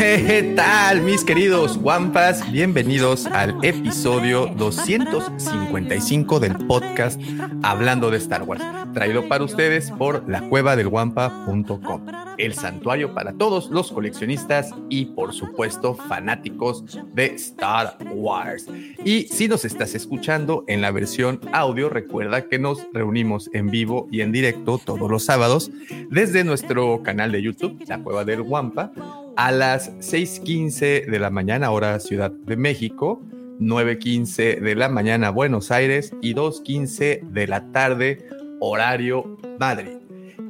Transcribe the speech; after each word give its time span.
¿Qué 0.00 0.54
tal, 0.56 1.02
mis 1.02 1.24
queridos 1.24 1.76
Wampas? 1.76 2.50
Bienvenidos 2.50 3.26
al 3.26 3.62
episodio 3.62 4.46
255 4.46 6.40
del 6.40 6.56
podcast 6.66 7.20
Hablando 7.62 8.10
de 8.10 8.16
Star 8.16 8.44
Wars, 8.44 8.64
traído 8.94 9.28
para 9.28 9.44
ustedes 9.44 9.90
por 9.90 10.26
lacuevadelguampa.com, 10.26 12.06
el 12.38 12.54
santuario 12.54 13.12
para 13.12 13.34
todos 13.34 13.68
los 13.68 13.92
coleccionistas 13.92 14.70
y, 14.88 15.04
por 15.04 15.34
supuesto, 15.34 15.94
fanáticos 15.94 16.82
de 17.12 17.26
Star 17.34 17.98
Wars. 18.14 18.68
Y 19.04 19.24
si 19.24 19.48
nos 19.48 19.66
estás 19.66 19.94
escuchando 19.94 20.64
en 20.66 20.80
la 20.80 20.92
versión 20.92 21.42
audio, 21.52 21.90
recuerda 21.90 22.48
que 22.48 22.58
nos 22.58 22.86
reunimos 22.94 23.50
en 23.52 23.70
vivo 23.70 24.08
y 24.10 24.22
en 24.22 24.32
directo 24.32 24.80
todos 24.82 25.10
los 25.10 25.26
sábados 25.26 25.70
desde 26.08 26.42
nuestro 26.42 27.02
canal 27.02 27.32
de 27.32 27.42
YouTube, 27.42 27.84
La 27.86 27.98
Cueva 27.98 28.24
del 28.24 28.40
Guampa 28.40 28.92
a 29.40 29.52
las 29.52 29.90
6:15 30.00 31.06
de 31.06 31.18
la 31.18 31.30
mañana, 31.30 31.70
hora 31.70 31.98
Ciudad 31.98 32.30
de 32.30 32.58
México, 32.58 33.22
9:15 33.58 34.60
de 34.60 34.74
la 34.74 34.90
mañana, 34.90 35.30
Buenos 35.30 35.70
Aires 35.70 36.12
y 36.20 36.34
2:15 36.34 37.22
de 37.22 37.46
la 37.46 37.72
tarde, 37.72 38.18
horario 38.60 39.38
Madrid. 39.58 39.96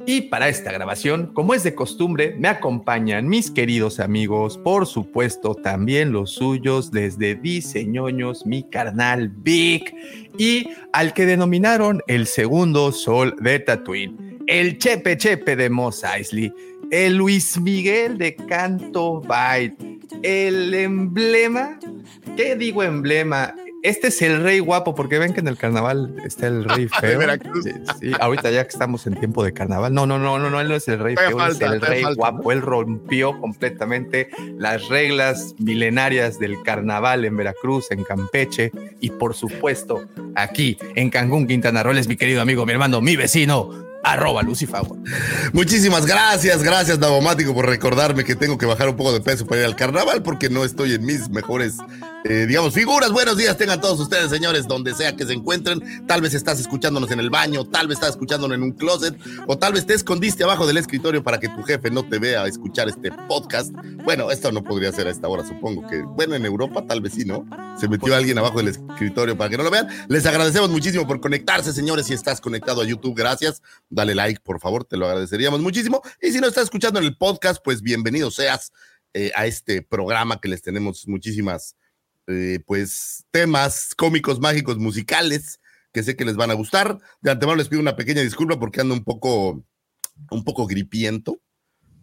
Y 0.05 0.23
para 0.23 0.49
esta 0.49 0.73
grabación, 0.73 1.31
como 1.33 1.53
es 1.53 1.63
de 1.63 1.73
costumbre, 1.73 2.35
me 2.37 2.49
acompañan 2.49 3.29
mis 3.29 3.49
queridos 3.49 4.01
amigos, 4.01 4.57
por 4.57 4.85
supuesto 4.85 5.55
también 5.55 6.11
los 6.11 6.31
suyos 6.31 6.91
desde 6.91 7.35
Diseñoños, 7.35 8.45
mi 8.45 8.63
carnal 8.63 9.29
Vic, 9.29 9.95
y 10.37 10.67
al 10.91 11.13
que 11.13 11.25
denominaron 11.25 12.01
el 12.07 12.27
segundo 12.27 12.91
sol 12.91 13.37
de 13.39 13.59
Tatooine, 13.59 14.30
el 14.51 14.77
Chepe 14.77 15.17
Chepe 15.17 15.55
de 15.55 15.69
Mos 15.69 16.03
Eisley 16.03 16.53
el 16.91 17.15
Luis 17.15 17.59
Miguel 17.59 18.17
de 18.17 18.35
Canto 18.35 19.21
Byte, 19.21 19.81
el 20.23 20.73
emblema, 20.73 21.79
¿qué 22.35 22.57
digo 22.57 22.83
emblema? 22.83 23.55
Este 23.81 24.09
es 24.09 24.21
el 24.21 24.43
rey 24.43 24.59
guapo, 24.59 24.93
porque 24.93 25.17
ven 25.17 25.33
que 25.33 25.39
en 25.39 25.47
el 25.47 25.57
carnaval 25.57 26.15
está 26.25 26.47
el 26.47 26.65
rey 26.65 26.87
feo. 26.99 27.19
Sí, 27.99 28.11
ahorita 28.19 28.51
ya 28.51 28.63
que 28.63 28.69
estamos 28.69 29.07
en 29.07 29.15
tiempo 29.15 29.41
de 29.43 29.53
carnaval. 29.53 29.93
No, 29.93 30.05
no, 30.05 30.19
no, 30.19 30.37
no, 30.37 30.49
no, 30.49 30.59
él 30.59 30.67
no 30.67 30.75
es 30.75 30.87
el 30.89 30.99
rey 30.99 31.15
feo, 31.15 31.47
es 31.47 31.61
el 31.61 31.81
rey 31.81 32.03
guapo. 32.13 32.51
Él 32.51 32.61
rompió 32.61 33.39
completamente 33.39 34.27
las 34.57 34.89
reglas 34.89 35.55
milenarias 35.59 36.39
del 36.39 36.61
carnaval 36.61 37.23
en 37.23 37.37
Veracruz, 37.37 37.89
en 37.89 38.03
Campeche 38.03 38.71
y 38.99 39.09
por 39.11 39.33
supuesto 39.33 40.03
aquí 40.35 40.77
en 40.95 41.09
Cancún, 41.09 41.47
Quintana 41.47 41.81
Roo. 41.81 41.93
Él 41.93 41.97
es 41.97 42.07
mi 42.07 42.17
querido 42.17 42.41
amigo, 42.41 42.65
mi 42.65 42.73
hermano, 42.73 43.01
mi 43.01 43.15
vecino, 43.15 43.90
arroba 44.03 44.41
Lucifer. 44.41 44.81
Muchísimas 45.53 46.05
gracias, 46.05 46.63
gracias 46.63 46.99
Davomático 46.99 47.53
por 47.53 47.65
recordarme 47.67 48.23
que 48.23 48.35
tengo 48.35 48.57
que 48.57 48.65
bajar 48.65 48.89
un 48.89 48.95
poco 48.95 49.13
de 49.13 49.21
peso 49.21 49.45
para 49.45 49.61
ir 49.61 49.67
al 49.67 49.75
carnaval 49.75 50.23
porque 50.23 50.49
no 50.49 50.63
estoy 50.63 50.93
en 50.93 51.05
mis 51.05 51.29
mejores, 51.29 51.77
eh, 52.23 52.45
digamos, 52.47 52.73
figuras. 52.73 53.11
Buenos 53.11 53.37
días 53.37 53.57
tengan 53.57 53.81
todos 53.81 53.99
ustedes, 53.99 54.29
señores, 54.29 54.67
donde 54.67 54.93
sea 54.93 55.15
que 55.15 55.25
se 55.25 55.33
encuentren. 55.33 56.05
Tal 56.07 56.21
vez 56.21 56.33
estás 56.33 56.59
escuchándonos 56.59 57.11
en 57.11 57.19
el 57.19 57.29
baño, 57.29 57.65
tal 57.65 57.87
vez 57.87 57.97
estás 57.97 58.11
escuchándonos 58.11 58.55
en 58.55 58.63
un 58.63 58.71
closet 58.71 59.15
o 59.47 59.57
tal 59.57 59.73
vez 59.73 59.85
te 59.85 59.93
escondiste 59.93 60.43
abajo 60.43 60.65
del 60.65 60.77
escritorio 60.77 61.23
para 61.23 61.39
que 61.39 61.49
tu 61.49 61.61
jefe 61.63 61.91
no 61.91 62.03
te 62.03 62.19
vea 62.19 62.45
escuchar 62.45 62.89
este 62.89 63.11
podcast. 63.27 63.71
Bueno, 64.03 64.31
esto 64.31 64.51
no 64.51 64.63
podría 64.63 64.91
ser 64.91 65.07
a 65.07 65.11
esta 65.11 65.27
hora, 65.27 65.45
supongo 65.45 65.87
que, 65.87 66.01
bueno, 66.01 66.35
en 66.35 66.45
Europa 66.45 66.83
tal 66.87 67.01
vez 67.01 67.13
sí, 67.13 67.25
¿no? 67.25 67.45
Se 67.79 67.87
metió 67.87 68.15
alguien 68.15 68.37
abajo 68.37 68.57
del 68.57 68.69
escritorio 68.69 69.37
para 69.37 69.49
que 69.49 69.57
no 69.57 69.63
lo 69.63 69.71
vean. 69.71 69.87
Les 70.07 70.25
agradecemos 70.25 70.69
muchísimo 70.69 71.07
por 71.07 71.19
conectarse, 71.19 71.73
señores, 71.73 72.07
si 72.07 72.13
estás 72.13 72.41
conectado 72.41 72.81
a 72.81 72.85
YouTube, 72.85 73.15
gracias 73.15 73.61
dale 73.91 74.15
like, 74.15 74.41
por 74.41 74.59
favor, 74.59 74.85
te 74.85 74.97
lo 74.97 75.05
agradeceríamos 75.05 75.61
muchísimo. 75.61 76.01
Y 76.21 76.31
si 76.31 76.39
no 76.39 76.47
estás 76.47 76.63
escuchando 76.63 76.99
en 76.99 77.05
el 77.05 77.17
podcast, 77.17 77.61
pues 77.63 77.81
bienvenido 77.81 78.31
seas 78.31 78.71
eh, 79.13 79.31
a 79.35 79.45
este 79.45 79.81
programa 79.81 80.39
que 80.39 80.47
les 80.47 80.61
tenemos 80.61 81.07
muchísimas, 81.07 81.75
eh, 82.27 82.59
pues, 82.65 83.25
temas 83.29 83.93
cómicos, 83.95 84.39
mágicos, 84.39 84.77
musicales, 84.77 85.59
que 85.91 86.03
sé 86.03 86.15
que 86.15 86.25
les 86.25 86.37
van 86.37 86.51
a 86.51 86.55
gustar. 86.55 86.97
De 87.21 87.31
antemano 87.31 87.57
les 87.57 87.67
pido 87.67 87.81
una 87.81 87.97
pequeña 87.97 88.21
disculpa 88.21 88.57
porque 88.57 88.81
ando 88.81 88.93
un 88.93 89.03
poco, 89.03 89.63
un 90.31 90.43
poco 90.43 90.65
gripiento. 90.65 91.39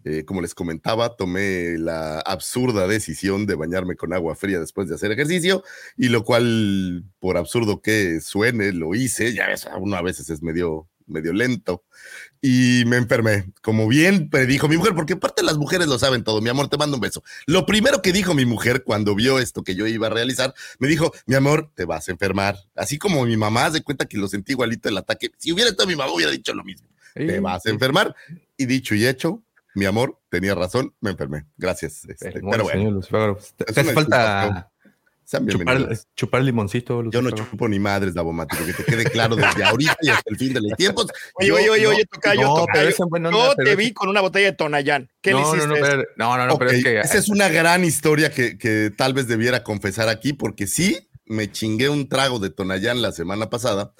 Eh, 0.05 0.23
como 0.23 0.41
les 0.41 0.55
comentaba, 0.55 1.17
tomé 1.17 1.77
la 1.77 2.19
absurda 2.21 2.87
decisión 2.87 3.45
de 3.45 3.55
bañarme 3.55 3.97
con 3.97 4.13
agua 4.13 4.33
fría 4.33 4.57
después 4.57 4.87
de 4.87 4.95
hacer 4.95 5.11
ejercicio, 5.11 5.61
y 5.97 6.07
lo 6.07 6.23
cual, 6.23 7.03
por 7.19 7.35
absurdo 7.35 7.81
que 7.81 8.21
suene, 8.21 8.71
lo 8.71 8.95
hice. 8.95 9.33
Ya 9.33 9.47
ves, 9.47 9.67
uno 9.77 9.97
a 9.97 10.01
veces 10.01 10.29
es 10.29 10.41
medio 10.41 10.87
medio 11.09 11.33
lento 11.33 11.83
y 12.41 12.83
me 12.85 12.97
enfermé, 12.97 13.51
como 13.61 13.87
bien 13.87 14.29
predijo 14.29 14.67
mi 14.67 14.77
mujer, 14.77 14.95
porque 14.95 15.13
aparte 15.13 15.43
las 15.43 15.57
mujeres 15.57 15.87
lo 15.87 15.99
saben 15.99 16.23
todo. 16.23 16.41
Mi 16.41 16.49
amor, 16.49 16.69
te 16.69 16.77
mando 16.77 16.95
un 16.95 17.01
beso. 17.01 17.23
Lo 17.45 17.65
primero 17.65 18.01
que 18.01 18.13
dijo 18.13 18.33
mi 18.33 18.45
mujer 18.45 18.83
cuando 18.83 19.15
vio 19.15 19.39
esto 19.39 19.63
que 19.63 19.75
yo 19.75 19.87
iba 19.87 20.07
a 20.07 20.09
realizar, 20.09 20.53
me 20.79 20.87
dijo, 20.87 21.11
mi 21.25 21.35
amor, 21.35 21.71
te 21.75 21.85
vas 21.85 22.07
a 22.07 22.11
enfermar. 22.11 22.57
Así 22.75 22.97
como 22.97 23.25
mi 23.25 23.35
mamá 23.35 23.69
se 23.71 23.83
cuenta 23.83 24.05
que 24.05 24.17
lo 24.17 24.27
sentí 24.27 24.53
igualito 24.53 24.87
el 24.87 24.97
ataque. 24.97 25.31
Si 25.37 25.51
hubiera 25.51 25.69
estado 25.69 25.87
mi 25.87 25.95
mamá, 25.95 26.11
hubiera 26.13 26.31
dicho 26.31 26.53
lo 26.53 26.63
mismo. 26.63 26.87
te 27.13 27.39
vas 27.39 27.65
a 27.65 27.69
enfermar. 27.69 28.15
Y 28.55 28.65
dicho 28.65 28.95
y 28.95 29.05
hecho, 29.05 29.43
mi 29.75 29.85
amor, 29.85 30.19
tenía 30.29 30.55
razón, 30.55 30.93
me 31.01 31.11
enfermé. 31.11 31.45
Gracias. 31.57 32.05
Este, 32.05 32.31
pero 32.31 32.63
bueno, 32.63 33.01
te 33.55 33.65
hace 33.67 33.93
falta 33.93 34.68
Chupar, 35.29 35.99
chupar, 36.15 36.41
limoncito. 36.41 37.03
Yo 37.11 37.21
no 37.21 37.29
chupo 37.29 37.67
ni 37.67 37.77
madres, 37.77 38.15
Davomático, 38.15 38.65
que 38.65 38.73
te 38.73 38.83
quede 38.83 39.03
claro 39.05 39.35
desde 39.35 39.63
ahorita 39.63 39.97
y 40.01 40.09
hasta 40.09 40.29
el 40.29 40.37
fin 40.37 40.53
de 40.53 40.61
los 40.61 40.71
tiempos. 40.75 41.07
Oye, 41.35 41.51
oye, 41.51 41.69
oye, 41.69 41.87
oye, 41.87 42.05
tocayo, 42.05 42.41
no, 42.41 42.55
tocayo. 42.55 42.89
Yo 43.31 43.55
te 43.55 43.75
vi 43.75 43.93
con 43.93 44.09
una 44.09 44.21
botella 44.21 44.47
de 44.47 44.53
Tonayán. 44.53 45.09
¿Qué 45.21 45.31
no, 45.31 45.39
le 45.39 45.43
hiciste? 45.43 45.67
No, 45.67 45.75
no, 45.75 45.81
pero, 45.81 46.03
no, 46.17 46.37
no, 46.37 46.47
no 46.47 46.57
pero 46.57 46.71
es 46.71 46.83
que... 46.83 46.99
Esa 46.99 47.19
es 47.19 47.29
una 47.29 47.47
gran 47.47 47.85
historia 47.85 48.31
que, 48.31 48.57
que 48.57 48.91
tal 48.95 49.13
vez 49.13 49.27
debiera 49.27 49.63
confesar 49.63 50.09
aquí, 50.09 50.33
porque 50.33 50.65
sí, 50.65 51.09
me 51.25 51.51
chingué 51.51 51.89
un 51.89 52.09
trago 52.09 52.39
de 52.39 52.49
Tonayán 52.49 53.03
la 53.03 53.11
semana 53.11 53.51
pasada. 53.51 53.93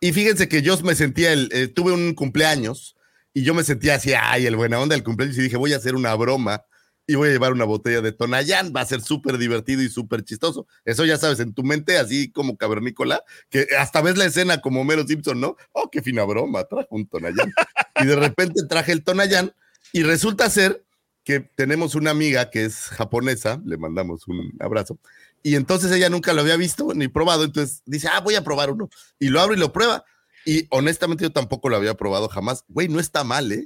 Y 0.00 0.12
fíjense 0.12 0.48
que 0.48 0.62
yo 0.62 0.76
me 0.78 0.96
sentía, 0.96 1.32
el, 1.32 1.48
eh, 1.52 1.68
tuve 1.68 1.92
un 1.92 2.14
cumpleaños 2.14 2.96
y 3.32 3.44
yo 3.44 3.54
me 3.54 3.62
sentía 3.62 3.94
así, 3.94 4.14
ay, 4.20 4.46
el 4.46 4.56
buena 4.56 4.80
onda 4.80 4.96
del 4.96 5.04
cumpleaños 5.04 5.38
y 5.38 5.42
dije, 5.42 5.56
voy 5.56 5.74
a 5.74 5.76
hacer 5.76 5.94
una 5.94 6.12
broma 6.16 6.64
y 7.06 7.14
voy 7.14 7.28
a 7.28 7.32
llevar 7.32 7.52
una 7.52 7.64
botella 7.64 8.00
de 8.00 8.12
Tonayán. 8.12 8.72
Va 8.74 8.82
a 8.82 8.86
ser 8.86 9.00
súper 9.00 9.38
divertido 9.38 9.82
y 9.82 9.88
súper 9.88 10.24
chistoso. 10.24 10.66
Eso 10.84 11.04
ya 11.04 11.18
sabes, 11.18 11.40
en 11.40 11.52
tu 11.52 11.62
mente, 11.62 11.98
así 11.98 12.30
como 12.30 12.56
cavernícola, 12.56 13.22
que 13.50 13.66
hasta 13.78 14.00
ves 14.02 14.16
la 14.16 14.24
escena 14.24 14.60
como 14.60 14.84
Mero 14.84 15.06
Simpson, 15.06 15.40
¿no? 15.40 15.56
Oh, 15.72 15.90
qué 15.90 16.02
fina 16.02 16.24
broma, 16.24 16.64
trajo 16.64 16.88
un 16.90 17.06
Tonayán. 17.06 17.52
y 18.00 18.06
de 18.06 18.16
repente 18.16 18.62
traje 18.68 18.92
el 18.92 19.02
Tonayán 19.02 19.52
y 19.92 20.02
resulta 20.02 20.48
ser 20.50 20.84
que 21.24 21.40
tenemos 21.40 21.94
una 21.94 22.10
amiga 22.10 22.50
que 22.50 22.64
es 22.64 22.88
japonesa, 22.88 23.60
le 23.64 23.76
mandamos 23.76 24.26
un 24.26 24.52
abrazo, 24.58 24.98
y 25.42 25.56
entonces 25.56 25.90
ella 25.92 26.08
nunca 26.08 26.32
lo 26.32 26.40
había 26.40 26.56
visto 26.56 26.94
ni 26.94 27.08
probado, 27.08 27.44
entonces 27.44 27.82
dice, 27.84 28.08
ah, 28.10 28.20
voy 28.20 28.36
a 28.36 28.44
probar 28.44 28.70
uno. 28.70 28.88
Y 29.18 29.28
lo 29.28 29.40
abre 29.40 29.56
y 29.56 29.60
lo 29.60 29.72
prueba. 29.72 30.04
Y 30.44 30.66
honestamente 30.70 31.24
yo 31.24 31.32
tampoco 31.32 31.68
lo 31.68 31.76
había 31.76 31.94
probado 31.94 32.28
jamás. 32.28 32.64
Güey, 32.68 32.88
no 32.88 33.00
está 33.00 33.24
mal, 33.24 33.50
¿eh? 33.50 33.64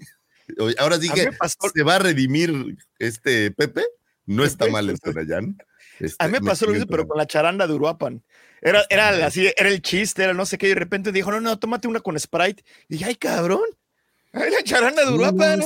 Ahora 0.78 0.98
sí 0.98 1.08
que 1.10 1.30
se 1.74 1.82
va 1.82 1.96
a 1.96 1.98
redimir 1.98 2.76
este 2.98 3.50
Pepe. 3.50 3.84
No 4.26 4.44
está 4.44 4.66
mal 4.68 4.90
el 4.90 5.00
Tonayán. 5.00 5.56
Este, 6.00 6.22
a 6.22 6.26
mí 6.26 6.32
me 6.32 6.40
pasó 6.40 6.66
lo 6.66 6.72
mismo, 6.72 6.86
pero 6.88 7.06
con 7.06 7.16
la 7.16 7.26
charanda 7.26 7.66
de 7.66 7.74
Uruapan. 7.74 8.22
Era, 8.60 8.84
era 8.90 9.26
así, 9.26 9.48
era 9.56 9.68
el 9.68 9.80
chiste, 9.80 10.24
era 10.24 10.34
no 10.34 10.44
sé 10.44 10.58
qué, 10.58 10.66
y 10.66 10.70
de 10.70 10.74
repente 10.74 11.12
dijo, 11.12 11.30
no, 11.30 11.40
no, 11.40 11.58
tómate 11.58 11.88
una 11.88 12.00
con 12.00 12.18
Sprite. 12.18 12.64
Y 12.88 12.94
dije, 12.94 13.04
ay, 13.06 13.14
cabrón. 13.14 13.64
la 14.32 14.62
charanda 14.64 15.04
de 15.04 15.12
Uruapan. 15.12 15.60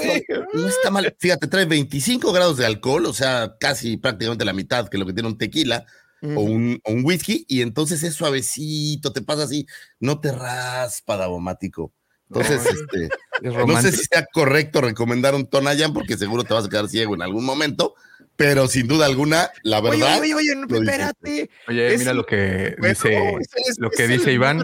No, 0.52 0.68
está 0.68 0.90
mal. 0.90 1.16
Fíjate, 1.18 1.46
trae 1.46 1.64
25 1.64 2.32
grados 2.32 2.58
de 2.58 2.66
alcohol, 2.66 3.06
o 3.06 3.12
sea, 3.12 3.56
casi 3.58 3.96
prácticamente 3.96 4.44
la 4.44 4.52
mitad 4.52 4.88
que 4.88 4.98
lo 4.98 5.06
que 5.06 5.14
tiene 5.14 5.28
un 5.28 5.38
tequila. 5.38 5.86
o, 6.22 6.42
un, 6.42 6.80
o, 6.84 6.92
un, 6.92 7.04
whisky, 7.04 7.46
y 7.48 7.62
entonces 7.62 8.02
es 8.02 8.14
suavecito, 8.14 9.10
te 9.10 9.22
pasa 9.22 9.44
así, 9.44 9.66
no 10.00 10.20
te 10.20 10.30
raspa, 10.30 11.16
Davomático 11.16 11.94
Entonces, 12.32 12.62
este, 12.64 13.08
no 13.42 13.82
sé 13.82 13.90
si 13.90 14.04
sea 14.04 14.24
correcto 14.32 14.80
recomendar 14.80 15.34
un 15.34 15.46
Tonayan 15.46 15.92
porque 15.92 16.16
seguro 16.16 16.44
te 16.44 16.54
vas 16.54 16.66
a 16.66 16.68
quedar 16.68 16.88
ciego 16.88 17.14
en 17.14 17.22
algún 17.22 17.44
momento, 17.44 17.94
pero 18.36 18.68
sin 18.68 18.86
duda 18.86 19.06
alguna, 19.06 19.50
la 19.64 19.80
verdad. 19.80 20.20
Oye, 20.20 20.32
oye, 20.32 20.52
oye, 20.52 20.54
no, 20.54 20.74
espérate. 20.74 21.50
Oye, 21.66 21.98
mira 21.98 22.14
lo 22.14 22.24
que 22.24 22.76
dice, 22.80 23.36
lo 23.78 23.90
que 23.90 24.06
dice 24.06 24.32
Iván. 24.32 24.62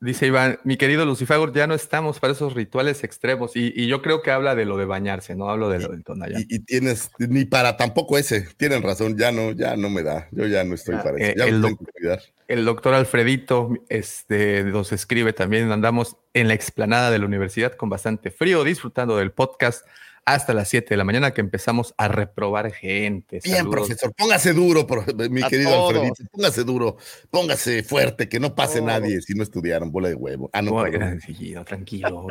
Dice 0.00 0.26
Iván, 0.26 0.58
mi 0.64 0.76
querido 0.76 1.06
Lucifer, 1.06 1.38
ya 1.54 1.66
no 1.66 1.74
estamos 1.74 2.20
para 2.20 2.34
esos 2.34 2.52
rituales 2.52 3.04
extremos. 3.04 3.52
Y, 3.54 3.86
yo 3.86 4.02
creo 4.02 4.22
que 4.22 4.30
habla 4.30 4.54
de 4.54 4.64
lo 4.66 4.76
de 4.76 4.84
bañarse, 4.84 5.34
no 5.34 5.48
hablo 5.48 5.70
de 5.70 5.78
lo 5.78 5.88
del 5.88 6.04
Tonayán. 6.04 6.44
Y, 6.48 6.58
tienes, 6.60 7.10
ni 7.18 7.44
para 7.46 7.76
tampoco 7.76 8.18
ese, 8.18 8.46
tienen 8.56 8.82
razón, 8.82 9.16
ya 9.16 9.32
no, 9.32 9.52
ya 9.52 9.76
no 9.76 9.88
me 9.88 10.02
da, 10.02 10.28
yo 10.30 10.46
ya 10.46 10.62
no 10.64 10.74
estoy 10.74 10.96
ah, 10.96 11.02
para 11.02 11.18
eso. 11.18 11.34
Ya 11.38 11.44
el, 11.44 11.62
tengo 11.62 11.78
que 11.78 11.92
cuidar. 11.92 12.20
el 12.48 12.64
doctor 12.64 12.94
Alfredito 12.94 13.72
este, 13.88 14.64
nos 14.64 14.92
escribe 14.92 15.32
también, 15.32 15.72
andamos 15.72 16.16
en 16.34 16.48
la 16.48 16.54
explanada 16.54 17.10
de 17.10 17.18
la 17.18 17.24
universidad 17.24 17.72
con 17.72 17.88
bastante 17.88 18.30
frío, 18.30 18.62
disfrutando 18.62 19.16
del 19.16 19.32
podcast 19.32 19.86
hasta 20.26 20.54
las 20.54 20.68
7 20.68 20.88
de 20.90 20.96
la 20.96 21.04
mañana 21.04 21.34
que 21.34 21.40
empezamos 21.40 21.94
a 21.98 22.08
reprobar 22.08 22.72
gente. 22.72 23.40
Bien, 23.44 23.68
profesor, 23.68 24.14
póngase 24.14 24.52
duro, 24.52 24.86
mi 25.30 25.42
querido 25.42 25.88
Alfredito, 25.88 26.24
póngase 26.30 26.64
duro, 26.64 26.96
póngase 27.30 27.82
fuerte, 27.82 28.28
que 28.28 28.40
no 28.40 28.54
pase 28.54 28.80
nadie 28.80 29.20
si 29.20 29.34
no 29.34 29.42
estudiaron, 29.42 29.92
bola 29.92 30.08
de 30.08 30.14
huevo. 30.14 30.50
Ah, 30.52 30.62
no, 30.62 30.82
tranquilo, 30.90 31.64
tranquilo, 31.64 32.26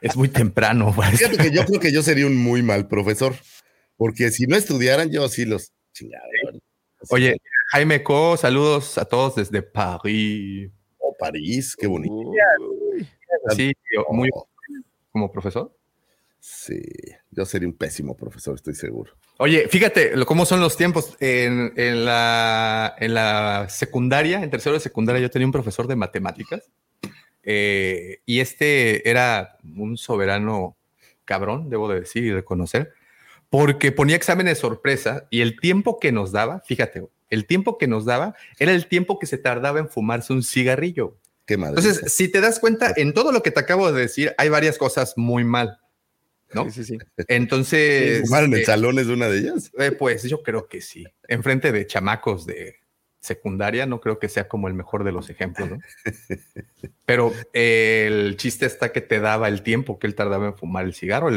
es 0.00 0.16
muy 0.16 0.28
temprano. 0.28 0.92
Fíjate 0.92 1.36
que 1.36 1.50
yo 1.50 1.64
creo 1.64 1.80
que 1.80 1.92
yo 1.92 2.02
sería 2.02 2.26
un 2.26 2.36
muy 2.36 2.62
mal 2.62 2.86
profesor, 2.86 3.34
porque 3.96 4.30
si 4.30 4.46
no 4.46 4.56
estudiaran, 4.56 5.10
yo 5.10 5.28
sí 5.28 5.44
los 5.44 5.72
chingaba. 5.92 6.24
Oye, 7.08 7.36
Jaime 7.72 8.02
Co, 8.02 8.36
saludos 8.36 8.98
a 8.98 9.06
todos 9.06 9.36
desde 9.36 9.62
París. 9.62 10.70
Oh, 10.98 11.16
París, 11.18 11.74
qué 11.78 11.86
bonito. 11.86 12.14
Sí, 13.56 13.72
muy 14.10 14.28
como 15.12 15.32
profesor. 15.32 15.74
Sí, 16.40 16.82
yo 17.30 17.44
sería 17.44 17.68
un 17.68 17.74
pésimo 17.74 18.16
profesor, 18.16 18.54
estoy 18.54 18.74
seguro. 18.74 19.12
Oye, 19.36 19.68
fíjate 19.68 20.12
cómo 20.24 20.46
son 20.46 20.60
los 20.60 20.76
tiempos. 20.76 21.16
En, 21.20 22.04
la, 22.04 22.94
en 22.98 23.14
la 23.14 23.66
secundaria, 23.68 24.42
en 24.42 24.50
tercero 24.50 24.74
de 24.74 24.80
secundaria, 24.80 25.20
yo 25.20 25.30
tenía 25.30 25.46
un 25.46 25.52
profesor 25.52 25.86
de 25.86 25.96
matemáticas 25.96 26.70
eh, 27.42 28.20
y 28.26 28.40
este 28.40 29.08
era 29.08 29.58
un 29.76 29.96
soberano 29.96 30.76
cabrón, 31.24 31.70
debo 31.70 31.88
de 31.88 32.00
decir 32.00 32.24
y 32.24 32.32
reconocer, 32.32 32.92
porque 33.50 33.92
ponía 33.92 34.16
exámenes 34.16 34.58
sorpresa 34.58 35.26
y 35.30 35.42
el 35.42 35.60
tiempo 35.60 35.98
que 36.00 36.12
nos 36.12 36.32
daba, 36.32 36.60
fíjate, 36.60 37.06
el 37.28 37.46
tiempo 37.46 37.78
que 37.78 37.86
nos 37.86 38.04
daba 38.04 38.34
era 38.58 38.72
el 38.72 38.86
tiempo 38.86 39.18
que 39.18 39.26
se 39.26 39.38
tardaba 39.38 39.78
en 39.78 39.88
fumarse 39.88 40.32
un 40.32 40.42
cigarrillo. 40.42 41.16
Qué 41.46 41.56
madre. 41.56 41.80
Entonces, 41.80 42.12
si 42.12 42.28
te 42.28 42.40
das 42.40 42.60
cuenta, 42.60 42.92
en 42.96 43.12
todo 43.12 43.32
lo 43.32 43.42
que 43.42 43.50
te 43.50 43.60
acabo 43.60 43.90
de 43.90 44.02
decir, 44.02 44.34
hay 44.38 44.48
varias 44.48 44.78
cosas 44.78 45.14
muy 45.16 45.44
mal. 45.44 45.78
¿No? 46.54 46.70
Sí, 46.70 46.84
sí, 46.84 46.98
Entonces. 47.28 48.22
¿Fumar 48.22 48.44
en 48.44 48.54
el 48.54 48.60
eh, 48.60 48.64
salón 48.64 48.98
es 48.98 49.06
una 49.06 49.28
de 49.28 49.38
ellas? 49.38 49.70
Eh, 49.78 49.92
pues 49.92 50.22
yo 50.24 50.42
creo 50.42 50.68
que 50.68 50.80
sí. 50.80 51.06
Enfrente 51.28 51.72
de 51.72 51.86
chamacos 51.86 52.46
de 52.46 52.76
secundaria, 53.20 53.86
no 53.86 54.00
creo 54.00 54.18
que 54.18 54.28
sea 54.28 54.48
como 54.48 54.68
el 54.68 54.74
mejor 54.74 55.04
de 55.04 55.12
los 55.12 55.28
ejemplos, 55.28 55.70
¿no? 55.70 55.78
Pero 57.04 57.32
el 57.52 58.36
chiste 58.36 58.66
está 58.66 58.92
que 58.92 59.00
te 59.00 59.20
daba 59.20 59.48
el 59.48 59.62
tiempo 59.62 59.98
que 59.98 60.06
él 60.06 60.14
tardaba 60.14 60.48
en 60.48 60.56
fumar 60.56 60.86
el 60.86 60.94
cigarro. 60.94 61.28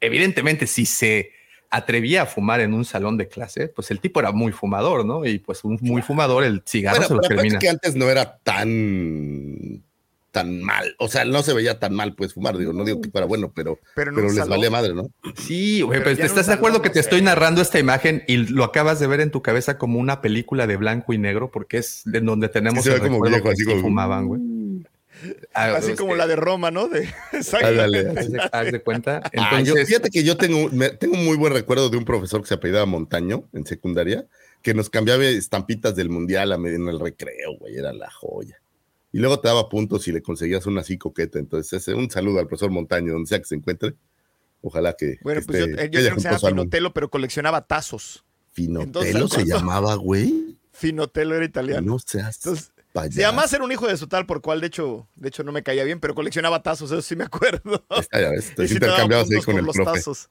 evidentemente, 0.00 0.66
si 0.66 0.86
se 0.86 1.32
atrevía 1.68 2.22
a 2.22 2.26
fumar 2.26 2.60
en 2.60 2.74
un 2.74 2.84
salón 2.84 3.16
de 3.16 3.28
clase, 3.28 3.68
pues 3.68 3.90
el 3.90 4.00
tipo 4.00 4.18
era 4.20 4.32
muy 4.32 4.52
fumador, 4.52 5.04
¿no? 5.04 5.24
Y 5.24 5.38
pues 5.38 5.62
un 5.62 5.78
muy 5.80 6.02
fumador, 6.02 6.42
el 6.42 6.62
cigarro 6.66 7.02
se 7.02 7.14
lo 7.14 7.20
termina. 7.20 7.58
que 7.58 7.68
antes 7.68 7.94
no 7.94 8.08
era 8.08 8.38
tan 8.38 9.84
tan 10.30 10.62
mal. 10.62 10.94
O 10.98 11.08
sea, 11.08 11.24
no 11.24 11.42
se 11.42 11.52
veía 11.52 11.78
tan 11.78 11.94
mal, 11.94 12.14
pues, 12.14 12.34
fumar. 12.34 12.56
Digo, 12.56 12.72
no 12.72 12.84
digo 12.84 13.00
que 13.00 13.10
fuera 13.10 13.26
bueno, 13.26 13.52
pero, 13.54 13.78
pero, 13.94 14.12
les 14.12 14.48
valía 14.48 14.70
madre, 14.70 14.94
¿no? 14.94 15.10
Sí, 15.36 15.82
güey, 15.82 16.02
pero, 16.02 16.24
¿estás 16.24 16.46
de 16.46 16.54
acuerdo 16.54 16.82
que 16.82 16.90
te 16.90 17.00
estoy 17.00 17.22
narrando 17.22 17.60
esta 17.62 17.78
imagen 17.78 18.22
y 18.26 18.36
lo 18.36 18.64
acabas 18.64 19.00
de 19.00 19.06
ver 19.06 19.20
en 19.20 19.30
tu 19.30 19.42
cabeza 19.42 19.78
como 19.78 19.98
una 19.98 20.20
película 20.20 20.66
de 20.66 20.76
blanco 20.76 21.12
y 21.12 21.18
negro? 21.18 21.50
Porque 21.50 21.78
es 21.78 22.04
en 22.12 22.26
donde 22.26 22.48
tenemos 22.48 22.86
el 22.86 23.00
como 23.00 23.20
viejo, 23.20 23.50
así 23.50 23.64
como... 23.64 23.80
fumaban, 23.80 24.26
güey. 24.26 24.40
Ah, 25.52 25.74
así 25.76 25.94
como 25.96 26.14
la 26.14 26.26
de 26.26 26.36
Roma, 26.36 26.70
¿no? 26.70 26.88
De, 26.88 27.12
Haz 28.52 28.72
de 28.72 28.80
cuenta. 28.80 29.20
Entonces, 29.32 29.86
fíjate 29.86 30.08
que 30.08 30.24
yo 30.24 30.36
tengo, 30.36 30.70
tengo 30.98 31.14
un 31.14 31.24
muy 31.24 31.36
buen 31.36 31.52
recuerdo 31.52 31.90
de 31.90 31.98
un 31.98 32.06
profesor 32.06 32.40
que 32.40 32.48
se 32.48 32.54
apellidaba 32.54 32.86
Montaño 32.86 33.44
en 33.52 33.66
secundaria, 33.66 34.26
que 34.62 34.72
nos 34.72 34.88
cambiaba 34.88 35.24
estampitas 35.24 35.94
del 35.94 36.08
mundial 36.08 36.52
en 36.52 36.88
el 36.88 36.98
recreo, 36.98 37.58
güey, 37.58 37.76
era 37.76 37.92
la 37.92 38.10
joya 38.10 38.60
y 39.12 39.18
luego 39.18 39.40
te 39.40 39.48
daba 39.48 39.68
puntos 39.68 40.02
si 40.02 40.12
le 40.12 40.22
conseguías 40.22 40.66
una 40.66 40.82
así 40.82 40.98
coqueta. 40.98 41.38
Entonces, 41.38 41.72
ese, 41.72 41.94
un 41.94 42.10
saludo 42.10 42.38
al 42.38 42.46
profesor 42.46 42.70
Montaño, 42.70 43.12
donde 43.12 43.28
sea 43.28 43.38
que 43.38 43.46
se 43.46 43.54
encuentre. 43.56 43.94
Ojalá 44.62 44.94
que. 44.94 45.18
Bueno, 45.22 45.40
pues 45.46 45.58
yo, 45.58 45.66
yo 45.66 45.76
creo 45.76 46.14
que 46.14 46.20
se 46.20 46.28
llama 46.28 46.38
Finotelo, 46.38 46.92
pero 46.92 47.10
coleccionaba 47.10 47.66
tazos. 47.66 48.24
¿Finotelo 48.52 49.28
se 49.28 49.44
llamaba, 49.46 49.94
güey? 49.94 50.58
Finotelo 50.72 51.34
era 51.34 51.44
italiano. 51.44 51.92
No 51.92 51.98
seas. 51.98 52.36
Entonces, 52.36 52.72
se 52.92 53.20
llamaba 53.20 53.46
ser 53.46 53.62
un 53.62 53.70
hijo 53.70 53.86
de 53.86 53.96
su 53.96 54.08
tal, 54.08 54.26
por 54.26 54.40
cual 54.40 54.60
de 54.60 54.66
hecho, 54.66 55.08
de 55.14 55.28
hecho 55.28 55.44
no 55.44 55.52
me 55.52 55.62
caía 55.62 55.84
bien, 55.84 56.00
pero 56.00 56.14
coleccionaba 56.14 56.62
tazos, 56.62 56.90
eso 56.90 57.02
sí 57.02 57.14
me 57.14 57.24
acuerdo. 57.24 57.84
Está, 57.96 58.20
ya 58.20 58.30
ves, 58.30 58.52
te 58.56 58.64
intercambiabas 58.64 59.30
ahí 59.30 59.40
con 59.40 59.56
el 59.56 59.64
profe. 59.64 59.84
Tazos. 59.84 60.30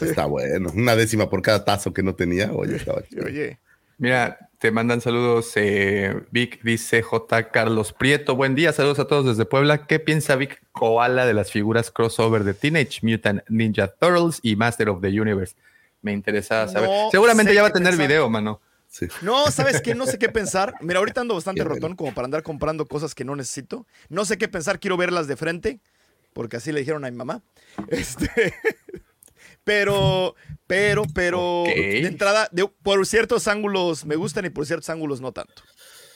Está 0.00 0.26
bueno, 0.26 0.70
una 0.74 0.94
décima 0.94 1.28
por 1.28 1.42
cada 1.42 1.64
tazo 1.64 1.92
que 1.92 2.02
no 2.02 2.14
tenía. 2.14 2.52
Oye, 2.52 2.76
estaba. 2.76 3.02
Oye. 3.24 3.58
Mira, 3.98 4.50
te 4.58 4.70
mandan 4.70 5.00
saludos. 5.00 5.52
Eh, 5.56 6.14
Vic 6.30 6.62
dice 6.62 7.02
J. 7.02 7.50
Carlos 7.50 7.92
Prieto. 7.92 8.36
Buen 8.36 8.54
día, 8.54 8.72
saludos 8.72 8.98
a 8.98 9.06
todos 9.06 9.26
desde 9.26 9.44
Puebla. 9.44 9.86
¿Qué 9.86 9.98
piensa 9.98 10.36
Vic 10.36 10.62
Koala 10.72 11.26
de 11.26 11.34
las 11.34 11.50
figuras 11.50 11.90
crossover 11.90 12.44
de 12.44 12.54
Teenage 12.54 13.00
Mutant 13.02 13.42
Ninja 13.48 13.88
Turtles 13.88 14.40
y 14.42 14.56
Master 14.56 14.90
of 14.90 15.00
the 15.00 15.08
Universe? 15.08 15.54
Me 16.02 16.12
interesa 16.12 16.68
saber. 16.68 16.90
Seguramente 17.10 17.54
ya 17.54 17.62
va 17.62 17.68
a 17.68 17.72
tener 17.72 17.96
video, 17.96 18.28
mano. 18.28 18.60
No, 19.22 19.50
¿sabes 19.50 19.80
qué? 19.82 19.94
No 19.94 20.06
sé 20.06 20.18
qué 20.18 20.28
pensar. 20.28 20.74
Mira, 20.80 20.98
ahorita 20.98 21.20
ando 21.20 21.34
bastante 21.34 21.64
rotón 21.64 21.96
como 21.96 22.14
para 22.14 22.26
andar 22.26 22.42
comprando 22.42 22.86
cosas 22.86 23.14
que 23.14 23.24
no 23.24 23.36
necesito. 23.36 23.86
No 24.08 24.24
sé 24.24 24.38
qué 24.38 24.48
pensar, 24.48 24.78
quiero 24.78 24.96
verlas 24.96 25.26
de 25.26 25.36
frente, 25.36 25.80
porque 26.32 26.56
así 26.56 26.72
le 26.72 26.80
dijeron 26.80 27.04
a 27.04 27.10
mi 27.10 27.16
mamá. 27.16 27.42
Este, 27.88 28.54
pero, 29.64 30.34
pero, 30.66 31.04
pero, 31.14 31.64
de 31.66 32.06
entrada, 32.06 32.50
por 32.82 33.06
ciertos 33.06 33.48
ángulos 33.48 34.04
me 34.04 34.16
gustan 34.16 34.46
y 34.46 34.50
por 34.50 34.66
ciertos 34.66 34.90
ángulos 34.90 35.20
no 35.20 35.32
tanto. 35.32 35.62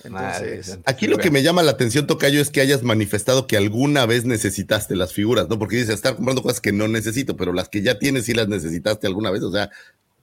Entonces, 0.03 0.79
aquí 0.87 1.07
lo 1.07 1.19
que 1.19 1.31
me 1.31 1.43
llama 1.43 1.63
la 1.63 1.73
atención, 1.73 2.07
Tocayo, 2.07 2.41
es 2.41 2.51
que 2.51 2.61
hayas 2.61 2.83
manifestado 2.83 3.47
que 3.47 3.57
alguna 3.57 4.07
vez 4.07 4.25
necesitaste 4.25 4.97
las 4.97 5.13
figuras, 5.13 5.49
¿no? 5.49 5.59
Porque 5.59 5.77
dices, 5.77 5.95
estar 5.95 6.17
comprando 6.17 6.43
cosas 6.43 6.61
que 6.61 6.73
no 6.73 6.89
necesito, 6.89 7.37
pero 7.37 7.53
las 7.53 7.69
que 7.69 7.83
ya 7.83 7.99
tienes 7.99 8.25
sí 8.25 8.33
las 8.33 8.49
necesitaste 8.49 9.07
alguna 9.07 9.31
vez. 9.31 9.43
O 9.43 9.53
sea, 9.53 9.71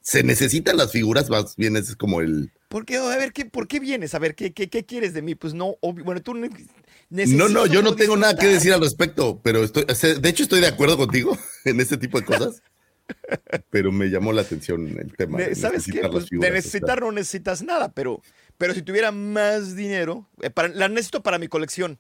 ¿se 0.02 0.24
necesitan 0.24 0.78
las 0.78 0.92
figuras? 0.92 1.30
Más 1.30 1.56
bien 1.58 1.78
es 1.78 1.96
como 1.96 2.22
el. 2.22 2.52
¿Por 2.70 2.86
qué? 2.86 2.98
A 2.98 3.18
ver, 3.18 3.34
¿qué, 3.34 3.46
¿por 3.46 3.68
qué 3.68 3.80
vienes? 3.80 4.16
A 4.16 4.20
ver, 4.20 4.36
¿qué, 4.36 4.52
qué, 4.52 4.68
qué 4.70 4.84
quieres 4.84 5.14
de 5.14 5.22
mí? 5.22 5.36
Pues 5.36 5.54
no, 5.54 5.78
bueno, 5.82 6.22
tú 6.22 6.34
No, 6.34 7.50
no, 7.50 7.66
yo 7.68 7.82
no 7.82 7.96
tengo 7.96 8.18
nada 8.18 8.36
que 8.36 8.48
decir 8.48 8.74
al 8.74 8.82
respecto, 8.82 9.42
pero 9.44 9.64
estoy, 9.64 9.86
de 9.86 10.30
hecho 10.30 10.44
estoy 10.44 10.62
de 10.62 10.68
acuerdo 10.68 10.98
contigo 10.98 11.38
en 11.66 11.80
este 11.80 11.98
tipo 11.98 12.20
de 12.20 12.26
cosas. 12.26 12.62
pero 13.70 13.92
me 13.92 14.10
llamó 14.10 14.34
la 14.34 14.42
atención 14.42 14.88
el 15.00 15.16
tema. 15.16 15.38
De, 15.38 15.56
¿Sabes 15.56 15.86
qué? 15.86 16.02
Pues, 16.10 16.28
de 16.30 16.52
necesitar 16.52 17.02
no 17.02 17.12
necesitas 17.12 17.62
nada, 17.64 17.92
pero, 17.92 18.22
pero 18.58 18.74
si 18.74 18.82
tuviera 18.82 19.12
más 19.12 19.76
dinero, 19.76 20.30
eh, 20.42 20.52
la 20.74 20.88
necesito 20.88 21.24
para 21.24 21.38
mi 21.38 21.48
colección. 21.48 22.00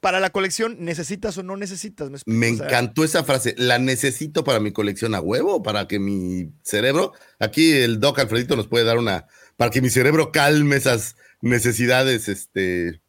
Para 0.00 0.20
la 0.20 0.30
colección, 0.30 0.76
¿necesitas 0.80 1.36
o 1.38 1.42
no 1.42 1.56
necesitas? 1.56 2.10
Me, 2.26 2.48
encantó 2.48 3.02
esa 3.02 3.24
frase. 3.24 3.54
¿La 3.56 3.78
necesito 3.78 4.44
para 4.44 4.60
mi 4.60 4.70
colección 4.70 5.14
a 5.14 5.20
huevo? 5.20 5.62
Para 5.62 5.88
que 5.88 5.98
mi 5.98 6.52
cerebro. 6.62 7.12
Aquí 7.40 7.72
el 7.72 7.98
Doc 7.98 8.18
Alfredito 8.18 8.56
nos 8.56 8.68
puede 8.68 8.84
dar 8.84 8.98
una. 8.98 9.26
Para 9.56 9.70
que 9.70 9.80
mi 9.80 9.88
cerebro 9.88 10.30
calme 10.32 10.76
esas 10.76 11.16
necesidades 11.40 12.28
este, 12.28 13.00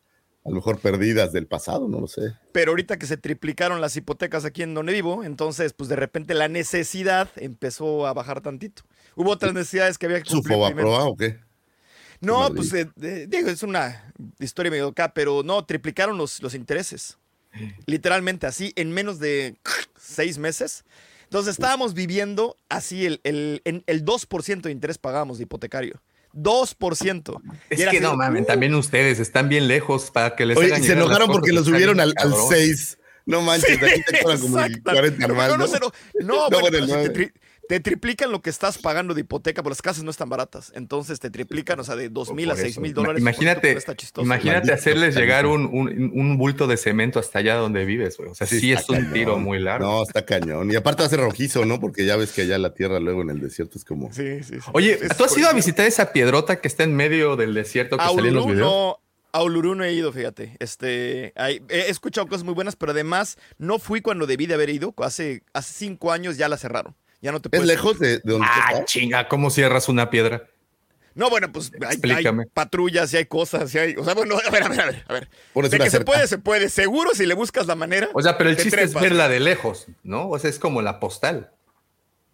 a 0.47 0.49
lo 0.49 0.55
mejor 0.55 0.79
perdidas 0.79 1.33
del 1.33 1.45
pasado, 1.45 1.89
no 1.89 1.99
lo 1.99 2.07
sé. 2.07 2.33
Pero 2.53 2.71
ahorita 2.71 2.97
que 2.97 3.05
se 3.05 3.17
triplicaron 3.17 3.81
las 3.81 3.97
hipotecas 3.97 4.45
aquí 4.45 4.63
en 4.63 4.73
donde 4.73 4.93
vivo, 4.93 5.25
entonces 5.25 5.73
pues 5.73 5.89
de 5.89 5.97
repente 5.97 6.33
la 6.33 6.47
necesidad 6.47 7.29
empezó 7.35 8.07
a 8.07 8.13
bajar 8.13 8.39
tantito. 8.39 8.83
Hubo 9.15 9.31
otras 9.31 9.53
necesidades 9.53 9.97
que 9.97 10.05
había 10.05 10.21
que 10.21 10.29
cumplir. 10.29 10.57
¿Su 10.57 10.87
o 10.87 11.17
qué? 11.17 11.39
No, 12.21 12.49
pues 12.55 12.71
eh, 12.73 12.87
digo, 13.27 13.49
es 13.49 13.61
una 13.61 14.13
historia 14.39 14.71
medio 14.71 14.87
acá, 14.87 15.13
pero 15.13 15.43
no, 15.43 15.65
triplicaron 15.65 16.17
los, 16.17 16.41
los 16.41 16.55
intereses. 16.55 17.17
Literalmente 17.85 18.47
así, 18.47 18.71
en 18.77 18.91
menos 18.91 19.19
de 19.19 19.57
seis 19.99 20.37
meses. 20.37 20.85
Entonces 21.23 21.55
estábamos 21.55 21.93
viviendo 21.93 22.55
así, 22.69 23.05
el, 23.05 23.19
el, 23.25 23.61
el 23.65 24.05
2% 24.05 24.61
de 24.61 24.71
interés 24.71 24.97
pagábamos 24.97 25.39
de 25.39 25.43
hipotecario. 25.43 26.01
2%. 26.33 27.41
Es 27.69 27.85
que 27.87 27.99
no 27.99 28.15
mames, 28.15 28.45
también 28.45 28.75
ustedes 28.75 29.19
están 29.19 29.49
bien 29.49 29.67
lejos 29.67 30.11
para 30.11 30.35
que 30.35 30.45
les 30.45 30.57
Oye, 30.57 30.81
se 30.81 30.93
enojaron 30.93 31.29
porque 31.31 31.51
lo 31.51 31.63
subieron 31.63 31.99
al, 31.99 32.13
6. 32.49 32.97
No 33.25 33.41
manches, 33.41 33.77
aquí 33.83 34.01
te 34.03 34.21
cobran 34.21 34.39
como 34.39 34.59
el 34.59 34.81
40 34.81 35.27
normal, 35.27 35.57
¿no? 35.57 35.67
No, 35.67 36.49
no, 36.49 36.59
no, 36.69 36.87
no 36.87 37.11
te 37.67 37.79
triplican 37.79 38.31
lo 38.31 38.41
que 38.41 38.49
estás 38.49 38.77
pagando 38.77 39.13
de 39.13 39.21
hipoteca, 39.21 39.61
porque 39.63 39.73
las 39.73 39.81
casas 39.81 40.03
no 40.03 40.11
están 40.11 40.29
baratas. 40.29 40.71
Entonces 40.75 41.19
te 41.19 41.29
triplican, 41.29 41.79
o 41.79 41.83
sea, 41.83 41.95
de 41.95 42.09
dos 42.09 42.33
mil 42.33 42.49
a 42.51 42.55
seis 42.55 42.79
mil 42.79 42.93
dólares. 42.93 43.21
Imagínate, 43.21 43.71
Está 43.73 43.95
chistoso. 43.95 44.25
imagínate 44.25 44.59
Maldito 44.59 44.73
hacerles 44.75 45.15
llegar 45.15 45.45
un, 45.45 45.65
un- 45.65 46.11
un 46.13 46.37
bulto 46.37 46.67
de 46.67 46.77
cemento 46.77 47.19
hasta 47.19 47.39
allá 47.39 47.55
donde 47.55 47.85
vives, 47.85 48.17
güey. 48.17 48.29
O 48.29 48.35
sea, 48.35 48.47
sí, 48.47 48.71
es 48.71 48.87
un 48.89 48.95
cañón. 48.97 49.13
tiro 49.13 49.37
muy 49.39 49.59
largo. 49.59 49.85
No, 49.85 50.03
está 50.03 50.25
cañón. 50.25 50.71
Y 50.71 50.75
aparte 50.75 51.01
va 51.03 51.07
a 51.07 51.09
ser 51.09 51.19
rojizo, 51.19 51.65
¿no? 51.65 51.79
Porque 51.79 52.05
ya 52.05 52.15
ves 52.15 52.31
que 52.31 52.43
allá 52.43 52.57
la 52.57 52.73
tierra 52.73 52.99
luego 52.99 53.21
en 53.21 53.29
el 53.31 53.39
desierto 53.39 53.77
es 53.77 53.85
como. 53.85 54.11
Sí, 54.13 54.43
sí, 54.43 54.55
sí. 54.55 54.69
Oye, 54.73 54.97
Es 55.01 55.17
¿tú 55.17 55.23
has 55.25 55.37
ido 55.37 55.49
a 55.49 55.53
visitar 55.53 55.85
esa 55.85 56.11
piedrota 56.13 56.61
que 56.61 56.67
está 56.67 56.83
en 56.83 56.95
medio 56.95 57.35
del 57.35 57.53
desierto 57.53 57.97
que 57.97 58.03
A 58.03 58.07
salía 58.09 58.29
en 58.29 58.33
los 58.35 58.45
videos? 58.45 58.61
no, 58.61 58.99
a 59.33 59.43
Uluru 59.43 59.75
no 59.75 59.83
he 59.83 59.93
ido, 59.93 60.11
fíjate. 60.13 60.55
Este, 60.59 61.33
hay- 61.35 61.61
he 61.69 61.89
escuchado 61.89 62.27
cosas 62.27 62.43
muy 62.43 62.53
buenas, 62.53 62.75
pero 62.75 62.91
además 62.93 63.37
no 63.57 63.77
fui 63.77 64.01
cuando 64.01 64.25
debí 64.25 64.45
de 64.45 64.53
haber 64.53 64.69
ido. 64.69 64.93
Hace, 64.97 65.43
hace 65.53 65.73
cinco 65.73 66.11
años 66.11 66.37
ya 66.37 66.47
la 66.49 66.57
cerraron. 66.57 66.95
Ya 67.21 67.31
no 67.31 67.39
te 67.41 67.47
¿Es 67.47 67.51
puedes. 67.51 67.67
lejos 67.67 67.99
de, 67.99 68.19
de 68.19 68.21
donde 68.23 68.47
Ah, 68.49 68.83
chinga, 68.85 69.27
¿cómo 69.27 69.49
cierras 69.49 69.89
una 69.89 70.09
piedra? 70.09 70.47
No, 71.15 71.31
bueno, 71.31 71.51
pues 71.51 71.71
hay, 71.87 71.97
patrullas 72.53 73.11
y 73.13 73.17
hay 73.17 73.25
cosas. 73.25 73.73
Y 73.73 73.79
hay, 73.79 73.95
o 73.95 74.03
sea, 74.03 74.13
bueno, 74.13 74.35
a 74.47 74.49
ver, 74.51 74.63
a 74.63 74.69
ver, 74.69 74.81
a 74.81 74.85
ver. 74.85 75.03
A 75.07 75.13
ver. 75.13 75.29
De 75.55 75.59
una 75.75 75.85
que 75.85 75.89
se 75.89 76.01
puede, 76.01 76.27
se 76.27 76.37
puede. 76.37 76.69
Seguro 76.69 77.11
si 77.15 77.25
le 77.25 77.33
buscas 77.33 77.65
la 77.65 77.73
manera. 77.75 78.09
O 78.13 78.21
sea, 78.21 78.37
pero 78.37 78.51
el 78.51 78.55
te 78.57 78.63
chiste 78.63 78.83
es 78.83 78.91
trepas. 78.91 79.01
verla 79.01 79.27
de 79.27 79.39
lejos, 79.39 79.87
¿no? 80.03 80.29
O 80.29 80.37
sea, 80.37 80.49
es 80.51 80.59
como 80.59 80.81
la 80.83 80.99
postal. 80.99 81.51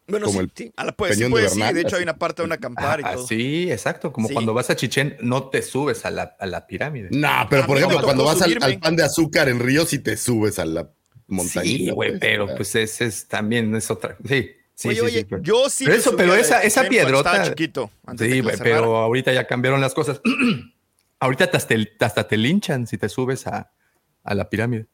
Bueno, 0.05 0.25
como 0.25 0.39
sí, 0.39 0.43
el 0.45 0.51
sí, 0.53 0.73
a 0.75 0.83
la 0.83 0.91
puedes, 0.91 1.15
sí, 1.15 1.23
Peñón 1.23 1.41
de 1.41 1.47
sí, 1.47 1.61
De 1.61 1.79
hecho, 1.79 1.95
hay 1.95 2.03
una 2.03 2.17
parte 2.17 2.41
donde 2.41 2.55
acampar 2.55 2.99
y 2.99 3.03
Ah, 3.05 3.13
todo. 3.13 3.25
sí, 3.25 3.71
exacto. 3.71 4.11
Como 4.11 4.27
Sí. 4.27 4.33
cuando 4.33 4.53
vas 4.53 4.69
a 4.69 4.75
Chichén, 4.75 5.15
no 5.21 5.47
te 5.49 5.61
subes 5.61 6.03
a 6.05 6.11
la, 6.11 6.35
a 6.37 6.45
la 6.45 6.67
pirámide. 6.67 7.07
No, 7.11 7.29
pero 7.49 7.63
A 7.63 7.67
por 7.67 7.77
ejemplo, 7.77 8.01
cuando 8.03 8.25
vas 8.25 8.41
al, 8.41 8.79
pan 8.79 8.97
de 8.97 9.03
azúcar 9.03 9.47
en 9.47 9.61
Río, 9.61 9.85
si 9.85 9.99
te 9.99 10.17
subes 10.17 10.59
a 10.59 10.65
la 10.65 10.89
montañita. 11.27 11.85
Sí, 11.85 11.89
güey, 11.91 12.19
pero 12.19 12.53
pues 12.57 12.75
ese 12.75 13.05
es 13.05 13.29
también 13.29 13.73
es 13.77 13.89
otra. 13.89 14.17
Sí, 14.27 14.51
sí, 14.75 14.89
oye, 14.89 14.99
sí, 14.99 15.05
oye, 15.05 15.19
sí, 15.19 15.25
pero- 15.29 15.41
yo 15.43 15.69
sí. 15.69 15.85
Pero 15.85 15.97
eso, 15.97 16.15
pero 16.15 16.33
esa- 16.35 16.61
esa 16.63 16.83
piedrota- 16.87 17.43
chiquito. 17.49 17.91
antes 18.05 18.31
Sí, 18.31 18.41
pero 18.61 18.97
ahorita 18.97 19.31
ya 19.33 19.45
cambiaron 19.47 19.81
las 19.81 19.93
cosas. 19.93 20.21
ahorita 21.19 21.45
hasta 21.45 21.59
te, 21.59 21.91
hasta 21.99 22.27
te 22.27 22.37
linchan 22.37 22.87
si 22.87 22.97
te 22.97 23.09
subes 23.09 23.47
a, 23.47 23.71
a 24.23 24.35
la 24.35 24.49
pirámide. 24.49 24.87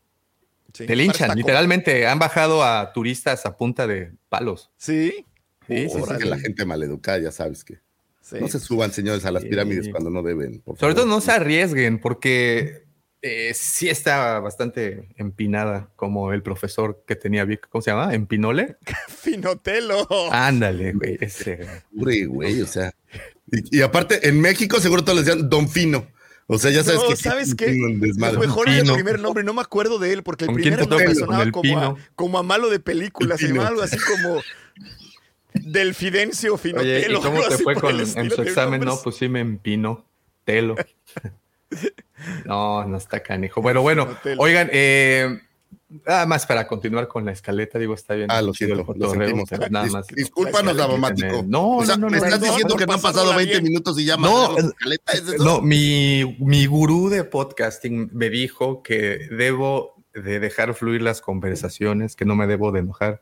Sí, 0.74 0.86
te 0.86 0.95
linchan, 0.95 1.36
literalmente. 1.36 2.05
Han 2.07 2.19
bajado 2.19 2.63
a 2.63 2.93
turistas 2.93 3.45
a 3.45 3.57
punta 3.57 3.88
de 3.88 4.12
palos. 4.29 4.69
Sí. 4.77 5.25
Sí, 5.67 5.88
sí, 5.89 5.98
Ahora 6.00 6.17
sí, 6.19 6.27
la 6.27 6.38
gente 6.39 6.65
maleducada, 6.65 7.17
ya 7.19 7.31
sabes 7.31 7.63
que. 7.63 7.79
sí. 8.21 8.38
No 8.39 8.48
se 8.48 8.59
suban, 8.59 8.91
señores, 8.91 9.25
a 9.25 9.31
las 9.31 9.43
Sí. 9.43 9.50
pirámides 9.50 9.89
cuando 9.89 10.09
no 10.12 10.21
deben. 10.24 10.62
por 10.62 10.77
Sobre 10.77 10.93
todo 10.95 11.05
no 11.07 11.21
se 11.21 11.31
arriesguen 11.31 12.00
porque 12.00 12.86
eh, 13.21 13.53
sí 13.53 13.89
está 13.89 14.39
bastante 14.39 15.09
empinada 15.17 15.89
como 15.95 16.33
el 16.33 16.41
profesor 16.41 17.03
que 17.07 17.15
tenía 17.15 17.45
Vic, 17.45 17.67
¿cómo 17.69 17.81
se 17.81 17.91
llama? 17.91 18.13
¿Empinole? 18.13 18.77
Finotelo. 19.09 20.07
Ándale, 20.31 20.93
güey. 20.93 21.17
ese. 21.19 21.67
Pobre 21.97 22.25
güey, 22.25 22.61
o 22.61 22.67
sea. 22.67 22.93
Y, 23.51 23.79
y 23.79 23.81
aparte, 23.81 24.27
en 24.27 24.39
México 24.39 24.79
seguro 24.79 25.03
todos 25.03 25.19
les 25.19 25.25
decían 25.25 25.49
Don 25.49 25.67
Fino. 25.67 26.07
O 26.51 26.57
sea, 26.57 26.71
ya 26.71 26.83
sabes 26.83 27.01
No, 27.01 27.09
que 27.09 27.15
¿sabes 27.15 27.53
qué? 27.53 27.75
Lo 27.75 28.39
mejor 28.39 28.69
es 28.69 28.79
el 28.79 28.91
primer 28.93 29.19
nombre, 29.19 29.43
no 29.43 29.53
me 29.53 29.61
acuerdo 29.61 29.99
de 29.99 30.13
él, 30.13 30.23
porque 30.23 30.45
el 30.45 30.47
¿Con 30.47 30.55
quién 30.55 30.73
primer 30.73 30.89
nombre 30.89 31.13
sonaba 31.13 31.51
como 31.51 31.59
a, 31.59 31.61
Pino. 31.61 31.97
como 32.15 32.39
a 32.39 32.43
malo 32.43 32.69
de 32.71 32.79
película, 32.79 33.35
El 33.35 33.53
se 33.53 33.59
algo 33.59 33.83
así 33.83 33.97
como 33.99 34.41
del 35.53 35.93
Fidencio 35.93 36.55
Oye, 36.55 36.61
Finotelo. 36.63 37.19
¿y 37.19 37.21
cómo 37.21 37.43
te 37.47 37.57
fue 37.59 37.75
con, 37.75 37.99
en 37.99 38.31
su 38.31 38.41
examen? 38.41 38.81
No, 38.81 38.99
pues 38.99 39.17
sí 39.17 39.29
me 39.29 39.41
empino. 39.41 40.07
Telo. 40.43 40.75
No, 42.45 42.85
no 42.85 42.97
está 42.97 43.21
canijo. 43.21 43.61
Bueno, 43.61 43.81
bueno, 43.81 44.07
oigan, 44.38 44.69
eh, 44.71 45.39
nada 46.05 46.25
más 46.25 46.45
para 46.45 46.67
continuar 46.67 47.07
con 47.07 47.25
la 47.25 47.31
escaleta, 47.31 47.79
digo, 47.79 47.93
está 47.93 48.13
bien. 48.13 48.27
Ah, 48.29 48.41
lo 48.41 48.53
siento, 48.53 48.79
el 48.79 48.99
lo 48.99 49.11
sentimos. 49.11 49.49
nada 49.69 49.85
más. 49.88 50.07
Discúlpanos, 50.07 50.75
tener- 51.15 51.47
No, 51.47 51.77
o 51.77 51.85
sea, 51.85 51.95
no, 51.95 52.07
no, 52.07 52.11
me 52.11 52.19
no, 52.19 52.25
estás 52.25 52.39
no, 52.41 52.45
diciendo 52.47 52.75
que 52.75 52.85
no 52.85 52.93
han 52.93 53.01
pasado 53.01 53.35
20 53.35 53.51
bien. 53.51 53.63
minutos 53.63 53.99
y 53.99 54.05
ya 54.05 54.17
No, 54.17 54.57
escaleta, 54.57 55.13
¿es 55.13 55.27
eso? 55.27 55.43
No, 55.43 55.61
mi, 55.61 56.38
mi 56.39 56.65
gurú 56.65 57.09
de 57.09 57.23
podcasting 57.23 58.09
me 58.13 58.29
dijo 58.29 58.83
que 58.83 59.27
debo 59.31 59.95
de 60.13 60.39
dejar 60.39 60.73
fluir 60.73 61.01
las 61.01 61.21
conversaciones, 61.21 62.15
que 62.15 62.25
no 62.25 62.35
me 62.35 62.47
debo 62.47 62.71
de 62.71 62.79
enojar, 62.79 63.21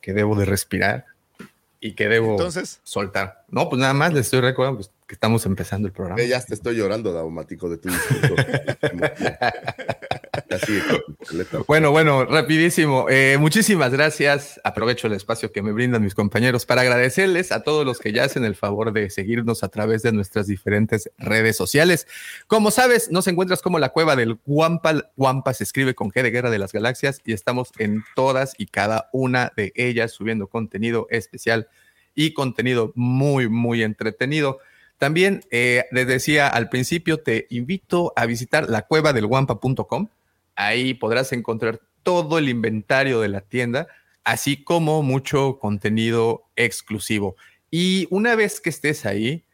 que 0.00 0.12
debo 0.12 0.36
de 0.36 0.44
respirar 0.46 1.06
y 1.80 1.92
que 1.94 2.08
debo 2.08 2.30
Entonces, 2.32 2.80
soltar. 2.82 3.43
No, 3.54 3.68
pues 3.68 3.78
nada 3.78 3.94
más 3.94 4.12
les 4.12 4.22
estoy 4.22 4.40
recordando 4.40 4.78
pues, 4.78 4.90
que 5.06 5.14
estamos 5.14 5.46
empezando 5.46 5.86
el 5.86 5.92
programa. 5.92 6.20
Eh, 6.20 6.26
ya 6.26 6.44
te 6.44 6.54
estoy 6.54 6.74
llorando, 6.74 7.12
Davomático, 7.12 7.70
de 7.70 7.78
tu 7.78 7.88
discurso. 7.88 8.34
Así. 10.50 10.80
Bueno, 11.68 11.92
bueno, 11.92 12.24
rapidísimo. 12.24 13.06
Eh, 13.08 13.36
muchísimas 13.38 13.92
gracias. 13.92 14.60
Aprovecho 14.64 15.06
el 15.06 15.12
espacio 15.12 15.52
que 15.52 15.62
me 15.62 15.70
brindan 15.70 16.02
mis 16.02 16.16
compañeros 16.16 16.66
para 16.66 16.80
agradecerles 16.80 17.52
a 17.52 17.62
todos 17.62 17.86
los 17.86 18.00
que 18.00 18.12
ya 18.12 18.24
hacen 18.24 18.44
el 18.44 18.56
favor 18.56 18.92
de 18.92 19.08
seguirnos 19.08 19.62
a 19.62 19.68
través 19.68 20.02
de 20.02 20.10
nuestras 20.10 20.48
diferentes 20.48 21.08
redes 21.16 21.56
sociales. 21.56 22.08
Como 22.48 22.72
sabes, 22.72 23.08
nos 23.12 23.28
encuentras 23.28 23.62
como 23.62 23.78
la 23.78 23.90
cueva 23.90 24.16
del 24.16 24.40
Wampa. 24.46 25.12
Wampa 25.16 25.54
se 25.54 25.62
escribe 25.62 25.94
con 25.94 26.10
G 26.10 26.22
de 26.22 26.32
Guerra 26.32 26.50
de 26.50 26.58
las 26.58 26.72
Galaxias 26.72 27.20
y 27.24 27.34
estamos 27.34 27.70
en 27.78 28.02
todas 28.16 28.54
y 28.58 28.66
cada 28.66 29.10
una 29.12 29.52
de 29.56 29.72
ellas 29.76 30.10
subiendo 30.10 30.48
contenido 30.48 31.06
especial 31.10 31.68
y 32.14 32.32
contenido 32.32 32.92
muy, 32.94 33.48
muy 33.48 33.82
entretenido. 33.82 34.58
También 34.98 35.42
eh, 35.50 35.84
les 35.90 36.06
decía 36.06 36.48
al 36.48 36.68
principio, 36.68 37.20
te 37.20 37.46
invito 37.50 38.12
a 38.16 38.26
visitar 38.26 38.68
la 38.70 38.82
cueva 38.82 39.12
del 39.12 39.26
Wampa.com. 39.26 40.08
Ahí 40.56 40.94
podrás 40.94 41.32
encontrar 41.32 41.80
todo 42.02 42.38
el 42.38 42.48
inventario 42.48 43.20
de 43.20 43.28
la 43.28 43.40
tienda, 43.40 43.88
así 44.22 44.62
como 44.62 45.02
mucho 45.02 45.58
contenido 45.58 46.44
exclusivo. 46.56 47.34
Y 47.70 48.06
una 48.10 48.36
vez 48.36 48.60
que 48.60 48.70
estés 48.70 49.04
ahí, 49.04 49.44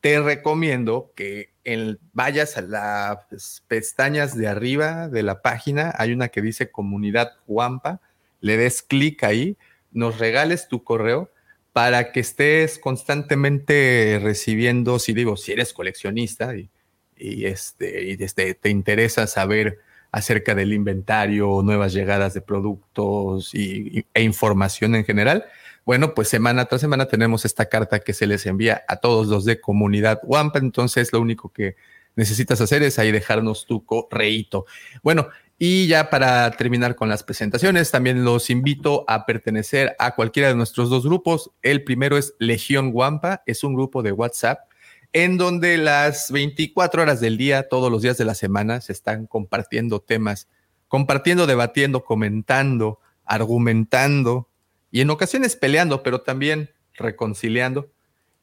te 0.00 0.20
recomiendo 0.20 1.12
que 1.14 1.50
en- 1.64 1.98
vayas 2.12 2.56
a 2.56 2.62
las 2.62 3.62
pestañas 3.68 4.36
de 4.36 4.48
arriba 4.48 5.08
de 5.08 5.22
la 5.22 5.42
página. 5.42 5.92
Hay 5.96 6.12
una 6.12 6.28
que 6.28 6.42
dice 6.42 6.70
comunidad 6.70 7.32
Wampa. 7.46 8.00
Le 8.40 8.56
des 8.56 8.82
clic 8.82 9.22
ahí, 9.24 9.56
nos 9.92 10.18
regales 10.18 10.68
tu 10.68 10.82
correo 10.82 11.30
para 11.78 12.10
que 12.10 12.18
estés 12.18 12.76
constantemente 12.80 14.18
recibiendo, 14.20 14.98
si 14.98 15.12
digo, 15.12 15.36
si 15.36 15.52
eres 15.52 15.72
coleccionista 15.72 16.56
y, 16.56 16.68
y, 17.16 17.44
este, 17.44 18.02
y 18.02 18.16
este, 18.20 18.54
te 18.54 18.68
interesa 18.68 19.28
saber 19.28 19.78
acerca 20.10 20.56
del 20.56 20.72
inventario, 20.72 21.62
nuevas 21.62 21.92
llegadas 21.92 22.34
de 22.34 22.40
productos 22.40 23.54
y, 23.54 24.00
y- 24.00 24.06
e 24.12 24.22
información 24.24 24.96
en 24.96 25.04
general. 25.04 25.44
Bueno, 25.86 26.14
pues 26.14 26.26
semana 26.26 26.64
tras 26.64 26.80
semana 26.80 27.06
tenemos 27.06 27.44
esta 27.44 27.66
carta 27.66 28.00
que 28.00 28.12
se 28.12 28.26
les 28.26 28.44
envía 28.46 28.82
a 28.88 28.96
todos 28.96 29.28
los 29.28 29.44
de 29.44 29.60
comunidad 29.60 30.18
Wampa. 30.24 30.58
Entonces, 30.58 31.12
lo 31.12 31.20
único 31.20 31.52
que 31.52 31.76
necesitas 32.16 32.60
hacer 32.60 32.82
es 32.82 32.98
ahí 32.98 33.12
dejarnos 33.12 33.66
tu 33.66 33.84
correíto. 33.84 34.66
Bueno, 35.04 35.28
y 35.58 35.88
ya 35.88 36.08
para 36.08 36.50
terminar 36.52 36.94
con 36.94 37.08
las 37.08 37.24
presentaciones, 37.24 37.90
también 37.90 38.24
los 38.24 38.48
invito 38.48 39.04
a 39.08 39.26
pertenecer 39.26 39.96
a 39.98 40.14
cualquiera 40.14 40.48
de 40.48 40.54
nuestros 40.54 40.88
dos 40.88 41.04
grupos. 41.04 41.50
El 41.62 41.82
primero 41.82 42.16
es 42.16 42.34
Legión 42.38 42.90
Wampa, 42.92 43.42
es 43.44 43.64
un 43.64 43.74
grupo 43.74 44.02
de 44.02 44.12
WhatsApp 44.12 44.68
en 45.12 45.38
donde 45.38 45.78
las 45.78 46.30
24 46.30 47.02
horas 47.02 47.20
del 47.20 47.38
día, 47.38 47.68
todos 47.68 47.90
los 47.90 48.02
días 48.02 48.18
de 48.18 48.24
la 48.24 48.34
semana, 48.34 48.80
se 48.80 48.92
están 48.92 49.26
compartiendo 49.26 50.00
temas, 50.00 50.48
compartiendo, 50.86 51.46
debatiendo, 51.46 52.04
comentando, 52.04 53.00
argumentando 53.24 54.48
y 54.90 55.00
en 55.00 55.10
ocasiones 55.10 55.56
peleando, 55.56 56.02
pero 56.02 56.20
también 56.20 56.70
reconciliando. 56.94 57.90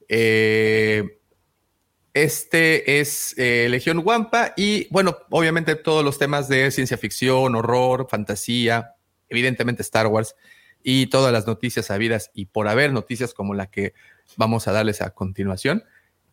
Eh, 0.07 1.19
este 2.15 3.01
es 3.01 3.36
eh, 3.38 3.67
Legión 3.69 4.01
Wampa 4.03 4.53
y 4.55 4.88
bueno, 4.89 5.17
obviamente 5.29 5.75
todos 5.75 6.03
los 6.03 6.17
temas 6.17 6.48
de 6.48 6.72
ciencia 6.72 6.98
ficción, 6.98 7.55
horror, 7.55 8.07
fantasía, 8.10 8.95
evidentemente 9.27 9.81
Star 9.81 10.07
Wars 10.07 10.36
y 10.81 11.07
todas 11.07 11.34
las 11.34 11.45
noticias 11.45 11.91
habidas 11.91 12.31
y 12.34 12.45
por 12.45 12.69
haber 12.69 12.93
noticias 12.93 13.34
como 13.34 13.53
la 13.53 13.69
que 13.69 13.93
vamos 14.38 14.67
a 14.69 14.72
darles 14.72 15.01
a 15.01 15.10
continuación. 15.10 15.84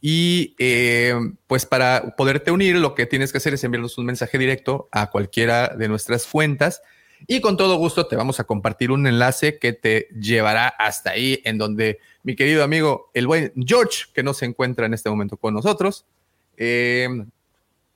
Y 0.00 0.54
eh, 0.60 1.14
pues 1.48 1.66
para 1.66 2.14
poderte 2.16 2.52
unir, 2.52 2.76
lo 2.76 2.94
que 2.94 3.06
tienes 3.06 3.32
que 3.32 3.38
hacer 3.38 3.54
es 3.54 3.64
enviarnos 3.64 3.98
un 3.98 4.06
mensaje 4.06 4.38
directo 4.38 4.88
a 4.92 5.10
cualquiera 5.10 5.68
de 5.76 5.88
nuestras 5.88 6.26
cuentas 6.26 6.80
y 7.26 7.40
con 7.40 7.56
todo 7.56 7.76
gusto 7.76 8.06
te 8.06 8.16
vamos 8.16 8.40
a 8.40 8.44
compartir 8.44 8.90
un 8.90 9.06
enlace 9.06 9.58
que 9.58 9.72
te 9.72 10.08
llevará 10.18 10.68
hasta 10.68 11.10
ahí, 11.10 11.40
en 11.44 11.58
donde 11.58 11.98
mi 12.22 12.36
querido 12.36 12.62
amigo, 12.64 13.10
el 13.14 13.26
buen 13.26 13.52
George, 13.56 14.04
que 14.14 14.22
no 14.22 14.34
se 14.34 14.44
encuentra 14.46 14.86
en 14.86 14.94
este 14.94 15.10
momento 15.10 15.36
con 15.36 15.54
nosotros, 15.54 16.04
eh, 16.56 17.08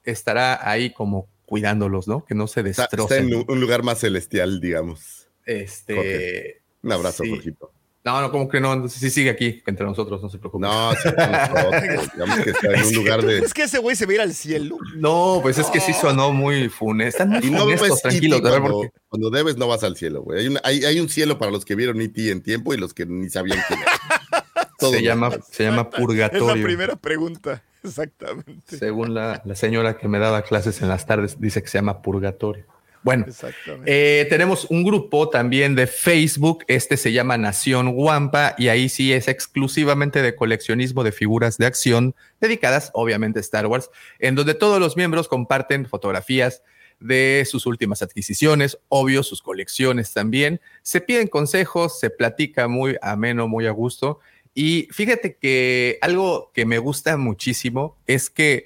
estará 0.05 0.69
ahí 0.69 0.91
como 0.91 1.29
cuidándolos, 1.47 2.09
¿no? 2.09 2.25
Que 2.25 2.35
no 2.35 2.47
se 2.47 2.61
Está, 2.61 2.85
está 2.85 2.97
destrocen. 2.97 3.29
en 3.29 3.35
un 3.37 3.45
un 3.49 3.61
lugar 3.61 3.83
más 3.83 4.01
celestial, 4.01 4.61
digamos. 4.61 5.29
Este, 5.45 5.95
Jorge. 5.95 6.61
Un 6.83 6.93
abrazo, 6.93 7.23
Sí. 7.25 7.31
Jorgito. 7.31 7.71
No, 8.07 8.21
no, 8.21 8.31
como 8.31 8.49
que 8.49 8.61
no, 8.61 8.89
sí 8.89 9.11
sigue 9.11 9.31
aquí 9.31 9.63
entre 9.67 9.85
nosotros, 9.85 10.23
no 10.23 10.31
se 10.31 10.39
preocupe. 10.39 10.65
No, 10.65 10.93
sí, 10.95 11.09
nosotros, 11.09 12.13
digamos 12.15 12.39
que 12.41 12.51
está 12.51 12.73
en 12.73 12.85
un 12.87 12.95
lugar 12.95 13.23
de. 13.23 13.39
Es 13.41 13.53
que 13.53 13.65
ese 13.65 13.79
güey 13.79 13.97
se 13.97 14.07
va 14.07 14.13
a 14.13 14.15
ir 14.15 14.21
al 14.21 14.33
cielo. 14.33 14.79
No, 14.97 15.41
pues 15.43 15.59
es 15.59 15.67
que 15.67 15.81
sí 15.81 15.93
sonó 15.93 16.31
muy 16.33 16.69
funes. 16.69 17.09
Están 17.09 17.31
muy 17.31 17.41
Y 17.45 17.51
no 17.51 17.65
funestos, 17.65 18.01
tranquilos. 18.03 18.39
A 18.41 18.43
ver, 18.51 18.61
cuando, 18.61 18.71
porque- 18.79 18.93
cuando 19.09 19.31
debes 19.31 19.57
no 19.57 19.67
vas 19.69 19.83
al 19.83 19.97
cielo, 19.97 20.23
güey. 20.23 20.41
Hay, 20.41 20.47
un- 20.47 20.59
hay, 20.63 20.85
hay 20.85 21.01
un 21.01 21.09
cielo 21.09 21.37
para 21.37 21.51
los 21.51 21.65
que 21.65 21.75
vieron 21.75 22.01
E.T. 22.01 22.31
en 22.31 22.43
tiempo 22.43 22.73
y 22.73 22.77
los 22.77 22.95
que 22.95 23.07
ni 23.07 23.29
sabían 23.29 23.59
quién 23.67 23.81
era. 23.81 23.91
Se 24.79 25.03
llama, 25.03 25.31
se 25.51 25.65
llama 25.65 25.83
Es 25.83 25.99
la 25.99 25.99
purgatorio. 26.07 26.63
primera 26.65 26.95
pregunta. 26.97 27.63
Exactamente. 27.83 28.77
Según 28.79 29.15
la, 29.15 29.43
la 29.45 29.55
señora 29.57 29.97
que 29.99 30.07
me 30.07 30.19
daba 30.19 30.43
clases 30.43 30.81
en 30.83 30.89
las 30.89 31.07
tardes, 31.07 31.41
dice 31.41 31.63
que 31.63 31.69
se 31.69 31.79
llama 31.79 32.03
purgatorio. 32.03 32.67
Bueno, 33.07 33.25
Exactamente. 33.29 33.85
eh, 33.87 34.25
tenemos 34.25 34.65
un 34.65 34.83
grupo 34.83 35.29
también 35.29 35.77
de 35.77 35.87
Facebook, 35.87 36.65
este 36.67 36.97
se 36.97 37.13
llama 37.13 37.39
Nación 37.39 37.93
Guampa 37.93 38.57
y 38.59 38.67
ahí 38.67 38.89
sí 38.89 39.13
es 39.13 39.29
exclusivamente 39.29 40.23
de 40.23 40.35
coleccionismo 40.35 41.05
de 41.05 41.13
figuras 41.13 41.57
de 41.57 41.67
acción 41.67 42.17
dedicadas 42.41 42.91
obviamente 42.95 43.39
a 43.39 43.43
Star 43.43 43.69
Wars, 43.69 43.91
en 44.19 44.35
donde 44.35 44.55
todos 44.55 44.81
los 44.81 44.97
miembros 44.97 45.29
comparten 45.29 45.87
fotografías 45.87 46.65
de 46.99 47.47
sus 47.49 47.67
últimas 47.67 48.03
adquisiciones, 48.03 48.77
obvio 48.89 49.23
sus 49.23 49.41
colecciones 49.41 50.13
también, 50.13 50.61
se 50.83 51.01
piden 51.01 51.29
consejos, 51.29 52.01
se 52.01 52.11
platica 52.11 52.67
muy 52.67 52.97
ameno, 53.03 53.47
muy 53.47 53.69
a 53.69 53.71
gusto 53.71 54.19
y 54.53 54.89
fíjate 54.91 55.37
que 55.37 55.99
algo 56.01 56.51
que 56.53 56.67
me 56.67 56.79
gusta 56.79 57.17
muchísimo 57.17 57.99
es 58.09 58.31
que 58.31 58.65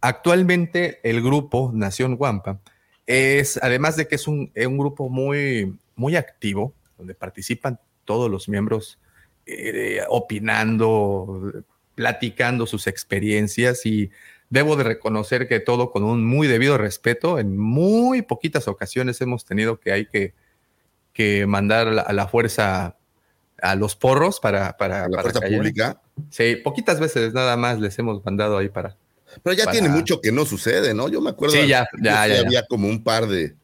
actualmente 0.00 1.00
el 1.02 1.20
grupo 1.22 1.72
Nación 1.74 2.14
Guampa 2.14 2.60
es, 3.10 3.58
además 3.60 3.96
de 3.96 4.06
que 4.06 4.14
es 4.14 4.28
un, 4.28 4.52
es 4.54 4.66
un 4.66 4.78
grupo 4.78 5.08
muy, 5.08 5.76
muy 5.96 6.14
activo, 6.14 6.72
donde 6.96 7.14
participan 7.14 7.80
todos 8.04 8.30
los 8.30 8.48
miembros 8.48 8.98
eh, 9.46 10.00
opinando, 10.08 11.64
platicando 11.96 12.66
sus 12.66 12.86
experiencias 12.86 13.84
y 13.84 14.10
debo 14.48 14.76
de 14.76 14.84
reconocer 14.84 15.48
que 15.48 15.58
todo 15.58 15.90
con 15.90 16.04
un 16.04 16.24
muy 16.24 16.46
debido 16.46 16.78
respeto. 16.78 17.38
En 17.38 17.56
muy 17.56 18.22
poquitas 18.22 18.68
ocasiones 18.68 19.20
hemos 19.20 19.44
tenido 19.44 19.80
que 19.80 19.92
hay 19.92 20.06
que, 20.06 20.34
que 21.12 21.46
mandar 21.46 21.88
a 21.88 21.90
la, 21.90 22.02
a 22.02 22.12
la 22.12 22.28
fuerza 22.28 22.96
a 23.62 23.74
los 23.74 23.96
porros 23.96 24.40
para, 24.40 24.76
para, 24.76 25.04
A 25.04 25.08
la 25.08 25.10
para 25.10 25.22
fuerza 25.22 25.40
callar. 25.40 25.58
pública. 25.58 26.00
Sí, 26.30 26.56
poquitas 26.56 27.00
veces 27.00 27.34
nada 27.34 27.56
más 27.56 27.80
les 27.80 27.98
hemos 27.98 28.24
mandado 28.24 28.56
ahí 28.58 28.68
para. 28.68 28.96
Pero 29.42 29.54
ya 29.56 29.64
Para- 29.64 29.72
tiene 29.72 29.88
mucho 29.88 30.20
que 30.20 30.32
no 30.32 30.44
sucede, 30.46 30.94
¿no? 30.94 31.08
Yo 31.08 31.20
me 31.20 31.30
acuerdo. 31.30 31.54
Sí, 31.56 31.66
ya, 31.68 31.86
que 31.90 32.02
ya, 32.02 32.24
sí 32.24 32.28
ya, 32.30 32.34
ya. 32.36 32.40
Había 32.46 32.66
como 32.66 32.88
un 32.88 33.02
par 33.04 33.26
de, 33.26 33.54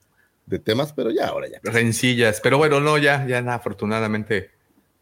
de 0.46 0.58
temas, 0.58 0.92
pero 0.92 1.10
ya 1.10 1.28
ahora 1.28 1.48
ya. 1.48 1.58
rencillas, 1.62 2.40
pero 2.42 2.58
bueno, 2.58 2.80
no, 2.80 2.98
ya, 2.98 3.26
ya 3.26 3.42
nada, 3.42 3.56
afortunadamente, 3.56 4.50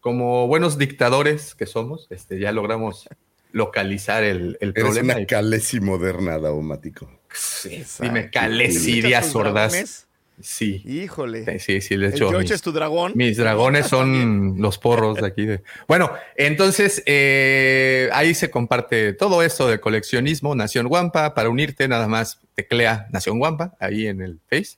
como 0.01 0.47
buenos 0.47 0.77
dictadores 0.77 1.55
que 1.55 1.65
somos, 1.65 2.07
este, 2.09 2.39
ya 2.39 2.51
logramos 2.51 3.07
localizar 3.51 4.23
el, 4.23 4.57
el 4.59 4.69
Eres 4.69 4.83
problema. 4.83 5.13
una 5.13 5.21
y- 5.21 5.25
calesi 5.27 5.79
moderna, 5.79 6.37
Daumático. 6.39 7.09
Sí, 7.33 7.75
Exacto. 7.75 8.03
dime, 8.03 8.29
Calesi, 8.29 8.77
¿Escuchas 8.77 9.03
días 9.09 9.23
tus 9.23 9.31
sordas. 9.33 9.71
dragones? 9.71 10.07
Sí, 10.41 10.81
Híjole. 10.85 11.59
sí, 11.59 11.79
sí, 11.81 11.93
El 11.93 12.05
hecho. 12.05 12.29
George 12.29 12.43
mis- 12.43 12.51
es 12.51 12.61
tu 12.61 12.71
dragón. 12.71 13.13
Mis 13.15 13.37
dragones 13.37 13.87
son 13.87 14.55
los 14.61 14.77
porros 14.77 15.15
de 15.17 15.27
aquí. 15.27 15.45
de- 15.45 15.63
Bueno, 15.87 16.11
entonces 16.35 17.01
eh, 17.05 18.09
ahí 18.13 18.33
se 18.33 18.51
comparte 18.51 19.13
todo 19.13 19.41
esto 19.41 19.67
de 19.67 19.79
coleccionismo, 19.79 20.53
Nación 20.55 20.87
Guampa. 20.87 21.33
Para 21.33 21.49
unirte, 21.49 21.87
nada 21.87 22.07
más 22.07 22.39
teclea 22.53 23.07
Nación 23.11 23.39
Guampa 23.39 23.75
ahí 23.79 24.07
en 24.07 24.21
el 24.21 24.39
Face. 24.49 24.77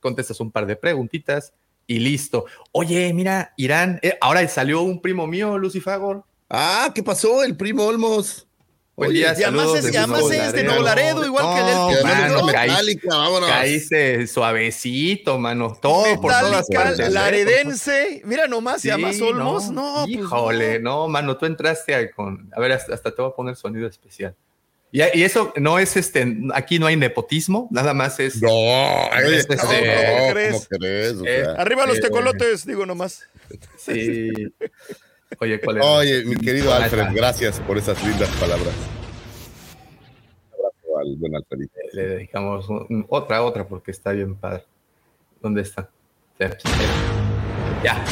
Contestas 0.00 0.40
un 0.40 0.50
par 0.50 0.66
de 0.66 0.76
preguntitas 0.76 1.52
y 1.86 1.98
listo. 1.98 2.46
Oye, 2.72 3.12
mira, 3.12 3.52
Irán, 3.56 3.98
eh, 4.02 4.16
ahora 4.20 4.46
salió 4.48 4.80
un 4.82 5.02
primo 5.02 5.26
mío, 5.26 5.58
Lucifagor. 5.58 6.24
Ah, 6.48 6.90
¿qué 6.94 7.02
pasó? 7.02 7.42
El 7.44 7.56
primo 7.56 7.84
Olmos. 7.84 8.46
Oye, 8.96 9.12
día, 9.12 9.34
y 9.36 9.42
además 9.42 9.66
es- 9.74 9.96
además 9.96 10.30
es 10.30 10.52
de 10.52 10.62
Nuevo 10.62 10.82
Laredo, 10.82 11.26
igual 11.26 11.44
que 11.54 11.60
el- 11.60 11.76
No, 11.76 11.88
Que 11.88 11.94
además 11.94 12.20
mano, 12.20 12.38
es 12.38 12.44
metálica, 12.46 13.08
vámonos. 13.16 13.48
caíste 13.50 14.26
suavecito, 14.28 15.38
mano. 15.38 15.76
Todo 15.82 16.20
por 16.20 16.30
todas 16.32 16.66
partes. 16.72 17.00
¿eh? 17.00 17.10
Laredense. 17.10 18.22
Mira 18.24 18.46
nomás, 18.46 18.82
Sí, 18.82 18.88
y 18.88 18.90
además 18.92 19.20
Olmos. 19.20 19.70
No, 19.70 20.04
pues 20.04 20.16
Híjole, 20.16 20.78
no. 20.78 21.08
mano, 21.08 21.36
tú 21.36 21.46
entraste 21.46 22.10
con. 22.12 22.48
A 22.56 22.60
ver, 22.60 22.70
hasta, 22.72 22.94
hasta 22.94 23.12
te 23.12 23.20
voy 23.20 23.30
a 23.32 23.34
poner 23.34 23.56
sonido 23.56 23.88
especial. 23.88 24.34
Y, 24.92 25.02
y 25.18 25.24
eso 25.24 25.52
no 25.56 25.80
es 25.80 25.96
este. 25.96 26.36
Aquí 26.54 26.78
no 26.78 26.86
hay 26.86 26.94
nepotismo, 26.96 27.66
nada 27.72 27.94
más 27.94 28.20
es. 28.20 28.40
No, 28.40 28.48
Este, 29.28 29.56
no, 29.56 29.62
¿cómo 29.62 29.72
no, 29.72 30.32
crees? 30.32 30.52
¿cómo 30.52 30.66
crees? 30.78 31.12
O 31.14 31.26
Eh. 31.26 31.44
Arriba 31.58 31.84
los 31.86 31.98
Eh, 31.98 32.00
tecolotes, 32.00 32.64
digo 32.64 32.86
nomás. 32.86 33.24
Sí. 33.76 34.30
Oye, 35.40 35.60
¿cuál 35.60 35.78
es? 35.78 35.84
Oye, 35.84 36.24
mi 36.24 36.36
querido 36.36 36.72
Alfred, 36.72 37.06
gracias 37.14 37.60
por 37.60 37.78
esas 37.78 38.02
lindas 38.04 38.28
palabras. 38.40 38.74
Un 40.52 40.64
abrazo 40.64 40.98
al 41.00 41.16
buen 41.16 41.36
Alfredito. 41.36 41.72
Le 41.92 42.06
dedicamos 42.06 42.68
un- 42.68 43.06
otra, 43.08 43.42
otra, 43.42 43.66
porque 43.66 43.90
está 43.90 44.12
bien 44.12 44.34
padre. 44.34 44.64
¿Dónde 45.40 45.62
está? 45.62 45.88
Ya. 47.82 48.04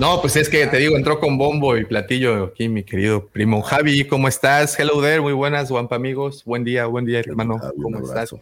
No, 0.00 0.20
pues 0.20 0.34
es 0.36 0.48
que 0.48 0.66
te 0.66 0.78
digo, 0.78 0.96
entró 0.96 1.20
con 1.20 1.36
bombo 1.38 1.76
y 1.76 1.84
platillo 1.84 2.44
aquí, 2.44 2.68
mi 2.68 2.82
querido 2.82 3.26
primo 3.26 3.60
Javi. 3.62 4.06
¿Cómo 4.06 4.26
estás? 4.26 4.78
Hello 4.80 5.00
there, 5.02 5.20
muy 5.20 5.32
buenas, 5.34 5.70
Guampa 5.70 5.96
amigos. 5.96 6.44
Buen 6.44 6.64
día, 6.64 6.86
buen 6.86 7.04
día, 7.04 7.20
hermano. 7.20 7.58
¿Cómo 7.80 7.98
estás? 8.00 8.34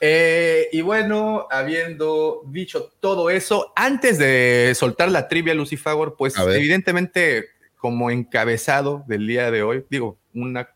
Eh, 0.00 0.68
y 0.72 0.80
bueno, 0.80 1.46
habiendo 1.50 2.42
dicho 2.46 2.92
todo 3.00 3.30
eso, 3.30 3.72
antes 3.74 4.18
de 4.18 4.72
soltar 4.76 5.10
la 5.10 5.28
trivia, 5.28 5.54
Lucifagor, 5.54 6.16
pues 6.16 6.36
evidentemente, 6.38 7.46
como 7.76 8.10
encabezado 8.10 9.04
del 9.08 9.26
día 9.26 9.50
de 9.50 9.62
hoy, 9.62 9.84
digo, 9.90 10.18
una, 10.34 10.70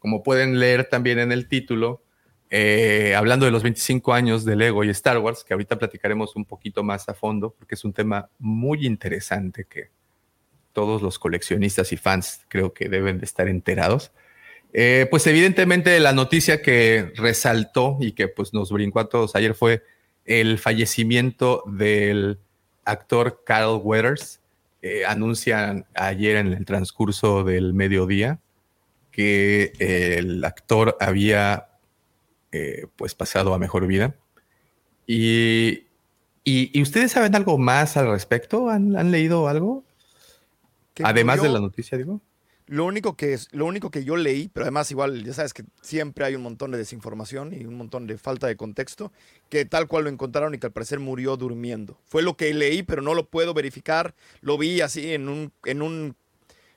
como 0.00 0.22
pueden 0.22 0.58
leer 0.58 0.88
también 0.88 1.18
en 1.20 1.30
el 1.30 1.46
título, 1.46 2.02
eh, 2.50 3.14
hablando 3.14 3.44
de 3.44 3.52
los 3.52 3.62
25 3.62 4.12
años 4.12 4.44
de 4.44 4.56
Lego 4.56 4.82
y 4.82 4.90
Star 4.90 5.18
Wars, 5.18 5.44
que 5.44 5.52
ahorita 5.52 5.78
platicaremos 5.78 6.34
un 6.34 6.44
poquito 6.44 6.82
más 6.82 7.08
a 7.08 7.14
fondo, 7.14 7.54
porque 7.56 7.74
es 7.74 7.84
un 7.84 7.92
tema 7.92 8.28
muy 8.38 8.86
interesante 8.86 9.66
que 9.68 9.90
todos 10.72 11.02
los 11.02 11.18
coleccionistas 11.18 11.92
y 11.92 11.96
fans 11.96 12.44
creo 12.48 12.72
que 12.72 12.88
deben 12.88 13.18
de 13.18 13.24
estar 13.24 13.48
enterados. 13.48 14.12
Eh, 14.80 15.08
pues 15.10 15.26
evidentemente 15.26 15.98
la 15.98 16.12
noticia 16.12 16.62
que 16.62 17.10
resaltó 17.16 17.96
y 18.00 18.12
que 18.12 18.28
pues 18.28 18.54
nos 18.54 18.70
brincó 18.70 19.00
a 19.00 19.08
todos 19.08 19.34
ayer 19.34 19.54
fue 19.54 19.82
el 20.24 20.56
fallecimiento 20.58 21.64
del 21.66 22.38
actor 22.84 23.42
Carl 23.44 23.80
Weathers. 23.82 24.40
Eh, 24.82 25.04
anuncian 25.04 25.84
ayer 25.94 26.36
en 26.36 26.52
el 26.52 26.64
transcurso 26.64 27.42
del 27.42 27.74
mediodía 27.74 28.38
que 29.10 29.72
el 29.80 30.44
actor 30.44 30.96
había 31.00 31.70
eh, 32.52 32.86
pues 32.94 33.16
pasado 33.16 33.54
a 33.54 33.58
mejor 33.58 33.84
vida. 33.88 34.14
Y, 35.08 35.86
y- 36.44 36.70
y 36.72 36.82
ustedes 36.82 37.10
saben 37.10 37.34
algo 37.34 37.58
más 37.58 37.96
al 37.96 38.08
respecto? 38.12 38.70
¿Han, 38.70 38.96
han 38.96 39.10
leído 39.10 39.48
algo? 39.48 39.82
Además 41.02 41.42
de 41.42 41.48
la 41.48 41.58
noticia, 41.58 41.98
digo. 41.98 42.20
Lo 42.68 42.84
único, 42.84 43.16
que 43.16 43.32
es, 43.32 43.48
lo 43.52 43.64
único 43.64 43.90
que 43.90 44.04
yo 44.04 44.16
leí, 44.16 44.48
pero 44.48 44.64
además 44.64 44.90
igual, 44.90 45.24
ya 45.24 45.32
sabes 45.32 45.54
que 45.54 45.64
siempre 45.80 46.26
hay 46.26 46.34
un 46.34 46.42
montón 46.42 46.70
de 46.70 46.76
desinformación 46.76 47.54
y 47.58 47.64
un 47.64 47.76
montón 47.76 48.06
de 48.06 48.18
falta 48.18 48.46
de 48.46 48.56
contexto, 48.56 49.10
que 49.48 49.64
tal 49.64 49.88
cual 49.88 50.04
lo 50.04 50.10
encontraron 50.10 50.54
y 50.54 50.58
que 50.58 50.66
al 50.66 50.72
parecer 50.72 51.00
murió 51.00 51.38
durmiendo. 51.38 51.98
Fue 52.04 52.22
lo 52.22 52.36
que 52.36 52.52
leí, 52.52 52.82
pero 52.82 53.00
no 53.00 53.14
lo 53.14 53.26
puedo 53.26 53.54
verificar. 53.54 54.14
Lo 54.42 54.58
vi 54.58 54.82
así 54.82 55.14
en 55.14 55.30
un, 55.30 55.50
en 55.64 55.80
un, 55.80 56.14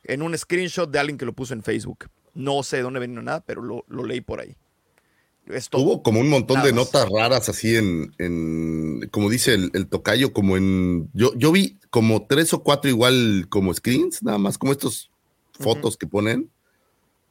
en 0.05 0.21
un 0.21 0.37
screenshot 0.37 0.89
de 0.89 0.99
alguien 0.99 1.17
que 1.17 1.25
lo 1.25 1.33
puso 1.33 1.53
en 1.53 1.61
Facebook. 1.61 2.09
No 2.33 2.63
sé 2.63 2.77
de 2.77 2.83
dónde 2.83 3.01
venía 3.01 3.21
nada, 3.21 3.43
pero 3.45 3.61
lo, 3.61 3.83
lo 3.89 4.05
leí 4.05 4.21
por 4.21 4.39
ahí. 4.39 4.55
Es 5.47 5.69
todo. 5.69 5.81
Hubo 5.81 6.03
como 6.03 6.21
un 6.21 6.29
montón 6.29 6.57
Nada 6.57 6.67
de 6.67 6.73
notas 6.73 7.09
raras 7.09 7.49
así 7.49 7.75
en, 7.75 8.13
en 8.17 9.09
como 9.11 9.29
dice 9.29 9.55
el, 9.55 9.71
el 9.73 9.87
tocayo, 9.87 10.31
como 10.31 10.55
en, 10.55 11.09
yo, 11.13 11.33
yo 11.35 11.51
vi 11.51 11.79
como 11.89 12.25
tres 12.27 12.53
o 12.53 12.63
cuatro 12.63 12.89
igual 12.89 13.47
como 13.49 13.73
screens, 13.73 14.23
nada 14.23 14.37
más 14.37 14.57
como 14.57 14.71
estos 14.71 15.10
fotos 15.61 15.97
que 15.97 16.07
ponen, 16.07 16.49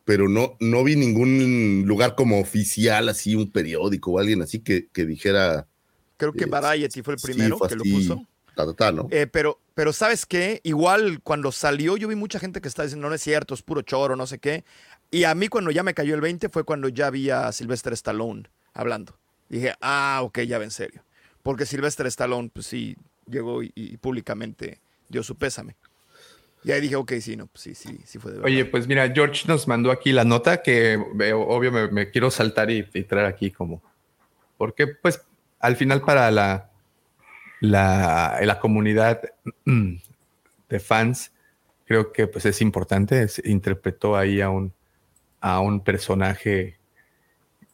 pero 0.05 0.29
no, 0.29 0.57
no 0.61 0.83
vi 0.85 0.97
ningún 0.97 1.85
lugar 1.87 2.15
como 2.15 2.41
oficial, 2.41 3.09
así 3.09 3.35
un 3.35 3.51
periódico 3.51 4.13
o 4.13 4.19
alguien 4.19 4.43
así 4.43 4.61
que, 4.61 4.89
que 4.93 5.07
dijera. 5.07 5.67
Creo 6.17 6.33
que 6.33 6.45
eh, 6.45 6.49
Variety 6.49 7.03
fue 7.03 7.15
el 7.15 7.21
primero 7.21 7.59
que 7.61 7.77
lo 7.77 7.85
puso. 7.85 8.27
ta, 8.55 8.67
ta, 8.67 8.75
ta, 8.75 8.93
¿no? 8.93 9.09
Eh, 9.11 9.27
pero, 9.27 9.61
pero 9.75 9.93
¿sabes 9.93 10.27
qué? 10.27 10.61
Igual 10.65 11.21
cuando 11.23 11.53
salió 11.53 11.97
yo 11.97 12.09
vi 12.09 12.15
mucha 12.15 12.39
gente 12.39 12.61
que 12.61 12.69
está 12.69 12.83
diciendo, 12.83 13.09
no 13.09 13.15
es 13.15 13.23
cierto, 13.23 13.55
es 13.55 13.63
puro 13.63 13.83
choro, 13.83 14.17
no 14.17 14.27
sé 14.27 14.39
qué. 14.39 14.65
Y 15.11 15.25
a 15.25 15.35
mí 15.35 15.49
cuando 15.49 15.71
ya 15.71 15.83
me 15.83 15.95
cayó 15.95 16.15
el 16.15 16.21
20 16.21 16.49
fue 16.49 16.65
cuando 16.65 16.89
ya 16.89 17.11
vi 17.11 17.31
a 17.31 17.51
Sylvester 17.53 17.93
Stallone 17.93 18.45
hablando. 18.75 19.19
Dije, 19.49 19.75
ah, 19.81 20.21
ok, 20.23 20.41
ya 20.41 20.59
va 20.59 20.65
en 20.65 20.71
serio. 20.71 21.03
Porque 21.43 21.67
Sylvester 21.67 22.07
Stallone, 22.07 22.51
pues 22.53 22.67
sí, 22.67 22.97
llegó 23.27 23.63
y, 23.63 23.73
y 23.75 23.97
públicamente 23.97 24.81
dio 25.09 25.23
su 25.23 25.37
pésame. 25.37 25.77
Y 26.63 26.73
ahí 26.73 26.81
dije, 26.81 26.97
ok, 26.97 27.13
sí, 27.21 27.37
no, 27.37 27.47
pues 27.47 27.63
sí, 27.63 27.75
sí, 27.75 27.99
sí 28.05 28.19
fue 28.19 28.33
de 28.33 28.39
verdad. 28.39 28.53
Oye, 28.53 28.65
pues 28.67 28.87
mira, 28.87 29.11
George 29.13 29.45
nos 29.49 29.67
mandó 29.67 29.91
aquí 29.91 30.13
la 30.13 30.25
nota 30.25 30.63
que 30.63 30.97
obvio 31.35 31.73
me, 31.73 31.89
me 31.89 32.11
quiero 32.11 32.31
saltar 32.31 32.71
y, 32.71 32.87
y 32.93 33.05
traer 33.05 33.27
aquí 33.27 33.51
como, 33.51 33.83
porque 34.59 34.87
pues 34.87 35.23
al 35.59 35.77
final 35.77 36.03
para 36.03 36.31
la, 36.31 36.71
la, 37.61 38.39
la 38.43 38.59
comunidad, 38.61 39.23
de 40.69 40.81
fans, 40.81 41.33
creo 41.85 42.13
que 42.13 42.27
pues 42.27 42.47
es 42.47 42.61
importante. 42.63 43.27
interpretó 43.45 44.17
ahí 44.17 44.41
a 44.41 44.49
un, 44.49 44.73
a 45.41 45.61
un 45.61 45.81
personaje 45.83 46.79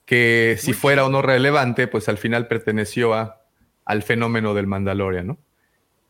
que 0.05 0.57
si 0.59 0.73
fuera 0.73 1.05
o 1.05 1.09
no 1.09 1.23
relevante, 1.23 1.89
pues 1.89 2.09
al 2.09 2.19
final 2.19 2.49
perteneció 2.49 3.15
a, 3.15 3.43
al 3.85 4.03
fenómeno 4.03 4.55
del 4.55 4.67
Mandalorian, 4.67 5.27
¿no? 5.27 5.39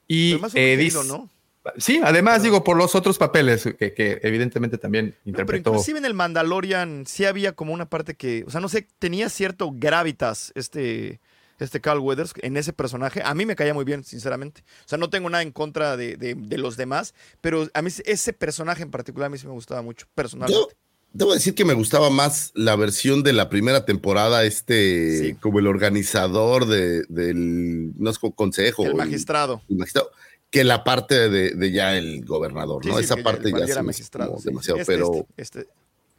Y 0.06 0.38
eh, 0.54 0.90
¿no? 1.08 1.30
Sí, 1.78 2.00
además 2.02 2.42
digo, 2.42 2.64
por 2.64 2.76
los 2.76 2.94
otros 2.94 3.18
papeles 3.18 3.64
que, 3.78 4.20
evidentemente 4.22 4.78
también 4.78 5.14
interpretó. 5.24 5.64
pero 5.64 5.74
inclusive 5.74 5.98
en 5.98 6.04
el 6.04 6.14
Mandalorian 6.14 7.04
sí 7.06 7.24
había 7.24 7.52
como 7.52 7.72
una 7.72 7.88
parte 7.88 8.14
que, 8.14 8.44
o 8.46 8.50
sea, 8.50 8.60
no 8.60 8.68
sé, 8.68 8.86
tenía 8.98 9.28
cierto 9.28 9.72
gravitas 9.74 10.52
este, 10.54 11.20
este 11.58 11.80
Carl 11.80 12.00
Weathers 12.00 12.32
en 12.42 12.56
ese 12.56 12.72
personaje. 12.72 13.22
A 13.24 13.34
mí 13.34 13.46
me 13.46 13.56
caía 13.56 13.74
muy 13.74 13.84
bien, 13.84 14.04
sinceramente. 14.04 14.64
O 14.84 14.88
sea, 14.88 14.98
no 14.98 15.10
tengo 15.10 15.30
nada 15.30 15.42
en 15.42 15.52
contra 15.52 15.96
de, 15.96 16.36
los 16.50 16.76
demás, 16.76 17.14
pero 17.40 17.68
a 17.74 17.82
mí 17.82 17.90
ese 18.04 18.32
personaje 18.32 18.82
en 18.82 18.90
particular 18.90 19.26
a 19.26 19.30
mí 19.30 19.38
sí 19.38 19.46
me 19.46 19.52
gustaba 19.52 19.82
mucho, 19.82 20.06
personalmente. 20.14 20.76
debo 21.12 21.34
decir 21.34 21.54
que 21.54 21.64
me 21.64 21.74
gustaba 21.74 22.10
más 22.10 22.52
la 22.54 22.76
versión 22.76 23.22
de 23.22 23.32
la 23.32 23.48
primera 23.48 23.84
temporada, 23.84 24.44
este, 24.44 25.36
como 25.40 25.58
el 25.58 25.66
organizador 25.66 26.66
del, 26.66 27.92
no 27.96 28.10
es 28.10 28.18
consejo. 28.18 28.84
El 28.84 28.94
magistrado. 28.94 29.62
El, 29.68 29.76
magistrado 29.76 30.10
que 30.56 30.64
la 30.64 30.84
parte 30.84 31.28
de, 31.28 31.70
ya 31.70 31.98
el 31.98 32.24
gobernador, 32.24 32.86
¿no? 32.86 32.98
Esa 32.98 33.16
parte 33.16 33.52
ya, 33.52 33.66
se 33.66 33.82
magistrado, 33.82 34.38
demasiado, 34.42 34.80
este, 34.80 34.90
pero... 34.90 35.26
Este, 35.36 35.60
este, 35.60 35.70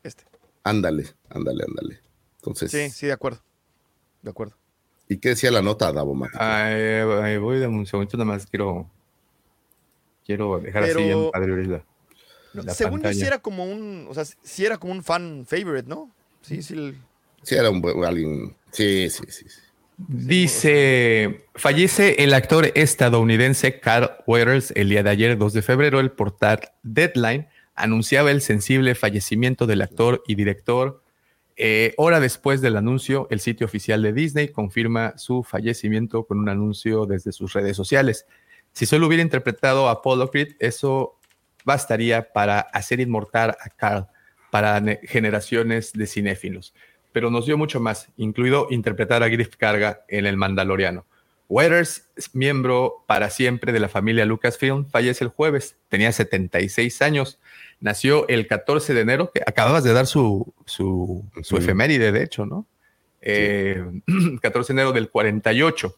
este, 0.03 0.23
Ándale, 0.63 1.07
ándale, 1.27 1.63
ándale. 1.67 1.99
Entonces... 2.35 2.69
Sí, 2.69 2.91
sí, 2.91 3.07
de 3.07 3.13
acuerdo. 3.13 3.41
De 4.21 4.29
acuerdo. 4.29 4.55
¿Y 5.09 5.17
qué 5.17 5.29
decía 5.29 5.49
la 5.49 5.63
nota, 5.63 5.91
Davo 5.91 6.15
Ay, 6.33 7.37
voy 7.37 7.57
de 7.57 7.65
un 7.65 7.87
segundo, 7.87 8.11
nada 8.13 8.25
más 8.25 8.45
quiero, 8.45 8.87
quiero 10.23 10.59
dejar 10.59 10.83
así 10.83 10.99
en 10.99 11.31
Padre 11.31 11.83
la 12.53 12.73
Según 12.75 13.01
yo, 13.01 13.13
sí 13.13 13.23
era 13.23 13.39
como 13.39 13.65
un, 13.65 14.05
o 14.07 14.13
sea, 14.13 14.23
sí 14.25 14.65
era 14.67 14.77
como 14.77 14.93
un 14.93 15.03
fan 15.03 15.47
favorite, 15.47 15.89
¿no? 15.89 16.11
Sí, 16.43 16.61
sí. 16.61 16.93
Sí, 17.41 17.55
era 17.55 17.71
un 17.71 17.83
alguien, 18.05 18.55
sí, 18.71 19.09
sí, 19.09 19.23
sí. 19.29 19.45
Dice, 19.97 21.45
fallece 21.55 22.23
el 22.23 22.33
actor 22.33 22.71
estadounidense 22.75 23.79
Carl 23.79 24.11
Weathers 24.27 24.71
el 24.75 24.89
día 24.89 25.01
de 25.01 25.09
ayer, 25.09 25.37
2 25.37 25.53
de 25.53 25.61
febrero. 25.61 25.99
El 25.99 26.11
portal 26.11 26.59
Deadline 26.83 27.47
anunciaba 27.75 28.31
el 28.31 28.41
sensible 28.41 28.93
fallecimiento 28.95 29.65
del 29.65 29.81
actor 29.81 30.23
y 30.27 30.35
director 30.35 31.01
eh, 31.59 31.95
hora 31.97 32.19
después 32.19 32.61
del 32.61 32.77
anuncio, 32.77 33.27
el 33.31 33.39
sitio 33.39 33.65
oficial 33.65 34.03
de 34.03 34.13
Disney 34.13 34.49
confirma 34.49 35.17
su 35.17 35.41
fallecimiento 35.41 36.23
con 36.25 36.37
un 36.37 36.49
anuncio 36.49 37.07
desde 37.07 37.31
sus 37.31 37.53
redes 37.53 37.75
sociales. 37.75 38.27
Si 38.73 38.85
solo 38.85 39.07
hubiera 39.07 39.23
interpretado 39.23 39.87
a 39.89 39.93
Apollo 39.93 40.29
Creed, 40.29 40.49
eso 40.59 41.19
bastaría 41.65 42.31
para 42.31 42.59
hacer 42.59 42.99
inmortal 42.99 43.57
a 43.59 43.69
Carl 43.69 44.07
para 44.51 44.79
generaciones 45.03 45.93
de 45.93 46.05
cinéfilos. 46.05 46.75
Pero 47.17 47.31
nos 47.31 47.47
dio 47.47 47.57
mucho 47.57 47.79
más, 47.79 48.09
incluido 48.15 48.67
interpretar 48.69 49.23
a 49.23 49.27
Griff 49.27 49.55
Carga 49.55 50.05
en 50.07 50.27
El 50.27 50.37
Mandaloriano. 50.37 51.07
Weathers, 51.49 52.07
miembro 52.33 53.03
para 53.07 53.31
siempre 53.31 53.71
de 53.71 53.79
la 53.79 53.89
familia 53.89 54.23
Lucasfilm, 54.23 54.85
fallece 54.85 55.23
el 55.23 55.31
jueves. 55.31 55.77
Tenía 55.89 56.11
76 56.11 57.01
años 57.01 57.39
nació 57.79 58.27
el 58.27 58.45
14 58.45 58.93
de 58.93 59.01
enero, 59.01 59.31
que 59.33 59.41
acababas 59.43 59.83
de 59.83 59.93
dar 59.93 60.05
su, 60.05 60.53
su, 60.67 61.27
efeméride, 61.57 62.11
de 62.11 62.21
hecho, 62.21 62.45
¿no? 62.45 62.67
14 63.19 63.23
eh, 63.23 63.83
de 64.05 64.73
enero 64.73 64.91
del 64.91 65.09
48. 65.09 65.97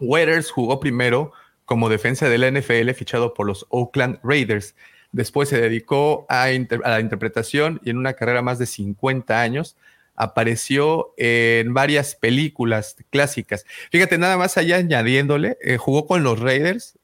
Weathers 0.00 0.50
jugó 0.50 0.80
primero 0.80 1.30
como 1.64 1.88
defensa 1.88 2.28
de 2.28 2.38
la 2.38 2.50
NFL, 2.50 2.90
fichado 2.94 3.34
por 3.34 3.46
los 3.46 3.66
Oakland 3.68 4.18
Raiders. 4.24 4.74
Después 5.12 5.48
se 5.48 5.60
dedicó 5.60 6.26
a, 6.28 6.48
la 6.48 7.00
interpretación 7.00 7.80
y 7.84 7.90
en 7.90 7.98
una 7.98 8.14
carrera 8.14 8.42
más 8.42 8.58
de 8.58 8.66
50 8.66 9.40
años 9.40 9.76
apareció 10.20 11.14
en 11.16 11.72
varias 11.72 12.14
películas 12.14 12.96
clásicas. 13.08 13.64
Fíjate, 13.90 14.18
nada 14.18 14.36
más 14.36 14.58
allá 14.58 14.76
añadiéndole, 14.76 15.56
eh, 15.62 15.78
jugó 15.78 16.06
con 16.06 16.22
los 16.22 16.38
Raiders 16.38 16.98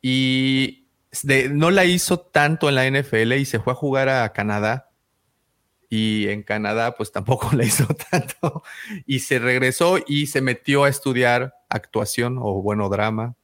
y 0.00 0.88
no 1.52 1.70
la 1.70 1.84
hizo 1.84 2.18
tanto 2.18 2.68
en 2.68 2.74
la 2.74 2.86
NFL 2.90 3.34
y 3.34 3.44
se 3.44 3.60
fue 3.60 3.74
a 3.74 3.76
jugar 3.76 4.08
a 4.08 4.32
Canadá. 4.32 4.90
Y 5.88 6.28
en 6.28 6.42
Canadá, 6.42 6.96
pues 6.96 7.12
tampoco 7.12 7.50
la 7.56 7.64
hizo 7.64 7.86
tanto. 8.10 8.64
Y 9.06 9.20
se 9.20 9.38
regresó 9.38 9.98
y 10.04 10.26
se 10.26 10.40
metió 10.40 10.82
a 10.82 10.88
estudiar 10.88 11.54
actuación 11.68 12.38
o 12.40 12.60
bueno, 12.60 12.88
drama 12.88 13.36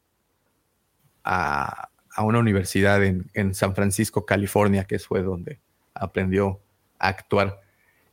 a, 1.23 1.91
una 2.21 2.41
universidad 2.41 3.05
en, 3.05 3.55
San 3.55 3.77
Francisco, 3.77 4.27
California, 4.27 4.83
que 4.83 4.99
fue 4.99 5.23
donde 5.23 5.61
aprendió 5.95 6.61
a 6.99 7.07
actuar. 7.07 7.61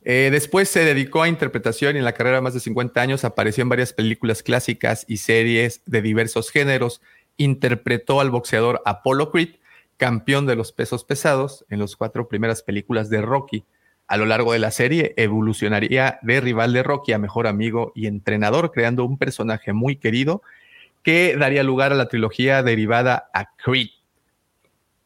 Eh, 0.08 0.28
después 0.30 0.68
se 0.68 0.84
dedicó 0.84 1.22
a 1.22 1.28
interpretación 1.28 1.96
y 1.96 1.98
en 1.98 2.04
la 2.04 2.12
carrera 2.12 2.36
de 2.36 2.42
más 2.42 2.54
de 2.54 2.60
50 2.60 3.00
años 3.00 3.24
apareció 3.24 3.62
en 3.62 3.68
varias 3.68 3.92
películas 3.92 4.44
clásicas 4.44 5.04
y 5.08 5.16
series 5.16 5.82
de 5.84 6.00
diversos 6.00 6.50
géneros 6.50 7.02
interpretó 7.36 8.20
al 8.20 8.30
boxeador 8.30 8.82
Apollo 8.84 9.32
Creed, 9.32 9.56
campeón 9.96 10.46
de 10.46 10.54
los 10.54 10.70
pesos 10.70 11.02
pesados 11.02 11.64
en 11.70 11.80
las 11.80 11.96
cuatro 11.96 12.28
primeras 12.28 12.62
películas 12.62 13.10
de 13.10 13.20
Rocky. 13.20 13.64
A 14.06 14.16
lo 14.16 14.26
largo 14.26 14.52
de 14.52 14.60
la 14.60 14.70
serie 14.70 15.12
evolucionaría 15.16 16.20
de 16.22 16.40
rival 16.40 16.72
de 16.72 16.84
Rocky 16.84 17.12
a 17.12 17.18
mejor 17.18 17.48
amigo 17.48 17.90
y 17.96 18.06
entrenador, 18.06 18.70
creando 18.70 19.04
un 19.04 19.18
personaje 19.18 19.72
muy 19.72 19.96
querido 19.96 20.40
que 21.02 21.36
daría 21.36 21.64
lugar 21.64 21.90
a 21.90 21.96
la 21.96 22.06
trilogía 22.06 22.62
derivada 22.62 23.28
a 23.34 23.56
Creed. 23.56 23.88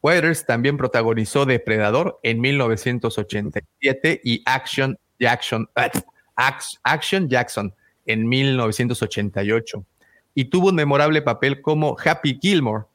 Weathers 0.01 0.45
también 0.45 0.77
protagonizó 0.77 1.45
Depredador 1.45 2.19
en 2.23 2.41
1987 2.41 4.21
y 4.23 4.41
Action 4.45 4.97
Jackson, 5.19 5.69
Action 6.83 7.29
Jackson 7.29 7.73
en 8.05 8.27
1988 8.27 9.85
y 10.33 10.45
tuvo 10.45 10.69
un 10.69 10.75
memorable 10.75 11.21
papel 11.21 11.61
como 11.61 11.95
Happy 12.03 12.39
Gilmore 12.41 12.85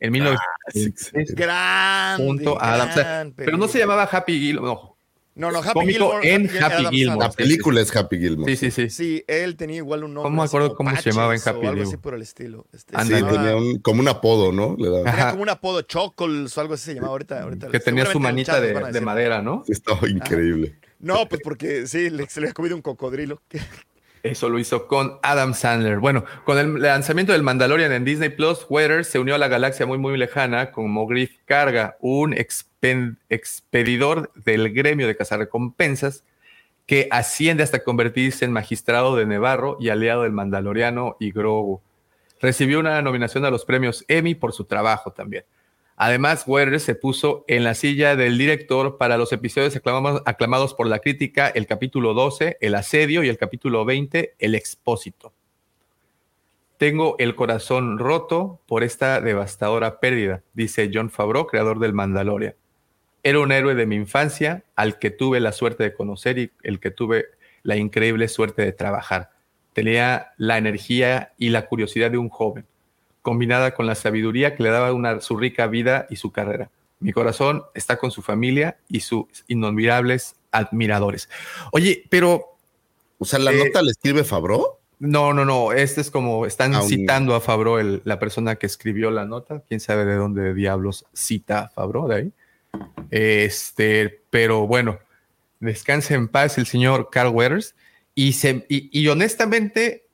en 0.00 0.12
1996. 0.12 1.34
Ah, 1.48 2.14
junto 2.16 2.60
a 2.60 2.74
Adam 2.74 3.32
Pero 3.36 3.56
no 3.56 3.68
se 3.68 3.78
llamaba 3.78 4.08
Happy 4.10 4.38
Gilmore, 4.38 4.74
no. 4.74 4.95
No, 5.36 5.52
no, 5.52 5.58
Happy 5.58 5.86
Gilmore. 5.86 6.34
En 6.34 6.48
Happy 6.62 6.86
Gilmore. 6.86 7.20
La 7.20 7.30
película 7.30 7.82
es 7.82 7.94
Happy 7.94 8.18
Gilmore. 8.18 8.56
Sí, 8.56 8.70
sí, 8.70 8.88
sí. 8.88 8.90
Sí, 8.90 9.24
él 9.28 9.56
tenía 9.56 9.76
igual 9.76 10.04
un 10.04 10.14
nombre. 10.14 10.30
¿Cómo 10.30 10.42
me 10.42 10.46
acuerdo 10.46 10.74
cómo 10.74 10.96
se 10.96 11.10
llamaba 11.10 11.34
en 11.34 11.40
Happy 11.40 11.50
Gilmore? 11.60 11.68
algo 11.68 11.82
así 11.82 11.96
por 11.98 12.14
el 12.14 12.22
estilo. 12.22 12.66
Este, 12.72 12.98
sí, 13.02 13.08
tenía 13.08 13.54
un, 13.54 13.78
como 13.80 14.00
un 14.00 14.08
apodo, 14.08 14.50
¿no? 14.50 14.76
Le 14.78 14.90
Tenía 15.04 15.30
como 15.30 15.42
un 15.42 15.50
apodo, 15.50 15.82
Chocos 15.82 16.56
o 16.56 16.60
algo 16.62 16.72
así 16.72 16.86
se 16.86 16.94
llamaba 16.94 17.12
ahorita. 17.12 17.42
ahorita 17.42 17.68
que 17.68 17.80
tenía 17.80 18.06
su 18.06 18.18
manita 18.18 18.60
de, 18.62 18.72
de, 18.72 19.00
madera, 19.02 19.42
¿no? 19.42 19.62
Estaba 19.68 20.08
increíble. 20.08 20.78
No, 20.98 21.28
pues 21.28 21.42
porque 21.44 21.86
sí, 21.86 22.08
se 22.28 22.40
le 22.40 22.46
había 22.46 22.54
comido 22.54 22.74
un 22.74 22.82
cocodrilo. 22.82 23.42
Eso 24.26 24.48
lo 24.48 24.58
hizo 24.58 24.88
con 24.88 25.20
Adam 25.22 25.54
Sandler. 25.54 25.98
Bueno, 25.98 26.24
con 26.44 26.58
el 26.58 26.82
lanzamiento 26.82 27.32
del 27.32 27.44
Mandalorian 27.44 27.92
en 27.92 28.04
Disney 28.04 28.28
Plus, 28.28 28.66
Weathers 28.68 29.06
se 29.06 29.20
unió 29.20 29.36
a 29.36 29.38
la 29.38 29.46
galaxia 29.46 29.86
muy, 29.86 29.98
muy 29.98 30.18
lejana 30.18 30.72
como 30.72 31.06
Griff 31.06 31.36
Carga, 31.44 31.96
un 32.00 32.34
expedidor 32.34 34.32
del 34.34 34.72
gremio 34.72 35.06
de 35.06 35.16
cazarrecompensas 35.16 36.24
que 36.86 37.06
asciende 37.12 37.62
hasta 37.62 37.84
convertirse 37.84 38.44
en 38.44 38.50
magistrado 38.50 39.14
de 39.14 39.26
Nevarro 39.26 39.76
y 39.78 39.90
aliado 39.90 40.24
del 40.24 40.32
Mandaloriano 40.32 41.16
y 41.20 41.30
Grogu. 41.30 41.80
Recibió 42.40 42.80
una 42.80 43.00
nominación 43.02 43.44
a 43.44 43.50
los 43.50 43.64
premios 43.64 44.04
Emmy 44.08 44.34
por 44.34 44.52
su 44.52 44.64
trabajo 44.64 45.12
también. 45.12 45.44
Además, 45.96 46.44
Weathers 46.46 46.82
se 46.82 46.94
puso 46.94 47.44
en 47.48 47.64
la 47.64 47.74
silla 47.74 48.16
del 48.16 48.36
director 48.36 48.98
para 48.98 49.16
los 49.16 49.32
episodios 49.32 49.74
aclamados, 50.26 50.74
por 50.74 50.86
la 50.86 50.98
crítica, 50.98 51.48
el 51.48 51.66
capítulo 51.66 52.12
12, 52.12 52.58
El 52.60 52.74
asedio, 52.74 53.24
y 53.24 53.30
el 53.30 53.38
capítulo 53.38 53.86
20, 53.86 54.34
El 54.38 54.54
expósito. 54.54 55.32
Tengo 56.76 57.16
el 57.18 57.34
corazón 57.34 57.98
roto 57.98 58.60
por 58.66 58.84
esta 58.84 59.22
devastadora 59.22 59.98
pérdida, 59.98 60.42
dice 60.52 60.90
John 60.92 61.08
Favreau, 61.08 61.46
creador 61.46 61.78
del 61.78 61.94
Mandalorian. 61.94 62.54
Era 63.22 63.40
un 63.40 63.50
héroe 63.50 63.74
de 63.74 63.86
mi 63.86 63.96
infancia 63.96 64.64
al 64.76 64.98
que 64.98 65.10
tuve 65.10 65.40
la 65.40 65.52
suerte 65.52 65.82
de 65.82 65.94
conocer 65.94 66.38
y 66.38 66.52
el 66.62 66.78
que 66.78 66.90
tuve 66.90 67.24
la 67.62 67.76
increíble 67.76 68.28
suerte 68.28 68.60
de 68.60 68.72
trabajar. 68.72 69.30
Tenía 69.72 70.32
la 70.36 70.58
energía 70.58 71.32
y 71.38 71.48
la 71.48 71.66
curiosidad 71.66 72.10
de 72.10 72.18
un 72.18 72.28
joven 72.28 72.66
combinada 73.26 73.74
con 73.74 73.86
la 73.86 73.96
sabiduría 73.96 74.54
que 74.54 74.62
le 74.62 74.70
daba 74.70 74.92
una, 74.92 75.20
su 75.20 75.36
rica 75.36 75.66
vida 75.66 76.06
y 76.08 76.14
su 76.14 76.30
carrera. 76.30 76.70
Mi 77.00 77.12
corazón 77.12 77.64
está 77.74 77.96
con 77.96 78.12
su 78.12 78.22
familia 78.22 78.76
y 78.88 79.00
sus 79.00 79.26
inolvidables 79.48 80.36
admiradores. 80.52 81.28
Oye, 81.72 82.04
pero... 82.08 82.56
O 83.18 83.24
sea, 83.24 83.40
¿la 83.40 83.50
eh, 83.52 83.64
nota 83.64 83.82
le 83.82 83.90
escribe 83.90 84.22
Fabro? 84.22 84.78
No, 85.00 85.32
no, 85.32 85.44
no. 85.44 85.72
Este 85.72 86.02
es 86.02 86.12
como 86.12 86.46
están 86.46 86.80
citando 86.84 87.34
a 87.34 87.40
Fabro, 87.40 87.82
la 87.82 88.20
persona 88.20 88.54
que 88.54 88.66
escribió 88.66 89.10
la 89.10 89.24
nota. 89.24 89.64
Quién 89.66 89.80
sabe 89.80 90.04
de 90.04 90.14
dónde 90.14 90.54
diablos 90.54 91.04
cita 91.12 91.62
a 91.62 91.68
Fabro 91.68 92.06
de 92.06 92.14
ahí. 92.14 92.32
Este, 93.10 94.22
pero 94.30 94.68
bueno, 94.68 95.00
descanse 95.58 96.14
en 96.14 96.28
paz 96.28 96.58
el 96.58 96.66
señor 96.66 97.08
Carl 97.10 97.30
Weathers. 97.30 97.74
Y, 98.14 98.34
se, 98.34 98.64
y 98.68 99.08
honestamente, 99.08 100.05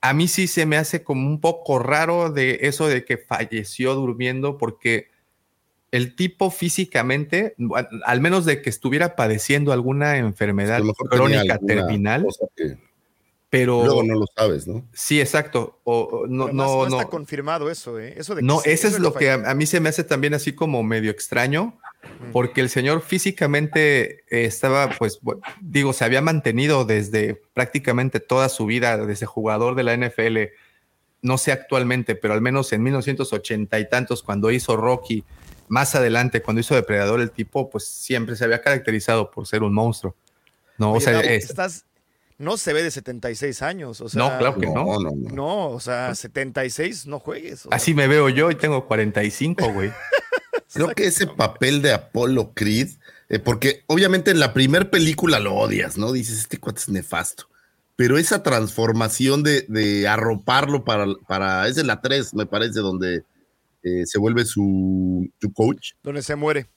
a 0.00 0.14
mí 0.14 0.28
sí 0.28 0.46
se 0.46 0.66
me 0.66 0.76
hace 0.76 1.02
como 1.02 1.26
un 1.26 1.40
poco 1.40 1.78
raro 1.78 2.30
de 2.30 2.58
eso 2.62 2.86
de 2.86 3.04
que 3.04 3.18
falleció 3.18 3.94
durmiendo, 3.94 4.58
porque 4.58 5.08
el 5.90 6.14
tipo 6.14 6.50
físicamente, 6.50 7.54
al 8.04 8.20
menos 8.20 8.44
de 8.44 8.62
que 8.62 8.70
estuviera 8.70 9.16
padeciendo 9.16 9.72
alguna 9.72 10.18
enfermedad 10.18 10.82
crónica 11.10 11.58
terminal, 11.58 12.26
pero 13.50 13.82
luego 13.82 14.02
no 14.02 14.14
lo 14.14 14.26
sabes, 14.36 14.66
¿no? 14.68 14.86
Sí, 14.92 15.20
exacto. 15.20 15.80
O, 15.84 16.26
no, 16.28 16.48
no, 16.48 16.86
no, 16.86 16.98
está 16.98 17.08
confirmado 17.08 17.70
eso, 17.70 17.98
¿eh? 17.98 18.14
Eso 18.18 18.34
de 18.34 18.42
no, 18.42 18.60
eso 18.64 18.86
es 18.88 18.98
lo 18.98 19.14
que 19.14 19.30
a, 19.30 19.54
mí 19.54 19.64
se 19.64 19.80
me 19.80 19.88
hace 19.88 20.04
también 20.04 20.34
así 20.34 20.52
como 20.54 20.82
medio 20.82 21.10
extraño, 21.10 21.78
porque 22.32 22.60
el 22.60 22.68
señor 22.68 23.02
físicamente 23.02 24.24
estaba, 24.28 24.90
pues, 24.98 25.20
digo, 25.60 25.92
se 25.92 26.04
había 26.04 26.20
mantenido 26.20 26.84
desde 26.84 27.40
prácticamente 27.54 28.20
toda 28.20 28.48
su 28.48 28.66
vida, 28.66 28.96
desde 29.06 29.26
jugador 29.26 29.74
de 29.74 29.82
la 29.82 29.96
NFL, 29.96 30.38
no 31.22 31.38
sé 31.38 31.52
actualmente, 31.52 32.14
pero 32.14 32.34
al 32.34 32.40
menos 32.40 32.72
en 32.72 32.82
1980 32.82 33.78
y 33.78 33.88
tantos, 33.88 34.22
cuando 34.22 34.50
hizo 34.50 34.76
Rocky, 34.76 35.24
más 35.68 35.94
adelante, 35.94 36.42
cuando 36.42 36.60
hizo 36.60 36.74
Depredador, 36.74 37.20
el 37.20 37.30
tipo, 37.30 37.70
pues 37.70 37.86
siempre 37.86 38.36
se 38.36 38.44
había 38.44 38.60
caracterizado 38.60 39.30
por 39.30 39.46
ser 39.46 39.62
un 39.62 39.74
monstruo. 39.74 40.14
No, 40.78 40.92
o 40.92 41.00
sea, 41.00 41.20
estás, 41.20 41.84
no 42.38 42.56
se 42.56 42.72
ve 42.72 42.82
de 42.82 42.90
76 42.90 43.62
años. 43.62 44.00
O 44.00 44.08
sea, 44.08 44.18
no, 44.18 44.38
claro 44.38 44.58
que 44.58 44.66
no. 44.66 45.00
No, 45.00 45.10
no, 45.12 45.70
o 45.70 45.80
sea, 45.80 46.14
76 46.14 47.06
no 47.06 47.18
juegues. 47.18 47.66
Así 47.70 47.94
me 47.94 48.06
veo 48.06 48.28
yo 48.28 48.50
y 48.50 48.54
tengo 48.54 48.86
45, 48.86 49.72
güey. 49.72 49.90
Creo 50.72 50.88
que 50.94 51.06
ese 51.06 51.26
papel 51.26 51.82
de 51.82 51.92
Apollo 51.92 52.52
Creed, 52.54 52.88
eh, 53.28 53.38
porque 53.38 53.84
obviamente 53.86 54.30
en 54.30 54.40
la 54.40 54.52
primera 54.52 54.90
película 54.90 55.38
lo 55.38 55.54
odias, 55.54 55.96
¿no? 55.96 56.12
Dices, 56.12 56.38
este 56.38 56.58
cuate 56.58 56.80
es 56.80 56.88
nefasto. 56.88 57.48
Pero 57.96 58.16
esa 58.16 58.42
transformación 58.42 59.42
de, 59.42 60.06
arroparlo 60.08 60.84
para, 60.84 61.06
para, 61.26 61.66
es 61.66 61.76
la 61.84 62.00
3, 62.00 62.34
me 62.34 62.46
parece, 62.46 62.78
donde 62.80 63.24
eh, 63.82 64.06
se 64.06 64.18
vuelve 64.18 64.44
su, 64.44 65.28
coach. 65.52 65.92
Donde 66.02 66.22
se 66.22 66.36
muere. 66.36 66.68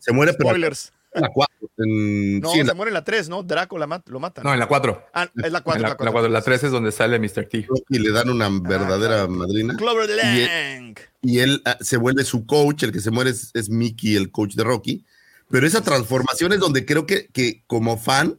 Se 0.00 0.12
muere, 0.12 0.32
Spoilers. 0.32 0.92
La 1.20 1.30
4. 1.30 1.56
no, 1.76 2.50
se 2.52 2.74
muere 2.74 2.90
en 2.90 2.94
la 2.94 3.04
3, 3.04 3.28
¿no? 3.28 3.42
Draco 3.42 3.78
la 3.78 4.02
lo 4.06 4.20
mata. 4.20 4.42
No, 4.42 4.52
en 4.52 4.58
la 4.58 4.66
4. 4.66 5.06
Ah, 5.14 5.28
es 5.42 5.52
la 5.52 5.60
4. 5.60 5.82
La, 5.82 5.88
la, 5.88 5.96
4. 5.96 6.28
la 6.28 6.42
3 6.42 6.64
es 6.64 6.70
donde 6.70 6.92
sale 6.92 7.18
Mr. 7.18 7.46
T. 7.48 7.66
Y 7.88 7.98
le 7.98 8.10
dan 8.10 8.30
una 8.30 8.46
ah, 8.46 8.60
verdadera 8.62 9.26
madrina. 9.26 9.76
Clover 9.76 10.10
Lang. 10.10 10.98
Y 11.22 11.38
él, 11.38 11.62
ah, 11.64 11.76
se 11.80 11.96
vuelve 11.96 12.24
su 12.24 12.46
coach, 12.46 12.82
el 12.82 12.92
que 12.92 13.00
se 13.00 13.10
muere 13.10 13.30
es, 13.30 13.70
Mickey, 13.70 14.16
el 14.16 14.30
coach 14.30 14.54
de 14.54 14.64
Rocky. 14.64 15.04
Pero 15.50 15.66
esa 15.66 15.82
transformación 15.82 16.52
es 16.52 16.60
donde 16.60 16.84
creo 16.84 17.06
que, 17.06 17.28
que 17.28 17.62
como 17.66 17.96
fan 17.96 18.38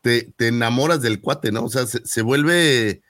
te, 0.00 0.32
te, 0.36 0.48
enamoras 0.48 1.02
del 1.02 1.20
cuate, 1.20 1.52
¿no? 1.52 1.64
O 1.64 1.68
sea, 1.68 1.86
se, 1.86 2.22
vuelve 2.22 3.02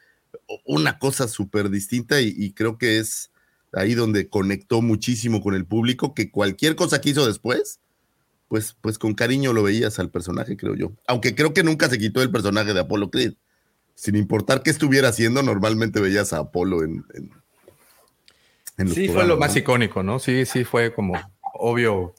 una 0.65 0.99
cosa 0.99 1.29
súper 1.29 1.71
distinta 1.71 2.21
y 2.21 2.53
creo 2.53 2.79
que 2.79 2.99
es 2.99 3.31
ahí 3.77 3.95
donde 3.95 4.29
conectó 4.29 4.83
muchísimo 4.83 5.43
con 5.43 5.55
el 5.55 5.67
público, 5.67 6.15
que 6.15 6.31
cualquier 6.31 6.77
cosa 6.77 7.01
que 7.01 7.11
hizo 7.11 7.27
después, 7.27 7.81
pues, 8.49 8.77
pues 8.81 8.99
con 8.99 9.15
cariño 9.15 9.53
lo 9.53 9.63
veías 9.63 9.99
al 9.99 10.11
personaje, 10.11 10.57
creo 10.57 10.75
yo. 10.75 10.93
Aunque 11.07 11.35
creo 11.35 11.53
que 11.53 11.63
nunca 11.63 11.89
se 11.89 11.99
quitó 11.99 12.23
el 12.23 12.31
personaje 12.31 12.75
de 12.75 12.81
Apolo 12.81 13.11
Creed. 13.11 13.35
Sin 13.95 14.15
importar 14.15 14.63
qué 14.63 14.71
estuviera 14.71 15.09
haciendo, 15.09 15.43
normalmente 15.43 16.01
veías 16.01 16.33
a 16.33 16.39
Apolo 16.39 16.83
en... 16.85 17.05
en, 18.77 18.89
sí, 18.89 19.09
fue 19.09 19.27
lo 19.27 19.39
más 19.39 19.57
icónico, 19.57 20.03
¿no? 20.03 20.19
Sí, 20.19 20.45
sí, 20.45 20.65
fue 20.65 20.93
como 20.93 21.15
obvio. 21.55 22.15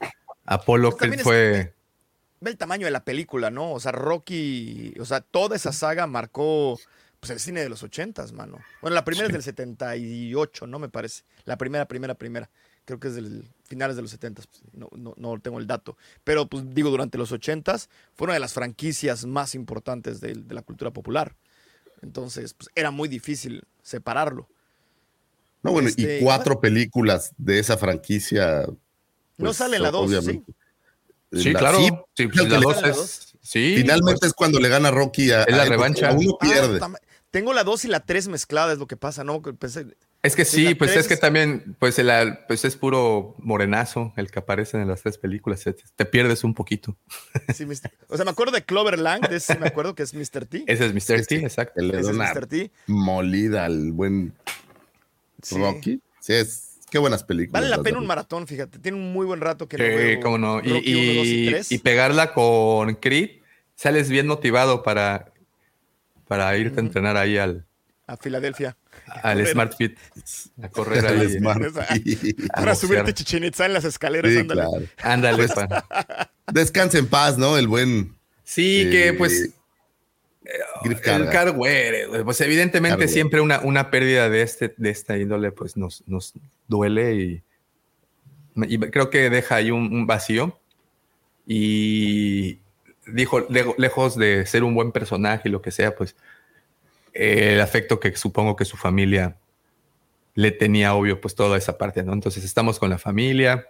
Apolo 0.45 0.89
pues 0.89 1.11
Creed 1.11 1.21
fue... 1.21 1.73
ve 2.41 2.51
el 2.51 2.57
tamaño 2.57 2.85
de 2.85 2.91
la 2.91 3.05
película, 3.05 3.51
¿no? 3.51 3.71
O 3.71 3.79
sea, 3.79 3.91
Rocky, 3.91 4.95
o 4.99 5.05
sea, 5.05 5.21
toda 5.21 5.55
esa 5.55 5.71
saga 5.71 6.07
marcó 6.07 6.79
pues 7.19 7.31
el 7.31 7.39
cine 7.39 7.61
de 7.61 7.69
los 7.69 7.83
ochentas, 7.83 8.31
mano. 8.31 8.59
Bueno, 8.81 8.95
la 8.95 9.05
primera 9.05 9.27
es 9.27 9.33
del 9.33 9.43
78, 9.43 10.67
¿no? 10.67 10.79
Me 10.79 10.89
parece. 10.89 11.23
La 11.45 11.57
primera, 11.57 11.87
primera, 11.87 12.15
primera. 12.15 12.49
Creo 12.87 13.01
que 13.01 13.09
es 13.09 13.15
del 13.15 13.43
finales 13.65 13.97
de 13.97 14.01
los 14.01 14.11
setentas. 14.11 14.47
Pues, 14.47 14.63
no, 14.73 14.87
no, 14.95 15.13
no, 15.17 15.37
tengo 15.41 15.59
el 15.59 15.67
dato. 15.67 15.97
Pero, 16.23 16.47
pues 16.47 16.63
digo, 16.73 16.89
durante 16.89 17.17
los 17.17 17.33
ochentas 17.33 17.89
fue 18.15 18.27
una 18.27 18.33
de 18.33 18.39
las 18.39 18.53
franquicias 18.53 19.25
más 19.25 19.55
importantes 19.55 20.21
de, 20.21 20.41
la 20.47 20.61
cultura 20.61 20.91
popular. 20.91 21.35
Entonces, 22.01 22.53
pues 22.53 22.69
era 22.75 22.89
muy 22.89 23.09
difícil 23.09 23.65
separarlo. 23.83 24.47
No, 25.63 25.73
bueno, 25.73 25.89
y 25.89 25.91
este, 25.91 26.19
cuatro 26.21 26.61
películas 26.61 27.33
de 27.37 27.59
esa 27.59 27.75
franquicia. 27.75 28.61
no 28.61 28.77
pues, 29.35 29.57
sale 29.57 29.75
en 29.75 29.83
la 29.83 29.91
dos, 29.91 30.09
¿sí? 30.23 30.41
Sí, 31.33 31.53
claro. 31.53 31.79
Sí, 32.13 32.27
pues, 32.27 32.49
la 32.49 32.59
dos 32.61 32.83
es, 32.83 33.35
sí, 33.41 33.75
Finalmente 33.79 34.27
es 34.27 34.33
cuando 34.33 34.61
le 34.61 34.69
gana 34.69 34.91
Rocky 34.91 35.29
a, 35.31 35.45
la 35.45 35.65
revancha. 35.65 36.13
uno 36.13 36.37
pierde. 36.39 36.79
Ah, 36.81 36.93
tengo 37.31 37.51
la 37.51 37.65
2 37.65 37.85
y 37.85 37.87
la 37.89 37.99
3 37.99 38.29
mezcladas, 38.29 38.73
es 38.73 38.79
lo 38.79 38.87
que 38.87 38.95
pasa, 38.95 39.25
¿no? 39.25 39.41
Es 40.27 40.35
que 40.35 40.45
sí, 40.45 40.75
pues 40.75 40.95
es 40.95 41.07
que 41.07 41.17
también, 41.17 41.75
pues, 41.79 41.97
el, 41.99 42.09
pues 42.47 42.63
es 42.65 42.75
puro 42.75 43.35
morenazo 43.39 44.13
el 44.15 44.29
que 44.29 44.39
aparece 44.39 44.79
en 44.79 44.87
las 44.87 45.01
tres 45.01 45.17
películas. 45.17 45.63
Te 45.95 46.05
pierdes 46.05 46.43
un 46.43 46.53
poquito. 46.53 46.97
Sí, 47.53 47.65
o 48.09 48.15
sea, 48.15 48.25
me 48.25 48.31
acuerdo 48.31 48.53
de 48.53 48.63
Clover 48.63 48.99
Lang, 48.99 49.27
de 49.27 49.37
ese 49.37 49.57
me 49.57 49.67
acuerdo 49.67 49.95
que 49.95 50.03
es 50.03 50.13
Mr. 50.13 50.45
T. 50.45 50.63
Ese 50.67 50.85
es 50.85 50.93
Mr. 50.93 51.25
T, 51.25 51.37
exacto. 51.37 51.81
Le 51.81 52.01
da 52.01 52.11
una 52.11 52.33
molida 52.87 53.65
al 53.65 53.91
buen 53.93 54.33
Rocky. 55.51 56.01
Sí, 56.19 56.33
es 56.33 56.77
qué 56.91 56.99
buenas 56.99 57.23
películas. 57.23 57.61
Vale 57.61 57.75
la 57.75 57.81
pena 57.81 57.97
un 57.97 58.05
maratón, 58.05 58.47
fíjate. 58.47 58.79
Tiene 58.79 58.97
un 58.97 59.13
muy 59.13 59.25
buen 59.25 59.41
rato 59.41 59.67
que 59.67 59.77
sí, 59.77 60.21
cómo 60.21 60.37
no. 60.37 60.61
y, 60.61 61.55
y 61.69 61.77
pegarla 61.79 62.33
con 62.33 62.95
Creed, 62.95 63.41
sales 63.75 64.09
bien 64.09 64.27
motivado 64.27 64.83
para 64.83 65.31
para 66.27 66.55
irte 66.57 66.79
a 66.79 66.83
entrenar 66.83 67.17
ahí 67.17 67.37
al... 67.37 67.65
A 68.05 68.17
Filadelfia. 68.17 68.77
Al 69.05 69.45
Smart 69.47 69.75
Fit. 69.77 69.97
A 70.61 70.69
correr 70.69 71.05
ahí. 71.89 72.33
Para 72.53 72.75
subirte 72.75 73.13
Chichinitza 73.13 73.65
en 73.65 73.73
las 73.73 73.85
escaleras. 73.85 74.31
Sí, 74.31 74.39
ándale. 74.39 74.61
Claro. 74.61 74.85
Ándale. 75.03 75.47
Descansa 76.51 76.97
en 76.97 77.07
paz, 77.07 77.37
¿no? 77.37 77.57
El 77.57 77.67
buen... 77.67 78.15
Sí, 78.43 78.89
que 78.91 79.13
pues... 79.13 79.51
El 80.85 81.01
Carware, 81.01 82.23
pues 82.23 82.39
evidentemente 82.39 83.09
siempre 83.09 83.41
una, 83.41 83.59
una 83.59 83.91
pérdida 83.91 84.29
de, 84.29 84.43
este, 84.43 84.73
de 84.77 84.89
esta 84.91 85.17
índole 85.17 85.51
pues 85.51 85.75
nos, 85.75 86.05
nos 86.07 86.33
duele 86.69 87.15
y, 87.15 87.43
y 88.55 88.79
creo 88.79 89.09
que 89.09 89.29
deja 89.29 89.55
ahí 89.55 89.71
un, 89.71 89.93
un 89.93 90.07
vacío 90.07 90.57
y, 91.45 92.59
dijo, 93.07 93.47
lejos 93.49 94.17
de 94.17 94.45
ser 94.45 94.63
un 94.63 94.75
buen 94.75 94.91
personaje 94.91 95.49
y 95.49 95.51
lo 95.51 95.61
que 95.61 95.71
sea, 95.71 95.95
pues 95.95 96.15
el 97.17 97.61
afecto 97.61 97.99
que 97.99 98.15
supongo 98.15 98.55
que 98.55 98.65
su 98.65 98.77
familia 98.77 99.37
le 100.35 100.51
tenía 100.51 100.93
obvio, 100.93 101.19
pues 101.19 101.33
toda 101.33 101.57
esa 101.57 101.77
parte, 101.77 102.03
¿no? 102.03 102.13
Entonces 102.13 102.43
estamos 102.43 102.77
con 102.77 102.91
la 102.91 102.99
familia. 102.99 103.65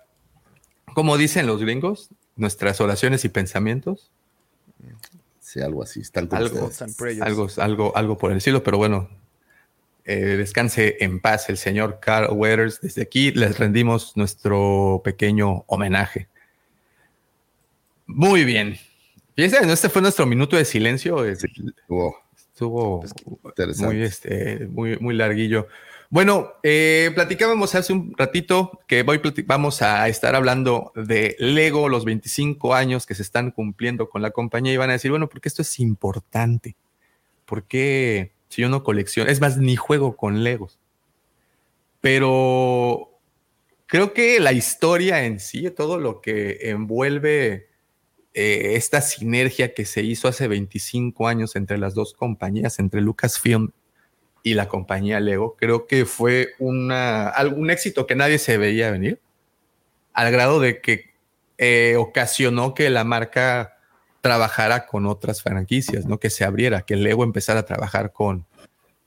Como 0.93 1.17
dicen 1.17 1.47
los 1.47 1.61
gringos, 1.61 2.09
nuestras 2.35 2.81
oraciones 2.81 3.23
y 3.23 3.29
pensamientos. 3.29 4.11
Sí, 5.39 5.61
algo 5.61 5.81
así. 5.81 6.01
Están 6.01 6.27
algo, 6.31 6.69
algo, 7.21 7.47
algo, 7.57 7.95
algo 7.95 8.17
por 8.17 8.33
el 8.33 8.41
cielo, 8.41 8.63
pero 8.63 8.77
bueno, 8.77 9.09
eh, 10.03 10.35
descanse 10.35 10.97
en 10.99 11.21
paz 11.21 11.47
el 11.47 11.57
señor 11.57 11.99
Carl 12.01 12.33
Weathers. 12.33 12.81
Desde 12.81 13.01
aquí 13.01 13.31
les 13.31 13.57
rendimos 13.57 14.17
nuestro 14.17 15.01
pequeño 15.05 15.63
homenaje. 15.67 16.27
Muy 18.07 18.43
bien. 18.43 18.77
Fíjense, 19.37 19.71
este 19.71 19.87
fue 19.87 20.01
nuestro 20.01 20.25
minuto 20.25 20.57
de 20.57 20.65
silencio. 20.65 21.23
Estuvo, 22.57 23.03
muy, 23.77 24.01
este, 24.01 24.67
muy, 24.67 24.97
muy 24.97 25.13
larguillo. 25.13 25.67
Bueno, 26.09 26.53
eh, 26.63 27.11
platicábamos 27.13 27.75
hace 27.75 27.93
un 27.93 28.15
ratito 28.17 28.79
que 28.87 29.03
voy 29.03 29.21
vamos 29.45 29.83
a 29.83 30.07
estar 30.07 30.35
hablando 30.35 30.91
de 30.95 31.35
Lego, 31.37 31.87
los 31.87 32.03
25 32.03 32.73
años 32.73 33.05
que 33.05 33.13
se 33.13 33.21
están 33.21 33.51
cumpliendo 33.51 34.09
con 34.09 34.23
la 34.23 34.31
compañía 34.31 34.73
y 34.73 34.77
van 34.77 34.89
a 34.89 34.93
decir, 34.93 35.11
bueno, 35.11 35.29
porque 35.29 35.49
esto 35.49 35.61
es 35.61 35.79
importante. 35.79 36.75
¿Por 37.45 37.65
qué 37.65 38.31
si 38.49 38.63
yo 38.63 38.69
no 38.69 38.83
colecciono? 38.83 39.29
Es 39.29 39.39
más, 39.39 39.57
ni 39.57 39.75
juego 39.75 40.15
con 40.15 40.43
Legos. 40.43 40.79
Pero 42.01 43.11
creo 43.85 44.13
que 44.13 44.39
la 44.39 44.51
historia 44.51 45.25
en 45.25 45.39
sí, 45.39 45.69
todo 45.69 45.99
lo 45.99 46.21
que 46.21 46.57
envuelve 46.69 47.67
eh, 48.39 48.75
esta 48.75 49.01
sinergia 49.01 49.73
que 49.73 49.83
se 49.83 50.03
hizo 50.03 50.27
hace 50.27 50.47
25 50.47 51.27
años 51.27 51.55
entre 51.55 51.79
las 51.79 51.95
dos 51.95 52.13
compañías, 52.13 52.77
entre 52.77 53.01
Lucasfilm 53.01 53.71
y 54.43 54.53
la 54.53 54.67
compañía 54.67 55.19
Lego, 55.19 55.55
creo 55.57 55.87
que 55.87 56.05
fue 56.05 56.49
una, 56.59 57.33
un 57.55 57.71
éxito 57.71 58.05
que 58.05 58.13
nadie 58.13 58.37
se 58.37 58.59
veía 58.59 58.91
venir, 58.91 59.19
al 60.13 60.31
grado 60.31 60.59
de 60.59 60.81
que 60.81 61.15
eh, 61.57 61.95
ocasionó 61.97 62.75
que 62.75 62.91
la 62.91 63.03
marca 63.03 63.79
trabajara 64.21 64.85
con 64.85 65.07
otras 65.07 65.41
franquicias, 65.41 66.05
¿no? 66.05 66.19
Que 66.19 66.29
se 66.29 66.43
abriera, 66.45 66.83
que 66.83 66.95
Lego 66.95 67.23
empezara 67.23 67.61
a 67.61 67.65
trabajar 67.65 68.11
con 68.11 68.45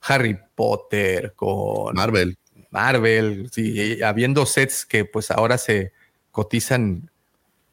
Harry 0.01 0.37
Potter, 0.57 1.35
con 1.37 1.95
Marvel, 1.95 3.49
sí, 3.53 4.03
habiendo 4.03 4.45
sets 4.45 4.85
que 4.85 5.05
pues 5.05 5.31
ahora 5.31 5.57
se 5.57 5.93
cotizan 6.33 7.10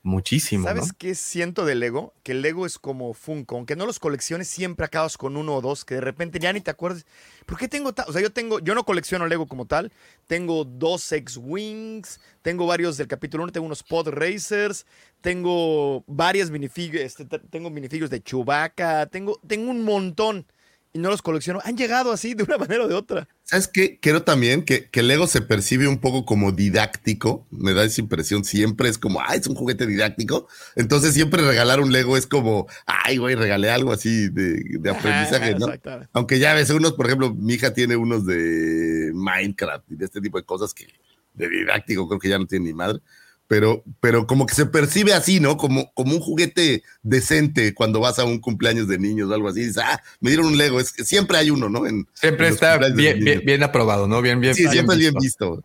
muchísimo. 0.07 0.63
¿Sabes 0.67 0.93
qué 0.93 1.13
siento 1.15 1.65
del 1.65 1.79
Lego? 1.81 2.13
Que 2.23 2.31
el 2.31 2.41
Lego 2.41 2.65
es 2.65 2.79
como 2.79 3.13
Funko. 3.13 3.55
Aunque 3.57 3.75
no 3.75 3.85
los 3.85 3.99
colecciones, 3.99 4.47
siempre 4.47 4.85
acabas 4.85 5.17
con 5.17 5.37
uno 5.37 5.55
o 5.55 5.61
dos 5.61 5.85
que 5.85 5.95
de 5.95 6.01
repente 6.01 6.39
ya 6.39 6.51
ni 6.53 6.61
te 6.61 6.71
acuerdas. 6.71 7.05
¿Por 7.45 7.57
qué 7.57 7.67
tengo? 7.67 7.93
O 8.07 8.11
sea, 8.13 8.21
yo 8.21 8.31
tengo, 8.31 8.59
yo 8.59 8.73
no 8.75 8.83
colecciono 8.85 9.27
Lego 9.27 9.47
como 9.47 9.65
tal. 9.65 9.91
Tengo 10.27 10.63
dos 10.65 11.11
X-Wings, 11.11 12.19
tengo 12.41 12.65
varios 12.65 12.97
del 12.97 13.07
capítulo 13.07 13.43
1, 13.43 13.51
tengo 13.53 13.65
unos 13.65 13.83
Pod 13.83 14.07
Racers, 14.09 14.85
tengo 15.21 16.03
varias 16.07 16.49
minifiguras, 16.49 17.03
este, 17.05 17.25
te- 17.25 17.39
tengo 17.39 17.69
minifiguras 17.69 18.09
de 18.09 18.21
Chewbacca, 18.21 19.05
tengo, 19.07 19.39
tengo 19.47 19.69
un 19.71 19.83
montón 19.83 20.45
y 20.93 20.99
no 20.99 21.09
los 21.09 21.21
colecciono. 21.21 21.59
Han 21.63 21.77
llegado 21.77 22.11
así 22.11 22.33
de 22.33 22.43
una 22.43 22.57
manera 22.57 22.85
o 22.85 22.87
de 22.87 22.95
otra. 22.95 23.27
¿Sabes 23.43 23.67
qué? 23.67 23.99
Creo 24.01 24.23
también 24.23 24.63
que, 24.63 24.89
que 24.89 25.01
el 25.01 25.07
Lego 25.07 25.27
se 25.27 25.41
percibe 25.41 25.87
un 25.87 25.99
poco 25.99 26.25
como 26.25 26.51
didáctico. 26.51 27.47
Me 27.51 27.73
da 27.73 27.83
esa 27.83 28.01
impresión. 28.01 28.43
Siempre 28.43 28.89
es 28.89 28.97
como, 28.97 29.21
ah, 29.21 29.35
es 29.35 29.47
un 29.47 29.55
juguete 29.55 29.85
didáctico. 29.85 30.47
Entonces 30.75 31.13
siempre 31.13 31.41
regalar 31.41 31.79
un 31.79 31.91
Lego 31.91 32.17
es 32.17 32.27
como, 32.27 32.67
ay, 32.85 33.17
güey, 33.17 33.35
regalé 33.35 33.69
algo 33.69 33.91
así 33.91 34.29
de, 34.29 34.61
de 34.79 34.89
aprendizaje, 34.89 35.55
¿no? 35.55 35.67
Aunque 36.13 36.39
ya 36.39 36.53
ves 36.53 36.69
unos, 36.69 36.93
por 36.93 37.05
ejemplo, 37.05 37.33
mi 37.33 37.53
hija 37.53 37.73
tiene 37.73 37.95
unos 37.95 38.25
de 38.25 39.11
Minecraft 39.13 39.91
y 39.91 39.95
de 39.95 40.05
este 40.05 40.21
tipo 40.21 40.37
de 40.37 40.43
cosas 40.43 40.73
que 40.73 40.87
de 41.33 41.47
didáctico 41.47 42.07
creo 42.07 42.19
que 42.19 42.29
ya 42.29 42.39
no 42.39 42.47
tiene 42.47 42.65
ni 42.65 42.73
madre. 42.73 42.99
Pero, 43.47 43.83
pero 44.01 44.27
como 44.27 44.45
que 44.45 44.53
se 44.53 44.65
percibe 44.65 45.13
así, 45.13 45.39
¿no? 45.39 45.55
Como, 45.55 45.91
como 45.93 46.13
un 46.13 46.19
juguete 46.19 46.83
decente 47.01 47.73
cuando 47.73 48.01
vas 48.01 48.19
a 48.19 48.25
un 48.25 48.39
cumpleaños 48.39 48.89
de 48.89 48.99
niños 48.99 49.29
o 49.29 49.33
algo 49.33 49.47
así. 49.47 49.61
Dices, 49.61 49.77
ah, 49.77 50.01
me 50.19 50.31
dieron 50.31 50.47
un 50.47 50.57
Lego. 50.57 50.81
Es 50.81 50.91
que 50.91 51.05
siempre 51.05 51.37
hay 51.37 51.49
uno, 51.49 51.69
¿no? 51.69 51.87
En, 51.87 52.07
Siempre 52.13 52.47
en 52.47 52.53
está 52.53 52.77
bien, 52.89 53.23
bien, 53.23 53.41
bien 53.45 53.63
aprobado, 53.63 54.07
¿no? 54.07 54.21
Bien, 54.21 54.41
bien. 54.41 54.53
Sí, 54.53 54.67
siempre 54.67 54.95
es 54.95 54.99
bien 54.99 55.13
visto. 55.13 55.63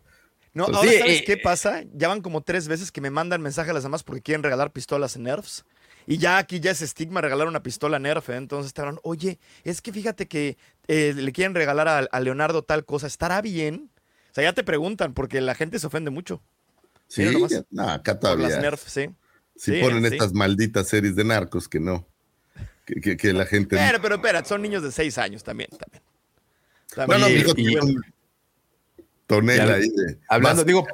No, 0.53 0.65
Pues 0.65 0.77
ahora 0.77 0.91
sí, 0.91 0.97
¿sabes 0.99 1.19
eh, 1.21 1.23
qué 1.25 1.33
eh. 1.33 1.41
pasa? 1.43 1.83
Ya 1.93 2.07
van 2.07 2.21
como 2.21 2.41
tres 2.41 2.67
veces 2.67 2.91
que 2.91 3.01
me 3.01 3.09
mandan 3.09 3.41
mensaje 3.41 3.71
a 3.71 3.73
las 3.73 3.83
demás 3.83 4.03
porque 4.03 4.21
quieren 4.21 4.43
regalar 4.43 4.71
pistolas 4.71 5.17
Nerfs. 5.17 5.65
Y 6.05 6.17
ya 6.17 6.37
aquí 6.37 6.59
ya 6.59 6.71
es 6.71 6.81
estigma 6.81 7.21
regalar 7.21 7.47
una 7.47 7.63
pistola 7.63 7.99
Nerf. 7.99 8.29
¿eh? 8.29 8.37
Entonces 8.37 8.73
te 8.73 8.81
hablan, 8.81 8.99
oye, 9.03 9.39
es 9.63 9.81
que 9.81 9.91
fíjate 9.91 10.27
que 10.27 10.57
eh, 10.87 11.13
le 11.15 11.31
quieren 11.33 11.55
regalar 11.55 11.87
a, 11.89 11.97
a 11.99 12.19
Leonardo 12.21 12.63
tal 12.63 12.85
cosa. 12.85 13.07
¿Estará 13.07 13.41
bien? 13.41 13.89
O 14.31 14.33
sea, 14.33 14.43
ya 14.45 14.53
te 14.53 14.63
preguntan 14.63 15.13
porque 15.13 15.41
la 15.41 15.55
gente 15.55 15.79
se 15.79 15.87
ofende 15.87 16.11
mucho 16.11 16.41
Sí, 17.07 17.25
no, 17.71 17.89
acá 17.89 18.19
por 18.19 18.39
las 18.39 18.49
todavía. 18.49 18.59
Nerf, 18.59 18.87
sí. 18.87 19.09
Si 19.55 19.73
Sí, 19.75 19.81
ponen 19.81 20.01
sí. 20.07 20.13
estas 20.15 20.33
malditas 20.33 20.87
series 20.87 21.15
de 21.15 21.23
narcos 21.23 21.67
que 21.67 21.79
no. 21.79 22.07
Que, 22.85 22.95
que- 22.99 23.17
que 23.17 23.33
la 23.33 23.45
gente. 23.45 23.75
Pero, 23.77 24.01
pero, 24.01 24.15
espera, 24.15 24.43
son 24.43 24.61
niños 24.61 24.83
de 24.83 24.91
seis 24.91 25.17
años 25.17 25.43
también. 25.43 25.69
también. 25.69 26.03
no, 26.97 27.05
También. 27.07 27.21
no, 27.21 27.29
y- 27.29 27.33
mi 27.33 27.39
hijo 27.39 27.53
y- 27.57 27.77
un 27.77 28.01
tonel 29.27 29.61
ahí 29.71 29.89
de. 29.89 30.17
Hablando, 30.27 30.61
más- 30.61 30.65
digo, 30.65 30.87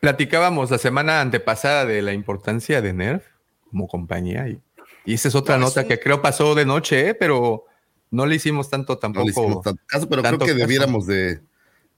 platicábamos 0.00 0.70
la 0.70 0.78
semana 0.78 1.20
antepasada 1.20 1.86
de 1.86 2.02
la 2.02 2.12
importancia 2.12 2.82
de 2.82 2.92
Nerf 2.92 3.24
como 3.70 3.86
compañía 3.88 4.48
y, 4.48 4.60
y 5.04 5.14
esa 5.14 5.28
es 5.28 5.34
otra 5.34 5.56
No, 5.56 5.66
es 5.66 5.70
nota 5.70 5.82
un- 5.82 5.88
que 5.88 6.00
creo 6.00 6.20
pasó 6.20 6.54
de 6.54 6.66
noche, 6.66 7.08
¿eh? 7.10 7.14
pero 7.14 7.64
no 8.10 8.26
le 8.26 8.34
hicimos 8.34 8.68
tanto 8.68 8.94
no 8.94 8.98
tampoco. 8.98 9.24
le 9.24 9.30
hicimos 9.30 9.62
tanto 9.62 9.82
caso, 9.86 10.08
pero 10.08 10.22
creo 10.22 10.38
que 10.38 10.54
debiéramos 10.54 11.06
de, 11.06 11.40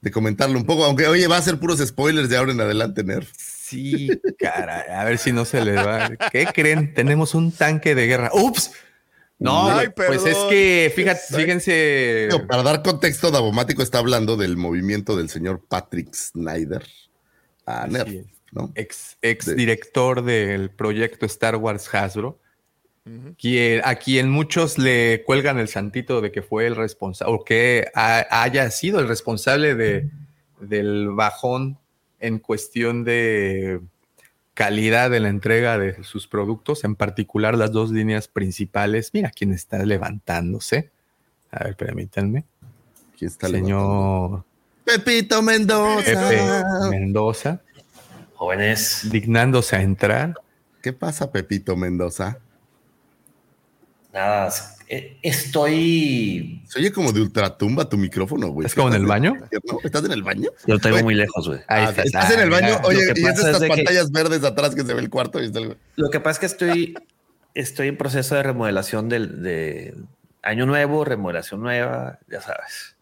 de 0.00 0.10
comentarlo 0.10 0.58
un 0.58 0.66
poco. 0.66 0.84
Aunque, 0.84 1.06
oye, 1.06 1.26
va 1.26 1.38
a 1.38 1.42
ser 1.42 1.58
puros 1.58 1.78
spoilers 1.80 2.28
de 2.28 2.36
ahora 2.36 2.52
en 2.52 2.60
adelante, 2.60 3.02
Nerf. 3.02 3.30
Sí, 3.72 4.08
cara, 4.38 5.00
a 5.00 5.04
ver 5.04 5.18
si 5.18 5.32
no 5.32 5.44
se 5.44 5.64
le 5.64 5.72
va. 5.72 6.10
¿Qué 6.30 6.46
creen? 6.54 6.94
Tenemos 6.94 7.34
un 7.34 7.50
tanque 7.52 7.94
de 7.94 8.06
guerra. 8.06 8.30
¡Ups! 8.32 8.72
No, 9.38 9.68
Ay, 9.70 9.88
pues 9.96 10.24
es 10.24 10.36
que 10.48 10.92
fíjate, 10.94 11.18
Exacto. 11.18 11.36
fíjense. 11.38 12.28
Para 12.48 12.62
dar 12.62 12.82
contexto, 12.82 13.30
Davomático 13.32 13.82
está 13.82 13.98
hablando 13.98 14.36
del 14.36 14.56
movimiento 14.56 15.16
del 15.16 15.28
señor 15.28 15.60
Patrick 15.68 16.14
Snyder 16.14 16.86
a 17.66 17.86
Nerf. 17.88 18.12
¿no? 18.52 18.70
ex, 18.76 19.16
ex 19.22 19.46
De- 19.46 19.54
director 19.54 20.22
del 20.22 20.70
proyecto 20.70 21.24
Star 21.26 21.56
Wars 21.56 21.92
Hasbro, 21.92 22.38
quien, 23.38 23.80
a 23.84 23.96
quien 23.96 24.28
muchos 24.30 24.78
le 24.78 25.24
cuelgan 25.24 25.58
el 25.58 25.66
santito 25.68 26.20
de 26.20 26.30
que 26.30 26.42
fue 26.42 26.66
el 26.68 26.76
responsable, 26.76 27.34
o 27.34 27.44
que 27.44 27.88
ha- 27.94 28.42
haya 28.42 28.70
sido 28.70 29.00
el 29.00 29.08
responsable 29.08 29.74
de, 29.74 30.08
del 30.60 31.08
bajón 31.08 31.78
en 32.22 32.38
cuestión 32.38 33.04
de 33.04 33.80
calidad 34.54 35.10
de 35.10 35.20
la 35.20 35.28
entrega 35.28 35.78
de 35.78 36.02
sus 36.04 36.26
productos, 36.26 36.84
en 36.84 36.94
particular 36.94 37.56
las 37.56 37.72
dos 37.72 37.90
líneas 37.90 38.28
principales. 38.28 39.10
Mira 39.12 39.30
quién 39.30 39.52
está 39.52 39.78
levantándose. 39.84 40.90
A 41.50 41.64
ver, 41.64 41.76
permítanme. 41.76 42.44
Aquí 43.12 43.26
está 43.26 43.48
levantando. 43.48 44.44
Señor 44.44 44.44
Pepito 44.84 45.42
Mendoza. 45.42 46.04
Pepe 46.04 46.42
Mendoza, 46.90 47.60
Jóvenes, 48.34 49.08
dignándose 49.10 49.76
a 49.76 49.82
entrar. 49.82 50.34
¿Qué 50.82 50.92
pasa, 50.92 51.30
Pepito 51.30 51.76
Mendoza? 51.76 52.38
nada, 54.12 54.50
estoy. 55.22 56.62
Se 56.68 56.78
oye 56.78 56.92
como 56.92 57.12
de 57.12 57.20
ultratumba 57.22 57.88
tu 57.88 57.96
micrófono, 57.96 58.48
güey. 58.48 58.66
¿Es 58.66 58.74
como 58.74 58.88
en 58.88 58.94
el 58.94 59.06
baño? 59.06 59.34
¿No? 59.64 59.78
¿Estás 59.84 60.04
en 60.04 60.12
el 60.12 60.22
baño? 60.22 60.50
Yo 60.66 60.74
lo 60.74 60.80
tengo 60.80 60.94
Güey. 60.96 61.04
muy 61.04 61.14
lejos, 61.14 61.48
güey. 61.48 61.60
Ahí 61.68 61.84
Ah, 61.86 61.90
está. 61.90 62.02
estás 62.02 62.30
en 62.32 62.40
el 62.40 62.50
baño. 62.50 62.66
mira. 62.66 62.80
Oye, 62.84 63.06
Lo 63.06 63.14
que 63.14 63.20
y 63.20 63.24
es 63.24 63.30
pasa 63.30 63.40
estas 63.50 63.54
es 63.54 63.60
de 63.60 63.68
que- 63.68 63.74
pantallas 63.84 64.10
verdes 64.12 64.44
atrás 64.44 64.74
que 64.74 64.82
se 64.82 64.94
ve 64.94 65.00
el 65.00 65.10
cuarto 65.10 65.42
y 65.42 65.46
está 65.46 65.58
el- 65.60 65.76
Lo 65.96 66.10
que 66.10 66.20
pasa 66.20 66.32
es 66.32 66.38
que 66.40 66.46
estoy, 66.46 66.94
estoy 67.54 67.88
en 67.88 67.96
proceso 67.96 68.34
de 68.34 68.42
remodelación 68.42 69.08
del 69.08 69.42
de 69.42 69.94
año 70.42 70.66
nuevo, 70.66 71.04
remodelación 71.04 71.60
nueva, 71.62 72.18
ya 72.30 72.40
sabes. 72.40 72.96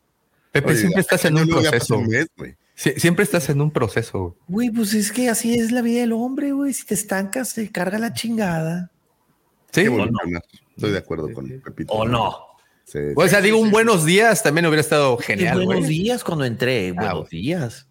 Pepe, 0.52 0.70
Oye, 0.70 0.78
siempre 0.78 1.00
estás 1.00 1.24
en 1.24 1.36
un 1.38 1.48
proceso. 1.48 1.98
un 1.98 2.06
mes, 2.08 2.26
güey. 2.36 2.54
Siempre 2.74 3.24
estás 3.24 3.48
en 3.50 3.60
un 3.60 3.70
proceso. 3.70 4.36
Güey, 4.48 4.70
pues 4.70 4.94
es 4.94 5.12
que 5.12 5.28
así 5.28 5.54
es 5.54 5.70
la 5.70 5.82
vida 5.82 6.00
del 6.00 6.12
hombre, 6.12 6.52
güey. 6.52 6.72
Si 6.72 6.86
te 6.86 6.94
estancas, 6.94 7.50
se 7.50 7.70
carga 7.70 7.98
la 7.98 8.14
chingada. 8.14 8.90
Sí. 9.70 9.86
Estoy 10.80 10.92
de 10.92 10.98
acuerdo 10.98 11.30
con 11.32 11.46
Pepito. 11.60 11.92
¿O 11.92 12.06
no? 12.06 12.46
Sí. 12.84 12.98
sea, 13.28 13.40
digo, 13.42 13.58
un 13.58 13.70
buenos 13.70 14.04
días 14.06 14.42
también 14.42 14.66
hubiera 14.66 14.80
estado 14.80 15.18
genial, 15.18 15.64
buenos 15.64 15.84
güey. 15.84 15.98
días 15.98 16.24
cuando 16.24 16.44
entré. 16.44 16.92
Buenos 16.92 17.12
bueno. 17.12 17.28
días. 17.30 17.86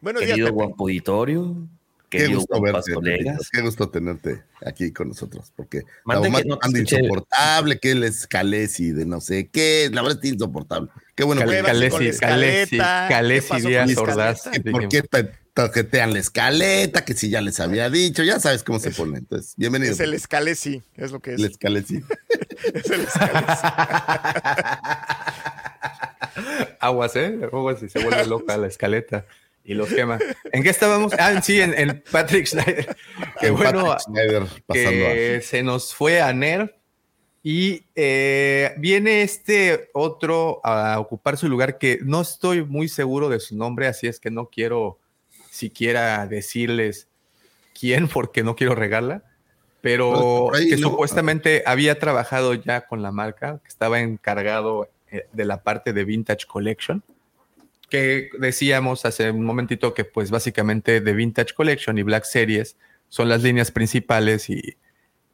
Buenos 0.00 0.20
días, 0.20 0.32
Querido 0.32 0.48
Pepe. 0.48 0.54
guapo 0.54 0.84
auditorio. 0.84 1.68
Qué 2.08 2.28
gusto 2.28 2.60
verte, 2.60 2.92
colegas. 2.94 3.48
Qué 3.50 3.62
gusto 3.62 3.88
tenerte 3.88 4.44
aquí 4.64 4.92
con 4.92 5.08
nosotros, 5.08 5.52
porque 5.56 5.82
Mande 6.04 6.30
la 6.30 6.42
que 6.42 6.48
no 6.48 6.58
te 6.58 6.66
anda 6.66 6.78
escuché. 6.78 7.00
insoportable, 7.00 7.78
que 7.80 7.90
él 7.90 8.04
es 8.04 8.26
Calesi 8.26 8.92
de 8.92 9.06
no 9.06 9.20
sé 9.20 9.48
qué, 9.48 9.90
la 9.92 10.02
verdad 10.02 10.20
es 10.22 10.32
insoportable. 10.32 10.90
Qué 11.14 11.24
bueno 11.24 11.40
Calesi, 11.40 12.18
Calesi. 12.18 12.78
Calesi 12.78 13.46
¿Qué 13.46 13.48
pasó 13.48 13.68
Díaz 13.68 13.96
Ordaz. 13.96 14.42
por 14.70 14.88
qué 14.88 15.02
te 15.02 15.30
tarjetean 15.56 16.12
la 16.12 16.18
escaleta, 16.18 17.06
que 17.06 17.14
si 17.14 17.30
ya 17.30 17.40
les 17.40 17.60
había 17.60 17.88
dicho, 17.88 18.22
ya 18.22 18.38
sabes 18.38 18.62
cómo 18.62 18.78
se 18.78 18.90
pone. 18.90 19.16
Entonces, 19.16 19.54
bienvenido. 19.56 19.90
Es 19.90 20.00
el 20.00 20.12
escalesi, 20.12 20.82
es 20.96 21.12
lo 21.12 21.20
que 21.20 21.32
es. 21.32 21.38
El 21.38 21.46
Escalesi. 21.46 22.02
Es 22.74 22.90
el 22.90 23.00
escalesi. 23.00 23.62
Aguas, 26.78 27.16
¿eh? 27.16 27.38
Aguas 27.50 27.82
y 27.82 27.88
se 27.88 28.04
vuelve 28.04 28.26
loca 28.26 28.58
la 28.58 28.66
escaleta 28.66 29.24
y 29.64 29.72
los 29.72 29.88
quema. 29.88 30.18
¿En 30.52 30.62
qué 30.62 30.68
estábamos? 30.68 31.14
Ah, 31.18 31.40
sí, 31.40 31.58
en, 31.58 31.72
en 31.72 32.04
Patrick 32.12 32.46
Schneider. 32.46 32.94
Qué 33.40 33.46
El 33.46 33.52
bueno 33.52 33.86
Patrick 33.86 34.00
Schneider 34.00 34.42
pasando 34.66 35.06
que 35.06 35.40
se 35.42 35.62
nos 35.62 35.94
fue 35.94 36.20
a 36.20 36.34
Nerf 36.34 36.70
y 37.42 37.82
eh, 37.94 38.74
viene 38.76 39.22
este 39.22 39.88
otro 39.94 40.60
a 40.64 41.00
ocupar 41.00 41.38
su 41.38 41.48
lugar 41.48 41.78
que 41.78 41.98
no 42.02 42.20
estoy 42.20 42.62
muy 42.62 42.88
seguro 42.88 43.30
de 43.30 43.40
su 43.40 43.56
nombre, 43.56 43.86
así 43.86 44.06
es 44.06 44.20
que 44.20 44.30
no 44.30 44.50
quiero 44.50 44.98
siquiera 45.56 46.26
decirles 46.26 47.08
quién 47.78 48.08
porque 48.12 48.42
no 48.42 48.54
quiero 48.56 48.74
regarla, 48.74 49.24
pero 49.80 50.54
ahí, 50.54 50.68
que 50.68 50.76
¿no? 50.76 50.90
supuestamente 50.90 51.62
había 51.66 51.98
trabajado 51.98 52.54
ya 52.54 52.86
con 52.86 53.02
la 53.02 53.12
marca, 53.12 53.60
que 53.62 53.68
estaba 53.68 54.00
encargado 54.00 54.88
eh, 55.10 55.26
de 55.32 55.44
la 55.44 55.62
parte 55.62 55.92
de 55.92 56.04
Vintage 56.04 56.46
Collection, 56.46 57.02
que 57.88 58.30
decíamos 58.38 59.04
hace 59.04 59.30
un 59.30 59.44
momentito 59.44 59.94
que 59.94 60.04
pues 60.04 60.30
básicamente 60.30 61.00
de 61.00 61.12
Vintage 61.12 61.54
Collection 61.54 61.96
y 61.98 62.02
Black 62.02 62.24
Series 62.24 62.76
son 63.08 63.28
las 63.28 63.42
líneas 63.44 63.70
principales 63.70 64.50
y, 64.50 64.76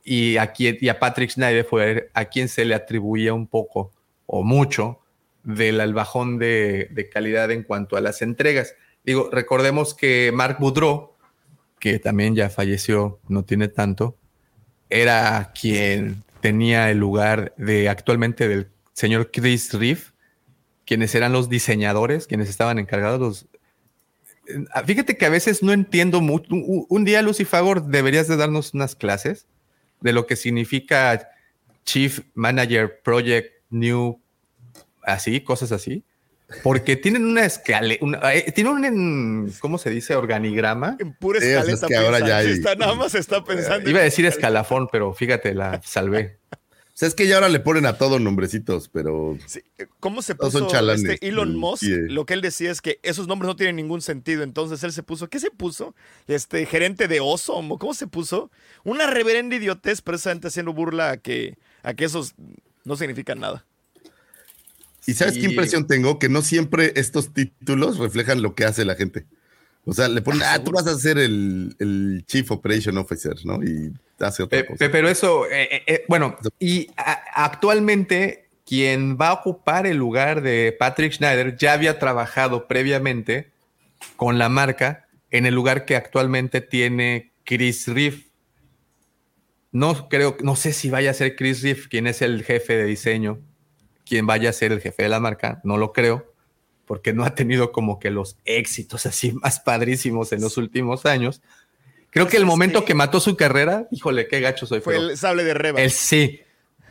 y, 0.04 0.36
a, 0.36 0.52
quien- 0.52 0.76
y 0.80 0.88
a 0.90 0.98
Patrick 0.98 1.30
Schneider 1.30 1.64
fue 1.64 2.10
a 2.12 2.26
quien 2.26 2.48
se 2.48 2.66
le 2.66 2.74
atribuía 2.74 3.32
un 3.32 3.46
poco 3.46 3.90
o 4.26 4.42
mucho 4.42 4.98
del 5.44 5.80
al 5.80 5.94
bajón 5.94 6.38
de, 6.38 6.88
de 6.90 7.08
calidad 7.08 7.50
en 7.50 7.62
cuanto 7.62 7.96
a 7.96 8.00
las 8.02 8.20
entregas. 8.20 8.74
Digo, 9.04 9.28
recordemos 9.32 9.94
que 9.94 10.30
Mark 10.32 10.58
Boudreau, 10.60 11.12
que 11.80 11.98
también 11.98 12.34
ya 12.34 12.50
falleció, 12.50 13.20
no 13.28 13.44
tiene 13.44 13.68
tanto, 13.68 14.16
era 14.88 15.52
quien 15.58 16.22
tenía 16.40 16.90
el 16.90 16.98
lugar 16.98 17.54
de 17.56 17.88
actualmente 17.88 18.46
del 18.48 18.70
señor 18.92 19.30
Chris 19.32 19.72
Reeve, 19.72 20.02
quienes 20.84 21.14
eran 21.14 21.32
los 21.32 21.48
diseñadores, 21.48 22.26
quienes 22.26 22.48
estaban 22.48 22.78
encargados. 22.78 23.46
Eh, 24.46 24.82
Fíjate 24.84 25.16
que 25.16 25.26
a 25.26 25.30
veces 25.30 25.62
no 25.62 25.72
entiendo 25.72 26.20
mucho. 26.20 26.48
Un, 26.50 27.04
día, 27.04 27.22
Lucy 27.22 27.44
Fagor, 27.44 27.86
deberías 27.86 28.28
de 28.28 28.36
darnos 28.36 28.74
unas 28.74 28.94
clases 28.94 29.46
de 30.00 30.12
lo 30.12 30.26
que 30.26 30.36
significa 30.36 31.30
Chief 31.84 32.20
Manager 32.34 33.00
Project 33.02 33.54
New, 33.70 34.20
así, 35.02 35.40
cosas 35.40 35.72
así, 35.72 36.04
porque 36.62 36.96
tienen 36.96 37.24
una 37.24 37.44
escala, 37.44 37.94
eh, 37.94 38.52
tienen 38.54 38.84
un, 38.84 39.52
¿cómo 39.60 39.78
se 39.78 39.90
dice? 39.90 40.14
Organigrama. 40.14 40.96
En 40.98 41.14
pura 41.14 41.38
escaleta. 41.38 41.86
que 41.86 41.96
ahora 41.96 42.20
ya 42.20 42.38
hay, 42.38 42.50
está, 42.50 42.74
nada 42.74 42.94
más 42.94 43.14
está 43.14 43.44
pensando. 43.44 43.88
Iba 43.88 44.00
a 44.00 44.04
decir 44.04 44.26
escalafón, 44.26 44.88
pero 44.90 45.12
fíjate, 45.14 45.54
la 45.54 45.80
salvé. 45.82 46.38
O 46.94 46.94
sea, 46.94 47.08
es 47.08 47.14
que 47.14 47.26
ya 47.26 47.36
ahora 47.36 47.48
le 47.48 47.58
ponen 47.58 47.86
a 47.86 47.96
todos 47.96 48.20
nombrecitos, 48.20 48.90
pero. 48.90 49.38
¿Cómo 49.98 50.20
se 50.20 50.34
puso 50.34 50.68
este 50.92 51.26
Elon 51.26 51.56
Musk? 51.56 51.84
Lo 51.84 52.26
que 52.26 52.34
él 52.34 52.42
decía 52.42 52.70
es 52.70 52.82
que 52.82 53.00
esos 53.02 53.26
nombres 53.26 53.46
no 53.46 53.56
tienen 53.56 53.76
ningún 53.76 54.02
sentido. 54.02 54.42
Entonces 54.42 54.84
él 54.84 54.92
se 54.92 55.02
puso, 55.02 55.28
¿qué 55.28 55.40
se 55.40 55.50
puso? 55.50 55.94
Este 56.26 56.66
gerente 56.66 57.08
de 57.08 57.20
oso, 57.20 57.54
¿cómo 57.78 57.94
se 57.94 58.06
puso? 58.06 58.50
Una 58.84 59.06
reverenda 59.06 59.56
idiotez, 59.56 60.02
precisamente 60.02 60.48
haciendo 60.48 60.74
burla 60.74 61.12
a 61.12 61.16
que, 61.16 61.56
a 61.82 61.94
que 61.94 62.04
esos 62.04 62.34
no 62.84 62.96
significan 62.96 63.40
nada. 63.40 63.64
¿Y 65.06 65.14
sabes 65.14 65.34
qué 65.34 65.46
impresión 65.46 65.86
tengo? 65.86 66.18
Que 66.18 66.28
no 66.28 66.42
siempre 66.42 66.92
estos 66.96 67.32
títulos 67.32 67.98
reflejan 67.98 68.42
lo 68.42 68.54
que 68.54 68.64
hace 68.64 68.84
la 68.84 68.94
gente. 68.94 69.26
O 69.84 69.92
sea, 69.92 70.06
le 70.08 70.22
ponen, 70.22 70.42
ah, 70.44 70.62
tú 70.62 70.70
vas 70.70 70.86
a 70.86 70.96
ser 70.96 71.18
el, 71.18 72.24
Chief 72.26 72.48
Operation 72.50 72.96
Officer, 72.98 73.34
¿no? 73.44 73.62
Y 73.64 73.92
hace 74.20 74.44
otra 74.44 74.64
cosa. 74.64 74.88
Pero 74.90 75.08
eso, 75.08 75.46
eh, 75.46 75.68
eh, 75.70 75.82
eh, 75.86 76.04
bueno, 76.08 76.36
y 76.60 76.88
actualmente 77.34 78.48
quien 78.64 79.18
va 79.20 79.30
a 79.30 79.32
ocupar 79.32 79.88
el 79.88 79.96
lugar 79.96 80.40
de 80.40 80.74
Patrick 80.78 81.12
Schneider 81.12 81.56
ya 81.56 81.72
había 81.72 81.98
trabajado 81.98 82.68
previamente 82.68 83.50
con 84.14 84.38
la 84.38 84.48
marca 84.48 85.08
en 85.32 85.46
el 85.46 85.54
lugar 85.54 85.84
que 85.84 85.96
actualmente 85.96 86.60
tiene 86.60 87.32
Chris 87.44 87.88
Riff. 87.88 88.26
No 89.72 90.08
creo, 90.08 90.36
no 90.44 90.54
sé 90.54 90.72
si 90.72 90.90
vaya 90.90 91.10
a 91.10 91.14
ser 91.14 91.34
Chris 91.34 91.62
Riff 91.62 91.88
quien 91.88 92.06
es 92.06 92.22
el 92.22 92.44
jefe 92.44 92.76
de 92.76 92.84
diseño 92.84 93.40
quien 94.04 94.26
vaya 94.26 94.50
a 94.50 94.52
ser 94.52 94.72
el 94.72 94.80
jefe 94.80 95.04
de 95.04 95.08
la 95.08 95.20
marca, 95.20 95.60
no 95.64 95.76
lo 95.76 95.92
creo, 95.92 96.32
porque 96.86 97.12
no 97.12 97.24
ha 97.24 97.34
tenido 97.34 97.72
como 97.72 97.98
que 97.98 98.10
los 98.10 98.36
éxitos 98.44 99.06
así 99.06 99.32
más 99.42 99.60
padrísimos 99.60 100.32
en 100.32 100.40
los 100.40 100.56
últimos 100.56 101.06
años. 101.06 101.42
Creo 102.10 102.28
que 102.28 102.36
el 102.36 102.44
momento 102.44 102.84
que 102.84 102.94
mató 102.94 103.20
su 103.20 103.36
carrera, 103.36 103.88
híjole, 103.90 104.28
qué 104.28 104.40
gacho 104.40 104.66
soy. 104.66 104.80
Fue 104.80 104.96
el 104.96 105.16
sable 105.16 105.44
de 105.44 105.54
Reba. 105.54 105.80
El 105.80 105.90
sí. 105.90 106.40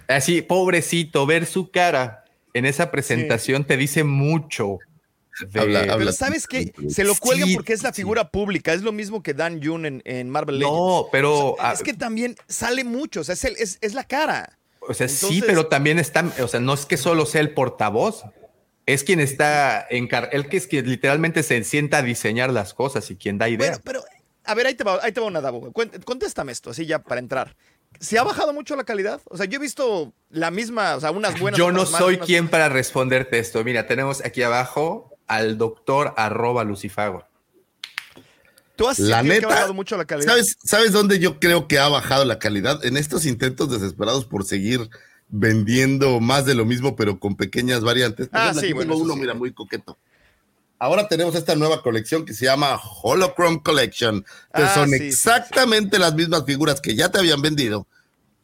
Así, 0.07 0.41
pobrecito, 0.41 1.28
ver 1.28 1.45
su 1.45 1.70
cara 1.70 2.26
en 2.53 2.66
esa 2.66 2.89
presentación 2.89 3.64
te 3.64 3.78
dice 3.78 4.03
mucho. 4.03 4.80
Pero 5.53 6.12
sabes 6.12 6.47
que 6.47 6.74
se 6.89 7.03
lo 7.03 7.16
cuelgan 7.16 7.53
porque 7.53 7.74
es 7.74 7.84
la 7.84 7.93
figura 7.93 8.30
pública. 8.30 8.74
Es 8.74 8.82
lo 8.82 8.91
mismo 8.91 9.24
que 9.24 9.34
Dan 9.34 9.64
June 9.64 10.01
en, 10.03 10.30
Marvel 10.30 10.59
Legends. 10.59 10.78
No, 10.78 11.05
pero. 11.12 11.55
es 11.72 11.84
que 11.84 11.93
también 11.93 12.36
sale 12.47 12.84
mucho. 12.84 13.22
O 13.22 13.24
sea, 13.24 13.34
es, 13.36 13.78
es 13.80 13.93
la 13.93 14.03
cara. 14.03 14.57
O 14.82 14.93
sea, 14.93 15.07
sí, 15.07 15.43
pero 15.45 15.67
también 15.67 15.99
está, 15.99 16.25
o 16.41 16.47
sea, 16.47 16.59
no 16.59 16.73
es 16.73 16.86
que 16.86 16.97
solo 16.97 17.25
sea 17.25 17.41
el 17.41 17.53
portavoz, 17.53 18.23
es 18.86 19.03
quien 19.03 19.19
está 19.19 19.86
en 19.89 20.09
él 20.32 20.49
que 20.49 20.57
es 20.57 20.67
quien 20.67 20.89
literalmente 20.89 21.43
se 21.43 21.63
sienta 21.63 21.97
a 21.97 22.01
diseñar 22.01 22.51
las 22.51 22.73
cosas 22.73 23.09
y 23.11 23.15
quien 23.15 23.38
da 23.38 23.47
ideas. 23.47 23.82
Bueno, 23.84 24.03
pero, 24.03 24.03
a 24.43 24.55
ver, 24.55 24.67
ahí 24.67 24.73
te 24.73 24.84
va, 24.84 24.99
ahí 25.03 25.11
te 25.11 25.21
va 25.21 25.27
una 25.27 25.39
Davo. 25.39 25.71
Contéstame 25.71 26.51
esto, 26.51 26.71
así 26.71 26.86
ya 26.86 26.99
para 26.99 27.19
entrar. 27.19 27.55
¿Se 27.99 28.17
ha 28.17 28.23
bajado 28.23 28.53
mucho 28.53 28.75
la 28.75 28.84
calidad? 28.84 29.21
O 29.25 29.38
sea, 29.38 29.45
yo 29.45 29.57
he 29.57 29.61
visto 29.61 30.13
la 30.29 30.49
misma, 30.49 30.95
o 30.95 30.99
sea, 30.99 31.11
unas 31.11 31.39
buenas. 31.39 31.57
Yo 31.57 31.71
no 31.71 31.86
soy 31.86 32.17
quien 32.17 32.47
para 32.47 32.69
responderte 32.69 33.38
esto. 33.38 33.63
Mira, 33.63 33.86
tenemos 33.86 34.23
aquí 34.25 34.41
abajo 34.41 35.13
al 35.27 35.57
doctor 35.57 36.13
arroba 36.17 36.63
Lucifago 36.63 37.30
la 38.97 39.23
neta, 39.23 39.47
ha 39.47 39.49
bajado 39.49 39.73
mucho 39.73 39.97
la 39.97 40.05
calidad? 40.05 40.29
¿sabes, 40.29 40.57
¿Sabes 40.63 40.91
dónde 40.91 41.19
yo 41.19 41.39
creo 41.39 41.67
que 41.67 41.79
ha 41.79 41.88
bajado 41.88 42.25
la 42.25 42.39
calidad? 42.39 42.84
En 42.86 42.97
estos 42.97 43.25
intentos 43.25 43.69
desesperados 43.71 44.25
por 44.25 44.45
seguir 44.45 44.89
vendiendo 45.29 46.19
más 46.19 46.45
de 46.45 46.55
lo 46.55 46.65
mismo, 46.65 46.95
pero 46.95 47.19
con 47.19 47.36
pequeñas 47.36 47.82
variantes. 47.82 48.29
Ah, 48.32 48.53
sí, 48.53 48.73
bueno, 48.73 48.97
uno, 48.97 49.15
mira, 49.15 49.34
muy 49.34 49.53
coqueto. 49.53 49.97
Ahora 50.77 51.07
tenemos 51.07 51.36
esta 51.36 51.55
nueva 51.55 51.84
colección 51.84 52.25
que 52.25 52.34
se 52.34 52.45
llama 52.45 52.79
Holochrome 53.03 53.61
Collection, 53.61 54.23
que 54.53 54.63
ah, 54.63 54.73
son 54.73 54.93
exactamente 54.93 55.99
las 55.99 56.15
mismas 56.15 56.43
figuras 56.45 56.82
que 56.82 56.95
ya 56.95 57.09
te 57.09 57.19
habían 57.19 57.41
vendido, 57.41 57.88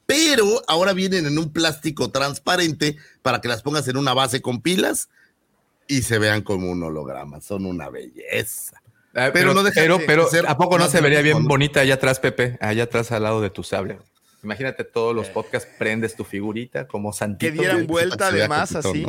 pero 0.05 0.61
ahora 0.67 0.93
vienen 0.93 1.25
en 1.25 1.37
un 1.39 1.51
plástico 1.51 2.11
transparente 2.11 2.97
para 3.23 3.41
que 3.41 3.47
las 3.47 3.63
pongas 3.63 3.87
en 3.87 3.97
una 3.97 4.13
base 4.13 4.41
con 4.41 4.61
pilas 4.61 5.09
y 5.87 6.03
se 6.03 6.19
vean 6.19 6.43
como 6.43 6.69
un 6.71 6.83
holograma. 6.83 7.41
Son 7.41 7.65
una 7.65 7.89
belleza. 7.89 8.81
Ah, 9.17 9.31
pero, 9.33 9.55
no 9.55 9.63
pero, 9.73 9.99
pero 10.05 10.29
¿a 10.47 10.57
poco 10.57 10.77
no 10.77 10.87
se 10.87 11.01
vería 11.01 11.21
bien 11.21 11.43
bonita 11.45 11.79
allá 11.79 11.95
atrás, 11.95 12.19
Pepe? 12.19 12.57
Allá 12.61 12.83
atrás 12.83 13.11
al 13.11 13.23
lado 13.23 13.41
de 13.41 13.49
tu 13.49 13.63
sable. 13.63 13.97
Imagínate 14.43 14.83
todos 14.83 15.15
los 15.15 15.27
podcasts, 15.29 15.67
prendes 15.79 16.15
tu 16.15 16.23
figurita 16.23 16.87
como 16.87 17.11
santito. 17.11 17.51
Que 17.51 17.57
dieran 17.57 17.87
vuelta 17.87 18.27
además 18.27 18.75
así. 18.75 19.07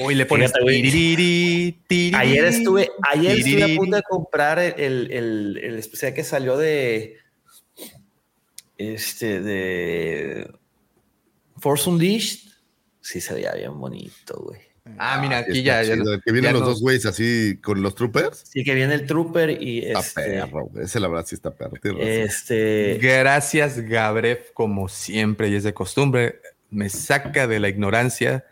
Uy, 0.00 0.14
le 0.14 0.24
pones 0.24 0.52
Ayer 0.54 2.44
estuve, 2.44 2.90
ayer 3.12 3.38
estuve 3.38 3.64
a 3.64 3.76
punto 3.76 3.96
de 3.96 4.02
comprar 4.02 4.58
el, 4.60 5.10
el, 5.10 5.60
el, 5.60 5.74
especial 5.76 6.14
que 6.14 6.22
salió 6.22 6.56
de 6.56 7.18
este 8.76 9.40
de 9.40 10.48
Force 11.58 11.90
Unleashed. 11.90 12.50
Sí, 13.00 13.20
se 13.20 13.34
veía 13.34 13.52
bien 13.54 13.78
bonito, 13.78 14.40
güey. 14.44 14.67
Ah, 14.98 15.18
mira, 15.20 15.38
aquí 15.38 15.62
ya, 15.62 15.82
Que 15.82 16.32
vienen 16.32 16.52
los 16.52 16.62
dos 16.62 16.80
güeyes 16.80 17.06
así 17.06 17.58
con 17.62 17.82
los 17.82 17.94
troopers. 17.94 18.44
Sí, 18.52 18.64
que 18.64 18.74
viene 18.74 18.94
el 18.94 19.06
trooper 19.06 19.50
y. 19.50 19.80
Está 19.86 20.00
este, 20.00 20.22
perro, 20.22 20.70
ese 20.80 21.00
la 21.00 21.08
verdad 21.08 21.26
sí 21.26 21.34
está 21.34 21.50
perro. 21.50 21.76
Este. 21.98 22.98
Gracias, 23.00 23.80
Gabref, 23.80 24.52
como 24.52 24.88
siempre 24.88 25.48
y 25.48 25.54
es 25.54 25.64
de 25.64 25.74
costumbre. 25.74 26.40
Me 26.70 26.88
saca 26.88 27.46
de 27.46 27.60
la 27.60 27.68
ignorancia. 27.68 28.44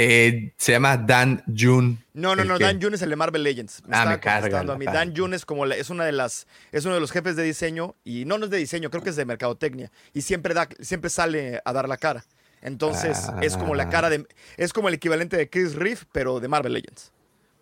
Eh, 0.00 0.52
se 0.56 0.70
llama 0.70 0.96
Dan 0.96 1.42
June. 1.46 1.96
No, 2.14 2.36
no, 2.36 2.44
no, 2.44 2.56
Dan 2.56 2.80
June 2.80 2.94
es 2.94 3.02
el 3.02 3.10
de 3.10 3.16
Marvel 3.16 3.42
Legends. 3.42 3.82
ah, 3.90 4.06
me 4.06 4.20
carga. 4.20 4.60
A 4.60 4.78
mí. 4.78 4.84
Dan 4.84 5.12
June 5.16 5.34
es 5.34 5.44
como 5.44 5.66
es 5.66 5.90
una 5.90 6.04
de 6.04 6.12
las, 6.12 6.46
es 6.70 6.84
uno 6.84 6.94
de 6.94 7.00
los 7.00 7.10
jefes 7.10 7.34
de 7.34 7.42
diseño 7.42 7.96
y 8.04 8.24
no, 8.24 8.38
no 8.38 8.44
es 8.44 8.50
de 8.52 8.58
diseño, 8.58 8.90
creo 8.90 9.02
que 9.02 9.10
es 9.10 9.16
de 9.16 9.24
mercadotecnia 9.24 9.90
y 10.14 10.22
siempre 10.22 10.54
da, 10.54 10.68
siempre 10.78 11.10
sale 11.10 11.60
a 11.64 11.72
dar 11.72 11.88
la 11.88 11.96
cara. 11.96 12.24
Entonces 12.62 13.28
es 13.42 13.56
como 13.56 13.74
la 13.74 13.88
cara 13.88 14.10
de. 14.10 14.26
Es 14.56 14.72
como 14.72 14.88
el 14.88 14.94
equivalente 14.94 15.36
de 15.36 15.48
Chris 15.48 15.74
Reeve, 15.74 16.00
pero 16.12 16.40
de 16.40 16.48
Marvel 16.48 16.72
Legends. 16.72 17.12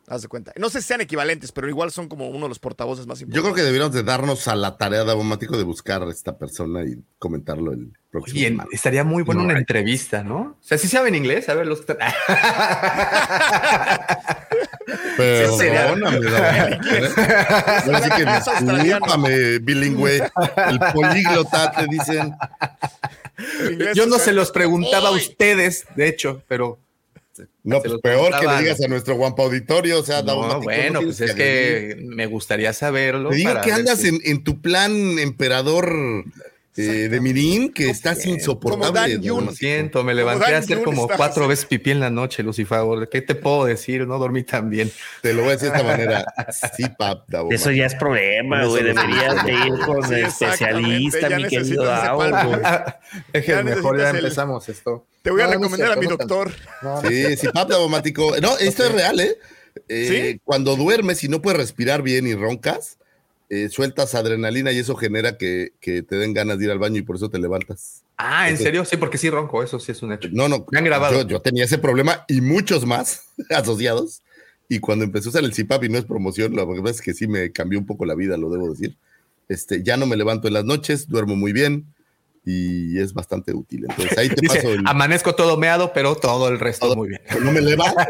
Haz 0.09 0.22
de 0.22 0.28
cuenta. 0.28 0.53
No 0.57 0.70
sé 0.70 0.80
si 0.82 0.86
sean 0.86 1.01
equivalentes, 1.01 1.51
pero 1.51 1.68
igual 1.68 1.90
son 1.90 2.09
como 2.09 2.28
uno 2.28 2.44
de 2.44 2.49
los 2.51 2.61
portavoces 2.61 3.09
más 3.09 3.20
importantes. 3.20 3.36
Yo 3.36 3.42
creo 3.42 3.55
que 3.57 3.62
deberíamos 3.62 3.92
de 3.92 4.05
darnos 4.05 4.47
a 4.47 4.55
la 4.55 4.76
tarea 4.78 5.03
de 5.03 5.11
Abomático 5.11 5.59
de 5.59 5.64
buscar 5.64 6.03
a 6.03 6.11
esta 6.11 6.38
persona 6.38 6.84
y 6.84 7.03
comentarlo 7.18 7.72
el 7.72 7.92
próximo. 8.12 8.38
Y 8.38 8.57
estaría 8.72 9.03
muy 9.03 9.24
bueno 9.24 9.42
una 9.42 9.59
entrevista, 9.59 10.22
¿no? 10.22 10.57
O 10.61 10.62
sea, 10.62 10.78
si 10.78 10.86
saben 10.86 11.16
inglés, 11.16 11.49
a 11.49 11.55
ver 11.55 11.66
los. 11.66 11.80
Perdóname, 15.16 16.28
Así 17.92 18.11
que 18.11 18.24
discúlpame, 18.24 19.59
bilingüe. 19.59 20.30
El 20.68 20.78
políglota 20.94 21.72
te 21.72 21.86
dicen. 21.88 22.32
Yo 23.95 24.07
no 24.07 24.18
se 24.18 24.32
los 24.32 24.51
preguntaba 24.51 25.09
a 25.09 25.12
ustedes, 25.12 25.87
de 25.97 26.09
hecho, 26.09 26.43
pero. 26.49 26.78
No, 27.62 27.82
pues 27.82 27.95
peor 28.03 28.32
que 28.41 28.47
le 28.47 28.59
digas 28.61 28.80
a 28.80 28.89
nuestro 28.89 29.16
guampa 29.16 29.43
auditorio, 29.43 30.01
o 30.01 30.03
sea, 30.03 30.22
no, 30.22 30.61
bueno, 30.62 31.03
pues 31.03 31.20
es 31.20 31.34
que 31.34 31.97
me 32.01 32.26
gustaría 32.26 32.72
saberlo. 32.72 33.28
Te 33.28 33.37
digo 33.37 33.61
que 33.62 33.72
andas 33.72 34.05
en, 34.05 34.20
en, 34.24 34.43
tu 34.43 34.62
plan 34.62 35.18
emperador 35.18 36.24
eh, 36.77 37.09
de 37.09 37.20
Mirin 37.20 37.72
que 37.72 37.89
estás 37.89 38.27
insoportable. 38.27 39.18
Lo 39.18 39.53
siento, 39.53 40.05
me 40.05 40.14
levanté 40.14 40.55
a 40.55 40.59
hacer 40.59 40.83
como 40.83 41.09
cuatro 41.09 41.49
veces 41.49 41.64
pipí 41.64 41.91
en 41.91 42.01
la 42.01 42.11
noche, 42.11 42.43
Lucifer. 42.43 43.09
¿Qué 43.11 43.22
te 43.22 43.35
puedo 43.35 43.64
decir? 43.64 44.07
No 44.07 44.18
dormí 44.18 44.43
tan 44.43 44.68
bien. 44.68 44.91
Te 45.22 45.33
lo 45.33 45.43
voy 45.43 45.51
a 45.51 45.53
decir 45.53 45.70
de 45.70 45.77
esta 45.77 45.89
manera. 45.89 46.35
Sí, 46.77 46.85
pap, 46.99 47.29
Eso 47.51 47.70
ya 47.70 47.87
es 47.87 47.95
problema, 47.95 48.64
güey. 48.66 48.85
Deberías 48.85 49.45
de 49.45 49.53
ir 49.53 49.79
con 49.87 50.05
el 50.12 50.24
especialista, 50.27 51.31
mi 51.31 51.45
querido 51.49 51.85
Davo. 51.85 52.22
mejor 53.64 53.99
ya 53.99 54.11
empezamos 54.11 54.68
esto. 54.68 55.07
Te 55.22 55.31
voy 55.31 55.41
a 55.41 55.47
recomendar 55.47 55.93
a 55.93 55.97
mi 55.97 56.07
doctor. 56.07 56.53
sí, 57.09 57.37
sí, 57.37 57.49
pap, 57.49 57.70
Davomático. 57.70 58.35
No, 58.41 58.57
esto 58.59 58.85
es 58.85 58.93
real, 58.93 59.20
¿eh? 59.20 59.39
eh 59.89 60.39
cuando 60.45 60.77
duermes 60.77 61.24
y 61.24 61.29
no 61.29 61.41
puedes 61.41 61.59
respirar 61.59 62.03
bien 62.03 62.27
y 62.27 62.35
roncas, 62.35 62.99
eh, 63.49 63.68
sueltas 63.68 64.14
adrenalina 64.14 64.72
y 64.72 64.78
eso 64.78 64.97
genera 64.97 65.36
que, 65.38 65.72
te 65.80 66.16
den 66.16 66.34
ganas 66.34 66.59
de 66.59 66.64
ir 66.64 66.70
al 66.70 66.78
baño 66.78 66.99
y 66.99 67.03
por 67.03 67.16
eso 67.16 67.30
te 67.30 67.38
levantas. 67.38 68.03
Ah, 68.16 68.49
¿en 68.49 68.57
serio? 68.57 68.84
Sí, 68.84 68.97
porque 68.97 69.18
sí 69.18 69.30
ronco, 69.30 69.62
eso 69.62 69.78
sí 69.78 69.92
es 69.92 70.03
un 70.03 70.12
hecho. 70.12 70.28
No, 70.32 70.49
no. 70.49 70.66
Han 70.74 70.84
grabado. 70.84 71.26
Yo, 71.26 71.40
tenía 71.40 71.64
ese 71.64 71.78
problema 71.78 72.24
y 72.28 72.40
muchos 72.40 72.86
más 72.86 73.24
asociados. 73.51 74.22
Y 74.68 74.80
cuando 74.80 75.05
empecé 75.05 75.28
a 75.28 75.30
usar 75.30 75.44
el 75.44 75.53
CPAP 75.53 75.84
y 75.84 75.88
no 75.88 75.99
es 75.99 76.05
promoción, 76.05 76.57
la 76.57 76.64
verdad 76.64 76.90
es 76.90 77.01
que 77.01 77.14
sí 77.14 77.28
me 77.28 77.53
cambió 77.53 77.78
un 77.78 77.86
poco 77.86 78.05
la 78.05 78.16
vida, 78.16 78.36
lo 78.36 78.51
debo 78.51 78.70
decir. 78.70 78.97
Este, 79.49 79.84
ya 79.84 79.97
no 79.97 80.07
me 80.07 80.16
levanto 80.16 80.49
en 80.49 80.55
las 80.55 80.64
noches, 80.64 81.09
duermo 81.09 81.36
muy 81.36 81.53
bien 81.53 81.86
y 82.47 82.99
es 82.99 83.12
bastante 83.12 83.53
útil. 83.53 83.86
Entonces 83.88 84.16
ahí 84.16 84.28
te 84.28 84.47
paso 84.47 84.70
el... 84.70 84.86
Amanezco 84.86 85.34
todo 85.34 85.57
meado, 85.57 85.92
pero 85.92 86.14
todo 86.14 86.49
el 86.49 86.59
resto 86.59 86.94
muy 86.97 87.09
bien. 87.09 87.20
No 87.42 87.53
me 87.53 87.61
levanto. 87.61 88.01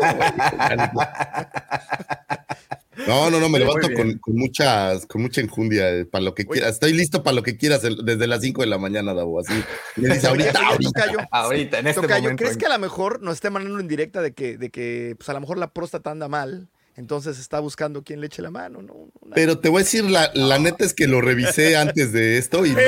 No, 3.07 3.31
no, 3.31 3.41
no, 3.41 3.49
me 3.49 3.59
levanto 3.59 3.89
con, 3.95 4.19
con, 4.19 4.37
muchas, 4.37 5.07
con 5.07 5.23
mucha 5.23 5.41
enjundia, 5.41 5.91
eh, 5.91 6.05
para 6.05 6.25
lo 6.25 6.35
que 6.35 6.47
quieras. 6.47 6.75
Estoy 6.75 6.93
listo 6.93 7.23
para 7.23 7.35
lo 7.35 7.43
que 7.43 7.57
quieras 7.57 7.83
desde 7.83 8.27
las 8.27 8.41
5 8.41 8.63
de 8.63 8.67
la 8.67 8.79
mañana, 8.79 9.15
Davo. 9.15 9.41
Así 9.41 9.53
me 9.97 10.15
dice 10.15 10.27
ahorita, 10.29 10.61
ahorita. 10.67 11.29
ahorita, 11.31 11.79
en 11.81 11.87
este 11.87 12.01
momento. 12.01 12.37
¿Crees 12.37 12.57
que 12.57 12.67
a 12.67 12.71
lo 12.71 12.79
mejor 12.79 13.23
nos 13.23 13.35
esté 13.35 13.51
mandando 13.51 13.81
en 13.81 13.89
directa 13.89 14.23
de 14.23 14.33
que, 14.33 14.57
de 14.57 14.71
que 14.71 15.15
pues 15.19 15.29
a 15.29 15.35
lo 15.35 15.41
mejor 15.41 15.59
la 15.59 15.73
próstata 15.73 16.11
anda 16.11 16.29
mal? 16.29 16.69
Entonces 16.97 17.39
está 17.39 17.61
buscando 17.61 18.03
quién 18.03 18.23
le 18.23 18.29
eche 18.29 18.41
la 18.41 18.51
mano, 18.51 18.81
¿no? 18.81 19.11
Pero 19.35 19.59
te 19.59 19.69
voy 19.69 19.81
a 19.81 19.85
decir, 19.85 20.05
la, 20.05 20.31
la, 20.33 20.59
neta 20.59 20.83
es 20.83 20.95
que 20.95 21.07
lo 21.07 21.21
revisé 21.21 21.77
antes 21.79 22.13
de 22.13 22.39
esto 22.39 22.65
y 22.65 22.73
no. 22.73 22.81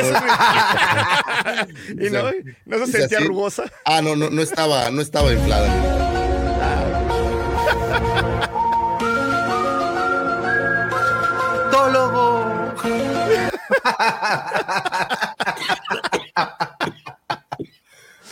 ¿Y 1.90 2.10
no, 2.10 2.22
no 2.64 2.86
se 2.86 2.92
sentía 2.92 3.20
rugosa. 3.20 3.70
Ah, 3.84 4.00
no, 4.00 4.16
no, 4.16 4.30
no 4.30 4.40
estaba, 4.40 4.90
no 4.90 5.02
estaba 5.02 5.30
inflada. 5.30 6.17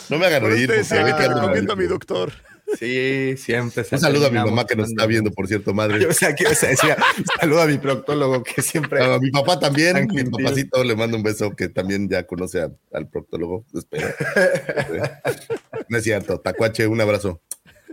No 0.09 0.17
me 0.17 0.25
hagan 0.25 0.43
reír. 0.43 0.67
Porque, 0.67 1.71
a 1.71 1.75
mi 1.75 1.85
doctor. 1.85 2.31
Sí, 2.77 3.35
siempre. 3.37 3.85
Un 3.89 3.99
saludo 3.99 4.27
a 4.27 4.29
mi 4.29 4.39
mamá 4.39 4.65
que 4.65 4.75
nos 4.75 4.89
está 4.89 5.05
viendo, 5.05 5.31
por 5.31 5.47
cierto, 5.47 5.73
madre. 5.73 6.05
o 6.05 6.13
sea, 6.13 6.35
que 6.35 6.43
decía, 6.49 6.97
saludo 7.39 7.61
a 7.61 7.65
mi 7.65 7.77
proctólogo 7.77 8.43
que 8.43 8.61
siempre. 8.61 9.03
A 9.03 9.19
mi 9.19 9.31
papá 9.31 9.57
también, 9.59 10.07
mi 10.11 10.23
papacito 10.25 10.83
le 10.83 10.95
mando 10.95 11.15
un 11.17 11.23
beso 11.23 11.51
que 11.51 11.69
también 11.69 12.09
ya 12.09 12.27
conoce 12.27 12.67
al 12.91 13.07
proctólogo. 13.09 13.65
Espero. 13.73 14.09
no 15.89 15.97
es 15.97 16.03
cierto, 16.03 16.39
Tacuache, 16.39 16.87
un 16.87 16.99
abrazo. 16.99 17.41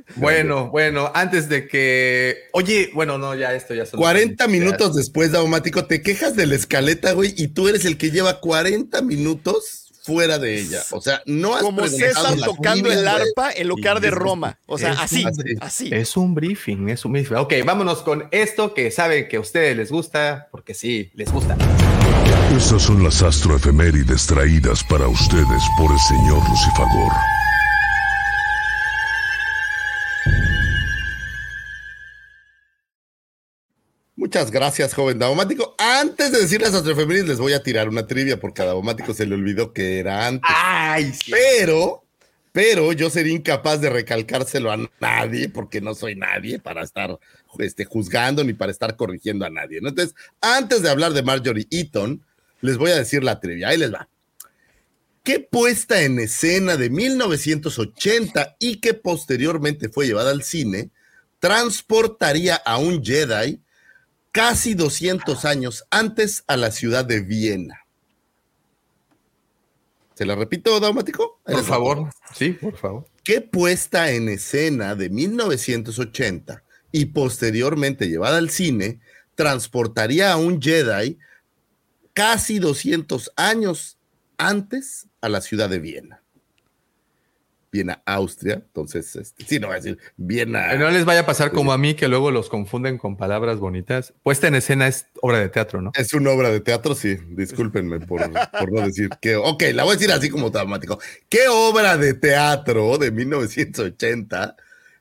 Bueno, 0.16 0.70
bueno, 0.70 1.11
antes 1.14 1.48
de 1.48 1.66
que. 1.66 2.44
Oye, 2.52 2.90
bueno, 2.94 3.18
no, 3.18 3.34
ya 3.34 3.55
esto 3.55 3.74
ya 3.74 3.86
son. 3.86 4.00
40 4.00 4.46
minutos 4.48 4.94
después, 4.94 5.32
Daumático, 5.32 5.86
te 5.86 6.02
quejas 6.02 6.36
de 6.36 6.46
la 6.46 6.55
escaleta, 6.55 7.12
güey, 7.12 7.34
y 7.36 7.48
tú 7.48 7.68
eres 7.68 7.84
el 7.84 7.96
que 7.96 8.11
lleva 8.11 8.40
40 8.40 9.02
minutos 9.02 9.84
fuera 10.05 10.38
de 10.38 10.61
ella. 10.61 10.82
O 10.90 11.00
sea, 11.00 11.22
no 11.24 11.55
has 11.55 11.62
Como 11.62 11.86
César 11.88 12.36
tocando 12.44 12.92
el 12.92 13.09
arpa 13.09 13.50
en 13.52 13.68
lugar 13.68 14.00
de 14.00 14.11
Roma. 14.11 14.59
O 14.66 14.76
sea, 14.76 14.92
así, 14.92 15.24
así. 15.61 15.90
Es 15.92 16.16
un 16.16 16.34
briefing, 16.34 16.90
es 16.90 17.05
un 17.05 17.12
briefing. 17.12 17.36
Ok, 17.36 17.55
vámonos 17.64 18.02
con 18.02 18.28
esto 18.30 18.74
que 18.74 18.90
saben 18.90 19.28
que 19.28 19.36
a 19.36 19.40
ustedes 19.40 19.76
les 19.76 19.90
gusta, 19.90 20.48
porque 20.50 20.74
sí, 20.74 21.11
les 21.14 21.32
gusta. 21.32 21.57
Estas 22.55 22.82
son 22.82 23.02
las 23.02 23.22
astroefemérides 23.22 24.26
traídas 24.26 24.84
para 24.84 25.09
ustedes 25.09 25.62
por 25.78 25.90
el 25.90 25.98
señor 25.98 26.48
Lucifagor. 26.48 27.43
Muchas 34.16 34.52
gracias, 34.52 34.94
joven 34.94 35.18
Daumático. 35.18 35.74
Antes 35.76 36.30
de 36.30 36.40
decir 36.40 36.62
las 36.62 36.72
astrofemérides, 36.72 37.28
les 37.28 37.38
voy 37.38 37.52
a 37.52 37.64
tirar 37.64 37.88
una 37.88 38.06
trivia 38.06 38.38
porque 38.38 38.62
a 38.62 38.66
Daumático 38.66 39.12
se 39.12 39.26
le 39.26 39.34
olvidó 39.34 39.72
que 39.72 39.98
era 39.98 40.28
antes. 40.28 40.48
Ay, 40.54 41.12
Pero, 41.28 42.04
pero 42.52 42.92
yo 42.92 43.10
sería 43.10 43.32
incapaz 43.32 43.80
de 43.80 43.90
recalcárselo 43.90 44.70
a 44.70 44.78
nadie 45.00 45.48
porque 45.48 45.80
no 45.80 45.96
soy 45.96 46.14
nadie 46.14 46.60
para 46.60 46.84
estar 46.84 47.18
este, 47.58 47.84
juzgando 47.84 48.44
ni 48.44 48.52
para 48.52 48.70
estar 48.70 48.94
corrigiendo 48.94 49.46
a 49.46 49.50
nadie. 49.50 49.78
Entonces, 49.78 50.14
antes 50.40 50.82
de 50.82 50.90
hablar 50.90 51.12
de 51.12 51.24
Marjorie 51.24 51.66
Eaton, 51.70 52.24
les 52.60 52.78
voy 52.78 52.92
a 52.92 52.96
decir 52.96 53.24
la 53.24 53.40
trivia. 53.40 53.68
Ahí 53.68 53.78
les 53.78 53.92
va. 53.92 54.08
¿Qué 55.24 55.40
puesta 55.40 56.02
en 56.02 56.20
escena 56.20 56.76
de 56.76 56.88
1980 56.88 58.56
y 58.60 58.76
que 58.76 58.94
posteriormente 58.94 59.88
fue 59.88 60.06
llevada 60.06 60.30
al 60.30 60.44
cine 60.44 60.90
transportaría 61.40 62.54
a 62.56 62.78
un 62.78 63.02
Jedi 63.02 63.60
casi 64.35 64.74
200 64.74 65.45
años 65.45 65.85
antes 65.91 66.43
a 66.49 66.57
la 66.57 66.72
ciudad 66.72 67.05
de 67.05 67.20
Viena. 67.20 67.87
¿Se 70.14 70.26
la 70.26 70.35
repito, 70.35 70.80
Daumático? 70.80 71.41
Por 71.45 71.62
favor, 71.62 72.11
sí, 72.35 72.51
por 72.51 72.76
favor. 72.76 73.07
¿Qué 73.22 73.41
puesta 73.41 74.11
en 74.11 74.28
escena 74.28 74.97
de 74.97 75.09
1980 75.09 76.64
y 76.91 77.07
posteriormente 77.07 78.09
llevada 78.09 78.39
al 78.39 78.51
cine 78.51 78.99
transportaría 79.37 80.32
a 80.32 80.37
un 80.37 80.61
Jedi 80.61 81.16
casi 82.12 82.59
200 82.59 83.30
años 83.37 83.99
antes 84.37 85.07
a 85.20 85.28
la 85.28 85.43
ciudad 85.43 85.70
de 85.70 85.78
Viena? 85.78 86.23
Viena, 87.74 88.00
Austria. 88.06 88.62
Entonces, 88.64 89.16
este, 89.16 89.44
sí, 89.44 89.58
no 89.58 89.66
voy 89.66 89.74
a 89.74 89.80
decir 89.80 89.98
Viena. 90.16 90.74
No 90.76 90.88
les 90.92 91.04
vaya 91.04 91.22
a 91.22 91.26
pasar 91.26 91.50
como 91.50 91.72
a 91.72 91.78
mí, 91.78 91.94
que 91.94 92.06
luego 92.06 92.30
los 92.30 92.48
confunden 92.48 92.98
con 92.98 93.16
palabras 93.16 93.58
bonitas. 93.58 94.14
Puesta 94.22 94.46
en 94.46 94.54
escena 94.54 94.86
es 94.86 95.08
obra 95.20 95.40
de 95.40 95.48
teatro, 95.48 95.82
¿no? 95.82 95.90
Es 95.96 96.14
una 96.14 96.30
obra 96.30 96.50
de 96.50 96.60
teatro, 96.60 96.94
sí. 96.94 97.18
Discúlpenme 97.30 97.98
por, 97.98 98.30
por 98.52 98.72
no 98.72 98.80
decir 98.82 99.10
que. 99.20 99.34
Ok, 99.34 99.64
la 99.74 99.82
voy 99.82 99.94
a 99.94 99.96
decir 99.96 100.12
así 100.12 100.30
como 100.30 100.50
dramático. 100.50 101.00
¿Qué 101.28 101.48
obra 101.48 101.96
de 101.96 102.14
teatro 102.14 102.96
de 102.96 103.10
1980 103.10 104.54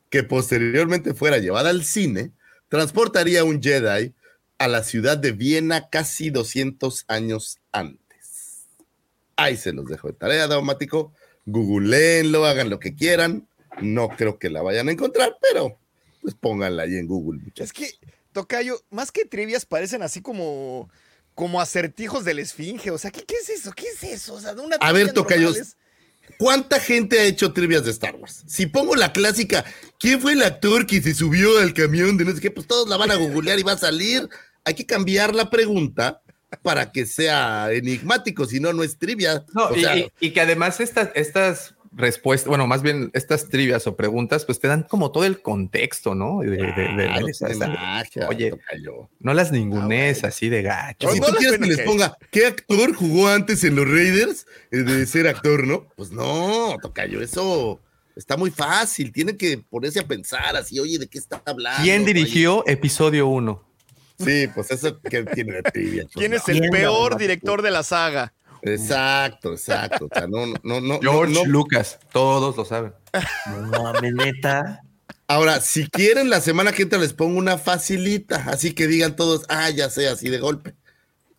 que 0.10 0.24
posteriormente 0.24 1.14
fuera 1.14 1.38
llevada 1.38 1.70
al 1.70 1.84
cine 1.84 2.32
transportaría 2.70 3.44
un 3.44 3.62
Jedi 3.62 4.16
a 4.58 4.68
la 4.68 4.82
ciudad 4.82 5.20
de 5.20 5.32
Viena 5.32 5.90
casi 5.92 6.32
200 6.32 7.06
años 7.08 7.60
antes? 7.72 8.66
Ahí 9.36 9.58
se 9.58 9.74
los 9.74 9.86
dejo 9.86 10.08
de 10.08 10.16
tarea, 10.16 10.48
dramático 10.48 11.14
googleenlo, 11.46 12.46
hagan 12.46 12.70
lo 12.70 12.80
que 12.80 12.96
quieran. 12.96 13.48
No 13.82 14.10
creo 14.10 14.38
que 14.38 14.50
la 14.50 14.62
vayan 14.62 14.90
a 14.90 14.92
encontrar, 14.92 15.38
pero 15.42 15.78
pues 16.22 16.36
pónganla 16.36 16.84
ahí 16.84 16.96
en 16.96 17.08
Google. 17.08 17.42
Es 17.56 17.74
que, 17.74 17.92
Tocayo, 18.32 18.82
más 18.90 19.12
que 19.12 19.26
trivias 19.26 19.66
parecen 19.66 20.02
así 20.02 20.22
como, 20.22 20.90
como 21.36 21.62
acertijos 21.62 22.24
del 22.24 22.40
esfinge. 22.40 22.92
O 22.92 22.98
sea, 22.98 23.12
¿qué, 23.12 23.24
qué 23.24 23.36
es 23.36 23.50
eso? 23.50 23.72
¿Qué 23.74 23.86
es 23.88 24.04
eso? 24.04 24.36
O 24.36 24.40
sea, 24.40 24.54
una 24.54 24.78
a 24.78 24.92
ver, 24.92 25.12
Tocayo, 25.12 25.52
¿cuánta 26.40 26.80
gente 26.80 27.20
ha 27.20 27.26
hecho 27.26 27.54
trivias 27.54 27.84
de 27.84 27.92
Star 27.92 28.16
Wars? 28.16 28.44
Si 28.48 28.68
pongo 28.68 28.96
la 28.96 29.12
clásica, 29.12 29.66
¿quién 30.00 30.22
fue 30.22 30.34
el 30.34 30.44
actor 30.44 30.88
que 30.88 31.02
se 31.02 31.14
subió 31.14 31.60
al 31.60 31.74
camión 31.74 32.18
de 32.18 32.26
no 32.26 32.34
sé 32.34 32.42
qué? 32.42 32.52
Pues 32.52 32.68
todos 32.68 32.88
la 32.88 32.98
van 32.98 33.12
a 33.12 33.16
googlear 33.16 33.60
y 33.60 33.64
va 33.64 33.74
a 33.74 33.78
salir. 33.78 34.30
Hay 34.66 34.76
que 34.76 34.86
cambiar 34.86 35.36
la 35.36 35.50
pregunta 35.50 36.23
para 36.62 36.92
que 36.92 37.06
sea 37.06 37.72
enigmático, 37.72 38.46
si 38.46 38.60
no, 38.60 38.74
no 38.74 38.84
es 38.84 38.98
trivia. 38.98 39.46
y, 40.20 40.32
que 40.32 40.42
además 40.42 40.80
estas, 40.80 41.10
estas 41.16 41.76
respuestas, 41.96 42.48
bueno, 42.48 42.68
más 42.68 42.82
bien 42.82 43.12
estas 43.14 43.50
trivias 43.50 43.86
o 43.88 43.96
preguntas, 43.96 44.46
pues 44.46 44.60
te 44.60 44.68
dan 44.68 44.84
como 44.84 45.12
todo 45.12 45.26
el 45.26 45.42
contexto, 45.42 46.16
¿no? 46.16 46.42
De, 46.42 46.58
oye, 48.28 48.54
no 49.20 49.34
las 49.34 49.52
ningunees 49.52 50.24
así 50.24 50.50
de 50.50 50.62
gacho. 50.62 51.10
Si 51.12 51.20
tú 51.20 51.32
quieres 51.38 51.60
que 51.60 51.68
les 51.68 51.82
ponga, 51.82 52.18
¿qué 52.32 52.48
actor 52.48 52.94
jugó 52.96 53.28
antes 53.28 53.64
en 53.64 53.76
los 53.76 53.88
Raiders 53.88 54.48
eh, 54.72 54.78
de 54.78 55.06
ser 55.06 55.28
actor, 55.28 55.68
no? 55.68 55.88
Pues 55.96 56.12
no, 56.12 56.76
tocayo, 56.82 57.22
eso 57.22 57.80
está 58.16 58.38
muy 58.38 58.52
fácil. 58.52 59.12
Tiene 59.12 59.38
que 59.38 59.58
ponerse 59.58 60.00
a 60.00 60.08
pensar 60.08 60.56
así, 60.56 60.80
oye, 60.80 60.98
¿de 60.98 61.08
qué 61.08 61.18
está 61.18 61.42
hablando? 61.46 61.84
¿Quién 61.84 62.06
dirigió 62.06 62.64
episodio 62.68 63.28
1? 63.28 63.73
Sí, 64.20 64.48
pues 64.54 64.72
eso 64.72 65.00
que 65.02 65.24
tiene 65.24 65.54
de 65.54 65.64
trivia. 65.64 66.04
Pues, 66.04 66.16
¿Quién 66.16 66.34
es 66.34 66.48
el 66.50 66.70
peor 66.70 67.18
director 67.18 67.62
de 67.62 67.72
la 67.72 67.84
saga? 67.84 68.34
Exacto, 68.62 69.52
exacto. 69.54 70.06
O 70.06 70.10
sea, 70.14 70.28
no, 70.28 70.46
no, 70.64 70.80
no. 70.80 71.00
George 71.02 71.46
Lucas, 71.46 72.00
todos 72.12 72.56
lo 72.56 72.66
saben. 72.66 72.94
No, 73.72 73.94
neta. 74.02 74.82
Ahora, 75.28 75.60
si 75.62 75.90
quieren, 75.90 76.30
la 76.30 76.42
semana 76.42 76.72
que 76.72 76.84
entra 76.84 77.00
les 77.00 77.14
pongo 77.14 77.38
una 77.38 77.58
facilita, 77.58 78.36
así 78.48 78.74
que 78.74 78.88
digan 78.88 79.16
todos, 79.16 79.46
ah, 79.50 79.70
ya 79.70 79.90
sé, 79.90 80.08
así 80.08 80.30
de 80.30 80.40
golpe. 80.40 80.76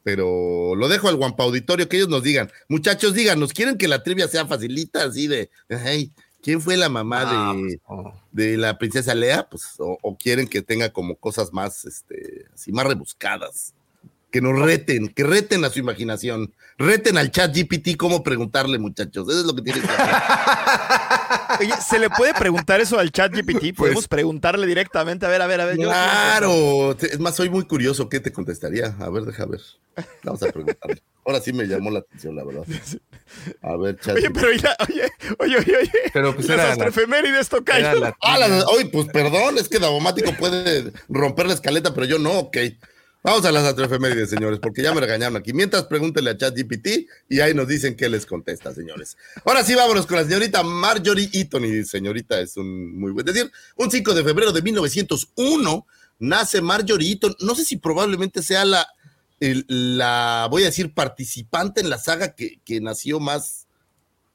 Pero 0.03 0.75
lo 0.75 0.89
dejo 0.89 1.09
al 1.09 1.17
Guampa 1.17 1.45
Auditorio, 1.45 1.89
que 1.89 1.97
ellos 1.97 2.09
nos 2.09 2.23
digan, 2.23 2.51
muchachos, 2.69 3.15
díganos, 3.15 3.53
¿quieren 3.53 3.79
que 3.79 3.89
la 3.89 4.03
trivia 4.03 4.29
sea 4.29 4.47
facilita, 4.47 5.05
así 5.05 5.27
de, 5.27 5.51
hey, 5.69 6.13
¿Quién 6.45 6.61
fue 6.61 6.77
la 6.77 6.91
mamá 6.91 7.23
ah, 7.25 7.55
de, 7.55 7.81
pues, 7.87 8.15
de, 8.31 8.57
la 8.59 8.77
princesa 8.77 9.15
Lea? 9.15 9.49
Pues, 9.49 9.77
o, 9.79 10.17
quieren 10.19 10.47
que 10.47 10.61
tenga 10.61 10.93
como 10.93 11.17
cosas 11.17 11.55
más, 11.55 11.87
este, 11.87 12.45
así 12.53 12.71
más 12.71 12.87
rebuscadas. 12.87 13.73
Que 14.31 14.43
nos 14.43 14.59
reten, 14.61 15.09
que 15.09 15.25
reten 15.25 15.65
a 15.65 15.71
su 15.71 15.79
imaginación. 15.79 16.53
Reten 16.77 17.17
al 17.17 17.31
chat 17.31 17.57
GPT 17.57 17.97
cómo 17.97 18.23
preguntarle, 18.23 18.79
muchachos. 18.79 19.27
Eso 19.27 19.41
es 19.41 19.47
lo 19.47 19.55
que 19.55 19.63
tienen 19.63 19.83
que 19.83 19.89
hacer. 19.89 21.61
Oye, 21.61 21.73
¿se 21.81 21.99
le 21.99 22.11
puede 22.11 22.35
preguntar 22.35 22.79
eso 22.79 22.99
al 22.99 23.11
chat 23.11 23.33
GPT? 23.33 23.75
Podemos 23.75 24.03
pues, 24.03 24.09
preguntarle 24.09 24.67
directamente. 24.67 25.25
A 25.25 25.31
ver, 25.31 25.41
a 25.41 25.47
ver, 25.47 25.63
a 25.63 25.65
ver. 25.65 25.77
Claro. 25.77 26.95
es 27.01 27.21
más, 27.21 27.37
soy 27.37 27.49
muy 27.49 27.65
curioso. 27.65 28.11
¿Qué 28.11 28.21
te 28.21 28.33
contestaría? 28.33 28.95
A 29.01 29.09
ver, 29.09 29.23
deja 29.23 29.47
ver. 29.47 29.63
Vamos 30.23 30.43
a 30.43 30.53
preguntarle. 30.53 31.01
Ahora 31.25 31.41
sí 31.41 31.55
me 31.55 31.65
llamó 31.65 31.91
la 31.91 32.01
atención, 32.01 32.37
la 32.37 32.45
verdad. 32.45 32.65
A 33.63 33.77
ver, 33.77 33.99
chat. 33.99 34.17
Oye, 34.17 34.31
pero 34.31 34.49
oye, 34.49 34.63
oye, 35.39 35.57
oye, 35.59 35.77
oye. 35.77 35.91
Pero 36.13 36.35
pues 36.35 36.49
las 36.49 36.59
era 36.59 36.73
astrofemérides 36.73 37.49
tocayo. 37.49 38.01
La... 38.01 38.17
Ah, 38.21 38.65
oye, 38.69 38.87
pues 38.87 39.09
perdón, 39.09 39.59
es 39.59 39.69
que 39.69 39.79
Davomático 39.79 40.33
puede 40.39 40.93
romper 41.09 41.47
la 41.47 41.55
escaleta, 41.55 41.95
pero 41.95 42.07
yo 42.07 42.19
no, 42.19 42.33
ok. 42.33 42.57
Vamos 43.25 43.43
a 43.47 43.53
las 43.53 43.65
astrofemérides, 43.65 44.29
señores, 44.29 44.59
porque 44.61 44.83
ya 44.83 44.93
me 44.93 45.01
regañaron 45.01 45.37
aquí. 45.37 45.55
Mientras, 45.55 45.85
pregúntele 45.85 46.29
a 46.29 46.37
ChatGPT 46.37 47.09
y 47.31 47.41
ahí 47.41 47.55
nos 47.55 47.67
dicen 47.67 47.97
qué 47.97 48.11
les 48.11 48.27
contesta, 48.27 48.75
señores. 48.75 49.17
Ahora 49.47 49.65
sí, 49.65 49.75
vámonos 49.75 50.07
con 50.07 50.19
la 50.19 50.25
señorita 50.25 50.63
Marjorie 50.63 51.31
Eaton. 51.33 51.65
Y 51.65 51.85
señorita 51.85 52.39
es 52.39 52.59
un 52.59 52.99
muy 53.01 53.13
buen 53.13 53.25
decir. 53.25 53.51
Un 53.77 53.91
5 53.91 54.13
de 54.13 54.25
febrero 54.25 54.53
de 54.53 54.61
1901 54.61 55.87
nace 56.19 56.61
Marjorie 56.61 57.13
Eaton. 57.13 57.35
No 57.41 57.55
sé 57.55 57.65
si 57.65 57.79
probablemente 57.79 58.43
sea 58.43 58.67
la, 58.67 58.87
el- 59.51 59.65
la 59.69 60.47
voy 60.51 60.63
a 60.63 60.67
decir, 60.67 60.93
participante 60.95 61.81
en 61.81 61.91
la 61.91 61.99
saga 61.99 62.35
que, 62.35 62.61
que 62.65 62.81
nació 62.81 63.21
más, 63.21 63.67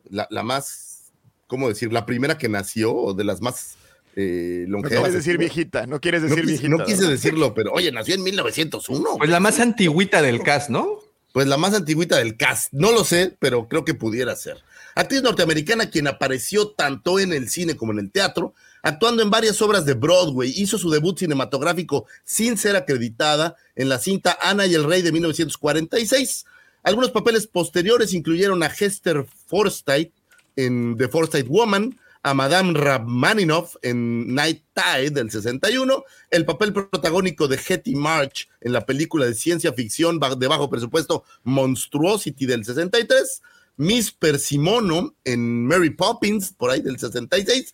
la, 0.10 0.28
la 0.30 0.44
más, 0.44 1.12
¿cómo 1.48 1.68
decir? 1.70 1.92
La 1.94 2.06
primera 2.06 2.38
que 2.38 2.50
nació, 2.50 2.94
o 2.96 3.14
de 3.14 3.24
las 3.24 3.42
más 3.42 3.76
eh, 4.16 4.66
No 4.68 4.82
quieres 4.82 5.14
decir 5.14 5.38
viejita, 5.38 5.86
no 5.88 6.00
quieres 6.02 6.22
No 6.24 6.30
decir 6.30 6.42
quise, 6.46 6.52
viejita. 6.64 6.78
no 6.78 6.84
quise 6.86 6.98
¿verdad? 6.98 7.12
decirlo, 7.12 7.54
pero 7.54 7.72
oye, 7.74 7.92
nació 7.92 8.16
en 8.16 8.24
1901. 8.24 9.18
Pues 9.18 9.30
la 9.30 9.40
más 9.40 9.60
antigüita 9.60 10.22
del 10.22 10.42
cast, 10.44 10.70
¿no? 10.70 11.00
Pues 11.32 11.48
la 11.48 11.58
más 11.58 11.74
antigüita 11.76 12.18
del 12.18 12.36
cast. 12.38 12.74
No 12.74 12.92
lo 12.92 13.04
sé, 13.04 13.36
pero 13.40 13.68
creo 13.68 13.86
que 13.86 13.94
pudiera 13.94 14.36
ser. 14.36 14.58
Actriz 14.96 15.22
norteamericana 15.22 15.90
quien 15.92 16.08
apareció 16.08 16.72
tanto 16.72 17.20
en 17.20 17.32
el 17.34 17.50
cine 17.50 17.78
como 17.78 17.92
en 17.94 18.00
el 18.00 18.12
teatro, 18.12 18.56
actuando 18.84 19.24
en 19.24 19.30
varias 19.30 19.62
obras 19.62 19.86
de 19.86 19.94
Broadway. 19.94 20.54
Hizo 20.56 20.78
su 20.78 20.90
debut 20.90 21.18
cinematográfico 21.18 22.06
sin 22.24 22.58
ser 22.58 22.76
acreditada 22.76 23.56
en 23.76 23.90
la 23.90 24.00
cinta 24.00 24.38
Ana 24.42 24.66
y 24.66 24.76
el 24.76 24.84
Rey 24.84 25.02
de 25.02 25.12
1946. 25.12 26.46
Algunos 26.84 27.12
papeles 27.12 27.48
posteriores 27.48 28.14
incluyeron 28.14 28.64
a 28.64 28.68
Hester 28.68 29.26
Forsyth 29.48 30.14
en 30.56 30.98
The 30.98 31.08
Forsyth 31.08 31.48
Woman, 31.48 31.98
a 32.24 32.34
Madame 32.34 32.74
Rachmaninoff 32.74 33.76
en 33.82 34.34
Night 34.34 34.64
Tide 34.74 35.12
del 35.12 35.32
61, 35.32 36.04
el 36.32 36.46
papel 36.46 36.74
protagónico 36.74 37.48
de 37.48 37.58
Hetty 37.58 37.96
March 37.96 38.50
en 38.62 38.74
la 38.74 38.86
película 38.86 39.26
de 39.26 39.34
ciencia 39.34 39.72
ficción 39.74 40.20
de 40.20 40.48
bajo 40.48 40.70
presupuesto 40.70 41.24
Monstruosity 41.44 42.46
del 42.46 42.66
63, 42.66 43.42
Miss 43.78 44.12
Persimono 44.12 45.16
en 45.24 45.66
Mary 45.66 45.92
Poppins 45.92 46.52
por 46.52 46.72
ahí 46.72 46.82
del 46.82 47.00
66, 47.00 47.72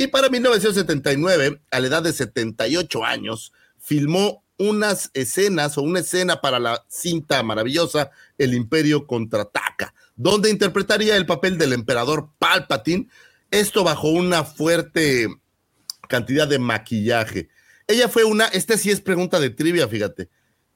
y 0.00 0.06
para 0.06 0.28
1979, 0.28 1.60
a 1.72 1.80
la 1.80 1.86
edad 1.88 2.04
de 2.04 2.12
78 2.12 3.04
años, 3.04 3.52
filmó 3.80 4.44
unas 4.56 5.10
escenas 5.12 5.76
o 5.76 5.82
una 5.82 5.98
escena 5.98 6.40
para 6.40 6.60
la 6.60 6.84
cinta 6.86 7.42
maravillosa 7.42 8.12
El 8.38 8.54
Imperio 8.54 9.08
contraataca, 9.08 9.92
donde 10.14 10.50
interpretaría 10.50 11.16
el 11.16 11.26
papel 11.26 11.58
del 11.58 11.72
emperador 11.72 12.30
Palpatine, 12.38 13.08
esto 13.50 13.82
bajo 13.82 14.06
una 14.10 14.44
fuerte 14.44 15.26
cantidad 16.08 16.46
de 16.46 16.60
maquillaje. 16.60 17.48
Ella 17.88 18.08
fue 18.08 18.22
una, 18.22 18.44
esta 18.44 18.78
sí 18.78 18.92
es 18.92 19.00
pregunta 19.00 19.40
de 19.40 19.50
trivia, 19.50 19.88
fíjate. 19.88 20.28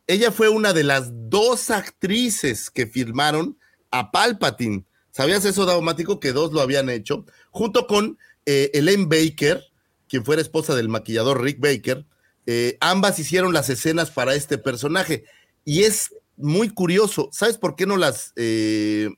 Ella 0.09 0.33
fue 0.33 0.49
una 0.49 0.73
de 0.73 0.83
las 0.83 1.13
dos 1.31 1.71
actrices 1.71 2.73
que 2.73 2.89
filmaron 2.89 3.57
a 3.93 4.11
Palpatine. 4.11 4.85
¿Sabías 5.13 5.45
eso, 5.45 5.65
Daumático? 5.65 6.19
Que 6.19 6.33
dos 6.33 6.53
lo 6.53 6.61
habían 6.61 6.91
hecho, 6.91 7.25
junto 7.51 7.87
con 7.87 8.19
eh, 8.47 8.71
Elaine 8.75 9.07
Baker, 9.07 9.63
quien 10.09 10.25
fuera 10.25 10.43
esposa 10.43 10.75
del 10.75 10.89
maquillador 10.89 11.43
Rick 11.43 11.61
Baker. 11.61 12.05
Eh, 12.47 12.77
ambas 12.81 13.19
hicieron 13.19 13.53
las 13.53 13.71
escenas 13.71 14.11
para 14.11 14.35
este 14.35 14.59
personaje. 14.59 15.25
Y 15.65 15.83
es 15.83 16.15
muy 16.37 16.69
curioso. 16.69 17.29
¿Sabes 17.33 17.59
por 17.59 17.77
qué 17.77 17.87
no 17.87 17.97
las, 17.97 18.33
eh, 18.37 19.11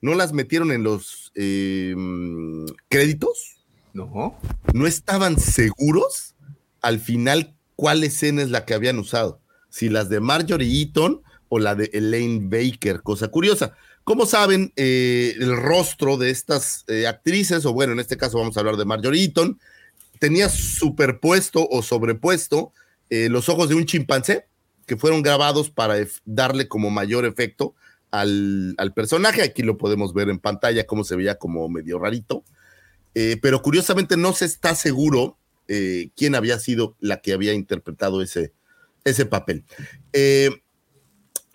no 0.00 0.14
las 0.14 0.32
metieron 0.32 0.72
en 0.72 0.82
los 0.82 1.32
eh, 1.34 1.94
créditos? 2.88 3.52
No. 3.92 4.38
no 4.74 4.86
estaban 4.86 5.40
seguros 5.40 6.34
al 6.82 7.00
final 7.00 7.56
cuál 7.76 8.04
escena 8.04 8.42
es 8.42 8.50
la 8.50 8.66
que 8.66 8.74
habían 8.74 8.98
usado, 8.98 9.40
si 9.70 9.88
las 9.88 10.10
de 10.10 10.20
Marjorie 10.20 10.80
Eaton 10.80 11.22
o 11.48 11.58
la 11.58 11.74
de 11.74 11.90
Elaine 11.94 12.48
Baker, 12.50 13.02
cosa 13.02 13.28
curiosa. 13.28 13.74
Como 14.06 14.24
saben, 14.24 14.72
eh, 14.76 15.34
el 15.40 15.56
rostro 15.56 16.16
de 16.16 16.30
estas 16.30 16.84
eh, 16.86 17.08
actrices, 17.08 17.66
o 17.66 17.72
bueno, 17.72 17.92
en 17.92 17.98
este 17.98 18.16
caso 18.16 18.38
vamos 18.38 18.56
a 18.56 18.60
hablar 18.60 18.76
de 18.76 18.84
Marjorie 18.84 19.24
Eaton, 19.24 19.58
tenía 20.20 20.48
superpuesto 20.48 21.66
o 21.68 21.82
sobrepuesto 21.82 22.72
eh, 23.10 23.28
los 23.28 23.48
ojos 23.48 23.68
de 23.68 23.74
un 23.74 23.84
chimpancé 23.84 24.46
que 24.86 24.96
fueron 24.96 25.22
grabados 25.22 25.70
para 25.70 25.96
darle 26.24 26.68
como 26.68 26.88
mayor 26.88 27.24
efecto 27.24 27.74
al, 28.12 28.76
personaje. 28.94 29.42
Aquí 29.42 29.64
lo 29.64 29.76
podemos 29.76 30.14
ver 30.14 30.28
en 30.28 30.38
pantalla, 30.38 30.86
cómo 30.86 31.02
se 31.02 31.16
veía 31.16 31.34
como 31.34 31.68
medio 31.68 31.98
rarito. 31.98 32.44
Pero 33.12 33.60
curiosamente 33.60 34.16
no 34.16 34.34
se 34.34 34.44
está 34.44 34.76
seguro 34.76 35.36
quién 35.66 36.36
había 36.36 36.60
sido 36.60 36.94
la 37.00 37.20
que 37.22 37.32
había 37.32 37.54
interpretado 37.54 38.22
ese, 38.22 38.52
ese 39.06 39.24
papel. 39.24 39.64
Eh, 40.12 40.50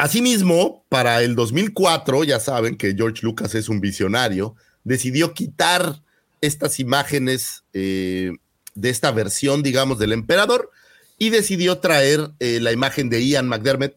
asimismo, 0.02 0.84
para 0.90 1.22
el 1.22 1.36
2004, 1.36 2.24
ya 2.24 2.40
saben 2.40 2.76
que 2.76 2.96
George 2.96 3.20
Lucas 3.22 3.54
es 3.54 3.70
un 3.70 3.80
visionario, 3.80 4.56
decidió 4.84 5.36
quitar 5.36 6.02
estas 6.42 6.80
imágenes 6.80 7.64
eh, 7.74 8.32
de 8.74 8.90
esta 8.90 9.12
versión, 9.12 9.62
digamos, 9.62 10.00
del 10.00 10.12
emperador 10.12 10.72
y 11.20 11.30
decidió 11.30 11.78
traer 11.78 12.32
eh, 12.40 12.60
la 12.60 12.72
imagen 12.72 13.12
de 13.12 13.24
Ian 13.24 13.48
McDermott 13.48 13.94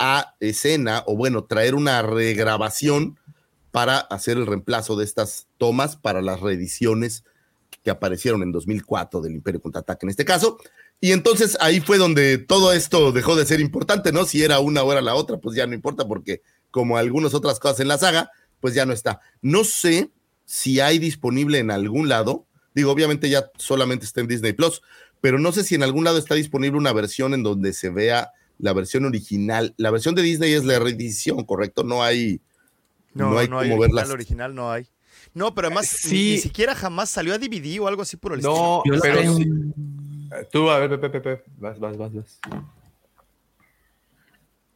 a 0.00 0.34
escena, 0.40 1.04
o 1.06 1.16
bueno, 1.16 1.44
traer 1.44 1.76
una 1.76 2.02
regrabación 2.02 3.16
para 3.70 3.98
hacer 3.98 4.38
el 4.38 4.48
reemplazo 4.48 4.96
de 4.96 5.04
estas 5.04 5.46
tomas 5.56 5.94
para 5.94 6.20
las 6.20 6.40
reediciones 6.40 7.22
que 7.84 7.90
aparecieron 7.90 8.42
en 8.42 8.50
2004 8.50 9.20
del 9.20 9.34
Imperio 9.36 9.60
Contraataque 9.60 10.04
en 10.04 10.10
este 10.10 10.24
caso. 10.24 10.58
Y 11.04 11.12
entonces 11.12 11.58
ahí 11.60 11.80
fue 11.80 11.98
donde 11.98 12.38
todo 12.38 12.72
esto 12.72 13.12
dejó 13.12 13.36
de 13.36 13.44
ser 13.44 13.60
importante, 13.60 14.10
¿no? 14.10 14.24
Si 14.24 14.42
era 14.42 14.58
una 14.60 14.82
o 14.82 14.90
era 14.90 15.02
la 15.02 15.14
otra, 15.14 15.36
pues 15.36 15.54
ya 15.54 15.66
no 15.66 15.74
importa 15.74 16.08
porque 16.08 16.40
como 16.70 16.96
algunas 16.96 17.34
otras 17.34 17.60
cosas 17.60 17.80
en 17.80 17.88
la 17.88 17.98
saga, 17.98 18.30
pues 18.58 18.72
ya 18.72 18.86
no 18.86 18.94
está. 18.94 19.20
No 19.42 19.64
sé 19.64 20.08
si 20.46 20.80
hay 20.80 20.98
disponible 20.98 21.58
en 21.58 21.70
algún 21.70 22.08
lado, 22.08 22.46
digo, 22.74 22.90
obviamente 22.90 23.28
ya 23.28 23.50
solamente 23.58 24.06
está 24.06 24.22
en 24.22 24.28
Disney 24.28 24.54
Plus, 24.54 24.80
pero 25.20 25.38
no 25.38 25.52
sé 25.52 25.62
si 25.64 25.74
en 25.74 25.82
algún 25.82 26.04
lado 26.04 26.16
está 26.16 26.36
disponible 26.36 26.78
una 26.78 26.94
versión 26.94 27.34
en 27.34 27.42
donde 27.42 27.74
se 27.74 27.90
vea 27.90 28.30
la 28.58 28.72
versión 28.72 29.04
original. 29.04 29.74
La 29.76 29.90
versión 29.90 30.14
de 30.14 30.22
Disney 30.22 30.54
es 30.54 30.64
la 30.64 30.78
reedición, 30.78 31.44
¿correcto? 31.44 31.84
No 31.84 32.02
hay, 32.02 32.40
no, 33.12 33.36
hay 33.38 33.48
como 33.48 33.76
original, 34.10 34.54
no 34.54 34.72
hay. 34.72 34.88
No, 35.34 35.54
pero 35.54 35.66
además 35.66 35.86
Sí. 35.86 36.14
ni, 36.14 36.30
ni 36.30 36.38
siquiera 36.38 36.74
jamás 36.74 37.10
salió 37.10 37.34
a 37.34 37.38
DVD 37.38 37.78
o 37.80 37.88
algo 37.88 38.00
así 38.00 38.16
por 38.16 38.32
el 38.32 38.40
No, 38.40 38.82
Yo 38.86 38.94
la 38.94 39.00
pero 39.02 39.36
sí. 39.36 39.44
Tú, 40.50 40.70
a 40.70 40.78
ver, 40.78 40.90
Pepe, 41.00 41.20
Pepe, 41.20 41.42
vas, 41.58 41.78
vas, 41.78 41.96
vas, 41.96 42.12
vas. 42.14 42.40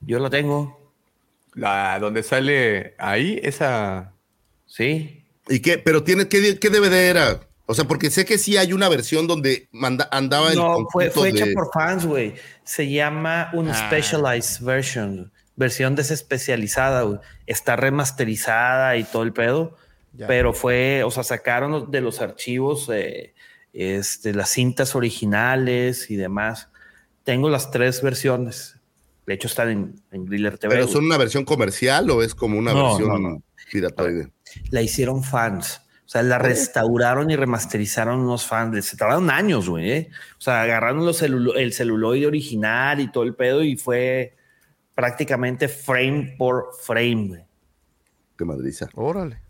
Yo 0.01 0.19
lo 0.19 0.31
tengo. 0.31 0.93
La 1.55 1.99
donde 1.99 2.23
sale 2.23 2.95
ahí, 2.99 3.41
esa. 3.43 4.13
Sí. 4.67 5.25
¿Y 5.49 5.61
qué? 5.61 5.79
Pero 5.79 6.05
tiene, 6.05 6.29
¿qué, 6.29 6.59
qué 6.59 6.71
DVD 6.71 7.09
era? 7.11 7.41
O 7.67 7.75
sea, 7.75 7.85
porque 7.85 8.11
sé 8.11 8.25
que 8.25 8.39
sí 8.39 8.57
hay 8.57 8.73
una 8.73 8.89
versión 8.89 9.27
donde 9.27 9.69
manda- 9.73 10.09
andaba 10.13 10.51
el 10.51 10.57
No, 10.57 10.87
fue, 10.91 11.07
hecha 11.07 11.45
de- 11.47 11.53
por 11.53 11.71
fans, 11.73 12.07
güey. 12.07 12.35
Se 12.65 12.89
llama 12.91 13.51
una 13.53 13.73
Ah. 13.73 13.87
specialized 13.89 14.65
version, 14.65 15.33
versión 15.57 15.95
desespecializada, 15.95 17.03
güey. 17.03 17.19
Está 17.47 17.77
remasterizada 17.77 18.97
y 18.97 19.05
todo 19.05 19.23
el 19.23 19.33
pedo, 19.33 19.77
Ya. 20.15 20.27
pero 20.27 20.53
fue, 20.55 21.03
o 21.05 21.11
sea, 21.11 21.25
sacaron 21.25 21.91
de 21.91 22.01
los 22.01 22.21
archivos 22.21 22.89
eh, 22.93 23.35
este, 23.81 24.35
las 24.35 24.51
cintas 24.51 24.95
originales 24.97 26.11
y 26.11 26.17
demás. 26.17 26.69
Tengo 27.25 27.49
las 27.49 27.71
tres 27.71 28.03
versiones. 28.03 28.81
De 29.27 29.35
hecho, 29.35 29.47
están 29.47 29.69
en, 29.71 30.03
en 30.11 30.25
Griller 30.25 30.59
TV. 30.59 30.75
¿Pero 30.75 30.89
son 30.89 31.05
una 31.05 31.17
versión 31.19 31.45
comercial 31.45 32.11
o 32.11 32.23
es 32.23 32.35
como 32.35 32.59
una 32.59 32.73
No, 32.73 32.89
versión 32.97 33.23
no, 33.23 33.31
no. 33.31 33.43
piratoide? 33.71 34.33
la 34.71 34.83
hicieron 34.83 35.23
fans. 35.23 35.83
O 36.07 36.09
sea, 36.11 36.23
la 36.23 36.39
restauraron 36.39 37.31
y 37.31 37.37
remasterizaron 37.37 38.21
unos 38.21 38.47
fans. 38.47 38.83
Se 38.87 38.97
tardaron 38.97 39.31
años, 39.31 39.69
güey. 39.69 39.91
¿eh? 39.93 40.11
O 40.39 40.41
sea, 40.41 40.63
agarraron 40.63 41.05
los 41.05 41.23
celulo- 41.23 41.55
el 41.55 41.75
celuloide 41.75 42.27
original 42.27 42.99
y 43.01 43.13
todo 43.13 43.25
el 43.25 43.35
pedo 43.35 43.63
y 43.63 43.77
fue 43.77 44.35
prácticamente 44.95 45.69
frame 45.69 46.35
por 46.39 46.71
frame, 46.81 47.29
güey. 47.29 47.43
Qué 48.39 48.45
madriza. 48.47 48.89
Órale. 48.95 49.41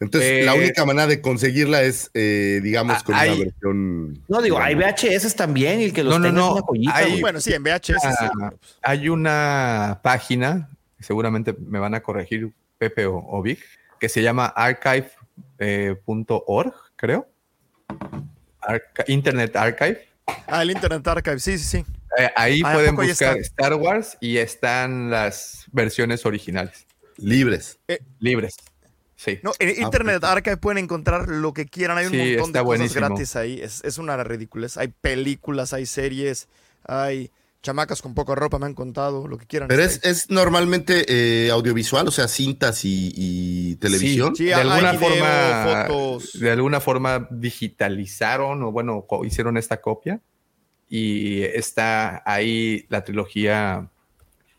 Entonces, 0.00 0.30
Eh, 0.30 0.44
la 0.44 0.54
única 0.54 0.84
manera 0.84 1.06
de 1.08 1.20
conseguirla 1.20 1.82
es, 1.82 2.10
eh, 2.14 2.60
digamos, 2.62 2.98
Ah, 3.00 3.02
con 3.04 3.14
hay- 3.16 3.30
una 3.30 3.38
versión. 3.44 4.22
No, 4.28 4.40
digo, 4.42 4.58
hay 4.60 4.74
VHS 4.76 5.34
también 5.34 5.80
y 5.80 5.84
el 5.86 5.92
que 5.92 6.04
los 6.04 6.12
No, 6.14 6.18
no, 6.20 6.26
tenga 6.28 6.38
es 6.40 6.44
no, 6.46 6.52
una 6.52 6.62
joyita, 6.62 6.96
hay-. 6.96 7.20
Bueno, 7.20 7.40
sí, 7.40 7.52
en 7.52 7.62
VHS. 7.64 8.04
Ah, 8.04 8.30
pues, 8.58 8.78
Hay 8.82 9.08
una 9.08 9.98
página, 10.02 10.68
seguramente 11.00 11.54
me 11.58 11.78
van 11.80 11.94
a 11.94 12.00
corregir 12.00 12.52
Pepe 12.78 13.06
o, 13.06 13.16
o 13.16 13.42
Vic, 13.42 13.58
que 13.98 14.08
se 14.08 14.22
llama 14.22 14.46
archive.org, 15.58 16.74
creo. 16.96 17.28
Arca- 18.60 19.04
Internet 19.08 19.56
Archive. 19.56 20.06
Ah, 20.46 20.62
el 20.62 20.70
Internet 20.70 21.06
Archive, 21.08 21.38
sí, 21.40 21.58
sí, 21.58 21.64
sí. 21.78 21.84
Eh, 22.18 22.30
ahí 22.36 22.62
Ah, 22.64 22.70
¿a 22.70 22.74
pueden 22.74 23.00
ahí 23.00 23.08
buscar? 23.08 23.36
Star 23.38 23.74
Wars 23.74 24.16
y 24.20 24.36
están 24.38 25.10
las 25.10 25.64
versiones 25.72 26.24
originales, 26.26 26.86
libres. 27.16 27.78
libres. 28.20 28.56
Sí. 29.20 29.40
No, 29.42 29.50
en 29.58 29.82
Internet 29.82 30.22
Archive 30.22 30.58
pueden 30.58 30.78
encontrar 30.78 31.28
lo 31.28 31.52
que 31.52 31.66
quieran. 31.66 31.98
Hay 31.98 32.06
un 32.06 32.12
Sí, 32.12 32.18
montón 32.18 32.52
de 32.52 32.60
cosas 32.60 32.64
buenísimo. 32.64 33.06
gratis 33.08 33.34
ahí. 33.34 33.60
Es, 33.60 33.82
es 33.82 33.98
una 33.98 34.16
ridiculez. 34.22 34.76
Hay 34.76 34.88
películas, 34.88 35.72
hay 35.72 35.86
series, 35.86 36.46
hay 36.84 37.32
chamacas 37.60 38.00
con 38.00 38.14
poca 38.14 38.36
ropa, 38.36 38.60
me 38.60 38.66
han 38.66 38.74
contado, 38.74 39.26
lo 39.26 39.36
que 39.36 39.44
quieran. 39.46 39.66
Pero 39.66 39.82
es, 39.82 39.98
es 40.04 40.30
normalmente 40.30 41.04
eh, 41.08 41.50
audiovisual, 41.50 42.06
o 42.06 42.12
sea, 42.12 42.28
cintas 42.28 42.84
y, 42.84 43.12
y 43.16 43.74
televisión. 43.76 44.36
Sí, 44.36 44.44
de 44.44 44.54
hay 44.54 44.60
alguna 44.68 44.92
video, 44.92 45.08
forma, 45.10 45.84
fotos. 45.88 46.32
de 46.40 46.50
alguna 46.52 46.80
forma 46.80 47.26
digitalizaron 47.32 48.62
o 48.62 48.70
bueno, 48.70 49.04
hicieron 49.24 49.56
esta 49.56 49.80
copia. 49.80 50.20
y 50.88 51.42
está 51.42 52.22
ahí 52.24 52.86
la 52.88 53.02
trilogía 53.02 53.90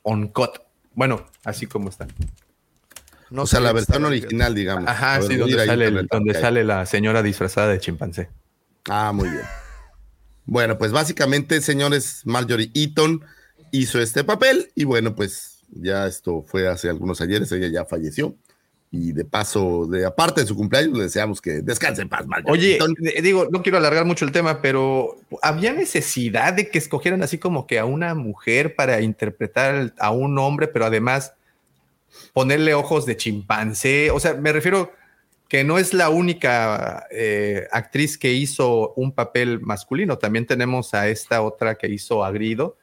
on 0.04 0.28
cut. 0.28 0.60
Bueno, 0.94 1.26
así 1.46 1.66
como 1.66 1.88
está. 1.88 2.08
No 3.30 3.44
o 3.44 3.48
sea, 3.48 3.60
la 3.60 3.74
versión 3.74 4.06
original, 4.06 4.56
digamos. 4.56 4.88
Ajá, 4.88 5.22
sí, 5.22 5.36
donde, 5.36 5.66
sale, 5.66 5.92
donde 6.10 6.34
sale 6.34 6.64
la 6.64 6.86
señora 6.86 7.22
disfrazada 7.22 7.68
de 7.68 7.80
chimpancé. 7.80 8.30
Ah, 8.88 9.12
muy 9.14 9.30
bien. 9.30 9.44
Bueno, 10.46 10.78
pues 10.78 10.92
básicamente, 10.92 11.62
señores, 11.62 12.22
Marjorie 12.26 12.72
Eaton 12.74 13.24
hizo 13.72 14.00
este 14.02 14.24
papel 14.24 14.72
y 14.74 14.84
bueno, 14.84 15.16
pues 15.16 15.60
ya 15.70 16.08
esto 16.08 16.44
fue 16.48 16.68
hace 16.68 16.90
algunos 16.90 17.22
ayeres, 17.22 17.52
ella 17.52 17.68
ya 17.68 17.86
falleció. 17.86 18.36
Y 18.92 19.12
de 19.12 19.24
paso, 19.24 19.86
de 19.86 20.04
aparte 20.04 20.42
de 20.42 20.48
su 20.48 20.56
cumpleaños, 20.56 20.98
le 20.98 21.04
deseamos 21.04 21.40
que 21.40 21.62
descanse 21.62 22.02
en 22.02 22.10
paz, 22.10 22.26
Oye, 22.46 22.80
digo, 23.22 23.48
no 23.52 23.62
quiero 23.62 23.78
alargar 23.78 24.04
mucho 24.06 24.26
el 24.26 24.32
tema, 24.32 24.64
pero 24.64 25.20
¿había 25.44 25.74
necesidad 25.74 26.54
de 26.54 26.72
que 26.72 26.80
escogieran 26.80 27.22
así 27.22 27.38
como 27.38 27.68
que 27.68 27.78
a 27.78 27.86
una 27.86 28.16
mujer 28.16 28.74
para 28.74 29.02
interpretar 29.02 29.94
a 30.00 30.10
un 30.10 30.40
hombre, 30.40 30.68
pero 30.68 30.86
además 30.86 31.34
ponerle 32.34 32.74
ojos 32.74 33.06
de 33.06 33.18
chimpancé? 33.18 34.12
O 34.12 34.20
sea, 34.20 34.34
me 34.36 34.52
refiero 34.52 34.92
que 35.50 35.64
no 35.64 35.80
es 35.80 35.94
la 35.94 36.10
única 36.10 37.08
eh, 37.10 37.68
actriz 37.72 38.18
que 38.18 38.32
hizo 38.32 38.94
un 38.94 39.12
papel 39.12 39.60
masculino, 39.60 40.20
también 40.20 40.46
tenemos 40.46 40.94
a 40.94 41.08
esta 41.08 41.42
otra 41.42 41.76
que 41.76 41.88
hizo 41.88 42.24
Agrido, 42.24 42.78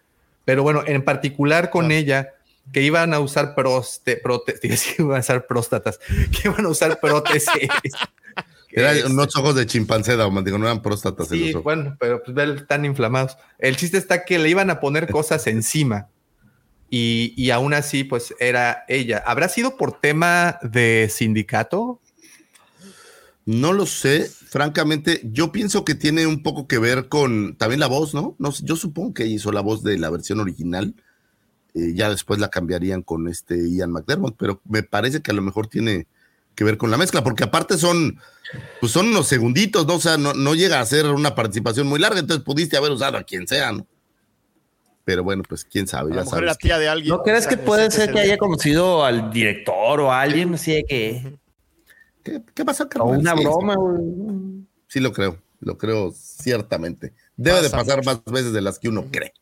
pero 0.44 0.64
bueno, 0.64 0.82
en 0.84 1.02
particular 1.02 1.70
con 1.70 1.92
ella 1.92 2.34
que 2.72 2.82
iban 2.82 3.14
a 3.14 3.20
usar 3.20 3.54
proste, 3.54 4.16
prótesis, 4.16 4.94
iban 4.98 5.16
a 5.16 5.20
usar 5.20 5.46
próstatas, 5.46 5.98
que 5.98 6.48
iban 6.48 6.66
a 6.66 6.68
usar 6.68 6.98
prótesis. 7.00 7.68
Eran 8.70 9.12
unos 9.12 9.34
ojos 9.36 9.54
de 9.54 9.64
chimpancé, 9.64 10.18
digo, 10.18 10.58
no 10.58 10.66
eran 10.66 10.82
próstatas. 10.82 11.28
Sí, 11.28 11.54
bueno, 11.54 11.96
pero 11.98 12.22
pues 12.22 12.34
ven 12.34 12.66
tan 12.66 12.84
inflamados. 12.84 13.38
El 13.58 13.74
chiste 13.76 13.96
está 13.96 14.26
que 14.26 14.38
le 14.38 14.50
iban 14.50 14.68
a 14.68 14.80
poner 14.80 15.08
cosas 15.08 15.46
encima 15.46 16.10
y, 16.90 17.34
y 17.36 17.50
aún 17.50 17.74
así, 17.74 18.04
pues 18.04 18.34
era 18.38 18.84
ella. 18.88 19.22
¿Habrá 19.26 19.48
sido 19.48 19.76
por 19.76 20.00
tema 20.00 20.58
de 20.62 21.08
sindicato? 21.10 22.00
No 23.44 23.72
lo 23.72 23.86
sé, 23.86 24.24
francamente, 24.24 25.20
yo 25.24 25.52
pienso 25.52 25.84
que 25.84 25.94
tiene 25.94 26.26
un 26.26 26.42
poco 26.42 26.66
que 26.66 26.78
ver 26.78 27.08
con 27.08 27.56
también 27.56 27.80
la 27.80 27.86
voz, 27.86 28.12
¿no? 28.12 28.34
no 28.38 28.50
yo 28.50 28.74
supongo 28.74 29.14
que 29.14 29.26
hizo 29.26 29.52
la 29.52 29.60
voz 29.60 29.84
de 29.84 29.98
la 29.98 30.10
versión 30.10 30.40
original 30.40 30.94
eh, 31.76 31.92
ya 31.94 32.08
después 32.08 32.40
la 32.40 32.48
cambiarían 32.48 33.02
con 33.02 33.28
este 33.28 33.70
Ian 33.70 33.92
McDermott, 33.92 34.34
pero 34.38 34.62
me 34.64 34.82
parece 34.82 35.20
que 35.20 35.30
a 35.30 35.34
lo 35.34 35.42
mejor 35.42 35.66
tiene 35.66 36.06
que 36.54 36.64
ver 36.64 36.78
con 36.78 36.90
la 36.90 36.96
mezcla, 36.96 37.22
porque 37.22 37.44
aparte 37.44 37.76
son, 37.76 38.18
pues 38.80 38.92
son 38.92 39.08
unos 39.08 39.28
segunditos, 39.28 39.86
¿no? 39.86 39.96
O 39.96 40.00
sea, 40.00 40.16
no, 40.16 40.32
no 40.32 40.54
llega 40.54 40.80
a 40.80 40.86
ser 40.86 41.04
una 41.08 41.34
participación 41.34 41.86
muy 41.86 42.00
larga, 42.00 42.18
entonces 42.18 42.42
pudiste 42.42 42.78
haber 42.78 42.92
usado 42.92 43.18
a 43.18 43.24
quien 43.24 43.46
sea, 43.46 43.72
¿no? 43.72 43.86
Pero 45.06 45.22
bueno, 45.22 45.44
pues 45.48 45.64
quién 45.64 45.86
sabe, 45.86 46.12
ya 46.12 46.24
sabes. 46.24 46.44
La 46.44 46.56
tía 46.56 46.80
de 46.80 46.88
alguien. 46.88 47.14
¿No 47.14 47.22
crees 47.22 47.46
que 47.46 47.56
puede 47.56 47.92
ser 47.92 48.12
que 48.12 48.18
haya 48.18 48.36
conocido 48.36 49.04
al 49.04 49.30
director 49.30 50.00
o 50.00 50.10
a 50.10 50.20
alguien 50.20 50.54
así 50.54 50.72
de 50.72 50.84
que... 50.84 51.38
¿Qué, 52.24 52.42
qué 52.52 52.64
pasa, 52.64 52.88
O 52.98 53.10
una 53.10 53.34
broma, 53.34 53.76
Sí, 54.88 54.98
lo 54.98 55.12
creo, 55.12 55.40
lo 55.60 55.78
creo 55.78 56.10
ciertamente. 56.10 57.12
Debe 57.36 57.62
de 57.62 57.70
pasar 57.70 58.04
más 58.04 58.24
veces 58.24 58.52
de 58.52 58.60
las 58.60 58.80
que 58.80 58.88
uno 58.88 59.06
cree. 59.12 59.32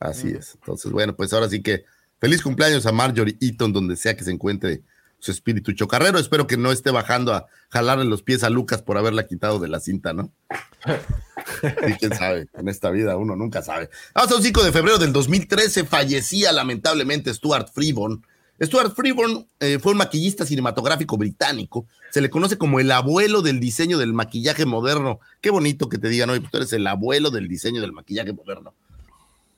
Así 0.00 0.30
es. 0.30 0.54
Entonces, 0.54 0.90
bueno, 0.90 1.14
pues 1.14 1.34
ahora 1.34 1.50
sí 1.50 1.60
que 1.60 1.84
feliz 2.18 2.40
cumpleaños 2.40 2.86
a 2.86 2.92
Marjorie 2.92 3.36
Eaton, 3.42 3.74
donde 3.74 3.96
sea 3.96 4.16
que 4.16 4.24
se 4.24 4.30
encuentre 4.30 4.80
su 5.18 5.32
espíritu 5.32 5.72
chocarrero. 5.72 6.18
Espero 6.18 6.46
que 6.46 6.56
no 6.56 6.72
esté 6.72 6.90
bajando 6.90 7.34
a 7.34 7.44
jalarle 7.68 8.06
los 8.06 8.22
pies 8.22 8.42
a 8.42 8.48
Lucas 8.48 8.80
por 8.80 8.96
haberla 8.96 9.26
quitado 9.26 9.58
de 9.58 9.68
la 9.68 9.80
cinta, 9.80 10.14
¿no? 10.14 10.32
y 11.88 11.92
quién 11.94 12.14
sabe, 12.14 12.48
en 12.54 12.68
esta 12.68 12.90
vida 12.90 13.16
uno 13.16 13.36
nunca 13.36 13.62
sabe. 13.62 13.90
Hasta 14.14 14.36
el 14.36 14.42
5 14.42 14.64
de 14.64 14.72
febrero 14.72 14.98
del 14.98 15.12
2013 15.12 15.84
fallecía 15.84 16.52
lamentablemente 16.52 17.32
Stuart 17.32 17.68
Freeborn. 17.72 18.24
Stuart 18.62 18.94
Freeborn 18.94 19.46
eh, 19.60 19.78
fue 19.80 19.92
un 19.92 19.98
maquillista 19.98 20.46
cinematográfico 20.46 21.16
británico. 21.16 21.86
Se 22.10 22.20
le 22.20 22.30
conoce 22.30 22.56
como 22.56 22.78
el 22.78 22.90
abuelo 22.90 23.42
del 23.42 23.58
diseño 23.58 23.98
del 23.98 24.12
maquillaje 24.12 24.64
moderno. 24.64 25.18
Qué 25.40 25.50
bonito 25.50 25.88
que 25.88 25.98
te 25.98 26.08
digan, 26.08 26.30
hoy, 26.30 26.40
pues 26.40 26.52
tú 26.52 26.58
eres 26.58 26.72
el 26.72 26.86
abuelo 26.86 27.30
del 27.30 27.48
diseño 27.48 27.80
del 27.80 27.92
maquillaje 27.92 28.32
moderno. 28.32 28.74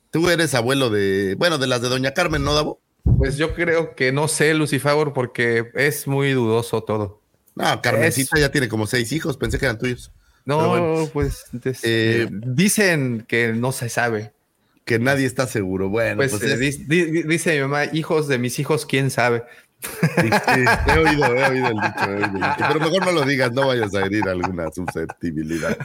Tú 0.09 0.29
eres 0.29 0.55
abuelo 0.55 0.89
de, 0.89 1.35
bueno, 1.37 1.57
de 1.57 1.67
las 1.67 1.81
de 1.81 1.89
Doña 1.89 2.13
Carmen, 2.13 2.43
¿no, 2.43 2.55
Davo? 2.55 2.79
Pues 3.17 3.37
yo 3.37 3.53
creo 3.53 3.95
que 3.95 4.11
no 4.11 4.27
sé, 4.27 4.53
Lucifer, 4.53 5.13
porque 5.13 5.69
es 5.75 6.07
muy 6.07 6.31
dudoso 6.31 6.81
todo. 6.83 7.21
No, 7.55 7.81
Carmencita 7.81 8.39
ya 8.39 8.51
tiene 8.51 8.67
como 8.67 8.85
seis 8.87 9.11
hijos, 9.11 9.37
pensé 9.37 9.57
que 9.57 9.65
eran 9.65 9.79
tuyos. 9.79 10.11
No, 10.47 11.07
pues 11.13 11.45
eh, 11.83 12.27
dicen 12.31 13.25
que 13.27 13.53
no 13.53 13.71
se 13.71 13.89
sabe. 13.89 14.31
Que 14.85 14.99
nadie 14.99 15.25
está 15.25 15.47
seguro. 15.47 15.89
Bueno, 15.89 16.15
pues, 16.15 16.31
pues 16.31 16.43
eh, 16.43 17.25
dice 17.25 17.55
mi 17.55 17.61
mamá, 17.61 17.85
hijos 17.91 18.29
de 18.29 18.39
mis 18.39 18.57
hijos, 18.57 18.85
quién 18.85 19.11
sabe 19.11 19.43
he 19.83 20.97
oído, 20.97 21.35
he 21.35 21.49
oído 21.49 21.67
el 21.67 21.75
dicho, 21.75 22.55
pero 22.67 22.79
mejor 22.79 23.05
no 23.05 23.11
lo 23.11 23.23
digas, 23.23 23.51
no 23.53 23.67
vayas 23.67 23.93
a 23.93 24.05
herir 24.05 24.27
alguna 24.27 24.71
susceptibilidad. 24.71 25.77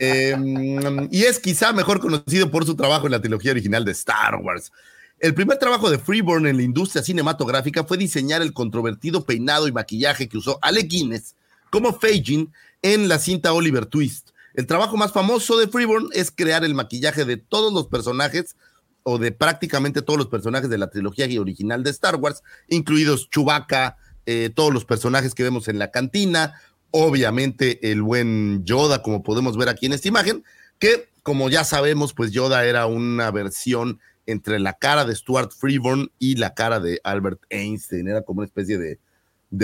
Em, 0.00 1.08
y 1.10 1.24
es 1.24 1.38
quizá 1.38 1.72
mejor 1.72 2.00
conocido 2.00 2.50
por 2.50 2.66
su 2.66 2.74
trabajo 2.74 3.06
en 3.06 3.12
la 3.12 3.20
trilogía 3.20 3.52
original 3.52 3.84
de 3.84 3.92
Star 3.92 4.36
Wars. 4.36 4.72
El 5.18 5.32
primer 5.32 5.58
trabajo 5.58 5.88
de 5.88 5.98
Freeborn 5.98 6.46
en 6.46 6.56
la 6.56 6.62
industria 6.62 7.02
cinematográfica 7.02 7.84
fue 7.84 7.96
diseñar 7.96 8.42
el 8.42 8.52
controvertido 8.52 9.24
peinado 9.24 9.68
y 9.68 9.72
maquillaje 9.72 10.28
que 10.28 10.36
usó 10.36 10.58
Alec 10.60 10.88
Guinness 10.88 11.34
como 11.70 11.98
Fagin 11.98 12.52
en 12.94 13.08
la 13.08 13.18
cinta 13.18 13.52
Oliver 13.52 13.86
Twist. 13.86 14.30
El 14.54 14.68
trabajo 14.68 14.96
más 14.96 15.12
famoso 15.12 15.58
de 15.58 15.66
Freeborn 15.66 16.08
es 16.12 16.30
crear 16.30 16.64
el 16.64 16.76
maquillaje 16.76 17.24
de 17.24 17.36
todos 17.36 17.72
los 17.72 17.88
personajes 17.88 18.54
o 19.02 19.18
de 19.18 19.32
prácticamente 19.32 20.02
todos 20.02 20.18
los 20.18 20.28
personajes 20.28 20.70
de 20.70 20.78
la 20.78 20.88
trilogía 20.88 21.28
original 21.40 21.82
de 21.82 21.90
Star 21.90 22.14
Wars, 22.14 22.44
incluidos 22.68 23.28
Chewbacca, 23.28 23.96
eh, 24.24 24.50
todos 24.54 24.72
los 24.72 24.84
personajes 24.84 25.34
que 25.34 25.42
vemos 25.42 25.66
en 25.66 25.80
la 25.80 25.90
cantina, 25.90 26.54
obviamente 26.92 27.90
el 27.90 28.02
buen 28.02 28.64
Yoda, 28.64 29.02
como 29.02 29.24
podemos 29.24 29.56
ver 29.56 29.68
aquí 29.68 29.86
en 29.86 29.92
esta 29.92 30.06
imagen, 30.06 30.44
que 30.78 31.08
como 31.24 31.50
ya 31.50 31.64
sabemos, 31.64 32.14
pues 32.14 32.30
Yoda 32.30 32.66
era 32.66 32.86
una 32.86 33.32
versión 33.32 33.98
entre 34.26 34.60
la 34.60 34.74
cara 34.74 35.04
de 35.04 35.16
Stuart 35.16 35.50
Freeborn 35.50 36.12
y 36.20 36.36
la 36.36 36.54
cara 36.54 36.78
de 36.78 37.00
Albert 37.02 37.42
Einstein, 37.50 38.06
era 38.06 38.22
como 38.22 38.38
una 38.38 38.46
especie 38.46 38.78
de, 38.78 39.00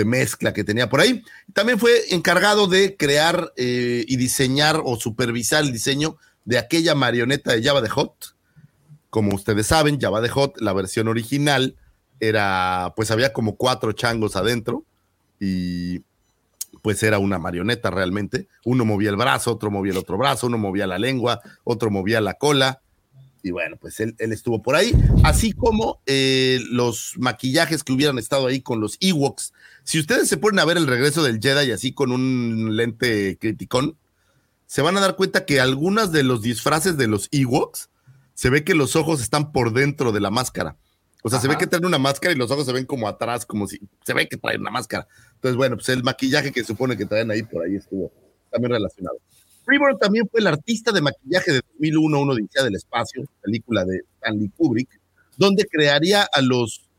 mezcla 0.05 0.53
que 0.53 0.63
tenía 0.63 0.89
por 0.89 0.99
ahí. 0.99 1.23
También 1.53 1.79
fue 1.79 1.91
encargado 2.09 2.67
de 2.67 2.97
crear 2.97 3.53
eh, 3.55 4.03
y 4.07 4.15
diseñar 4.17 4.81
o 4.83 4.99
supervisar 4.99 5.63
el 5.63 5.71
diseño 5.71 6.17
de 6.45 6.57
aquella 6.57 6.95
marioneta 6.95 7.53
de 7.53 7.63
Java 7.63 7.81
de 7.81 7.89
Hot, 7.89 8.35
como 9.09 9.35
ustedes 9.35 9.67
saben, 9.67 10.01
Java 10.01 10.21
de 10.21 10.29
Hot, 10.29 10.59
la 10.59 10.73
versión 10.73 11.07
original, 11.07 11.75
era, 12.19 12.93
pues 12.95 13.11
había 13.11 13.31
como 13.31 13.57
cuatro 13.57 13.91
changos 13.91 14.35
adentro 14.35 14.85
y 15.39 15.99
pues 16.81 17.03
era 17.03 17.19
una 17.19 17.37
marioneta 17.37 17.91
realmente. 17.91 18.47
Uno 18.65 18.85
movía 18.85 19.11
el 19.11 19.15
brazo, 19.15 19.51
otro 19.51 19.69
movía 19.69 19.91
el 19.91 19.99
otro 19.99 20.17
brazo, 20.17 20.47
uno 20.47 20.57
movía 20.57 20.87
la 20.87 20.97
lengua, 20.97 21.41
otro 21.63 21.91
movía 21.91 22.21
la 22.21 22.33
cola. 22.33 22.81
Y 23.43 23.51
bueno, 23.51 23.77
pues 23.79 23.99
él, 23.99 24.15
estuvo 24.17 24.61
por 24.63 24.75
ahí, 24.75 24.93
así 25.23 25.51
como 25.51 26.01
eh, 26.05 26.59
los 26.71 27.13
maquillajes 27.17 27.83
que 27.83 27.93
hubieran 27.93 28.17
estado 28.17 28.47
ahí 28.47 28.61
con 28.61 28.79
los 28.79 28.97
Ewoks. 28.99 29.53
Si 29.83 29.99
ustedes 29.99 30.29
se 30.29 30.37
ponen 30.37 30.59
a 30.59 30.65
ver 30.65 30.77
el 30.77 30.87
regreso 30.87 31.23
del 31.23 31.39
Jedi 31.41 31.71
así 31.71 31.93
con 31.93 32.11
un 32.11 32.75
lente 32.75 33.37
criticón, 33.39 33.97
se 34.65 34.81
van 34.81 34.97
a 34.97 35.01
dar 35.01 35.15
cuenta 35.15 35.45
que 35.45 35.59
algunas 35.59 36.11
de 36.11 36.23
los 36.23 36.41
disfraces 36.41 36.97
de 36.97 37.07
los 37.07 37.27
Ewoks 37.31 37.89
se 38.33 38.49
ve 38.49 38.63
que 38.63 38.75
los 38.75 38.95
ojos 38.95 39.21
están 39.21 39.51
por 39.51 39.73
dentro 39.73 40.11
de 40.11 40.19
la 40.19 40.31
máscara. 40.31 40.77
O 41.21 41.29
sea, 41.29 41.39
se 41.39 41.47
ve 41.47 41.57
que 41.57 41.67
traen 41.67 41.85
una 41.85 41.99
máscara 41.99 42.33
y 42.33 42.37
los 42.37 42.51
ojos 42.51 42.65
se 42.65 42.73
ven 42.73 42.85
como 42.85 43.07
atrás, 43.07 43.45
como 43.45 43.67
si 43.67 43.79
se 44.03 44.13
ve 44.13 44.27
que 44.27 44.37
traen 44.37 44.61
una 44.61 44.71
máscara. 44.71 45.07
Entonces, 45.35 45.55
bueno, 45.55 45.77
pues 45.77 45.89
el 45.89 46.03
maquillaje 46.03 46.51
que 46.51 46.63
supone 46.63 46.97
que 46.97 47.05
traen 47.05 47.31
ahí 47.31 47.43
por 47.43 47.63
ahí 47.63 47.75
estuvo 47.75 48.11
también 48.51 48.71
relacionado. 48.71 49.17
Freeborn 49.63 49.97
también 49.97 50.27
fue 50.29 50.41
el 50.41 50.47
artista 50.47 50.91
de 50.91 51.01
maquillaje 51.01 51.53
de 51.53 51.61
2001, 51.73 52.19
Uno 52.19 52.33
Odisea 52.33 52.63
del 52.63 52.75
Espacio, 52.75 53.23
película 53.41 53.85
de 53.85 54.01
Stanley 54.15 54.49
Kubrick, 54.49 54.89
donde 55.37 55.65
crearía 55.65 56.23
a 56.23 56.41
los 56.41 56.89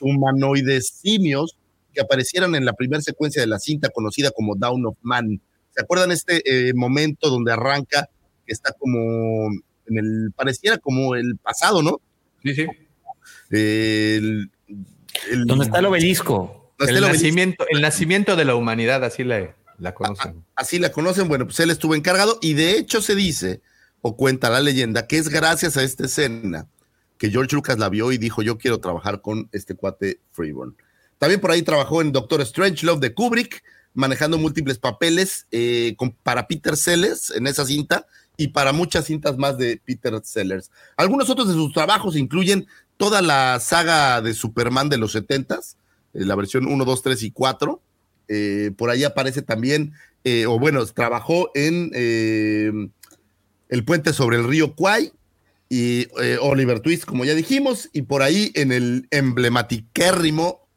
humanoides 0.00 0.88
simios 0.88 1.56
que 1.94 2.00
aparecieran 2.00 2.54
en 2.54 2.64
la 2.64 2.74
primera 2.74 3.00
secuencia 3.00 3.40
de 3.40 3.46
la 3.46 3.58
cinta 3.58 3.88
conocida 3.90 4.30
como 4.30 4.56
Down 4.56 4.86
of 4.86 4.98
Man. 5.02 5.40
¿Se 5.70 5.80
acuerdan 5.80 6.12
este 6.12 6.42
eh, 6.44 6.74
momento 6.74 7.30
donde 7.30 7.52
arranca, 7.52 8.08
que 8.46 8.52
está 8.52 8.72
como 8.72 9.50
en 9.86 9.98
el, 9.98 10.32
pareciera 10.34 10.78
como 10.78 11.14
el 11.14 11.36
pasado, 11.38 11.82
¿no? 11.82 12.00
Sí, 12.42 12.54
sí. 12.54 12.66
El, 13.50 14.50
Donde 15.46 15.64
está 15.64 15.78
el 15.78 15.86
obelisco. 15.86 16.74
El, 16.80 17.00
nacimiento, 17.00 17.64
el 17.70 17.80
nacimiento 17.80 18.36
de 18.36 18.44
la 18.44 18.56
humanidad, 18.56 19.04
así 19.04 19.24
la, 19.24 19.54
la 19.78 19.94
conocen. 19.94 20.44
así 20.56 20.78
la 20.78 20.90
conocen, 20.90 21.28
bueno, 21.28 21.46
pues 21.46 21.60
él 21.60 21.70
estuvo 21.70 21.94
encargado 21.94 22.38
y 22.42 22.54
de 22.54 22.76
hecho 22.76 23.00
se 23.00 23.14
dice, 23.14 23.62
o 24.02 24.16
cuenta 24.16 24.50
la 24.50 24.60
leyenda, 24.60 25.06
que 25.06 25.16
es 25.16 25.28
gracias 25.28 25.76
a 25.76 25.84
esta 25.84 26.04
escena 26.04 26.68
que 27.18 27.30
George 27.30 27.54
Lucas 27.54 27.78
la 27.78 27.88
vio 27.88 28.12
y 28.12 28.18
dijo, 28.18 28.42
yo 28.42 28.58
quiero 28.58 28.80
trabajar 28.80 29.20
con 29.20 29.48
este 29.52 29.74
cuate 29.74 30.20
Freeborn. 30.32 30.76
También 31.24 31.40
por 31.40 31.52
ahí 31.52 31.62
trabajó 31.62 32.02
en 32.02 32.12
Doctor 32.12 32.42
Strange 32.42 32.84
Love 32.84 33.00
de 33.00 33.14
Kubrick, 33.14 33.64
manejando 33.94 34.36
múltiples 34.36 34.76
papeles 34.76 35.46
eh, 35.52 35.96
para 36.22 36.46
Peter 36.46 36.76
Sellers 36.76 37.30
en 37.30 37.46
esa 37.46 37.64
cinta 37.64 38.06
y 38.36 38.48
para 38.48 38.74
muchas 38.74 39.06
cintas 39.06 39.38
más 39.38 39.56
de 39.56 39.80
Peter 39.82 40.20
Sellers. 40.22 40.70
Algunos 40.98 41.30
otros 41.30 41.48
de 41.48 41.54
sus 41.54 41.72
trabajos 41.72 42.14
incluyen 42.14 42.66
toda 42.98 43.22
la 43.22 43.58
saga 43.58 44.20
de 44.20 44.34
Superman 44.34 44.90
de 44.90 44.98
los 44.98 45.16
70s, 45.16 45.76
eh, 46.12 46.26
la 46.26 46.34
versión 46.34 46.66
1, 46.66 46.84
2, 46.84 47.02
3 47.02 47.22
y 47.22 47.30
4. 47.30 47.80
Eh, 48.28 48.72
por 48.76 48.90
ahí 48.90 49.04
aparece 49.04 49.40
también, 49.40 49.94
o 50.46 50.58
bueno, 50.58 50.84
trabajó 50.84 51.50
en 51.54 51.90
El 51.94 53.84
puente 53.86 54.12
sobre 54.12 54.36
el 54.36 54.46
río 54.46 54.74
Kwai 54.74 55.10
y 55.70 56.06
Oliver 56.42 56.80
Twist, 56.80 57.06
como 57.06 57.24
ya 57.24 57.32
dijimos, 57.34 57.88
y 57.94 58.02
por 58.02 58.20
ahí 58.20 58.52
en 58.54 58.72
el 58.72 59.08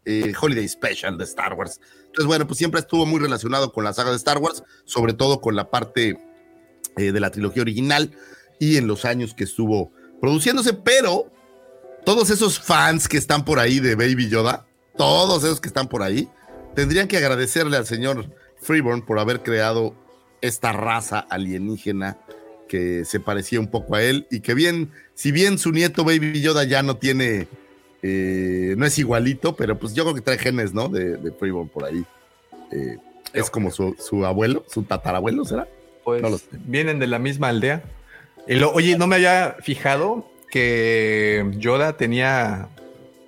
emblematiquérrimo 0.07 0.39
Holiday 0.41 0.67
Special 0.67 1.17
de 1.17 1.23
Star 1.23 1.53
Wars. 1.53 1.79
Entonces, 2.05 2.25
bueno, 2.25 2.47
pues 2.47 2.57
siempre 2.57 2.79
estuvo 2.79 3.05
muy 3.05 3.19
relacionado 3.19 3.71
con 3.71 3.83
la 3.83 3.93
saga 3.93 4.11
de 4.11 4.17
Star 4.17 4.37
Wars, 4.37 4.63
sobre 4.85 5.13
todo 5.13 5.41
con 5.41 5.55
la 5.55 5.69
parte 5.69 6.17
de 6.95 7.19
la 7.19 7.29
trilogía 7.29 7.61
original 7.61 8.11
y 8.59 8.77
en 8.77 8.87
los 8.87 9.05
años 9.05 9.33
que 9.33 9.43
estuvo 9.43 9.91
produciéndose, 10.19 10.73
pero 10.73 11.31
todos 12.05 12.29
esos 12.29 12.59
fans 12.59 13.07
que 13.07 13.17
están 13.17 13.45
por 13.45 13.59
ahí 13.59 13.79
de 13.79 13.95
Baby 13.95 14.29
Yoda, 14.29 14.65
todos 14.97 15.43
esos 15.43 15.61
que 15.61 15.67
están 15.67 15.87
por 15.87 16.01
ahí, 16.01 16.27
tendrían 16.73 17.07
que 17.07 17.17
agradecerle 17.17 17.77
al 17.77 17.85
señor 17.85 18.33
Freeborn 18.59 19.05
por 19.05 19.19
haber 19.19 19.43
creado 19.43 19.95
esta 20.41 20.71
raza 20.71 21.19
alienígena 21.19 22.17
que 22.67 23.05
se 23.05 23.19
parecía 23.19 23.59
un 23.59 23.67
poco 23.67 23.95
a 23.95 24.03
él 24.03 24.27
y 24.31 24.41
que 24.41 24.53
bien, 24.53 24.91
si 25.13 25.31
bien 25.31 25.57
su 25.57 25.71
nieto 25.71 26.03
Baby 26.03 26.41
Yoda 26.41 26.63
ya 26.63 26.83
no 26.83 26.97
tiene, 26.97 27.47
eh, 28.09 28.75
no 28.77 28.85
es 28.85 28.97
igualito, 28.97 29.55
pero 29.55 29.77
pues 29.77 29.93
yo 29.93 30.03
creo 30.03 30.15
que 30.15 30.21
trae 30.21 30.37
genes, 30.37 30.73
¿no? 30.73 30.87
De, 30.87 31.17
de 31.17 31.31
Freeborn 31.31 31.67
por 31.67 31.85
ahí. 31.85 32.05
Eh, 32.71 32.97
es 33.33 33.49
como 33.49 33.71
su, 33.71 33.95
su, 33.99 34.25
abuelo, 34.25 34.65
su 34.67 34.83
tatarabuelo, 34.83 35.43
¿será? 35.43 35.67
Pues 36.03 36.47
vienen 36.51 36.99
de 36.99 37.07
la 37.07 37.19
misma 37.19 37.49
aldea. 37.49 37.83
Y 38.47 38.55
lo, 38.55 38.71
oye, 38.71 38.97
no 38.97 39.07
me 39.07 39.17
había 39.17 39.57
fijado 39.61 40.31
que 40.49 41.45
Yoda 41.57 41.97
tenía 41.97 42.69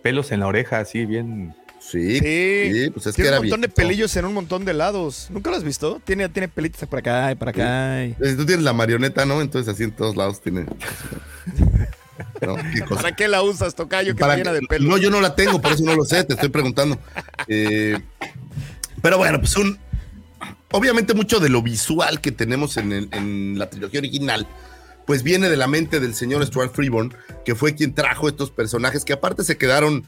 pelos 0.02 0.32
en 0.32 0.40
la 0.40 0.48
oreja, 0.48 0.80
así 0.80 1.06
bien. 1.06 1.54
Sí, 1.82 2.20
sí, 2.20 2.90
pues 2.94 3.08
es 3.08 3.16
tiene 3.16 3.32
que 3.32 3.36
un 3.36 3.42
montón 3.44 3.62
de 3.62 3.70
pelillos 3.70 4.16
en 4.16 4.26
un 4.26 4.34
montón 4.34 4.64
de 4.64 4.74
lados. 4.74 5.28
¿Nunca 5.30 5.50
lo 5.50 5.58
has 5.58 5.64
visto? 5.64 6.02
Tiene, 6.06 6.30
tiene 6.30 6.48
pelitos 6.48 6.88
para 6.88 7.00
acá 7.00 7.32
y 7.32 7.36
para 7.36 7.52
acá. 7.52 8.16
Tú 8.18 8.46
tienes 8.46 8.64
la 8.64 8.74
marioneta, 8.74 9.26
¿no? 9.26 9.42
Entonces 9.42 9.74
así 9.74 9.84
en 9.84 9.92
todos 9.92 10.16
lados 10.16 10.40
tiene. 10.42 10.66
¿Para 12.90 13.16
qué 13.16 13.28
la 13.28 13.42
usas, 13.42 13.76
Tocayo, 13.76 14.16
que 14.16 14.24
llena 14.24 14.54
de 14.54 14.62
pelos? 14.62 14.88
No, 14.88 14.98
yo 14.98 15.10
no 15.10 15.22
la 15.22 15.36
tengo, 15.36 15.62
por 15.62 15.74
eso 15.74 15.84
no 15.84 15.96
lo 15.96 16.06
sé, 16.06 16.24
te 16.24 16.34
estoy 16.34 16.50
preguntando. 16.50 16.98
Eh, 17.48 17.98
pero 19.02 19.18
bueno, 19.18 19.40
pues 19.40 19.56
un. 19.58 19.78
Obviamente, 20.72 21.14
mucho 21.14 21.40
de 21.40 21.50
lo 21.50 21.62
visual 21.64 22.22
que 22.22 22.32
tenemos 22.32 22.78
en, 22.78 22.92
en 22.92 23.58
la 23.58 23.70
trilogía 23.70 24.00
original 24.00 24.48
pues 25.10 25.24
viene 25.24 25.50
de 25.50 25.58
la 25.58 25.66
mente 25.66 26.00
del 26.00 26.14
señor 26.14 26.46
Stuart 26.46 26.72
Freeborn, 26.72 27.16
que 27.44 27.56
fue 27.56 27.74
quien 27.74 27.96
trajo 27.96 28.30
estos 28.30 28.52
personajes 28.52 29.04
que 29.04 29.14
aparte 29.14 29.44
se 29.44 29.58
quedaron 29.58 30.08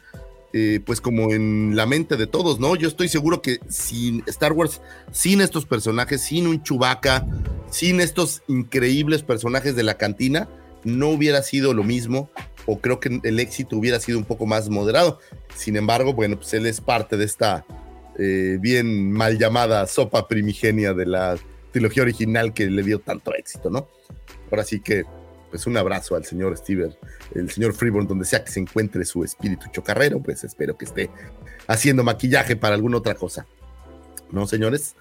eh, 0.53 0.81
pues 0.85 0.99
como 0.99 1.31
en 1.31 1.77
la 1.77 1.85
mente 1.85 2.17
de 2.17 2.27
todos, 2.27 2.59
¿no? 2.59 2.75
Yo 2.75 2.89
estoy 2.89 3.07
seguro 3.07 3.41
que 3.41 3.59
sin 3.69 4.21
Star 4.27 4.51
Wars, 4.51 4.81
sin 5.11 5.39
estos 5.39 5.65
personajes, 5.65 6.21
sin 6.21 6.45
un 6.45 6.61
Chewbacca, 6.61 7.25
sin 7.71 8.01
estos 8.01 8.43
increíbles 8.49 9.23
personajes 9.23 9.75
de 9.75 9.83
la 9.83 9.95
cantina, 9.95 10.49
no 10.83 11.09
hubiera 11.09 11.41
sido 11.43 11.73
lo 11.73 11.83
mismo 11.83 12.29
o 12.65 12.79
creo 12.79 12.99
que 12.99 13.19
el 13.23 13.39
éxito 13.39 13.77
hubiera 13.77 13.99
sido 13.99 14.17
un 14.17 14.25
poco 14.25 14.45
más 14.45 14.69
moderado. 14.69 15.19
Sin 15.55 15.75
embargo, 15.75 16.13
bueno, 16.13 16.37
pues 16.37 16.53
él 16.53 16.65
es 16.65 16.81
parte 16.81 17.17
de 17.17 17.25
esta 17.25 17.65
eh, 18.17 18.57
bien 18.59 19.11
mal 19.11 19.37
llamada 19.37 19.87
sopa 19.87 20.27
primigenia 20.27 20.93
de 20.93 21.05
la 21.05 21.37
trilogía 21.71 22.03
original 22.03 22.53
que 22.53 22.67
le 22.67 22.83
dio 22.83 22.99
tanto 22.99 23.33
éxito, 23.33 23.69
¿no? 23.69 23.87
Ahora 24.51 24.63
sí 24.63 24.81
que, 24.81 25.05
pues 25.49 25.65
un 25.65 25.77
abrazo 25.77 26.15
al 26.15 26.25
señor 26.25 26.55
Steven, 26.57 26.93
el 27.33 27.49
señor 27.49 27.73
Freeborn, 27.73 28.07
donde 28.07 28.25
sea 28.25 28.43
que 28.43 28.51
se 28.51 28.59
encuentre 28.59 29.05
su 29.05 29.23
espíritu 29.23 29.67
chocarrero, 29.71 30.21
pues 30.21 30.43
espero 30.43 30.77
que 30.77 30.85
esté 30.85 31.09
haciendo 31.67 32.03
maquillaje 32.03 32.55
para 32.55 32.75
alguna 32.75 32.97
otra 32.97 33.15
cosa. 33.15 33.47
¿No, 34.31 34.47
señores? 34.47 34.95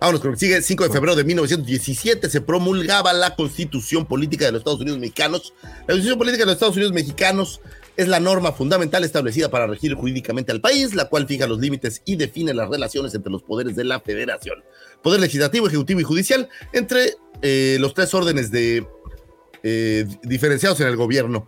Vámonos 0.00 0.20
con 0.20 0.36
sigue. 0.36 0.60
5 0.60 0.84
de 0.84 0.90
febrero 0.90 1.16
de 1.16 1.24
1917 1.24 2.28
se 2.28 2.40
promulgaba 2.40 3.12
la 3.12 3.34
Constitución 3.34 4.04
Política 4.04 4.44
de 4.44 4.52
los 4.52 4.60
Estados 4.60 4.80
Unidos 4.80 4.98
Mexicanos. 4.98 5.54
La 5.62 5.86
Constitución 5.86 6.18
Política 6.18 6.42
de 6.42 6.46
los 6.46 6.54
Estados 6.54 6.76
Unidos 6.76 6.92
Mexicanos 6.92 7.60
es 7.96 8.08
la 8.08 8.20
norma 8.20 8.52
fundamental 8.52 9.04
establecida 9.04 9.50
para 9.50 9.66
regir 9.66 9.94
jurídicamente 9.94 10.52
al 10.52 10.60
país, 10.60 10.94
la 10.94 11.08
cual 11.08 11.26
fija 11.26 11.46
los 11.46 11.60
límites 11.60 12.02
y 12.04 12.16
define 12.16 12.52
las 12.52 12.68
relaciones 12.68 13.14
entre 13.14 13.32
los 13.32 13.42
poderes 13.42 13.76
de 13.76 13.84
la 13.84 14.00
federación. 14.00 14.62
Poder 15.02 15.20
legislativo, 15.20 15.66
ejecutivo 15.66 16.00
y 16.00 16.04
judicial, 16.04 16.48
entre 16.72 17.14
eh, 17.40 17.78
los 17.80 17.94
tres 17.94 18.12
órdenes 18.12 18.50
de 18.50 18.86
eh, 19.62 20.06
diferenciados 20.22 20.80
en 20.80 20.88
el 20.88 20.96
gobierno. 20.96 21.46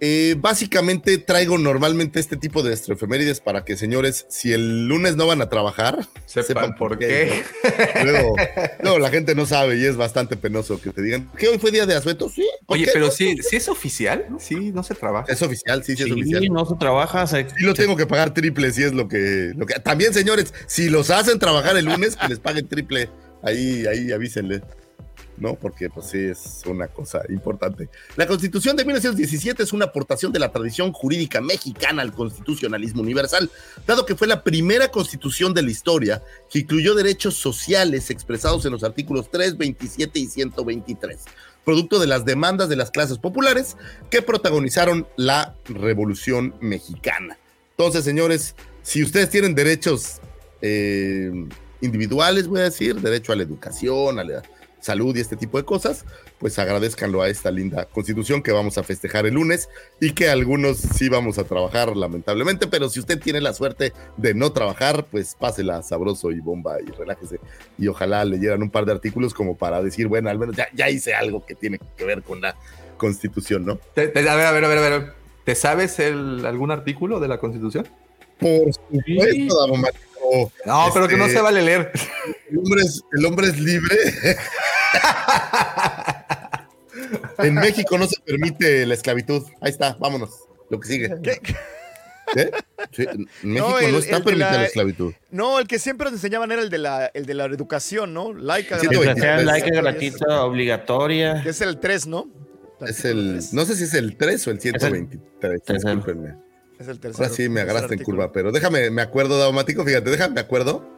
Eh, 0.00 0.36
básicamente 0.38 1.18
traigo 1.18 1.58
normalmente 1.58 2.20
este 2.20 2.36
tipo 2.36 2.62
de 2.62 2.74
efemérides 2.74 3.40
para 3.40 3.64
que, 3.64 3.76
señores, 3.76 4.26
si 4.28 4.52
el 4.52 4.86
lunes 4.86 5.16
no 5.16 5.26
van 5.26 5.42
a 5.42 5.48
trabajar, 5.48 6.06
sepan, 6.26 6.76
por 6.76 6.98
qué. 6.98 7.42
Luego, 8.82 8.98
la 8.98 9.10
gente 9.10 9.34
no 9.34 9.46
sabe 9.46 9.76
y 9.76 9.84
es 9.84 9.96
bastante 9.96 10.36
penoso 10.36 10.80
que 10.80 10.90
te 10.90 11.02
digan 11.02 11.30
que 11.36 11.48
hoy 11.48 11.58
fue 11.58 11.70
día 11.70 11.86
de 11.86 11.96
asueto. 11.96 12.28
Sí. 12.28 12.48
Oye, 12.66 12.88
pero 12.92 13.10
sí, 13.10 13.38
sí 13.42 13.56
es 13.56 13.68
oficial. 13.68 14.26
Sí, 14.38 14.70
no 14.72 14.82
se 14.82 14.94
trabaja. 14.94 15.32
Es 15.32 15.42
oficial, 15.42 15.82
sí, 15.82 15.96
sí, 15.96 16.04
es 16.04 16.12
oficial. 16.12 16.46
no 16.50 16.64
se 16.64 16.76
trabaja. 16.76 17.26
Sí 17.26 17.44
lo 17.60 17.74
tengo 17.74 17.96
que 17.96 18.06
pagar 18.06 18.32
triple 18.32 18.70
si 18.72 18.84
es 18.84 18.92
lo 18.92 19.08
que, 19.08 19.52
lo 19.56 19.66
que. 19.66 19.74
También, 19.80 20.14
señores, 20.14 20.54
si 20.66 20.88
los 20.88 21.10
hacen 21.10 21.38
trabajar 21.38 21.76
el 21.76 21.86
lunes, 21.86 22.16
que 22.16 22.28
les 22.28 22.38
paguen 22.38 22.68
triple. 22.68 23.10
Ahí, 23.42 23.84
ahí 23.86 24.10
avísenle. 24.12 24.62
¿No? 25.40 25.54
Porque 25.54 25.90
pues 25.90 26.06
sí 26.06 26.18
es 26.18 26.62
una 26.66 26.88
cosa 26.88 27.22
importante. 27.28 27.88
La 28.16 28.26
Constitución 28.26 28.76
de 28.76 28.84
1917 28.84 29.62
es 29.62 29.72
una 29.72 29.86
aportación 29.86 30.32
de 30.32 30.38
la 30.38 30.50
tradición 30.50 30.92
jurídica 30.92 31.40
mexicana 31.40 32.02
al 32.02 32.12
constitucionalismo 32.12 33.02
universal, 33.02 33.50
dado 33.86 34.06
que 34.06 34.14
fue 34.14 34.26
la 34.26 34.42
primera 34.42 34.88
constitución 34.90 35.54
de 35.54 35.62
la 35.62 35.70
historia 35.70 36.22
que 36.50 36.60
incluyó 36.60 36.94
derechos 36.94 37.34
sociales 37.34 38.10
expresados 38.10 38.64
en 38.66 38.72
los 38.72 38.84
artículos 38.84 39.30
3, 39.30 39.56
27 39.56 40.18
y 40.18 40.26
123, 40.26 41.24
producto 41.64 41.98
de 41.98 42.06
las 42.06 42.24
demandas 42.24 42.68
de 42.68 42.76
las 42.76 42.90
clases 42.90 43.18
populares 43.18 43.76
que 44.10 44.22
protagonizaron 44.22 45.06
la 45.16 45.54
Revolución 45.66 46.54
Mexicana. 46.60 47.38
Entonces, 47.70 48.04
señores, 48.04 48.56
si 48.82 49.02
ustedes 49.02 49.30
tienen 49.30 49.54
derechos 49.54 50.20
eh, 50.62 51.30
individuales, 51.80 52.48
voy 52.48 52.60
a 52.60 52.64
decir, 52.64 52.96
derecho 53.00 53.32
a 53.32 53.36
la 53.36 53.42
educación, 53.42 54.18
a 54.18 54.24
la 54.24 54.42
salud 54.80 55.16
y 55.16 55.20
este 55.20 55.36
tipo 55.36 55.58
de 55.58 55.64
cosas, 55.64 56.04
pues 56.38 56.58
agradezcanlo 56.58 57.22
a 57.22 57.28
esta 57.28 57.50
linda 57.50 57.86
constitución 57.86 58.42
que 58.42 58.52
vamos 58.52 58.78
a 58.78 58.82
festejar 58.82 59.26
el 59.26 59.34
lunes 59.34 59.68
y 60.00 60.12
que 60.12 60.28
algunos 60.28 60.78
sí 60.78 61.08
vamos 61.08 61.38
a 61.38 61.44
trabajar 61.44 61.96
lamentablemente, 61.96 62.66
pero 62.66 62.88
si 62.88 63.00
usted 63.00 63.18
tiene 63.18 63.40
la 63.40 63.54
suerte 63.54 63.92
de 64.16 64.34
no 64.34 64.52
trabajar, 64.52 65.06
pues 65.10 65.34
pásela 65.34 65.82
sabroso 65.82 66.30
y 66.30 66.40
bomba 66.40 66.76
y 66.80 66.90
relájese 66.90 67.40
y 67.78 67.88
ojalá 67.88 68.24
leyeran 68.24 68.62
un 68.62 68.70
par 68.70 68.84
de 68.84 68.92
artículos 68.92 69.34
como 69.34 69.56
para 69.56 69.82
decir, 69.82 70.06
bueno, 70.06 70.30
al 70.30 70.38
menos 70.38 70.56
ya, 70.74 70.90
hice 70.90 71.14
algo 71.14 71.44
que 71.44 71.54
tiene 71.54 71.78
que 71.96 72.04
ver 72.04 72.22
con 72.22 72.40
la 72.40 72.56
constitución, 72.96 73.64
¿no? 73.64 73.78
a 73.96 74.00
ver, 74.00 74.28
a 74.28 74.34
ver, 74.52 74.64
a 74.64 74.68
ver, 74.68 74.78
a 74.78 74.98
ver. 74.98 75.12
¿Te 75.44 75.54
sabes 75.54 75.98
el, 75.98 76.44
algún 76.44 76.70
artículo 76.70 77.20
de 77.20 77.28
la 77.28 77.38
constitución? 77.38 77.88
Por 78.38 78.72
supuesto, 78.72 79.66
no, 80.64 80.90
pero 80.92 81.08
que 81.08 81.16
no 81.16 81.24
este, 81.24 81.36
se 81.36 81.42
vale 81.42 81.62
leer. 81.62 81.92
El 82.50 82.58
hombre 82.58 82.82
es, 82.82 83.02
el 83.12 83.26
hombre 83.26 83.48
es 83.48 83.58
libre. 83.58 83.96
en 87.38 87.54
México 87.54 87.98
no 87.98 88.06
se 88.06 88.20
permite 88.20 88.86
la 88.86 88.94
esclavitud. 88.94 89.44
Ahí 89.60 89.70
está, 89.70 89.96
vámonos. 89.98 90.30
Lo 90.70 90.80
que 90.80 90.88
sigue. 90.88 91.10
¿Qué? 91.22 92.50
en 93.06 93.28
México 93.42 93.70
no, 93.90 93.98
está 93.98 94.22
permitida 94.22 94.52
la, 94.52 94.66
esclavitud. 94.66 95.14
No, 95.30 95.58
el 95.58 95.66
que 95.66 95.78
siempre 95.78 96.06
nos 96.06 96.14
enseñaban 96.14 96.52
era 96.52 96.62
el 96.62 96.70
de 96.70 96.78
la, 96.78 97.06
el 97.14 97.26
de 97.26 97.34
la 97.34 97.46
educación, 97.46 98.12
¿no? 98.12 98.34
Laica 98.34 98.78
gratuita. 98.78 99.42
laica 99.42 99.70
gratuita, 99.70 100.44
obligatoria. 100.44 101.42
Que 101.42 101.50
es 101.50 101.60
el 101.60 101.80
3, 101.80 102.06
¿no? 102.06 102.28
Es 102.80 103.04
el, 103.04 103.40
no 103.52 103.64
sé 103.64 103.74
si 103.76 103.84
es 103.84 103.94
el 103.94 104.16
3 104.16 104.46
o 104.46 104.50
el 104.50 104.60
123, 104.60 105.62
discúlpenme. 105.66 106.47
Es 106.78 106.88
el 106.88 107.00
tercero. 107.00 107.24
Ahora 107.24 107.34
sí 107.34 107.48
me 107.48 107.60
agarraste 107.60 107.94
en 107.94 108.02
curva, 108.02 108.32
pero 108.32 108.52
déjame, 108.52 108.90
me 108.90 109.02
acuerdo, 109.02 109.38
Daumático, 109.38 109.84
fíjate, 109.84 110.10
déjame, 110.10 110.34
me 110.34 110.40
acuerdo. 110.40 110.88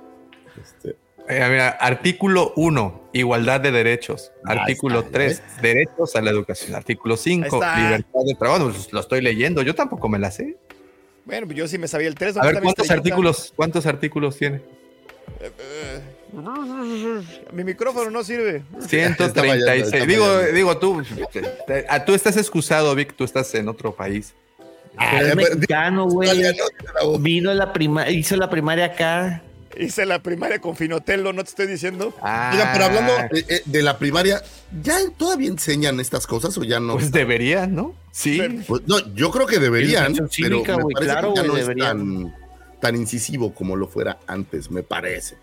Este. 0.61 0.97
mira, 1.28 1.70
artículo 1.70 2.53
1, 2.57 3.11
igualdad 3.14 3.61
de 3.61 3.72
derechos. 3.72 4.31
artículo 4.45 5.05
3, 5.05 5.43
derechos 5.62 6.14
a 6.16 6.20
la 6.20 6.31
educación. 6.31 6.74
Artículo 6.74 7.16
5, 7.16 7.61
libertad 7.76 8.20
de 8.26 8.35
trabajo. 8.35 8.70
Pues, 8.70 8.93
lo 8.93 9.01
estoy 9.01 9.22
leyendo, 9.22 9.62
yo 9.62 9.74
tampoco 9.74 10.09
me 10.09 10.18
la 10.18 10.31
sé. 10.31 10.59
Bueno, 11.24 11.47
pues 11.47 11.57
yo 11.57 11.68
sí 11.68 11.78
me 11.78 11.89
sabía 11.89 12.09
el 12.09 12.14
3. 12.14 12.37
A 12.37 12.47
ver, 12.47 12.61
¿cuántos 12.61 12.91
artículos, 12.91 13.53
¿cuántos 13.57 13.87
artículos 13.87 14.37
tiene? 14.37 14.57
Eh, 15.41 15.51
eh, 15.59 16.01
mi 17.53 17.64
micrófono 17.64 18.11
no 18.11 18.22
sirve. 18.22 18.62
136. 18.87 20.07
digo, 20.07 20.43
digo, 20.55 20.76
tú, 20.78 21.03
tú 22.07 22.14
estás 22.14 22.37
excusado, 22.37 22.95
Vic, 22.95 23.14
tú 23.14 23.24
estás 23.24 23.55
en 23.55 23.68
otro 23.68 23.95
país. 23.95 24.35
Ah, 24.97 25.20
es 25.22 25.36
mexicano, 25.36 26.07
güey. 26.07 26.43
Vino 27.20 27.53
la 27.55 27.72
prima, 27.72 28.09
hizo 28.11 28.36
la 28.36 28.51
primaria 28.51 28.86
acá. 28.86 29.43
hice 29.78 30.05
la 30.05 30.20
primaria 30.22 30.61
con 30.61 30.76
Finotelo, 30.76 31.32
¿no 31.32 31.43
te 31.45 31.51
estoy 31.51 31.66
diciendo? 31.66 32.12
Ah, 32.20 32.51
Oigan, 32.53 32.68
pero 32.72 32.84
hablando 32.86 33.12
eh, 33.36 33.45
eh, 33.49 33.62
de 33.64 33.82
la 33.82 33.99
primaria, 33.99 34.43
¿ya 34.82 34.99
todavía 35.16 35.49
enseñan 35.49 36.01
estas 36.01 36.26
cosas 36.26 36.57
o 36.59 36.64
ya 36.64 36.80
no? 36.80 36.95
Pues 36.95 37.12
deberían, 37.12 37.74
¿no? 37.74 37.95
Sí. 38.12 38.41
Pues, 38.66 38.82
no, 38.86 38.99
yo 39.14 39.30
creo 39.30 39.47
que 39.47 39.59
deberían, 39.59 40.14
pero 40.41 40.59
me 40.59 40.95
parece 40.95 41.12
claro, 41.12 41.34
que 41.34 41.41
ya 41.41 41.47
no 41.47 41.57
es 41.57 41.66
deberían. 41.66 41.99
tan, 41.99 42.34
tan 42.80 42.97
incisivo 42.97 43.55
como 43.55 43.76
lo 43.76 43.86
fuera 43.86 44.18
antes, 44.26 44.70
me 44.70 44.82
parece. 44.82 45.36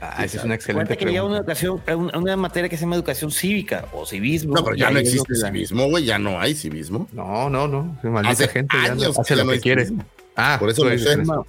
Ah, 0.00 0.24
esa 0.24 0.38
es 0.38 0.44
una 0.44 0.54
excelente 0.54 0.96
que 0.96 1.04
había 1.04 1.24
una 1.24 1.42
pregunta. 1.42 1.52
educación, 1.52 2.00
una, 2.14 2.18
una 2.18 2.36
materia 2.36 2.68
que 2.68 2.76
se 2.76 2.82
llama 2.82 2.96
educación 2.96 3.30
cívica 3.32 3.86
o 3.92 4.06
civismo. 4.06 4.54
No, 4.54 4.62
pero 4.64 4.76
ya 4.76 4.90
no 4.90 4.98
es 5.00 5.08
existe 5.08 5.34
la- 5.36 5.48
civismo, 5.48 5.86
güey, 5.88 6.04
ya 6.04 6.18
no 6.18 6.40
hay 6.40 6.54
civismo. 6.54 7.08
No, 7.12 7.50
no, 7.50 7.66
no. 7.66 7.98
Maldita 8.04 8.30
Hace 8.30 8.48
gente 8.48 8.76
ya 8.76 8.94
no 8.94 9.02
años 9.02 9.14
que 9.16 9.20
hace 9.20 9.34
ya 9.34 9.36
lo 9.42 9.44
no 9.46 9.52
que 9.52 9.60
quiere. 9.60 9.84
civismo. 9.86 10.04
Ah, 10.36 10.56
Por 10.60 10.70
eso 10.70 10.84
no 10.84 10.90
eso. 10.90 11.46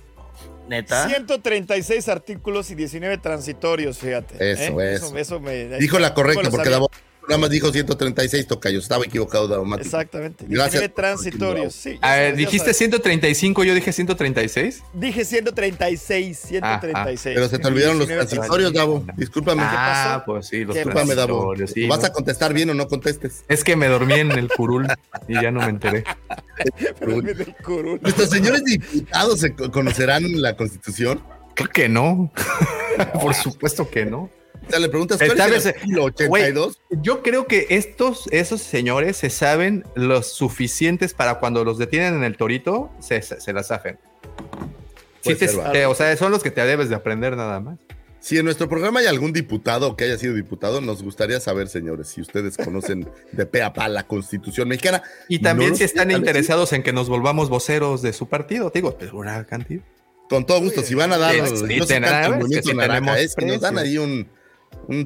Neta. 0.68 1.08
136 1.08 2.08
artículos 2.10 2.70
y 2.70 2.76
19 2.76 3.18
transitorios, 3.18 3.97
fíjate. 3.97 4.36
Eso, 4.52 4.80
¿eh? 4.82 4.93
eso. 4.93 5.18
eso 5.18 5.39
me- 5.39 5.66
Dijo 5.80 5.97
la 6.00 6.14
correcta, 6.14 6.43
porque 6.43 6.58
sabía. 6.58 6.72
Davo 6.72 6.89
nada 7.30 7.38
más 7.39 7.49
dijo 7.49 7.71
136 7.71 8.47
tocayos. 8.47 8.84
Estaba 8.84 9.05
equivocado, 9.05 9.47
Davomático. 9.47 9.86
Exactamente. 9.86 10.45
Gracias 10.47 10.82
19 10.82 10.89
por 10.89 10.95
transitorios. 11.03 11.73
Sí, 11.75 11.99
ya 12.01 12.07
A 12.07 12.15
ver, 12.15 12.19
sabes, 12.25 12.32
ya 12.32 12.38
dijiste 12.38 12.57
sabes. 12.65 12.77
135, 12.77 13.63
yo 13.63 13.73
dije 13.75 13.93
136. 13.93 14.84
Dije 14.93 15.23
136, 15.25 16.38
136. 16.39 17.36
Pero 17.36 17.47
se 17.47 17.59
te 17.59 17.67
olvidaron 17.67 17.99
los 17.99 18.07
19 18.07 18.30
transitorios, 18.30 18.73
Davo. 18.73 19.05
Discúlpame. 19.15 19.61
Ah, 19.65 20.23
pues 20.25 20.47
sí, 20.47 20.65
los 20.65 20.73
¿Qué 20.75 20.80
Discúlpame, 20.84 21.15
Davo. 21.15 21.53
sí, 21.73 21.88
¿Vas 21.88 21.99
¿no? 22.01 22.05
a 22.07 22.11
contestar 22.11 22.53
bien 22.53 22.69
o 22.71 22.73
no 22.73 22.88
contestes? 22.88 23.43
Es 23.47 23.63
que 23.63 23.75
me 23.75 23.88
dormí 23.88 24.15
en 24.15 24.32
el 24.32 24.49
curul 24.49 24.88
y 25.27 25.34
ya 25.36 25.51
no 25.51 25.59
me 25.61 25.67
enteré. 25.69 26.03
El 26.99 27.55
curul. 27.63 27.99
¿Nuestros 28.01 28.30
señores 28.30 28.63
diputados 28.65 29.39
se 29.39 29.53
co- 29.53 29.71
conocerán 29.71 30.41
la 30.41 30.55
Constitución? 30.57 31.23
Creo 31.55 31.69
que 31.69 31.88
no. 31.89 32.32
Por 33.21 33.34
supuesto 33.34 33.89
que 33.89 34.05
no. 34.05 34.30
Le 34.78 34.89
preguntas, 34.89 35.17
¿cuál 35.17 35.32
es 35.39 35.45
el 35.45 35.51
vez, 35.51 35.65
artículo 35.65 36.03
82? 36.05 36.80
Yo 37.01 37.24
creo 37.24 37.47
que 37.47 37.67
estos, 37.70 38.28
esos 38.32 38.61
señores 38.61 39.17
se 39.17 39.30
saben 39.30 39.84
los 39.95 40.28
suficientes 40.28 41.13
para 41.13 41.36
cuando 41.39 41.63
los 41.63 41.78
detienen 41.78 42.13
en 42.15 42.24
el 42.24 42.38
torito, 42.38 42.91
se, 42.99 43.22
se, 43.22 43.41
se 43.41 43.53
la 43.53 43.63
zafen. 43.63 43.97
Sí, 45.22 45.36
te- 45.36 45.47
te- 45.47 45.86
o 45.86 45.95
sea, 45.95 46.15
son 46.17 46.32
los 46.32 46.43
que 46.43 46.51
te 46.51 46.61
debes 46.65 46.89
de 46.89 46.95
aprender 46.95 47.36
nada 47.36 47.59
más. 47.59 47.78
Si 48.22 48.38
en 48.38 48.43
nuestro 48.45 48.67
programa 48.67 48.99
hay 48.99 49.05
algún 49.07 49.32
diputado 49.32 49.95
que 49.95 50.03
haya 50.03 50.17
sido 50.17 50.34
diputado, 50.34 50.82
nos 50.82 51.01
gustaría 51.03 51.39
saber, 51.39 51.70
señores, 51.70 52.09
si 52.09 52.20
ustedes 52.22 52.57
conocen 52.57 53.07
de 53.32 53.45
pe 53.45 53.61
a 53.63 53.72
pa 53.72 53.88
la 53.88 54.03
Constitución 54.07 54.67
mexicana. 54.67 55.01
Y 55.30 55.39
también 55.39 55.72
No 55.72 55.78
si 55.78 55.86
están 55.86 56.11
interesados 56.11 56.74
en 56.74 56.84
que 56.84 56.91
nos 56.91 57.07
volvamos 57.07 57.47
voceros 57.49 58.01
de 58.01 58.11
su 58.11 58.28
partido, 58.28 58.72
te 58.72 58.80
digo, 58.80 58.97
pero 58.97 59.17
una 59.17 59.45
cantidad. 59.45 59.82
Con 60.30 60.45
todo 60.45 60.59
gusto, 60.61 60.84
si 60.84 60.95
van 60.95 61.11
a 61.13 61.17
dar, 61.17 61.34
yo 61.36 61.45
sé 61.57 61.78
tenemos- 61.88 63.36
nos 63.45 63.61
dan 63.61 63.78
ahí 63.78 63.97
un 63.97 64.28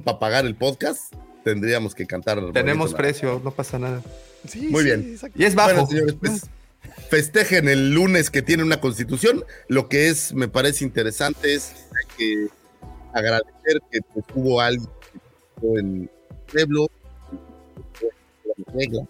para 0.04 0.20
pagar 0.20 0.46
el 0.46 0.56
podcast, 0.56 1.14
tendríamos 1.44 1.96
que 1.96 2.06
cantar. 2.06 2.40
Tenemos 2.54 2.94
precio, 2.94 3.42
no 3.44 3.52
pasa 3.52 3.80
nada. 3.80 4.02
Sí, 4.48 4.68
Muy 4.70 4.84
sí, 4.84 4.86
bien. 4.86 5.12
exacto. 5.14 5.42
Y 5.42 5.46
es 5.46 5.56
bajo. 5.56 5.72
Bueno, 5.72 5.88
señores, 5.88 6.16
pues 6.20 6.50
festejen 7.10 7.70
el 7.70 7.94
lunes 7.94 8.30
que 8.30 8.42
tiene 8.42 8.64
una 8.64 8.80
constitución. 8.80 9.44
Lo 9.68 9.90
que 9.90 10.08
es, 10.10 10.34
me 10.34 10.48
parece 10.48 10.84
interesante 10.84 11.54
es 11.54 11.74
que 12.18 12.48
agradecer 13.14 13.82
que 13.92 14.02
pues, 14.14 14.26
hubo 14.34 14.62
alguien 14.62 14.90
en 15.62 16.02
el 16.04 16.10
pueblo, 16.52 16.90
la 18.58 18.74
regla. 18.74 19.08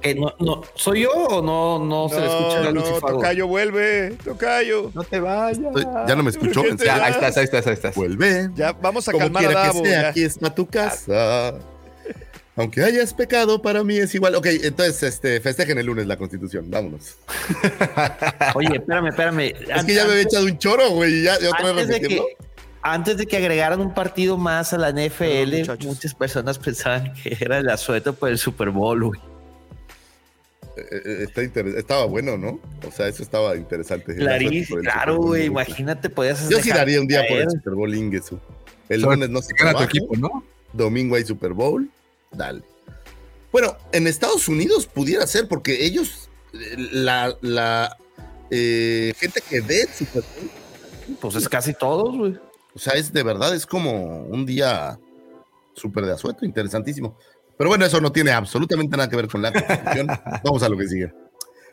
Que 0.00 0.14
no, 0.14 0.34
no, 0.38 0.62
¿Soy 0.74 1.02
yo 1.02 1.10
o 1.12 1.42
no, 1.42 1.84
no, 1.84 2.08
se 2.08 2.20
le 2.20 2.26
escucha 2.26 2.60
la 2.60 2.72
No? 2.72 2.82
Tocayo, 2.82 3.46
vuelve. 3.46 4.16
Tocayo. 4.24 4.90
No 4.94 5.04
te 5.04 5.20
vayas. 5.20 5.58
Ya 6.06 6.16
no 6.16 6.22
me 6.22 6.30
escuchó. 6.30 6.60
¿Por 6.60 6.64
qué 6.64 6.70
¿En 6.70 6.76
te 6.76 6.84
serio? 6.84 6.98
Ya, 6.98 7.04
ahí 7.04 7.12
estás, 7.12 7.36
ahí 7.36 7.44
estás, 7.44 7.66
ahí 7.66 7.72
estás. 7.74 7.94
Vuelve. 7.94 8.50
Ya, 8.54 8.72
vamos 8.72 9.08
a 9.08 9.12
Como 9.12 9.24
calmar 9.24 9.44
a 9.44 9.46
quiera 9.46 9.62
Davo. 9.66 9.82
que 9.82 9.88
sea, 9.88 10.02
ya. 10.02 10.08
aquí 10.08 10.22
está 10.22 10.54
tu 10.54 10.66
casa. 10.66 11.54
Aunque 12.58 12.82
hayas 12.82 13.12
pecado, 13.12 13.60
para 13.60 13.84
mí 13.84 13.98
es 13.98 14.14
igual. 14.14 14.34
Ok, 14.34 14.46
entonces 14.46 15.02
este, 15.02 15.40
festejen 15.40 15.76
el 15.76 15.84
lunes 15.86 16.06
la 16.06 16.16
constitución. 16.16 16.70
Vámonos. 16.70 17.16
Oye, 18.54 18.76
espérame, 18.76 19.08
espérame. 19.08 19.40
Es 19.74 19.84
que 19.84 19.94
ya 19.94 20.06
me 20.06 20.12
había 20.12 20.22
echado 20.22 20.46
un 20.46 20.56
choro, 20.56 20.90
güey. 20.90 21.20
y 21.20 21.22
Ya, 21.24 21.38
ya 21.38 21.50
otra 21.50 21.72
vez 21.72 21.88
de, 21.88 22.00
que. 22.00 22.22
Antes 22.92 23.16
de 23.16 23.26
que 23.26 23.36
agregaran 23.36 23.80
un 23.80 23.92
partido 23.92 24.36
más 24.36 24.72
a 24.72 24.78
la 24.78 24.90
NFL, 24.90 25.70
muchas 25.84 26.14
personas 26.14 26.58
pensaban 26.58 27.12
que 27.22 27.36
era 27.40 27.58
el 27.58 27.68
asueto 27.68 28.14
por 28.14 28.28
el 28.28 28.38
Super 28.38 28.70
Bowl, 28.70 29.04
güey. 29.04 29.20
Eh, 30.76 31.02
eh, 31.04 31.26
está 31.26 31.42
estaba 31.42 32.04
bueno, 32.04 32.36
¿no? 32.36 32.60
O 32.86 32.92
sea, 32.92 33.08
eso 33.08 33.22
estaba 33.22 33.56
interesante. 33.56 34.14
Claro, 34.14 35.16
güey. 35.16 35.46
Imagínate, 35.46 36.10
podías 36.10 36.48
Yo 36.50 36.58
sí 36.60 36.68
daría 36.68 37.00
un 37.00 37.06
día 37.06 37.24
por 37.26 37.38
el. 37.38 37.50
Super 37.50 37.74
Bowl 37.74 37.94
Ingesu. 37.94 38.38
El 38.88 39.00
lunes 39.00 39.30
no 39.30 39.40
se 39.40 39.54
Gana 39.54 39.74
tu 39.74 39.84
equipo, 39.84 40.14
¿no? 40.16 40.44
Domingo 40.72 41.16
hay 41.16 41.24
Super 41.24 41.54
Bowl. 41.54 41.88
Dale. 42.30 42.62
Bueno, 43.50 43.76
en 43.92 44.06
Estados 44.06 44.48
Unidos 44.48 44.86
pudiera 44.86 45.26
ser 45.26 45.48
porque 45.48 45.86
ellos, 45.86 46.28
eh, 46.52 46.76
la, 46.76 47.34
la 47.40 47.96
eh, 48.50 49.14
gente 49.18 49.40
que 49.48 49.62
ve 49.62 49.80
el 49.80 49.88
Super 49.88 50.22
Bowl, 50.22 51.16
Pues 51.20 51.34
es 51.36 51.48
casi 51.48 51.72
todos, 51.72 52.16
güey. 52.16 52.45
O 52.76 52.78
sea, 52.78 52.92
es 52.92 53.10
de 53.10 53.22
verdad, 53.22 53.54
es 53.54 53.64
como 53.64 54.24
un 54.24 54.44
día 54.44 54.98
súper 55.74 56.04
de 56.04 56.12
asueto, 56.12 56.44
interesantísimo. 56.44 57.16
Pero 57.56 57.70
bueno, 57.70 57.86
eso 57.86 58.02
no 58.02 58.12
tiene 58.12 58.32
absolutamente 58.32 58.96
nada 58.98 59.08
que 59.08 59.16
ver 59.16 59.28
con 59.28 59.40
la 59.40 59.50
constitución. 59.50 60.06
Vamos 60.44 60.62
a 60.62 60.68
lo 60.68 60.76
que 60.76 60.86
sigue. 60.86 61.12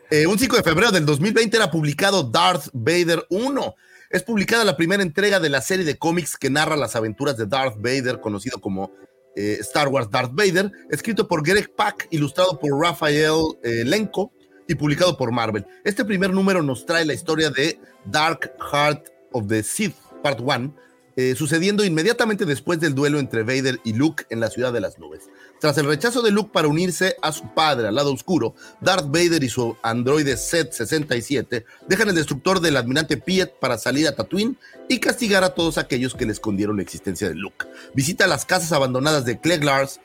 Eh, 0.10 0.26
un 0.26 0.40
5 0.40 0.56
de 0.56 0.64
febrero 0.64 0.92
del 0.92 1.06
2020 1.06 1.58
era 1.58 1.70
publicado 1.70 2.24
Darth 2.24 2.70
Vader 2.72 3.26
1. 3.30 3.76
Es 4.12 4.24
publicada 4.24 4.64
la 4.64 4.78
primera 4.78 5.04
entrega 5.04 5.42
de 5.42 5.50
la 5.50 5.60
serie 5.60 5.84
de 5.84 5.98
cómics 5.98 6.38
que 6.38 6.50
narra 6.50 6.78
las 6.78 6.96
aventuras 6.96 7.36
de 7.36 7.48
Darth 7.48 7.76
Vader, 7.78 8.22
conocido 8.22 8.62
como 8.62 8.92
eh, 9.36 9.58
Star 9.60 9.90
Wars 9.90 10.10
Darth 10.10 10.32
Vader, 10.34 10.72
escrito 10.90 11.28
por 11.28 11.46
Greg 11.46 11.76
Pak, 11.76 12.08
ilustrado 12.12 12.58
por 12.60 12.80
Rafael 12.80 13.42
eh, 13.64 13.84
Lenko 13.84 14.32
y 14.70 14.76
publicado 14.76 15.18
por 15.18 15.34
Marvel. 15.34 15.66
Este 15.84 16.06
primer 16.06 16.32
número 16.32 16.64
nos 16.64 16.86
trae 16.86 17.04
la 17.04 17.14
historia 17.14 17.50
de 17.50 17.78
Dark 18.06 18.54
Heart 18.72 19.10
of 19.34 19.48
the 19.48 19.64
Sith, 19.64 19.96
Part 20.22 20.40
1, 20.40 20.74
eh, 21.16 21.36
sucediendo 21.36 21.86
inmediatamente 21.86 22.46
después 22.46 22.80
del 22.80 22.96
duelo 22.96 23.20
entre 23.20 23.44
Vader 23.44 23.80
y 23.84 23.94
Luke 23.94 24.26
en 24.30 24.40
la 24.40 24.50
ciudad 24.50 24.74
de 24.74 24.82
las 24.82 24.98
nubes. 24.98 25.30
Tras 25.60 25.78
el 25.78 25.86
rechazo 25.86 26.22
de 26.22 26.32
Luke 26.32 26.50
para 26.52 26.68
unirse 26.68 27.16
a 27.22 27.32
su 27.32 27.54
padre 27.54 27.88
al 27.88 27.96
lado 27.96 28.12
oscuro, 28.12 28.56
Darth 28.82 29.08
Vader 29.08 29.44
y 29.44 29.50
su 29.50 29.78
androide 29.84 30.38
Set-67 30.38 31.66
dejan 31.88 32.10
el 32.10 32.16
destructor 32.16 32.60
del 32.60 32.78
almirante 32.78 33.18
Piet 33.18 33.54
para 33.60 33.78
salir 33.78 34.08
a 34.08 34.16
Tatooine 34.16 34.58
y 34.90 35.00
castigar 35.00 35.44
a 35.44 35.54
todos 35.54 35.78
aquellos 35.78 36.16
que 36.16 36.26
le 36.26 36.32
escondieron 36.32 36.78
la 36.78 36.84
existencia 36.84 37.30
de 37.30 37.36
Luke. 37.36 37.66
Visita 37.94 38.28
las 38.28 38.46
casas 38.46 38.72
abandonadas 38.72 39.24
de 39.26 39.40
Clegg 39.40 39.64
Lars, 39.64 40.00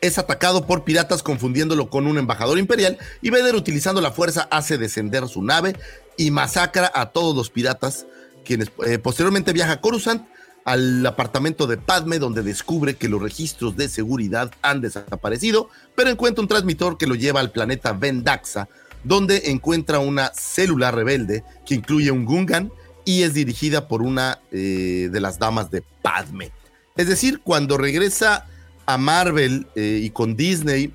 es 0.00 0.18
atacado 0.18 0.66
por 0.66 0.84
piratas 0.84 1.22
confundiéndolo 1.22 1.90
con 1.90 2.06
un 2.06 2.18
embajador 2.18 2.58
imperial 2.58 2.98
y 3.22 3.30
Vader 3.30 3.54
utilizando 3.54 4.00
la 4.00 4.12
fuerza 4.12 4.48
hace 4.50 4.78
descender 4.78 5.26
su 5.28 5.42
nave 5.42 5.76
y 6.16 6.30
masacra 6.30 6.90
a 6.94 7.10
todos 7.10 7.34
los 7.36 7.50
piratas, 7.50 8.06
quienes 8.46 8.70
eh, 8.86 8.98
posteriormente 8.98 9.52
viaja 9.52 9.72
a 9.72 9.80
Coruscant 9.80 10.26
al 10.64 11.04
apartamento 11.04 11.66
de 11.66 11.76
Padme 11.76 12.18
donde 12.18 12.42
descubre 12.42 12.96
que 12.96 13.08
los 13.08 13.22
registros 13.22 13.76
de 13.76 13.88
seguridad 13.88 14.50
han 14.62 14.80
desaparecido, 14.80 15.68
pero 15.94 16.10
encuentra 16.10 16.42
un 16.42 16.48
transmisor 16.48 16.98
que 16.98 17.06
lo 17.06 17.14
lleva 17.14 17.40
al 17.40 17.52
planeta 17.52 17.92
Vendaxa, 17.92 18.68
donde 19.04 19.50
encuentra 19.50 20.00
una 20.00 20.32
célula 20.34 20.90
rebelde 20.90 21.44
que 21.64 21.74
incluye 21.74 22.10
un 22.10 22.24
Gungan 22.24 22.72
y 23.04 23.22
es 23.22 23.34
dirigida 23.34 23.86
por 23.86 24.02
una 24.02 24.40
eh, 24.50 25.08
de 25.12 25.20
las 25.20 25.38
damas 25.38 25.70
de 25.70 25.82
Padme. 26.02 26.50
Es 26.96 27.06
decir, 27.06 27.40
cuando 27.44 27.76
regresa 27.76 28.46
a 28.86 28.98
Marvel 28.98 29.66
eh, 29.76 30.00
y 30.02 30.10
con 30.10 30.36
Disney, 30.36 30.92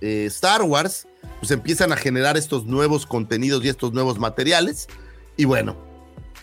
Star 0.00 0.62
Wars, 0.62 1.08
pues 1.40 1.50
empiezan 1.50 1.92
a 1.92 1.96
generar 1.96 2.36
estos 2.36 2.66
nuevos 2.66 3.04
contenidos 3.04 3.64
y 3.64 3.68
estos 3.68 3.92
nuevos 3.92 4.18
materiales. 4.20 4.86
Y 5.36 5.44
bueno, 5.44 5.87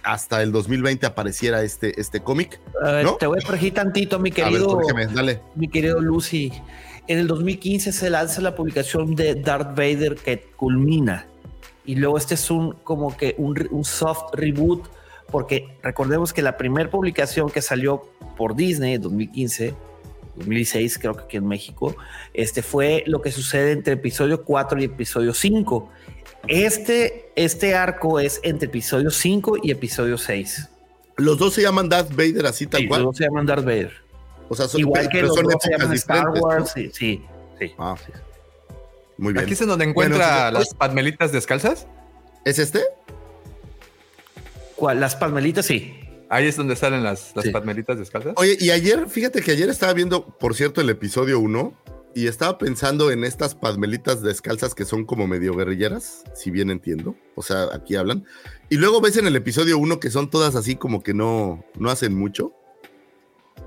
hasta 0.05 0.41
el 0.43 0.51
2020 0.51 1.05
apareciera 1.05 1.63
este, 1.63 1.99
este 1.99 2.21
cómic. 2.21 2.59
A 2.81 2.91
ver, 2.91 3.05
¿No? 3.05 3.15
Te 3.15 3.27
voy 3.27 3.39
a 3.43 3.45
corregir 3.45 3.73
tantito, 3.73 4.19
mi 4.19 4.29
A 4.29 4.35
ver, 4.35 4.43
querido, 4.45 4.79
dale. 5.13 5.41
mi 5.55 5.67
querido 5.67 5.99
Lucy. 5.99 6.53
En 7.07 7.19
el 7.19 7.27
2015 7.27 7.91
se 7.91 8.09
lanza 8.09 8.41
la 8.41 8.55
publicación 8.55 9.15
de 9.15 9.35
Darth 9.35 9.75
Vader 9.75 10.15
que 10.15 10.41
culmina. 10.55 11.27
Y 11.85 11.95
luego 11.95 12.17
este 12.17 12.35
es 12.35 12.49
un 12.49 12.73
como 12.83 13.15
que 13.17 13.35
un, 13.37 13.67
un 13.71 13.83
soft 13.83 14.33
reboot, 14.33 14.87
porque 15.31 15.67
recordemos 15.83 16.33
que 16.33 16.41
la 16.41 16.55
primera 16.55 16.89
publicación 16.89 17.49
que 17.49 17.61
salió 17.61 18.03
por 18.37 18.55
Disney 18.55 18.95
en 18.95 19.01
2015, 19.01 19.73
2016 20.37 20.97
creo 20.99 21.15
que 21.15 21.23
aquí 21.23 21.37
en 21.37 21.47
México, 21.47 21.95
este 22.33 22.61
fue 22.61 23.03
lo 23.07 23.21
que 23.21 23.31
sucede 23.31 23.71
entre 23.71 23.93
episodio 23.95 24.43
4 24.43 24.81
y 24.81 24.85
episodio 24.85 25.33
5. 25.33 25.89
Este, 26.47 27.31
este 27.35 27.75
arco 27.75 28.19
es 28.19 28.39
entre 28.43 28.67
episodio 28.67 29.09
5 29.11 29.57
y 29.63 29.71
episodio 29.71 30.17
6. 30.17 30.69
Los 31.17 31.37
dos 31.37 31.53
se 31.53 31.61
llaman 31.61 31.87
Darth 31.89 32.11
Vader 32.11 32.45
así 32.45 32.67
tal 32.67 32.81
Sí, 32.81 32.87
cual. 32.87 33.01
luego 33.01 33.13
se 33.15 33.23
llaman 33.23 33.45
Darth 33.45 33.63
Vader. 33.65 33.93
O 34.49 34.55
sea, 34.55 34.67
son, 34.67 34.79
Igual 34.81 35.09
que 35.09 35.21
los 35.21 35.33
son 35.35 35.45
dos 35.45 35.55
se 35.61 35.71
llaman 35.71 35.93
Star. 35.93 36.29
Wars. 36.29 36.71
Sí, 36.75 36.91
sí. 36.93 37.21
sí. 37.59 37.71
Ah, 37.77 37.95
muy 39.17 39.33
bien. 39.33 39.45
Aquí 39.45 39.53
es 39.53 39.61
en 39.61 39.67
donde 39.69 39.85
encuentra 39.85 40.43
Bueno, 40.51 40.59
las 40.59 40.73
padmelitas 40.73 41.31
descalzas. 41.31 41.87
¿Es 42.43 42.59
este? 42.59 42.81
¿Cuál? 44.75 44.99
Las 44.99 45.15
palmelitas, 45.15 45.65
sí. 45.65 45.95
Ahí 46.29 46.47
es 46.47 46.57
donde 46.57 46.75
salen 46.75 47.03
las, 47.03 47.31
las 47.35 47.45
Sí. 47.45 47.51
palmeritas 47.51 47.97
descalzas. 47.97 48.33
Oye, 48.35 48.57
y 48.59 48.71
ayer, 48.71 49.07
fíjate 49.07 49.41
que 49.41 49.51
ayer 49.51 49.69
estaba 49.69 49.93
viendo, 49.93 50.25
por 50.25 50.53
cierto, 50.55 50.81
el 50.81 50.89
episodio 50.89 51.39
1 51.39 51.73
y 52.15 52.27
estaba 52.27 52.57
pensando 52.57 53.11
en 53.11 53.25
estas 53.25 53.55
padmelitas 53.55 54.21
descalzas 54.21 54.73
que 54.73 54.85
son 54.85 55.03
como 55.03 55.27
medio 55.27 55.53
guerrilleras, 55.53 56.23
si 56.33 56.49
bien 56.49 56.71
entiendo. 56.71 57.13
O 57.35 57.43
sea, 57.43 57.67
aquí 57.73 57.97
hablan. 57.97 58.23
Y 58.69 58.77
luego 58.77 59.01
ves 59.01 59.17
en 59.17 59.27
el 59.27 59.35
episodio 59.35 59.77
1 59.77 59.99
que 59.99 60.09
son 60.09 60.29
todas 60.29 60.55
así 60.55 60.77
como 60.77 61.03
que 61.03 61.13
no, 61.13 61.65
no 61.77 61.89
hacen 61.89 62.17
mucho. 62.17 62.53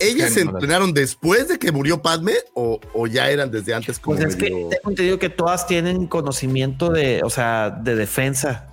¿Ellas 0.01 0.33
se 0.33 0.41
entrenaron 0.41 0.95
después 0.95 1.49
de 1.49 1.59
que 1.59 1.73
murió 1.73 2.01
Padme 2.01 2.35
o, 2.55 2.81
o 2.95 3.07
ya 3.07 3.31
eran 3.31 3.51
desde 3.51 3.75
antes 3.75 3.99
como 3.99 4.17
Pues 4.17 4.29
es 4.29 4.37
que 4.37 4.49
tengo 4.49 4.91
entendido 4.91 5.19
que 5.19 5.29
todas 5.29 5.67
tienen 5.67 6.07
conocimiento 6.07 6.91
de, 6.91 7.21
o 7.25 7.31
sea, 7.31 7.69
de 7.69 7.97
defensa. 7.97 8.73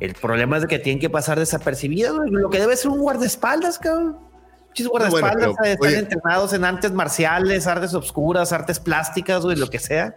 El 0.00 0.14
problema 0.14 0.56
es 0.56 0.62
de 0.62 0.68
que 0.68 0.80
tienen 0.80 0.98
que 0.98 1.10
pasar 1.10 1.38
desapercibidas, 1.38 2.12
güey. 2.12 2.28
Lo 2.28 2.50
que 2.50 2.58
debe 2.58 2.76
ser 2.76 2.90
un 2.90 2.98
guardaespaldas, 2.98 3.78
cabrón. 3.78 4.31
Muchos 4.72 4.88
guardaespaldas 4.88 5.34
bueno, 5.34 5.56
pero, 5.60 5.72
están 5.74 5.88
oye. 5.88 5.98
entrenados 5.98 6.52
en 6.52 6.64
artes 6.64 6.92
marciales, 6.92 7.66
artes 7.66 7.94
obscuras, 7.94 8.52
artes 8.52 8.80
plásticas, 8.80 9.42
güey, 9.42 9.56
lo 9.56 9.68
que 9.68 9.78
sea. 9.78 10.16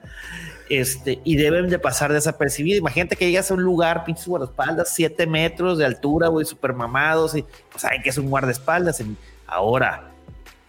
Este, 0.70 1.20
y 1.24 1.36
deben 1.36 1.70
de 1.70 1.78
pasar 1.78 2.12
desapercibidos. 2.12 2.80
Imagínate 2.80 3.16
que 3.16 3.28
llegas 3.30 3.52
a 3.52 3.54
un 3.54 3.64
lugar, 3.64 4.04
pinches 4.04 4.28
guardaespaldas, 4.28 4.94
siete 4.94 5.28
metros 5.28 5.78
de 5.78 5.86
altura, 5.86 6.30
güey, 6.30 6.46
super 6.46 6.74
mamados, 6.74 7.36
y 7.36 7.44
pues 7.44 7.82
saben 7.82 8.02
que 8.02 8.10
es 8.10 8.18
un 8.18 8.30
guardaespaldas. 8.30 9.04
Ahora, 9.46 10.12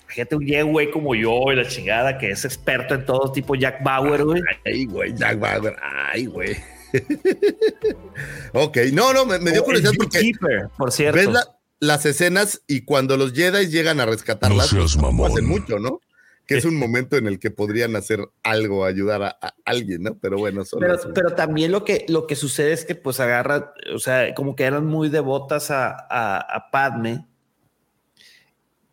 imagínate 0.05 0.37
un 0.37 0.73
güey, 0.73 0.91
como 0.91 1.15
yo, 1.15 1.51
y 1.53 1.57
la 1.57 1.67
chingada, 1.67 2.19
que 2.19 2.31
es 2.31 2.45
experto 2.45 2.95
en 2.95 3.07
todo 3.07 3.33
tipo 3.33 3.55
Jack 3.55 3.83
Bauer, 3.83 4.25
güey. 4.25 4.43
Ay, 4.67 4.85
güey, 4.85 5.15
Jack 5.15 5.39
Bauer. 5.39 5.77
Ay, 5.81 6.27
güey. 6.27 6.57
ok, 8.53 8.77
no, 8.93 9.13
no, 9.13 9.27
me, 9.27 9.39
me 9.39 9.51
dio 9.53 9.65
curiosidad 9.65 9.93
el 9.93 9.99
porque 9.99 10.19
Beekeeper, 10.19 10.69
por 10.77 10.93
cierto. 10.93 11.17
ves 11.19 11.29
la- 11.29 11.56
las 11.81 12.07
escenas 12.07 12.63
y 12.67 12.83
cuando 12.83 13.17
los 13.17 13.33
Jedi 13.33 13.67
llegan 13.69 14.01
a 14.01 14.07
rescatarlas, 14.07 14.73
No 14.73 14.79
seas 14.81 14.93
pues, 14.95 15.03
mamón. 15.03 15.31
hacen 15.31 15.47
mucho, 15.47 15.79
¿no? 15.79 16.01
Que 16.47 16.57
es 16.57 16.65
un 16.65 16.77
momento 16.79 17.17
en 17.17 17.27
el 17.27 17.41
que 17.41 17.51
podrían 17.51 17.97
hacer 17.97 18.21
algo, 18.45 18.85
ayudar 18.85 19.23
a, 19.23 19.37
a 19.41 19.55
alguien, 19.65 20.05
¿no? 20.05 20.17
Pero 20.17 20.39
bueno, 20.39 20.65
son 20.65 20.81
Pero, 20.81 21.35
también 21.35 21.73
lo 21.73 21.85
que, 21.85 22.07
lo 22.09 22.29
que 22.29 22.37
sucede 22.37 22.73
es 22.73 22.85
que 22.85 22.95
pues 22.95 23.19
agarra, 23.19 23.75
o 23.93 23.99
sea, 23.99 24.33
como 24.33 24.55
que 24.55 24.63
eran 24.63 24.87
muy 24.87 25.09
devotas 25.09 25.73
a, 25.73 25.91
a, 26.09 26.39
a 26.39 26.71
Padme 26.71 27.27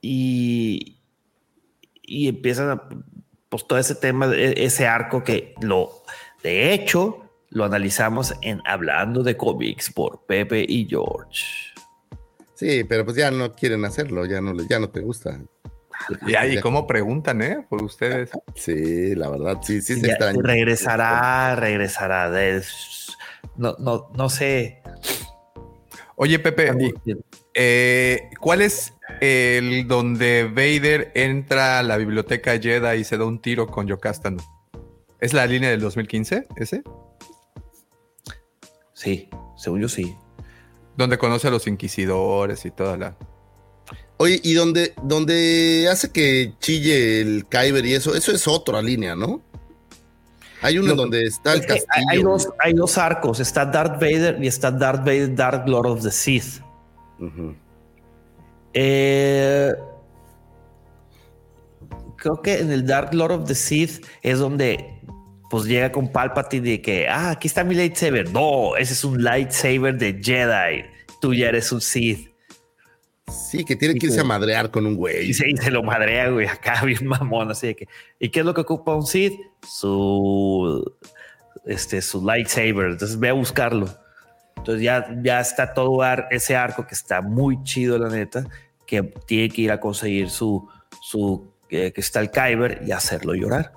y, 0.02 0.98
y 2.02 2.28
empiezan 2.28 2.72
a, 2.72 2.90
pues 3.50 3.68
todo 3.68 3.78
ese 3.78 3.96
tema, 3.96 4.34
ese 4.36 4.88
arco 4.88 5.24
que 5.24 5.54
lo, 5.62 6.04
de 6.42 6.74
hecho, 6.74 7.30
lo 7.50 7.66
analizamos 7.66 8.34
en 8.42 8.62
Hablando 8.66 9.22
de 9.22 9.38
cómics 9.38 9.92
por 9.92 10.26
Pepe 10.26 10.66
y 10.68 10.88
George. 10.90 11.72
Sí, 12.64 12.86
pero 12.86 13.03
pues 13.03 13.18
ya 13.18 13.30
no 13.30 13.51
quieren 13.51 13.84
hacerlo, 13.84 14.26
ya 14.26 14.39
no, 14.39 14.53
le- 14.53 14.66
ya 14.70 14.80
no 14.80 14.89
te 14.89 15.01
gusta. 15.01 15.38
Y 16.26 16.36
ahí, 16.36 16.61
¿cómo 16.61 16.88
preguntan, 16.88 17.41
eh? 17.41 17.66
Por 17.70 17.84
ustedes. 17.84 18.30
Sí, 18.55 19.16
la 19.16 19.30
verdad, 19.30 19.57
sí, 19.61 19.82
sí 19.82 19.99
se 19.99 20.07
extraña. 20.07 20.39
regresará, 20.41 21.55
regresará. 21.57 22.30
de- 22.32 22.64
no, 23.57 23.76
no, 23.80 24.09
no 24.16 24.30
sé. 24.30 24.82
Oye, 26.16 26.39
Pepe, 26.39 26.72
eh, 27.53 28.30
¿cuál 28.39 28.61
es 28.61 28.93
el 29.20 29.86
donde 29.86 30.45
Vader 30.45 31.11
entra 31.16 31.80
a 31.80 31.84
la 31.84 31.97
biblioteca 31.97 32.57
Jedi 32.57 32.99
y 32.99 33.03
se 33.03 33.18
da 33.18 33.26
un 33.26 33.41
tiro 33.41 33.68
con 33.68 33.88
Yocastano? 33.88 34.41
¿Es 35.20 35.34
la 35.34 35.45
línea 35.47 35.70
del 35.70 35.82
2015, 35.82 36.47
ese? 36.55 36.82
Sí, 38.93 39.30
según 39.57 39.82
yo 39.82 39.89
sí. 39.89 40.16
Donde 40.98 41.18
conoce 41.18 41.48
a 41.48 41.52
los 41.52 41.68
inquisidores 41.68 42.66
y 42.66 42.72
toda 42.72 42.98
la... 42.98 43.16
Oye, 44.18 44.39
y 44.44 44.54
donde, 44.54 44.94
donde 45.04 45.88
hace 45.91 46.12
que 46.12 46.54
chille 46.60 47.20
el 47.22 47.46
Kyber 47.48 47.86
y 47.86 47.94
eso, 47.96 48.16
eso 48.16 48.32
es 48.32 48.48
otra 48.48 48.82
línea, 48.82 49.16
¿no? 49.16 49.41
Hay 50.62 50.78
uno 50.78 50.89
Lo- 50.89 50.96
donde 50.96 51.24
está 51.24 51.54
el 51.54 51.62
Es 51.62 51.66
castillo. 51.66 52.08
hay, 52.10 52.22
dos, 52.22 52.48
hay 52.60 52.74
dos 52.74 52.98
arcos. 52.98 53.39
Está 53.41 53.66
Darth 53.66 53.96
Vader 54.00 54.38
y 54.41 54.48
está 54.48 54.72
Darth 54.72 55.00
Vader, 55.00 55.36
Dark 55.36 55.68
Lord 55.68 55.88
of 55.88 56.04
the 56.04 56.12
Sith. 56.12 56.62
Eh, 58.74 59.74
creo 62.18 62.41
que 62.41 62.60
en 62.60 62.72
el 62.72 62.86
Dark 62.88 63.14
Lord 63.14 63.32
of 63.34 63.46
the 63.48 63.56
Sith 63.56 64.06
es 64.22 64.39
donde 64.39 64.93
pues 65.54 65.66
llega 65.66 65.91
con 65.91 66.08
Palpatine 66.12 66.68
de 66.68 66.82
que, 66.82 67.08
ah, 67.08 67.30
aquí 67.30 67.47
está 67.47 67.64
mi 67.64 67.76
lightsaber. 67.76 68.32
No, 68.32 68.76
ese 68.76 68.93
es 68.93 69.04
un 69.04 69.24
lightsaber 69.24 69.95
de 69.95 70.20
Jedi. 70.20 70.84
Tú 71.22 71.32
ya 71.36 71.49
eres 71.49 71.72
un 71.72 71.80
Sith. 71.80 72.28
Sí, 73.32 73.64
que 73.64 73.76
tiene 73.76 73.93
que 73.99 74.08
irse 74.08 74.20
a 74.20 74.24
madrear 74.24 74.72
con 74.72 74.88
un 74.88 74.95
güey. 74.95 75.30
Y 75.30 75.34
se, 75.36 75.47
y 75.47 75.56
se 75.56 75.70
lo 75.70 75.84
madrea, 75.84 76.30
güey, 76.30 76.47
acá 76.47 76.82
bien 76.86 77.06
mamón, 77.06 77.51
así 77.51 77.68
de 77.68 77.76
que. 77.76 77.88
¿Y 78.18 78.30
qué 78.30 78.39
es 78.39 78.45
lo 78.47 78.56
que 78.56 78.62
ocupa 78.62 78.95
un 78.95 79.06
Sith? 79.06 79.34
Su. 79.62 80.84
Este, 81.68 82.01
su 82.01 82.26
lightsaber. 82.26 82.88
Entonces 82.88 83.20
ve 83.20 83.30
a 83.30 83.34
buscarlo. 83.34 83.88
Entonces 84.58 84.84
ya, 84.84 85.08
ya 85.22 85.39
está 85.39 85.76
todo 85.76 86.01
ar- 86.01 86.30
ese 86.32 86.56
arco 86.56 86.88
que 86.88 86.95
está 86.95 87.22
muy 87.22 87.62
chido, 87.62 87.99
la 87.99 88.10
neta, 88.10 88.43
que 88.88 89.04
tiene 89.28 89.49
que 89.49 89.62
ir 89.62 89.72
a 89.72 89.80
conseguir 89.80 90.32
su. 90.32 90.68
su 90.99 91.47
eh, 91.70 91.91
que 91.91 92.01
está 92.01 92.22
el 92.22 92.32
Kyber 92.32 92.82
y 92.88 92.91
hacerlo 92.91 93.36
llorar. 93.36 93.72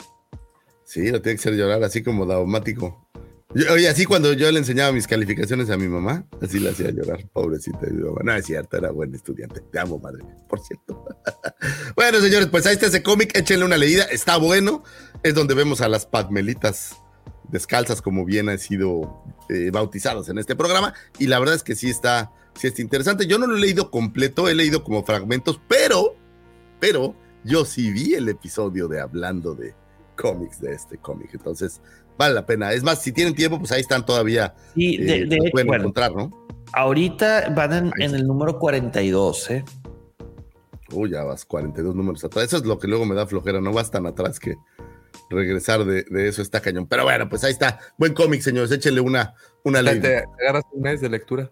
Sí, 0.86 1.10
lo 1.10 1.20
tiene 1.20 1.36
que 1.36 1.40
hacer 1.40 1.54
llorar, 1.56 1.82
así 1.82 2.02
como 2.02 2.24
daumático. 2.26 3.08
Yo- 3.54 3.72
oye, 3.72 3.88
así 3.88 4.04
cuando 4.04 4.32
yo 4.34 4.50
le 4.52 4.58
enseñaba 4.58 4.92
mis 4.92 5.06
calificaciones 5.06 5.68
a 5.70 5.76
mi 5.76 5.88
mamá, 5.88 6.26
así 6.40 6.60
la 6.60 6.70
hacía 6.70 6.90
llorar, 6.90 7.26
pobrecita 7.32 7.80
de 7.80 7.92
mi 7.92 8.04
mamá. 8.04 8.20
No 8.22 8.32
es 8.34 8.46
cierto, 8.46 8.76
era 8.76 8.90
buen 8.92 9.14
estudiante. 9.14 9.60
Te 9.72 9.78
amo, 9.80 9.98
madre, 9.98 10.22
por 10.48 10.60
cierto. 10.60 11.04
bueno, 11.96 12.20
señores, 12.20 12.46
pues 12.48 12.66
ahí 12.66 12.74
está 12.74 12.86
ese 12.86 13.02
cómic, 13.02 13.36
échenle 13.36 13.64
una 13.64 13.76
leída, 13.76 14.04
está 14.04 14.36
bueno. 14.36 14.84
Es 15.24 15.34
donde 15.34 15.54
vemos 15.54 15.80
a 15.80 15.88
las 15.88 16.06
padmelitas 16.06 16.96
descalzas, 17.50 18.00
como 18.00 18.24
bien 18.24 18.48
han 18.48 18.58
sido 18.58 19.24
eh, 19.48 19.70
bautizadas 19.72 20.28
en 20.28 20.38
este 20.38 20.54
programa. 20.54 20.94
Y 21.18 21.26
la 21.26 21.38
verdad 21.40 21.56
es 21.56 21.62
que 21.64 21.74
sí 21.74 21.90
está, 21.90 22.30
sí 22.54 22.68
está 22.68 22.80
interesante. 22.82 23.26
Yo 23.26 23.38
no 23.38 23.46
lo 23.48 23.56
he 23.56 23.60
leído 23.60 23.90
completo, 23.90 24.48
he 24.48 24.54
leído 24.54 24.84
como 24.84 25.04
fragmentos, 25.04 25.60
pero, 25.68 26.14
pero 26.78 27.16
yo 27.44 27.64
sí 27.64 27.90
vi 27.90 28.14
el 28.14 28.28
episodio 28.28 28.86
de 28.88 29.00
hablando 29.00 29.54
de 29.54 29.74
cómics 30.16 30.60
de 30.60 30.72
este 30.72 30.98
cómic. 30.98 31.30
Entonces, 31.32 31.80
vale 32.18 32.34
la 32.34 32.44
pena. 32.46 32.72
Es 32.72 32.82
más, 32.82 33.02
si 33.02 33.12
tienen 33.12 33.34
tiempo, 33.34 33.58
pues 33.58 33.70
ahí 33.72 33.80
están 33.80 34.04
todavía. 34.04 34.54
Y 34.74 34.96
de, 34.98 35.16
eh, 35.18 35.26
de 35.26 35.50
pueden 35.52 35.66
bueno, 35.68 35.82
encontrar, 35.84 36.14
¿no? 36.14 36.30
ahorita 36.72 37.50
van 37.50 37.92
en, 37.98 38.14
el 38.14 38.26
número 38.26 38.58
42, 38.58 39.50
¿eh? 39.50 39.64
Uy, 40.92 41.10
ya 41.10 41.24
vas 41.24 41.44
42 41.44 41.94
números 41.94 42.24
atrás. 42.24 42.44
Eso 42.44 42.58
es 42.58 42.64
lo 42.64 42.78
que 42.78 42.86
luego 42.86 43.04
me 43.06 43.14
da 43.14 43.26
flojera. 43.26 43.60
No 43.60 43.72
vas 43.72 43.90
tan 43.90 44.06
atrás 44.06 44.38
que 44.38 44.56
regresar 45.30 45.84
de, 45.84 46.04
de 46.04 46.28
eso 46.28 46.42
está 46.42 46.60
cañón. 46.60 46.86
Pero 46.86 47.04
bueno, 47.04 47.28
pues 47.28 47.42
ahí 47.44 47.52
está. 47.52 47.80
Buen 47.98 48.14
cómic, 48.14 48.40
señores. 48.40 48.70
Échenle 48.70 49.00
una, 49.00 49.34
una 49.64 49.78
Te, 49.78 49.84
ley. 49.84 50.00
te 50.00 50.24
agarras 50.42 50.64
un 50.72 50.82
mes 50.82 51.00
de 51.00 51.08
lectura. 51.08 51.50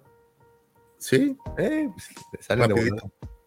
Sí, 0.99 1.37
Eh, 1.59 1.89
pues, 2.31 2.49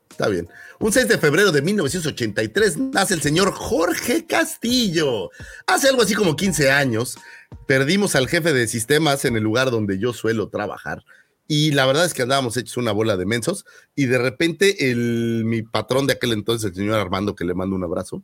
Está 0.10 0.30
bien. 0.30 0.48
Un 0.80 0.92
6 0.92 1.08
de 1.08 1.18
febrero 1.18 1.52
de 1.52 1.62
1983 1.62 2.78
nace 2.78 3.14
el 3.14 3.22
señor 3.22 3.52
Jorge 3.52 4.26
Castillo. 4.26 5.30
Hace 5.66 5.90
algo 5.90 6.02
así 6.02 6.14
como 6.16 6.36
15 6.36 6.72
años, 6.72 7.18
perdimos 7.66 8.16
al 8.16 8.28
jefe 8.28 8.54
de 8.54 8.68
sistemas 8.68 9.26
en 9.26 9.36
el 9.36 9.44
lugar 9.44 9.72
donde 9.72 10.00
yo 10.00 10.14
suelo 10.14 10.50
trabajar. 10.50 11.04
Y 11.48 11.72
la 11.72 11.86
verdad 11.86 12.06
es 12.06 12.14
que 12.14 12.24
andábamos 12.24 12.58
hechos 12.58 12.78
una 12.78 12.92
bola 12.92 13.16
de 13.16 13.26
mensos. 13.26 13.66
Y 13.96 14.06
de 14.06 14.18
repente, 14.18 14.92
el, 14.92 15.44
mi 15.46 15.62
patrón 15.62 16.08
de 16.08 16.14
aquel 16.14 16.34
entonces, 16.34 16.72
el 16.72 16.76
señor 16.76 17.00
Armando, 17.00 17.36
que 17.36 17.46
le 17.46 17.54
mando 17.54 17.76
un 17.76 17.84
abrazo, 17.84 18.24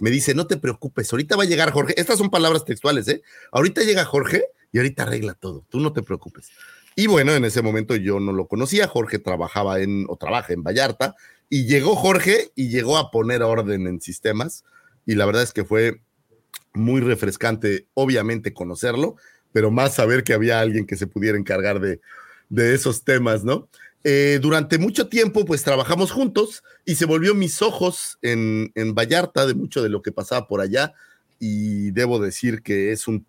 me 0.00 0.10
dice: 0.10 0.34
No 0.34 0.46
te 0.46 0.56
preocupes, 0.56 1.12
ahorita 1.12 1.36
va 1.36 1.42
a 1.42 1.46
llegar 1.46 1.70
Jorge. 1.72 1.94
Estas 2.00 2.18
son 2.18 2.30
palabras 2.30 2.64
textuales, 2.64 3.06
¿eh? 3.08 3.22
Ahorita 3.50 3.82
llega 3.82 4.04
Jorge 4.04 4.46
y 4.72 4.78
ahorita 4.78 5.02
arregla 5.02 5.34
todo. 5.34 5.66
Tú 5.68 5.80
no 5.80 5.92
te 5.92 6.02
preocupes. 6.02 6.50
Y 6.94 7.06
bueno, 7.06 7.32
en 7.32 7.44
ese 7.44 7.62
momento 7.62 7.96
yo 7.96 8.20
no 8.20 8.32
lo 8.32 8.46
conocía. 8.46 8.86
Jorge 8.86 9.18
trabajaba 9.18 9.80
en, 9.80 10.06
o 10.08 10.16
trabaja 10.16 10.52
en 10.52 10.62
Vallarta. 10.62 11.14
Y 11.48 11.66
llegó 11.66 11.96
Jorge 11.96 12.50
y 12.54 12.68
llegó 12.68 12.98
a 12.98 13.10
poner 13.10 13.42
orden 13.42 13.86
en 13.86 14.00
sistemas. 14.00 14.64
Y 15.06 15.14
la 15.14 15.26
verdad 15.26 15.42
es 15.42 15.52
que 15.52 15.64
fue 15.64 16.00
muy 16.74 17.00
refrescante, 17.00 17.86
obviamente, 17.94 18.54
conocerlo, 18.54 19.16
pero 19.52 19.70
más 19.70 19.94
saber 19.94 20.24
que 20.24 20.34
había 20.34 20.60
alguien 20.60 20.86
que 20.86 20.96
se 20.96 21.06
pudiera 21.06 21.36
encargar 21.36 21.80
de, 21.80 22.00
de 22.48 22.74
esos 22.74 23.04
temas, 23.04 23.44
¿no? 23.44 23.68
Eh, 24.04 24.40
durante 24.42 24.78
mucho 24.78 25.08
tiempo, 25.08 25.44
pues 25.44 25.62
trabajamos 25.62 26.10
juntos 26.10 26.64
y 26.84 26.96
se 26.96 27.04
volvió 27.04 27.34
mis 27.34 27.62
ojos 27.62 28.18
en, 28.20 28.72
en 28.74 28.94
Vallarta 28.94 29.46
de 29.46 29.54
mucho 29.54 29.82
de 29.82 29.88
lo 29.88 30.02
que 30.02 30.12
pasaba 30.12 30.48
por 30.48 30.60
allá. 30.60 30.94
Y 31.38 31.90
debo 31.92 32.18
decir 32.18 32.62
que 32.62 32.92
es 32.92 33.06
un 33.06 33.26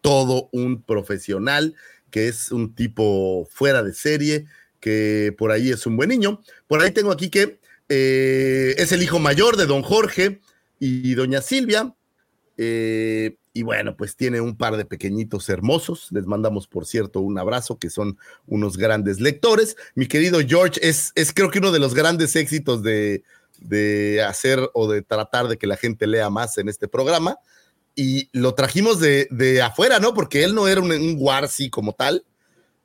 todo 0.00 0.48
un 0.52 0.82
profesional, 0.82 1.74
que 2.10 2.28
es 2.28 2.52
un 2.52 2.74
tipo 2.74 3.46
fuera 3.50 3.82
de 3.82 3.92
serie, 3.94 4.46
que 4.80 5.34
por 5.36 5.50
ahí 5.50 5.70
es 5.70 5.86
un 5.86 5.96
buen 5.96 6.08
niño. 6.08 6.40
Por 6.66 6.80
ahí 6.80 6.90
tengo 6.90 7.10
aquí 7.12 7.30
que 7.30 7.58
eh, 7.88 8.74
es 8.78 8.92
el 8.92 9.02
hijo 9.02 9.18
mayor 9.18 9.56
de 9.56 9.66
don 9.66 9.82
Jorge 9.82 10.40
y 10.78 11.14
doña 11.14 11.42
Silvia. 11.42 11.94
eh, 12.56 13.36
y 13.58 13.64
bueno, 13.64 13.96
pues 13.96 14.14
tiene 14.14 14.40
un 14.40 14.56
par 14.56 14.76
de 14.76 14.84
pequeñitos 14.84 15.48
hermosos. 15.48 16.12
Les 16.12 16.26
mandamos, 16.26 16.68
por 16.68 16.86
cierto, 16.86 17.18
un 17.18 17.38
abrazo, 17.40 17.76
que 17.76 17.90
son 17.90 18.16
unos 18.46 18.76
grandes 18.76 19.20
lectores. 19.20 19.76
Mi 19.96 20.06
querido 20.06 20.38
George, 20.46 20.78
es, 20.80 21.10
es 21.16 21.32
creo 21.32 21.50
que 21.50 21.58
uno 21.58 21.72
de 21.72 21.80
los 21.80 21.92
grandes 21.92 22.36
éxitos 22.36 22.84
de, 22.84 23.24
de 23.58 24.22
hacer 24.22 24.60
o 24.74 24.88
de 24.88 25.02
tratar 25.02 25.48
de 25.48 25.56
que 25.56 25.66
la 25.66 25.76
gente 25.76 26.06
lea 26.06 26.30
más 26.30 26.56
en 26.58 26.68
este 26.68 26.86
programa. 26.86 27.38
Y 28.00 28.30
lo 28.30 28.54
trajimos 28.54 29.00
de, 29.00 29.26
de 29.32 29.60
afuera, 29.60 29.98
¿no? 29.98 30.14
Porque 30.14 30.44
él 30.44 30.54
no 30.54 30.68
era 30.68 30.80
un, 30.80 30.92
un 30.92 31.68
como 31.68 31.94
tal. 31.94 32.24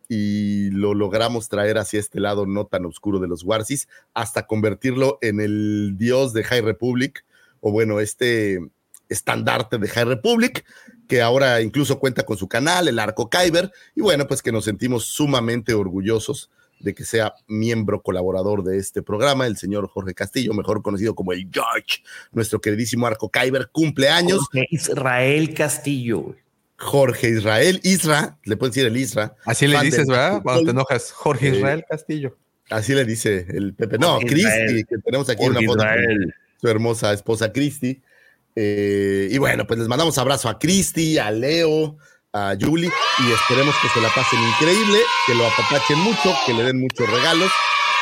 Y 0.09 0.71
lo 0.71 0.95
logramos 0.95 1.49
traer 1.49 1.77
hacia 1.77 1.99
este 1.99 2.19
lado 2.19 2.47
no 2.47 2.65
tan 2.65 2.83
oscuro 2.87 3.19
de 3.19 3.27
los 3.27 3.43
Warsis 3.43 3.87
hasta 4.15 4.47
convertirlo 4.47 5.19
en 5.21 5.39
el 5.39 5.97
dios 5.99 6.33
de 6.33 6.43
High 6.43 6.61
Republic, 6.61 7.25
o 7.61 7.71
bueno, 7.71 7.99
este 7.99 8.57
estandarte 9.07 9.77
de 9.77 9.87
High 9.87 10.05
Republic, 10.05 10.65
que 11.07 11.21
ahora 11.21 11.61
incluso 11.61 11.99
cuenta 11.99 12.23
con 12.23 12.37
su 12.37 12.47
canal, 12.47 12.87
el 12.87 12.97
Arco 12.97 13.29
Kyber, 13.29 13.71
y 13.93 14.01
bueno, 14.01 14.25
pues 14.27 14.41
que 14.41 14.51
nos 14.51 14.65
sentimos 14.65 15.05
sumamente 15.05 15.75
orgullosos 15.75 16.49
de 16.83 16.93
que 16.93 17.05
sea 17.05 17.33
miembro 17.47 18.01
colaborador 18.01 18.63
de 18.63 18.77
este 18.77 19.01
programa, 19.01 19.47
el 19.47 19.57
señor 19.57 19.87
Jorge 19.87 20.13
Castillo, 20.13 20.53
mejor 20.53 20.81
conocido 20.81 21.15
como 21.15 21.31
el 21.33 21.49
George, 21.51 22.03
nuestro 22.31 22.59
queridísimo 22.59 23.07
Arco 23.07 23.29
Kyber, 23.29 23.69
cumple 23.71 24.09
años. 24.09 24.41
Jorge 24.51 24.67
Israel 24.69 25.53
Castillo. 25.53 26.35
Jorge 26.77 27.29
Israel 27.29 27.79
Isra, 27.83 28.37
le 28.43 28.57
pueden 28.57 28.71
decir 28.71 28.85
el 28.85 28.97
Isra. 28.97 29.35
Así 29.45 29.67
le 29.67 29.79
dices, 29.79 30.05
¿verdad? 30.07 30.41
Cuando 30.43 30.65
te 30.65 30.71
enojas, 30.71 31.11
Jorge 31.11 31.49
Israel 31.49 31.85
Castillo. 31.89 32.37
Así 32.69 32.93
le 32.93 33.05
dice 33.05 33.45
el 33.49 33.73
Pepe. 33.73 33.97
No, 33.97 34.19
Cristi, 34.19 34.83
que 34.83 34.97
tenemos 34.97 35.29
aquí 35.29 35.43
Jorge 35.43 35.59
una 35.59 35.67
foto. 35.67 35.83
Israel. 35.83 36.35
Su 36.59 36.67
hermosa 36.67 37.13
esposa 37.13 37.51
Cristi. 37.51 38.01
Eh, 38.55 39.29
y 39.31 39.37
bueno, 39.37 39.65
pues 39.65 39.79
les 39.79 39.87
mandamos 39.87 40.17
abrazo 40.17 40.49
a 40.49 40.59
Cristi, 40.59 41.17
a 41.17 41.31
Leo, 41.31 41.97
a 42.33 42.55
Julie 42.59 42.89
y 43.19 43.31
esperemos 43.31 43.75
que 43.81 43.89
se 43.89 44.01
la 44.01 44.09
pasen 44.09 44.39
increíble, 44.41 44.99
que 45.27 45.35
lo 45.35 45.45
apapachen 45.45 45.99
mucho, 45.99 46.33
que 46.45 46.53
le 46.53 46.63
den 46.63 46.79
muchos 46.79 47.07
regalos. 47.09 47.51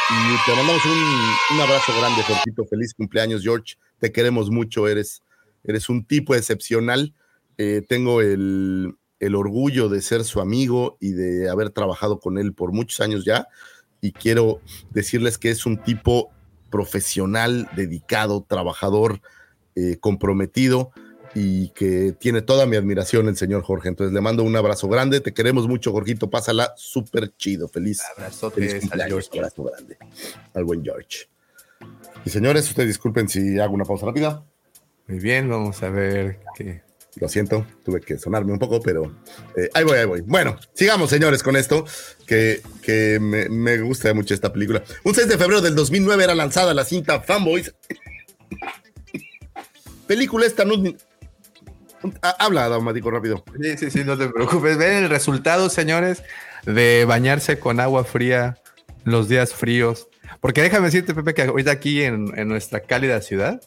Y 0.10 0.46
te 0.46 0.56
mandamos 0.56 0.84
un, 0.86 1.56
un 1.56 1.62
abrazo 1.62 1.94
grande, 1.98 2.24
Jorgito. 2.24 2.66
Feliz 2.66 2.94
cumpleaños, 2.94 3.44
George. 3.44 3.76
Te 4.00 4.12
queremos 4.12 4.50
mucho, 4.50 4.88
eres, 4.88 5.22
eres 5.64 5.90
un 5.90 6.06
tipo 6.06 6.34
excepcional. 6.34 7.14
Eh, 7.58 7.82
tengo 7.88 8.22
el, 8.22 8.96
el 9.20 9.36
orgullo 9.36 9.90
de 9.90 10.02
ser 10.02 10.24
su 10.24 10.42
amigo 10.42 10.98
y 11.00 11.12
de 11.12 11.50
haber 11.50 11.70
trabajado 11.70 12.20
con 12.20 12.38
él 12.38 12.54
por 12.54 12.72
muchos 12.72 13.00
años 13.02 13.26
ya. 13.26 13.48
Y 14.02 14.14
quiero 14.14 14.62
decirles 14.90 15.38
que 15.38 15.52
es 15.52 15.66
un 15.66 15.78
tipo 15.84 16.32
profesional, 16.70 17.70
dedicado, 17.76 18.46
trabajador, 18.48 19.22
eh, 19.76 19.98
comprometido 20.00 20.92
y 21.34 21.70
que 21.70 22.14
tiene 22.18 22.42
toda 22.42 22.66
mi 22.66 22.76
admiración 22.76 23.28
el 23.28 23.38
señor 23.38 23.64
Jorge. 23.64 23.90
Entonces 23.90 24.14
le 24.14 24.22
mando 24.22 24.44
un 24.44 24.56
abrazo 24.56 24.88
grande, 24.88 25.20
te 25.22 25.34
queremos 25.34 25.68
mucho, 25.68 25.92
Jorgito, 25.92 26.30
pásala 26.30 26.74
súper 26.76 27.36
chido, 27.38 27.68
feliz. 27.68 28.02
Abrazo 28.18 28.52
feliz 28.52 28.82
cumpleaños, 28.82 29.30
abrazo 29.34 29.64
grande 29.64 29.98
al 30.54 30.64
buen 30.64 30.84
George. 30.84 31.28
Y 32.26 32.30
señores, 32.30 32.68
ustedes 32.70 32.90
disculpen 32.90 33.28
si 33.28 33.60
hago 33.60 33.74
una 33.74 33.86
pausa 33.86 34.06
rápida. 34.06 34.44
Muy 35.08 35.20
bien, 35.20 35.50
vamos 35.50 35.82
a 35.84 35.90
ver 35.90 36.40
qué. 36.56 36.84
Lo 37.16 37.28
siento, 37.28 37.68
tuve 37.84 38.00
que 38.00 38.18
sonarme 38.18 38.54
un 38.54 38.60
poco, 38.60 38.82
pero 38.82 39.14
eh, 39.58 39.70
ahí 39.74 39.84
voy, 39.84 39.98
ahí 39.98 40.06
voy. 40.06 40.22
Bueno, 40.22 40.58
sigamos, 40.74 41.10
señores, 41.10 41.44
con 41.44 41.58
esto, 41.58 41.86
que, 42.26 42.62
que 42.82 43.20
me, 43.20 43.50
me, 43.50 43.82
gusta 43.82 44.14
mucho 44.14 44.34
esta 44.34 44.54
película. 44.54 44.82
Un 45.04 45.14
6 45.14 45.28
de 45.28 45.38
febrero 45.38 45.60
del 45.60 45.76
2009 45.76 46.24
era 46.24 46.36
lanzada 46.36 46.74
la 46.74 46.86
cinta 46.86 47.20
Fanboys. 47.20 47.74
película 50.08 50.46
esta 50.46 50.64
no... 50.64 50.76
Habla, 52.40 52.70
Daumático, 52.70 53.12
rápido. 53.12 53.44
Sí, 53.62 53.78
sí, 53.78 53.92
sí, 53.92 54.04
no 54.04 54.18
te 54.18 54.28
preocupes. 54.30 54.78
Ven 54.78 55.04
el 55.04 55.10
resultado, 55.10 55.70
señores, 55.70 56.24
de 56.66 57.06
bañarse 57.06 57.60
con 57.60 57.80
agua 57.80 58.04
fría 58.04 58.58
los 59.04 59.30
días 59.30 59.54
fríos. 59.54 60.08
Porque 60.40 60.62
déjame 60.62 60.86
decirte, 60.86 61.14
Pepe, 61.14 61.34
que 61.34 61.44
ahorita 61.44 61.72
aquí 61.72 62.04
en, 62.04 62.32
en 62.38 62.48
nuestra 62.48 62.80
cálida 62.82 63.22
ciudad, 63.22 63.62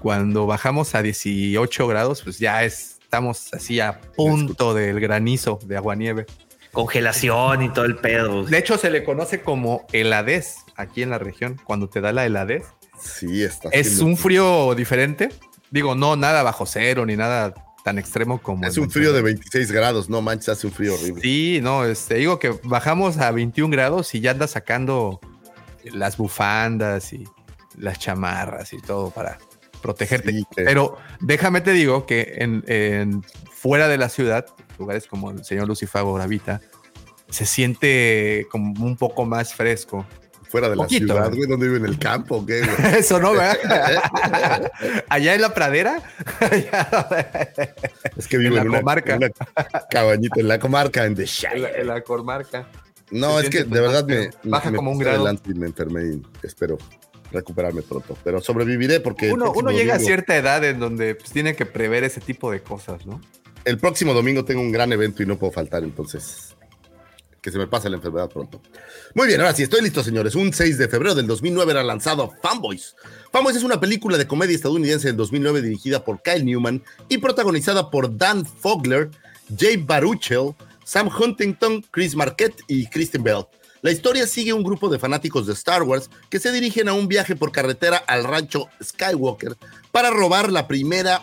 cuando 0.00 0.46
bajamos 0.46 0.94
a 0.94 1.02
18 1.02 1.86
grados, 1.86 2.22
pues 2.22 2.38
ya 2.38 2.64
es, 2.64 2.98
estamos 3.02 3.52
así 3.52 3.80
a 3.80 4.00
punto 4.16 4.74
del 4.74 5.00
granizo 5.00 5.58
de 5.64 5.76
aguanieve. 5.76 6.26
Congelación 6.72 7.62
y 7.62 7.72
todo 7.72 7.84
el 7.84 7.96
pedo. 7.96 8.44
De 8.44 8.58
hecho, 8.58 8.78
se 8.78 8.90
le 8.90 9.02
conoce 9.02 9.40
como 9.40 9.86
heladez 9.92 10.56
aquí 10.76 11.02
en 11.02 11.10
la 11.10 11.18
región, 11.18 11.60
cuando 11.64 11.88
te 11.88 12.00
da 12.00 12.12
la 12.12 12.26
heladez. 12.26 12.64
Sí, 13.00 13.42
está. 13.42 13.68
Es 13.72 14.00
un 14.00 14.16
frío 14.16 14.74
diferente. 14.74 15.30
Digo, 15.70 15.94
no 15.94 16.16
nada 16.16 16.42
bajo 16.42 16.66
cero 16.66 17.04
ni 17.06 17.16
nada 17.16 17.54
tan 17.84 17.98
extremo 17.98 18.40
como. 18.40 18.66
Es 18.66 18.78
un 18.78 18.90
frío 18.90 19.12
de 19.12 19.22
26 19.22 19.72
grados, 19.72 20.08
no 20.08 20.22
manches, 20.22 20.50
hace 20.50 20.66
un 20.66 20.72
frío 20.72 20.94
horrible. 20.94 21.22
Sí, 21.22 21.60
no, 21.62 21.84
este, 21.84 22.16
digo 22.16 22.38
que 22.38 22.58
bajamos 22.64 23.18
a 23.18 23.30
21 23.30 23.70
grados 23.70 24.14
y 24.14 24.20
ya 24.20 24.32
andas 24.32 24.52
sacando 24.52 25.20
las 25.84 26.16
bufandas 26.16 27.12
y 27.12 27.24
las 27.76 27.98
chamarras 27.98 28.72
y 28.72 28.80
todo 28.80 29.10
para 29.10 29.38
protegerte. 29.80 30.32
Sí, 30.32 30.46
Pero 30.54 30.98
déjame 31.20 31.60
te 31.60 31.72
digo 31.72 32.06
que 32.06 32.34
en, 32.38 32.64
en, 32.66 33.22
fuera 33.50 33.88
de 33.88 33.98
la 33.98 34.08
ciudad, 34.08 34.46
lugares 34.78 35.06
como 35.06 35.30
el 35.30 35.44
señor 35.44 35.68
Lucifago 35.68 36.14
Gravita, 36.14 36.60
se 37.30 37.46
siente 37.46 38.46
como 38.50 38.84
un 38.84 38.96
poco 38.96 39.24
más 39.24 39.54
fresco. 39.54 40.06
Fuera 40.48 40.70
de 40.70 40.76
Poquito, 40.76 41.06
la 41.06 41.14
ciudad, 41.14 41.34
güey, 41.34 41.48
donde 41.48 41.66
vive 41.66 41.78
en 41.78 41.84
el 41.84 41.98
campo, 41.98 42.44
¿qué? 42.46 42.60
Güey? 42.60 42.94
Eso 42.98 43.20
no, 43.20 43.32
¿verdad? 43.32 44.70
Allá 45.08 45.34
en 45.34 45.42
la 45.42 45.52
pradera. 45.52 46.02
es 48.16 48.26
que 48.26 48.38
vive 48.38 48.56
en, 48.56 48.66
en 48.66 48.72
la 48.72 48.78
comarca. 48.78 49.16
Una, 49.16 49.26
una 49.26 49.86
cabañita 49.90 50.40
en 50.40 50.48
la 50.48 50.58
comarca, 50.58 51.04
en 51.04 51.14
The 51.14 51.26
Shire. 51.26 51.56
En 51.56 51.62
la, 51.62 51.70
en 51.70 51.86
la 51.86 52.00
comarca. 52.02 52.66
No, 53.10 53.40
es 53.40 53.50
que 53.50 53.64
de 53.64 53.80
verdad 53.80 54.06
me, 54.06 54.30
baja 54.44 54.70
me 54.70 54.76
como 54.76 54.90
un 54.90 54.98
grado. 54.98 55.30
Y 55.46 55.54
me 55.54 55.66
enfermé 55.66 56.14
y 56.14 56.22
espero 56.42 56.78
recuperarme 57.30 57.82
pronto, 57.82 58.16
pero 58.24 58.40
sobreviviré 58.40 59.00
porque 59.00 59.30
uno, 59.30 59.52
uno 59.54 59.70
llega 59.70 59.94
domingo, 59.94 59.94
a 59.94 59.98
cierta 59.98 60.36
edad 60.36 60.64
en 60.64 60.78
donde 60.78 61.14
pues, 61.14 61.30
tiene 61.30 61.54
que 61.54 61.66
prever 61.66 62.04
ese 62.04 62.20
tipo 62.20 62.50
de 62.50 62.60
cosas, 62.60 63.04
¿no? 63.06 63.20
El 63.64 63.78
próximo 63.78 64.14
domingo 64.14 64.44
tengo 64.46 64.62
un 64.62 64.72
gran 64.72 64.92
evento 64.92 65.22
y 65.22 65.26
no 65.26 65.38
puedo 65.38 65.52
faltar, 65.52 65.82
entonces 65.82 66.56
que 67.40 67.50
se 67.50 67.58
me 67.58 67.66
pase 67.66 67.88
la 67.88 67.96
enfermedad 67.96 68.28
pronto. 68.28 68.60
Muy 69.14 69.26
bien, 69.26 69.40
ahora 69.40 69.54
sí, 69.54 69.62
estoy 69.62 69.82
listo, 69.82 70.02
señores. 70.02 70.34
Un 70.34 70.52
6 70.52 70.78
de 70.78 70.88
febrero 70.88 71.14
del 71.14 71.26
2009 71.26 71.72
era 71.72 71.82
lanzado 71.82 72.32
Fanboys. 72.42 72.94
Fanboys 73.32 73.56
es 73.56 73.62
una 73.62 73.80
película 73.80 74.18
de 74.18 74.26
comedia 74.26 74.56
estadounidense 74.56 75.08
del 75.08 75.16
2009 75.16 75.62
dirigida 75.62 76.04
por 76.04 76.22
Kyle 76.22 76.44
Newman 76.44 76.82
y 77.08 77.18
protagonizada 77.18 77.90
por 77.90 78.16
Dan 78.16 78.44
Fogler, 78.44 79.10
Jay 79.56 79.76
Baruchel, 79.76 80.54
Sam 80.84 81.08
Huntington, 81.08 81.84
Chris 81.90 82.14
Marquette 82.14 82.62
y 82.66 82.86
Kristen 82.86 83.22
Bell. 83.22 83.44
La 83.80 83.92
historia 83.92 84.26
sigue 84.26 84.52
un 84.52 84.64
grupo 84.64 84.88
de 84.88 84.98
fanáticos 84.98 85.46
de 85.46 85.52
Star 85.52 85.84
Wars 85.84 86.10
que 86.30 86.40
se 86.40 86.50
dirigen 86.50 86.88
a 86.88 86.94
un 86.94 87.06
viaje 87.06 87.36
por 87.36 87.52
carretera 87.52 87.98
al 87.98 88.24
rancho 88.24 88.68
Skywalker 88.82 89.56
para 89.92 90.10
robar 90.10 90.50
la 90.50 90.66
primera 90.66 91.22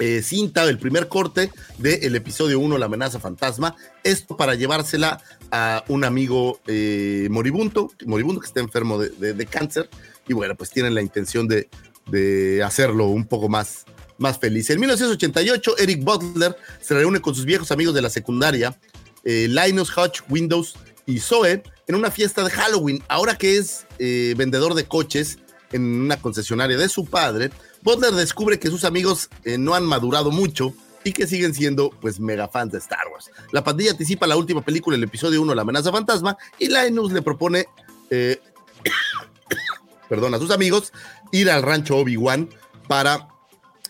eh, 0.00 0.22
cinta, 0.22 0.64
el 0.64 0.78
primer 0.78 1.08
corte 1.08 1.52
del 1.76 2.16
episodio 2.16 2.58
1, 2.58 2.78
La 2.78 2.86
amenaza 2.86 3.20
fantasma. 3.20 3.76
Esto 4.02 4.34
para 4.34 4.54
llevársela 4.54 5.22
a 5.50 5.84
un 5.88 6.04
amigo 6.04 6.58
eh, 6.66 7.28
moribundo, 7.30 7.92
moribundo 8.06 8.40
que 8.40 8.46
está 8.46 8.60
enfermo 8.60 8.98
de, 8.98 9.10
de, 9.10 9.34
de, 9.34 9.46
cáncer. 9.46 9.90
Y 10.26 10.32
bueno, 10.32 10.54
pues 10.54 10.70
tienen 10.70 10.94
la 10.94 11.02
intención 11.02 11.46
de, 11.46 11.68
de 12.10 12.62
hacerlo 12.62 13.08
un 13.08 13.26
poco 13.26 13.50
más, 13.50 13.84
más 14.16 14.38
feliz. 14.38 14.70
En 14.70 14.80
1988, 14.80 15.76
Eric 15.76 16.02
Butler 16.02 16.56
se 16.80 16.94
reúne 16.94 17.20
con 17.20 17.34
sus 17.34 17.44
viejos 17.44 17.70
amigos 17.70 17.94
de 17.94 18.00
la 18.00 18.08
secundaria, 18.08 18.80
eh, 19.24 19.48
Linus 19.50 19.96
Hodge 19.96 20.22
Windows 20.30 20.76
y 21.04 21.18
Zoe 21.18 21.62
en 21.86 21.94
una 21.94 22.10
fiesta 22.10 22.42
de 22.42 22.50
Halloween. 22.50 23.02
Ahora 23.06 23.36
que 23.36 23.58
es 23.58 23.84
vendedor 23.98 24.72
de 24.72 24.84
coches 24.84 25.38
en 25.72 25.82
una 25.82 26.16
concesionaria 26.16 26.78
de 26.78 26.88
su 26.88 27.04
padre, 27.04 27.50
Butler 27.82 28.12
descubre 28.12 28.58
que 28.58 28.68
sus 28.68 28.84
amigos 28.84 29.28
eh, 29.44 29.58
no 29.58 29.74
han 29.74 29.84
madurado 29.84 30.30
mucho 30.30 30.74
y 31.02 31.12
que 31.12 31.26
siguen 31.26 31.54
siendo 31.54 31.90
pues 32.00 32.20
mega 32.20 32.48
fans 32.48 32.72
de 32.72 32.78
Star 32.78 33.08
Wars. 33.12 33.30
La 33.52 33.64
pandilla 33.64 33.92
anticipa 33.92 34.26
la 34.26 34.36
última 34.36 34.62
película, 34.62 34.96
el 34.96 35.02
episodio 35.02 35.40
1, 35.42 35.54
La 35.54 35.62
amenaza 35.62 35.90
fantasma, 35.90 36.36
y 36.58 36.68
Linus 36.68 37.12
le 37.12 37.22
propone, 37.22 37.66
eh, 38.10 38.40
perdón, 40.08 40.34
a 40.34 40.38
sus 40.38 40.50
amigos 40.50 40.92
ir 41.32 41.50
al 41.50 41.62
rancho 41.62 41.96
Obi-Wan 41.96 42.50
para 42.86 43.28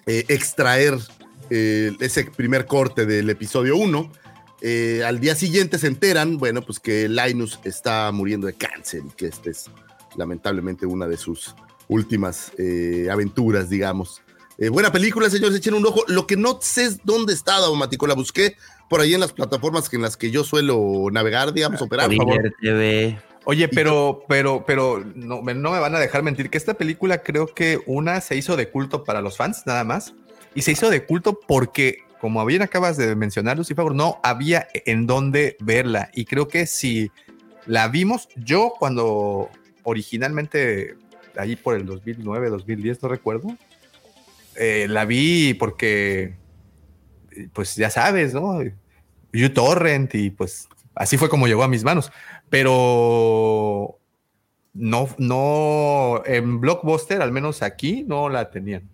eh, 0.07 0.25
extraer 0.29 0.99
ese 1.51 2.27
primer 2.27 2.65
corte 2.65 3.07
del 3.07 3.29
episodio 3.29 3.77
1. 3.77 4.12
Eh, 4.62 5.03
al 5.07 5.21
día 5.21 5.35
siguiente 5.35 5.79
se 5.79 5.87
enteran, 5.87 6.37
bueno, 6.37 6.62
pues 6.62 6.81
que 6.81 7.09
Linus 7.09 7.59
está 7.65 8.11
muriendo 8.12 8.47
de 8.47 8.55
cáncer 8.55 9.03
y 9.07 9.11
que 9.11 9.27
esta 9.27 9.51
es 9.51 9.71
lamentablemente 10.17 10.85
una 10.85 11.07
de 11.07 11.17
sus 11.17 11.55
últimas 11.91 12.53
eh, 12.57 13.09
aventuras, 13.11 13.69
digamos. 13.69 14.23
Eh, 14.57 14.69
buena 14.69 14.93
película, 14.93 15.29
señores, 15.29 15.57
echen 15.57 15.75
un 15.75 15.85
ojo. 15.85 16.05
Lo 16.09 16.27
que 16.27 16.37
no 16.37 16.59
sé 16.62 16.85
es 16.85 17.05
dónde 17.05 17.35
está, 17.35 17.59
Daumático, 17.61 18.07
la 18.07 18.15
busqué 18.15 18.57
por 18.89 19.01
ahí 19.01 19.15
en 19.15 19.21
las 19.21 19.33
plataformas 19.33 19.93
en 19.93 20.03
las 20.03 20.17
que 20.17 20.31
yo 20.31 20.45
suelo 20.45 21.09
navegar, 21.12 21.53
digamos, 21.53 21.83
operar. 21.83 22.07
Por 22.07 22.17
favor. 22.17 22.53
TV. 22.61 23.19
Oye, 23.45 23.69
pero, 23.69 24.25
pero, 24.29 24.65
pero 24.67 25.03
no, 25.15 25.43
no, 25.43 25.71
me 25.73 25.79
van 25.79 25.95
a 25.95 25.99
dejar 25.99 26.23
mentir 26.23 26.51
que 26.51 26.59
esta 26.59 26.75
película 26.75 27.23
creo 27.23 27.47
que 27.47 27.81
una 27.87 28.21
se 28.21 28.37
hizo 28.37 28.57
de 28.57 28.69
culto 28.69 29.05
para 29.05 29.23
los 29.23 29.37
fans, 29.37 29.62
nada 29.65 29.83
más, 29.83 30.12
y 30.55 30.62
se 30.62 30.73
hizo 30.73 30.91
de 30.91 31.07
culto 31.07 31.41
porque 31.47 32.05
como 32.21 32.45
bien 32.45 32.61
acabas 32.61 32.99
de 32.99 33.17
mencionar, 33.17 33.57
Lucifer, 33.57 33.93
no 33.93 34.21
había 34.23 34.69
en 34.75 35.07
dónde 35.07 35.57
verla. 35.61 36.11
Y 36.12 36.27
creo 36.27 36.49
que 36.49 36.67
si 36.67 37.11
la 37.65 37.89
vimos, 37.89 38.29
yo 38.37 38.75
cuando 38.79 39.49
originalmente, 39.85 40.97
ahí 41.36 41.57
por 41.57 41.74
el 41.74 41.86
2009, 41.86 42.51
2010, 42.51 43.02
no 43.02 43.09
recuerdo, 43.09 43.57
eh, 44.57 44.86
la 44.89 45.05
vi 45.05 45.55
porque, 45.55 46.35
pues 47.52 47.77
ya 47.77 47.90
sabes, 47.90 48.35
¿no? 48.35 48.61
uTorrent 49.32 50.15
y 50.16 50.31
pues 50.31 50.69
así 50.94 51.16
fue 51.16 51.28
como 51.28 51.47
llegó 51.47 51.62
a 51.62 51.69
mis 51.69 51.85
manos. 51.85 52.11
Pero 52.48 53.98
no, 54.74 55.09
no, 55.19 56.23
en 56.27 56.61
Blockbuster, 56.61 57.23
al 57.23 57.32
menos 57.32 57.62
aquí, 57.62 58.05
no 58.07 58.28
la 58.28 58.51
tenían. 58.51 58.89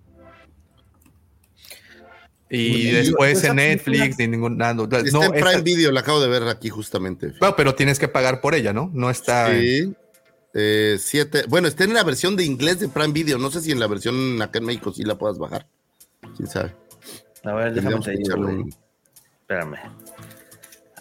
Y 2.49 2.93
después 2.93 3.43
en 3.43 3.57
Netflix, 3.57 4.19
ni 4.19 4.29
ningún. 4.29 4.57
No, 4.57 4.85
está 4.85 5.27
en 5.27 5.33
Prime 5.33 5.63
Video, 5.63 5.91
la 5.91 6.01
acabo 6.01 6.21
de 6.21 6.29
ver 6.29 6.45
aquí 6.45 6.69
justamente. 6.69 7.33
Pero 7.57 7.75
tienes 7.75 7.99
que 7.99 8.09
pagar 8.09 8.41
por 8.41 8.55
ella, 8.55 8.73
¿no? 8.73 8.91
No 8.95 9.11
está. 9.11 9.51
Sí. 9.51 9.93
Eh, 10.59 10.97
siete. 10.99 11.45
Bueno, 11.49 11.69
está 11.69 11.85
en 11.85 11.93
la 11.93 12.03
versión 12.03 12.35
de 12.35 12.43
inglés 12.43 12.81
de 12.81 12.89
Prime 12.89 13.13
Video. 13.13 13.37
No 13.37 13.51
sé 13.51 13.61
si 13.61 13.73
en 13.73 13.79
la 13.79 13.87
versión 13.87 14.41
acá 14.41 14.59
en 14.59 14.65
México 14.65 14.91
sí 14.91 15.03
la 15.03 15.19
puedas 15.19 15.37
bajar. 15.37 15.67
Quién 16.35 16.49
sabe. 16.49 16.75
A 17.45 17.53
ver, 17.53 17.75
déjame 17.75 18.01
te 18.01 18.15
Espérame. 18.15 19.77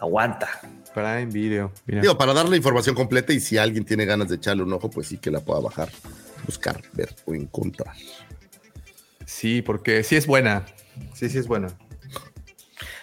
Aguanta. 0.02 0.50
Prime 0.94 1.28
Video. 1.28 1.72
Digo, 1.86 2.18
para 2.18 2.34
dar 2.34 2.50
la 2.50 2.58
información 2.58 2.96
completa 2.96 3.32
y 3.32 3.40
si 3.40 3.58
alguien 3.58 3.86
tiene 3.86 4.04
ganas 4.04 4.28
de 4.28 4.36
echarle 4.36 4.62
un 4.62 4.74
ojo, 4.74 4.90
pues 4.90 5.08
sí 5.08 5.18
que 5.20 5.32
la 5.32 5.40
pueda 5.40 5.62
bajar, 5.62 5.90
buscar, 6.46 6.82
ver 6.92 7.16
o 7.26 7.34
encontrar. 7.34 7.96
Sí, 9.26 9.62
porque 9.62 10.04
sí 10.04 10.18
es 10.18 10.28
buena. 10.28 10.66
Sí, 11.14 11.30
sí 11.30 11.38
es 11.38 11.48
buena. 11.48 11.70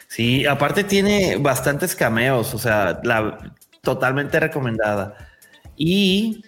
Sí, 0.07 0.45
aparte 0.45 0.85
tiene 0.85 1.39
bastantes 1.39 1.97
cameos, 1.97 2.53
o 2.53 2.59
sea, 2.59 3.01
la 3.05 3.55
totalmente 3.81 4.39
recomendada. 4.39 5.32
Y, 5.77 6.43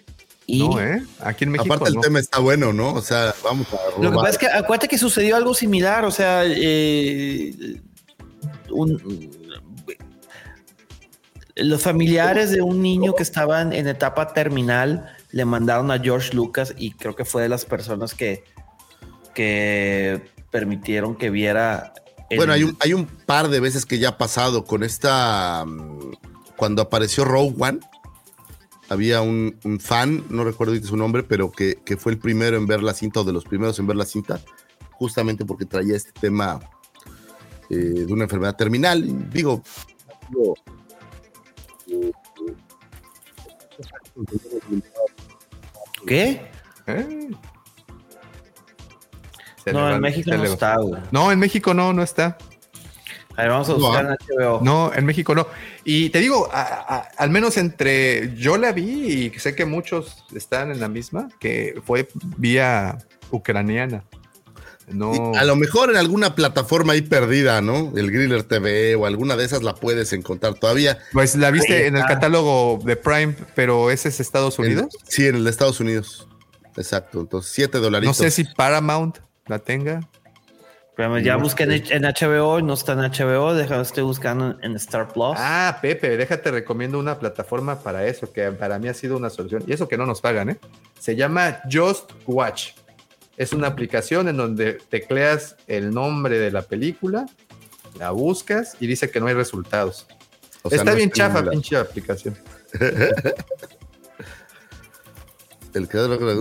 no, 0.47 0.79
¿eh? 0.79 1.03
Aquí 1.21 1.43
en 1.43 1.51
México. 1.51 1.73
Aparte 1.73 1.95
el 1.95 2.01
tema 2.01 2.19
está 2.19 2.39
bueno, 2.39 2.71
¿no? 2.71 2.93
O 2.93 3.01
sea, 3.01 3.33
vamos 3.43 3.67
a. 3.73 4.01
Lo 4.01 4.11
que 4.11 4.15
pasa 4.15 4.29
es 4.29 4.37
que 4.37 4.47
acuérdate 4.47 4.87
que 4.87 4.97
sucedió 4.97 5.35
algo 5.35 5.53
similar, 5.53 6.05
o 6.05 6.11
sea, 6.11 6.43
eh, 6.45 7.81
los 11.55 11.81
familiares 11.81 12.51
de 12.51 12.61
un 12.61 12.81
niño 12.81 13.13
que 13.13 13.23
estaban 13.23 13.73
en 13.73 13.87
etapa 13.87 14.33
terminal 14.33 15.15
le 15.31 15.45
mandaron 15.45 15.89
a 15.91 15.99
George 15.99 16.33
Lucas 16.33 16.73
y 16.77 16.91
creo 16.91 17.15
que 17.15 17.25
fue 17.25 17.41
de 17.41 17.49
las 17.49 17.65
personas 17.65 18.13
que, 18.13 18.43
que 19.33 20.29
permitieron 20.51 21.15
que 21.15 21.29
viera. 21.29 21.93
Bueno, 22.35 22.53
hay 22.53 22.63
un, 22.63 22.77
hay 22.79 22.93
un 22.93 23.05
par 23.05 23.49
de 23.49 23.59
veces 23.59 23.85
que 23.85 23.99
ya 23.99 24.09
ha 24.09 24.17
pasado 24.17 24.65
con 24.65 24.83
esta. 24.83 25.63
Mm, 25.65 26.13
cuando 26.55 26.81
apareció 26.81 27.25
Rogue 27.25 27.55
One, 27.59 27.79
había 28.89 29.21
un, 29.21 29.57
fan, 29.79 30.23
no 30.29 30.43
recuerdo 30.43 30.75
su 30.83 30.97
nombre, 30.97 31.23
pero 31.23 31.51
que, 31.51 31.77
fue 31.97 32.13
el 32.13 32.17
primero 32.17 32.57
en 32.57 32.67
ver 32.67 32.83
la 32.83 32.93
cinta 32.93 33.21
o 33.21 33.23
de 33.23 33.33
los 33.33 33.45
primeros 33.45 33.79
en 33.79 33.87
ver 33.87 33.97
la 33.97 34.05
cinta, 34.05 34.39
justamente 34.91 35.45
porque 35.45 35.65
traía 35.65 35.95
este 35.95 36.11
tema 36.11 36.59
eh, 37.69 37.75
de 37.75 38.13
una 38.13 38.23
enfermedad 38.23 38.55
terminal. 38.55 39.29
digo, 39.29 39.63
¿Qué? 46.05 46.51
¿Eh? 46.87 47.29
No, 49.73 49.91
en 49.91 50.01
México 50.01 50.31
no 50.31 50.43
está, 50.43 50.77
No, 51.11 51.31
en 51.31 51.39
México 51.39 51.73
no, 51.73 51.91
no 51.91 52.03
está. 52.03 52.37
A 53.37 53.41
ver, 53.41 53.51
vamos 53.51 53.69
a 53.69 53.73
buscar 53.73 54.05
en 54.05 54.11
HBO. 54.11 54.61
No, 54.61 54.93
en 54.93 55.05
México 55.05 55.35
no. 55.35 55.47
Y 55.83 56.09
te 56.09 56.19
digo, 56.19 56.49
al 56.51 57.29
menos 57.29 57.57
entre 57.57 58.33
yo 58.35 58.57
la 58.57 58.71
vi 58.71 59.31
y 59.35 59.39
sé 59.39 59.55
que 59.55 59.65
muchos 59.65 60.23
están 60.33 60.71
en 60.71 60.79
la 60.79 60.87
misma, 60.87 61.27
que 61.39 61.81
fue 61.85 62.07
vía 62.37 62.97
ucraniana. 63.31 64.03
No. 64.87 65.33
A 65.35 65.43
lo 65.45 65.55
mejor 65.55 65.89
en 65.89 65.97
alguna 65.97 66.35
plataforma 66.35 66.93
ahí 66.93 67.01
perdida, 67.01 67.59
¿no? 67.59 67.91
El 67.95 68.11
Griller 68.11 68.43
TV 68.43 68.95
o 68.95 69.07
alguna 69.07 69.35
de 69.35 69.43
esas 69.43 69.63
la 69.63 69.73
puedes 69.73 70.13
encontrar 70.13 70.53
todavía. 70.53 70.99
Pues 71.11 71.35
la 71.35 71.49
viste 71.49 71.87
en 71.87 71.97
el 71.97 72.05
catálogo 72.05 72.79
de 72.85 72.95
Prime, 72.95 73.35
pero 73.55 73.89
ese 73.89 74.09
es 74.09 74.19
Estados 74.19 74.59
Unidos. 74.59 74.95
sí, 75.07 75.25
en 75.25 75.35
el 75.35 75.43
de 75.43 75.49
Estados 75.49 75.79
Unidos. 75.79 76.27
Exacto. 76.77 77.19
Entonces, 77.21 77.51
7 77.53 77.79
dólares. 77.79 78.05
No 78.05 78.13
sé 78.13 78.29
si 78.29 78.43
Paramount 78.43 79.17
la 79.47 79.59
tenga. 79.59 80.07
Pero 80.95 81.19
ya 81.19 81.35
busqué 81.35 81.63
en, 81.63 82.03
HBO 82.03 82.59
y 82.59 82.63
no 82.63 82.73
está 82.73 82.93
en 82.93 82.99
HBO, 82.99 83.53
déjame, 83.53 83.81
estoy 83.81 84.03
buscando 84.03 84.55
en 84.61 84.77
Star 84.77 85.11
Plus. 85.11 85.35
Ah, 85.35 85.77
Pepe, 85.81 86.15
déjate 86.15 86.51
recomiendo 86.51 86.97
una 86.97 87.19
plataforma 87.19 87.81
para 87.81 88.07
eso, 88.07 88.31
que 88.31 88.49
para 88.51 88.79
mí 88.79 88.87
ha 88.87 88.93
sido 88.93 89.17
una 89.17 89.29
solución. 89.29 89.63
Y 89.67 89.73
eso 89.73 89.89
que 89.89 89.97
no 89.97 90.05
nos 90.05 90.21
pagan, 90.21 90.51
¿eh? 90.51 90.57
Se 90.97 91.17
llama 91.17 91.59
Just 91.69 92.11
Watch. 92.25 92.71
Es 93.35 93.51
una 93.51 93.67
aplicación 93.67 94.29
en 94.29 94.37
donde 94.37 94.77
tecleas 94.89 95.57
el 95.67 95.93
nombre 95.93 96.39
de 96.39 96.51
la 96.51 96.61
película, 96.61 97.25
la 97.99 98.11
buscas 98.11 98.77
y 98.79 98.87
dice 98.87 99.09
que 99.09 99.19
no 99.19 99.27
hay 99.27 99.33
resultados. 99.33 100.07
está 100.71 100.93
bien 100.93 101.11
chafa, 101.11 101.43
pinche 101.49 101.75
aplicación. 101.75 102.37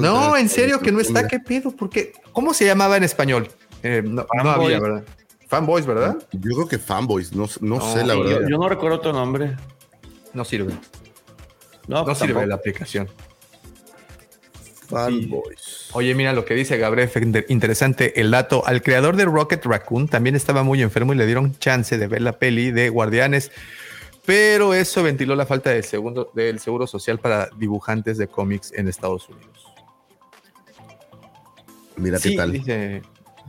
no, 0.01 0.36
en 0.36 0.48
serio 0.48 0.78
que 0.78 0.93
no 0.93 1.01
está, 1.01 1.26
¿qué 1.26 1.40
pedo? 1.40 1.72
Porque, 1.72 2.12
¿cómo 2.32 2.55
se 2.55 2.64
llamaba 2.64 2.97
en 2.97 3.02
español? 3.02 3.48
Eh, 3.85 4.02
no, 4.05 4.27
había, 4.32 4.81
¿verdad? 4.81 5.05
Fanboys, 5.47 5.86
¿verdad? 5.86 6.19
Yo 6.32 6.56
creo 6.56 6.66
que 6.66 6.78
Fanboys, 6.78 7.32
no, 7.32 7.47
no, 7.61 7.81
sé 7.81 8.05
la 8.05 8.16
verdad. 8.16 8.48
Yo, 8.48 8.59
no 8.59 8.69
recuerdo 8.69 8.97
otro 8.97 9.12
nombre. 9.12 9.56
No 10.32 10.44
sirve. 10.44 10.74
No, 11.86 12.05
no 12.05 12.15
sirve 12.15 12.44
la 12.47 12.56
aplicación. 12.56 13.09
Fanboys. 14.89 15.90
Oye, 15.93 16.15
mira 16.15 16.32
lo 16.32 16.44
que 16.44 16.55
dice 16.55 16.77
Gabriel, 16.77 17.09
interesante 17.48 18.20
el 18.20 18.32
dato. 18.32 18.66
Al 18.66 18.82
creador 18.82 19.16
de 19.16 19.27
Rocket 19.27 19.65
Raccoon 19.65 20.09
también 20.09 20.35
estaba 20.35 20.65
muy 20.65 20.82
enfermo 20.82 21.12
y 21.12 21.16
le 21.16 21.27
dieron 21.27 21.56
chance 21.59 21.97
de 21.97 22.06
ver 22.09 22.23
la 22.23 22.32
peli 22.32 22.73
de 22.73 22.89
Guardianes 22.89 23.52
pero 24.24 24.73
eso 24.73 25.02
ventiló 25.02 25.36
la 25.36 25.44
falta 25.44 25.70
del, 25.70 25.85
segundo, 25.85 26.31
del 26.35 26.59
seguro 26.59 26.86
social 26.86 27.19
para 27.19 27.48
dibujantes 27.59 28.16
de 28.16 28.27
cómics 28.27 28.73
en 28.74 28.89
Estados 28.89 29.28
Unidos. 29.28 29.66
Mira 31.97 32.19
qué 32.19 32.35
tal. 32.35 32.52
Dice, 32.52 33.02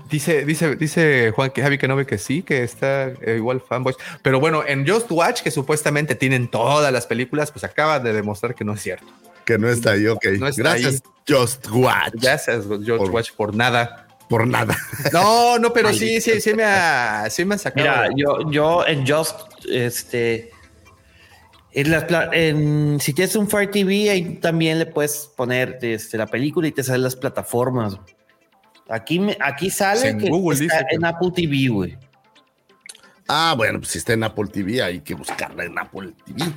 dice, 0.09 0.45
dice, 0.45 0.75
dice 0.75 1.31
Juan 1.35 1.51
que 1.51 1.61
Javi 1.61 1.77
que 1.77 1.87
no 1.87 1.95
ve 1.95 2.05
que 2.05 2.17
sí, 2.17 2.43
que 2.43 2.63
está 2.63 3.07
eh, 3.07 3.35
igual 3.37 3.61
fanboys. 3.61 3.97
Pero 4.21 4.39
bueno, 4.39 4.63
en 4.65 4.87
Just 4.87 5.11
Watch, 5.11 5.41
que 5.41 5.51
supuestamente 5.51 6.15
tienen 6.15 6.47
todas 6.49 6.91
las 6.91 7.05
películas, 7.07 7.51
pues 7.51 7.63
acaba 7.63 7.99
de 7.99 8.13
demostrar 8.13 8.55
que 8.55 8.63
no 8.63 8.73
es 8.73 8.81
cierto. 8.81 9.07
Que 9.45 9.57
no 9.57 9.69
está 9.69 9.91
ahí, 9.91 10.07
ok. 10.07 10.25
Gracias, 10.57 11.03
Just 11.27 11.67
Watch. 11.69 12.13
Gracias, 12.13 12.65
Just 12.65 13.09
Watch, 13.11 13.31
por 13.33 13.55
nada. 13.55 14.07
Por 14.29 14.47
nada. 14.47 14.75
No, 15.13 15.59
no, 15.59 15.71
pero 15.71 15.93
sí, 15.93 16.19
sí, 16.19 16.41
sí 16.41 16.53
me 16.53 16.63
ha, 16.63 17.27
sí 17.29 17.45
me 17.45 17.55
ha 17.55 17.57
sacado. 17.59 18.09
Mira, 18.09 18.09
yo, 18.15 18.51
yo 18.51 18.87
en 18.87 19.05
Just, 19.05 19.35
este, 19.69 20.51
en 21.75 22.99
si 22.99 23.13
tienes 23.13 23.35
un 23.35 23.49
Fire 23.49 23.69
TV, 23.69 24.09
ahí 24.09 24.35
también 24.35 24.79
le 24.79 24.85
puedes 24.85 25.29
poner 25.35 25.77
este, 25.81 26.17
la 26.17 26.25
película 26.25 26.67
y 26.67 26.71
te 26.71 26.83
salen 26.83 27.03
las 27.03 27.15
plataformas. 27.15 27.99
Aquí, 28.87 29.19
me, 29.19 29.37
aquí 29.39 29.69
sale 29.69 30.17
que 30.17 30.27
está 30.27 30.85
en 30.91 31.05
Apple 31.05 31.31
TV, 31.35 31.67
güey. 31.69 31.97
Ah, 33.27 33.55
bueno, 33.57 33.79
pues 33.79 33.91
si 33.91 33.97
está 33.97 34.13
en 34.13 34.23
Apple 34.23 34.47
TV, 34.51 34.83
hay 34.83 34.99
que 35.01 35.15
buscarla 35.15 35.65
en 35.65 35.77
Apple 35.79 36.13
TV. 36.25 36.51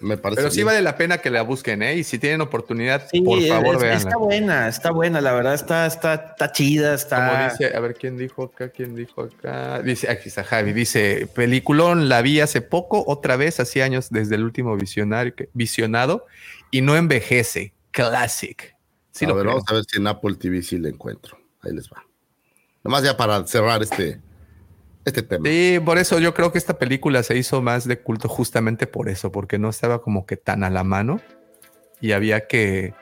Me 0.00 0.18
parece 0.18 0.42
Pero 0.42 0.50
sí 0.50 0.62
vale 0.62 0.82
la 0.82 0.98
pena 0.98 1.18
que 1.18 1.30
la 1.30 1.42
busquen, 1.42 1.82
¿eh? 1.82 1.94
Y 1.94 2.04
si 2.04 2.18
tienen 2.18 2.42
oportunidad, 2.42 3.08
por 3.24 3.40
favor, 3.42 3.80
vean. 3.80 3.96
Está 3.96 4.16
buena, 4.18 4.68
está 4.68 4.90
buena, 4.90 5.20
la 5.20 5.32
verdad, 5.32 5.54
está, 5.54 5.86
está, 5.86 6.14
está 6.14 6.52
chida, 6.52 6.94
está. 6.94 7.30
Como 7.30 7.50
dice, 7.50 7.74
a 7.74 7.80
ver 7.80 7.94
quién 7.94 8.18
dijo 8.18 8.44
acá, 8.44 8.68
quién 8.68 8.94
dijo 8.94 9.22
acá. 9.22 9.80
Dice, 9.80 10.10
aquí 10.10 10.28
está 10.28 10.44
Javi, 10.44 10.72
dice, 10.74 11.26
peliculón, 11.34 12.10
la 12.10 12.20
vi 12.20 12.40
hace 12.40 12.60
poco, 12.60 13.04
otra 13.06 13.36
vez, 13.36 13.60
hace 13.60 13.82
años, 13.82 14.10
desde 14.10 14.34
el 14.34 14.44
último 14.44 14.76
visionario, 14.76 15.32
visionado, 15.54 16.26
y 16.70 16.82
no 16.82 16.96
envejece. 16.96 17.72
Classic. 17.92 18.73
Sí, 19.14 19.24
a 19.26 19.32
ver, 19.32 19.46
vamos 19.46 19.62
a 19.68 19.74
ver 19.74 19.84
si 19.84 19.98
en 19.98 20.08
Apple 20.08 20.34
TV 20.34 20.60
sí 20.60 20.76
la 20.76 20.88
encuentro. 20.88 21.38
Ahí 21.62 21.72
les 21.72 21.88
va. 21.88 22.04
Nomás 22.82 23.04
ya 23.04 23.16
para 23.16 23.46
cerrar 23.46 23.80
este, 23.80 24.20
este 25.04 25.22
tema. 25.22 25.48
Sí, 25.48 25.80
por 25.84 25.98
eso 25.98 26.18
yo 26.18 26.34
creo 26.34 26.50
que 26.50 26.58
esta 26.58 26.78
película 26.78 27.22
se 27.22 27.38
hizo 27.38 27.62
más 27.62 27.86
de 27.86 28.00
culto 28.00 28.28
justamente 28.28 28.88
por 28.88 29.08
eso, 29.08 29.30
porque 29.30 29.56
no 29.58 29.70
estaba 29.70 30.02
como 30.02 30.26
que 30.26 30.36
tan 30.36 30.64
a 30.64 30.70
la 30.70 30.82
mano 30.82 31.20
y 32.00 32.10
había 32.10 32.48
que 32.48 32.92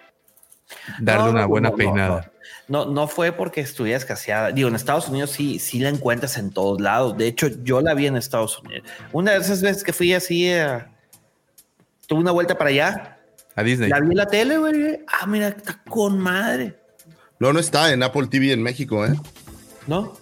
darle 1.01 1.31
una 1.31 1.47
buena 1.47 1.73
peinada. 1.73 2.31
No, 2.69 2.85
no, 2.85 3.09
fue 3.09 3.33
porque 3.33 3.63
estuviera 3.63 3.97
escaseada. 3.97 4.53
Digo, 4.53 4.69
en 4.69 4.75
Estados 4.75 5.09
Unidos 5.09 5.31
sí, 5.31 5.59
sí 5.59 5.79
la 5.79 5.89
encuentras 5.89 6.37
en 6.37 6.51
todos 6.51 6.81
lados. 6.81 7.17
De 7.17 7.27
hecho, 7.27 7.49
yo 7.63 7.81
la 7.81 7.95
vi 7.95 8.07
en 8.07 8.17
Estados 8.17 8.59
Unidos. 8.61 8.87
Una 9.13 9.33
de 9.33 9.39
esas 9.39 9.63
veces 9.63 9.83
que 9.83 9.93
fui 9.93 10.13
así, 10.13 10.47
eh, 10.47 10.85
tuve 12.07 12.21
una 12.21 12.33
vuelta 12.33 12.57
para 12.57 12.71
allá. 12.71 13.12
A 13.57 13.63
Disney. 13.63 13.91
La 13.91 14.01
vi 14.01 14.11
en 14.11 14.17
la 14.17 14.27
tele, 14.27 14.59
güey. 14.59 15.01
Ah, 15.07 15.27
mira, 15.27 15.49
está 15.49 15.83
con 15.89 16.19
madre. 16.19 16.79
No, 17.39 17.53
no 17.53 17.59
está 17.59 17.93
en 17.93 18.03
Apple 18.03 18.29
TV 18.29 18.53
en 18.53 18.63
México, 18.63 19.05
¿eh? 19.05 19.15
¿No? 19.87 20.15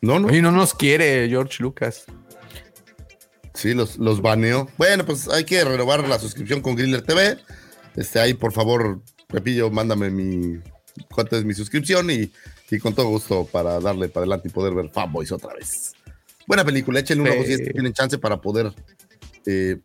No, 0.00 0.18
no. 0.18 0.28
Oye, 0.28 0.42
no 0.42 0.50
nos 0.50 0.74
quiere 0.74 1.28
George 1.28 1.62
Lucas. 1.62 2.04
Sí, 3.54 3.74
los, 3.74 3.98
los 3.98 4.20
baneó. 4.22 4.68
Bueno, 4.76 5.04
pues 5.04 5.28
hay 5.28 5.44
que 5.44 5.62
renovar 5.64 6.06
la 6.08 6.18
suscripción 6.18 6.60
con 6.60 6.74
Griller 6.74 7.02
TV. 7.02 7.38
Este, 7.96 8.18
ahí, 8.18 8.34
por 8.34 8.52
favor, 8.52 9.02
Pepillo, 9.28 9.70
mándame 9.70 10.10
mi 10.10 10.58
cuánto 11.10 11.36
es 11.36 11.44
mi 11.44 11.54
suscripción 11.54 12.10
y, 12.10 12.30
y 12.70 12.78
con 12.78 12.94
todo 12.94 13.08
gusto 13.08 13.46
para 13.50 13.78
darle 13.80 14.08
para 14.08 14.22
adelante 14.24 14.48
y 14.48 14.50
poder 14.50 14.74
ver 14.74 14.90
Fanboys 14.90 15.32
otra 15.32 15.54
vez. 15.54 15.92
Buena 16.46 16.64
película, 16.64 17.00
échenle 17.00 17.30
un 17.30 17.36
ojo 17.38 17.46
si 17.46 17.52
es 17.52 17.60
que 17.60 17.70
tienen 17.70 17.92
chance 17.92 18.18
para 18.18 18.40
poder. 18.40 18.72
eh, 19.46 19.78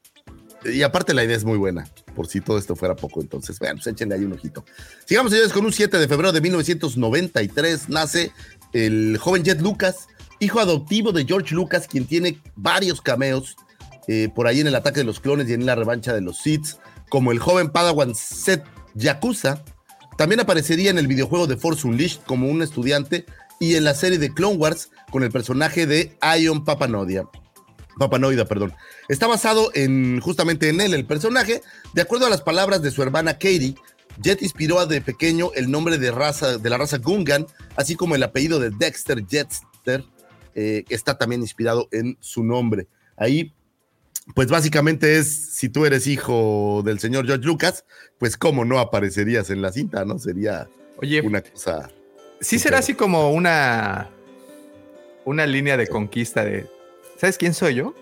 y 0.66 0.82
aparte 0.82 1.14
la 1.14 1.24
idea 1.24 1.36
es 1.36 1.46
muy 1.46 1.58
buena, 1.58 1.88
por 2.16 2.28
si 2.28 2.42
todo 2.42 2.58
esto 2.58 2.76
fuera 2.76 2.96
poco, 2.96 3.22
entonces, 3.22 3.60
bueno, 3.60 3.76
pues 3.76 3.88
échenle 3.88 4.16
ahí 4.16 4.24
un 4.24 4.34
ojito. 4.34 4.66
Sigamos, 5.06 5.32
señores, 5.32 5.54
con 5.54 5.66
un 5.66 5.74
7 5.74 5.98
de 5.98 6.08
febrero 6.08 6.32
de 6.32 6.42
1993 6.42 7.90
nace 7.90 8.32
el 8.74 9.18
joven 9.18 9.44
Jet 9.44 9.62
Lucas, 9.62 10.08
hijo 10.40 10.60
adoptivo 10.60 11.12
de 11.12 11.26
George 11.26 11.54
Lucas, 11.56 11.88
quien 11.88 12.06
tiene 12.06 12.42
varios 12.56 13.02
cameos 13.02 13.56
eh, 14.08 14.30
por 14.34 14.48
ahí 14.48 14.62
en 14.62 14.68
el 14.68 14.76
ataque 14.76 15.02
de 15.02 15.06
los 15.06 15.20
clones 15.20 15.50
y 15.50 15.54
en 15.54 15.66
la 15.66 15.76
revancha 15.76 16.14
de 16.14 16.22
los 16.22 16.38
Sith, 16.38 16.78
como 17.10 17.32
el 17.32 17.40
joven 17.40 17.70
Padawan 17.70 18.16
Seth 18.16 18.64
Yakuza. 18.96 19.64
También 20.18 20.40
aparecería 20.40 20.90
en 20.90 20.98
el 20.98 21.08
videojuego 21.08 21.46
de 21.46 21.58
Force 21.58 21.86
Unleashed 21.88 22.22
como 22.26 22.48
un 22.50 22.62
estudiante 22.62 23.26
y 23.60 23.76
en 23.76 23.84
la 23.84 23.94
serie 23.94 24.18
de 24.18 24.34
Clone 24.34 24.58
Wars 24.58 24.90
con 25.12 25.24
el 25.24 25.32
personaje 25.32 25.86
de 25.86 26.18
Ion 26.40 26.64
Papanoida. 26.66 27.30
Papanoida, 27.98 28.46
perdón. 28.46 28.74
Está 29.08 29.28
basado 29.28 29.72
en 29.74 30.20
justamente 30.20 30.70
en 30.70 30.82
él, 30.82 30.94
el 30.94 31.06
personaje. 31.06 31.62
De 31.94 32.02
acuerdo 32.02 32.26
a 32.26 32.30
las 32.30 32.42
palabras 32.42 32.82
de 32.82 32.92
su 32.92 33.02
hermana 33.02 33.34
Katie, 33.34 33.76
Jet 34.22 34.42
inspiró 34.42 34.80
a 34.80 34.86
de 34.86 35.02
pequeño 35.02 35.52
el 35.56 35.70
nombre 35.70 35.98
de, 35.98 36.12
raza, 36.12 36.58
de 36.58 36.70
la 36.70 36.78
raza 36.78 36.98
Gungan, 36.98 37.46
así 37.76 37.96
como 37.96 38.16
el 38.16 38.24
apellido 38.24 38.60
de 38.60 38.72
Dexter 38.72 39.26
Jetster, 39.26 40.04
eh, 40.56 40.84
que 40.88 40.96
está 40.96 41.18
también 41.18 41.42
inspirado 41.42 41.88
en 41.92 42.18
su 42.20 42.44
nombre. 42.44 42.88
Ahí, 43.16 43.54
pues 44.36 44.48
básicamente 44.48 45.18
es, 45.18 45.56
si 45.56 45.70
tú 45.70 45.86
eres 45.86 46.08
hijo 46.08 46.82
del 46.84 47.00
señor 47.00 47.26
George 47.26 47.46
Lucas, 47.46 47.86
pues 48.18 48.38
cómo 48.38 48.66
no 48.66 48.80
aparecerías 48.80 49.50
en 49.50 49.62
la 49.62 49.72
cinta, 49.72 50.06
¿no? 50.06 50.20
Sería 50.20 50.68
Oye, 50.98 51.22
una 51.22 51.42
cosa... 51.42 51.90
sí 52.42 52.60
será 52.60 52.80
así 52.80 52.96
como 52.96 53.32
una, 53.32 54.10
una 55.26 55.46
línea 55.46 55.78
de 55.78 55.88
conquista 55.88 56.44
de, 56.44 56.68
¿sabes 57.18 57.38
quién 57.38 57.54
soy 57.54 57.76
yo? 57.76 57.94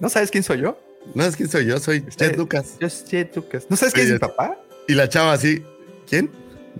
¿No 0.00 0.08
sabes 0.08 0.30
quién 0.30 0.42
soy 0.42 0.60
yo? 0.60 0.78
¿No 1.14 1.22
sabes 1.22 1.36
quién 1.36 1.48
soy 1.48 1.66
yo? 1.66 1.78
Soy 1.78 2.04
Eh, 2.18 2.34
Lucas. 2.36 2.76
Yo 2.80 2.88
soy 2.88 3.06
Jet 3.08 3.36
Lucas. 3.36 3.66
¿No 3.68 3.76
sabes 3.76 3.92
quién 3.94 4.06
es 4.06 4.12
mi 4.14 4.18
papá? 4.18 4.56
Y 4.88 4.94
la 4.94 5.08
chava 5.08 5.32
así, 5.32 5.62
¿quién? 6.08 6.30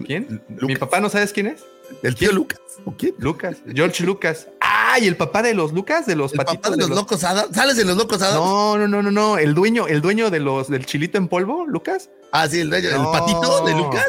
¿Quién? 0.07 0.43
¿Mi 0.49 0.77
papá 0.77 1.01
no 1.01 1.09
sabes 1.09 1.33
quién 1.33 1.47
es? 1.47 1.63
¿El 2.03 2.15
tío 2.15 2.33
Lucas? 2.33 2.59
¿O 2.87 2.93
quién? 2.97 3.15
Lucas. 3.19 3.59
George 3.73 4.03
Lucas. 4.05 4.49
Ah, 4.61 4.99
¿y 5.01 5.07
el 5.07 5.17
papá 5.17 5.43
de 5.43 5.55
los 5.55 5.73
Lucas? 5.73 6.07
¿De 6.07 6.17
los 6.17 6.33
¿El 6.33 6.39
patitos? 6.39 6.57
papá 6.63 6.71
de 6.71 6.77
los 6.79 6.91
locos 6.91 7.23
Adams? 7.23 7.55
¿Sales 7.55 7.79
en 7.79 7.87
los 7.87 7.97
locos 7.97 8.21
Adams? 8.23 8.37
No, 8.37 8.79
no, 8.79 8.89
no, 8.89 9.03
no, 9.03 9.11
no. 9.11 9.39
El 9.39 9.55
dueño, 9.55 9.87
el 9.87 10.01
dueño 10.01 10.31
de 10.31 10.41
los 10.41 10.69
del 10.71 10.87
chilito 10.87 11.19
en 11.19 11.29
polvo, 11.29 11.67
Lucas. 11.67 12.09
Ah, 12.33 12.49
sí, 12.49 12.61
el, 12.61 12.71
rey- 12.71 12.85
el 12.87 12.97
patito 13.13 13.65
de 13.67 13.73
Lucas. 13.75 14.07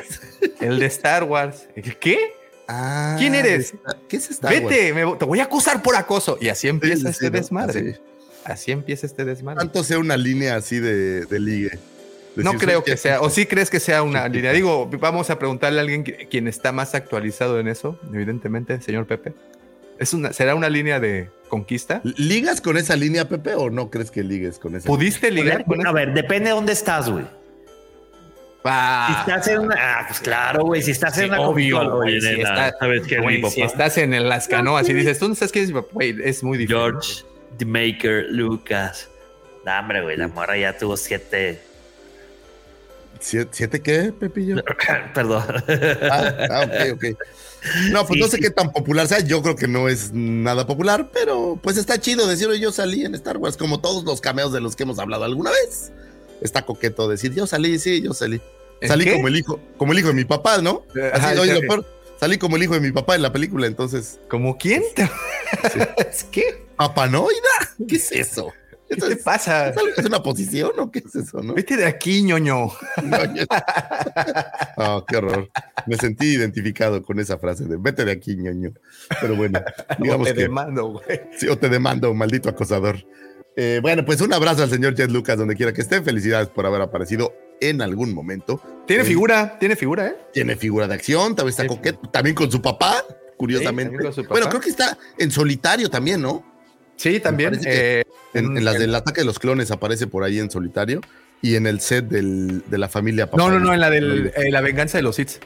El 0.61 0.79
de 0.79 0.85
Star 0.87 1.23
Wars. 1.25 1.67
¿Qué? 1.99 2.33
Ah, 2.67 3.15
¿Quién 3.19 3.35
eres? 3.35 3.73
¿Qué 4.07 4.17
es 4.17 4.39
Wars? 4.41 4.61
Vete, 4.63 4.93
me 4.93 5.15
te 5.17 5.25
voy 5.25 5.39
a 5.39 5.43
acusar 5.43 5.81
por 5.83 5.95
acoso. 5.95 6.37
Y 6.41 6.49
así 6.49 6.67
empieza 6.67 6.95
Sí, 6.95 7.01
sí, 7.03 7.09
este 7.09 7.29
desmadre. 7.29 7.79
Así. 7.91 7.99
Así 8.43 8.71
empieza 8.71 9.05
este 9.05 9.25
desmadre. 9.25 9.59
Tanto 9.59 9.83
sea 9.83 9.99
una 9.99 10.17
línea 10.17 10.55
así 10.55 10.79
de, 10.79 11.25
de 11.25 11.39
ligue. 11.39 11.77
No 12.35 12.53
creo 12.55 12.83
que 12.83 12.97
sea, 12.97 13.21
o 13.21 13.29
sí 13.29 13.45
crees 13.45 13.69
que 13.69 13.79
sea 13.79 14.03
una 14.03 14.27
línea. 14.29 14.51
Digo, 14.51 14.89
vamos 14.99 15.29
a 15.29 15.39
preguntarle 15.39 15.79
a 15.79 15.81
alguien 15.81 16.03
que- 16.03 16.27
quien 16.27 16.47
está 16.47 16.71
más 16.71 16.93
actualizado 16.95 17.59
en 17.59 17.67
eso, 17.67 17.99
evidentemente, 18.13 18.81
señor 18.81 19.05
Pepe. 19.07 19.33
¿Es 19.97 20.13
una, 20.13 20.33
¿Será 20.33 20.55
una 20.55 20.67
línea 20.69 20.99
de 20.99 21.29
conquista? 21.47 22.01
¿Ligas 22.03 22.59
con 22.59 22.75
esa 22.77 22.97
línea, 22.97 23.29
Pepe, 23.29 23.55
o 23.55 23.69
no 23.69 23.89
crees 23.89 24.11
que 24.11 24.23
ligues 24.23 24.59
con 24.59 24.75
esa? 24.75 24.85
¿Pudiste 24.87 25.31
ligar 25.31 25.63
con 25.63 25.87
A 25.87 25.91
ver, 25.93 26.13
depende 26.13 26.49
de 26.49 26.55
dónde 26.55 26.73
estás, 26.73 27.09
güey. 27.09 27.25
Si 28.65 28.71
Ah, 28.71 29.17
estás 29.27 29.47
en 29.47 29.59
una. 29.59 29.75
Ah, 29.77 30.05
pues 30.07 30.19
claro, 30.21 30.63
güey. 30.65 30.81
Si 30.81 30.89
estás 30.91 31.15
en 31.19 31.25
Sí, 31.25 31.29
una. 31.29 31.41
obvio, 31.41 31.97
güey, 31.97 32.19
si 32.19 32.27
nena, 32.27 32.49
está- 32.67 32.77
¿Sabes 32.79 33.03
quién 33.07 33.19
es 33.19 33.23
güey, 33.23 33.35
mi 33.37 33.41
papá? 33.43 33.53
si 33.53 33.61
estás 33.61 33.97
en 33.99 34.13
el- 34.15 34.27
las 34.27 34.47
canoas 34.47 34.89
y 34.89 34.93
dices, 34.93 35.19
¿tú 35.19 35.29
no 35.29 35.35
sabes 35.35 35.51
quién 35.51 35.65
es 35.65 35.69
mi 35.71 35.75
papá? 35.75 35.89
Güey, 35.93 36.15
es 36.23 36.41
muy 36.43 36.57
difícil. 36.57 36.75
George 36.81 37.23
The 37.59 37.65
Maker 37.65 38.25
Lucas. 38.31 39.07
No, 39.65 39.79
hombre, 39.79 40.01
güey. 40.01 40.17
La 40.17 40.27
morra 40.29 40.57
ya 40.57 40.75
tuvo 40.77 40.97
siete. 40.97 41.61
¿Siete, 43.19 43.49
siete 43.53 43.81
qué, 43.81 44.11
Pepillo? 44.19 44.57
Perdón. 45.13 45.43
Ah, 46.11 46.33
ah, 46.51 46.65
ok, 46.65 46.93
ok. 46.95 47.03
No, 47.91 48.05
pues 48.05 48.17
Sí, 48.17 48.19
no 48.19 48.27
sé 48.27 48.37
sí. 48.37 48.43
qué 48.43 48.49
tan 48.51 48.71
popular 48.71 49.07
sea. 49.07 49.19
Yo 49.21 49.41
creo 49.41 49.55
que 49.55 49.67
no 49.67 49.87
es 49.89 50.11
nada 50.13 50.67
popular, 50.67 51.09
pero 51.13 51.57
pues 51.63 51.77
está 51.77 51.99
chido 51.99 52.27
decir, 52.27 52.47
"Oye, 52.47 52.59
yo 52.59 52.71
salí 52.71 53.05
en 53.05 53.15
Star 53.15 53.37
Wars, 53.37 53.57
como 53.57 53.79
todos 53.79 54.03
los 54.03 54.21
cameos 54.21 54.51
de 54.53 54.61
los 54.61 54.75
que 54.75 54.83
hemos 54.83 54.99
hablado 54.99 55.23
alguna 55.23 55.49
vez. 55.51 55.91
Está 56.45 56.65
coqueto 56.65 57.07
decir, 57.09 57.33
yo 57.33 57.45
salí, 57.47 57.77
sí, 57.79 58.01
yo 58.01 58.13
salí. 58.13 58.39
¿En 58.81 58.87
Salí 58.89 59.05
qué? 59.05 59.13
como 59.13 59.27
el 59.27 59.35
hijo, 59.37 59.59
como 59.77 59.91
el 59.93 59.99
hijo 59.99 60.09
de 60.09 60.13
mi 60.13 60.25
papá, 60.25 60.61
¿no? 60.61 60.83
Eh, 60.95 61.09
Así, 61.13 61.25
ajá, 61.25 61.41
oye, 61.41 61.55
sí. 61.55 61.61
lo 61.61 61.67
peor, 61.67 61.85
salí 62.19 62.37
como 62.37 62.55
el 62.57 62.63
hijo 62.63 62.73
de 62.73 62.81
mi 62.81 62.91
papá 62.91 63.15
en 63.15 63.21
la 63.21 63.31
película, 63.33 63.67
entonces, 63.67 64.19
¿Como 64.29 64.57
quién? 64.57 64.83
¿Es 66.09 66.23
qué? 66.25 66.65
¿papanoida? 66.75 67.39
¿Qué 67.87 67.95
es 67.95 68.11
eso? 68.11 68.53
¿Qué 68.87 68.95
¿Eso 68.95 69.07
te 69.07 69.13
es, 69.13 69.23
pasa? 69.23 69.69
¿es 69.69 70.05
una 70.05 70.21
posición 70.21 70.71
o 70.77 70.91
qué 70.91 70.99
es 70.99 71.15
eso, 71.15 71.41
no? 71.41 71.53
Vete 71.55 71.75
de 71.77 71.85
aquí, 71.85 72.21
ñoño. 72.21 72.67
Oh, 74.77 75.05
qué 75.07 75.17
horror. 75.17 75.49
Me 75.87 75.97
sentí 75.97 76.27
identificado 76.35 77.01
con 77.01 77.19
esa 77.19 77.37
frase 77.37 77.65
de 77.65 77.77
vete 77.77 78.05
de 78.05 78.11
aquí, 78.11 78.35
ñoño. 78.35 78.73
Pero 79.21 79.35
bueno, 79.35 79.59
digamos 79.99 80.27
te 80.27 80.35
que 80.35 80.41
demando, 80.41 80.85
güey. 80.87 81.21
sí, 81.37 81.47
o 81.47 81.57
te 81.57 81.69
demando, 81.69 82.13
maldito 82.13 82.49
acosador. 82.49 82.97
Eh, 83.57 83.79
bueno, 83.81 84.03
pues 84.05 84.19
un 84.21 84.33
abrazo 84.33 84.63
al 84.63 84.69
señor 84.69 84.95
Jet 84.95 85.09
Lucas, 85.11 85.37
donde 85.37 85.55
quiera 85.55 85.71
que 85.73 85.81
esté. 85.81 86.01
Felicidades 86.01 86.49
por 86.49 86.65
haber 86.65 86.81
aparecido 86.81 87.33
en 87.61 87.81
algún 87.81 88.13
momento. 88.13 88.61
Tiene 88.85 89.03
Eh, 89.03 89.05
figura, 89.05 89.57
tiene 89.59 89.75
figura, 89.75 90.07
¿eh? 90.07 90.15
Tiene 90.33 90.55
figura 90.57 90.87
de 90.87 90.93
acción, 90.93 91.35
también 91.35 91.51
está 91.51 91.63
Sí. 91.63 91.69
coqueto, 91.69 92.09
también 92.09 92.35
con 92.35 92.51
su 92.51 92.61
papá, 92.61 93.03
curiosamente. 93.37 93.91
también 93.91 94.03
con 94.03 94.13
su 94.13 94.21
papá. 94.23 94.33
Bueno, 94.33 94.49
creo 94.49 94.61
que 94.61 94.69
está 94.69 94.97
en 95.17 95.31
solitario 95.31 95.89
también, 95.89 96.21
¿no? 96.21 96.43
Sí, 96.97 97.19
también. 97.19 97.59
eh, 97.65 98.03
En, 98.33 98.57
en 98.57 98.65
las 98.65 98.77
del 98.77 98.93
ataque 98.93 99.21
de 99.21 99.25
los 99.25 99.39
clones 99.39 99.71
aparece 99.71 100.07
por 100.07 100.23
ahí 100.25 100.39
en 100.39 100.51
solitario 100.51 100.99
y 101.41 101.55
en 101.55 101.67
el 101.67 101.79
set 101.79 102.05
del- 102.09 102.63
de 102.69 102.77
la 102.77 102.89
familia 102.89 103.29
no, 103.37 103.49
no, 103.49 103.59
no, 103.61 103.73
en 103.73 103.79
la 103.79 103.89
del 103.89 104.33
eh, 104.35 104.51
la 104.51 104.59
venganza 104.59 104.97
de 104.97 105.03
los 105.03 105.17
hits. 105.17 105.39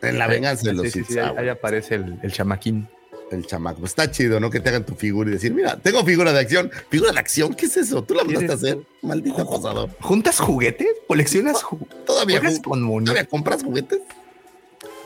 En 0.00 0.16
la 0.18 0.26
venganza 0.26 0.62
de 0.66 0.72
los 0.72 0.90
Sith. 0.90 1.04
Ah, 1.18 1.26
ahí, 1.28 1.34
bueno, 1.34 1.52
aparece 1.52 1.96
el, 1.96 2.18
el 2.22 2.32
chamaquín. 2.32 2.88
El 3.30 3.46
chamaco. 3.46 3.80
Pues 3.80 3.92
está 3.92 4.10
chido, 4.10 4.40
¿no? 4.40 4.50
Que 4.50 4.60
te 4.60 4.68
hagan 4.68 4.84
tu 4.84 4.94
figura 4.94 5.30
y 5.30 5.34
decir, 5.34 5.52
mira, 5.54 5.76
tengo 5.76 6.04
figura 6.04 6.32
de 6.32 6.40
acción. 6.40 6.70
¿Figura 6.88 7.12
de 7.12 7.18
acción? 7.20 7.54
¿Qué 7.54 7.66
es 7.66 7.76
eso? 7.76 8.02
¿Tú 8.02 8.14
la 8.14 8.24
mandaste 8.24 8.52
a 8.52 8.56
¿Quieres- 8.56 8.74
hacer? 8.78 8.86
Maldito 9.02 9.42
acosador. 9.42 9.90
¿Juntas 10.00 10.38
juguetes? 10.40 10.88
¿Coleccionas 11.06 11.62
juguetes? 11.62 12.04
¿Todavía, 12.04 12.40
¿Juegas 12.40 12.60
ju- 12.60 12.64
con? 12.64 13.04
¿Todavía 13.04 13.24
compras 13.26 13.62
juguetes? 13.62 14.00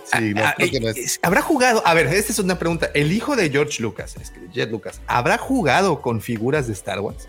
Sí, 0.04 0.34
no, 0.34 0.42
Ah, 0.44 0.54
creo 0.56 0.70
que 0.70 0.80
no 0.80 0.88
eh, 0.88 0.94
es. 0.96 1.18
¿Habrá 1.22 1.40
jugado? 1.40 1.82
A 1.86 1.94
ver, 1.94 2.06
esta 2.08 2.30
es 2.32 2.38
una 2.38 2.58
pregunta. 2.58 2.90
El 2.94 3.10
hijo 3.12 3.36
de 3.36 3.48
George 3.50 3.82
Lucas, 3.82 4.16
es 4.20 4.30
que 4.30 4.40
Jet 4.52 4.70
Lucas, 4.70 5.00
¿habrá 5.06 5.38
jugado 5.38 6.02
con 6.02 6.20
figuras 6.20 6.66
de 6.66 6.74
Star 6.74 7.00
Wars? 7.00 7.28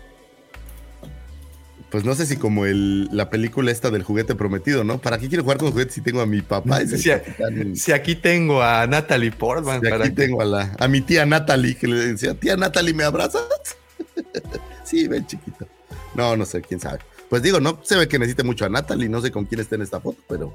Pues 1.90 2.04
no 2.04 2.14
sé 2.16 2.26
si 2.26 2.36
como 2.36 2.66
el, 2.66 3.08
la 3.12 3.30
película 3.30 3.70
esta 3.70 3.90
del 3.90 4.02
juguete 4.02 4.34
prometido, 4.34 4.82
¿no? 4.82 4.98
¿Para 4.98 5.18
qué 5.18 5.28
quiero 5.28 5.44
jugar 5.44 5.58
con 5.58 5.70
juguetes 5.70 5.94
si 5.94 6.00
tengo 6.00 6.20
a 6.20 6.26
mi 6.26 6.42
papá? 6.42 6.80
Si 7.74 7.92
aquí 7.92 8.16
tengo 8.16 8.60
a 8.62 8.86
Natalie 8.86 9.30
Portman. 9.32 9.80
Para 9.80 10.04
aquí 10.04 10.08
que- 10.14 10.22
tengo 10.26 10.42
a, 10.42 10.44
la, 10.44 10.76
a 10.78 10.88
mi 10.88 11.00
tía 11.00 11.24
Natalie, 11.24 11.76
que 11.76 11.86
le 11.86 11.96
decía, 11.96 12.34
tía 12.34 12.56
Natalie, 12.56 12.92
¿me 12.92 13.04
abrazas? 13.04 13.44
sí, 14.84 15.06
ven 15.08 15.26
chiquito. 15.26 15.66
No, 16.14 16.36
no 16.36 16.44
sé, 16.44 16.60
quién 16.60 16.80
sabe. 16.80 16.98
Pues 17.30 17.42
digo, 17.42 17.60
no 17.60 17.78
se 17.82 17.96
ve 17.96 18.08
que 18.08 18.18
necesite 18.18 18.42
mucho 18.42 18.64
a 18.64 18.68
Natalie, 18.68 19.08
no 19.08 19.20
sé 19.20 19.30
con 19.30 19.44
quién 19.44 19.60
está 19.60 19.76
en 19.76 19.82
esta 19.82 20.00
foto, 20.00 20.18
pero, 20.28 20.52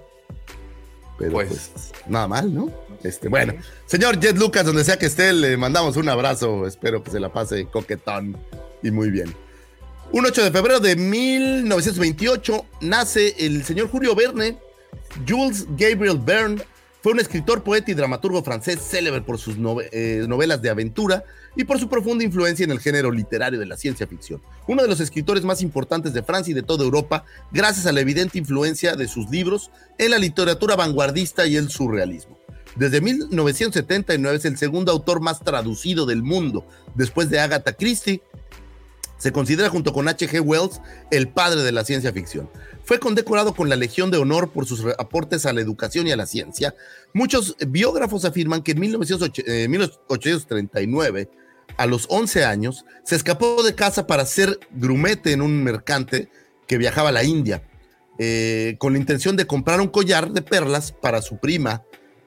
pero 1.18 1.32
pues, 1.32 1.48
Pues- 1.74 1.92
nada 2.08 2.28
mal, 2.28 2.54
¿no? 2.54 2.72
Este, 3.04 3.30
bueno, 3.30 3.54
señor 3.86 4.20
Jet 4.20 4.38
Lucas, 4.38 4.66
donde 4.66 4.84
sea 4.84 4.98
que 5.00 5.06
esté, 5.08 5.34
le 5.34 5.58
mandamos 5.58 5.98
un 5.98 6.08
abrazo, 6.10 6.68
espero 6.68 7.04
que 7.04 7.10
se 7.12 7.20
la 7.20 7.32
pase 7.32 7.66
coquetón 7.66 8.38
y 8.84 8.92
muy 8.92 9.10
bien. 9.12 9.34
Un 10.14 10.26
8 10.26 10.44
de 10.44 10.52
febrero 10.52 10.82
de 10.82 10.98
1928 10.98 12.66
nace 12.82 13.34
el 13.40 13.64
señor 13.64 13.88
Julio 13.90 14.14
Verne. 14.14 14.58
Jules 15.26 15.66
Gabriel 15.78 16.20
Verne 16.22 16.62
fue 17.02 17.14
un 17.14 17.22
escritor, 17.22 17.64
poeta 17.64 17.92
y 17.92 17.94
dramaturgo 17.94 18.44
francés 18.44 18.80
célebre 18.82 19.22
por 19.22 19.38
sus 19.38 19.56
eh, 19.94 20.26
novelas 20.28 20.62
de 20.62 20.70
aventura 20.70 21.24
y 21.56 21.64
por 21.64 21.80
su 21.80 21.88
profunda 21.88 22.26
influencia 22.26 22.66
en 22.66 22.72
el 22.72 22.82
género 22.82 23.10
literario 23.10 23.58
de 23.58 23.66
la 23.66 23.78
ciencia 23.78 24.06
ficción. 24.06 24.42
Uno 24.68 24.82
de 24.82 24.90
los 24.90 25.00
escritores 25.00 25.46
más 25.46 25.62
importantes 25.62 26.14
de 26.14 26.24
Francia 26.24 26.52
y 26.52 26.56
de 26.56 26.64
toda 26.64 26.84
Europa, 26.84 27.24
gracias 27.54 27.86
a 27.86 27.94
la 27.94 28.02
evidente 28.02 28.38
influencia 28.38 28.98
de 28.98 29.08
sus 29.08 29.30
libros 29.30 29.72
en 29.98 30.12
la 30.12 30.18
literatura 30.18 30.76
vanguardista 30.76 31.48
y 31.48 31.56
el 31.56 31.70
surrealismo. 31.70 32.38
Desde 32.76 33.00
1979 33.00 34.38
es 34.38 34.46
el 34.46 34.58
segundo 34.58 34.92
autor 34.92 35.22
más 35.22 35.40
traducido 35.40 36.06
del 36.06 36.22
mundo, 36.22 36.66
después 36.96 37.30
de 37.30 37.40
Agatha 37.40 37.74
Christie. 37.74 38.22
Se 39.22 39.32
considera 39.32 39.70
junto 39.70 39.94
con 39.94 40.08
H.G. 40.08 40.42
Wells 40.42 40.82
el 41.12 41.28
padre 41.28 41.62
de 41.62 41.72
la 41.72 41.86
ciencia 41.86 42.12
ficción. 42.12 42.50
Fue 42.84 43.00
condecorado 43.00 43.54
con 43.54 43.70
la 43.70 43.76
Legión 43.76 44.10
de 44.10 44.18
Honor 44.18 44.50
por 44.50 44.66
sus 44.66 44.84
aportes 44.98 45.46
a 45.46 45.54
la 45.54 45.62
educación 45.62 46.08
y 46.08 46.12
a 46.12 46.16
la 46.16 46.26
ciencia. 46.26 46.74
Muchos 47.14 47.56
biógrafos 47.68 48.26
afirman 48.26 48.64
que 48.64 48.72
en 48.72 48.80
1839, 48.80 51.22
eh, 51.22 51.30
a 51.78 51.86
los 51.86 52.08
11 52.10 52.46
años, 52.46 52.84
se 53.04 53.16
escapó 53.16 53.62
de 53.62 53.76
casa 53.76 54.08
para 54.08 54.26
ser 54.26 54.60
grumete 54.72 55.34
en 55.34 55.44
un 55.44 55.64
mercante 55.64 56.30
que 56.66 56.80
viajaba 56.80 57.10
a 57.10 57.12
la 57.12 57.24
India, 57.24 57.62
eh, 58.18 58.76
con 58.80 58.94
la 58.94 59.00
intención 59.00 59.36
de 59.36 59.46
comprar 59.46 59.82
un 59.82 59.90
collar 59.90 60.32
de 60.32 60.42
perlas 60.42 60.94
para 60.94 61.22
su 61.22 61.38
prima, 61.38 61.84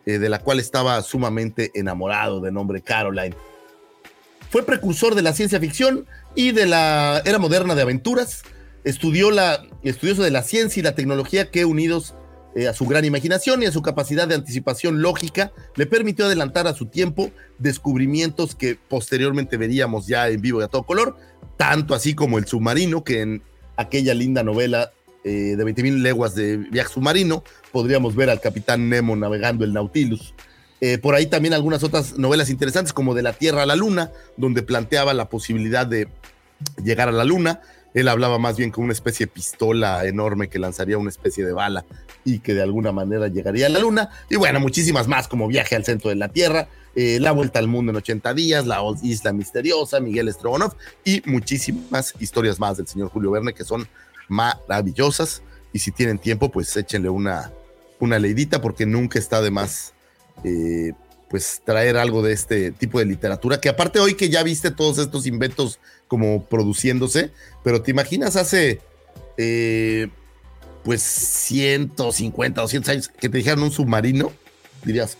eh, 0.07 0.19
de 0.19 0.29
la 0.29 0.39
cual 0.39 0.61
estaba 0.61 1.03
sumamente 1.03 1.73
enamorado, 1.75 2.41
de 2.41 2.53
nombre 2.53 2.83
Caroline. 2.83 3.35
Fue 4.55 4.65
precursor 4.65 5.17
de 5.17 5.23
la 5.23 5.33
ciencia 5.33 5.59
ficción 5.59 6.07
y 6.37 6.53
de 6.53 6.67
la 6.67 7.21
era 7.25 7.41
moderna 7.41 7.75
de 7.75 7.83
aventuras. 7.83 8.45
Estudió 8.85 9.33
la, 9.33 9.67
estudioso 9.83 10.23
de 10.23 10.31
la 10.31 10.45
ciencia 10.45 10.79
y 10.79 10.85
la 10.85 10.95
tecnología 10.95 11.51
que 11.51 11.65
unidos 11.65 12.15
eh, 12.55 12.69
a 12.69 12.73
su 12.73 12.87
gran 12.87 13.05
imaginación 13.05 13.65
y 13.65 13.67
a 13.67 13.73
su 13.73 13.83
capacidad 13.83 14.29
de 14.29 14.37
anticipación 14.37 15.03
lógica 15.03 15.51
le 15.75 15.87
permitió 15.87 16.27
adelantar 16.27 16.69
a 16.69 16.73
su 16.73 16.87
tiempo 16.87 17.33
descubrimientos 17.59 18.55
que 18.55 18.77
posteriormente 18.77 19.57
veríamos 19.57 20.07
ya 20.07 20.29
en 20.29 20.41
vivo 20.41 20.61
y 20.61 20.63
a 20.63 20.69
todo 20.69 20.85
color, 20.85 21.17
tanto 21.57 21.93
así 21.93 22.15
como 22.15 22.39
el 22.39 22.47
submarino 22.47 23.03
que 23.03 23.23
en 23.23 23.43
aquella 23.77 24.15
linda 24.15 24.45
novela 24.45 24.93
eh, 25.25 25.57
de 25.57 25.65
20.000 25.65 26.01
leguas 26.01 26.37
de 26.37 26.59
viaje 26.59 26.95
submarino, 26.95 27.43
podríamos 27.73 28.15
ver 28.15 28.31
al 28.31 28.41
capitán 28.41 28.89
Nemo 28.89 29.17
navegando 29.17 29.65
el 29.65 29.73
Nautilus. 29.73 30.33
Eh, 30.87 30.99
por 30.99 31.15
ahí 31.15 31.25
también 31.25 31.55
algunas 31.55 31.83
otras 31.83 32.19
novelas 32.19 32.51
interesantes 32.51 32.93
como 32.93 33.15
De 33.15 33.23
la 33.23 33.33
Tierra 33.33 33.63
a 33.63 33.67
la 33.67 33.75
Luna, 33.75 34.11
donde 34.37 34.63
planteaba 34.63 35.15
la 35.15 35.31
posibilidad 35.31 35.87
de 35.87 36.09
llegar 36.85 37.09
a 37.09 37.13
la 37.13 37.25
Luna. 37.25 37.63
Él 37.95 38.07
hablaba 38.07 38.39
más 38.39 38.59
bien 38.59 38.71
con 38.71 38.85
una 38.85 38.93
especie 38.93 39.25
de 39.25 39.33
pistola 39.33 40.05
enorme 40.05 40.49
que 40.49 40.59
lanzaría 40.59 40.99
una 40.99 41.09
especie 41.09 41.43
de 41.43 41.55
bala 41.55 41.87
y 42.23 42.41
que 42.41 42.53
de 42.53 42.61
alguna 42.61 42.93
manera 42.93 43.29
llegaría 43.29 43.65
a 43.65 43.71
la 43.71 43.79
Luna. 43.79 44.11
Y 44.29 44.37
bueno, 44.37 44.61
muchísimas 44.61 45.09
más 45.09 45.27
como 45.27 45.49
Viaje 45.49 45.75
al 45.75 45.87
Centro 45.87 46.11
de 46.11 46.17
la 46.17 46.29
Tierra, 46.29 46.69
eh, 46.95 47.19
La 47.19 47.33
Vuelta 47.33 47.61
al 47.61 47.69
Mundo 47.69 47.89
en 47.89 47.97
80 47.97 48.35
días, 48.35 48.67
La 48.67 48.83
Isla 49.03 49.33
Misteriosa, 49.33 50.01
Miguel 50.01 50.31
Strogonoff 50.35 50.75
y 51.03 51.23
muchísimas 51.25 52.13
historias 52.21 52.61
más 52.61 52.77
del 52.77 52.87
señor 52.87 53.09
Julio 53.09 53.31
Verne 53.31 53.55
que 53.55 53.65
son 53.65 53.89
maravillosas. 54.29 55.41
Y 55.73 55.79
si 55.79 55.93
tienen 55.93 56.19
tiempo, 56.19 56.51
pues 56.51 56.77
échenle 56.77 57.09
una, 57.09 57.53
una 58.01 58.19
leidita 58.19 58.61
porque 58.61 58.85
nunca 58.85 59.19
está 59.19 59.41
de 59.41 59.51
más 59.51 59.94
eh, 60.43 60.93
pues 61.29 61.63
traer 61.65 61.97
algo 61.97 62.23
de 62.23 62.33
este 62.33 62.71
tipo 62.73 62.99
de 62.99 63.07
literatura, 63.07 63.61
que 63.61 63.69
aparte 63.69 64.01
hoy 64.01 64.15
que 64.15 64.29
ya 64.29 64.43
viste 64.43 64.71
todos 64.71 64.99
estos 64.99 65.27
inventos 65.27 65.79
como 66.09 66.45
produciéndose, 66.45 67.31
pero 67.63 67.83
te 67.83 67.91
imaginas 67.91 68.37
hace 68.37 68.81
eh, 69.37 70.09
pues 70.83 71.03
150, 71.03 72.61
200 72.61 72.89
años 72.89 73.09
que 73.09 73.29
te 73.29 73.39
dijeran 73.39 73.63
un 73.63 73.71
submarino, 73.71 74.33
dirías, 74.85 75.17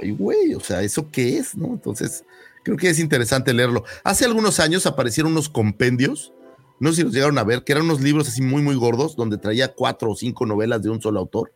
ay 0.00 0.10
güey, 0.10 0.54
o 0.54 0.60
sea, 0.60 0.82
¿eso 0.82 1.10
qué 1.10 1.38
es? 1.38 1.54
¿No? 1.56 1.66
Entonces, 1.66 2.24
creo 2.62 2.76
que 2.76 2.90
es 2.90 2.98
interesante 2.98 3.52
leerlo. 3.52 3.84
Hace 4.02 4.24
algunos 4.24 4.60
años 4.60 4.86
aparecieron 4.86 5.32
unos 5.32 5.48
compendios 5.48 6.32
no 6.80 6.90
sé 6.90 6.96
si 6.96 7.02
los 7.04 7.12
llegaron 7.12 7.38
a 7.38 7.44
ver, 7.44 7.64
que 7.64 7.72
eran 7.72 7.84
unos 7.84 8.00
libros 8.00 8.28
así 8.28 8.42
muy, 8.42 8.62
muy 8.62 8.74
gordos, 8.74 9.16
donde 9.16 9.38
traía 9.38 9.72
cuatro 9.72 10.10
o 10.10 10.16
cinco 10.16 10.44
novelas 10.44 10.82
de 10.82 10.90
un 10.90 11.00
solo 11.00 11.20
autor, 11.20 11.52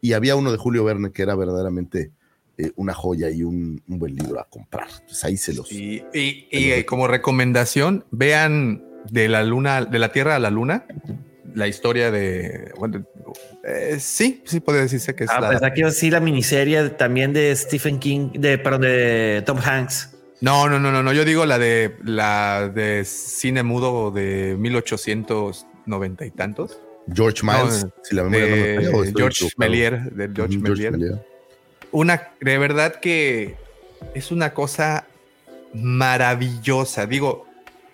y 0.00 0.12
había 0.12 0.36
uno 0.36 0.52
de 0.52 0.58
Julio 0.58 0.84
Verne 0.84 1.10
que 1.10 1.22
era 1.22 1.34
verdaderamente 1.34 2.12
eh, 2.58 2.72
una 2.74 2.92
joya 2.92 3.30
y 3.30 3.44
un, 3.44 3.80
buen 3.86 4.16
libro 4.16 4.40
a 4.40 4.44
comprar. 4.44 4.88
Entonces 4.90 5.24
ahí 5.24 5.36
se 5.36 5.54
los. 5.54 5.70
Y, 5.70 6.04
y, 6.12 6.82
como 6.84 7.06
recomendación, 7.06 8.04
vean 8.10 8.84
de 9.10 9.28
la 9.28 9.44
luna, 9.44 9.84
de 9.84 9.98
la 10.00 10.10
Tierra 10.10 10.34
a 10.34 10.38
la 10.40 10.50
Luna, 10.50 10.84
la 11.54 11.68
historia 11.68 12.10
de. 12.10 12.72
Eh, 13.64 13.96
sí, 14.00 14.42
sí 14.44 14.58
puede 14.58 14.80
decirse 14.80 15.14
que 15.14 15.24
es. 15.24 15.30
Ah, 15.30 15.40
la, 15.40 15.50
pues 15.50 15.62
aquí 15.62 15.82
sí 15.92 16.10
la 16.10 16.18
miniserie 16.18 16.90
también 16.90 17.32
de 17.32 17.54
Stephen 17.54 18.00
King, 18.00 18.30
de, 18.32 18.58
perdón, 18.58 18.80
de 18.82 19.42
Tom 19.46 19.58
Hanks. 19.64 20.16
No, 20.40 20.68
no, 20.68 20.80
no, 20.80 20.90
no, 20.90 21.02
no. 21.02 21.12
Yo 21.12 21.24
digo 21.24 21.46
la 21.46 21.58
de 21.58 21.96
la 22.02 22.68
de 22.74 23.04
cine 23.04 23.62
mudo 23.62 24.10
de 24.10 24.56
1890 24.58 26.26
y 26.26 26.30
tantos. 26.32 26.80
George 27.12 27.42
Miles, 27.42 27.86
si 28.02 28.14
la 28.14 28.24
memoria 28.24 28.80
no 28.90 28.98
me 28.98 29.12
George 29.12 29.48
Melier, 29.56 30.12
de 30.12 30.30
George, 30.34 30.58
Melier. 30.58 31.24
Una, 31.92 32.30
de 32.40 32.58
verdad 32.58 32.96
que 33.00 33.56
es 34.14 34.30
una 34.30 34.54
cosa 34.54 35.06
maravillosa. 35.74 37.06
Digo, 37.06 37.46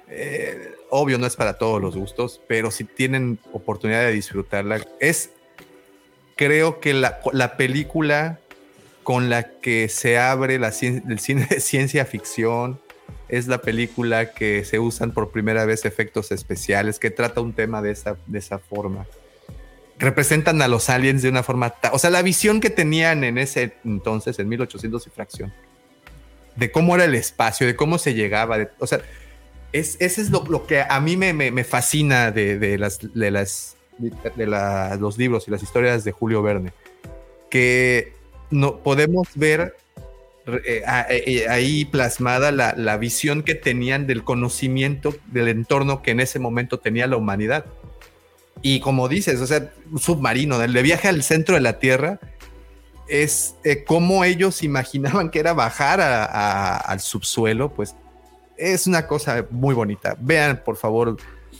eh, 0.08 0.72
obvio 0.90 1.18
no 1.18 1.26
es 1.26 1.36
para 1.36 1.58
todos 1.58 1.80
los 1.80 1.96
gustos, 1.96 2.40
pero 2.46 2.70
si 2.70 2.84
tienen 2.84 3.38
oportunidad 3.52 4.00
de 4.00 4.12
disfrutarla, 4.12 4.80
es, 5.00 5.30
creo 6.36 6.80
que 6.80 6.94
la, 6.94 7.20
la 7.32 7.56
película 7.56 8.38
con 9.04 9.28
la 9.28 9.44
que 9.60 9.88
se 9.88 10.18
abre 10.18 10.58
la, 10.58 10.68
el 10.68 11.18
cine 11.20 11.46
de 11.48 11.60
ciencia 11.60 12.04
ficción. 12.04 12.80
Es 13.28 13.46
la 13.46 13.58
película 13.58 14.32
que 14.32 14.64
se 14.64 14.78
usan 14.78 15.12
por 15.12 15.30
primera 15.30 15.64
vez 15.64 15.84
efectos 15.84 16.32
especiales, 16.32 16.98
que 16.98 17.10
trata 17.10 17.40
un 17.40 17.52
tema 17.52 17.80
de 17.82 17.92
esa, 17.92 18.16
de 18.26 18.38
esa 18.38 18.58
forma. 18.58 19.06
Representan 19.98 20.60
a 20.62 20.68
los 20.68 20.90
aliens 20.90 21.22
de 21.22 21.28
una 21.28 21.42
forma... 21.42 21.74
O 21.92 21.98
sea, 21.98 22.10
la 22.10 22.22
visión 22.22 22.60
que 22.60 22.70
tenían 22.70 23.24
en 23.24 23.38
ese 23.38 23.74
entonces, 23.84 24.38
en 24.38 24.48
1800 24.48 25.06
y 25.06 25.10
fracción, 25.10 25.52
de 26.56 26.70
cómo 26.70 26.94
era 26.94 27.04
el 27.04 27.14
espacio, 27.14 27.66
de 27.66 27.76
cómo 27.76 27.98
se 27.98 28.14
llegaba. 28.14 28.58
o 28.78 28.86
sea, 28.86 29.00
es, 29.72 29.96
ese 30.00 30.22
es 30.22 30.30
lo, 30.30 30.66
que 30.66 30.80
a 30.80 31.00
mí 31.00 31.16
me, 31.16 31.32
me, 31.32 31.64
fascina 31.64 32.30
de, 32.30 32.58
de, 32.58 32.78
las, 32.78 33.00
de, 33.12 33.30
las, 33.30 33.76
de 34.36 34.46
los 34.98 35.18
libros 35.18 35.48
y 35.48 35.50
las 35.50 35.62
historias 35.62 36.04
de 36.04 36.12
Julio 36.12 36.42
Verne. 36.42 36.72
Que 37.50 38.12
no, 38.50 38.78
podemos 38.78 39.28
ver 39.34 39.76
eh, 40.46 40.82
eh, 40.86 41.22
eh, 41.26 41.48
ahí 41.48 41.86
plasmada 41.86 42.52
la, 42.52 42.96
visión 42.98 43.42
que 43.42 43.54
tenían 43.54 44.06
del 44.06 44.24
conocimiento 44.24 45.14
del 45.26 45.48
entorno 45.48 46.02
que 46.02 46.10
en 46.10 46.20
ese 46.20 46.38
momento 46.38 46.78
tenía 46.78 47.06
la 47.06 47.16
humanidad. 47.16 47.64
Y 48.62 48.80
como 48.80 49.08
dices, 49.08 49.40
o 49.40 49.46
sea, 49.46 49.72
submarino, 49.98 50.62
el 50.62 50.72
de 50.72 50.82
viaje 50.82 51.08
al 51.08 51.22
centro 51.22 51.54
de 51.54 51.60
la 51.60 51.78
Tierra, 51.78 52.18
es 53.08 53.56
como 53.86 54.24
ellos 54.24 54.62
imaginaban 54.62 55.30
que 55.30 55.38
era 55.38 55.52
bajar 55.52 56.00
al 56.00 57.00
subsuelo, 57.00 57.70
pues 57.74 57.94
es 58.56 58.86
una 58.86 59.06
cosa 59.06 59.46
muy 59.50 59.74
bonita. 59.74 60.16
Vean, 60.20 60.62
por 60.64 60.76
favor, 60.76 61.16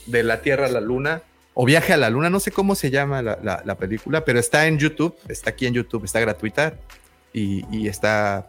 de 0.07 0.23
la 0.23 0.41
Tierra 0.41 0.67
a 0.67 0.71
la 0.71 0.81
Luna 0.81 1.23
o 1.55 1.65
Viaje 1.65 1.93
a 1.93 1.97
la 1.97 2.11
Luna, 2.11 2.31
no 2.31 2.41
sé 2.41 2.51
cómo 2.51 2.75
se 2.75 2.91
llama 2.91 3.23
la, 3.23 3.77
película, 3.77 4.25
pero 4.25 4.41
está 4.41 4.67
en 4.67 4.79
YouTube, 4.79 5.17
está 5.29 5.51
aquí 5.51 5.67
en 5.67 5.75
YouTube, 5.75 6.05
está 6.05 6.19
gratuita 6.21 6.75
y, 7.33 7.87
está 7.87 8.49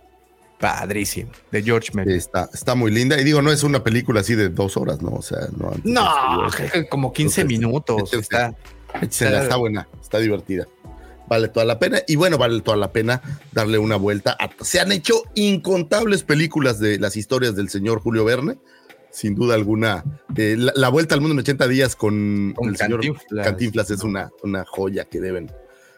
padrísimo, 0.60 1.32
de 1.52 1.64
George 1.64 1.92
Miller. 1.94 2.16
está, 2.16 2.50
está 2.54 2.76
muy 2.76 2.92
linda. 2.92 3.20
Y 3.20 3.24
digo, 3.24 3.42
no 3.42 3.52
es 3.52 3.64
una 3.64 3.84
película 3.84 4.22
así 4.22 4.36
de 4.36 4.50
dos 4.50 4.78
horas, 4.78 5.02
¿no? 5.02 5.12
O 5.12 5.22
sea, 5.22 5.48
no. 5.58 5.74
No, 5.84 6.48
como 6.90 7.12
15 7.12 7.46
minutos. 7.46 8.14
Está, 8.14 8.56
está, 9.02 9.56
buena, 9.58 9.88
está 10.02 10.20
divertida. 10.20 10.68
Vale 11.28 11.48
toda 11.48 11.66
la 11.66 11.80
pena. 11.80 12.02
Y 12.08 12.16
bueno, 12.16 12.38
vale 12.38 12.62
toda 12.62 12.78
la 12.78 12.92
pena 12.92 13.22
darle 13.52 13.78
una 13.78 13.96
vuelta. 13.96 14.38
se 14.62 14.80
han 14.80 14.92
hecho 14.92 15.24
incontables 15.34 16.24
películas 16.24 16.80
de 16.80 17.00
las 17.00 17.18
historias 17.18 17.56
del 17.56 17.70
señor 17.70 18.00
Julio 18.00 18.26
Verne 18.26 18.58
sin 19.16 19.34
duda 19.34 19.56
alguna. 19.56 20.04
Eh, 20.36 20.56
la, 20.58 20.90
vuelta 20.90 21.16
al 21.16 21.22
mundo 21.22 21.34
en 21.34 21.40
80 21.40 21.68
días 21.70 21.96
con, 21.96 22.54
el 22.62 22.76
señor 22.76 23.02
Cantinflas 23.44 23.90
es 23.90 24.04
una, 24.04 24.30
una 24.44 24.66
joya 24.66 25.06
que 25.06 25.22
deben. 25.22 25.50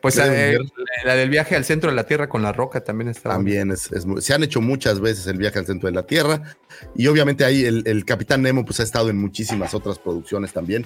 Pues 0.07 0.17
eh, 0.19 0.57
la 1.03 1.15
del 1.15 1.29
viaje 1.29 1.55
al 1.55 1.65
centro 1.65 1.89
de 1.89 1.95
la 1.95 2.05
Tierra 2.05 2.29
con 2.29 2.41
la 2.41 2.53
roca 2.53 2.81
también 2.81 3.09
está. 3.09 3.29
También 3.29 3.71
es, 3.71 3.89
se 4.19 4.33
han 4.33 4.41
hecho 4.41 4.61
muchas 4.61 5.01
veces 5.01 5.27
el 5.27 5.37
viaje 5.37 5.59
al 5.59 5.65
centro 5.65 5.89
de 5.89 5.95
la 5.95 6.03
Tierra 6.03 6.55
y 6.95 7.07
obviamente 7.07 7.43
ahí 7.43 7.65
el, 7.65 8.05
Capitán 8.05 8.41
Nemo 8.41 8.63
pues 8.63 8.79
ha 8.79 8.83
estado 8.83 9.09
en 9.09 9.17
muchísimas 9.17 9.73
otras 9.73 9.99
producciones 9.99 10.53
también. 10.53 10.85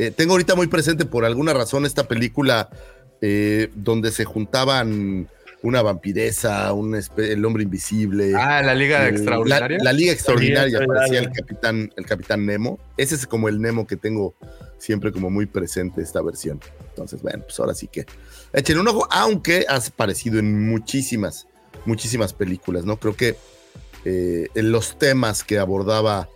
Eh, 0.00 0.10
tengo 0.10 0.32
ahorita 0.32 0.56
muy 0.56 0.66
presente 0.66 1.04
por 1.04 1.24
alguna 1.24 1.54
razón 1.54 1.86
esta 1.86 2.08
película 2.08 2.68
donde 3.74 4.10
se 4.10 4.24
juntaban 4.24 5.28
una 5.62 5.82
vampiresa, 5.82 6.72
un 6.72 7.00
el 7.16 7.44
hombre 7.44 7.62
invisible. 7.62 8.34
Ah, 8.36 8.62
la 8.62 8.74
Liga 8.74 9.08
Extraordinaria. 9.08 9.78
La, 9.82 9.92
Liga 9.92 10.12
Extraordinaria, 10.12 10.80
parecía 10.86 11.20
el 11.20 11.30
capitán, 11.32 11.92
el 11.96 12.06
capitán 12.06 12.46
Nemo. 12.46 12.78
Ese 12.96 13.14
es 13.14 13.26
como 13.26 13.48
el 13.48 13.60
Nemo 13.60 13.86
que 13.86 13.96
tengo 13.96 14.34
siempre 14.78 15.12
como 15.12 15.30
muy 15.30 15.46
presente 15.46 16.02
esta 16.02 16.22
versión. 16.22 16.60
Entonces, 16.90 17.22
bueno, 17.22 17.42
pues 17.44 17.58
ahora 17.58 17.74
sí 17.74 17.88
que 17.88 18.06
echen 18.56 18.78
un 18.78 18.88
ojo, 18.88 19.06
aunque 19.10 19.66
ha 19.68 19.76
aparecido 19.76 20.38
en 20.38 20.68
muchísimas, 20.68 21.46
muchísimas 21.84 22.32
películas, 22.32 22.84
¿no? 22.84 22.96
Creo 22.96 23.14
que 23.14 23.36
eh, 24.04 24.48
los 24.54 24.98
temas 24.98 25.44
que 25.44 25.58
abordaba 25.58 26.28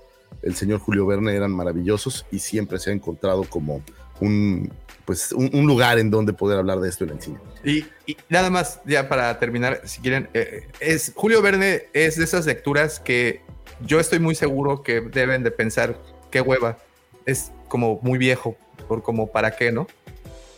el 0.42 0.54
señor 0.54 0.80
Julio 0.80 1.06
Verne 1.06 1.34
eran 1.34 1.50
maravillosos 1.50 2.26
y 2.30 2.38
siempre 2.38 2.78
se 2.78 2.90
ha 2.90 2.92
encontrado 2.92 3.44
como 3.44 3.82
un 4.20 4.72
pues 5.04 5.32
un, 5.32 5.66
lugar 5.66 5.98
en 5.98 6.08
donde 6.08 6.32
poder 6.32 6.58
hablar 6.58 6.78
de 6.78 6.88
esto 6.88 7.02
en 7.02 7.10
el 7.10 7.20
cine. 7.20 7.38
Y, 7.64 7.84
nada 8.28 8.48
más, 8.48 8.80
ya 8.86 9.08
para 9.08 9.36
terminar, 9.40 9.80
si 9.84 10.00
quieren, 10.00 10.28
eh, 10.34 10.68
es 10.78 11.12
Julio 11.16 11.42
Verne 11.42 11.88
es 11.94 12.14
de 12.16 12.22
esas 12.22 12.46
lecturas 12.46 13.00
que 13.00 13.40
yo 13.84 13.98
estoy 13.98 14.20
muy 14.20 14.36
seguro 14.36 14.84
que 14.84 15.00
deben 15.00 15.42
de 15.42 15.50
pensar 15.50 16.00
qué 16.30 16.40
hueva, 16.40 16.78
es 17.26 17.50
como 17.66 17.98
muy 18.02 18.18
viejo, 18.18 18.56
por 18.86 19.02
como 19.02 19.32
para 19.32 19.56
qué, 19.56 19.72
¿no? 19.72 19.88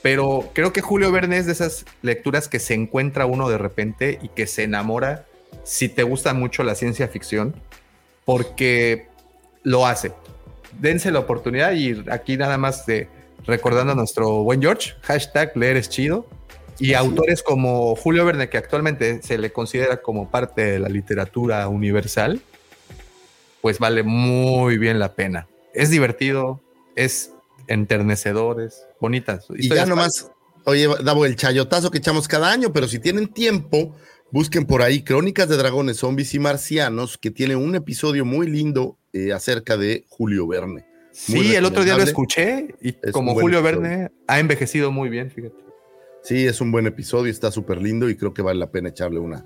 Pero 0.02 0.50
creo 0.52 0.72
que 0.72 0.80
Julio 0.80 1.12
Verne 1.12 1.38
es 1.38 1.46
de 1.46 1.52
esas 1.52 1.84
lecturas 2.02 2.48
que 2.48 2.58
se 2.58 2.74
encuentra 2.74 3.26
uno 3.26 3.48
de 3.48 3.58
repente 3.58 4.18
y 4.20 4.28
que 4.28 4.46
se 4.46 4.64
enamora 4.64 5.26
si 5.64 5.88
te 5.88 6.02
gusta 6.02 6.34
mucho 6.34 6.64
la 6.64 6.74
ciencia 6.74 7.06
ficción, 7.08 7.54
porque 8.24 9.06
lo 9.62 9.86
hace. 9.86 10.12
Dense 10.80 11.10
la 11.12 11.20
oportunidad 11.20 11.72
y 11.72 12.04
aquí 12.10 12.36
nada 12.36 12.58
más 12.58 12.84
de 12.86 13.08
recordando 13.46 13.92
a 13.92 13.96
nuestro 13.96 14.42
buen 14.42 14.60
George, 14.60 14.94
hashtag 15.02 15.56
leer 15.56 15.76
es 15.76 15.88
chido. 15.88 16.26
Y 16.78 16.94
autores 16.94 17.42
como 17.44 17.94
Julio 17.94 18.24
Verne, 18.24 18.48
que 18.48 18.56
actualmente 18.56 19.22
se 19.22 19.38
le 19.38 19.52
considera 19.52 19.98
como 19.98 20.30
parte 20.30 20.62
de 20.62 20.78
la 20.80 20.88
literatura 20.88 21.68
universal, 21.68 22.40
pues 23.60 23.78
vale 23.78 24.02
muy 24.02 24.78
bien 24.78 24.98
la 24.98 25.12
pena. 25.12 25.46
Es 25.74 25.90
divertido, 25.90 26.60
es 26.96 27.32
enternecedor, 27.68 28.60
es 28.60 28.86
bonita. 29.00 29.40
Y 29.56 29.68
ya 29.68 29.86
nomás, 29.86 30.30
oye, 30.64 30.88
Davo, 31.04 31.26
el 31.26 31.36
chayotazo 31.36 31.90
que 31.90 31.98
echamos 31.98 32.28
cada 32.28 32.50
año, 32.50 32.72
pero 32.72 32.88
si 32.88 32.98
tienen 32.98 33.28
tiempo, 33.28 33.94
busquen 34.30 34.64
por 34.64 34.82
ahí 34.82 35.02
Crónicas 35.02 35.48
de 35.48 35.56
Dragones, 35.56 35.98
Zombies 35.98 36.34
y 36.34 36.38
Marcianos, 36.38 37.18
que 37.18 37.30
tiene 37.30 37.56
un 37.56 37.74
episodio 37.74 38.24
muy 38.24 38.48
lindo 38.48 38.98
eh, 39.12 39.32
acerca 39.32 39.76
de 39.76 40.04
Julio 40.08 40.46
Verne. 40.46 40.86
sí, 41.12 41.54
el 41.54 41.64
otro 41.64 41.84
día 41.84 41.96
lo 41.96 42.02
escuché 42.02 42.74
y 42.80 42.94
como 43.12 43.34
Julio 43.34 43.62
Verne 43.62 44.10
ha 44.26 44.40
envejecido 44.40 44.90
muy 44.90 45.08
bien, 45.08 45.30
fíjate. 45.30 45.62
Sí, 46.22 46.46
es 46.46 46.60
un 46.60 46.70
buen 46.70 46.86
episodio, 46.86 47.30
está 47.30 47.50
súper 47.50 47.82
lindo 47.82 48.08
y 48.08 48.16
creo 48.16 48.32
que 48.32 48.42
vale 48.42 48.58
la 48.58 48.70
pena 48.70 48.90
echarle 48.90 49.18
una, 49.18 49.44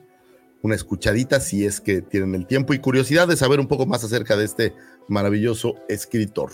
una 0.62 0.74
escuchadita 0.74 1.40
si 1.40 1.64
es 1.64 1.80
que 1.80 2.02
tienen 2.02 2.34
el 2.34 2.46
tiempo 2.46 2.74
y 2.74 2.78
curiosidad 2.78 3.26
de 3.26 3.36
saber 3.36 3.60
un 3.60 3.66
poco 3.66 3.86
más 3.86 4.04
acerca 4.04 4.36
de 4.36 4.44
este 4.44 4.74
maravilloso 5.08 5.74
escritor. 5.88 6.50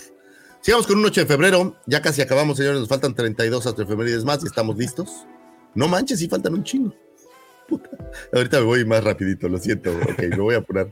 Sigamos 0.63 0.87
con 0.87 0.99
un 0.99 1.05
8 1.05 1.23
de 1.23 1.27
febrero. 1.27 1.77
Ya 1.87 2.01
casi 2.01 2.23
acabamos, 2.23 2.57
señores. 2.57 2.79
Nos 2.79 2.89
faltan 2.89 3.15
32 3.15 3.67
hasta 3.67 3.83
efemérides 3.83 4.25
más 4.25 4.43
y 4.45 4.47
estamos 4.47 4.77
listos. 4.77 5.27
No 5.75 5.89
manches, 5.89 6.21
sí 6.21 6.29
faltan 6.29 6.55
un 6.55 6.63
chingo. 6.63 6.95
Ahorita 8.33 8.61
me 8.61 8.67
voy 8.67 8.85
más 8.85 9.03
rapidito, 9.03 9.49
lo 9.49 9.59
siento. 9.59 9.91
Ok, 9.91 10.21
me 10.21 10.37
voy 10.37 10.55
a 10.55 10.59
apurar. 10.59 10.89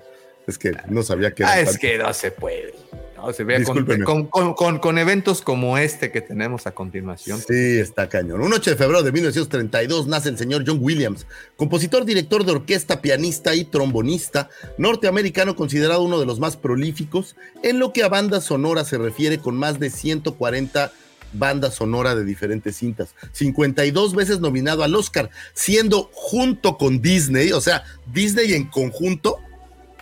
Es 0.47 0.59
que 0.59 0.73
no 0.89 1.05
sabía 1.05 1.33
que... 1.33 1.45
Ah, 1.45 1.61
es 1.61 1.79
que 1.79 1.99
no 1.99 2.13
se 2.13 2.33
puede. 2.33 2.75
No, 3.23 3.33
se 3.33 3.45
vea 3.45 3.63
con, 3.65 4.99
eventos 4.99 5.43
como 5.43 5.79
este 5.79 6.11
que 6.11 6.21
tenemos 6.21 6.67
a 6.67 6.73
continuación. 6.73 7.39
Sí, 7.41 7.79
está 7.79 8.09
cañón. 8.09 8.41
Un 8.41 8.53
8 8.53 8.71
de 8.71 8.77
febrero 8.77 9.03
de 9.03 9.13
1932 9.13 10.07
nace 10.07 10.31
el 10.31 10.39
señor 10.39 10.65
John 10.67 10.79
Williams, 10.81 11.27
compositor, 11.57 12.05
director 12.05 12.45
de 12.45 12.53
orquesta, 12.53 13.01
pianista 13.01 13.55
y 13.55 13.65
trombonista, 13.65 14.49
norteamericano 14.79 15.57
considerado 15.57 16.03
uno 16.03 16.19
de 16.19 16.27
los 16.27 16.41
más 16.41 16.57
prolíficos 16.57 17.37
en 17.63 17.79
lo 17.79 17.93
que 17.93 18.03
a 18.03 18.09
banda 18.09 18.41
sonora 18.41 18.85
se 18.85 18.99
refiere 18.99 19.39
con 19.39 19.57
más 19.57 19.79
de 19.79 19.91
140 19.91 20.93
bandas 21.33 21.75
sonora 21.75 22.15
de 22.15 22.25
diferentes 22.25 22.77
cintas. 22.77 23.15
52 23.33 24.15
veces 24.15 24.41
nominado 24.41 24.83
al 24.83 24.95
Oscar, 24.95 25.31
siendo 25.53 26.11
junto 26.13 26.77
con 26.77 27.01
Disney, 27.01 27.53
o 27.53 27.61
sea, 27.61 27.85
Disney 28.13 28.55
en 28.55 28.67
conjunto, 28.67 29.39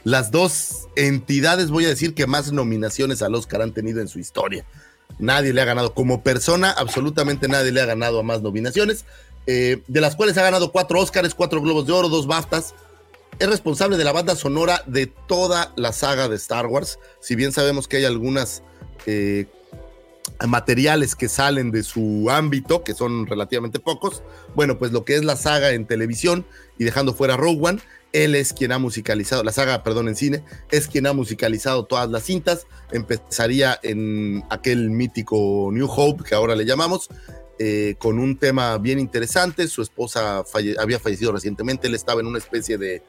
las 0.09 0.30
dos 0.30 0.89
entidades, 0.97 1.70
voy 1.70 1.85
a 1.85 1.89
decir, 1.89 2.14
que 2.14 2.26
más 2.26 2.51
nominaciones 2.51 3.20
al 3.20 3.35
Oscar 3.35 3.60
han 3.60 3.74
tenido 3.74 4.01
en 4.01 4.09
su 4.09 4.18
historia. 4.18 4.64
Nadie 5.18 5.52
le 5.52 5.60
ha 5.60 5.66
ganado. 5.66 5.93
Como 5.93 6.22
persona, 6.22 6.70
absolutamente 6.70 7.47
nadie 7.47 7.72
le 7.72 7.82
ha 7.82 7.85
ganado 7.85 8.18
a 8.18 8.22
más 8.22 8.40
nominaciones, 8.40 9.05
eh, 9.47 9.82
de 9.86 10.01
las 10.01 10.16
cuales 10.16 10.39
ha 10.39 10.43
ganado 10.43 10.72
cuatro 10.72 10.98
Oscars, 10.98 11.35
cuatro 11.35 11.60
Globos 11.60 11.86
de 11.86 11.93
Oro, 11.93 12.09
dos 12.09 12.26
BAFTAs. 12.26 12.74
Es 13.39 13.51
responsable 13.51 13.98
de 13.98 14.05
la 14.05 14.12
banda 14.12 14.35
sonora 14.35 14.82
de 14.86 15.09
toda 15.09 15.74
la 15.76 15.93
saga 15.93 16.26
de 16.26 16.36
Star 16.36 16.68
Wars. 16.68 16.98
Si 17.20 17.35
bien 17.35 17.52
sabemos 17.52 17.86
que 17.86 17.98
hay 17.98 18.06
algunas 18.06 18.62
eh, 19.05 19.44
materiales 20.47 21.14
que 21.16 21.28
salen 21.28 21.70
de 21.70 21.82
su 21.82 22.28
ámbito, 22.30 22.82
que 22.82 22.94
son 22.94 23.26
relativamente 23.26 23.78
pocos, 23.78 24.22
bueno, 24.55 24.78
pues 24.78 24.90
lo 24.90 25.05
que 25.05 25.16
es 25.16 25.24
la 25.24 25.36
saga 25.36 25.72
en 25.72 25.86
televisión 25.86 26.47
y 26.78 26.85
dejando 26.85 27.12
fuera 27.12 27.36
Rogue 27.36 27.60
One, 27.60 27.80
él 28.12 28.35
es 28.35 28.52
quien 28.52 28.72
ha 28.72 28.78
musicalizado, 28.78 29.43
la 29.43 29.52
saga, 29.52 29.82
perdón, 29.82 30.09
en 30.09 30.16
cine, 30.16 30.43
es 30.70 30.89
quien 30.89 31.06
ha 31.06 31.12
musicalizado 31.12 31.85
todas 31.85 32.09
las 32.10 32.24
cintas. 32.24 32.66
Empezaría 32.90 33.78
en 33.82 34.44
aquel 34.51 34.90
mítico 34.90 35.70
New 35.72 35.89
Hope, 35.90 36.24
que 36.24 36.35
ahora 36.35 36.56
le 36.56 36.64
llamamos, 36.64 37.09
eh, 37.59 37.97
con 37.98 38.18
un 38.18 38.36
tema 38.36 38.78
bien 38.78 38.98
interesante. 38.98 39.68
Su 39.68 39.82
esposa 39.82 40.44
había 40.78 40.98
fallecido 40.98 41.32
recientemente, 41.32 41.89
él 41.89 41.94
estaba 41.94 42.20
en 42.20 42.26
una 42.26 42.39
especie 42.39 42.78
de, 42.78 43.02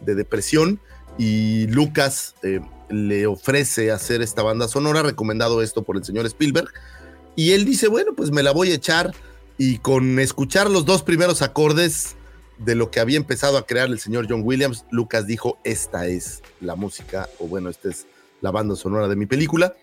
depresión 0.00 0.78
y 1.18 1.66
Lucas 1.68 2.34
eh, 2.42 2.60
le 2.90 3.26
ofrece 3.26 3.90
hacer 3.90 4.20
esta 4.20 4.42
banda 4.42 4.68
sonora, 4.68 5.02
recomendado 5.02 5.62
esto 5.62 5.82
por 5.82 5.96
el 5.96 6.04
señor 6.04 6.26
Spielberg. 6.26 6.68
Y 7.34 7.52
él 7.52 7.64
dice, 7.64 7.88
bueno, 7.88 8.14
pues 8.14 8.30
me 8.30 8.42
la 8.42 8.52
voy 8.52 8.70
a 8.70 8.74
echar 8.74 9.12
y 9.58 9.78
con 9.78 10.18
escuchar 10.18 10.70
los 10.70 10.84
dos 10.84 11.02
primeros 11.02 11.42
acordes 11.42 12.16
de 12.58 12.74
lo 12.74 12.90
que 12.90 13.00
había 13.00 13.16
empezado 13.16 13.58
a 13.58 13.66
crear 13.66 13.88
el 13.88 13.98
señor 13.98 14.26
John 14.28 14.42
Williams, 14.44 14.84
Lucas 14.90 15.26
dijo, 15.26 15.58
esta 15.64 16.06
es 16.06 16.42
la 16.60 16.74
música, 16.74 17.28
o 17.38 17.46
bueno, 17.46 17.68
esta 17.68 17.90
es 17.90 18.06
la 18.40 18.50
banda 18.50 18.76
sonora 18.76 19.08
de 19.08 19.16
mi 19.16 19.26
película, 19.26 19.74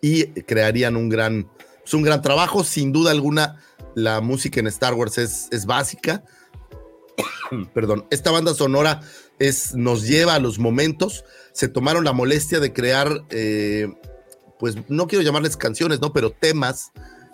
y 0.00 0.26
crearían 0.42 0.96
un 0.96 1.08
gran, 1.08 1.48
pues 1.80 1.94
un 1.94 2.02
gran 2.02 2.22
trabajo. 2.22 2.64
Sin 2.64 2.92
duda 2.92 3.10
alguna, 3.10 3.60
la 3.94 4.20
música 4.20 4.60
en 4.60 4.66
Star 4.66 4.94
Wars 4.94 5.18
es, 5.18 5.48
es 5.50 5.66
básica. 5.66 6.22
Perdón, 7.74 8.06
esta 8.10 8.30
banda 8.30 8.54
sonora 8.54 9.00
es, 9.38 9.74
nos 9.74 10.06
lleva 10.06 10.34
a 10.34 10.38
los 10.38 10.58
momentos. 10.58 11.24
Se 11.52 11.68
tomaron 11.68 12.04
la 12.04 12.12
molestia 12.12 12.60
de 12.60 12.72
crear, 12.72 13.24
eh, 13.30 13.88
pues 14.58 14.76
no 14.88 15.06
quiero 15.06 15.24
llamarles 15.24 15.56
canciones, 15.56 16.00
¿no? 16.00 16.12
Pero 16.12 16.30
temas 16.30 16.92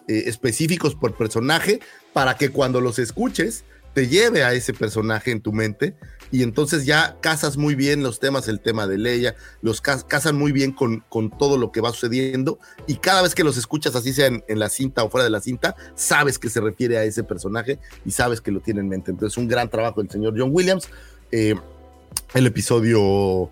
eh, 0.09 0.25
específicos 0.27 0.95
por 0.95 1.17
personaje 1.17 1.81
para 2.13 2.37
que 2.37 2.51
cuando 2.51 2.81
los 2.81 2.99
escuches 2.99 3.65
te 3.95 4.09
lleve 4.09 4.45
a 4.45 4.53
ese 4.55 4.73
personaje 4.73 5.31
en 5.31 5.41
tu 5.41 5.53
mente 5.53 5.95
y 6.31 6.43
entonces 6.43 6.87
ya 6.87 7.19
casas 7.21 7.57
muy 7.59 7.75
bien 7.75 8.03
los 8.03 8.19
temas, 8.19 8.49
el 8.49 8.61
tema 8.61 8.87
de 8.87 8.97
Leia, 8.97 9.35
los 9.61 9.81
casan 9.83 10.37
muy 10.37 10.51
bien 10.51 10.73
con, 10.73 11.01
con 11.09 11.31
todo 11.31 11.59
lo 11.59 11.73
que 11.73 11.83
va 11.83 11.93
sucediendo 11.93 12.59
y 12.87 12.97
cada 12.97 13.23
vez 13.23 13.35
que 13.35 13.45
los 13.45 13.57
escuchas, 13.59 13.95
así 13.95 14.13
sea 14.13 14.27
en, 14.27 14.59
la 14.59 14.71
cinta 14.71 15.05
o 15.05 15.11
fuera 15.11 15.25
de 15.25 15.31
la 15.31 15.41
cinta, 15.41 15.77
sabes 15.95 16.39
que 16.39 16.49
se 16.49 16.61
refiere 16.61 16.97
a 16.97 17.05
ese 17.05 17.23
personaje 17.23 17.79
y 18.07 18.11
sabes 18.13 18.41
que 18.41 18.51
lo 18.51 18.61
tiene 18.61 18.81
en 18.81 18.89
mente. 18.89 19.11
Entonces, 19.11 19.37
un 19.37 19.47
gran 19.47 19.69
trabajo 19.69 20.01
del 20.01 20.11
señor 20.11 20.35
John 20.37 20.51
Williams. 20.53 20.89
Eh, 21.31 21.55
el 22.35 22.47
episodio 22.47 23.51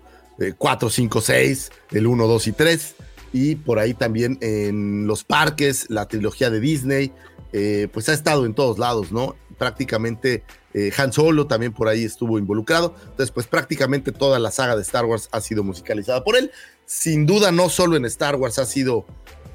4, 0.57 0.89
5, 0.89 1.21
6, 1.21 1.71
el 1.91 2.07
1, 2.07 2.27
2 2.27 2.47
y 2.47 2.51
3 2.51 2.95
y 3.33 3.55
por 3.55 3.79
ahí 3.79 3.93
también 3.93 4.37
en 4.41 5.07
los 5.07 5.23
parques, 5.23 5.89
la 5.89 6.07
trilogía 6.07 6.49
de 6.49 6.59
Disney, 6.59 7.11
eh, 7.53 7.87
pues 7.91 8.09
ha 8.09 8.13
estado 8.13 8.45
en 8.45 8.53
todos 8.53 8.79
lados, 8.79 9.11
¿no? 9.11 9.35
Prácticamente 9.61 10.43
eh, 10.73 10.91
Han 10.97 11.13
Solo 11.13 11.45
también 11.45 11.71
por 11.71 11.87
ahí 11.87 12.03
estuvo 12.03 12.39
involucrado. 12.39 12.95
Entonces, 12.99 13.29
pues 13.29 13.45
prácticamente 13.45 14.11
toda 14.11 14.39
la 14.39 14.49
saga 14.49 14.75
de 14.75 14.81
Star 14.81 15.05
Wars 15.05 15.29
ha 15.31 15.39
sido 15.39 15.63
musicalizada 15.63 16.23
por 16.23 16.35
él. 16.35 16.49
Sin 16.87 17.27
duda, 17.27 17.51
no 17.51 17.69
solo 17.69 17.95
en 17.95 18.05
Star 18.05 18.37
Wars 18.37 18.57
ha 18.57 18.65
sido 18.65 19.05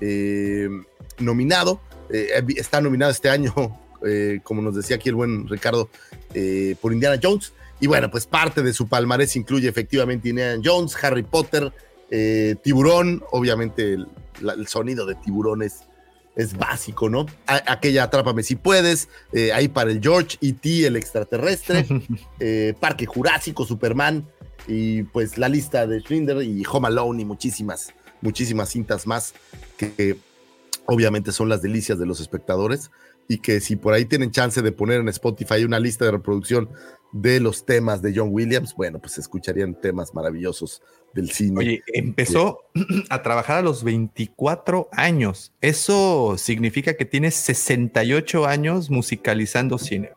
eh, 0.01 0.69
nominado, 1.19 1.81
eh, 2.09 2.41
está 2.57 2.81
nominado 2.81 3.11
este 3.11 3.29
año, 3.29 3.53
como 4.45 4.63
nos 4.63 4.77
decía 4.77 4.95
aquí 4.95 5.09
el 5.09 5.17
buen 5.17 5.49
Ricardo, 5.49 5.91
por 6.81 6.93
Indiana 6.93 7.19
Jones. 7.21 7.53
Y 7.81 7.89
bueno, 7.89 8.09
pues 8.09 8.27
parte 8.27 8.63
de 8.63 8.73
su 8.73 8.87
palmarés 8.87 9.35
incluye 9.35 9.69
efectivamente 9.69 10.29
Indiana 10.29 10.63
Jones, 10.65 10.97
Harry 11.03 11.25
Potter, 11.25 11.73
Tiburón, 12.63 13.25
obviamente 13.33 13.95
el, 13.95 14.07
el 14.41 14.69
sonido 14.69 15.05
de 15.05 15.17
Tiburón 15.17 15.63
es 15.63 15.81
es 16.37 16.57
básico, 16.57 17.09
¿no? 17.09 17.27
aquella 17.47 18.05
Atrápame 18.05 18.43
si 18.43 18.57
puedes, 18.57 19.09
eh, 19.33 19.53
ahí 19.53 19.69
para 19.69 19.91
el 19.91 20.01
George, 20.01 20.37
E.T., 20.41 20.87
el 20.87 20.97
extraterrestre, 20.97 21.87
eh, 22.41 22.75
Parque 22.79 23.07
Jurásico, 23.07 23.65
Superman, 23.65 24.29
y 24.69 25.05
pues 25.05 25.39
la 25.39 25.49
lista 25.49 25.87
de 25.87 26.01
Schindler 26.01 26.43
y 26.43 26.63
Home 26.71 26.89
Alone 26.89 27.23
y 27.23 27.25
muchísimas, 27.25 27.95
muchísimas 28.21 28.69
cintas 28.69 29.07
más 29.07 29.35
que 29.77 30.17
obviamente 30.87 31.33
son 31.33 31.49
las 31.49 31.63
delicias 31.63 31.99
de 31.99 32.07
los 32.07 32.21
espectadores 32.21 32.91
y 33.29 33.39
que 33.39 33.61
si 33.61 33.77
por 33.77 33.95
ahí 33.95 34.05
tienen 34.05 34.31
chance 34.31 34.63
de 34.63 34.73
poner 34.73 35.01
en 35.01 35.09
Spotify 35.09 35.65
una 35.65 35.81
lista 35.81 36.05
de 36.05 36.13
reproducción 36.13 36.71
de 37.13 37.41
los 37.41 37.65
temas 37.65 38.03
de 38.03 38.13
John 38.15 38.29
Williams, 38.31 38.75
bueno, 38.75 38.99
pues 38.99 39.19
escucharían 39.19 39.81
temas 39.81 40.15
maravillosos 40.15 40.83
del 41.17 41.31
cine. 41.31 41.59
Oye, 41.59 41.83
empezó 41.93 42.61
a 43.11 43.23
trabajar 43.23 43.59
a 43.59 43.63
los 43.63 43.83
24 43.83 44.89
años. 44.93 45.53
Eso 45.61 46.37
significa 46.39 46.95
que 46.95 47.05
tiene 47.05 47.33
68 47.33 48.47
años 48.47 48.91
musicalizando 48.91 49.79
cine. 49.79 50.13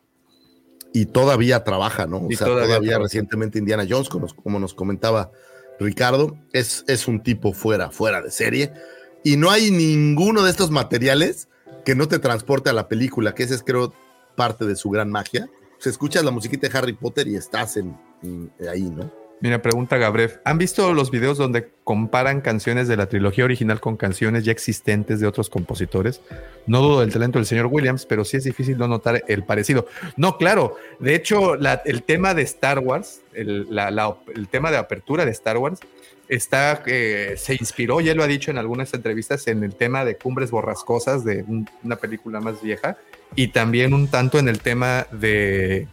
Y 0.93 1.05
todavía 1.05 1.63
trabaja, 1.63 2.05
¿no? 2.05 2.26
O 2.26 2.31
sea, 2.31 2.47
todavía, 2.47 2.99
recientemente 2.99 3.59
Indiana 3.59 3.85
Jones, 3.89 4.09
como, 4.09 4.59
nos 4.59 4.73
comentaba 4.73 5.31
Ricardo, 5.80 6.38
es, 6.51 6.84
es 6.88 7.07
un 7.07 7.23
tipo 7.23 7.53
fuera, 7.53 7.91
fuera 7.91 8.21
de 8.21 8.31
serie. 8.31 8.73
Y 9.23 9.38
no 9.38 9.51
hay 9.51 9.71
ninguno 9.71 10.43
de 10.43 10.51
estos 10.51 10.71
materiales 10.71 11.47
que 11.85 11.95
no 11.95 12.07
te 12.07 12.19
transporte 12.19 12.69
a 12.69 12.73
la 12.73 12.88
película, 12.88 13.34
que 13.34 13.43
ese 13.43 13.55
es 13.55 13.63
creo 13.63 13.93
parte 14.35 14.65
de 14.65 14.76
su 14.76 14.89
gran 14.89 15.11
magia. 15.11 15.49
Se 15.77 15.89
escuchas 15.89 16.23
la 16.23 16.31
musiquita 16.31 16.67
de 16.67 16.77
Harry 16.77 16.93
Potter 16.93 17.27
y 17.27 17.35
estás 17.35 17.77
en 17.77 17.95
ahí, 18.69 18.89
¿no? 18.89 19.18
Mira, 19.41 19.61
pregunta 19.61 19.98
Gabriel. 19.98 20.34
¿Han 20.44 20.57
visto 20.57 20.94
los 20.94 21.11
videos 21.11 21.38
donde 21.38 21.72
comparan 21.86 22.41
canciones 22.41 22.90
de 22.90 22.98
la 22.98 23.07
trilogía 23.07 23.45
original 23.45 23.80
con 23.80 23.95
canciones 23.95 24.44
ya 24.44 24.52
existentes 24.52 25.22
de 25.22 25.28
otros 25.28 25.49
compositores? 25.49 26.20
No 26.68 26.82
dudo 26.82 26.99
del 26.99 27.14
talento 27.14 27.40
del 27.40 27.45
señor 27.45 27.68
Williams, 27.68 28.06
pero 28.06 28.26
sí 28.26 28.36
es 28.36 28.44
difícil 28.44 28.78
no 28.78 28.90
notar 28.90 29.24
el 29.28 29.44
parecido. 29.44 29.88
No, 30.18 30.38
claro. 30.38 30.76
De 30.99 31.16
hecho, 31.16 31.56
el 31.56 32.03
tema 32.03 32.34
de 32.34 32.41
Star 32.41 32.80
Wars, 32.80 33.22
el, 33.34 33.66
tema 34.52 34.72
de 34.72 34.78
apertura 34.78 35.24
de 35.24 35.32
Star 35.32 35.57
Wars, 35.57 35.80
está, 36.28 36.84
eh, 36.86 37.36
se 37.38 37.53
inspiró, 37.53 38.02
ya 38.02 38.14
lo 38.16 38.24
ha 38.24 38.28
dicho 38.28 38.52
en 38.52 38.57
algunas 38.57 38.94
entrevistas, 38.94 39.48
en 39.48 39.64
el 39.64 39.74
tema 39.74 40.03
de 40.03 40.18
Cumbres 40.18 40.52
Borrascosas, 40.52 41.24
de 41.24 41.45
una 41.84 41.95
película 41.95 42.41
más 42.41 42.61
vieja, 42.61 42.98
y 43.36 43.48
también 43.48 43.94
un 43.94 44.10
tanto 44.10 44.38
en 44.38 44.49
el 44.49 44.60
tema 44.60 45.07
de, 45.11 45.88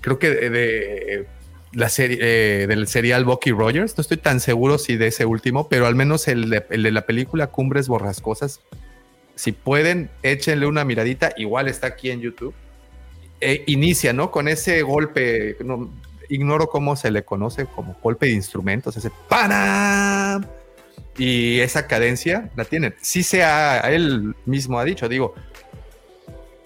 creo 0.00 0.18
que 0.20 0.30
de 0.30 1.26
la 1.74 1.88
serie 1.88 2.18
eh, 2.20 2.66
del 2.66 2.86
serial 2.86 3.24
Bucky 3.24 3.50
Rogers. 3.50 3.96
No 3.96 4.02
estoy 4.02 4.16
tan 4.16 4.40
seguro 4.40 4.78
si 4.78 4.96
de 4.96 5.08
ese 5.08 5.24
último, 5.24 5.68
pero 5.68 5.86
al 5.86 5.94
menos 5.94 6.28
el 6.28 6.50
de, 6.50 6.90
la 6.90 7.06
película 7.06 7.48
Cumbres 7.48 7.88
Borrascosas. 7.88 8.60
Si 9.34 9.52
pueden, 9.52 10.10
échenle 10.22 10.66
una 10.66 10.84
miradita. 10.84 11.32
Igual 11.36 11.68
está 11.68 11.88
aquí 11.88 12.10
en 12.10 12.20
YouTube. 12.20 12.54
E 13.40 13.64
inicia, 13.66 14.12
¿no? 14.12 14.30
Con 14.30 14.48
ese 14.48 14.82
golpe. 14.82 15.56
No, 15.64 15.90
ignoro 16.28 16.68
cómo 16.68 16.96
se 16.96 17.10
le 17.10 17.24
conoce 17.24 17.66
como 17.66 17.96
golpe 18.02 18.26
de 18.26 18.32
instrumentos. 18.32 18.96
Ese 18.96 19.10
¡Panam! 19.28 20.46
Y 21.18 21.60
esa 21.60 21.86
cadencia 21.86 22.50
la 22.56 22.64
tienen. 22.64 22.94
Sí 23.00 23.22
sea, 23.22 23.80
él 23.80 24.34
mismo 24.46 24.78
ha 24.78 24.84
dicho, 24.84 25.08
digo, 25.08 25.34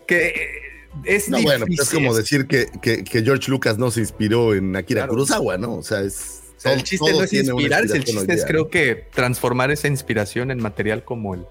que 0.06 0.67
es 1.04 1.28
no, 1.28 1.40
bueno, 1.42 1.66
es 1.68 1.90
como 1.90 2.14
decir 2.14 2.46
que, 2.46 2.66
que, 2.80 3.22
George 3.22 3.50
Lucas 3.50 3.78
no 3.78 3.90
se 3.90 4.00
inspiró 4.00 4.54
en 4.54 4.74
Akira 4.76 5.06
Kurosawa, 5.06 5.56
¿no? 5.58 5.76
O 5.76 5.82
sea, 5.82 6.00
es. 6.00 6.42
el 6.64 6.82
chiste 6.82 7.12
no 7.12 7.22
es 7.22 7.32
inspirarse, 7.32 7.96
el 7.96 8.04
chiste 8.04 8.32
es 8.32 8.44
creo 8.44 8.68
que 8.68 9.06
transformar 9.12 9.70
esa 9.70 9.88
inspiración 9.88 10.50
en 10.50 10.60
material 10.60 11.04
como 11.04 11.34
el, 11.34 11.46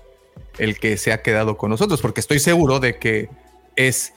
el 0.58 0.80
que 0.80 0.98
se 0.98 1.14
ha 1.14 1.22
quedado 1.22 1.58
con 1.58 1.70
nosotros, 1.70 2.02
porque 2.02 2.20
estoy 2.20 2.40
seguro 2.40 2.80
de 2.80 2.98
que 2.98 3.30
es 3.76 4.14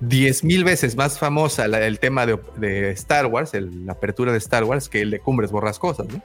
diez 0.00 0.44
mil 0.44 0.64
veces 0.64 0.96
más 0.96 1.18
famosa 1.18 1.64
el 1.64 1.98
tema 1.98 2.26
de, 2.26 2.38
de 2.56 2.90
Star 2.92 3.26
Wars, 3.26 3.52
la 3.54 3.92
apertura 3.92 4.32
de 4.32 4.38
Star 4.38 4.64
Wars, 4.64 4.88
que 4.88 5.00
el 5.00 5.10
de 5.10 5.20
Cumbres 5.20 5.50
Borrascosas, 5.50 6.06
¿no? 6.08 6.22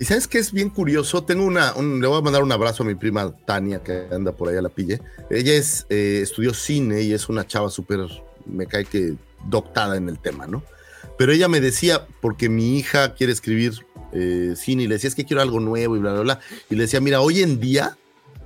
Y 0.00 0.04
sabes 0.04 0.28
que 0.28 0.38
es 0.38 0.52
bien 0.52 0.70
curioso, 0.70 1.24
tengo 1.24 1.44
una, 1.44 1.72
le 1.72 2.06
voy 2.06 2.18
a 2.18 2.20
mandar 2.20 2.44
un 2.44 2.52
abrazo 2.52 2.84
a 2.84 2.86
mi 2.86 2.94
prima 2.94 3.34
Tania, 3.44 3.82
que 3.82 4.06
anda 4.12 4.30
por 4.30 4.48
ahí 4.48 4.56
a 4.56 4.62
la 4.62 4.68
pille. 4.68 5.00
Ella 5.28 5.54
es, 5.54 5.86
eh, 5.88 6.20
estudió 6.22 6.54
cine 6.54 7.02
y 7.02 7.12
es 7.12 7.28
una 7.28 7.46
chava 7.46 7.68
súper, 7.68 8.00
me 8.46 8.66
cae 8.66 8.84
que 8.84 9.14
doctada 9.46 9.96
en 9.96 10.08
el 10.08 10.20
tema, 10.20 10.46
¿no? 10.46 10.62
Pero 11.16 11.32
ella 11.32 11.48
me 11.48 11.60
decía, 11.60 12.06
porque 12.20 12.48
mi 12.48 12.78
hija 12.78 13.14
quiere 13.14 13.32
escribir 13.32 13.72
eh, 14.12 14.54
cine 14.56 14.84
y 14.84 14.86
le 14.86 14.94
decía, 14.94 15.08
es 15.08 15.16
que 15.16 15.24
quiero 15.24 15.42
algo 15.42 15.58
nuevo 15.58 15.96
y 15.96 15.98
bla, 15.98 16.12
bla, 16.12 16.22
bla. 16.22 16.40
Y 16.70 16.76
le 16.76 16.82
decía, 16.82 17.00
mira, 17.00 17.20
hoy 17.20 17.42
en 17.42 17.58
día 17.58 17.98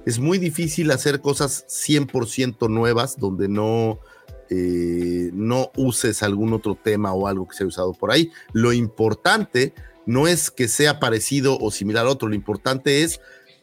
es 0.06 0.18
muy 0.18 0.38
difícil 0.38 0.90
hacer 0.90 1.20
cosas 1.20 1.66
100% 1.68 2.70
nuevas 2.70 3.18
donde 3.18 3.48
no, 3.48 4.00
eh, 4.48 5.30
no 5.34 5.70
uses 5.76 6.22
algún 6.22 6.54
otro 6.54 6.78
tema 6.82 7.12
o 7.12 7.28
algo 7.28 7.46
que 7.46 7.56
se 7.56 7.64
ha 7.64 7.66
usado 7.66 7.92
por 7.92 8.10
ahí. 8.10 8.32
Lo 8.52 8.72
importante 8.72 9.74
no 10.06 10.26
es 10.26 10.50
que 10.50 10.68
sea 10.68 11.00
parecido 11.00 11.58
o 11.58 11.70
similar 11.70 12.06
a 12.06 12.10
otro, 12.10 12.28
lo 12.28 12.34
importante 12.34 13.02
es 13.02 13.20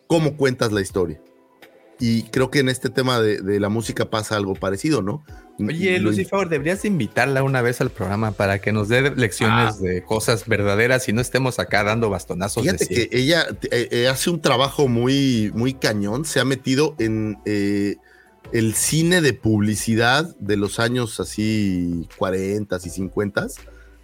cómo 0.07 0.37
cuentas 0.37 0.71
la 0.71 0.81
historia. 0.81 1.21
Y 2.01 2.23
creo 2.23 2.49
que 2.49 2.59
en 2.59 2.69
este 2.69 2.89
tema 2.89 3.19
de, 3.19 3.59
la 3.59 3.67
música 3.67 4.09
pasa 4.09 4.37
algo 4.37 4.55
parecido, 4.55 5.01
¿no? 5.01 5.23
Oye, 5.59 5.99
Lucy, 5.99 6.23
favor, 6.23 6.47
deberías 6.47 6.85
invitarla 6.85 7.43
una 7.43 7.61
vez 7.61 7.81
al 7.81 7.89
programa 7.89 8.31
para 8.31 8.59
que 8.59 8.71
nos 8.71 8.87
dé 8.87 9.11
lecciones 9.11 9.75
ah. 9.75 9.81
de 9.81 10.01
cosas 10.03 10.47
verdaderas 10.47 11.09
y 11.09 11.13
no 11.13 11.19
estemos 11.19 11.59
acá 11.59 11.83
dando 11.83 12.09
bastonazos. 12.09 12.63
Fíjate 12.63 12.87
que 12.87 13.09
ella 13.11 13.45
eh, 13.69 13.89
eh, 13.91 14.07
hace 14.07 14.29
un 14.29 14.41
trabajo 14.41 14.87
muy, 14.87 15.51
muy 15.53 15.73
cañón, 15.73 16.23
se 16.23 16.39
ha 16.39 16.45
metido 16.45 16.95
en 16.97 17.37
eh, 17.43 17.97
el 18.53 18.73
cine 18.75 19.19
de 19.19 19.33
publicidad 19.33 20.33
de 20.37 20.55
los 20.55 20.79
años 20.79 21.19
así 21.19 22.07
40 22.17 22.77
y 22.81 22.89
50 22.89 23.47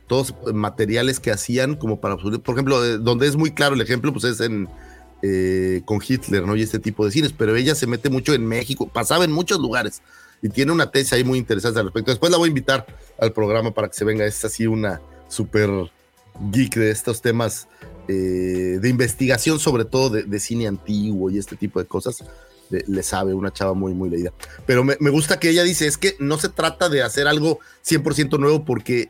todos 0.08 0.34
materiales 0.54 1.20
que 1.20 1.32
hacían 1.32 1.76
como 1.76 2.00
para, 2.00 2.18
por 2.18 2.56
ejemplo, 2.56 2.84
eh, 2.86 2.98
donde 2.98 3.28
es 3.28 3.36
muy 3.36 3.52
claro 3.52 3.76
el 3.76 3.82
ejemplo, 3.82 4.12
pues 4.12 4.26
es 4.26 4.40
en 4.40 4.68
eh, 5.22 5.82
con 5.86 6.00
Hitler, 6.08 6.46
¿no? 6.46 6.56
Y 6.56 6.62
este 6.62 6.78
tipo 6.78 7.06
de 7.06 7.12
cines, 7.12 7.34
pero 7.34 7.56
ella 7.56 7.74
se 7.74 7.88
mete 7.88 8.10
mucho 8.10 8.34
en 8.34 8.46
México, 8.46 8.88
pasaba 8.88 9.24
en 9.24 9.32
muchos 9.32 9.60
lugares 9.60 10.02
y 10.42 10.50
tiene 10.50 10.72
una 10.72 10.92
tesis 10.92 11.14
ahí 11.14 11.24
muy 11.24 11.40
interesante 11.40 11.80
al 11.80 11.86
respecto. 11.86 12.12
Después 12.12 12.32
la 12.32 12.38
voy 12.38 12.48
a 12.48 12.50
invitar 12.50 12.86
al 13.18 13.32
programa 13.32 13.72
para 13.72 13.88
que 13.88 13.96
se 13.96 14.06
venga, 14.06 14.26
es 14.26 14.46
así 14.46 14.68
una 14.68 15.02
súper 15.28 15.70
geek 16.52 16.76
de 16.76 16.92
estos 16.92 17.22
temas 17.22 17.68
eh, 18.08 18.78
de 18.80 18.90
investigación, 18.90 19.58
sobre 19.58 19.86
todo 19.86 20.12
de, 20.12 20.40
cine 20.40 20.68
antiguo 20.68 21.32
y 21.32 21.40
este 21.40 21.56
tipo 21.56 21.80
de 21.80 21.86
cosas. 21.88 22.24
le 22.70 23.02
sabe, 23.02 23.34
una 23.34 23.52
chava 23.52 23.74
muy, 23.74 23.96
muy 23.96 24.10
leída. 24.10 24.32
Pero 24.68 24.84
me, 24.84 24.98
me 25.00 25.10
gusta 25.10 25.40
que 25.40 25.50
ella 25.50 25.64
dice, 25.64 25.88
es 25.88 25.98
que 25.98 26.16
no 26.20 26.38
se 26.38 26.50
trata 26.50 26.90
de 26.90 27.02
hacer 27.02 27.28
algo 27.28 27.60
100% 27.84 28.38
nuevo 28.38 28.64
porque 28.64 29.10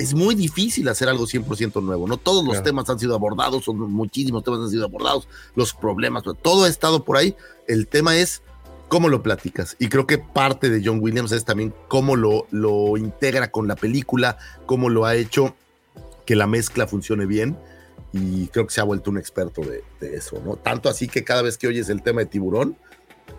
es 0.00 0.14
muy 0.14 0.34
difícil 0.34 0.88
hacer 0.88 1.10
algo 1.10 1.26
100% 1.26 1.82
nuevo. 1.82 2.08
No 2.08 2.16
todos 2.16 2.42
los 2.42 2.62
temas 2.62 2.88
han 2.88 2.98
sido 2.98 3.14
abordados, 3.14 3.64
son 3.64 3.78
muchísimos 3.92 4.42
temas 4.42 4.60
han 4.60 4.70
sido 4.70 4.86
abordados, 4.86 5.28
los 5.54 5.74
problemas, 5.74 6.24
todo 6.40 6.64
ha 6.64 6.68
estado 6.68 7.04
por 7.04 7.18
ahí. 7.18 7.36
El 7.68 7.86
tema 7.86 8.16
es 8.16 8.40
cómo 8.88 9.10
lo 9.10 9.22
platicas. 9.22 9.76
Y 9.78 9.90
creo 9.90 10.06
que 10.06 10.16
parte 10.16 10.70
de 10.70 10.80
John 10.82 11.00
Williams 11.02 11.32
es 11.32 11.44
también 11.44 11.74
cómo 11.88 12.16
lo, 12.16 12.46
lo 12.50 12.96
integra 12.96 13.50
con 13.50 13.68
la 13.68 13.76
película, 13.76 14.38
cómo 14.64 14.88
lo 14.88 15.04
ha 15.04 15.16
hecho 15.16 15.54
que 16.24 16.34
la 16.34 16.46
mezcla 16.46 16.86
funcione 16.86 17.26
bien. 17.26 17.58
Y 18.14 18.46
creo 18.46 18.66
que 18.66 18.72
se 18.72 18.80
ha 18.80 18.84
vuelto 18.84 19.10
un 19.10 19.18
experto 19.18 19.60
de, 19.60 19.84
de 20.00 20.16
eso, 20.16 20.40
¿no? 20.42 20.56
Tanto 20.56 20.88
así 20.88 21.08
que 21.08 21.24
cada 21.24 21.42
vez 21.42 21.58
que 21.58 21.66
oyes 21.66 21.90
el 21.90 22.02
tema 22.02 22.22
de 22.22 22.26
tiburón, 22.26 22.74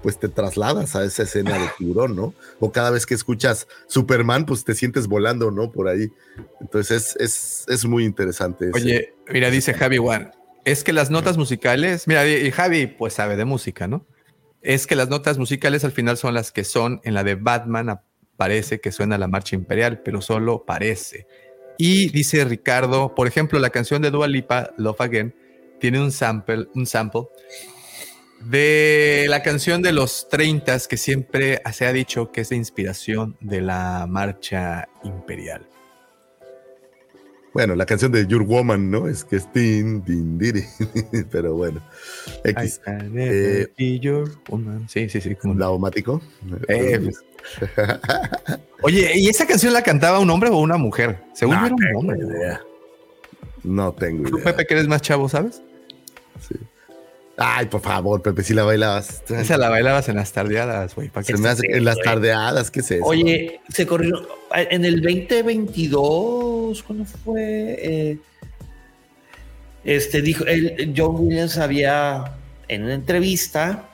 pues 0.01 0.19
te 0.19 0.27
trasladas 0.29 0.95
a 0.95 1.03
esa 1.03 1.23
escena 1.23 1.57
de 1.57 1.67
tiburón, 1.77 2.15
¿no? 2.15 2.33
O 2.59 2.71
cada 2.71 2.91
vez 2.91 3.05
que 3.05 3.13
escuchas 3.13 3.67
Superman, 3.87 4.45
pues 4.45 4.63
te 4.63 4.73
sientes 4.73 5.07
volando, 5.07 5.51
¿no? 5.51 5.71
Por 5.71 5.87
ahí. 5.87 6.11
Entonces 6.59 7.15
es, 7.19 7.65
es, 7.67 7.85
muy 7.85 8.05
interesante. 8.05 8.71
Oye, 8.73 9.13
mira, 9.31 9.49
dice 9.49 9.73
Javi 9.73 9.97
Juan, 9.97 10.31
es 10.65 10.83
que 10.83 10.93
las 10.93 11.09
notas 11.09 11.37
musicales, 11.37 12.07
mira, 12.07 12.27
y 12.27 12.51
Javi 12.51 12.87
pues 12.87 13.13
sabe 13.13 13.35
de 13.35 13.45
música, 13.45 13.87
¿no? 13.87 14.05
Es 14.61 14.85
que 14.87 14.95
las 14.95 15.09
notas 15.09 15.37
musicales 15.37 15.83
al 15.83 15.91
final 15.91 16.17
son 16.17 16.33
las 16.33 16.51
que 16.51 16.63
son, 16.63 17.01
en 17.03 17.13
la 17.13 17.23
de 17.23 17.35
Batman 17.35 17.99
parece 18.37 18.79
que 18.79 18.91
suena 18.91 19.17
la 19.17 19.27
marcha 19.27 19.55
imperial, 19.55 20.01
pero 20.03 20.21
solo 20.21 20.65
parece. 20.65 21.27
Y 21.77 22.09
dice 22.09 22.43
Ricardo, 22.45 23.15
por 23.15 23.27
ejemplo, 23.27 23.59
la 23.59 23.69
canción 23.69 24.01
de 24.01 24.11
Dua 24.11 24.27
Lipa, 24.27 24.71
Love 24.77 25.01
Again, 25.01 25.35
tiene 25.79 25.99
un 25.99 26.11
sample, 26.11 26.67
un 26.75 26.85
sample 26.85 27.23
de 28.43 29.25
la 29.29 29.43
canción 29.43 29.81
de 29.81 29.91
los 29.91 30.27
30 30.29 30.79
que 30.89 30.97
siempre 30.97 31.61
se 31.73 31.85
ha 31.85 31.93
dicho 31.93 32.31
que 32.31 32.41
es 32.41 32.49
de 32.49 32.55
inspiración 32.55 33.37
de 33.39 33.61
la 33.61 34.05
marcha 34.07 34.87
imperial. 35.03 35.67
Bueno, 37.53 37.75
la 37.75 37.85
canción 37.85 38.13
de 38.13 38.25
Your 38.27 38.43
Woman, 38.43 38.89
¿no? 38.89 39.09
Es 39.09 39.25
que 39.25 39.35
es 39.35 39.51
tin, 39.51 40.01
tin, 40.03 40.39
diri. 40.39 40.63
Pero 41.31 41.55
bueno. 41.55 41.81
X. 42.45 42.79
Eh, 42.87 43.67
your 43.99 44.31
woman. 44.47 44.87
Sí, 44.87 45.09
sí, 45.09 45.19
sí. 45.19 45.35
Como... 45.35 45.55
Laumático. 45.55 46.21
Eh, 46.69 46.99
pues. 47.03 47.25
Oye, 48.83 49.11
¿y 49.15 49.27
esa 49.27 49.45
canción 49.45 49.73
la 49.73 49.81
cantaba 49.81 50.19
un 50.19 50.29
hombre 50.29 50.49
o 50.49 50.57
una 50.59 50.77
mujer? 50.77 51.19
Según 51.33 51.55
no, 51.55 51.65
era 51.65 51.75
un 51.75 51.95
hombre. 51.97 52.19
Idea. 52.19 52.61
No 53.63 53.91
tengo 53.91 54.21
idea. 54.21 54.31
¿Tú, 54.31 54.39
Pepe, 54.43 54.65
que 54.65 54.73
eres 54.75 54.87
más 54.87 55.01
chavo, 55.01 55.27
sabes? 55.27 55.61
Sí. 56.39 56.55
Ay, 57.43 57.65
por 57.65 57.81
favor, 57.81 58.21
Pepe, 58.21 58.43
si 58.43 58.53
la 58.53 58.63
bailabas. 58.63 59.23
Esa 59.27 59.57
la 59.57 59.69
bailabas 59.69 60.07
en 60.09 60.15
las 60.15 60.31
tardeadas, 60.31 60.93
güey. 60.93 61.09
en 61.27 61.83
las 61.85 61.97
tardeadas, 61.97 62.69
¿qué 62.69 62.81
es 62.81 62.91
eso? 62.91 63.03
Oye, 63.03 63.59
se 63.69 63.87
corrió 63.87 64.27
en 64.53 64.85
el 64.85 65.01
2022, 65.01 66.83
¿cuándo 66.83 67.05
fue? 67.05 67.77
Eh, 67.79 68.17
este 69.83 70.21
dijo, 70.21 70.45
el, 70.45 70.93
John 70.95 71.15
Williams 71.17 71.57
había, 71.57 72.35
en 72.67 72.83
una 72.83 72.93
entrevista, 72.93 73.89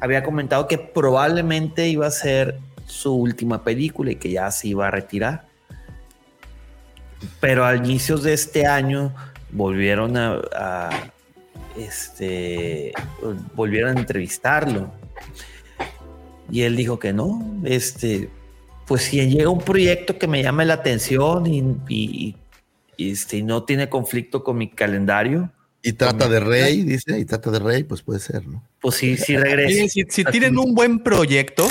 había 0.00 0.22
comentado 0.22 0.66
que 0.66 0.78
probablemente 0.78 1.86
iba 1.86 2.06
a 2.06 2.10
ser 2.10 2.58
su 2.86 3.12
última 3.14 3.62
película 3.62 4.12
y 4.12 4.16
que 4.16 4.30
ya 4.30 4.50
se 4.50 4.68
iba 4.68 4.88
a 4.88 4.90
retirar. 4.90 5.44
Pero 7.40 7.66
a 7.66 7.76
inicios 7.76 8.22
de 8.22 8.32
este 8.32 8.64
año 8.66 9.14
volvieron 9.50 10.16
a 10.16 10.40
este, 11.76 12.92
volvieron 13.54 13.96
a 13.96 14.00
entrevistarlo. 14.00 14.92
Y 16.50 16.62
él 16.62 16.76
dijo 16.76 16.98
que 16.98 17.12
no, 17.12 17.60
este, 17.64 18.28
pues 18.86 19.02
si 19.02 19.24
llega 19.28 19.48
un 19.48 19.60
proyecto 19.60 20.18
que 20.18 20.26
me 20.26 20.42
llame 20.42 20.64
la 20.64 20.74
atención 20.74 21.46
y, 21.46 22.34
este, 22.98 23.42
no 23.42 23.64
tiene 23.64 23.88
conflicto 23.88 24.42
con 24.42 24.58
mi 24.58 24.70
calendario. 24.70 25.52
Y 25.82 25.92
trata 25.92 26.28
de 26.28 26.40
rey, 26.40 26.82
dice, 26.82 27.18
y 27.18 27.24
trata 27.24 27.50
de 27.50 27.60
rey, 27.60 27.84
pues 27.84 28.02
puede 28.02 28.20
ser, 28.20 28.46
¿no? 28.46 28.62
Pues 28.80 28.96
sí, 28.96 29.16
sí 29.16 29.36
regresa. 29.36 29.88
Si, 30.08 30.24
tienen 30.24 30.58
un 30.58 30.74
buen 30.74 31.02
proyecto, 31.02 31.68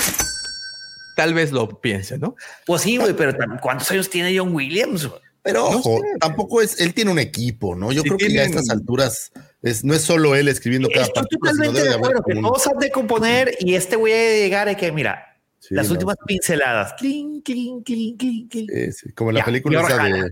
tal 1.14 1.34
vez 1.34 1.52
lo 1.52 1.80
piensen, 1.80 2.20
¿no? 2.20 2.34
Pues 2.66 2.82
sí, 2.82 2.96
güey, 2.96 3.14
pero 3.14 3.36
¿cuántos 3.60 3.90
años 3.90 4.08
tiene 4.10 4.36
John 4.36 4.54
Williams? 4.54 5.08
Pero 5.42 5.66
ojo, 5.68 6.00
tampoco 6.18 6.60
es, 6.60 6.80
él 6.80 6.92
tiene 6.92 7.10
un 7.10 7.18
equipo, 7.18 7.74
¿no? 7.74 7.92
Yo 7.92 8.02
creo 8.02 8.16
que 8.16 8.32
ya 8.32 8.42
a 8.42 8.44
estas 8.44 8.68
alturas 8.68 9.30
es, 9.62 9.84
no 9.84 9.94
es 9.94 10.02
solo 10.02 10.34
él 10.34 10.48
escribiendo 10.48 10.88
cada 10.88 11.06
Estoy 11.06 11.24
totalmente 11.28 11.82
de 11.82 11.94
acuerdo, 11.94 12.22
que 12.22 12.34
todos 12.34 12.66
han 12.66 12.78
de 12.78 12.90
componer 12.90 13.56
y 13.60 13.74
este 13.74 13.96
voy 13.96 14.12
a 14.12 14.32
llegar 14.32 14.68
a 14.68 14.76
que, 14.76 14.90
mira, 14.90 15.38
las 15.68 15.90
últimas 15.90 16.16
pinceladas. 16.26 16.94
Clink, 16.94 17.44
clink, 17.44 17.84
clink, 17.84 18.18
clink, 18.18 18.50
clink. 18.50 18.70
como 19.14 19.32
la 19.32 19.44
película 19.44 19.82
esa 19.82 20.04
de, 20.04 20.30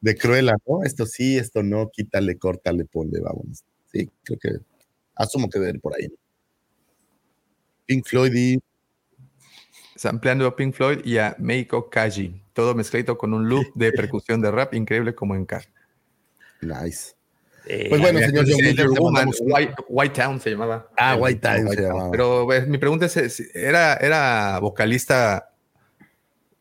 de 0.00 0.16
Cruella, 0.16 0.54
¿no? 0.66 0.82
Esto 0.84 1.06
sí, 1.06 1.38
esto 1.38 1.62
no, 1.62 1.88
quítale, 1.90 2.36
córtale, 2.36 2.84
ponle, 2.84 3.20
vamos. 3.20 3.64
Sí, 3.90 4.10
creo 4.22 4.38
que 4.38 4.50
asumo 5.16 5.48
que 5.48 5.58
debe 5.58 5.72
ir 5.72 5.80
por 5.80 5.94
ahí. 5.96 6.08
Pink 7.86 8.06
Floyd 8.06 8.34
y 8.34 8.58
ampliando 10.06 10.46
a 10.46 10.54
Pink 10.54 10.74
Floyd 10.74 11.00
y 11.04 11.16
a 11.18 11.34
Meiko 11.38 11.88
Kaji. 11.88 12.42
Todo 12.52 12.74
mezclado 12.74 13.16
con 13.16 13.32
un 13.32 13.48
loop 13.48 13.66
de 13.74 13.90
percusión 13.92 14.40
de 14.42 14.50
rap 14.50 14.74
increíble 14.74 15.14
como 15.14 15.34
en 15.34 15.46
Car. 15.46 15.64
Nice. 16.60 17.17
Eh, 17.70 17.86
pues 17.90 18.00
bueno, 18.00 18.18
señor 18.18 18.46
White, 19.40 19.74
White, 19.88 20.22
Town 20.22 20.40
se 20.40 20.50
llamaba. 20.50 20.88
Ah, 20.96 21.16
White 21.16 21.40
Town 21.40 21.68
se 21.68 21.82
llamaba. 21.82 22.10
Pero 22.10 22.44
pues, 22.46 22.66
mi 22.66 22.78
pregunta 22.78 23.04
es, 23.04 23.40
¿era, 23.54 23.94
era 23.94 24.58
vocalista 24.58 25.50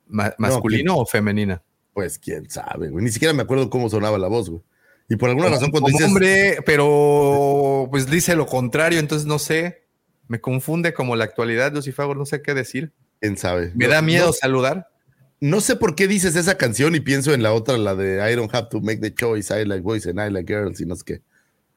masculino 0.07 0.97
o 0.97 1.05
femenina? 1.05 1.63
Pues 1.93 2.19
quién 2.19 2.49
sabe, 2.49 2.89
güey. 2.89 3.05
Ni 3.05 3.11
siquiera 3.11 3.33
me 3.33 3.43
acuerdo 3.43 3.69
cómo 3.69 3.89
sonaba 3.89 4.17
la 4.17 4.27
voz, 4.27 4.49
güey. 4.49 4.61
Y 5.09 5.15
por 5.15 5.29
alguna 5.29 5.47
razón 5.47 5.71
cuando 5.71 5.87
dices... 5.87 6.07
Hombre, 6.07 6.57
pero 6.65 7.87
pues 7.89 8.09
dice 8.09 8.35
lo 8.35 8.45
contrario, 8.45 8.99
entonces 8.99 9.25
no 9.25 9.39
sé. 9.39 9.85
Me 10.27 10.41
confunde 10.41 10.93
como 10.93 11.15
la 11.15 11.23
actualidad, 11.23 11.71
Lucifer, 11.71 12.17
no 12.17 12.25
sé 12.25 12.41
qué 12.41 12.53
decir. 12.53 12.91
¿Quién 13.21 13.37
sabe? 13.37 13.71
Me 13.73 13.87
da 13.87 14.01
miedo 14.01 14.33
saludar. 14.33 14.89
No 15.39 15.61
sé 15.61 15.75
por 15.75 15.95
qué 15.95 16.07
dices 16.07 16.35
esa 16.35 16.57
canción 16.57 16.95
y 16.95 16.99
pienso 16.99 17.33
en 17.33 17.43
la 17.43 17.53
otra, 17.53 17.77
la 17.77 17.95
de 17.95 18.31
I 18.31 18.35
don't 18.35 18.53
have 18.53 18.69
to 18.69 18.81
make 18.81 18.99
the 18.99 19.13
choice, 19.13 19.53
I 19.53 19.65
like 19.65 19.81
boys 19.81 20.07
and 20.07 20.19
I 20.19 20.31
like 20.31 20.51
girls 20.51 20.81
y 20.81 20.85
no 20.85 20.95
sé 20.95 21.03
qué. 21.05 21.21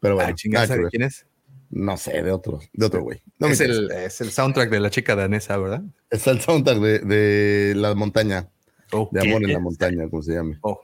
Pero 0.01 0.15
bueno, 0.15 0.31
ah, 0.57 0.67
¿de 0.67 0.89
quién 0.89 1.03
es? 1.03 1.27
No 1.69 1.97
sé, 1.97 2.23
de 2.23 2.33
otro, 2.33 2.59
de 2.73 2.87
otro 2.87 3.03
güey. 3.03 3.23
es, 3.39 3.61
el, 3.61 3.91
es, 3.93 4.21
el, 4.21 4.33
soundtrack 4.33 4.71
de 4.71 4.81
la 4.81 4.91
chica 4.91 5.15
danesa, 5.15 5.57
¿verdad? 5.59 5.83
Es 6.09 6.27
el 6.27 6.41
soundtrack 6.41 6.79
de, 6.79 6.99
de 7.01 7.75
la 7.77 7.95
montaña. 7.95 8.49
Oh, 8.93 9.09
de 9.13 9.21
Amor 9.21 9.45
en 9.45 9.53
la 9.53 9.61
montaña, 9.61 10.09
como 10.09 10.23
se 10.23 10.35
llame. 10.35 10.59
Oh. 10.63 10.81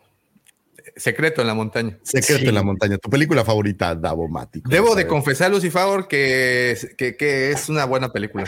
Secreto 0.95 1.41
en 1.41 1.49
la 1.49 1.55
montaña. 1.55 1.99
Secreto 2.03 2.49
en 2.49 2.55
la 2.55 2.63
montaña. 2.63 2.99
Tu 2.99 3.11
película 3.11 3.45
favorita, 3.45 3.95
Davomático. 3.95 4.71
Debo 4.71 4.95
de 4.95 5.07
confesar, 5.07 5.51
Lucifer, 5.51 6.07
que, 6.09 6.77
que, 6.97 7.17
que 7.17 7.51
es 7.51 7.69
una 7.69 7.85
buena 7.85 8.13
película. 8.13 8.45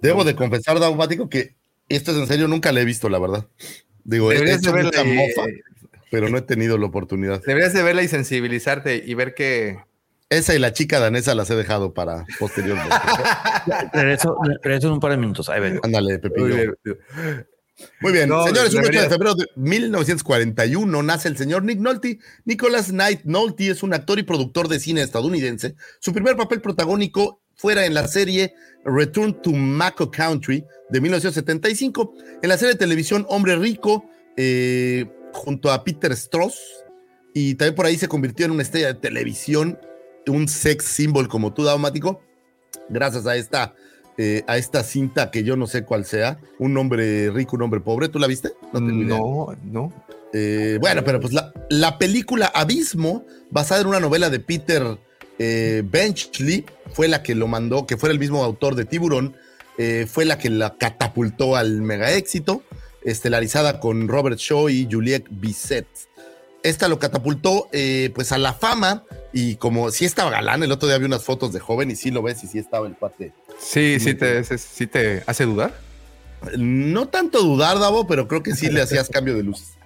Debo 0.00 0.22
de 0.22 0.36
confesar, 0.36 0.78
Daumático, 0.78 1.28
que 1.28 1.57
esto 1.88 2.12
es 2.12 2.18
en 2.18 2.26
serio, 2.26 2.48
nunca 2.48 2.72
la 2.72 2.80
he 2.80 2.84
visto, 2.84 3.08
la 3.08 3.18
verdad. 3.18 3.46
Digo, 4.04 4.32
he 4.32 4.54
hecho 4.54 4.74
mucha 4.74 5.04
mofa, 5.04 5.42
pero 6.10 6.28
no 6.28 6.38
he 6.38 6.42
tenido 6.42 6.78
la 6.78 6.86
oportunidad. 6.86 7.42
Deberías 7.44 7.72
de 7.72 7.82
verla 7.82 8.02
y 8.02 8.08
sensibilizarte 8.08 9.02
y 9.04 9.14
ver 9.14 9.34
que... 9.34 9.78
Esa 10.30 10.54
y 10.54 10.58
la 10.58 10.74
chica 10.74 11.00
danesa 11.00 11.34
las 11.34 11.48
he 11.50 11.56
dejado 11.56 11.94
para 11.94 12.26
posteriormente. 12.38 12.94
regreso, 13.94 14.36
regreso 14.62 14.88
en 14.88 14.92
un 14.92 15.00
par 15.00 15.12
de 15.12 15.16
minutos. 15.16 15.48
Ahí 15.48 15.60
ven. 15.60 15.80
Ándale, 15.82 16.18
Pepillo. 16.18 16.74
Muy 18.00 18.12
bien, 18.12 18.28
señores, 18.28 18.74
un 18.74 18.84
8 18.84 19.02
de 19.02 19.08
febrero 19.08 19.34
de 19.34 19.46
1941 19.54 21.02
nace 21.02 21.28
el 21.28 21.36
señor 21.36 21.62
Nick 21.62 21.78
Nolte. 21.78 22.18
Nicholas 22.44 22.88
Knight 22.88 23.22
Nolte 23.24 23.70
es 23.70 23.82
un 23.82 23.94
actor 23.94 24.18
y 24.18 24.24
productor 24.24 24.68
de 24.68 24.80
cine 24.80 25.02
estadounidense. 25.02 25.76
Su 26.00 26.12
primer 26.12 26.36
papel 26.36 26.60
protagónico 26.60 27.40
fuera 27.58 27.84
en 27.84 27.92
la 27.92 28.06
serie 28.06 28.54
Return 28.84 29.42
to 29.42 29.50
Mako 29.50 30.10
Country 30.10 30.64
de 30.88 31.00
1975, 31.00 32.14
en 32.40 32.48
la 32.48 32.56
serie 32.56 32.74
de 32.74 32.78
televisión 32.78 33.26
Hombre 33.28 33.56
Rico, 33.56 34.08
eh, 34.36 35.06
junto 35.32 35.70
a 35.70 35.84
Peter 35.84 36.16
Stross, 36.16 36.58
y 37.34 37.56
también 37.56 37.74
por 37.74 37.86
ahí 37.86 37.98
se 37.98 38.08
convirtió 38.08 38.46
en 38.46 38.52
una 38.52 38.62
estrella 38.62 38.86
de 38.86 38.94
televisión, 38.94 39.78
un 40.28 40.48
sex 40.48 40.84
symbol 40.84 41.28
como 41.28 41.52
tú, 41.52 41.64
Daumático, 41.64 42.22
gracias 42.88 43.26
a 43.26 43.36
esta, 43.36 43.74
eh, 44.16 44.44
a 44.46 44.56
esta 44.56 44.84
cinta 44.84 45.30
que 45.30 45.42
yo 45.42 45.56
no 45.56 45.66
sé 45.66 45.84
cuál 45.84 46.04
sea, 46.04 46.38
un 46.58 46.76
hombre 46.76 47.30
rico, 47.30 47.56
un 47.56 47.62
hombre 47.62 47.80
pobre, 47.80 48.08
¿tú 48.08 48.18
la 48.18 48.28
viste? 48.28 48.52
No, 48.72 49.48
no. 49.64 49.92
Eh, 50.32 50.78
bueno, 50.80 51.02
pero 51.04 51.20
pues 51.20 51.32
la, 51.32 51.52
la 51.70 51.98
película 51.98 52.46
Abismo, 52.46 53.24
basada 53.50 53.80
en 53.80 53.88
una 53.88 54.00
novela 54.00 54.30
de 54.30 54.38
Peter 54.38 54.98
eh, 55.38 55.82
Benchley 55.84 56.64
fue 56.92 57.08
la 57.08 57.22
que 57.22 57.34
lo 57.34 57.46
mandó, 57.46 57.86
que 57.86 57.96
fue 57.96 58.10
el 58.10 58.18
mismo 58.18 58.44
autor 58.44 58.74
de 58.74 58.84
Tiburón, 58.84 59.36
eh, 59.78 60.06
fue 60.10 60.24
la 60.24 60.38
que 60.38 60.50
la 60.50 60.76
catapultó 60.76 61.56
al 61.56 61.82
mega 61.82 62.12
éxito, 62.12 62.62
estelarizada 63.02 63.80
con 63.80 64.08
Robert 64.08 64.38
Shaw 64.38 64.68
y 64.68 64.88
Juliette 64.90 65.28
Bisset. 65.30 65.86
Esta 66.64 66.88
lo 66.88 66.98
catapultó 66.98 67.68
eh, 67.72 68.10
pues 68.14 68.32
a 68.32 68.38
la 68.38 68.52
fama 68.52 69.04
y 69.32 69.54
como 69.56 69.90
si 69.92 70.04
estaba 70.04 70.30
galán, 70.30 70.62
el 70.64 70.72
otro 70.72 70.88
día 70.88 70.98
vi 70.98 71.04
unas 71.04 71.22
fotos 71.22 71.52
de 71.52 71.60
joven 71.60 71.90
y 71.90 71.96
sí 71.96 72.10
lo 72.10 72.22
ves 72.22 72.42
y 72.42 72.48
sí 72.48 72.58
estaba 72.58 72.88
el 72.88 72.94
cuate. 72.94 73.32
Sí, 73.60 73.98
sí 74.00 74.14
te, 74.14 74.42
sí 74.44 74.86
te 74.86 75.22
hace 75.26 75.44
dudar. 75.44 75.72
No 76.56 77.08
tanto 77.08 77.42
dudar, 77.42 77.78
Davo, 77.78 78.06
pero 78.06 78.26
creo 78.26 78.42
que 78.42 78.54
sí 78.54 78.70
le 78.70 78.82
hacías 78.82 79.08
cambio 79.08 79.34
de 79.34 79.44
luz. 79.44 79.78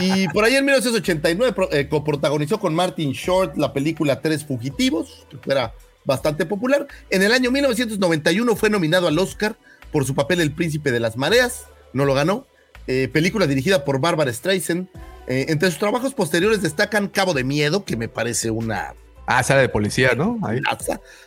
Y 0.00 0.28
por 0.28 0.44
ahí 0.44 0.54
en 0.54 0.64
1989 0.64 1.68
eh, 1.72 1.88
coprotagonizó 1.88 2.58
con 2.58 2.74
Martin 2.74 3.12
Short 3.12 3.56
la 3.56 3.72
película 3.72 4.20
Tres 4.20 4.44
Fugitivos, 4.44 5.26
que 5.42 5.50
era 5.50 5.74
bastante 6.08 6.46
popular. 6.46 6.88
En 7.10 7.22
el 7.22 7.32
año 7.32 7.52
1991 7.52 8.56
fue 8.56 8.70
nominado 8.70 9.06
al 9.06 9.18
Oscar 9.18 9.56
por 9.92 10.04
su 10.04 10.16
papel 10.16 10.40
El 10.40 10.52
Príncipe 10.52 10.90
de 10.90 10.98
las 10.98 11.16
Mareas, 11.16 11.66
no 11.92 12.04
lo 12.04 12.14
ganó. 12.14 12.46
Eh, 12.88 13.08
película 13.12 13.46
dirigida 13.46 13.84
por 13.84 14.00
Barbara 14.00 14.32
Streisand. 14.32 14.88
Eh, 15.28 15.46
entre 15.50 15.70
sus 15.70 15.78
trabajos 15.78 16.14
posteriores 16.14 16.62
destacan 16.62 17.08
Cabo 17.08 17.34
de 17.34 17.44
Miedo, 17.44 17.84
que 17.84 17.96
me 17.96 18.08
parece 18.08 18.50
una 18.50 18.94
Ah, 19.30 19.42
sale 19.42 19.60
de 19.60 19.68
policía, 19.68 20.12
¿no? 20.16 20.38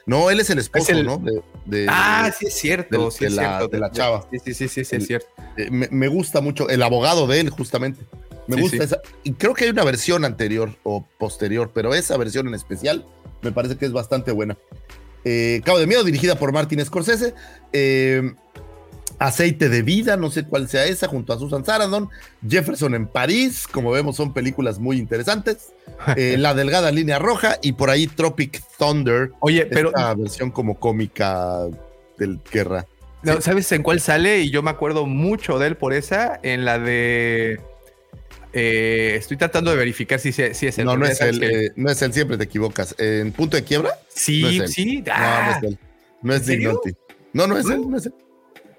No, 0.08 0.32
él 0.32 0.40
es 0.40 0.50
el 0.50 0.58
esposo, 0.58 0.92
¿no? 1.04 1.24
ah, 1.88 2.32
sí 2.36 2.48
es 2.48 2.56
cierto, 2.56 3.12
de, 3.12 3.30
la, 3.30 3.68
de 3.68 3.80
la 3.80 3.92
chava. 3.92 4.28
Sí, 4.32 4.40
sí, 4.44 4.54
sí, 4.56 4.68
sí, 4.68 4.84
sí 4.84 4.96
es 4.96 5.06
cierto. 5.06 5.28
me, 5.70 5.88
me, 5.92 6.08
gusta 6.08 6.42
mucho, 6.42 6.68
el 6.68 6.82
abogado 6.82 7.28
de 7.28 7.42
él, 7.42 7.52
justamente. 7.52 8.02
Me 8.48 8.60
gusta 8.60 8.84
esa. 8.84 9.02
Y 9.24 9.34
creo 9.34 9.54
que 9.54 9.66
hay 9.66 9.70
una 9.70 9.84
versión 9.84 10.26
anterior 10.26 10.76
o 10.82 11.06
posterior, 11.20 11.70
pero 11.72 11.94
esa 11.94 12.18
versión 12.18 12.48
en 12.48 12.56
especial 12.56 13.06
me 13.42 13.52
parece 13.52 13.78
que 13.78 13.86
es 13.86 13.92
bastante 13.92 14.32
buena. 14.32 14.58
Eh, 15.24 15.62
Cabo 15.64 15.80
de 15.80 15.88
Miedo, 15.88 16.04
dirigida 16.04 16.36
por 16.36 16.52
Martin 16.52 16.84
Scorsese. 16.84 17.34
Eh, 17.74 18.34
Aceite 19.20 19.70
de 19.70 19.84
Vida, 19.84 20.18
no 20.18 20.32
sé 20.32 20.46
cuál 20.46 20.68
sea 20.68 20.86
esa, 20.86 21.08
junto 21.08 21.32
a 21.32 21.38
Susan 21.38 21.64
Sarandon. 21.64 22.10
Jefferson 22.48 22.96
en 22.96 23.06
París, 23.06 23.68
como 23.72 23.92
vemos, 23.92 24.16
son 24.16 24.34
películas 24.34 24.80
muy 24.80 24.98
interesantes. 24.98 25.74
Eh, 26.16 26.36
la 26.40 26.56
Delgada 26.56 26.90
Línea 26.90 27.20
Roja 27.20 27.58
y 27.62 27.74
por 27.74 27.92
ahí 27.92 28.08
Tropic 28.08 28.64
Thunder. 28.80 29.32
Oye, 29.40 29.68
pero. 29.68 29.90
Esta 29.90 30.16
versión 30.16 30.50
como 30.50 30.80
cómica 30.80 31.68
del 32.18 32.40
guerra. 32.52 32.88
¿Sabes 33.40 33.72
en 33.72 33.84
cuál 33.84 34.00
sale? 34.00 34.40
Y 34.40 34.50
yo 34.50 34.64
me 34.64 34.72
acuerdo 34.72 35.06
mucho 35.06 35.60
de 35.60 35.68
él 35.68 35.78
por 35.78 35.94
esa, 35.94 36.40
en 36.42 36.66
la 36.66 36.80
de 36.80 37.60
eh, 38.54 39.16
estoy 39.18 39.38
tratando 39.38 39.72
de 39.72 39.78
verificar 39.78 40.20
si, 40.20 40.32
si 40.32 40.42
es 40.44 40.78
el. 40.78 40.86
No, 40.86 40.98
no 40.98 41.06
es 41.06 41.22
él, 41.22 41.42
eh, 41.44 41.72
no 41.76 41.90
es 41.90 42.02
él, 42.02 42.14
siempre 42.14 42.38
te 42.38 42.44
equivocas. 42.44 42.96
¿En 42.98 43.32
punto 43.32 43.58
de 43.58 43.64
quiebra? 43.64 43.92
Sí, 44.10 44.62
sí. 44.68 45.04
no, 45.06 45.44
no 45.44 45.52
es 45.52 45.64
él. 45.64 45.80
No 46.22 46.34
es 46.34 46.48
Nick 46.48 46.98
No, 47.34 47.48
no 47.48 47.58
es 47.58 47.70
él, 47.70 47.90
no 47.90 47.98
es 47.98 48.06
él. 48.06 48.14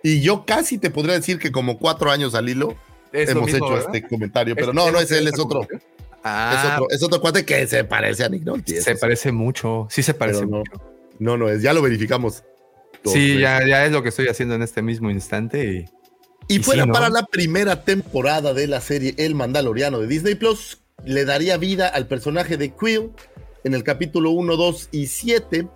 Y 0.03 0.21
yo 0.21 0.45
casi 0.45 0.79
te 0.79 0.91
podría 0.91 1.15
decir 1.15 1.39
que 1.39 1.53
como 1.53 1.79
cuatro 1.79 2.11
años 2.11 2.35
al 2.35 2.49
hilo 2.49 2.77
hemos 3.13 3.53
hecho 3.53 3.79
este 3.79 4.03
comentario, 4.07 4.55
pero 4.55 4.73
no, 4.73 4.91
no 4.91 5.01
es 5.01 5.11
él, 5.13 5.29
es 5.29 5.39
otro. 5.39 5.67
Ah, 6.25 6.55
es 6.57 6.73
otro, 6.73 6.87
es 6.91 7.03
otro 7.03 7.21
cuate 7.21 7.45
que 7.45 7.67
se 7.67 7.85
parece 7.85 8.25
a 8.25 8.29
Nick 8.29 8.45
Nolte. 8.45 8.81
Se 8.81 8.97
parece 8.97 9.33
mucho, 9.33 9.89
sí 9.91 10.03
se 10.03 10.15
parece 10.15 10.43
no, 10.43 10.59
mucho. 10.59 10.73
No, 11.19 11.37
no 11.37 11.49
es, 11.49 11.63
ya 11.63 11.73
lo 11.73 11.83
verificamos. 11.83 12.45
Sí, 13.05 13.39
ya, 13.39 13.67
ya 13.67 13.85
es 13.85 13.93
lo 13.93 14.03
que 14.03 14.11
estoy 14.11 14.29
haciendo 14.29 14.55
en 14.55 14.63
este 14.63 14.83
mismo 14.83 15.11
instante 15.11 15.65
y 15.65 15.85
y, 16.57 16.63
fuera 16.63 16.87
para 16.87 17.09
la 17.09 17.25
primera 17.27 17.85
temporada 17.85 18.55
de 18.55 18.67
la 18.67 18.81
serie 18.81 19.15
El 19.19 19.35
Mandaloriano 19.35 19.99
de 20.01 20.07
Disney 20.07 20.35
Plus, 20.35 20.79
le 21.05 21.25
daría 21.25 21.57
vida 21.57 21.89
al 21.89 22.07
personaje 22.07 22.57
de 22.57 22.73
Quill 22.75 23.11
en 23.65 23.75
el 23.75 23.85
capítulo 23.85 24.31
1, 24.31 24.57
2 24.57 24.89
y 24.93 25.07
7. 25.07 25.69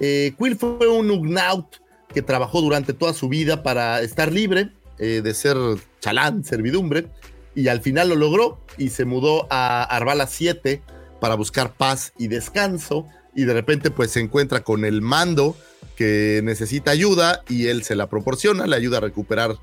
Eh, 0.00 0.34
Quill 0.38 0.56
fue 0.56 0.88
un 0.88 1.10
Ugnaut 1.10 1.76
que 2.12 2.22
trabajó 2.22 2.60
durante 2.60 2.92
toda 2.92 3.14
su 3.14 3.28
vida 3.28 3.62
para 3.62 4.00
estar 4.02 4.32
libre 4.32 4.70
eh, 4.98 5.20
de 5.22 5.34
ser 5.34 5.56
chalán, 6.00 6.44
servidumbre, 6.44 7.06
y 7.54 7.68
al 7.68 7.80
final 7.80 8.10
lo 8.10 8.16
logró 8.16 8.60
y 8.78 8.90
se 8.90 9.04
mudó 9.04 9.46
a 9.50 9.82
Arbala 9.82 10.26
7 10.26 10.82
para 11.20 11.34
buscar 11.34 11.74
paz 11.74 12.12
y 12.18 12.28
descanso. 12.28 13.06
Y 13.34 13.44
de 13.44 13.54
repente, 13.54 13.90
pues 13.90 14.10
se 14.10 14.20
encuentra 14.20 14.62
con 14.62 14.84
el 14.84 15.00
mando 15.00 15.56
que 15.96 16.40
necesita 16.44 16.90
ayuda 16.90 17.42
y 17.48 17.66
él 17.68 17.82
se 17.82 17.94
la 17.94 18.08
proporciona, 18.08 18.66
le 18.66 18.76
ayuda 18.76 18.98
a 18.98 19.00
recuperar 19.00 19.56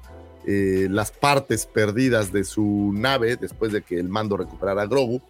eh, 0.45 0.87
las 0.89 1.11
partes 1.11 1.65
perdidas 1.65 2.31
de 2.31 2.43
su 2.43 2.91
nave 2.93 3.35
después 3.35 3.71
de 3.71 3.81
que 3.81 3.99
el 3.99 4.09
mando 4.09 4.37
recuperara 4.37 4.83
a 4.83 4.87
Grogu. 4.87 5.21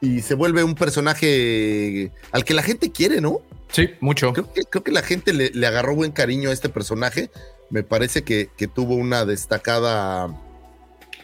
Y 0.00 0.20
se 0.20 0.34
vuelve 0.34 0.62
un 0.64 0.74
personaje 0.74 2.12
al 2.30 2.44
que 2.44 2.54
la 2.54 2.62
gente 2.62 2.92
quiere, 2.92 3.20
¿no? 3.20 3.40
Sí, 3.70 3.90
mucho. 4.00 4.32
Creo 4.32 4.52
que, 4.52 4.62
creo 4.62 4.84
que 4.84 4.92
la 4.92 5.02
gente 5.02 5.32
le, 5.32 5.66
agarró 5.66 5.94
buen 5.94 6.12
cariño 6.12 6.50
a 6.50 6.52
este 6.52 6.68
personaje. 6.68 7.30
Me 7.70 7.82
parece 7.82 8.22
que, 8.22 8.48
tuvo 8.74 8.94
una 8.94 9.24
destacada 9.24 10.34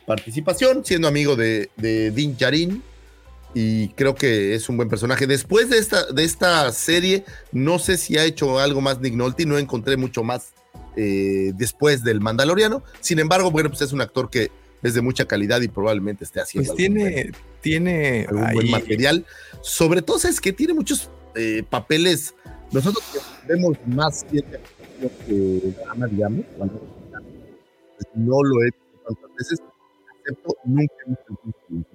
participación, 0.07 0.85
siendo 0.85 1.09
amigo 1.09 1.36
de, 1.36 1.70
de 1.77 2.11
Din 2.11 2.36
Djarin. 2.36 2.82
Y 3.55 3.89
creo 3.90 4.15
que 4.15 4.55
es 4.55 4.69
un 4.69 4.77
buen 4.77 4.89
personaje. 4.89 5.27
Después 5.27 5.70
de 5.70 5.78
esta, 5.78 6.07
de 6.12 6.24
esta 6.24 6.70
serie, 6.73 7.24
no 7.52 7.78
sé 7.78 7.97
si 7.97 8.16
ha 8.16 8.24
hecho 8.24 8.59
algo 8.59 8.81
más 8.81 9.01
Nick 9.01 9.15
Nolte, 9.15 9.44
no 9.44 9.59
encontré 9.59 9.97
mucho 9.97 10.23
más 10.23 10.52
eh, 10.97 11.52
después 11.56 12.02
del 12.02 12.20
Mandaloriano. 12.20 12.82
Sin 13.01 13.18
embargo, 13.18 13.51
bueno, 13.51 13.68
pues 13.68 13.82
es 13.82 13.92
un 13.92 14.01
actor 14.01 14.30
que 14.30 14.51
es 14.82 14.94
de 14.94 15.02
mucha 15.02 15.26
calidad 15.26 15.60
y 15.60 15.68
probablemente 15.68 16.24
esté 16.24 16.40
haciendo 16.40 16.68
pues 16.68 16.76
tiene, 16.76 17.32
tiene 17.60 18.26
algún 18.28 18.52
buen 18.52 18.70
material. 18.70 19.26
Sobre 19.62 20.02
todo, 20.02 20.16
es 20.16 20.40
que 20.40 20.52
tiene 20.52 20.74
muchos 20.74 21.10
eh, 21.34 21.62
papeles. 21.68 22.34
Nosotros 22.72 23.05
vemos 23.47 23.76
más 23.86 24.24
que 24.24 24.42
drama, 25.84 26.06
digamos, 26.06 26.44
cuando 26.56 26.80
no 28.14 28.42
lo 28.42 28.62
he 28.62 28.68
hecho 28.68 28.78
tantas 29.06 29.36
veces, 29.36 29.59
excepto 30.20 30.56
nunca 30.64 30.94
he 31.06 31.10
visto 31.10 31.38
el 31.44 31.90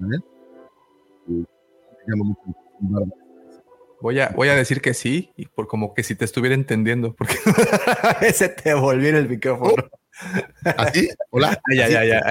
Voy 4.02 4.20
a, 4.20 4.30
voy 4.30 4.50
a 4.50 4.56
decir 4.56 4.82
que 4.82 4.94
sí, 4.94 5.32
y 5.36 5.46
por 5.48 5.68
como 5.68 5.94
que 5.94 6.04
si 6.04 6.16
te 6.16 6.26
estuviera 6.26 6.56
entendiendo, 6.56 7.16
porque 7.16 7.36
ese 8.22 8.50
te 8.50 8.74
volvió 8.74 9.18
el 9.18 9.30
micrófono. 9.30 9.90
¿Así? 10.78 11.10
Hola. 11.30 11.60
ya, 11.74 11.90
ya, 11.90 12.06
ya. 12.06 12.24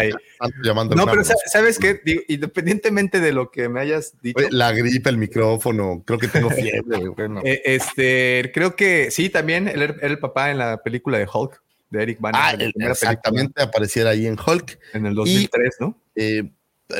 no, 0.96 1.06
pero 1.06 1.22
¿sabes 1.24 1.78
qué? 1.78 2.00
independientemente 2.28 3.20
de 3.20 3.32
lo 3.32 3.50
que 3.50 3.68
me 3.68 3.80
hayas 3.80 4.14
dicho. 4.22 4.46
la 4.50 4.72
gripe, 4.72 5.10
el 5.10 5.18
micrófono, 5.18 6.02
creo 6.06 6.18
que 6.18 6.28
tengo 6.28 6.50
fiebre. 6.50 6.82
Eh, 7.44 7.62
este, 7.64 8.50
creo 8.54 8.76
que 8.76 9.10
sí, 9.10 9.28
también 9.28 9.68
él 9.68 9.82
era 9.82 9.94
el 10.00 10.18
papá 10.18 10.50
en 10.50 10.58
la 10.58 10.82
película 10.82 11.18
de 11.18 11.28
Hulk, 11.30 11.62
de 11.90 12.02
Eric 12.02 12.20
Banner. 12.20 12.40
Ah, 12.42 12.56
exactamente, 12.90 13.62
apareciera 13.62 14.10
ahí 14.10 14.26
en 14.26 14.38
Hulk. 14.38 14.78
En 14.94 15.06
el 15.06 15.14
2003, 15.14 15.76
¿no? 15.80 15.98
Eh, 16.16 16.50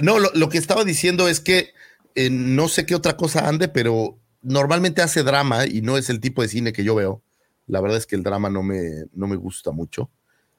no, 0.02 0.18
lo, 0.18 0.48
que 0.48 0.58
estaba 0.58 0.84
diciendo 0.84 1.28
es 1.28 1.40
que 1.40 1.70
eh, 2.14 2.30
no 2.30 2.68
sé 2.68 2.86
qué 2.86 2.94
otra 2.94 3.16
cosa 3.16 3.48
ande, 3.48 3.68
pero 3.68 4.18
normalmente 4.44 5.02
hace 5.02 5.22
drama 5.22 5.66
y 5.66 5.82
no 5.82 5.96
es 5.98 6.10
el 6.10 6.20
tipo 6.20 6.42
de 6.42 6.48
cine 6.48 6.72
que 6.72 6.84
yo 6.84 6.94
veo. 6.94 7.22
La 7.66 7.80
verdad 7.80 7.98
es 7.98 8.06
que 8.06 8.16
el 8.16 8.22
drama 8.22 8.50
no 8.50 8.62
me, 8.62 9.04
no 9.14 9.26
me 9.26 9.36
gusta 9.36 9.70
mucho. 9.72 10.10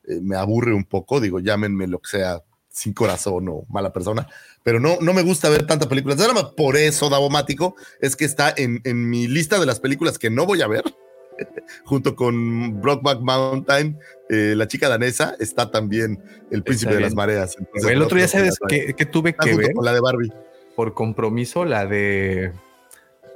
Eh, 0.07 0.19
me 0.21 0.35
aburre 0.35 0.73
un 0.73 0.83
poco, 0.83 1.21
digo, 1.21 1.39
llámenme 1.39 1.87
lo 1.87 1.99
que 1.99 2.09
sea, 2.09 2.43
sin 2.69 2.93
corazón 2.93 3.47
o 3.47 3.65
mala 3.69 3.93
persona, 3.93 4.27
pero 4.61 4.81
no, 4.81 4.97
no 4.99 5.13
me 5.13 5.21
gusta 5.21 5.49
ver 5.49 5.65
tantas 5.65 5.87
películas 5.87 6.17
de 6.17 6.25
drama. 6.25 6.51
Por 6.51 6.75
eso, 6.75 7.09
Davomático, 7.09 7.75
es 8.01 8.15
que 8.15 8.25
está 8.25 8.53
en, 8.57 8.81
en 8.83 9.09
mi 9.09 9.27
lista 9.27 9.59
de 9.59 9.65
las 9.65 9.79
películas 9.79 10.19
que 10.19 10.29
no 10.29 10.45
voy 10.45 10.61
a 10.61 10.67
ver 10.67 10.83
junto 11.85 12.15
con 12.15 12.81
Brockback 12.81 13.21
Mountain, 13.21 13.97
eh, 14.29 14.53
la 14.55 14.67
chica 14.67 14.89
danesa, 14.89 15.35
está 15.39 15.71
también 15.71 16.21
El 16.51 16.63
Príncipe 16.63 16.95
de 16.95 17.01
las 17.01 17.15
Mareas. 17.15 17.55
el 17.87 18.01
otro 18.01 18.17
día, 18.17 18.27
¿sabes 18.27 18.57
que, 18.67 19.05
tuve 19.05 19.33
que 19.35 19.55
ver? 19.55 19.73
Con 19.73 19.85
la 19.85 19.93
de 19.93 19.99
Barbie. 19.99 20.33
Por 20.75 20.93
compromiso, 20.93 21.63
la 21.63 21.85
de 21.85 22.51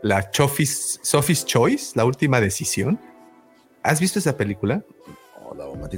la 0.01 0.29
Sophie's 0.31 1.45
Choice, 1.45 1.91
la 1.95 2.05
última 2.05 2.39
decisión. 2.41 2.99
¿Has 3.83 3.99
visto 3.99 4.19
esa 4.19 4.37
película? 4.37 4.83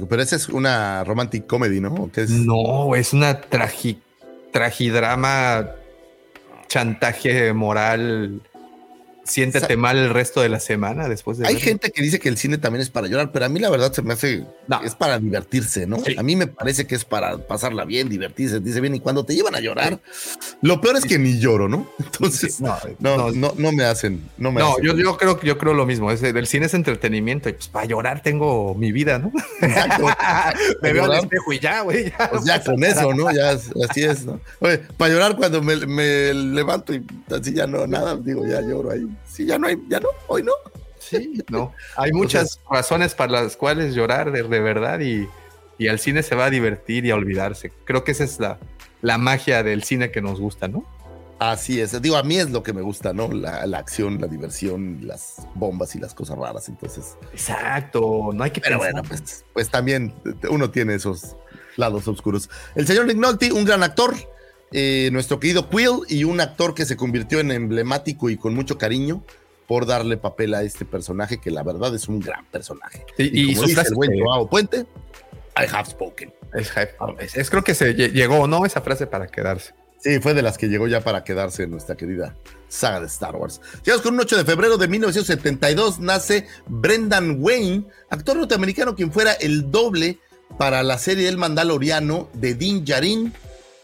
Pero 0.08 0.22
esa 0.22 0.36
es 0.36 0.48
una 0.48 1.04
romantic 1.04 1.46
comedy, 1.46 1.80
¿no? 1.80 2.10
No, 2.28 2.94
es 2.94 3.12
una 3.12 3.40
tragidrama, 4.50 5.70
chantaje 6.68 7.52
moral 7.52 8.40
siéntete 9.24 9.76
mal 9.76 9.96
el 9.98 10.10
resto 10.10 10.40
de 10.40 10.48
la 10.48 10.60
semana 10.60 11.08
después 11.08 11.38
de. 11.38 11.46
Hay 11.46 11.58
gente 11.58 11.90
que 11.90 12.02
dice 12.02 12.18
que 12.18 12.28
el 12.28 12.36
cine 12.36 12.58
también 12.58 12.82
es 12.82 12.90
para 12.90 13.06
llorar, 13.06 13.30
pero 13.32 13.46
a 13.46 13.48
mí 13.48 13.60
la 13.60 13.70
verdad 13.70 13.92
se 13.92 14.02
me 14.02 14.14
hace. 14.14 14.44
Es 14.84 14.94
para 14.94 15.18
divertirse, 15.18 15.86
¿no? 15.86 15.98
A 16.16 16.22
mí 16.22 16.36
me 16.36 16.46
parece 16.46 16.86
que 16.86 16.94
es 16.94 17.04
para 17.04 17.38
pasarla 17.38 17.84
bien, 17.84 18.08
divertirse, 18.08 18.60
dice 18.60 18.80
bien. 18.80 18.94
Y 18.94 19.00
cuando 19.00 19.24
te 19.24 19.34
llevan 19.34 19.54
a 19.54 19.60
llorar, 19.60 20.00
lo 20.60 20.80
peor 20.80 20.96
es 20.96 21.04
que 21.04 21.18
ni 21.18 21.38
lloro, 21.38 21.68
¿no? 21.68 21.88
Entonces, 21.98 22.60
no, 22.60 22.76
no, 22.98 23.52
no, 23.56 23.72
me 23.72 23.84
hacen. 23.84 24.22
No, 24.38 24.50
me 24.52 24.60
no 24.60 24.80
Yo, 24.82 24.96
yo, 24.96 25.16
creo, 25.16 25.40
yo 25.40 25.58
creo 25.58 25.74
lo 25.74 25.86
mismo. 25.86 26.10
Es, 26.10 26.22
el 26.22 26.46
cine 26.46 26.66
es 26.66 26.74
entretenimiento 26.74 27.48
y 27.48 27.52
pues 27.52 27.68
para 27.68 27.86
llorar 27.86 28.22
tengo 28.22 28.74
mi 28.74 28.92
vida, 28.92 29.18
¿no? 29.18 29.32
Exacto. 29.60 30.06
me 30.82 30.92
veo 30.92 31.04
al 31.04 31.14
espejo 31.14 31.52
y 31.52 31.58
ya, 31.58 31.82
güey. 31.82 32.10
Ya, 32.10 32.30
pues 32.30 32.44
ya 32.44 32.62
con 32.62 32.82
eso, 32.82 33.14
¿no? 33.14 33.30
Ya 33.32 33.50
así 33.50 34.02
es, 34.02 34.24
¿no? 34.24 34.40
Oye, 34.60 34.78
para 34.96 35.12
llorar 35.12 35.36
cuando 35.36 35.62
me, 35.62 35.76
me 35.86 36.34
levanto 36.34 36.94
y 36.94 37.04
así 37.30 37.52
ya 37.52 37.66
no, 37.66 37.86
nada, 37.86 38.16
digo, 38.16 38.46
ya 38.46 38.60
lloro 38.60 38.90
ahí 38.90 39.06
sí, 39.26 39.46
ya 39.46 39.58
no 39.58 39.66
hay, 39.66 39.76
ya 39.88 40.00
no, 40.00 40.08
hoy 40.28 40.42
no. 40.42 40.52
Sí, 40.98 41.42
no. 41.50 41.74
Hay 41.96 42.12
muchas 42.12 42.60
razones 42.70 43.14
para 43.14 43.32
las 43.32 43.56
cuales 43.56 43.94
llorar 43.94 44.30
de, 44.30 44.42
verdad 44.42 45.00
y, 45.00 45.28
y, 45.78 45.88
al 45.88 45.98
cine 45.98 46.22
se 46.22 46.36
va 46.36 46.46
a 46.46 46.50
divertir 46.50 47.04
y 47.04 47.10
a 47.10 47.16
olvidarse. 47.16 47.72
Creo 47.84 48.04
que 48.04 48.12
esa 48.12 48.24
es 48.24 48.38
la, 48.38 48.58
la 49.00 49.18
magia 49.18 49.62
del 49.62 49.82
cine 49.82 50.10
que 50.10 50.22
nos 50.22 50.40
gusta, 50.40 50.68
¿no? 50.68 50.86
Así 51.40 51.80
es, 51.80 52.00
digo, 52.00 52.16
a 52.16 52.22
mí 52.22 52.36
es 52.36 52.50
lo 52.50 52.62
que 52.62 52.72
me 52.72 52.82
gusta, 52.82 53.12
¿no? 53.12 53.26
La, 53.32 53.66
la, 53.66 53.78
acción, 53.78 54.20
la 54.20 54.28
diversión, 54.28 55.00
las 55.02 55.38
bombas 55.56 55.96
y 55.96 55.98
las 55.98 56.14
cosas 56.14 56.38
raras, 56.38 56.68
entonces. 56.68 57.16
Exacto, 57.32 58.30
no 58.32 58.44
hay 58.44 58.52
que 58.52 58.60
Pero 58.60 58.78
bueno, 58.78 59.02
pues, 59.02 59.44
pues 59.52 59.68
también 59.68 60.14
uno 60.48 60.70
tiene 60.70 60.94
esos 60.94 61.36
lados 61.76 62.06
oscuros. 62.06 62.48
El 62.76 62.86
señor 62.86 63.06
Nick 63.06 63.16
Nolte, 63.16 63.50
un 63.50 63.64
gran 63.64 63.82
actor, 63.82 64.14
eh, 64.72 65.10
nuestro 65.12 65.38
querido 65.40 65.68
Quill 65.68 66.00
y 66.08 66.24
un 66.24 66.40
actor 66.40 66.74
que 66.74 66.84
se 66.84 66.96
convirtió 66.96 67.40
en 67.40 67.50
emblemático 67.50 68.30
y 68.30 68.36
con 68.36 68.54
mucho 68.54 68.78
cariño 68.78 69.24
por 69.66 69.86
darle 69.86 70.16
papel 70.16 70.54
a 70.54 70.62
este 70.62 70.84
personaje 70.84 71.38
que 71.38 71.50
la 71.50 71.62
verdad 71.62 71.94
es 71.94 72.08
un 72.08 72.20
gran 72.20 72.44
personaje. 72.46 73.04
y, 73.18 73.54
como 73.54 73.66
dice 73.66 73.82
el 73.88 73.94
buen 73.94 74.20
Joao 74.20 74.48
Puente, 74.48 74.86
I 75.56 75.66
have 75.72 75.90
spoken. 75.90 76.32
Es, 76.54 77.50
creo 77.50 77.64
que 77.64 77.74
se 77.74 77.94
llegó, 77.94 78.46
¿no? 78.46 78.66
Esa 78.66 78.80
frase 78.80 79.06
para 79.06 79.26
quedarse. 79.26 79.74
Sí, 79.98 80.18
fue 80.18 80.34
de 80.34 80.42
las 80.42 80.58
que 80.58 80.68
llegó 80.68 80.88
ya 80.88 81.00
para 81.00 81.22
quedarse 81.22 81.62
en 81.62 81.70
nuestra 81.70 81.96
querida 81.96 82.34
saga 82.68 83.00
de 83.00 83.06
Star 83.06 83.36
Wars. 83.36 83.60
Llegamos 83.84 84.02
con 84.02 84.14
un 84.14 84.20
8 84.20 84.38
de 84.38 84.44
febrero 84.44 84.76
de 84.76 84.88
1972, 84.88 86.00
nace 86.00 86.46
Brendan 86.66 87.36
Wayne, 87.38 87.84
actor 88.10 88.36
norteamericano 88.36 88.96
quien 88.96 89.12
fuera 89.12 89.32
el 89.32 89.70
doble 89.70 90.18
para 90.58 90.82
la 90.82 90.98
serie 90.98 91.28
El 91.28 91.36
Mandaloriano 91.36 92.28
de 92.34 92.54
Din 92.54 92.84
Djarin 92.84 93.32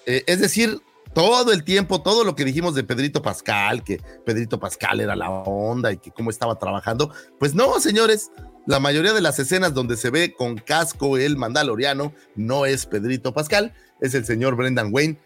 eh, 0.09 0.25
es 0.27 0.41
decir, 0.41 0.81
todo 1.15 1.53
el 1.53 1.65
tiempo, 1.65 2.01
todo 2.01 2.25
lo 2.25 2.35
que 2.35 2.45
dijimos 2.45 2.75
de 2.75 2.83
Pedrito 2.83 3.21
Pascal, 3.21 3.85
que 3.85 4.01
Pedrito 4.25 4.59
Pascal 4.59 5.01
era 5.01 5.15
la 5.15 5.29
onda 5.29 5.93
y 5.93 5.99
que 5.99 6.11
cómo 6.11 6.31
estaba 6.31 6.59
trabajando, 6.59 7.13
pues 7.39 7.55
no, 7.55 7.79
señores, 7.79 8.31
la 8.67 8.81
mayoría 8.81 9.13
de 9.13 9.21
las 9.21 9.39
escenas 9.39 9.75
donde 9.75 9.97
se 9.97 10.11
ve 10.11 10.33
con 10.33 10.57
casco 10.57 11.19
el 11.19 11.37
mandaloriano 11.37 12.15
no 12.37 12.67
es 12.67 12.87
Pedrito 12.87 13.35
Pascal, 13.35 13.75
es 14.01 14.15
el 14.15 14.25
señor 14.25 14.57
Brendan 14.57 14.89
Wayne 14.93 15.19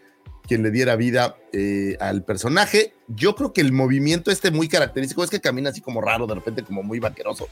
quien 0.47 0.61
le 0.61 0.71
diera 0.71 0.97
vida 0.97 1.37
eh, 1.53 1.95
al 1.99 2.25
personaje. 2.25 2.93
Yo 3.07 3.35
creo 3.35 3.53
que 3.53 3.61
el 3.61 3.71
movimiento 3.71 4.29
este 4.29 4.51
muy 4.51 4.67
característico 4.67 5.23
es 5.23 5.29
que 5.29 5.39
camina 5.39 5.69
así 5.69 5.79
como 5.79 6.01
raro, 6.01 6.27
de 6.27 6.35
repente 6.35 6.63
como 6.63 6.83
muy 6.83 6.99
vaqueroso. 6.99 7.47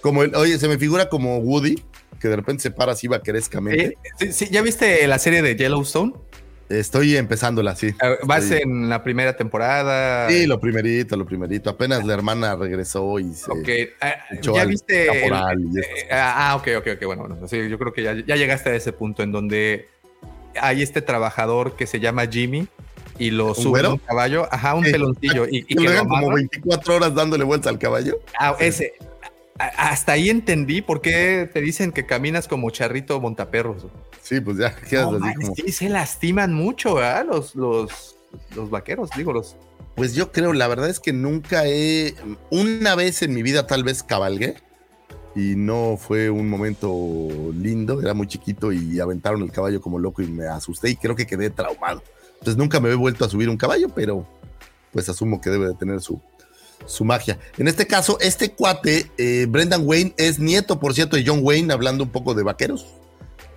Como 0.00 0.24
el, 0.24 0.34
oye, 0.34 0.58
se 0.58 0.66
me 0.66 0.76
figura 0.78 1.08
como 1.08 1.38
Woody, 1.38 1.80
que 2.20 2.28
de 2.28 2.36
repente 2.36 2.62
se 2.64 2.70
para 2.72 2.92
así 2.92 3.06
vaquerescamente. 3.06 3.96
sí, 4.18 4.32
sí, 4.32 4.48
¿Ya 4.50 4.62
viste 4.62 5.06
la 5.06 5.18
serie 5.18 5.42
de 5.42 5.54
Yellowstone? 5.54 6.14
Estoy 6.68 7.16
empezándola, 7.16 7.76
sí. 7.76 7.94
Ah, 8.00 8.16
¿Vas 8.24 8.50
en 8.50 8.88
la 8.88 9.02
primera 9.02 9.36
temporada? 9.36 10.28
Sí, 10.28 10.46
lo 10.46 10.58
primerito, 10.58 11.16
lo 11.16 11.26
primerito. 11.26 11.70
Apenas 11.70 12.04
la 12.04 12.14
hermana 12.14 12.56
regresó 12.56 13.18
y 13.18 13.34
se 13.34 13.50
Ok. 13.50 13.68
Ah, 14.00 14.14
¿Ya 14.40 14.64
viste? 14.64 15.06
Eh, 15.06 15.30
ah, 16.10 16.54
ok, 16.56 16.68
ok, 16.78 16.86
ok. 16.96 17.04
Bueno, 17.04 17.26
bueno. 17.26 17.48
Sí, 17.48 17.68
yo 17.68 17.78
creo 17.78 17.92
que 17.92 18.02
ya, 18.02 18.14
ya, 18.14 18.36
llegaste 18.36 18.70
a 18.70 18.74
ese 18.74 18.92
punto 18.92 19.22
en 19.22 19.32
donde 19.32 19.88
hay 20.60 20.82
este 20.82 21.02
trabajador 21.02 21.76
que 21.76 21.86
se 21.86 22.00
llama 22.00 22.26
Jimmy 22.26 22.66
y 23.18 23.30
lo 23.30 23.54
sube 23.54 23.86
un 23.86 23.98
caballo. 23.98 24.48
Ajá, 24.50 24.74
un 24.74 24.84
peloncillo. 24.84 25.46
Y, 25.46 25.66
y 25.68 25.74
que 25.76 25.88
lo 25.88 26.06
como 26.06 26.32
24 26.32 26.96
horas 26.96 27.14
dándole 27.14 27.44
vuelta 27.44 27.68
al 27.68 27.78
caballo. 27.78 28.18
Ah, 28.38 28.56
ese 28.58 28.94
hasta 29.76 30.12
ahí 30.12 30.30
entendí 30.30 30.82
por 30.82 31.00
qué 31.00 31.48
te 31.52 31.60
dicen 31.60 31.92
que 31.92 32.06
caminas 32.06 32.48
como 32.48 32.70
charrito 32.70 33.20
montaperros. 33.20 33.86
Sí, 34.20 34.40
pues 34.40 34.58
ya 34.58 34.74
quedas 34.74 35.08
así 35.20 35.34
como. 35.34 35.54
Sí, 35.54 35.72
se 35.72 35.88
lastiman 35.88 36.54
mucho, 36.54 36.94
¿verdad? 36.94 37.26
Los, 37.26 37.54
los, 37.54 38.16
los 38.54 38.70
vaqueros, 38.70 39.10
digo, 39.16 39.32
los. 39.32 39.56
Pues 39.94 40.14
yo 40.14 40.32
creo, 40.32 40.52
la 40.52 40.68
verdad 40.68 40.88
es 40.88 41.00
que 41.00 41.12
nunca 41.12 41.66
he. 41.66 42.14
Una 42.50 42.94
vez 42.94 43.22
en 43.22 43.34
mi 43.34 43.42
vida 43.42 43.66
tal 43.66 43.84
vez 43.84 44.02
cabalgué 44.02 44.56
y 45.34 45.54
no 45.56 45.96
fue 45.96 46.30
un 46.30 46.48
momento 46.48 47.28
lindo, 47.54 48.00
era 48.00 48.14
muy 48.14 48.26
chiquito 48.26 48.72
y 48.72 49.00
aventaron 49.00 49.42
el 49.42 49.50
caballo 49.50 49.80
como 49.80 49.98
loco 49.98 50.22
y 50.22 50.26
me 50.26 50.46
asusté 50.46 50.90
y 50.90 50.96
creo 50.96 51.16
que 51.16 51.26
quedé 51.26 51.50
traumado. 51.50 52.02
Entonces 52.34 52.56
nunca 52.56 52.80
me 52.80 52.90
he 52.90 52.94
vuelto 52.94 53.24
a 53.24 53.28
subir 53.28 53.48
un 53.48 53.56
caballo, 53.56 53.88
pero 53.88 54.26
pues 54.92 55.08
asumo 55.08 55.40
que 55.40 55.50
debe 55.50 55.68
de 55.68 55.74
tener 55.74 56.00
su, 56.00 56.20
su 56.86 57.04
magia. 57.04 57.38
En 57.58 57.68
este 57.68 57.86
caso, 57.86 58.18
este 58.20 58.52
cuate, 58.52 59.10
eh, 59.18 59.46
Brendan 59.48 59.82
Wayne, 59.84 60.14
es 60.16 60.38
nieto, 60.38 60.80
por 60.80 60.94
cierto, 60.94 61.16
de 61.16 61.24
John 61.26 61.40
Wayne, 61.42 61.72
hablando 61.72 62.04
un 62.04 62.10
poco 62.10 62.34
de 62.34 62.42
vaqueros 62.42 62.86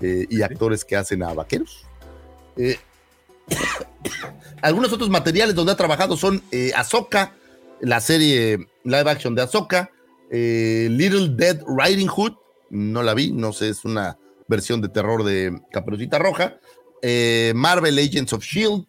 eh, 0.01 0.25
y 0.29 0.41
actores 0.41 0.85
que 0.85 0.95
hacen 0.95 1.23
a 1.23 1.33
vaqueros. 1.33 1.85
Eh, 2.57 2.77
algunos 4.61 4.91
otros 4.93 5.09
materiales 5.09 5.55
donde 5.55 5.73
ha 5.73 5.77
trabajado 5.77 6.17
son 6.17 6.43
Ahsoka, 6.75 7.35
la 7.81 7.99
serie 7.99 8.67
live 8.83 9.09
action 9.09 9.35
de 9.35 9.41
Ahsoka, 9.41 9.91
Little 10.29 11.29
Dead 11.35 11.61
Riding 11.67 12.07
Hood, 12.07 12.33
no 12.69 13.03
la 13.03 13.13
vi, 13.13 13.31
no 13.31 13.53
sé, 13.53 13.69
es 13.69 13.85
una 13.85 14.17
versión 14.47 14.81
de 14.81 14.89
terror 14.89 15.23
de 15.23 15.61
Caperucita 15.71 16.19
Roja. 16.19 16.57
Marvel 17.53 17.99
Agents 17.99 18.33
of 18.33 18.43
Shield, 18.43 18.85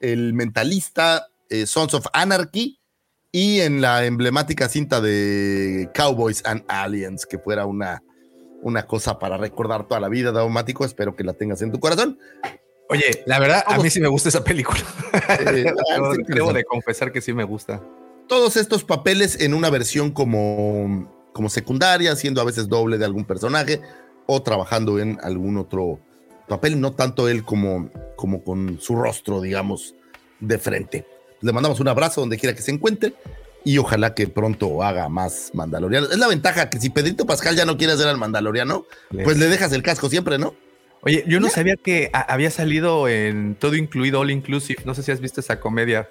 El 0.00 0.32
Mentalista, 0.32 1.28
Sons 1.66 1.92
of 1.92 2.06
Anarchy 2.14 2.77
y 3.32 3.60
en 3.60 3.80
la 3.80 4.04
emblemática 4.06 4.68
cinta 4.68 5.00
de 5.00 5.88
Cowboys 5.94 6.42
and 6.44 6.64
Aliens, 6.68 7.26
que 7.26 7.38
fuera 7.38 7.66
una, 7.66 8.02
una 8.62 8.86
cosa 8.86 9.18
para 9.18 9.36
recordar 9.36 9.86
toda 9.86 10.00
la 10.00 10.08
vida, 10.08 10.32
Daumático. 10.32 10.84
Espero 10.84 11.14
que 11.14 11.24
la 11.24 11.34
tengas 11.34 11.60
en 11.62 11.70
tu 11.72 11.78
corazón. 11.80 12.18
Oye, 12.90 13.22
la 13.26 13.38
verdad, 13.38 13.62
a 13.66 13.76
mí 13.78 13.90
sí 13.90 14.00
me 14.00 14.08
gusta 14.08 14.28
esa 14.30 14.42
película. 14.44 14.80
Eh, 15.40 15.64
Debo- 15.96 16.12
está 16.20 16.34
Debo 16.34 16.52
de 16.52 16.64
confesar 16.64 17.12
que 17.12 17.20
sí 17.20 17.32
me 17.32 17.44
gusta. 17.44 17.82
todos 18.28 18.56
estos 18.56 18.84
papeles 18.84 19.40
en 19.40 19.52
una 19.54 19.68
versión 19.70 20.10
como, 20.10 21.10
como 21.32 21.48
secundaria, 21.50 22.14
siendo 22.16 22.40
a 22.40 22.44
veces 22.44 22.68
doble 22.68 22.96
de 22.98 23.04
algún 23.04 23.24
personaje 23.24 23.80
o 24.26 24.42
trabajando 24.42 24.98
en 24.98 25.18
algún 25.22 25.56
otro 25.58 26.00
papel, 26.48 26.80
no 26.80 26.92
tanto 26.92 27.28
él 27.28 27.44
como, 27.44 27.90
como 28.16 28.42
con 28.42 28.78
su 28.80 28.96
rostro, 28.96 29.40
digamos, 29.42 29.94
de 30.40 30.58
frente. 30.58 31.06
Le 31.40 31.52
mandamos 31.52 31.80
un 31.80 31.88
abrazo 31.88 32.20
donde 32.20 32.36
quiera 32.38 32.54
que 32.54 32.62
se 32.62 32.70
encuentre 32.70 33.14
y 33.64 33.78
ojalá 33.78 34.14
que 34.14 34.26
pronto 34.28 34.82
haga 34.82 35.08
más 35.08 35.50
Mandalorianos. 35.54 36.10
Es 36.10 36.18
la 36.18 36.28
ventaja 36.28 36.70
que 36.70 36.80
si 36.80 36.90
Pedrito 36.90 37.26
Pascal 37.26 37.54
ya 37.56 37.64
no 37.64 37.76
quiere 37.76 37.92
hacer 37.92 38.08
al 38.08 38.16
Mandaloriano, 38.18 38.86
pues 39.24 39.38
le 39.38 39.46
dejas 39.46 39.72
el 39.72 39.82
casco 39.82 40.08
siempre, 40.08 40.38
¿no? 40.38 40.54
Oye, 41.02 41.22
yo 41.28 41.38
no 41.38 41.48
sabía 41.48 41.76
que 41.76 42.10
había 42.12 42.50
salido 42.50 43.08
en 43.08 43.54
todo 43.54 43.76
incluido, 43.76 44.18
all 44.20 44.30
inclusive. 44.32 44.82
No 44.84 44.94
sé 44.94 45.02
si 45.04 45.12
has 45.12 45.20
visto 45.20 45.40
esa 45.40 45.60
comedia 45.60 46.08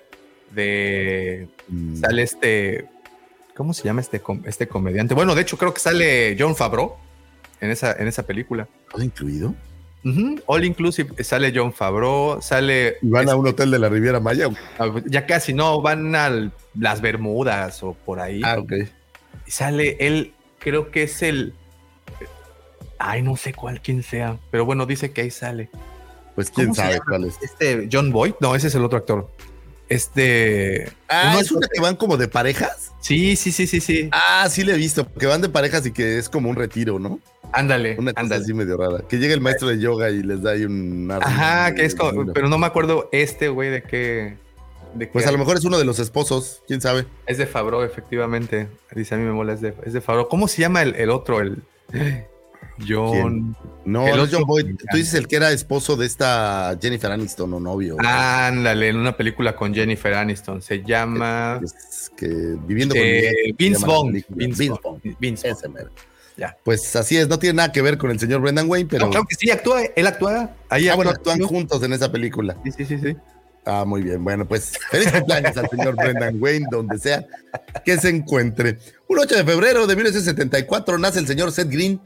de 0.52 1.48
Mm, 1.70 2.00
sale 2.00 2.24
este 2.24 2.86
¿cómo 3.54 3.74
se 3.74 3.84
llama 3.84 4.00
este 4.00 4.22
com- 4.22 4.44
este 4.46 4.68
comediante? 4.70 5.14
Bueno, 5.14 5.36
de 5.36 5.42
hecho 5.42 5.58
creo 5.58 5.74
que 5.74 5.82
sale 5.82 6.38
John 6.40 6.56
Favreau 6.56 6.96
en 7.60 7.72
esa 7.72 7.92
en 7.94 8.08
esa 8.08 8.24
película. 8.24 8.68
¿Todo 8.90 9.04
incluido? 9.04 9.54
All 10.46 10.64
inclusive 10.64 11.24
sale 11.24 11.52
John 11.54 11.74
Favreau, 11.74 12.42
sale 12.42 12.98
Y 13.02 13.10
van 13.10 13.30
a 13.30 13.36
un 13.36 13.48
hotel 13.48 13.72
de 13.72 13.80
la 13.80 13.90
Riviera 13.90 14.20
Maya. 14.20 14.50
ya 15.06 15.26
casi 15.26 15.54
no 15.54 15.82
van 15.82 16.16
a 16.16 16.52
las 16.78 17.02
Bermudas 17.02 17.84
o 17.84 17.94
por 17.94 18.20
ahí. 18.20 18.42
Ah, 18.44 18.58
ok. 18.60 18.74
Y 19.46 19.52
sale 19.52 19.98
él, 20.00 20.34
creo 20.60 20.92
que 20.92 21.04
es 21.04 21.22
el 21.22 21.54
Ay, 23.00 23.22
no 23.22 23.36
sé 23.36 23.54
cuál 23.54 23.82
quién 23.82 24.02
sea, 24.04 24.38
pero 24.50 24.66
bueno, 24.66 24.86
dice 24.86 25.12
que 25.12 25.22
ahí 25.22 25.32
sale. 25.32 25.70
Pues 26.36 26.50
quién 26.50 26.68
¿Cómo 26.68 26.76
se 26.76 26.82
sabe 26.82 27.00
cuál 27.08 27.24
es. 27.26 27.42
Este 27.42 27.88
John 27.92 28.12
Boyd, 28.12 28.34
no, 28.40 28.56
ese 28.56 28.68
es 28.68 28.76
el 28.76 28.84
otro 28.84 28.98
actor. 28.98 29.30
Este 29.90 30.92
Ah, 31.08 31.30
uno 31.32 31.40
es 31.42 31.52
una 31.52 31.68
que 31.68 31.80
van 31.80 31.96
como 31.96 32.18
de 32.18 32.28
parejas. 32.28 32.92
Sí, 33.00 33.36
sí, 33.36 33.52
sí, 33.52 33.68
sí, 33.68 33.80
sí. 33.80 34.10
Ah, 34.12 34.48
sí 34.50 34.64
le 34.64 34.74
he 34.74 34.78
visto, 34.78 35.12
que 35.14 35.26
van 35.26 35.42
de 35.42 35.50
parejas 35.50 35.86
y 35.86 35.92
que 35.92 36.18
es 36.18 36.30
como 36.30 36.50
un 36.50 36.56
retiro, 36.56 37.00
¿no? 37.00 37.20
Ándale, 37.54 37.96
Una 37.98 38.12
cosa 38.12 38.22
ándale. 38.22 38.44
así 38.44 38.54
medio 38.54 38.76
rara. 38.76 39.04
Que 39.08 39.18
llega 39.18 39.34
el 39.34 39.40
maestro 39.40 39.70
de 39.70 39.80
yoga 39.80 40.10
y 40.10 40.22
les 40.22 40.42
da 40.42 40.52
ahí 40.52 40.66
un... 40.66 41.10
Ajá, 41.10 41.74
que 41.74 41.86
es 41.86 41.96
como, 41.96 42.34
pero 42.34 42.50
no 42.50 42.58
me 42.58 42.66
acuerdo 42.68 43.08
este 43.14 43.48
güey 43.48 43.70
de 43.70 43.84
qué. 43.84 44.38
De 44.96 45.06
qué 45.08 45.14
Pues 45.14 45.26
a 45.28 45.32
lo 45.32 45.38
mejor 45.38 45.56
es 45.58 45.64
uno 45.64 45.78
de 45.78 45.86
los 45.86 46.00
esposos, 46.00 46.62
quién 46.68 46.82
sabe. 46.82 47.06
Es 47.26 47.38
de 47.38 47.48
Fabro, 47.48 47.86
efectivamente. 47.86 48.68
Dice 48.94 49.16
a 49.16 49.18
mí 49.18 49.24
me 49.24 49.32
mola, 49.32 49.54
es 49.54 49.62
de, 49.62 49.74
es 49.86 49.94
de 49.94 50.02
Fabro. 50.02 50.28
¿Cómo 50.28 50.50
se 50.50 50.62
llama 50.62 50.82
el, 50.82 50.96
el 50.96 51.10
otro? 51.10 51.40
El 51.40 51.64
John. 52.86 53.56
No, 53.86 54.08
El 54.08 54.18
no 54.18 54.24
otro- 54.24 54.40
John 54.40 54.48
Boyd. 54.48 54.76
Tú 54.92 54.98
dices 54.98 55.14
el 55.14 55.28
que 55.28 55.38
era 55.38 55.52
esposo 55.52 55.96
de 55.96 56.06
esta 56.06 56.78
Jennifer 56.82 57.12
Aniston 57.12 57.54
o 57.54 57.60
novio. 57.60 57.96
Ándale, 58.00 58.90
en 58.90 58.98
una 58.98 59.16
película 59.16 59.56
con 59.56 59.74
Jennifer 59.74 60.14
Aniston. 60.14 60.62
Se 60.62 60.84
llama 60.84 61.60
Es 61.64 62.12
que 62.16 62.28
viviendo 62.28 62.96
con 62.96 63.04
eh, 63.04 63.54
Vince 63.58 63.86
Vaughn. 63.86 64.24
Vince 64.30 64.70
Vaughn. 64.70 65.02
Vince 65.20 65.54
Vaughn. 65.54 65.90
Ya. 66.36 66.56
Pues 66.64 66.96
así 66.96 67.18
es, 67.18 67.28
no 67.28 67.40
tiene 67.40 67.56
nada 67.56 67.72
que 67.72 67.82
ver 67.82 67.98
con 67.98 68.12
el 68.12 68.20
señor 68.20 68.42
Brendan 68.42 68.70
Wayne, 68.70 68.88
pero 68.90 69.06
No, 69.06 69.12
claro 69.12 69.26
que 69.28 69.36
sí, 69.36 69.50
actúa. 69.50 69.82
Él 69.96 70.06
actúa. 70.06 70.52
Ahí 70.70 70.88
ah, 70.88 70.96
bueno, 70.96 71.12
actúa. 71.12 71.34
actúan 71.34 71.50
juntos 71.50 71.82
en 71.82 71.94
esa 71.94 72.12
película. 72.12 72.56
Sí, 72.64 72.72
sí, 72.72 72.86
sí, 72.86 73.00
sí. 73.00 73.16
Ah, 73.66 73.84
muy 73.86 74.02
bien. 74.02 74.24
Bueno, 74.24 74.48
pues 74.48 74.78
feliz 74.92 75.12
cumpleaños 75.12 75.58
al 75.58 75.68
señor 75.70 75.96
Brendan 75.96 76.42
Wayne, 76.42 76.68
donde 76.72 76.98
sea 77.00 77.26
que 77.84 77.98
se 77.98 78.10
encuentre. 78.10 78.78
Un 79.08 79.20
8 79.20 79.36
de 79.36 79.44
febrero 79.44 79.88
de 79.88 79.96
1974 79.96 80.98
nace 80.98 81.20
el 81.20 81.28
señor 81.28 81.52
Seth 81.52 81.70
Green. 81.70 82.00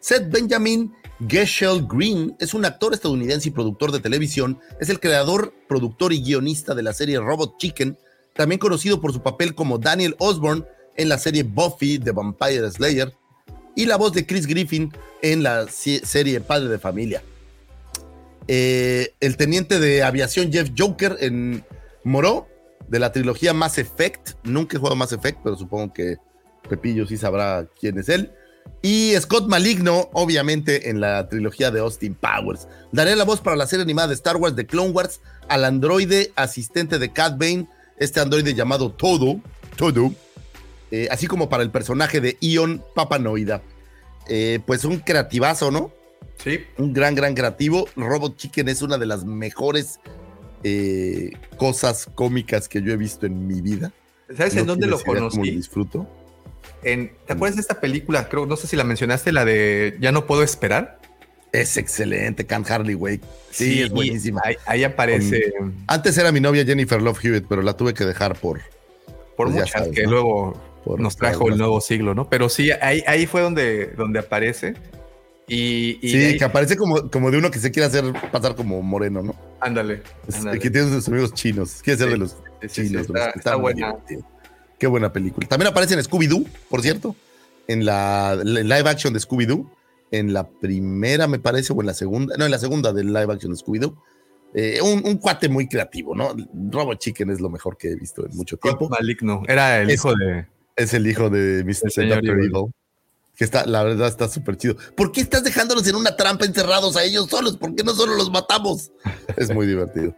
Seth 0.00 0.30
Benjamin 0.30 0.92
Geschel 1.26 1.86
Green 1.86 2.36
es 2.38 2.54
un 2.54 2.64
actor 2.64 2.94
estadounidense 2.94 3.48
y 3.48 3.52
productor 3.52 3.92
de 3.92 4.00
televisión. 4.00 4.60
Es 4.80 4.88
el 4.88 5.00
creador, 5.00 5.52
productor 5.68 6.12
y 6.12 6.22
guionista 6.22 6.74
de 6.74 6.82
la 6.82 6.92
serie 6.92 7.18
Robot 7.18 7.58
Chicken, 7.58 7.98
también 8.34 8.58
conocido 8.58 9.00
por 9.00 9.12
su 9.12 9.22
papel 9.22 9.54
como 9.54 9.78
Daniel 9.78 10.14
Osborne 10.18 10.64
en 10.96 11.08
la 11.08 11.18
serie 11.18 11.42
Buffy 11.42 11.98
the 11.98 12.12
Vampire 12.12 12.70
Slayer 12.70 13.12
y 13.74 13.86
la 13.86 13.96
voz 13.96 14.12
de 14.12 14.26
Chris 14.26 14.46
Griffin 14.46 14.92
en 15.22 15.42
la 15.42 15.66
serie 15.68 16.40
Padre 16.40 16.68
de 16.68 16.78
Familia 16.78 17.22
eh, 18.48 19.14
el 19.20 19.36
teniente 19.36 19.78
de 19.78 20.02
aviación 20.02 20.50
Jeff 20.50 20.70
Joker 20.76 21.18
en 21.20 21.64
Moró, 22.02 22.48
de 22.88 22.98
la 22.98 23.12
trilogía 23.12 23.52
Mass 23.52 23.76
Effect. 23.76 24.30
Nunca 24.42 24.76
he 24.76 24.80
jugado 24.80 24.96
Mass 24.96 25.12
Effect, 25.12 25.40
pero 25.44 25.56
supongo 25.56 25.92
que 25.92 26.16
Pepillo 26.68 27.06
sí 27.06 27.18
sabrá 27.18 27.68
quién 27.78 27.98
es 27.98 28.08
él. 28.08 28.32
Y 28.82 29.14
Scott 29.20 29.48
Maligno, 29.48 30.08
obviamente, 30.12 30.88
en 30.90 31.00
la 31.00 31.28
trilogía 31.28 31.70
de 31.70 31.80
Austin 31.80 32.14
Powers. 32.14 32.68
Daré 32.92 33.16
la 33.16 33.24
voz 33.24 33.40
para 33.40 33.56
la 33.56 33.66
serie 33.66 33.82
animada 33.82 34.08
de 34.08 34.14
Star 34.14 34.36
Wars 34.36 34.54
de 34.56 34.66
Clone 34.66 34.90
Wars 34.90 35.20
al 35.48 35.64
androide 35.64 36.32
asistente 36.36 36.98
de 36.98 37.12
Cat 37.12 37.38
Bane, 37.38 37.68
este 37.96 38.20
androide 38.20 38.54
llamado 38.54 38.92
Todo, 38.92 39.40
Todo, 39.76 40.12
eh, 40.90 41.08
así 41.10 41.26
como 41.26 41.48
para 41.48 41.62
el 41.62 41.70
personaje 41.70 42.20
de 42.20 42.36
Ion 42.40 42.84
Papanoida. 42.94 43.62
Eh, 44.28 44.60
pues 44.66 44.84
un 44.84 44.98
creativazo, 44.98 45.70
¿no? 45.70 45.90
Sí. 46.42 46.60
un 46.76 46.92
gran, 46.92 47.14
gran 47.16 47.34
creativo. 47.34 47.88
Robot 47.96 48.36
Chicken 48.36 48.68
es 48.68 48.80
una 48.82 48.96
de 48.96 49.06
las 49.06 49.24
mejores 49.24 49.98
eh, 50.62 51.32
cosas 51.56 52.08
cómicas 52.14 52.68
que 52.68 52.80
yo 52.80 52.92
he 52.92 52.96
visto 52.96 53.26
en 53.26 53.46
mi 53.46 53.60
vida. 53.60 53.92
¿Sabes 54.36 54.54
No 54.54 54.60
en 54.60 54.66
dónde 54.68 54.86
lo 54.86 54.98
cómo 55.00 55.14
conocí? 55.30 55.50
disfruto. 55.50 56.06
En, 56.82 57.12
¿Te 57.26 57.32
acuerdas 57.32 57.56
de 57.56 57.62
esta 57.62 57.80
película? 57.80 58.28
Creo, 58.28 58.46
no 58.46 58.56
sé 58.56 58.66
si 58.66 58.76
la 58.76 58.84
mencionaste, 58.84 59.32
la 59.32 59.44
de 59.44 59.96
Ya 60.00 60.12
no 60.12 60.26
puedo 60.26 60.42
esperar. 60.42 60.98
Es 61.50 61.76
excelente, 61.78 62.44
Can 62.46 62.64
Harley 62.68 62.94
Wake. 62.94 63.22
Sí, 63.50 63.80
es 63.82 63.90
buenísima. 63.90 64.42
Ahí, 64.44 64.56
ahí 64.66 64.84
aparece 64.84 65.52
Antes 65.86 66.18
era 66.18 66.30
mi 66.30 66.40
novia 66.40 66.64
Jennifer 66.64 67.00
Love 67.00 67.24
Hewitt, 67.24 67.46
pero 67.48 67.62
la 67.62 67.74
tuve 67.76 67.94
que 67.94 68.04
dejar 68.04 68.38
por. 68.38 68.60
por 69.36 69.46
pues 69.46 69.52
muchas 69.54 69.70
sabes, 69.70 69.88
que 69.94 70.02
¿no? 70.04 70.10
luego 70.10 70.62
por 70.84 71.00
nos 71.00 71.16
trajo 71.16 71.48
el 71.48 71.56
nuevo 71.56 71.80
siglo, 71.80 72.14
¿no? 72.14 72.28
Pero 72.28 72.48
sí, 72.50 72.70
ahí, 72.70 73.02
ahí 73.06 73.26
fue 73.26 73.40
donde, 73.40 73.86
donde 73.96 74.18
aparece. 74.18 74.74
Y, 75.50 75.98
y 76.02 76.10
Sí, 76.10 76.16
ahí- 76.18 76.36
que 76.36 76.44
aparece 76.44 76.76
como, 76.76 77.10
como 77.10 77.30
de 77.30 77.38
uno 77.38 77.50
que 77.50 77.58
se 77.58 77.70
quiere 77.70 77.86
hacer 77.86 78.04
pasar 78.30 78.54
como 78.54 78.82
moreno, 78.82 79.22
¿no? 79.22 79.34
ándale. 79.60 80.02
Ándale. 80.34 80.58
que 80.58 80.68
tiene 80.70 80.90
sus 80.90 81.08
amigos 81.08 81.32
chinos. 81.32 81.80
Quiere 81.82 81.96
ser 81.98 82.08
Sí, 82.08 82.12
de 82.12 82.18
los 82.18 82.36
sí, 82.60 82.68
chinos. 82.68 82.92
los 82.92 83.16
está- 83.16 83.32
que 83.32 83.38
está 83.38 83.50
están 83.50 83.54
muy 83.54 83.62
buena. 83.72 83.86
divertidos. 83.88 84.24
Qué 84.78 84.86
buena 84.86 85.12
película. 85.12 85.46
También 85.48 85.68
aparece 85.70 85.94
en 85.94 86.00
Scooby-Doo, 86.00 86.46
por 86.68 86.82
cierto. 86.82 87.16
En 87.66 87.84
la, 87.84 88.38
la 88.42 88.60
live 88.62 88.88
action 88.90 89.12
de 89.12 89.20
Scooby-Doo. 89.20 89.70
En 90.10 90.32
la 90.32 90.48
primera, 90.48 91.26
me 91.26 91.38
parece, 91.38 91.72
o 91.72 91.80
en 91.80 91.86
la 91.86 91.94
segunda. 91.94 92.36
No, 92.38 92.44
en 92.46 92.50
la 92.50 92.58
segunda 92.58 92.92
del 92.92 93.08
live 93.12 93.32
action 93.32 93.52
de 93.52 93.58
Scooby-Doo. 93.58 93.94
Eh, 94.54 94.80
un, 94.82 95.02
un 95.04 95.18
cuate 95.18 95.48
muy 95.48 95.68
creativo, 95.68 96.14
¿no? 96.14 96.34
Robot 96.70 96.98
Chicken 96.98 97.28
es 97.30 97.40
lo 97.40 97.50
mejor 97.50 97.76
que 97.76 97.88
he 97.90 97.94
visto 97.96 98.24
en 98.24 98.34
mucho 98.36 98.56
Scott 98.56 98.78
tiempo. 98.78 98.88
Maligno. 98.88 99.42
Era 99.46 99.80
el 99.82 99.90
Es- 99.90 99.96
hijo 99.96 100.14
de. 100.14 100.46
Es 100.76 100.94
el 100.94 101.06
hijo 101.08 101.28
de 101.28 101.64
Mr. 101.64 102.08
Dr. 102.08 102.30
Evil. 102.38 102.52
Que 103.36 103.44
está, 103.44 103.66
la 103.66 103.82
verdad, 103.84 104.08
está 104.08 104.28
súper 104.28 104.56
chido. 104.56 104.76
¿Por 104.96 105.12
qué 105.12 105.20
estás 105.20 105.44
dejándolos 105.44 105.86
en 105.88 105.96
una 105.96 106.16
trampa 106.16 106.44
encerrados 106.44 106.96
a 106.96 107.04
ellos 107.04 107.28
solos? 107.28 107.56
¿Por 107.56 107.74
qué 107.74 107.82
no 107.84 107.94
solo 107.94 108.14
los 108.14 108.30
matamos? 108.30 108.90
es 109.36 109.52
muy 109.52 109.66
divertido. 109.66 110.14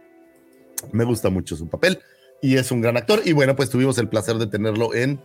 Me 0.91 1.03
gusta 1.03 1.29
mucho 1.29 1.55
su 1.55 1.67
papel 1.67 1.99
y 2.41 2.57
es 2.57 2.71
un 2.71 2.81
gran 2.81 2.97
actor. 2.97 3.21
Y 3.25 3.33
bueno, 3.33 3.55
pues 3.55 3.69
tuvimos 3.69 3.97
el 3.97 4.07
placer 4.07 4.35
de 4.37 4.47
tenerlo 4.47 4.93
en 4.93 5.21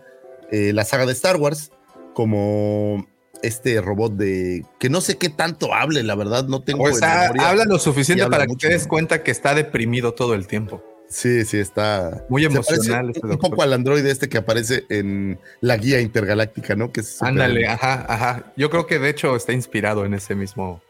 eh, 0.51 0.73
la 0.73 0.85
saga 0.85 1.07
de 1.07 1.13
Star 1.13 1.37
Wars 1.37 1.71
como 2.15 3.07
este 3.43 3.81
robot 3.81 4.15
de 4.15 4.65
que 4.79 4.89
no 4.89 5.01
sé 5.01 5.19
qué 5.19 5.29
tanto 5.29 5.75
hable, 5.75 6.03
la 6.03 6.15
verdad, 6.15 6.47
no 6.47 6.63
tengo. 6.63 6.85
Pues 6.85 7.03
ah, 7.03 7.29
memoria. 7.29 7.51
habla 7.51 7.65
lo 7.65 7.79
suficiente 7.79 8.25
habla 8.25 8.39
para 8.39 8.47
que 8.47 8.57
te 8.57 8.69
des 8.69 8.87
cuenta 8.87 9.23
que 9.23 9.31
está 9.31 9.55
deprimido 9.55 10.15
todo 10.15 10.35
el 10.35 10.47
tiempo. 10.47 10.83
Sí, 11.09 11.45
sí, 11.45 11.59
está. 11.59 12.25
Muy 12.29 12.45
emocional 12.45 13.11
este 13.11 13.27
Un 13.27 13.39
poco 13.39 13.63
al 13.63 13.73
androide 13.73 14.11
este 14.11 14.29
que 14.29 14.39
aparece 14.39 14.87
en 14.89 15.39
la 15.61 15.77
guía 15.77 16.01
intergaláctica, 16.01 16.75
¿no? 16.75 16.91
Que 16.91 17.01
es 17.01 17.23
Ándale, 17.23 17.69
ajá, 17.69 18.05
ajá. 18.09 18.53
Yo 18.57 18.71
creo 18.71 18.87
que 18.87 18.99
de 18.99 19.11
hecho 19.11 19.37
está 19.37 19.53
inspirado 19.53 20.05
en 20.05 20.15
ese 20.15 20.35
mismo 20.35 20.83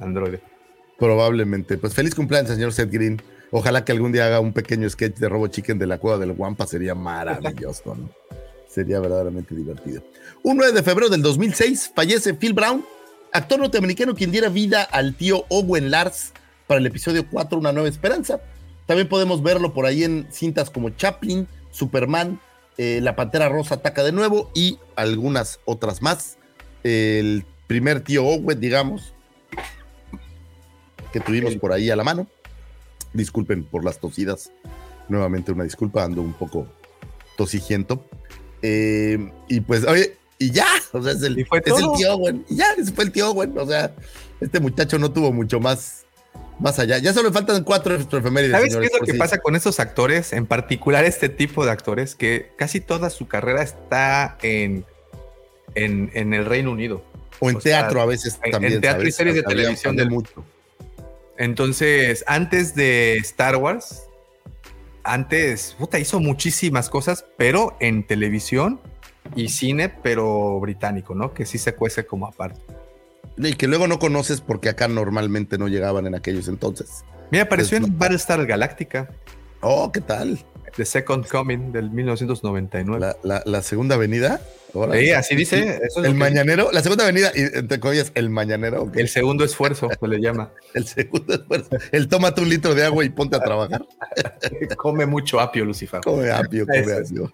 androide. 0.00 0.40
Probablemente. 0.98 1.76
Pues 1.76 1.94
feliz 1.94 2.14
cumpleaños, 2.14 2.52
señor 2.52 2.72
Seth 2.72 2.90
Green. 2.90 3.20
Ojalá 3.50 3.84
que 3.84 3.92
algún 3.92 4.12
día 4.12 4.26
haga 4.26 4.40
un 4.40 4.52
pequeño 4.52 4.88
sketch 4.88 5.16
de 5.16 5.28
Robo 5.28 5.48
Chicken 5.48 5.78
de 5.78 5.86
la 5.86 5.98
cueva 5.98 6.18
del 6.18 6.32
Guampa. 6.32 6.66
Sería 6.66 6.94
maravilloso, 6.94 7.94
¿no? 7.94 8.10
Sería 8.68 9.00
verdaderamente 9.00 9.54
divertido. 9.54 10.02
Un 10.42 10.58
9 10.58 10.72
de 10.72 10.82
febrero 10.82 11.08
del 11.08 11.22
2006 11.22 11.92
fallece 11.94 12.34
Phil 12.34 12.52
Brown, 12.52 12.84
actor 13.32 13.58
norteamericano 13.58 14.14
quien 14.14 14.30
diera 14.30 14.50
vida 14.50 14.82
al 14.82 15.14
tío 15.14 15.44
Owen 15.48 15.90
Lars 15.90 16.32
para 16.66 16.78
el 16.78 16.86
episodio 16.86 17.26
4, 17.28 17.58
Una 17.58 17.72
Nueva 17.72 17.88
Esperanza. 17.88 18.40
También 18.86 19.08
podemos 19.08 19.42
verlo 19.42 19.72
por 19.72 19.86
ahí 19.86 20.04
en 20.04 20.26
cintas 20.30 20.70
como 20.70 20.90
Chaplin, 20.90 21.48
Superman, 21.70 22.40
eh, 22.76 23.00
La 23.02 23.16
Pantera 23.16 23.48
Rosa 23.48 23.76
ataca 23.76 24.04
de 24.04 24.12
nuevo 24.12 24.50
y 24.54 24.78
algunas 24.94 25.60
otras 25.64 26.02
más. 26.02 26.38
El 26.84 27.44
primer 27.66 28.00
tío 28.02 28.24
Owen, 28.24 28.60
digamos, 28.60 29.14
que 31.12 31.20
tuvimos 31.20 31.56
por 31.56 31.72
ahí 31.72 31.90
a 31.90 31.96
la 31.96 32.04
mano. 32.04 32.28
Disculpen 33.18 33.64
por 33.64 33.84
las 33.84 33.98
tosidas. 33.98 34.52
Nuevamente 35.08 35.52
una 35.52 35.64
disculpa, 35.64 36.04
ando 36.04 36.22
un 36.22 36.32
poco 36.32 36.66
tosigiento. 37.36 38.04
Eh, 38.62 39.30
y 39.48 39.60
pues, 39.60 39.84
oye, 39.84 40.16
y 40.38 40.50
ya, 40.50 40.66
o 40.92 41.02
sea, 41.02 41.12
es 41.12 41.22
el, 41.22 41.38
es 41.38 41.48
el 41.50 41.92
tío 41.96 42.14
Owen. 42.14 42.44
Y 42.48 42.56
ya, 42.56 42.72
ese 42.76 42.92
fue 42.92 43.04
el 43.04 43.12
tío 43.12 43.30
Owen. 43.30 43.58
O 43.58 43.66
sea, 43.66 43.92
este 44.40 44.60
muchacho 44.60 44.98
no 44.98 45.12
tuvo 45.12 45.32
mucho 45.32 45.60
más, 45.60 46.06
más 46.58 46.78
allá. 46.78 46.98
Ya 46.98 47.12
solo 47.12 47.32
faltan 47.32 47.64
cuatro 47.64 47.94
efemérides. 47.94 48.52
¿Sabes 48.52 48.76
qué 48.76 48.86
es 48.86 49.00
lo 49.00 49.06
que 49.06 49.14
pasa 49.14 49.38
con 49.38 49.56
estos 49.56 49.80
actores, 49.80 50.32
en 50.32 50.46
particular 50.46 51.04
este 51.04 51.28
tipo 51.28 51.64
de 51.64 51.72
actores, 51.72 52.14
que 52.14 52.52
casi 52.56 52.80
toda 52.80 53.10
su 53.10 53.26
carrera 53.26 53.62
está 53.62 54.38
en, 54.42 54.84
en, 55.74 56.10
en 56.14 56.34
el 56.34 56.44
Reino 56.44 56.70
Unido? 56.70 57.02
O 57.40 57.50
en 57.50 57.58
teatro 57.58 58.00
a 58.00 58.06
veces 58.06 58.38
también. 58.50 58.74
En 58.74 58.80
teatro 58.80 59.06
y 59.06 59.12
series 59.12 59.36
de 59.36 59.42
televisión 59.42 59.96
del 59.96 60.10
mucho. 60.10 60.44
Entonces, 61.38 62.24
antes 62.26 62.74
de 62.74 63.16
Star 63.18 63.56
Wars, 63.56 64.08
antes, 65.04 65.76
puta, 65.78 65.98
hizo 66.00 66.18
muchísimas 66.18 66.90
cosas, 66.90 67.24
pero 67.36 67.76
en 67.80 68.04
televisión 68.06 68.80
y 69.36 69.48
cine, 69.48 69.88
pero 69.88 70.58
británico, 70.60 71.14
¿no? 71.14 71.32
Que 71.32 71.46
sí 71.46 71.58
se 71.58 71.74
cuece 71.74 72.06
como 72.06 72.26
aparte. 72.26 72.60
Y 73.36 73.54
que 73.54 73.68
luego 73.68 73.86
no 73.86 74.00
conoces 74.00 74.40
porque 74.40 74.68
acá 74.68 74.88
normalmente 74.88 75.58
no 75.58 75.68
llegaban 75.68 76.08
en 76.08 76.16
aquellos 76.16 76.48
entonces. 76.48 77.04
Mira, 77.30 77.44
apareció 77.44 77.78
en 77.78 77.96
Battlestar 77.96 78.44
Galactica. 78.44 79.08
Oh, 79.60 79.92
¿qué 79.92 80.00
tal? 80.00 80.44
The 80.76 80.84
Second 80.84 81.28
Coming 81.28 81.70
del 81.70 81.90
1999. 81.90 83.00
La, 83.00 83.16
la, 83.22 83.42
la 83.46 83.62
segunda 83.62 83.96
sí, 84.92 85.10
así 85.12 85.36
dice. 85.36 85.80
el 85.96 86.14
mañanero, 86.14 86.70
la 86.72 86.82
segunda 86.82 87.04
avenida, 87.04 87.30
entre 87.34 87.80
comillas, 87.80 88.12
el 88.14 88.30
mañanero. 88.30 88.90
El 88.94 89.08
segundo 89.08 89.44
esfuerzo, 89.44 89.88
se 89.98 90.08
le 90.08 90.20
llama. 90.20 90.52
el 90.74 90.86
segundo 90.86 91.34
esfuerzo. 91.34 91.70
El 91.92 92.08
tómate 92.08 92.40
un 92.40 92.48
litro 92.48 92.74
de 92.74 92.84
agua 92.84 93.04
y 93.04 93.08
ponte 93.08 93.36
a 93.36 93.40
trabajar. 93.40 93.86
come 94.76 95.06
mucho 95.06 95.40
apio, 95.40 95.64
Lucifer. 95.64 96.00
Come 96.00 96.30
apio, 96.30 96.66
come 96.66 96.92
apio. 96.92 97.32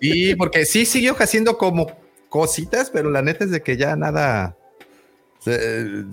y 0.00 0.34
porque 0.34 0.64
sí 0.64 0.86
siguió 0.86 1.14
haciendo 1.18 1.58
como 1.58 1.90
cositas, 2.28 2.90
pero 2.90 3.10
la 3.10 3.22
neta 3.22 3.44
es 3.44 3.50
de 3.50 3.62
que 3.62 3.76
ya 3.76 3.96
nada. 3.96 4.56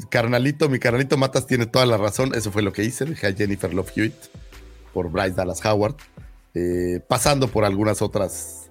carnalito, 0.09 0.69
mi 0.69 0.79
carnalito 0.79 1.17
Matas 1.17 1.47
tiene 1.47 1.65
toda 1.65 1.85
la 1.85 1.97
razón. 1.97 2.33
Eso 2.35 2.51
fue 2.51 2.61
lo 2.61 2.73
que 2.73 2.83
hice. 2.83 3.05
Dejé 3.05 3.27
a 3.27 3.33
Jennifer 3.33 3.73
Love 3.73 3.91
Hewitt 3.95 4.15
por 4.93 5.09
Bryce 5.09 5.35
Dallas 5.35 5.63
Howard. 5.65 5.95
Eh, 6.53 7.01
pasando 7.07 7.47
por 7.47 7.65
algunas 7.65 8.01
otras 8.01 8.67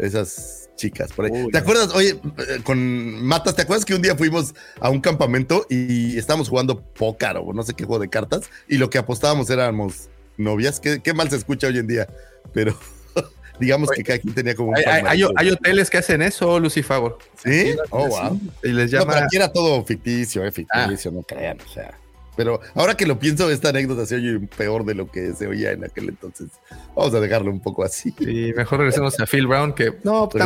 esas 0.00 0.59
chicas 0.80 1.12
por 1.12 1.26
ahí. 1.26 1.46
¿Te 1.52 1.58
acuerdas? 1.58 1.94
Oye, 1.94 2.18
eh, 2.38 2.60
con 2.64 3.22
Matas, 3.24 3.54
¿te 3.54 3.62
acuerdas 3.62 3.84
que 3.84 3.94
un 3.94 4.02
día 4.02 4.16
fuimos 4.16 4.54
a 4.80 4.88
un 4.88 5.00
campamento 5.00 5.66
y 5.68 6.16
estábamos 6.16 6.48
jugando 6.48 6.80
póker 6.80 7.36
o 7.36 7.52
no 7.52 7.62
sé 7.62 7.74
qué 7.74 7.84
juego 7.84 8.00
de 8.00 8.08
cartas 8.08 8.50
y 8.66 8.78
lo 8.78 8.88
que 8.88 8.98
apostábamos 8.98 9.50
éramos 9.50 10.08
novias? 10.38 10.80
Qué, 10.80 11.00
qué 11.00 11.12
mal 11.12 11.28
se 11.28 11.36
escucha 11.36 11.66
hoy 11.66 11.78
en 11.78 11.86
día, 11.86 12.08
pero 12.52 12.74
digamos 13.60 13.90
que 13.90 14.02
cada 14.02 14.18
quien 14.18 14.34
tenía 14.34 14.54
como 14.54 14.70
un 14.70 14.76
hay, 14.76 15.22
hay, 15.36 15.50
hoteles 15.50 15.90
que 15.90 15.98
hacen 15.98 16.22
eso, 16.22 16.58
Lucifer. 16.58 17.12
¿Sí? 17.44 17.74
Oh, 17.90 18.08
wow. 18.08 18.40
Y 18.62 18.68
les 18.68 18.90
llama... 18.90 19.20
No, 19.20 19.24
aquí 19.26 19.36
era 19.36 19.52
todo 19.52 19.84
ficticio, 19.84 20.44
eh, 20.44 20.50
ficticio, 20.50 21.10
ah. 21.10 21.14
no 21.14 21.22
crean, 21.22 21.58
o 21.60 21.72
sea. 21.72 21.94
Pero 22.40 22.58
ahora 22.74 22.94
que 22.94 23.04
lo 23.04 23.18
pienso, 23.18 23.50
esta 23.50 23.68
anécdota 23.68 24.06
se 24.06 24.14
oye 24.14 24.40
peor 24.56 24.86
de 24.86 24.94
lo 24.94 25.10
que 25.10 25.34
se 25.34 25.46
oía 25.46 25.72
en 25.72 25.84
aquel 25.84 26.08
entonces. 26.08 26.48
Vamos 26.96 27.12
a 27.12 27.20
dejarlo 27.20 27.50
un 27.50 27.60
poco 27.60 27.84
así. 27.84 28.14
Y 28.18 28.54
mejor 28.54 28.78
regresemos 28.78 29.20
a 29.20 29.26
Phil 29.26 29.46
Brown, 29.46 29.74
que 29.74 29.98
no, 30.04 30.26
pues 30.26 30.42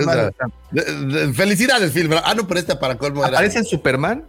Felicidades, 1.37 1.93
Phil 1.93 2.09
Brown. 2.09 2.25
Ah, 2.25 2.35
no, 2.35 2.49
pero 2.49 2.59
esta 2.59 2.81
para 2.81 2.99
colmo 2.99 3.21
era. 3.21 3.37
¿Aparece 3.37 3.59
en 3.59 3.65
Superman? 3.65 4.25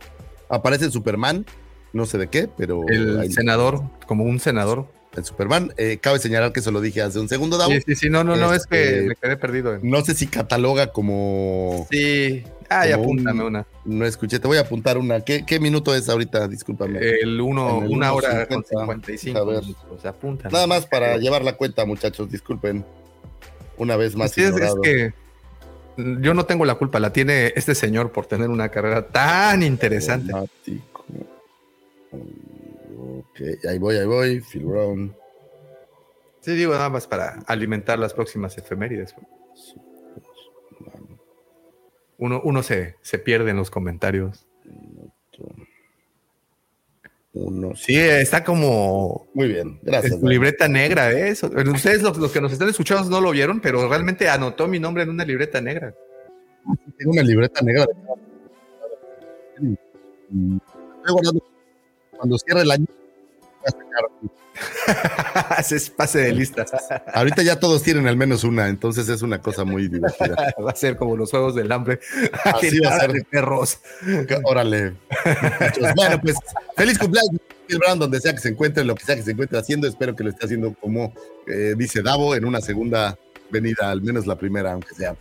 Aparece 0.48 0.86
en 0.86 0.92
Superman, 0.92 1.44
no 1.92 2.06
sé 2.06 2.20
de 2.20 2.28
qué, 2.28 2.48
pero. 2.56 2.88
El 2.88 3.34
senador, 3.34 3.82
como 4.06 4.26
un 4.26 4.40
senador. 4.40 4.86
En 5.16 5.26
Superman. 5.26 5.74
Eh, 5.78 5.98
cabe 6.02 6.20
señalar 6.20 6.52
que 6.52 6.60
eso 6.60 6.72
lo 6.72 6.82
dije 6.82 7.02
hace 7.02 7.20
un 7.20 7.30
segundo, 7.30 7.60
Sí, 7.68 7.82
sí, 7.86 7.96
sí, 7.96 8.10
no, 8.10 8.24
no, 8.24 8.36
no, 8.36 8.54
es 8.54 8.66
que 8.68 8.84
este, 8.84 9.02
me 9.04 9.16
quedé 9.16 9.38
perdido. 9.38 9.80
No 9.82 10.04
sé 10.04 10.14
si 10.14 10.28
cataloga 10.28 10.92
como. 10.92 11.88
Sí, 11.90 12.44
Ah, 12.70 12.86
apúntame 12.94 13.44
una. 13.44 13.66
No 13.84 14.06
escuché, 14.06 14.40
te 14.40 14.48
voy 14.48 14.58
a 14.58 14.62
apuntar 14.62 14.98
una. 14.98 15.22
¿Qué, 15.22 15.46
qué 15.46 15.60
minuto 15.60 15.94
es 15.94 16.10
ahorita? 16.10 16.48
Discúlpame. 16.48 17.00
El 17.00 17.40
1, 17.40 17.78
una 17.90 18.14
hora 18.14 18.48
con 18.48 18.64
55. 18.64 19.38
A 19.38 19.46
ver. 19.46 19.64
Nada 20.52 20.68
más 20.68 20.86
para 20.88 21.18
llevar 21.18 21.44
la 21.44 21.56
cuenta, 21.56 21.86
muchachos, 21.86 22.30
disculpen. 22.30 22.84
Una 23.78 23.96
vez 23.98 24.16
más. 24.16 24.32
Sí, 24.32 24.42
es, 24.42 24.54
que 24.82 25.14
yo 25.98 26.34
no 26.34 26.46
tengo 26.46 26.66
la 26.66 26.76
culpa, 26.76 27.00
la 27.00 27.14
tiene 27.14 27.54
este 27.56 27.76
señor 27.76 28.12
por 28.12 28.26
tener 28.26 28.50
una 28.50 28.70
carrera 28.70 29.08
tan 29.08 29.64
interesante. 29.64 30.34
Ok, 33.20 33.66
ahí 33.70 33.78
voy, 33.78 33.98
ahí 33.98 34.06
voy, 34.06 34.42
Phil 34.42 34.66
Brown. 34.66 35.16
Sí, 36.42 36.56
digo 36.56 36.74
nada 36.74 36.90
más 36.90 37.08
para 37.08 37.44
alimentar 37.48 37.98
las 37.98 38.14
próximas 38.14 38.58
efemérides 38.58 39.16
uno, 42.18 42.42
uno 42.44 42.64
se, 42.64 42.96
se, 43.02 43.20
pierde 43.20 43.52
en 43.52 43.58
los 43.58 43.70
comentarios. 43.70 44.46
Uno. 47.34 47.76
Sí, 47.76 47.98
está 47.98 48.44
como. 48.44 49.28
Muy 49.34 49.50
bien, 49.50 49.80
gracias. 49.82 50.22
libreta 50.22 50.68
negra, 50.68 51.12
¿eh? 51.12 51.30
eso. 51.30 51.48
Ustedes, 51.48 52.02
los, 52.02 52.18
los, 52.18 52.32
que 52.32 52.40
nos 52.40 52.54
están 52.54 52.70
escuchando, 52.70 53.10
no 53.10 53.20
lo 53.20 53.32
vieron, 53.32 53.60
pero 53.60 53.90
realmente 53.90 54.30
anotó 54.30 54.68
mi 54.68 54.80
nombre 54.80 55.04
en 55.04 55.10
una 55.10 55.26
libreta 55.26 55.60
negra. 55.60 55.94
Tengo 56.98 57.12
una 57.12 57.24
libreta 57.24 57.62
negra. 57.62 57.86
Cuando 62.12 62.38
cierre 62.38 62.62
el 62.62 62.72
año, 62.72 62.86
Haces 65.50 65.90
pase 65.90 66.20
de 66.20 66.32
lista. 66.32 66.66
Ahorita 67.14 67.44
ya 67.44 67.60
todos 67.60 67.84
tienen 67.84 68.08
al 68.08 68.18
menos 68.18 68.44
una, 68.44 68.70
entonces 68.70 69.10
es 69.10 69.22
una 69.22 69.42
cosa 69.42 69.64
muy 69.64 69.88
divertida. 69.88 70.36
va 70.66 70.72
a 70.72 70.76
ser 70.76 70.96
como 70.96 71.18
los 71.18 71.32
juegos 71.32 71.56
del 71.56 71.72
hambre. 71.72 72.00
Así 72.44 72.80
va 72.80 72.96
a 72.96 73.00
ser. 73.00 73.12
De 73.14 73.24
perros. 73.24 73.80
Órale. 74.44 74.94
bueno, 75.96 76.22
pues 76.22 76.36
feliz 76.76 76.98
cumpleaños, 76.98 77.42
Brown, 77.70 78.00
donde 78.00 78.20
sea 78.20 78.34
que 78.34 78.40
se 78.40 78.50
encuentre, 78.50 78.84
lo 78.84 78.96
que 78.96 79.04
sea 79.04 79.16
que 79.16 79.24
se 79.24 79.32
encuentre 79.32 79.60
haciendo. 79.60 79.88
Espero 79.88 80.16
que 80.16 80.24
lo 80.24 80.30
esté 80.30 80.46
haciendo 80.46 80.74
como 80.74 81.14
eh, 81.48 81.76
dice 81.78 82.02
Davo, 82.02 82.36
en 82.36 82.46
una 82.46 82.62
segunda 82.62 83.18
venida, 83.50 83.90
al 83.90 84.02
menos 84.02 84.26
la 84.26 84.38
primera, 84.38 84.74
aunque 84.74 84.94
sea. 84.96 85.16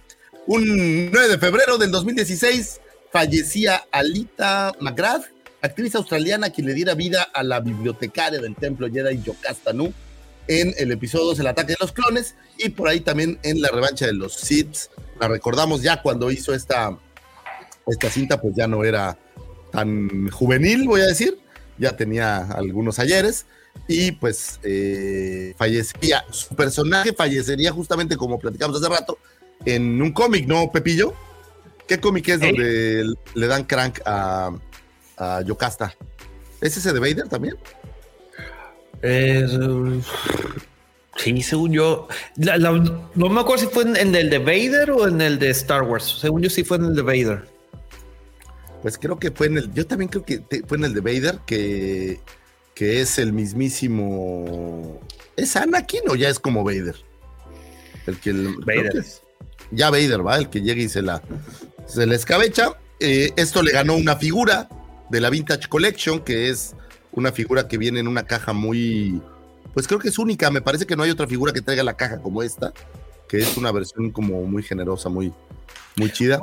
Un 0.46 1.10
9 1.10 1.28
de 1.28 1.38
febrero 1.38 1.78
del 1.78 1.90
2016 1.90 2.80
fallecía 3.10 3.84
Alita 3.92 4.72
McGrath, 4.80 5.24
actriz 5.64 5.94
australiana 5.94 6.50
quien 6.50 6.66
le 6.66 6.74
diera 6.74 6.94
vida 6.94 7.22
a 7.22 7.42
la 7.42 7.60
bibliotecaria 7.60 8.38
del 8.38 8.54
templo 8.54 8.90
Jedi 8.90 9.22
Yocasta 9.22 9.72
Nu 9.72 9.92
en 10.46 10.74
el 10.76 10.92
episodio 10.92 11.24
2, 11.28 11.40
El 11.40 11.46
ataque 11.46 11.72
de 11.72 11.78
los 11.80 11.92
clones, 11.92 12.34
y 12.58 12.68
por 12.68 12.86
ahí 12.88 13.00
también 13.00 13.38
en 13.42 13.62
la 13.62 13.70
revancha 13.70 14.04
de 14.04 14.12
los 14.12 14.34
Sith. 14.34 14.90
La 15.18 15.26
recordamos 15.26 15.80
ya 15.80 16.02
cuando 16.02 16.30
hizo 16.30 16.52
esta, 16.52 16.98
esta 17.86 18.10
cinta, 18.10 18.38
pues 18.38 18.54
ya 18.54 18.68
no 18.68 18.84
era 18.84 19.18
tan 19.72 20.28
juvenil, 20.28 20.86
voy 20.86 21.00
a 21.00 21.06
decir, 21.06 21.38
ya 21.78 21.96
tenía 21.96 22.42
algunos 22.42 22.98
ayeres, 22.98 23.46
y 23.88 24.12
pues 24.12 24.60
eh, 24.64 25.54
fallecía, 25.56 26.26
su 26.30 26.54
personaje 26.54 27.14
fallecería 27.14 27.72
justamente 27.72 28.18
como 28.18 28.38
platicamos 28.38 28.76
hace 28.76 28.90
rato, 28.90 29.18
en 29.64 30.02
un 30.02 30.12
cómic, 30.12 30.46
¿no, 30.46 30.70
Pepillo? 30.70 31.14
¿Qué 31.88 32.00
cómic 32.00 32.28
es 32.28 32.40
donde 32.40 33.14
le 33.34 33.46
dan 33.46 33.64
crank 33.64 34.00
a, 34.04 34.52
a 35.16 35.42
Yocasta. 35.42 35.94
¿Es 36.60 36.76
ese 36.76 36.92
de 36.92 37.00
Vader 37.00 37.28
también? 37.28 37.56
sí, 41.16 41.42
según 41.42 41.72
yo. 41.72 42.08
no 42.36 43.28
me 43.28 43.40
acuerdo 43.40 43.58
si 43.58 43.66
fue 43.66 43.82
en, 43.84 44.14
el 44.14 44.30
de 44.30 44.38
Vader 44.38 44.90
o 44.92 45.06
en 45.06 45.20
el 45.20 45.38
de 45.38 45.50
Star 45.50 45.82
Wars. 45.82 46.18
Según 46.20 46.42
yo, 46.42 46.48
sí 46.48 46.64
fue 46.64 46.78
en 46.78 46.86
el 46.86 46.94
de 46.94 47.02
Vader. 47.02 47.44
Pues 48.82 48.98
creo 48.98 49.18
que 49.18 49.30
fue 49.30 49.48
en 49.48 49.58
el. 49.58 49.74
Yo 49.74 49.86
también 49.86 50.08
creo 50.08 50.24
que 50.24 50.42
fue 50.66 50.78
en 50.78 50.84
el 50.84 50.94
de 50.94 51.00
Vader, 51.00 51.38
que, 51.46 52.20
que 52.74 53.00
es 53.00 53.18
el 53.18 53.32
mismísimo. 53.32 55.00
¿Es 55.36 55.56
Anakin 55.56 56.02
o 56.08 56.14
ya 56.14 56.28
es 56.28 56.38
como 56.38 56.64
Vader? 56.64 56.96
El 58.06 58.18
que. 58.18 58.32
Vader. 58.32 59.04
ya 59.70 59.90
Vader, 59.90 60.26
¿va? 60.26 60.38
El 60.38 60.48
que 60.48 60.62
llega 60.62 60.82
y 60.82 60.88
se 60.88 61.02
la, 61.02 61.22
se 61.86 62.06
la 62.06 62.14
escabecha. 62.14 62.78
Eh, 63.00 63.32
esto 63.36 63.62
le 63.62 63.72
ganó 63.72 63.96
una 63.96 64.16
figura 64.16 64.68
de 65.10 65.20
la 65.20 65.30
Vintage 65.30 65.68
Collection, 65.68 66.20
que 66.20 66.48
es 66.48 66.74
una 67.12 67.32
figura 67.32 67.68
que 67.68 67.78
viene 67.78 68.00
en 68.00 68.08
una 68.08 68.24
caja 68.24 68.52
muy, 68.52 69.20
pues 69.72 69.86
creo 69.86 70.00
que 70.00 70.08
es 70.08 70.18
única, 70.18 70.50
me 70.50 70.62
parece 70.62 70.86
que 70.86 70.96
no 70.96 71.02
hay 71.02 71.10
otra 71.10 71.26
figura 71.26 71.52
que 71.52 71.62
traiga 71.62 71.82
la 71.82 71.96
caja 71.96 72.20
como 72.20 72.42
esta, 72.42 72.72
que 73.28 73.38
es 73.38 73.56
una 73.56 73.72
versión 73.72 74.10
como 74.10 74.42
muy 74.42 74.62
generosa, 74.62 75.08
muy, 75.08 75.32
muy 75.96 76.10
chida. 76.10 76.40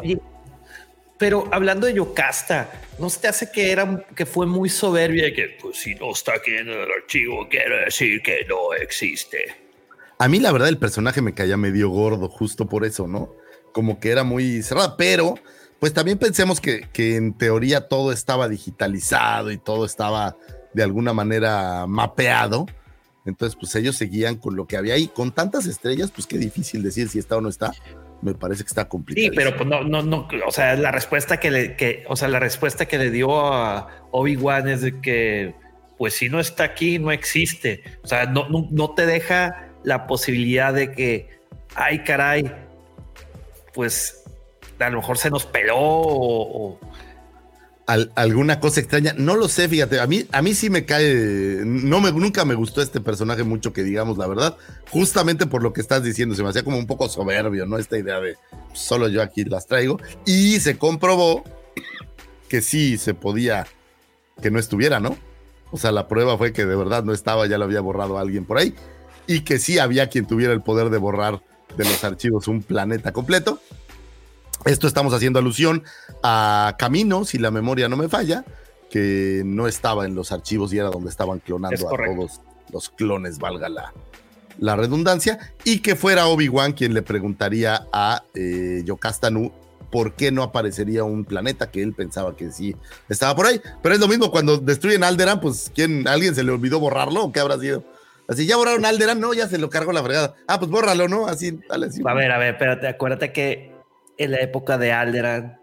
pero 1.17 1.47
hablando 1.51 1.87
de 1.87 1.93
Yocasta, 1.93 2.71
¿no 2.99 3.09
se 3.09 3.19
te 3.19 3.27
hace 3.27 3.51
que 3.51 3.71
era 3.71 4.05
que 4.15 4.25
fue 4.25 4.45
muy 4.45 4.69
soberbia 4.69 5.27
y 5.27 5.33
que 5.33 5.57
pues 5.61 5.77
si 5.77 5.95
no 5.95 6.11
está 6.11 6.33
aquí 6.35 6.51
en 6.51 6.69
el 6.69 6.91
archivo 6.91 7.47
quiere 7.49 7.85
decir 7.85 8.21
que 8.21 8.45
no 8.47 8.73
existe? 8.73 9.55
A 10.17 10.27
mí 10.27 10.39
la 10.39 10.51
verdad 10.51 10.69
el 10.69 10.77
personaje 10.77 11.21
me 11.21 11.33
caía 11.33 11.57
medio 11.57 11.89
gordo 11.89 12.29
justo 12.29 12.67
por 12.67 12.85
eso, 12.85 13.07
¿no? 13.07 13.35
Como 13.71 13.99
que 13.99 14.11
era 14.11 14.23
muy 14.23 14.61
cerrada, 14.61 14.95
pero 14.95 15.35
pues 15.81 15.93
también 15.93 16.19
pensemos 16.19 16.61
que, 16.61 16.87
en 16.95 17.33
teoría 17.33 17.87
todo 17.87 18.11
estaba 18.11 18.47
digitalizado 18.47 19.49
y 19.49 19.57
todo 19.57 19.83
estaba 19.83 20.37
de 20.75 20.83
alguna 20.83 21.11
manera 21.11 21.87
mapeado. 21.87 22.67
Entonces, 23.25 23.57
pues 23.59 23.73
ellos 23.73 23.95
seguían 23.95 24.35
con 24.35 24.55
lo 24.55 24.67
que 24.67 24.77
había 24.77 24.93
ahí. 24.93 25.07
Con 25.07 25.31
tantas 25.31 25.65
estrellas, 25.65 26.11
pues 26.11 26.27
qué 26.27 26.37
difícil 26.37 26.83
decir 26.83 27.09
si 27.09 27.17
está 27.17 27.37
o 27.37 27.41
no 27.41 27.49
está. 27.49 27.71
Me 28.21 28.35
parece 28.35 28.63
que 28.63 28.67
está 28.67 28.87
complicado. 28.87 29.27
Sí, 29.27 29.35
pero 29.35 29.57
pues 29.57 29.67
no, 29.67 29.83
no, 29.83 30.03
no, 30.03 30.27
o 30.45 30.51
sea, 30.51 30.75
la 30.75 30.91
respuesta 30.91 31.39
que 31.39 31.49
le, 31.49 31.75
que, 31.75 32.03
o 32.07 32.15
sea, 32.15 32.27
la 32.27 32.39
respuesta 32.39 32.85
que 32.85 32.99
le 32.99 33.09
dio 33.09 33.51
a 33.51 34.05
Obi-Wan 34.11 34.69
es 34.69 34.81
de 34.81 35.01
que, 35.01 35.55
pues 35.97 36.13
si 36.13 36.29
no 36.29 36.39
está 36.39 36.63
aquí, 36.63 36.99
no 36.99 37.11
existe. 37.11 37.81
O 38.03 38.07
sea, 38.07 38.27
no, 38.27 38.47
no, 38.49 38.67
no 38.69 38.91
te 38.91 39.07
deja 39.07 39.71
la 39.83 40.05
posibilidad 40.05 40.75
de 40.75 40.91
que, 40.91 41.39
ay, 41.73 42.03
caray, 42.03 42.53
pues 43.73 44.20
a 44.83 44.89
lo 44.89 44.97
mejor 44.97 45.17
se 45.17 45.29
nos 45.29 45.45
peló 45.45 45.77
o, 45.77 46.79
alguna 48.15 48.59
cosa 48.59 48.79
extraña. 48.79 49.13
No 49.17 49.35
lo 49.35 49.47
sé, 49.47 49.67
fíjate, 49.67 49.99
a 49.99 50.07
mí, 50.07 50.25
a 50.31 50.41
mí 50.41 50.53
sí 50.53 50.69
me 50.69 50.85
cae, 50.85 51.61
no 51.65 51.99
me, 51.99 52.11
nunca 52.11 52.45
me 52.45 52.55
gustó 52.55 52.81
este 52.81 53.01
personaje 53.01 53.43
mucho 53.43 53.73
que 53.73 53.83
digamos 53.83 54.17
la 54.17 54.27
verdad, 54.27 54.57
justamente 54.89 55.45
por 55.45 55.63
lo 55.63 55.73
que 55.73 55.81
estás 55.81 56.03
diciendo, 56.03 56.35
se 56.35 56.43
me 56.43 56.49
hacía 56.49 56.63
como 56.63 56.77
un 56.77 56.87
poco 56.87 57.09
soberbio, 57.09 57.65
¿no? 57.65 57.77
Esta 57.77 57.97
idea 57.97 58.19
de 58.19 58.37
solo 58.73 59.07
yo 59.07 59.21
aquí 59.21 59.43
las 59.43 59.67
traigo. 59.67 59.99
Y 60.25 60.59
se 60.59 60.77
comprobó 60.77 61.43
que 62.47 62.61
sí 62.61 62.97
se 62.97 63.13
podía, 63.13 63.67
que 64.41 64.51
no 64.51 64.59
estuviera, 64.59 64.99
¿no? 64.99 65.17
O 65.71 65.77
sea, 65.77 65.91
la 65.91 66.07
prueba 66.07 66.37
fue 66.37 66.53
que 66.53 66.65
de 66.65 66.75
verdad 66.75 67.03
no 67.03 67.13
estaba, 67.13 67.47
ya 67.47 67.57
lo 67.57 67.65
había 67.65 67.81
borrado 67.81 68.17
alguien 68.17 68.45
por 68.45 68.57
ahí, 68.57 68.75
y 69.25 69.41
que 69.41 69.57
sí 69.57 69.79
había 69.79 70.09
quien 70.09 70.25
tuviera 70.25 70.53
el 70.53 70.61
poder 70.61 70.89
de 70.89 70.97
borrar 70.97 71.41
de 71.77 71.85
los 71.85 72.03
archivos 72.03 72.47
un 72.47 72.61
planeta 72.61 73.11
completo. 73.13 73.61
Esto 74.65 74.87
estamos 74.87 75.13
haciendo 75.13 75.39
alusión 75.39 75.83
a 76.23 76.75
Camino, 76.77 77.25
si 77.25 77.37
la 77.39 77.51
memoria 77.51 77.89
no 77.89 77.97
me 77.97 78.09
falla, 78.09 78.45
que 78.89 79.41
no 79.45 79.67
estaba 79.67 80.05
en 80.05 80.13
los 80.13 80.31
archivos 80.31 80.71
y 80.73 80.77
era 80.77 80.89
donde 80.89 81.09
estaban 81.09 81.39
clonando 81.39 81.87
a 81.87 81.91
todos 81.91 82.41
los 82.71 82.89
clones, 82.89 83.39
valga 83.39 83.69
la, 83.69 83.93
la 84.59 84.75
redundancia, 84.75 85.39
y 85.63 85.79
que 85.79 85.95
fuera 85.95 86.27
Obi-Wan 86.27 86.73
quien 86.73 86.93
le 86.93 87.01
preguntaría 87.01 87.87
a 87.91 88.23
eh, 88.35 88.83
Yokastanu 88.85 89.51
por 89.89 90.13
qué 90.13 90.31
no 90.31 90.43
aparecería 90.43 91.03
un 91.03 91.25
planeta 91.25 91.69
que 91.69 91.81
él 91.81 91.93
pensaba 91.93 92.35
que 92.37 92.51
sí 92.51 92.75
estaba 93.09 93.35
por 93.35 93.47
ahí. 93.47 93.59
Pero 93.81 93.95
es 93.95 93.99
lo 93.99 94.07
mismo 94.07 94.31
cuando 94.31 94.57
destruyen 94.57 95.03
Alderan, 95.03 95.41
pues 95.41 95.71
¿quién, 95.73 96.07
¿alguien 96.07 96.33
se 96.33 96.43
le 96.43 96.51
olvidó 96.51 96.79
borrarlo 96.79 97.23
o 97.23 97.31
qué 97.31 97.39
habrá 97.41 97.59
sido? 97.59 97.83
Así, 98.27 98.45
ya 98.45 98.55
borraron 98.55 98.85
Alderan, 98.85 99.19
no, 99.19 99.33
ya 99.33 99.49
se 99.49 99.57
lo 99.57 99.69
cargó 99.69 99.91
la 99.91 100.03
fregada. 100.03 100.35
Ah, 100.47 100.59
pues 100.59 100.71
bórralo, 100.71 101.09
¿no? 101.09 101.27
Así, 101.27 101.59
dale 101.67 101.87
así. 101.87 102.01
A 102.05 102.13
ver, 102.13 102.31
a 102.31 102.37
ver, 102.37 102.53
espérate, 102.53 102.87
acuérdate 102.87 103.33
que 103.33 103.70
en 104.23 104.31
la 104.31 104.41
época 104.41 104.77
de 104.77 104.91
Alderan, 104.91 105.59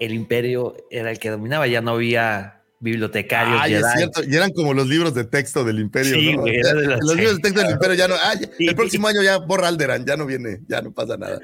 el 0.00 0.12
imperio 0.12 0.76
era 0.90 1.10
el 1.10 1.18
que 1.18 1.30
dominaba, 1.30 1.66
ya 1.66 1.80
no 1.80 1.92
había 1.92 2.62
bibliotecarios. 2.80 3.58
Ay, 3.60 3.74
es 3.74 3.84
cierto, 3.96 4.22
y 4.24 4.36
eran 4.36 4.52
como 4.52 4.74
los 4.74 4.86
libros 4.86 5.14
de 5.14 5.24
texto 5.24 5.64
del 5.64 5.80
imperio. 5.80 6.14
Sí, 6.14 6.36
¿no? 6.36 6.46
los, 6.46 7.16
libros 7.16 7.36
de 7.36 7.42
texto 7.42 7.60
del 7.60 7.70
imperio 7.72 7.94
ya 7.94 8.08
no. 8.08 8.14
Ah, 8.14 8.34
el 8.58 8.74
próximo 8.74 9.08
año 9.08 9.22
ya 9.22 9.38
borra 9.38 9.68
Alderan, 9.68 10.04
ya 10.04 10.16
no 10.16 10.26
viene, 10.26 10.60
ya 10.68 10.82
no 10.82 10.92
pasa 10.92 11.16
nada. 11.16 11.40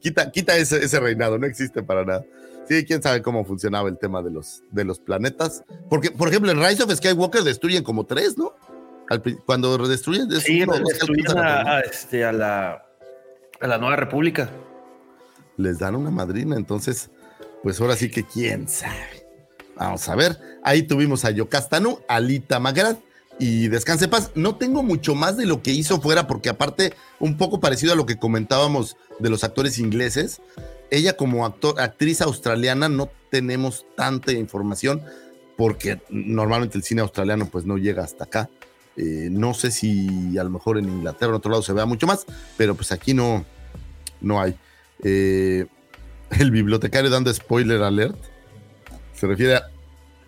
Quita, 0.00 0.30
quita 0.30 0.56
ese, 0.56 0.84
ese 0.84 1.00
reinado, 1.00 1.38
no 1.38 1.46
existe 1.46 1.82
para 1.82 2.04
nada. 2.04 2.24
Sí, 2.68 2.84
quién 2.84 3.02
sabe 3.02 3.22
cómo 3.22 3.44
funcionaba 3.44 3.88
el 3.88 3.98
tema 3.98 4.22
de 4.22 4.30
los, 4.30 4.62
de 4.70 4.84
los 4.84 5.00
planetas. 5.00 5.64
Porque, 5.88 6.10
por 6.10 6.28
ejemplo, 6.28 6.50
en 6.50 6.62
Rise 6.62 6.82
of 6.82 6.94
Skywalker 6.94 7.42
destruyen 7.42 7.82
como 7.82 8.04
tres, 8.06 8.36
¿no? 8.36 8.54
cuando 9.46 9.78
destruyen, 9.88 10.28
destruyen, 10.28 10.68
este, 11.90 12.26
a 12.26 12.32
la, 12.32 12.84
a 13.58 13.66
la 13.66 13.78
Nueva 13.78 13.96
República 13.96 14.50
les 15.58 15.78
dan 15.78 15.94
una 15.94 16.10
madrina. 16.10 16.56
Entonces, 16.56 17.10
pues 17.62 17.78
ahora 17.80 17.96
sí 17.96 18.10
que 18.10 18.24
quién 18.24 18.66
sabe. 18.68 19.26
Vamos 19.76 20.08
a 20.08 20.16
ver. 20.16 20.38
Ahí 20.64 20.82
tuvimos 20.82 21.24
a 21.24 21.30
Yocastanu, 21.30 21.98
Alita 22.08 22.58
Magrat 22.58 22.98
y 23.38 23.68
Descanse 23.68 24.08
Paz. 24.08 24.30
No 24.34 24.56
tengo 24.56 24.82
mucho 24.82 25.14
más 25.14 25.36
de 25.36 25.46
lo 25.46 25.62
que 25.62 25.72
hizo 25.72 26.00
fuera, 26.00 26.26
porque 26.26 26.48
aparte, 26.48 26.94
un 27.20 27.36
poco 27.36 27.60
parecido 27.60 27.92
a 27.92 27.96
lo 27.96 28.06
que 28.06 28.18
comentábamos 28.18 28.96
de 29.18 29.30
los 29.30 29.44
actores 29.44 29.78
ingleses, 29.78 30.40
ella 30.90 31.16
como 31.16 31.44
actriz 31.44 32.20
australiana 32.22 32.88
no 32.88 33.10
tenemos 33.30 33.84
tanta 33.96 34.32
información, 34.32 35.02
porque 35.56 36.00
normalmente 36.08 36.78
el 36.78 36.84
cine 36.84 37.02
australiano 37.02 37.46
pues 37.46 37.64
no 37.64 37.76
llega 37.78 38.04
hasta 38.04 38.24
acá. 38.24 38.48
Eh, 38.96 39.28
no 39.30 39.54
sé 39.54 39.70
si 39.70 40.36
a 40.38 40.44
lo 40.44 40.50
mejor 40.50 40.78
en 40.78 40.88
Inglaterra 40.88 41.30
en 41.30 41.36
otro 41.36 41.52
lado 41.52 41.62
se 41.62 41.72
vea 41.72 41.86
mucho 41.86 42.06
más, 42.06 42.26
pero 42.56 42.74
pues 42.74 42.90
aquí 42.90 43.14
no, 43.14 43.44
no 44.20 44.40
hay. 44.40 44.56
Eh, 45.02 45.66
el 46.38 46.50
bibliotecario 46.50 47.10
dando 47.10 47.32
spoiler 47.32 47.82
alert. 47.82 48.16
Se 49.14 49.26
refiere 49.26 49.56
a. 49.56 49.70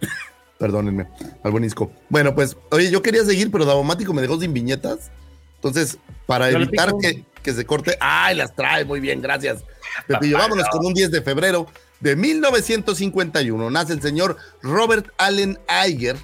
Perdónenme, 0.58 1.08
al 1.42 1.50
buenisco. 1.52 1.90
Bueno, 2.08 2.34
pues, 2.34 2.56
oye, 2.70 2.90
yo 2.90 3.02
quería 3.02 3.24
seguir, 3.24 3.50
pero 3.50 3.64
Davomático 3.64 4.12
me 4.12 4.22
dejó 4.22 4.38
sin 4.38 4.52
viñetas. 4.52 5.10
Entonces, 5.56 5.98
para 6.26 6.50
evitar 6.50 6.92
que, 7.00 7.24
que, 7.42 7.52
se 7.52 7.64
corte. 7.66 7.96
¡Ay, 8.00 8.36
las 8.36 8.54
trae! 8.54 8.84
Muy 8.84 9.00
bien, 9.00 9.20
gracias. 9.20 9.64
Pepillo, 10.06 10.38
vámonos 10.38 10.68
con 10.68 10.84
un 10.84 10.94
10 10.94 11.10
de 11.10 11.22
febrero 11.22 11.66
de 12.00 12.16
1951. 12.16 13.70
Nace 13.70 13.92
el 13.92 14.02
señor 14.02 14.36
Robert 14.62 15.08
Allen 15.18 15.58
Iger 15.86 16.16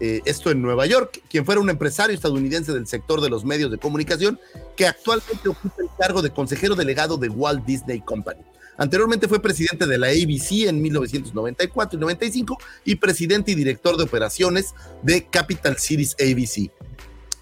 eh, 0.00 0.20
esto 0.24 0.50
en 0.50 0.62
Nueva 0.62 0.86
York, 0.86 1.22
quien 1.28 1.44
fuera 1.44 1.60
un 1.60 1.70
empresario 1.70 2.14
estadounidense 2.14 2.72
del 2.72 2.86
sector 2.86 3.20
de 3.20 3.30
los 3.30 3.44
medios 3.44 3.70
de 3.70 3.78
comunicación, 3.78 4.38
que 4.76 4.86
actualmente 4.86 5.48
ocupa 5.48 5.74
el 5.78 5.88
cargo 5.98 6.22
de 6.22 6.30
consejero 6.30 6.74
delegado 6.74 7.16
de 7.16 7.28
Walt 7.28 7.64
Disney 7.64 8.00
Company. 8.00 8.40
Anteriormente 8.76 9.26
fue 9.26 9.42
presidente 9.42 9.86
de 9.86 9.98
la 9.98 10.06
ABC 10.06 10.68
en 10.68 10.80
1994 10.80 11.98
y 11.98 12.00
95 12.00 12.58
y 12.84 12.94
presidente 12.94 13.50
y 13.50 13.56
director 13.56 13.96
de 13.96 14.04
operaciones 14.04 14.72
de 15.02 15.26
Capital 15.26 15.76
Cities 15.78 16.14
ABC 16.20 16.70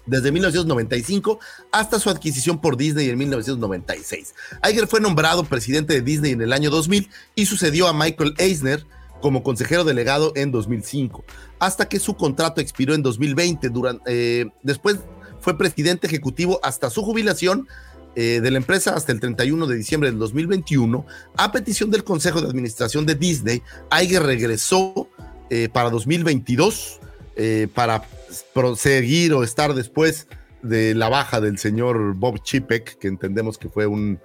desde 0.07 0.31
1995 0.31 1.39
hasta 1.71 1.99
su 1.99 2.09
adquisición 2.09 2.59
por 2.59 2.77
Disney 2.77 3.09
en 3.09 3.17
1996. 3.17 4.33
Iger 4.67 4.87
fue 4.87 4.99
nombrado 4.99 5.43
presidente 5.43 5.93
de 5.93 6.01
Disney 6.01 6.31
en 6.31 6.41
el 6.41 6.53
año 6.53 6.71
2000 6.71 7.09
y 7.35 7.45
sucedió 7.45 7.87
a 7.87 7.93
Michael 7.93 8.33
Eisner, 8.37 8.85
como 9.21 9.43
consejero 9.43 9.83
delegado 9.83 10.31
en 10.35 10.51
2005, 10.51 11.23
hasta 11.59 11.89
que 11.89 11.99
su 11.99 12.15
contrato 12.15 12.61
expiró 12.61 12.93
en 12.93 13.03
2020. 13.03 13.69
Durante, 13.69 14.03
eh, 14.07 14.45
después 14.63 14.97
fue 15.39 15.57
presidente 15.57 16.07
ejecutivo 16.07 16.59
hasta 16.63 16.89
su 16.89 17.03
jubilación 17.03 17.67
eh, 18.15 18.39
de 18.41 18.51
la 18.51 18.57
empresa 18.57 18.95
hasta 18.95 19.11
el 19.11 19.19
31 19.19 19.67
de 19.67 19.75
diciembre 19.75 20.09
del 20.09 20.19
2021. 20.19 21.05
A 21.37 21.51
petición 21.51 21.91
del 21.91 22.03
Consejo 22.03 22.41
de 22.41 22.47
Administración 22.47 23.05
de 23.05 23.15
Disney, 23.15 23.61
Iger 24.01 24.23
regresó 24.23 25.09
eh, 25.49 25.69
para 25.71 25.89
2022 25.89 26.99
para 27.75 28.03
proseguir 28.51 29.31
o 29.33 29.43
estar 29.43 29.75
después 29.75 30.27
de 30.63 30.95
la 30.95 31.07
baja 31.07 31.39
del 31.39 31.59
señor 31.59 32.15
Bob 32.15 32.41
Chipek, 32.41 32.97
que 32.97 33.07
entendemos 33.07 33.59
que 33.59 33.69
fue 33.69 33.85
un 33.85 34.19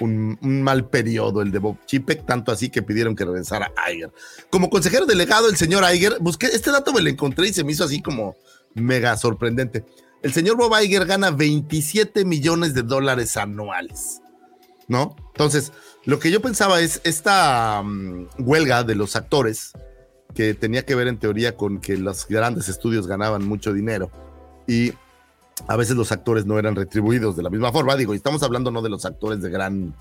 un, 0.00 0.38
mal 0.40 0.88
periodo 0.88 1.42
el 1.42 1.50
de 1.50 1.58
Bob 1.58 1.78
Chipek, 1.86 2.26
tanto 2.26 2.52
así 2.52 2.68
que 2.68 2.82
pidieron 2.82 3.16
que 3.16 3.24
regresara 3.24 3.72
Iger. 3.92 4.12
Como 4.50 4.70
consejero 4.70 5.06
delegado, 5.06 5.48
el 5.48 5.56
señor 5.56 5.84
Iger, 5.92 6.18
busqué, 6.20 6.46
este 6.46 6.70
dato 6.70 6.92
me 6.92 7.00
lo 7.00 7.08
encontré 7.08 7.48
y 7.48 7.52
se 7.52 7.64
me 7.64 7.72
hizo 7.72 7.84
así 7.84 8.02
como 8.02 8.36
mega 8.74 9.16
sorprendente. 9.16 9.84
El 10.22 10.32
señor 10.32 10.56
Bob 10.56 10.72
Iger 10.82 11.06
gana 11.06 11.30
27 11.30 12.24
millones 12.24 12.74
de 12.74 12.82
dólares 12.82 13.36
anuales, 13.36 14.20
¿no? 14.88 15.16
Entonces, 15.32 15.72
lo 16.04 16.18
que 16.18 16.30
yo 16.30 16.40
pensaba 16.40 16.80
es 16.80 17.00
esta 17.04 17.82
mm, 17.82 18.28
huelga 18.38 18.82
de 18.84 18.94
los 18.94 19.16
actores, 19.16 19.72
que 20.34 20.54
tenía 20.54 20.84
que 20.84 20.94
ver 20.94 21.08
en 21.08 21.18
teoría 21.18 21.56
con 21.56 21.80
que 21.80 21.96
los 21.96 22.28
grandes 22.28 22.68
estudios 22.68 23.06
ganaban 23.06 23.46
mucho 23.46 23.72
dinero 23.72 24.10
y 24.66 24.92
a 25.66 25.76
veces 25.76 25.96
los 25.96 26.12
actores 26.12 26.46
no 26.46 26.58
eran 26.58 26.76
retribuidos 26.76 27.36
de 27.36 27.42
la 27.42 27.50
misma 27.50 27.72
forma. 27.72 27.96
Digo, 27.96 28.14
y 28.14 28.16
estamos 28.16 28.42
hablando 28.42 28.70
no 28.70 28.82
de 28.82 28.90
los 28.90 29.04
actores 29.04 29.40
de 29.42 29.50
gran, 29.50 29.94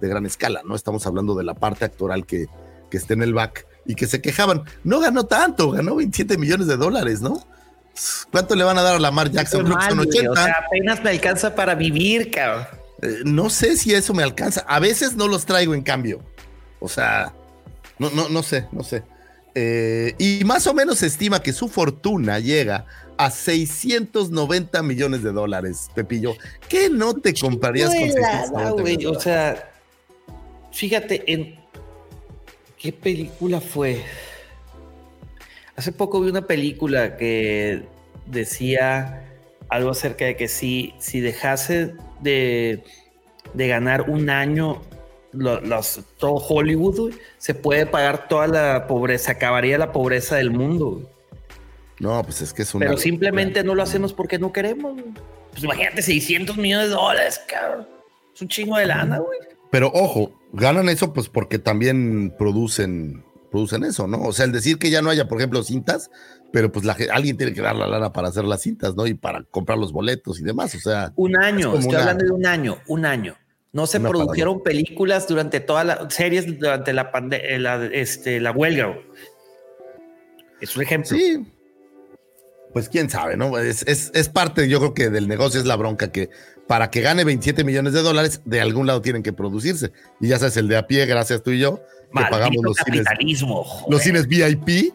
de 0.00 0.08
gran 0.08 0.26
escala, 0.26 0.62
¿no? 0.64 0.74
Estamos 0.74 1.06
hablando 1.06 1.34
de 1.34 1.44
la 1.44 1.54
parte 1.54 1.84
actoral 1.84 2.26
que, 2.26 2.46
que 2.90 2.96
esté 2.96 3.14
en 3.14 3.22
el 3.22 3.34
back 3.34 3.66
y 3.86 3.94
que 3.94 4.06
se 4.06 4.20
quejaban. 4.20 4.62
No 4.84 5.00
ganó 5.00 5.26
tanto, 5.26 5.70
ganó 5.70 5.96
27 5.96 6.38
millones 6.38 6.66
de 6.66 6.76
dólares, 6.76 7.20
¿no? 7.20 7.44
¿Cuánto 8.30 8.54
le 8.54 8.64
van 8.64 8.78
a 8.78 8.82
dar 8.82 8.96
a 8.96 8.98
Lamar 8.98 9.30
Jackson? 9.30 9.66
Son 9.66 9.98
80. 10.00 10.30
O 10.30 10.34
sea, 10.34 10.64
apenas 10.66 11.02
me 11.02 11.10
alcanza 11.10 11.54
para 11.54 11.74
vivir, 11.74 12.30
cabrón. 12.30 12.66
Eh, 13.02 13.18
no 13.24 13.50
sé 13.50 13.76
si 13.76 13.92
eso 13.92 14.14
me 14.14 14.22
alcanza. 14.22 14.64
A 14.66 14.78
veces 14.78 15.14
no 15.14 15.28
los 15.28 15.44
traigo 15.44 15.74
en 15.74 15.82
cambio. 15.82 16.22
O 16.80 16.88
sea, 16.88 17.34
no, 17.98 18.10
no, 18.10 18.28
no 18.28 18.42
sé, 18.42 18.66
no 18.72 18.82
sé. 18.82 19.02
Eh, 19.54 20.14
y 20.18 20.44
más 20.44 20.66
o 20.66 20.72
menos 20.72 20.98
se 20.98 21.06
estima 21.06 21.42
que 21.42 21.52
su 21.52 21.68
fortuna 21.68 22.38
llega 22.38 22.86
a 23.16 23.30
690 23.30 24.82
millones 24.82 25.22
de 25.22 25.32
dólares, 25.32 25.90
Pepillo. 25.94 26.34
¿Qué 26.68 26.88
no 26.90 27.14
te 27.14 27.34
comprarías 27.34 27.90
con 27.90 28.10
690 28.10 29.10
O 29.10 29.20
sea, 29.20 29.72
fíjate 30.72 31.22
en 31.32 31.56
qué 32.78 32.92
película 32.92 33.60
fue. 33.60 34.02
Hace 35.76 35.92
poco 35.92 36.20
vi 36.20 36.30
una 36.30 36.46
película 36.46 37.16
que 37.16 37.82
decía 38.26 39.24
algo 39.68 39.90
acerca 39.90 40.26
de 40.26 40.36
que 40.36 40.48
si, 40.48 40.94
si 40.98 41.20
dejase 41.20 41.94
de, 42.20 42.84
de 43.54 43.68
ganar 43.68 44.10
un 44.10 44.28
año 44.30 44.82
los, 45.32 46.00
todo 46.18 46.34
Hollywood, 46.34 47.14
se 47.38 47.54
puede 47.54 47.86
pagar 47.86 48.28
toda 48.28 48.46
la 48.46 48.86
pobreza, 48.86 49.32
acabaría 49.32 49.78
la 49.78 49.92
pobreza 49.92 50.36
del 50.36 50.50
mundo. 50.50 51.10
No, 52.02 52.20
pues 52.24 52.42
es 52.42 52.52
que 52.52 52.62
es 52.62 52.74
una. 52.74 52.86
Pero 52.86 52.98
simplemente 52.98 53.62
no 53.62 53.76
lo 53.76 53.82
hacemos 53.82 54.12
porque 54.12 54.36
no 54.36 54.52
queremos. 54.52 55.00
Pues 55.52 55.62
imagínate 55.62 56.02
600 56.02 56.56
millones 56.56 56.88
de 56.88 56.94
dólares, 56.94 57.40
cabrón. 57.48 57.86
Es 58.34 58.42
un 58.42 58.48
chingo 58.48 58.76
de 58.76 58.86
lana, 58.86 59.18
güey. 59.18 59.38
Pero 59.70 59.88
ojo, 59.94 60.32
ganan 60.52 60.88
eso 60.88 61.12
pues 61.12 61.28
porque 61.28 61.60
también 61.60 62.34
producen, 62.36 63.24
producen 63.52 63.84
eso, 63.84 64.08
¿no? 64.08 64.20
O 64.20 64.32
sea, 64.32 64.46
el 64.46 64.52
decir 64.52 64.78
que 64.78 64.90
ya 64.90 65.00
no 65.00 65.10
haya, 65.10 65.28
por 65.28 65.38
ejemplo, 65.38 65.62
cintas, 65.62 66.10
pero 66.52 66.72
pues 66.72 66.84
la, 66.84 66.96
alguien 67.12 67.36
tiene 67.36 67.54
que 67.54 67.62
dar 67.62 67.76
la 67.76 67.86
lana 67.86 68.12
para 68.12 68.28
hacer 68.28 68.44
las 68.44 68.62
cintas, 68.62 68.96
¿no? 68.96 69.06
Y 69.06 69.14
para 69.14 69.44
comprar 69.44 69.78
los 69.78 69.92
boletos 69.92 70.40
y 70.40 70.42
demás, 70.42 70.74
o 70.74 70.80
sea. 70.80 71.12
Un 71.14 71.40
año, 71.40 71.76
estoy 71.78 71.94
hablando 71.94 72.24
de 72.24 72.30
un 72.32 72.46
año, 72.46 72.78
un 72.88 73.06
año. 73.06 73.36
No 73.70 73.86
se 73.86 74.00
produjeron 74.00 74.60
películas 74.64 75.28
durante 75.28 75.60
todas 75.60 75.86
las 75.86 76.12
series 76.12 76.58
durante 76.58 76.92
la, 76.92 77.12
pandemia, 77.12 77.58
la, 77.60 77.84
este, 77.86 78.40
la 78.40 78.50
huelga. 78.50 78.98
Es 80.60 80.76
un 80.76 80.82
ejemplo. 80.82 81.16
Sí. 81.16 81.46
Pues 82.72 82.88
quién 82.88 83.10
sabe, 83.10 83.36
¿no? 83.36 83.58
Es, 83.58 83.84
es, 83.86 84.10
es, 84.14 84.28
parte, 84.28 84.68
yo 84.68 84.78
creo 84.78 84.94
que 84.94 85.10
del 85.10 85.28
negocio 85.28 85.60
es 85.60 85.66
la 85.66 85.76
bronca 85.76 86.10
que 86.10 86.30
para 86.66 86.90
que 86.90 87.02
gane 87.02 87.24
27 87.24 87.64
millones 87.64 87.92
de 87.92 88.02
dólares, 88.02 88.40
de 88.44 88.60
algún 88.60 88.86
lado 88.86 89.02
tienen 89.02 89.22
que 89.22 89.32
producirse. 89.32 89.92
Y 90.20 90.28
ya 90.28 90.38
sabes, 90.38 90.56
el 90.56 90.68
de 90.68 90.76
a 90.76 90.86
pie, 90.86 91.04
gracias 91.04 91.42
tú 91.42 91.50
y 91.50 91.58
yo, 91.58 91.80
que 92.16 92.24
pagamos 92.30 92.62
los 92.62 92.76
cines, 92.76 93.04
los 93.88 94.02
cines 94.02 94.26
VIP, 94.26 94.94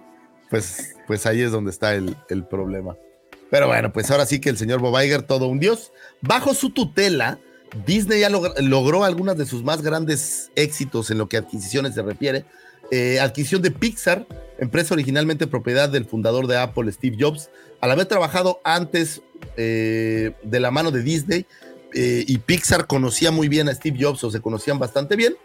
pues, 0.49 0.95
pues 1.05 1.25
ahí 1.25 1.41
es 1.41 1.51
donde 1.51 1.71
está 1.71 1.93
el, 1.93 2.15
el, 2.29 2.45
problema. 2.45 2.95
Pero 3.51 3.67
bueno, 3.67 3.93
pues 3.93 4.09
ahora 4.09 4.25
sí 4.25 4.39
que 4.39 4.49
el 4.49 4.57
señor 4.57 4.79
Bob 4.79 4.99
Iger, 5.01 5.23
todo 5.23 5.47
un 5.47 5.59
dios. 5.59 5.91
Bajo 6.21 6.53
su 6.53 6.71
tutela, 6.71 7.39
Disney 7.85 8.21
ya 8.21 8.29
logró 8.29 9.03
algunas 9.03 9.37
de 9.37 9.45
sus 9.45 9.63
más 9.63 9.81
grandes 9.81 10.51
éxitos 10.55 11.11
en 11.11 11.17
lo 11.17 11.27
que 11.29 11.37
adquisiciones 11.37 11.93
se 11.93 12.01
refiere. 12.01 12.45
Eh, 12.89 13.19
adquisición 13.19 13.61
de 13.61 13.71
Pixar, 13.71 14.25
empresa 14.59 14.93
originalmente 14.93 15.47
propiedad 15.47 15.89
del 15.89 16.05
fundador 16.05 16.47
de 16.47 16.57
Apple, 16.57 16.91
Steve 16.91 17.17
Jobs, 17.19 17.49
al 17.81 17.91
haber 17.91 18.05
trabajado 18.05 18.59
antes 18.63 19.21
eh, 19.55 20.33
de 20.43 20.59
la 20.59 20.71
mano 20.71 20.91
de 20.91 21.03
Disney 21.03 21.45
eh, 21.93 22.23
y 22.27 22.37
Pixar 22.39 22.87
conocía 22.87 23.31
muy 23.31 23.47
bien 23.47 23.69
a 23.69 23.73
Steve 23.73 23.97
Jobs 23.99 24.23
o 24.23 24.31
se 24.31 24.41
conocían 24.41 24.79
bastante 24.79 25.15
bien, 25.15 25.35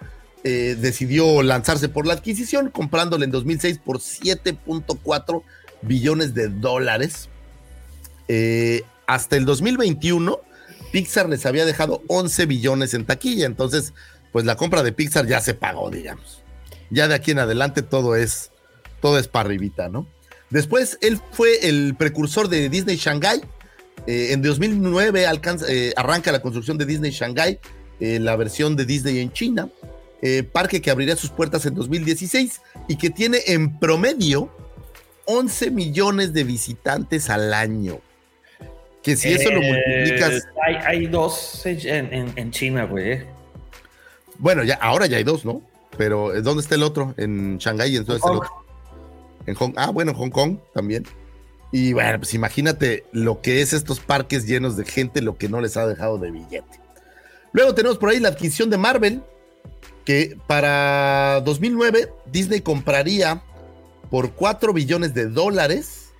decidió 0.44 1.40
lanzarse 1.44 1.88
por 1.88 2.04
la 2.04 2.14
adquisición, 2.14 2.70
comprándole 2.70 3.26
en 3.26 3.30
2006 3.30 3.78
por 3.78 3.98
7.4 4.00 5.42
billones 5.82 6.34
de 6.34 6.48
dólares. 6.48 7.28
hasta 9.06 9.36
el 9.36 9.44
2021 9.44 10.40
Pixar 10.92 11.28
les 11.28 11.46
había 11.46 11.64
dejado 11.64 12.02
11 12.06 12.46
billones 12.46 12.94
en 12.94 13.06
taquilla, 13.06 13.46
entonces 13.46 13.94
pues 14.30 14.44
la 14.44 14.56
compra 14.56 14.82
de 14.82 14.92
Pixar 14.92 15.26
ya 15.26 15.40
se 15.40 15.54
pagó, 15.54 15.90
digamos. 15.90 16.42
Ya 16.90 17.08
de 17.08 17.14
aquí 17.14 17.30
en 17.30 17.38
adelante 17.38 17.82
todo 17.82 18.14
es, 18.14 18.50
todo 19.00 19.18
es 19.18 19.26
para 19.26 19.48
¿no? 19.90 20.06
Después 20.52 20.98
él 21.00 21.18
fue 21.30 21.66
el 21.66 21.94
precursor 21.96 22.48
de 22.48 22.68
Disney 22.68 22.96
Shanghai. 22.96 23.40
Eh, 24.06 24.32
en 24.32 24.42
2009 24.42 25.26
alcanza, 25.26 25.64
eh, 25.68 25.94
arranca 25.96 26.30
la 26.30 26.42
construcción 26.42 26.76
de 26.76 26.84
Disney 26.84 27.10
Shanghai, 27.10 27.58
eh, 28.00 28.18
la 28.20 28.36
versión 28.36 28.76
de 28.76 28.84
Disney 28.84 29.18
en 29.18 29.32
China, 29.32 29.68
parque 30.52 30.80
que 30.80 30.90
abriría 30.90 31.16
sus 31.16 31.30
puertas 31.30 31.66
en 31.66 31.74
2016 31.74 32.60
y 32.86 32.96
que 32.96 33.10
tiene 33.10 33.38
en 33.46 33.80
promedio 33.80 34.54
11 35.24 35.72
millones 35.72 36.32
de 36.32 36.44
visitantes 36.44 37.28
al 37.28 37.52
año. 37.52 37.98
Que 39.02 39.16
si 39.16 39.32
eso 39.32 39.50
lo 39.50 39.60
multiplicas. 39.60 40.46
Hay, 40.86 41.06
dos 41.06 41.62
en, 41.64 42.50
China, 42.52 42.84
güey. 42.84 43.24
Bueno, 44.38 44.62
ya, 44.62 44.74
ahora 44.74 45.06
ya 45.06 45.16
hay 45.16 45.24
dos, 45.24 45.44
¿no? 45.44 45.60
Pero 45.96 46.40
¿dónde 46.40 46.62
está 46.62 46.76
el 46.76 46.84
otro? 46.84 47.14
En 47.16 47.58
Shanghái, 47.58 47.96
entonces 47.96 48.24
el 48.24 48.36
otro. 48.36 48.61
En 49.46 49.54
Hong 49.54 49.72
Ah, 49.76 49.90
bueno, 49.90 50.12
en 50.12 50.16
Hong 50.16 50.30
Kong 50.30 50.58
también. 50.74 51.04
Y 51.72 51.94
bueno, 51.94 52.18
pues 52.18 52.34
imagínate 52.34 53.04
lo 53.12 53.40
que 53.40 53.62
es 53.62 53.72
estos 53.72 53.98
parques 54.00 54.46
llenos 54.46 54.76
de 54.76 54.84
gente, 54.84 55.22
lo 55.22 55.38
que 55.38 55.48
no 55.48 55.60
les 55.60 55.76
ha 55.76 55.86
dejado 55.86 56.18
de 56.18 56.30
billete. 56.30 56.80
Luego 57.52 57.74
tenemos 57.74 57.98
por 57.98 58.10
ahí 58.10 58.20
la 58.20 58.28
adquisición 58.28 58.68
de 58.68 58.78
Marvel, 58.78 59.22
que 60.04 60.36
para 60.46 61.40
2009 61.44 62.12
Disney 62.30 62.60
compraría 62.60 63.42
por 64.10 64.32
4 64.32 64.74
billones 64.74 65.14
de 65.14 65.26
dólares 65.26 66.10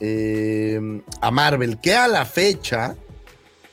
eh, 0.00 1.02
a 1.20 1.30
Marvel, 1.30 1.80
que 1.80 1.94
a 1.94 2.08
la 2.08 2.26
fecha 2.26 2.96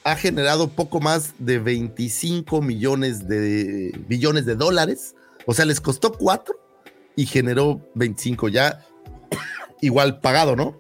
ha 0.06 0.16
generado 0.16 0.70
poco 0.70 1.02
más 1.02 1.34
de 1.40 1.60
25 1.60 2.62
millones 2.62 3.28
de 3.28 3.92
billones 4.08 4.46
de 4.46 4.56
dólares. 4.56 5.16
O 5.46 5.54
sea, 5.54 5.66
les 5.66 5.82
costó 5.82 6.14
4 6.14 6.69
y 7.20 7.26
generó 7.26 7.82
25 7.96 8.48
ya 8.48 8.86
igual 9.82 10.22
pagado, 10.22 10.56
¿no? 10.56 10.80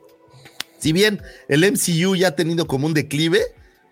Si 0.77 0.93
bien 0.93 1.21
el 1.49 1.69
MCU 1.69 2.15
ya 2.15 2.29
ha 2.29 2.35
tenido 2.37 2.65
como 2.65 2.87
un 2.87 2.93
declive, 2.93 3.41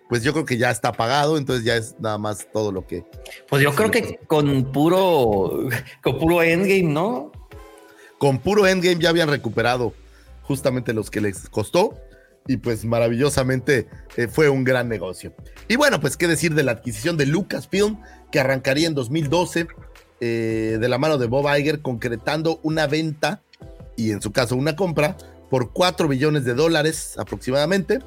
pues 0.08 0.22
yo 0.22 0.32
creo 0.32 0.46
que 0.46 0.56
ya 0.56 0.70
está 0.70 0.92
pagado, 0.92 1.36
entonces 1.36 1.66
ya 1.66 1.76
es 1.76 1.96
nada 2.00 2.16
más 2.16 2.48
todo 2.50 2.72
lo 2.72 2.86
que. 2.86 3.04
Pues 3.50 3.62
yo 3.62 3.74
creo 3.74 3.90
que 3.90 4.18
con 4.26 4.72
puro, 4.72 5.68
con 6.02 6.18
puro 6.18 6.42
endgame, 6.42 6.90
¿no? 6.90 7.30
Con 8.16 8.38
puro 8.38 8.66
endgame 8.66 8.98
ya 8.98 9.10
habían 9.10 9.28
recuperado 9.28 9.92
justamente 10.44 10.94
los 10.94 11.10
que 11.10 11.20
les 11.20 11.50
costó 11.50 11.98
y 12.46 12.56
pues 12.56 12.86
maravillosamente 12.86 13.88
eh, 14.16 14.26
fue 14.26 14.48
un 14.48 14.64
gran 14.64 14.88
negocio. 14.88 15.34
Y 15.68 15.76
bueno, 15.76 16.00
pues 16.00 16.16
qué 16.16 16.26
decir 16.26 16.54
de 16.54 16.62
la 16.62 16.72
adquisición 16.72 17.18
de 17.18 17.26
Lucasfilm 17.26 18.00
que 18.32 18.40
arrancaría 18.40 18.88
en 18.88 18.94
2012 18.94 19.68
eh, 20.20 20.78
de 20.80 20.88
la 20.88 20.98
mano 20.98 21.18
de 21.18 21.26
Bob 21.26 21.46
Iger 21.56 21.80
concretando 21.80 22.60
una 22.62 22.86
venta 22.86 23.42
y 23.96 24.12
en 24.12 24.22
su 24.22 24.32
caso 24.32 24.56
una 24.56 24.76
compra 24.76 25.16
por 25.50 25.72
4 25.72 26.08
billones 26.08 26.44
de 26.44 26.54
dólares 26.54 27.14
aproximadamente. 27.18 28.00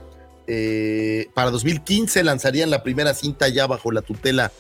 Eh, 0.48 1.30
para 1.34 1.52
2015 1.52 2.24
lanzarían 2.24 2.70
la 2.70 2.84
primera 2.84 3.14
cinta 3.14 3.48
ya 3.48 3.68
bajo 3.68 3.92
la 3.92 4.02
tutela 4.02 4.52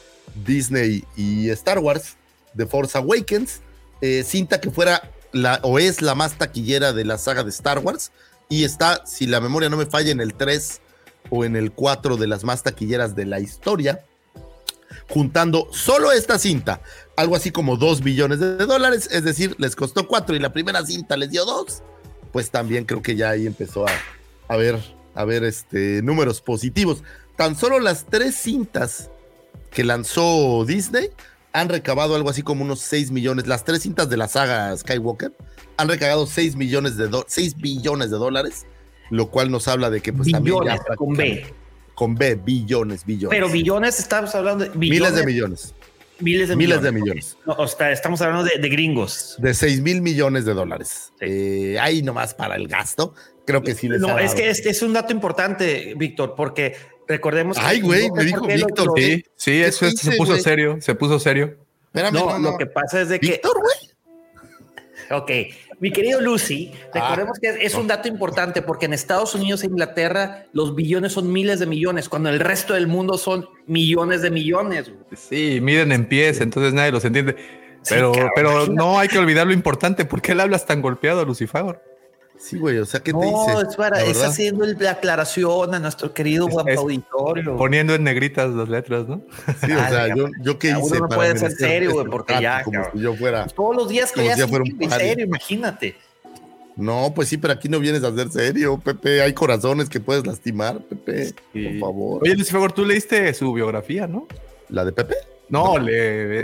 Disney 0.45 1.03
y 1.15 1.49
Star 1.49 1.79
Wars, 1.79 2.17
The 2.55 2.65
Force 2.65 2.97
Awakens, 2.97 3.61
cinta 4.23 4.59
que 4.59 4.71
fuera 4.71 5.11
o 5.61 5.79
es 5.79 6.01
la 6.01 6.15
más 6.15 6.37
taquillera 6.37 6.93
de 6.93 7.05
la 7.05 7.17
saga 7.17 7.43
de 7.43 7.49
Star 7.49 7.79
Wars 7.79 8.11
y 8.51 8.65
está, 8.65 9.05
si 9.05 9.27
la 9.27 9.39
memoria 9.39 9.69
no 9.69 9.77
me 9.77 9.85
falla, 9.85 10.11
en 10.11 10.19
el 10.19 10.33
3 10.33 10.81
o 11.29 11.45
en 11.45 11.55
el 11.55 11.71
4 11.71 12.17
de 12.17 12.27
las 12.27 12.43
más 12.43 12.63
taquilleras 12.63 13.15
de 13.15 13.25
la 13.25 13.39
historia, 13.39 14.03
juntando 15.09 15.67
solo 15.71 16.11
esta 16.11 16.39
cinta, 16.39 16.81
algo 17.15 17.35
así 17.35 17.51
como 17.51 17.77
2 17.77 18.01
billones 18.01 18.39
de 18.39 18.57
dólares, 18.57 19.09
es 19.11 19.23
decir, 19.23 19.55
les 19.59 19.75
costó 19.75 20.07
4 20.07 20.35
y 20.35 20.39
la 20.39 20.53
primera 20.53 20.85
cinta 20.85 21.17
les 21.17 21.29
dio 21.29 21.45
2, 21.45 21.83
pues 22.31 22.51
también 22.51 22.85
creo 22.85 23.01
que 23.01 23.15
ya 23.15 23.29
ahí 23.29 23.45
empezó 23.45 23.87
a, 23.87 23.91
a 24.47 24.57
ver, 24.57 24.79
a 25.15 25.25
ver 25.25 25.43
este, 25.43 26.01
números 26.01 26.41
positivos. 26.41 27.03
Tan 27.35 27.55
solo 27.55 27.79
las 27.79 28.05
tres 28.05 28.35
cintas 28.35 29.09
que 29.71 29.83
lanzó 29.83 30.65
Disney 30.65 31.09
han 31.53 31.69
recabado 31.69 32.15
algo 32.15 32.29
así 32.29 32.43
como 32.43 32.63
unos 32.63 32.79
6 32.79 33.11
millones. 33.11 33.47
Las 33.47 33.63
tres 33.63 33.81
cintas 33.81 34.09
de 34.09 34.17
la 34.17 34.27
saga 34.27 34.75
Skywalker 34.77 35.33
han 35.77 35.89
recabado 35.89 36.25
6 36.27 36.55
millones 36.55 36.97
de 36.97 37.09
6 37.27 37.57
billones 37.57 38.11
de 38.11 38.17
dólares, 38.17 38.65
lo 39.09 39.29
cual 39.29 39.51
nos 39.51 39.67
habla 39.67 39.89
de 39.89 40.01
que 40.01 40.13
pues 40.13 40.27
billones, 40.27 40.79
con 40.95 41.13
B. 41.13 41.53
Con 41.95 42.15
B, 42.15 42.35
billones, 42.35 43.05
billones. 43.05 43.37
Pero 43.37 43.49
billones, 43.49 43.99
estamos 43.99 44.33
hablando 44.35 44.65
de 44.65 44.75
miles 44.77 45.15
de 45.15 45.25
millones. 45.25 45.75
Miles 46.19 46.49
de 46.49 46.55
miles 46.55 46.81
millones. 46.81 46.83
de 46.83 46.91
millones. 46.91 47.37
o 47.45 47.67
sea, 47.67 47.91
estamos 47.91 48.21
hablando 48.21 48.43
de, 48.43 48.69
gringos. 48.69 49.37
De 49.39 49.53
6 49.53 49.81
mil 49.81 50.01
millones 50.01 50.45
de 50.45 50.53
dólares. 50.53 51.11
Eh, 51.19 51.77
ahí 51.79 52.03
nomás 52.03 52.33
para 52.33 52.55
el 52.55 52.67
gasto. 52.67 53.15
Creo 53.45 53.63
que 53.63 53.73
sí 53.73 53.89
les 53.89 53.99
No, 53.99 54.19
es 54.19 54.35
que 54.35 54.49
este 54.49 54.69
es 54.69 54.83
un 54.83 54.93
dato 54.93 55.11
importante, 55.11 55.95
Víctor, 55.97 56.35
porque 56.35 56.75
Recordemos 57.11 57.57
que. 57.57 57.65
Ay, 57.65 57.81
güey, 57.81 58.09
me 58.11 58.23
dijo 58.23 58.47
Víctor. 58.47 58.93
Sí, 58.95 59.25
sí, 59.35 59.61
eso 59.61 59.91
se 59.91 60.15
puso 60.15 60.37
serio, 60.37 60.77
se 60.79 60.95
puso 60.95 61.19
serio. 61.19 61.57
Espérame, 61.87 62.13
no, 62.13 62.39
lo 62.39 62.57
que 62.57 62.67
pasa 62.67 63.01
es 63.01 63.09
de 63.09 63.19
que. 63.19 63.31
Víctor, 63.31 63.59
güey. 63.59 63.91
Ok, 65.11 65.31
mi 65.81 65.91
querido 65.91 66.21
Lucy, 66.21 66.71
recordemos 66.93 67.39
que 67.39 67.49
es 67.59 67.73
un 67.73 67.87
dato 67.87 68.07
importante 68.07 68.61
porque 68.61 68.85
en 68.85 68.93
Estados 68.93 69.33
Unidos 69.33 69.63
e 69.63 69.65
Inglaterra 69.65 70.45
los 70.53 70.75
billones 70.75 71.13
son 71.13 71.33
miles 71.33 71.59
de 71.59 71.65
millones, 71.65 72.07
cuando 72.07 72.29
el 72.29 72.39
resto 72.39 72.75
del 72.75 72.85
mundo 72.85 73.17
son 73.17 73.49
millones 73.65 74.21
de 74.21 74.29
millones. 74.29 74.91
Sí, 75.15 75.59
miden 75.59 75.91
en 75.91 76.05
pies, 76.05 76.39
entonces 76.39 76.73
nadie 76.73 76.91
los 76.91 77.03
entiende. 77.03 77.35
Pero, 77.89 78.11
pero 78.35 78.67
no 78.67 78.99
hay 78.99 79.07
que 79.07 79.17
olvidar 79.17 79.47
lo 79.47 79.53
importante. 79.53 80.05
¿Por 80.05 80.21
qué 80.21 80.33
él 80.33 80.39
hablas 80.39 80.67
tan 80.67 80.83
golpeado, 80.83 81.25
Lucifer? 81.25 81.81
Sí, 82.41 82.57
güey, 82.57 82.79
o 82.79 82.85
sea, 82.85 83.01
¿qué 83.01 83.13
te 83.13 83.19
dice? 83.19 83.31
No, 83.31 83.61
es 83.61 83.75
para, 83.75 84.01
es 84.03 84.21
haciendo 84.23 84.65
la 84.65 84.91
aclaración 84.91 85.75
a 85.75 85.79
nuestro 85.79 86.11
querido 86.11 86.49
es, 86.65 86.77
auditorio. 86.77 87.55
Poniendo 87.55 87.93
en 87.93 88.03
negritas 88.03 88.49
las 88.49 88.67
letras, 88.67 89.07
¿no? 89.07 89.21
Sí, 89.63 89.71
o 89.71 89.89
sea, 89.89 90.13
yo, 90.15 90.25
yo 90.41 90.57
qué 90.57 90.69
hice. 90.69 90.79
Uno 90.81 91.07
no 91.07 91.09
puede 91.09 91.37
ser 91.37 91.51
serio, 91.51 91.91
güey, 91.91 92.07
porque 92.07 92.41
ya. 92.41 92.63
Como 92.63 92.83
si 92.91 92.99
yo 92.99 93.15
fuera. 93.15 93.45
Todos 93.45 93.75
los 93.75 93.89
días 93.89 94.11
que 94.11 94.25
ya 94.25 94.35
si 94.35 94.41
en 94.41 94.89
serio, 94.89 95.25
imagínate. 95.25 95.95
No, 96.75 97.11
pues 97.15 97.27
sí, 97.29 97.37
pero 97.37 97.53
aquí 97.53 97.69
no 97.69 97.79
vienes 97.79 98.03
a 98.03 98.13
ser 98.15 98.31
serio, 98.31 98.79
Pepe. 98.79 99.21
Hay 99.21 99.33
corazones 99.33 99.87
que 99.87 99.99
puedes 99.99 100.25
lastimar, 100.25 100.79
Pepe. 100.79 101.35
Por 101.53 101.79
favor. 101.79 102.23
Oye, 102.23 102.33
Luis 102.33 102.49
favor, 102.49 102.71
tú 102.71 102.85
leíste 102.85 103.31
su 103.35 103.53
biografía, 103.53 104.07
¿no? 104.07 104.27
¿La 104.69 104.83
de 104.83 104.93
Pepe? 104.93 105.15
No, 105.49 105.77
Le, 105.77 106.43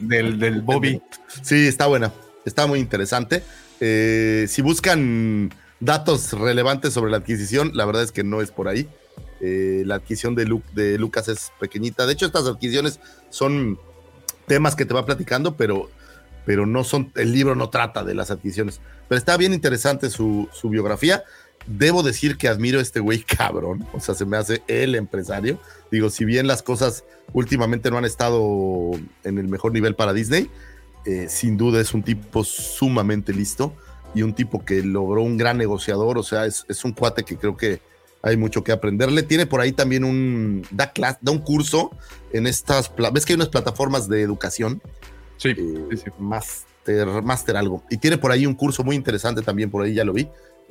del, 0.00 0.38
del 0.38 0.60
Bobby. 0.60 1.00
Sí, 1.42 1.66
está 1.66 1.86
buena. 1.86 2.12
Está 2.44 2.66
muy 2.66 2.78
interesante. 2.78 3.42
Eh, 3.86 4.46
si 4.48 4.62
buscan 4.62 5.52
datos 5.78 6.32
relevantes 6.32 6.94
sobre 6.94 7.10
la 7.10 7.18
adquisición, 7.18 7.72
la 7.74 7.84
verdad 7.84 8.02
es 8.02 8.12
que 8.12 8.24
no 8.24 8.40
es 8.40 8.50
por 8.50 8.66
ahí. 8.66 8.88
Eh, 9.42 9.82
la 9.84 9.96
adquisición 9.96 10.34
de, 10.34 10.58
de 10.72 10.96
Lucas 10.96 11.28
es 11.28 11.52
pequeñita. 11.60 12.06
De 12.06 12.14
hecho, 12.14 12.24
estas 12.24 12.46
adquisiciones 12.46 12.98
son 13.28 13.78
temas 14.46 14.74
que 14.74 14.86
te 14.86 14.94
va 14.94 15.04
platicando, 15.04 15.58
pero, 15.58 15.90
pero 16.46 16.64
no 16.64 16.82
son, 16.82 17.12
el 17.14 17.32
libro 17.32 17.56
no 17.56 17.68
trata 17.68 18.04
de 18.04 18.14
las 18.14 18.30
adquisiciones. 18.30 18.80
Pero 19.06 19.18
está 19.18 19.36
bien 19.36 19.52
interesante 19.52 20.08
su, 20.08 20.48
su 20.50 20.70
biografía. 20.70 21.22
Debo 21.66 22.02
decir 22.02 22.38
que 22.38 22.48
admiro 22.48 22.78
a 22.78 22.82
este 22.82 23.00
güey 23.00 23.22
cabrón, 23.36 23.86
o 23.92 24.00
sea, 24.00 24.14
se 24.14 24.24
me 24.24 24.38
hace 24.38 24.62
el 24.66 24.94
empresario. 24.94 25.60
Digo, 25.90 26.08
si 26.08 26.24
bien 26.24 26.46
las 26.46 26.62
cosas 26.62 27.04
últimamente 27.34 27.90
no 27.90 27.98
han 27.98 28.06
estado 28.06 28.92
en 29.24 29.36
el 29.36 29.48
mejor 29.48 29.72
nivel 29.72 29.94
para 29.94 30.14
Disney, 30.14 30.48
eh, 31.04 31.26
sin 31.28 31.56
duda 31.56 31.80
es 31.80 31.94
un 31.94 32.02
tipo 32.02 32.44
sumamente 32.44 33.32
listo 33.32 33.74
y 34.14 34.22
un 34.22 34.34
tipo 34.34 34.64
que 34.64 34.82
logró 34.82 35.22
un 35.22 35.36
gran 35.36 35.58
negociador, 35.58 36.18
o 36.18 36.22
sea, 36.22 36.46
es, 36.46 36.64
es 36.68 36.84
un 36.84 36.92
cuate 36.92 37.24
que 37.24 37.36
creo 37.36 37.56
que 37.56 37.80
hay 38.24 38.36
mucho 38.38 38.64
que 38.64 38.72
aprenderle. 38.72 39.22
Tiene 39.22 39.46
por 39.46 39.60
ahí 39.60 39.72
también 39.72 40.02
un, 40.02 40.66
da, 40.70 40.92
clase, 40.92 41.18
da 41.20 41.30
un 41.30 41.40
curso 41.40 41.90
en 42.32 42.46
estas, 42.46 42.90
ves 43.12 43.26
que 43.26 43.34
hay 43.34 43.36
unas 43.36 43.48
plataformas 43.48 44.08
de 44.08 44.22
educación. 44.22 44.80
Sí, 45.36 45.50
eh, 45.50 45.86
sí, 45.90 45.96
sí. 45.98 46.10
Master, 46.18 47.22
master 47.22 47.56
algo. 47.56 47.84
Y 47.90 47.98
tiene 47.98 48.16
por 48.16 48.32
ahí 48.32 48.46
un 48.46 48.54
curso 48.54 48.82
muy 48.82 48.96
interesante 48.96 49.42
también, 49.42 49.70
por 49.70 49.84
ahí 49.84 49.92
ya 49.92 50.04
lo 50.04 50.14
vi. 50.14 50.22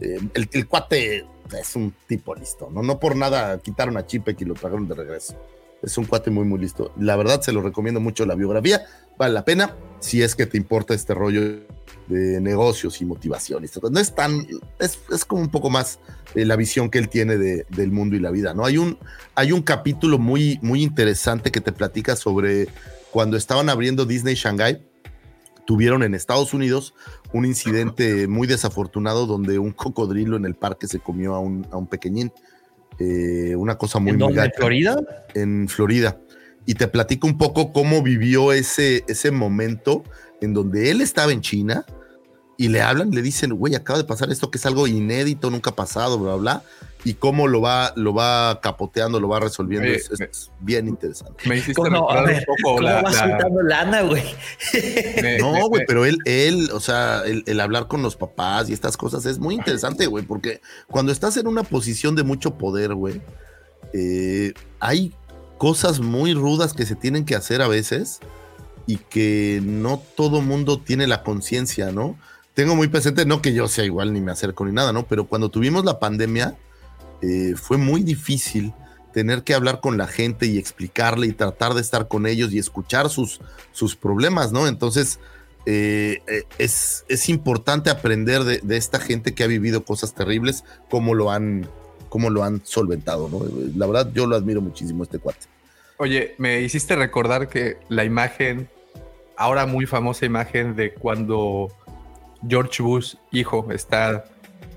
Eh, 0.01 0.19
el, 0.34 0.49
el, 0.51 0.68
cuate 0.68 1.26
es 1.60 1.76
un 1.76 1.93
tipo 2.07 2.34
listo, 2.34 2.69
¿no? 2.72 2.81
No 2.81 2.99
por 2.99 3.15
nada 3.15 3.60
quitaron 3.60 3.97
a 3.97 4.07
Chipek 4.07 4.41
y 4.41 4.45
lo 4.45 4.55
tragaron 4.55 4.88
de 4.88 4.95
regreso. 4.95 5.35
Es 5.84 5.97
un 5.97 6.05
cuate 6.05 6.31
muy, 6.31 6.45
muy 6.45 6.60
listo. 6.60 6.91
La 6.97 7.15
verdad, 7.18 7.41
se 7.41 7.51
lo 7.51 7.61
recomiendo 7.61 7.99
mucho 7.99 8.26
la 8.26 8.35
biografía. 8.35 8.81
Vale 9.24 9.36
la 9.36 9.45
pena 9.45 9.74
si 10.02 10.22
es 10.22 10.36
que 10.36 10.45
te 10.45 10.58
importa 10.58 10.94
este 10.94 11.14
rollo 11.14 11.62
de 12.08 12.41
negocios 12.41 13.00
y 13.00 13.06
motivación. 13.06 13.64
No 13.90 13.98
es 14.02 14.14
tan, 14.14 14.45
es, 14.80 15.00
es 15.10 15.24
como 15.24 15.41
un 15.41 15.48
poco 15.50 15.70
más 15.70 16.00
eh, 16.36 16.44
la 16.44 16.58
visión 16.58 16.90
que 16.90 16.98
él 17.00 17.08
tiene 17.08 17.38
de, 17.38 17.66
del 17.70 17.94
mundo 17.94 18.18
y 18.18 18.20
la 18.20 18.32
vida, 18.32 18.54
¿no? 18.54 18.66
Hay 18.66 18.78
un, 18.78 18.98
hay 19.34 19.54
un 19.54 19.62
capítulo 19.62 20.20
muy, 20.20 20.60
muy 20.62 20.84
interesante 20.84 21.52
que 21.52 21.62
te 21.62 21.72
platica 21.72 22.18
sobre 22.18 22.68
cuando 23.12 23.38
estaban 23.38 23.70
abriendo 23.70 24.06
Disney 24.06 24.36
Shanghai, 24.36 24.86
tuvieron 25.66 26.04
en 26.04 26.16
Estados 26.16 26.54
Unidos 26.54 26.94
un 27.32 27.45
incidente 27.45 28.28
muy 28.28 28.45
desafortunado 28.45 29.26
donde 29.26 29.58
un 29.58 29.72
cocodrilo 29.72 30.36
en 30.36 30.44
el 30.44 30.56
parque 30.56 30.86
se 30.88 31.00
comió 31.00 31.34
a 31.34 31.40
un, 31.40 31.66
a 31.72 31.78
un 31.78 31.88
pequeñín. 31.88 32.34
Eh, 33.00 33.56
una 33.56 33.78
cosa 33.78 34.00
muy... 34.00 34.12
¿En 34.12 34.18
dónde, 34.18 34.52
Florida? 34.58 34.98
En 35.34 35.70
Florida. 35.70 36.20
Y 36.65 36.76
te 36.76 36.88
platico 36.88 37.27
un 37.27 37.38
poco 37.38 37.73
cómo 37.73 38.02
vivió 38.02 38.53
ese, 38.53 39.03
ese 39.07 39.31
momento 39.31 40.03
en 40.41 40.53
donde 40.53 40.91
él 40.91 41.02
estaba 41.02 41.31
en 41.31 41.41
China 41.41 41.85
y 42.57 42.68
le 42.69 42.81
hablan, 42.81 43.10
le 43.11 43.22
dicen, 43.22 43.53
güey, 43.53 43.76
acaba 43.76 43.98
de 43.99 44.06
pasar 44.06 44.31
esto 44.31 44.49
que 44.52 44.57
es 44.57 44.65
algo 44.65 44.88
inédito, 44.88 45.49
nunca 45.49 45.72
ha 45.72 45.76
pasado, 45.76 46.19
bla, 46.19 46.35
bla, 46.35 46.64
y 47.03 47.15
cómo 47.15 47.48
lo 47.48 47.60
va, 47.60 47.91
lo 47.98 48.14
va 48.14 48.61
capoteando, 48.61 49.19
lo 49.19 49.27
va 49.27 49.40
resolviendo, 49.41 49.88
Oye, 49.90 49.98
es, 49.98 50.11
es 50.11 50.19
me- 50.19 50.30
bien 50.61 50.88
interesante. 50.88 51.49
Me 51.49 51.56
hiciste 51.57 51.73
¿Cómo, 51.73 52.10
a 52.10 52.22
recordar 52.22 52.26
ver, 52.27 52.38
un 52.38 52.45
poco 52.56 52.76
¿cómo 52.76 52.81
la- 52.88 53.02
vas 53.02 53.14
la- 53.15 53.27
soltando 53.30 53.61
lana, 53.64 54.02
güey? 54.03 54.23
No, 55.40 55.68
güey, 55.68 55.84
pero 55.88 56.06
él, 56.06 56.18
él, 56.26 56.69
o 56.72 56.80
sea, 56.80 57.23
el, 57.26 57.44
el 57.48 57.60
hablar 57.60 57.88
con 57.88 58.02
los 58.02 58.15
papás 58.15 58.69
y 58.69 58.73
estas 58.73 58.95
cosas 58.98 59.26
es 59.26 59.40
muy 59.40 59.56
interesante, 59.56 60.06
güey, 60.07 60.23
porque 60.23 60.61
cuando 60.88 61.11
estás 61.11 61.35
en 61.38 61.48
una 61.48 61.64
posición 61.64 62.15
de 62.15 62.23
mucho 62.23 62.57
poder, 62.57 62.94
güey, 62.94 63.22
eh, 63.94 64.53
hay 64.80 65.14
cosas 65.64 66.02
muy 66.02 66.34
rudas 66.34 66.73
que 66.73 66.85
se 66.85 66.94
tienen 66.94 67.23
que 67.23 67.38
hacer 67.38 67.61
a 67.61 67.69
veces 67.69 68.19
y 68.85 68.98
que 68.98 69.61
no 69.64 70.03
todo 70.18 70.41
mundo 70.41 70.77
tiene 70.77 71.07
la 71.07 71.23
conciencia, 71.23 71.94
¿no? 71.94 72.18
Tengo 72.53 72.76
muy 72.76 72.90
presente, 72.90 73.26
no 73.26 73.41
que 73.41 73.53
yo 73.53 73.69
sea 73.69 73.85
igual 73.85 74.11
ni 74.11 74.19
me 74.19 74.34
acerco 74.34 74.65
ni 74.65 74.73
nada, 74.73 74.91
¿no? 74.91 75.07
Pero 75.07 75.23
cuando 75.23 75.48
tuvimos 75.48 75.85
la 75.85 75.99
pandemia, 75.99 76.57
eh, 77.22 77.53
fue 77.56 77.77
muy 77.77 78.03
difícil 78.03 78.73
tener 79.14 79.44
que 79.44 79.53
hablar 79.53 79.80
con 79.80 79.98
la 79.98 80.06
gente 80.06 80.48
y 80.48 80.57
explicarle 80.57 81.27
y 81.27 81.31
tratar 81.31 81.76
de 81.76 81.80
estar 81.80 82.10
con 82.10 82.27
ellos 82.27 82.52
y 82.52 82.60
escuchar 82.60 83.10
sus, 83.10 83.40
sus 83.72 83.95
problemas, 83.95 84.52
¿no? 84.52 84.68
Entonces, 84.68 85.22
eh, 85.65 86.23
eh, 86.27 86.44
es, 86.57 87.06
es 87.07 87.30
importante 87.30 87.90
aprender 87.90 88.44
de, 88.44 88.76
esta 88.76 88.99
gente 88.99 89.34
que 89.34 89.45
ha 89.45 89.48
vivido 89.48 89.85
cosas 89.85 90.14
terribles, 90.14 90.65
cómo 90.90 91.14
lo 91.14 91.31
han, 91.31 91.69
cómo 92.10 92.30
lo 92.30 92.44
han 92.44 92.65
solventado, 92.65 93.30
¿no? 93.30 93.45
La 93.77 93.88
verdad, 93.88 94.11
yo 94.14 94.27
lo 94.27 94.35
admiro 94.35 94.60
muchísimo 94.60 95.03
este 95.03 95.19
cuate. 95.19 95.53
Oye, 95.98 96.36
me 96.38 96.61
hiciste 96.61 96.95
recordar 96.95 97.48
que 97.48 97.78
la 97.90 98.03
imagen, 98.03 98.68
ahora 99.38 99.65
muy 99.65 99.86
famosa 99.86 100.26
imagen 100.26 100.76
de 100.76 100.94
cuando 100.94 101.70
George 102.48 102.82
Bush, 102.82 103.15
hijo, 103.32 103.72
está 103.72 104.26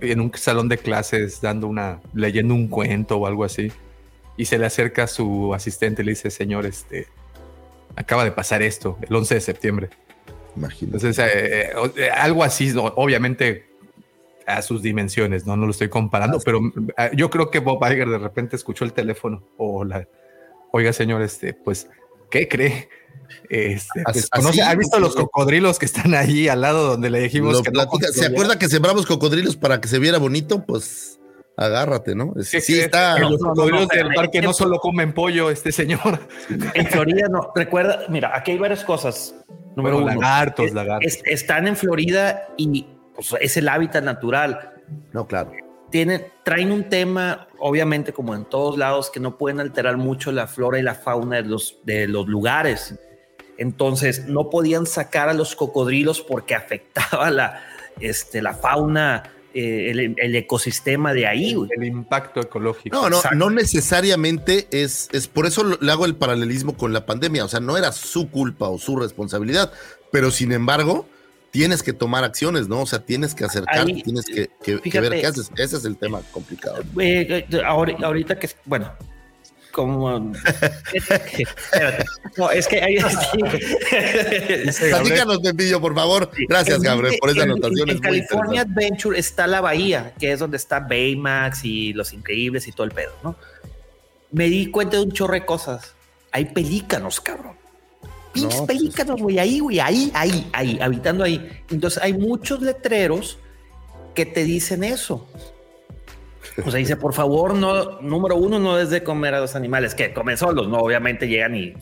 en 0.00 0.20
un 0.20 0.32
salón 0.34 0.68
de 0.68 0.78
clases 0.78 1.40
dando 1.40 1.66
una, 1.66 2.00
leyendo 2.12 2.54
un 2.54 2.68
cuento 2.68 3.16
o 3.16 3.26
algo 3.26 3.44
así, 3.44 3.72
y 4.36 4.44
se 4.44 4.58
le 4.58 4.66
acerca 4.66 5.04
a 5.04 5.06
su 5.06 5.54
asistente 5.54 6.02
y 6.02 6.04
le 6.04 6.12
dice, 6.12 6.30
señor, 6.30 6.66
este, 6.66 7.06
acaba 7.96 8.24
de 8.24 8.32
pasar 8.32 8.62
esto, 8.62 8.98
el 9.08 9.14
11 9.14 9.34
de 9.34 9.40
septiembre. 9.40 9.90
Imagínate. 10.54 10.96
Entonces, 10.96 11.18
eh, 11.18 11.70
eh, 11.70 11.92
eh, 11.96 12.10
algo 12.10 12.44
así, 12.44 12.72
obviamente 12.76 13.66
a 14.46 14.62
sus 14.62 14.80
dimensiones, 14.80 15.44
no, 15.44 15.56
no 15.56 15.66
lo 15.66 15.72
estoy 15.72 15.88
comparando, 15.88 16.38
pero 16.44 16.60
eh, 16.96 17.10
yo 17.14 17.30
creo 17.30 17.50
que 17.50 17.58
Bob 17.58 17.84
Iger 17.84 18.08
de 18.08 18.18
repente 18.18 18.56
escuchó 18.56 18.84
el 18.84 18.92
teléfono 18.92 19.42
o 19.56 19.84
la, 19.84 20.06
oiga 20.76 20.92
señor, 20.92 21.22
este, 21.22 21.54
pues, 21.54 21.88
¿qué 22.30 22.48
cree? 22.48 22.88
Este, 23.48 24.02
pues, 24.04 24.28
conoce- 24.30 24.62
¿Ha 24.62 24.74
visto 24.74 24.98
los 25.00 25.14
cocodrilos 25.16 25.78
que 25.78 25.86
están 25.86 26.14
ahí 26.14 26.48
al 26.48 26.60
lado 26.60 26.90
donde 26.90 27.10
le 27.10 27.20
dijimos 27.20 27.54
Lo 27.54 27.62
que 27.62 27.70
no 27.70 27.80
¿Se 28.12 28.26
acuerda 28.26 28.58
que 28.58 28.68
sembramos 28.68 29.06
cocodrilos 29.06 29.56
para 29.56 29.80
que 29.80 29.88
se 29.88 29.98
viera 29.98 30.18
bonito? 30.18 30.64
Pues 30.64 31.18
agárrate, 31.56 32.14
¿no? 32.14 32.34
Es- 32.38 32.50
¿Qué 32.50 32.60
sí, 32.60 32.78
está. 32.78 33.14
Que 33.16 33.22
los 33.22 33.32
No, 33.32 33.36
no, 33.38 33.44
no, 33.48 33.54
cocodrilos 33.54 33.88
del 33.88 34.14
parque 34.14 34.42
no 34.42 34.52
solo 34.52 34.78
comen 34.78 35.12
pollo, 35.14 35.50
este 35.50 35.72
señor. 35.72 36.20
En 36.74 36.86
Florida 36.86 37.28
no. 37.30 37.50
Recuerda, 37.54 38.02
mira, 38.08 38.32
aquí 38.36 38.52
hay 38.52 38.58
varias 38.58 38.84
cosas. 38.84 39.34
Número 39.76 39.96
Bueno, 40.00 40.12
uno. 40.12 40.20
lagartos, 40.20 40.66
es- 40.66 40.74
lagartos. 40.74 41.12
es- 41.12 41.22
están 41.26 41.66
en 41.66 41.76
Florida 41.76 42.48
y 42.56 42.86
pues, 43.14 43.34
es 43.40 43.56
el 43.56 43.68
hábitat 43.68 44.04
natural. 44.04 44.74
No, 45.12 45.26
claro. 45.26 45.52
Tienen, 45.96 46.26
traen 46.42 46.72
un 46.72 46.90
tema, 46.90 47.48
obviamente, 47.58 48.12
como 48.12 48.34
en 48.34 48.44
todos 48.44 48.76
lados, 48.76 49.08
que 49.08 49.18
no 49.18 49.38
pueden 49.38 49.60
alterar 49.60 49.96
mucho 49.96 50.30
la 50.30 50.46
flora 50.46 50.78
y 50.78 50.82
la 50.82 50.94
fauna 50.94 51.36
de 51.36 51.44
los, 51.44 51.78
de 51.84 52.06
los 52.06 52.28
lugares. 52.28 52.96
Entonces, 53.56 54.26
no 54.26 54.50
podían 54.50 54.84
sacar 54.84 55.30
a 55.30 55.32
los 55.32 55.56
cocodrilos 55.56 56.20
porque 56.20 56.54
afectaba 56.54 57.30
la, 57.30 57.62
este, 57.98 58.42
la 58.42 58.52
fauna, 58.52 59.22
eh, 59.54 59.90
el, 59.90 60.14
el 60.18 60.36
ecosistema 60.36 61.14
de 61.14 61.26
ahí. 61.26 61.56
El 61.70 61.84
impacto 61.84 62.40
ecológico. 62.40 62.94
No, 62.94 63.08
no, 63.08 63.16
Exacto. 63.16 63.38
no 63.38 63.48
necesariamente 63.48 64.68
es, 64.72 65.08
es 65.12 65.28
por 65.28 65.46
eso 65.46 65.78
le 65.80 65.90
hago 65.90 66.04
el 66.04 66.14
paralelismo 66.14 66.76
con 66.76 66.92
la 66.92 67.06
pandemia. 67.06 67.42
O 67.42 67.48
sea, 67.48 67.60
no 67.60 67.78
era 67.78 67.90
su 67.92 68.30
culpa 68.30 68.68
o 68.68 68.76
su 68.76 68.96
responsabilidad, 68.96 69.72
pero 70.12 70.30
sin 70.30 70.52
embargo, 70.52 71.08
tienes 71.56 71.82
que 71.82 71.92
tomar 71.94 72.22
acciones, 72.22 72.68
¿no? 72.68 72.82
O 72.82 72.86
sea, 72.86 72.98
tienes 72.98 73.34
que 73.34 73.44
acercarte, 73.44 73.92
Ahí, 73.92 74.02
tienes 74.02 74.26
que, 74.26 74.50
que- 74.62 74.76
que 74.76 74.78
fíjate. 74.78 75.08
ver 75.08 75.20
qué 75.20 75.26
haces. 75.26 75.50
Ese 75.56 75.76
es 75.78 75.84
el 75.86 75.96
tema 75.96 76.20
complicado. 76.30 76.82
Eh, 77.00 77.26
eh, 77.28 77.46
ahori- 77.64 78.02
ahorita 78.04 78.38
que, 78.38 78.50
bueno, 78.66 78.92
como... 79.72 80.32
Espérate. 80.92 82.04
No, 82.36 82.50
es 82.50 82.66
que 82.68 82.80
hay... 82.82 82.96
Platícanos, 84.90 85.38
Pepillo, 85.40 85.80
por 85.80 85.94
favor. 85.94 86.30
Gracias, 86.48 86.80
Gabriel, 86.82 87.16
por 87.20 87.30
esa 87.30 87.42
anotación. 87.44 87.88
En, 87.90 87.96
es 87.96 88.00
California. 88.02 88.60
Adventure 88.62 89.18
está 89.18 89.46
la 89.46 89.60
bahía, 89.62 90.12
que 90.18 90.32
es 90.32 90.38
donde 90.38 90.56
está 90.58 90.80
Baymax 90.80 91.64
y 91.64 91.92
Los 91.94 92.12
Increíbles 92.12 92.68
y 92.68 92.72
todo 92.72 92.84
el 92.84 92.92
pedo, 92.92 93.12
¿no? 93.22 93.36
Me 94.30 94.48
di 94.50 94.70
cuenta 94.70 94.96
de 94.98 95.04
un 95.04 95.12
chorro 95.12 95.34
de 95.34 95.46
cosas. 95.46 95.94
Hay 96.32 96.46
pelícanos, 96.46 97.20
cabrón. 97.20 97.56
Pinches 98.36 98.60
No, 98.60 98.66
pues, 98.66 98.78
pelícanos, 98.78 99.20
güey, 99.20 99.38
ahí, 99.38 99.58
güey, 99.60 99.80
ahí, 99.80 100.10
ahí, 100.14 100.48
ahí, 100.52 100.78
habitando 100.80 101.24
ahí. 101.24 101.62
Entonces 101.70 102.02
hay 102.02 102.12
muchos 102.12 102.60
letreros 102.60 103.38
que 104.14 104.26
te 104.26 104.44
dicen 104.44 104.84
eso. 104.84 105.26
O 106.64 106.70
sea, 106.70 106.78
dice, 106.78 106.96
por 106.96 107.12
favor, 107.12 107.54
no, 107.54 108.00
número 108.00 108.36
uno, 108.36 108.58
no 108.58 108.78
es 108.78 108.90
de 108.90 109.02
comer 109.02 109.34
a 109.34 109.40
los 109.40 109.54
animales, 109.56 109.94
que 109.94 110.14
comen 110.14 110.38
solos, 110.38 110.68
no, 110.68 110.78
obviamente 110.78 111.28
llegan 111.28 111.54
y... 111.54 111.74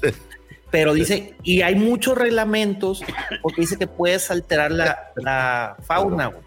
Pero 0.71 0.93
dice, 0.93 1.37
y 1.45 1.63
hay 1.63 1.77
muchos 1.77 2.19
reglamentos 2.19 3.05
porque 3.43 3.61
dice 3.61 3.77
que 3.77 3.87
puedes 3.87 4.29
alterar 4.33 4.73
la, 4.73 5.13
la 5.15 5.77
fauna, 5.87 6.27
güey. 6.27 6.43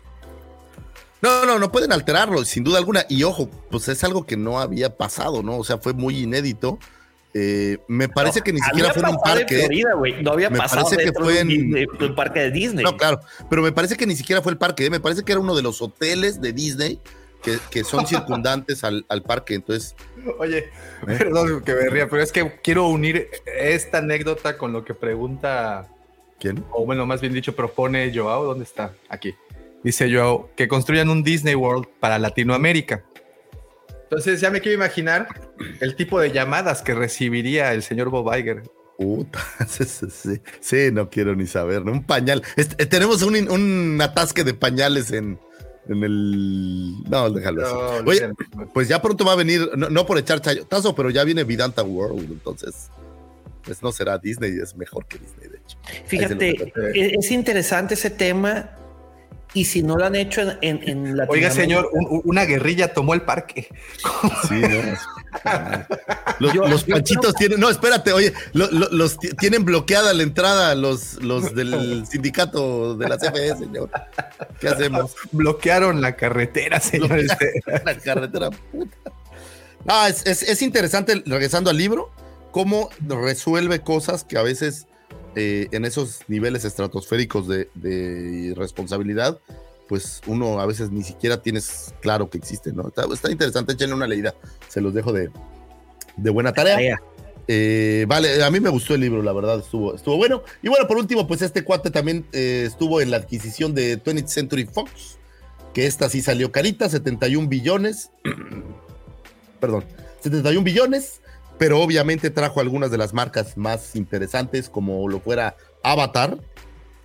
No, 1.21 1.45
no, 1.45 1.57
no 1.57 1.71
pueden 1.71 1.93
alterarlo, 1.93 2.43
sin 2.43 2.65
duda 2.65 2.77
alguna. 2.77 3.05
Y 3.07 3.23
ojo, 3.23 3.49
pues 3.71 3.87
es 3.87 4.03
algo 4.03 4.25
que 4.25 4.35
no 4.35 4.59
había 4.59 4.97
pasado, 4.97 5.41
¿no? 5.43 5.57
O 5.57 5.63
sea, 5.63 5.77
fue 5.77 5.93
muy 5.93 6.19
inédito. 6.19 6.77
Eh, 7.39 7.77
me 7.87 8.09
parece 8.09 8.41
que 8.41 8.51
ni 8.51 8.59
siquiera 8.59 8.91
fue 8.93 9.03
en 9.03 9.09
un 9.09 9.17
parque. 9.21 9.59
Florida. 9.59 9.89
No 10.21 10.31
había 10.31 10.49
Me 10.49 10.57
pasado 10.57 10.85
parece 10.89 11.03
que 11.03 11.11
fue 11.13 11.39
en- 11.39 11.75
un 12.01 12.15
parque 12.15 12.39
de 12.39 12.51
Disney. 12.51 12.83
No, 12.83 12.97
claro, 12.97 13.19
pero 13.47 13.61
me 13.61 13.71
parece 13.71 13.95
que 13.95 14.07
ni 14.07 14.15
siquiera 14.15 14.41
fue 14.41 14.51
el 14.53 14.57
parque, 14.57 14.85
¿eh? 14.85 14.89
me 14.89 14.99
parece 14.99 15.23
que 15.23 15.33
era 15.33 15.41
uno 15.41 15.55
de 15.55 15.61
los 15.61 15.79
hoteles 15.81 16.41
de 16.41 16.51
Disney 16.53 16.99
que, 17.43 17.59
que 17.69 17.83
son 17.83 18.07
circundantes 18.07 18.83
al, 18.83 19.05
al 19.09 19.21
parque. 19.21 19.53
Entonces, 19.53 19.95
Oye, 20.39 20.69
perdón 21.05 21.61
que 21.63 21.73
me 21.75 21.89
ría, 21.89 22.09
pero 22.09 22.23
es 22.23 22.31
que 22.31 22.59
quiero 22.63 22.87
unir 22.87 23.27
esta 23.45 23.99
anécdota 23.99 24.57
con 24.57 24.73
lo 24.73 24.83
que 24.83 24.93
pregunta, 24.95 25.87
¿quién? 26.39 26.63
o 26.71 26.85
bueno, 26.85 27.05
más 27.05 27.21
bien 27.21 27.33
dicho, 27.33 27.55
propone 27.55 28.11
Joao. 28.15 28.45
¿Dónde 28.45 28.63
está? 28.63 28.93
Aquí. 29.09 29.35
dice 29.83 30.09
yo, 30.09 30.49
que 30.55 30.67
construyan 30.67 31.09
un 31.09 31.21
Disney 31.23 31.53
World 31.55 31.85
para 31.99 32.17
Latinoamérica. 32.17 33.03
Entonces 34.09 34.39
ya 34.39 34.49
me 34.49 34.61
quiero 34.61 34.75
imaginar 34.75 35.27
el 35.81 35.95
tipo 35.95 36.19
de 36.19 36.31
llamadas 36.31 36.81
que 36.81 36.93
recibiría 36.93 37.73
el 37.73 37.83
señor 37.83 38.09
Bob 38.09 38.33
Iger. 38.33 38.63
Puta, 38.97 39.39
sí, 39.67 40.41
sí, 40.59 40.89
no 40.91 41.09
quiero 41.09 41.35
ni 41.35 41.45
saber, 41.45 41.85
¿no? 41.85 41.91
Un 41.91 42.03
pañal. 42.03 42.41
Este, 42.55 42.85
tenemos 42.85 43.21
un, 43.21 43.35
un, 43.49 43.99
atasque 44.01 44.43
de 44.43 44.53
pañales 44.53 45.11
en, 45.11 45.37
en 45.89 46.03
el. 46.03 47.03
No, 47.03 47.29
déjalo 47.29 47.65
así. 47.65 48.03
Oye, 48.05 48.33
pues 48.73 48.87
ya 48.87 49.01
pronto 49.01 49.25
va 49.25 49.33
a 49.33 49.35
venir, 49.35 49.69
no, 49.75 50.05
por 50.05 50.17
echar 50.17 50.41
chayotazo, 50.41 50.95
pero 50.95 51.09
ya 51.09 51.23
viene 51.25 51.43
Vidanta 51.43 51.83
World, 51.83 52.31
entonces. 52.31 52.89
Pues 53.63 53.83
no 53.83 53.91
será 53.91 54.17
Disney, 54.17 54.57
es 54.63 54.77
mejor 54.77 55.05
que 55.07 55.17
Disney, 55.17 55.49
de 55.49 55.57
hecho. 55.57 55.77
Fíjate, 56.05 56.73
es 56.93 57.31
interesante 57.31 57.95
ese 57.95 58.09
tema 58.09 58.71
y 59.57 59.65
si 59.65 59.81
no 59.81 59.97
lo 59.97 60.05
han 60.05 60.15
hecho 60.15 60.41
en, 60.61 60.81
en, 60.83 61.19
Oiga, 61.29 61.49
señor, 61.49 61.89
una 62.23 62.45
guerrilla 62.45 62.93
tomó 62.93 63.15
el 63.15 63.23
parque. 63.23 63.67
Sí, 64.47 64.61
no. 64.61 64.77
los, 66.69 66.83
panchitos 66.83 67.33
tienen. 67.33 67.59
No, 67.59 67.69
espérate, 67.69 68.13
oye, 68.13 68.33
los 68.53 69.17
tienen 69.39 69.65
bloqueada 69.65 70.13
la 70.13 70.21
entrada 70.21 70.75
los, 70.75 71.15
los 71.23 71.55
del 71.55 72.05
sindicato 72.05 72.95
de 72.95 73.09
la 73.09 73.17
CFE, 73.17 73.57
señor. 73.57 73.89
¿Qué 74.59 74.67
hacemos? 74.69 75.15
Bloquearon 75.31 76.01
la 76.01 76.15
carretera, 76.15 76.79
señor. 76.79 77.17
Este. 77.17 77.63
la 77.83 77.97
carretera, 77.97 78.51
puta. 78.51 79.11
Ah, 79.87 80.07
es, 80.09 80.43
es 80.43 80.61
interesante, 80.61 81.23
regresando 81.25 81.71
al 81.71 81.77
libro, 81.77 82.11
cómo 82.51 82.89
resuelve 83.07 83.81
cosas 83.81 84.23
que 84.23 84.37
a 84.37 84.43
veces 84.43 84.85
eh, 85.39 85.67
en 85.71 85.85
esos 85.85 86.21
niveles 86.27 86.65
estratosféricos 86.65 87.47
de, 87.47 88.53
responsabilidad, 88.57 89.37
pues 89.87 90.19
uno 90.25 90.59
a 90.59 90.65
veces 90.65 90.89
ni 90.89 91.03
siquiera 91.03 91.43
tienes 91.43 91.93
claro 92.01 92.27
que 92.31 92.39
existe, 92.39 92.73
¿no? 92.73 92.87
Está, 92.87 93.29
interesante, 93.29 93.73
échenle 93.73 93.93
una 93.93 94.07
leída, 94.07 94.33
se 94.67 94.81
los 94.81 94.95
dejo 94.95 95.13
de, 95.13 95.29
buena 96.17 96.53
tarea. 96.53 96.99
Eh, 97.47 98.05
vale, 98.07 98.43
a 98.43 98.49
mí 98.49 98.59
me 98.59 98.71
gustó 98.71 98.95
el 98.95 99.01
libro, 99.01 99.21
la 99.21 99.31
verdad, 99.31 99.59
estuvo, 99.59 99.93
estuvo 99.93 100.17
bueno. 100.17 100.41
Y 100.63 100.69
bueno, 100.69 100.87
por 100.87 100.97
último, 100.97 101.27
pues 101.27 101.43
este 101.43 101.63
cuate 101.63 101.91
también 101.91 102.25
eh, 102.33 102.63
estuvo 102.65 102.99
en 102.99 103.11
la 103.11 103.17
adquisición 103.17 103.75
de 103.75 104.03
20th 104.03 104.29
Century 104.29 104.65
Fox, 104.65 105.19
que 105.71 105.85
esta 105.85 106.09
sí 106.09 106.23
salió 106.23 106.51
carita, 106.51 106.89
71 106.89 107.47
billones. 107.47 108.09
Perdón, 109.59 109.85
71 110.23 110.63
billones 110.63 111.21
pero 111.57 111.79
obviamente 111.81 112.29
trajo 112.29 112.59
algunas 112.59 112.91
de 112.91 112.97
las 112.97 113.13
marcas 113.13 113.57
más 113.57 113.95
interesantes, 113.95 114.69
como 114.69 115.07
lo 115.09 115.19
fuera 115.19 115.55
Avatar, 115.83 116.37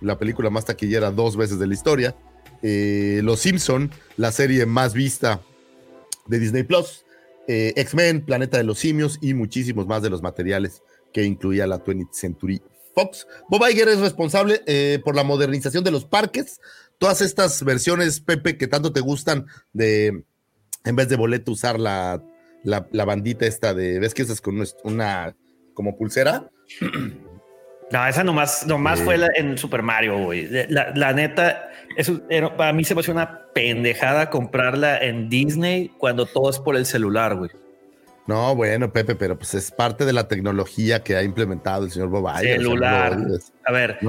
la 0.01 0.17
película 0.17 0.49
más 0.49 0.65
taquillera 0.65 1.11
dos 1.11 1.37
veces 1.37 1.59
de 1.59 1.67
la 1.67 1.73
historia, 1.73 2.15
eh, 2.61 3.21
Los 3.23 3.39
Simpson, 3.39 3.91
la 4.17 4.31
serie 4.31 4.65
más 4.65 4.93
vista 4.93 5.41
de 6.27 6.39
Disney 6.39 6.63
Plus, 6.63 7.05
eh, 7.47 7.73
X-Men, 7.75 8.25
Planeta 8.25 8.57
de 8.57 8.63
los 8.63 8.79
Simios 8.79 9.17
y 9.21 9.33
muchísimos 9.33 9.87
más 9.87 10.01
de 10.01 10.09
los 10.09 10.21
materiales 10.21 10.81
que 11.11 11.23
incluía 11.23 11.67
la 11.67 11.83
20th 11.83 12.13
Century 12.13 12.61
Fox. 12.95 13.27
Bob 13.49 13.67
Iger 13.69 13.89
es 13.89 13.99
responsable 13.99 14.61
eh, 14.65 14.99
por 15.03 15.15
la 15.15 15.23
modernización 15.23 15.83
de 15.83 15.91
los 15.91 16.05
parques. 16.05 16.61
Todas 16.97 17.21
estas 17.21 17.63
versiones, 17.63 18.21
Pepe, 18.21 18.57
que 18.57 18.67
tanto 18.67 18.93
te 18.93 19.01
gustan 19.01 19.47
de, 19.73 20.23
en 20.85 20.95
vez 20.95 21.09
de 21.09 21.15
boleto, 21.15 21.51
usar 21.51 21.79
la 21.79 22.23
la, 22.63 23.05
bandita 23.05 23.45
esta 23.45 23.73
de, 23.73 23.99
¿ves 23.99 24.13
que 24.13 24.21
esa 24.21 24.33
es 24.33 24.41
con 24.41 24.63
una 24.83 25.35
como 25.73 25.97
pulsera? 25.97 26.49
No, 27.91 28.07
esa 28.07 28.23
nomás, 28.23 28.65
nomás 28.65 29.01
fue 29.01 29.19
en 29.35 29.55
Super 29.57 29.83
Mario, 29.83 30.17
güey. 30.17 30.49
La, 30.69 31.13
neta, 31.13 31.69
eso 31.95 32.21
para 32.57 32.73
mí 32.73 32.83
se 32.83 32.95
me 32.95 33.01
hace 33.01 33.11
una 33.11 33.41
pendejada 33.53 34.31
comprarla 34.31 34.97
en 34.97 35.29
Disney 35.29 35.91
cuando 35.99 36.25
todo 36.25 36.49
es 36.49 36.57
por 36.57 36.75
el 36.75 36.87
celular, 36.87 37.35
güey. 37.35 37.51
No, 38.25 38.55
bueno, 38.55 38.91
Pepe, 38.91 39.15
pero 39.15 39.37
pues 39.37 39.53
es 39.53 39.69
parte 39.69 40.05
de 40.05 40.13
la 40.13 40.27
tecnología 40.27 41.03
que 41.03 41.15
ha 41.15 41.23
implementado 41.23 41.85
el 41.85 41.91
señor 41.91 42.09
Bobay. 42.09 42.45
Celular. 42.45 43.17
a 43.65 43.71
ver, 43.71 43.99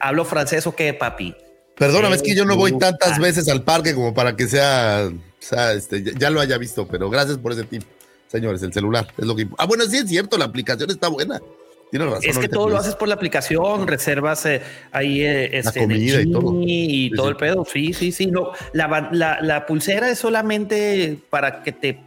¿hablo 0.00 0.24
francés 0.24 0.66
o 0.66 0.74
qué, 0.74 0.92
papi? 0.92 1.34
Perdóname, 1.78 2.16
es 2.16 2.22
que 2.22 2.34
yo 2.34 2.44
no 2.44 2.56
voy 2.56 2.76
tantas 2.76 3.18
veces 3.18 3.48
al 3.48 3.62
parque 3.62 3.94
como 3.94 4.12
para 4.12 4.36
que 4.36 4.48
sea, 4.48 5.08
sea 5.38 5.72
este, 5.72 6.02
ya, 6.02 6.28
lo 6.28 6.40
haya 6.40 6.58
visto, 6.58 6.86
pero 6.86 7.08
gracias 7.08 7.38
por 7.38 7.52
ese 7.52 7.64
tip 7.64 7.84
señores, 8.30 8.62
el 8.62 8.72
celular. 8.72 9.12
Es 9.18 9.26
lo 9.26 9.34
que. 9.34 9.48
Ah, 9.58 9.66
bueno, 9.66 9.84
sí 9.84 9.98
es 9.98 10.08
cierto, 10.08 10.38
la 10.38 10.44
aplicación 10.46 10.90
está 10.90 11.08
buena. 11.08 11.40
Tienes 11.90 12.08
razón. 12.08 12.30
Es 12.30 12.38
que 12.38 12.48
todo 12.48 12.68
lo 12.68 12.76
haces 12.76 12.94
por 12.94 13.08
la 13.08 13.14
aplicación, 13.14 13.88
reservas 13.88 14.46
eh, 14.46 14.62
ahí 14.92 15.22
eh, 15.22 15.58
este, 15.58 15.80
comida 15.80 16.22
y 16.22 16.30
todo. 16.30 16.54
Y 16.62 17.10
todo 17.16 17.28
el 17.28 17.36
pedo. 17.36 17.66
Sí, 17.70 17.92
sí, 17.92 18.12
sí. 18.12 18.26
No, 18.26 18.52
la, 18.72 19.64
pulsera 19.66 20.08
es 20.10 20.18
solamente 20.18 21.18
para 21.30 21.62
que 21.62 21.72
te. 21.72 22.00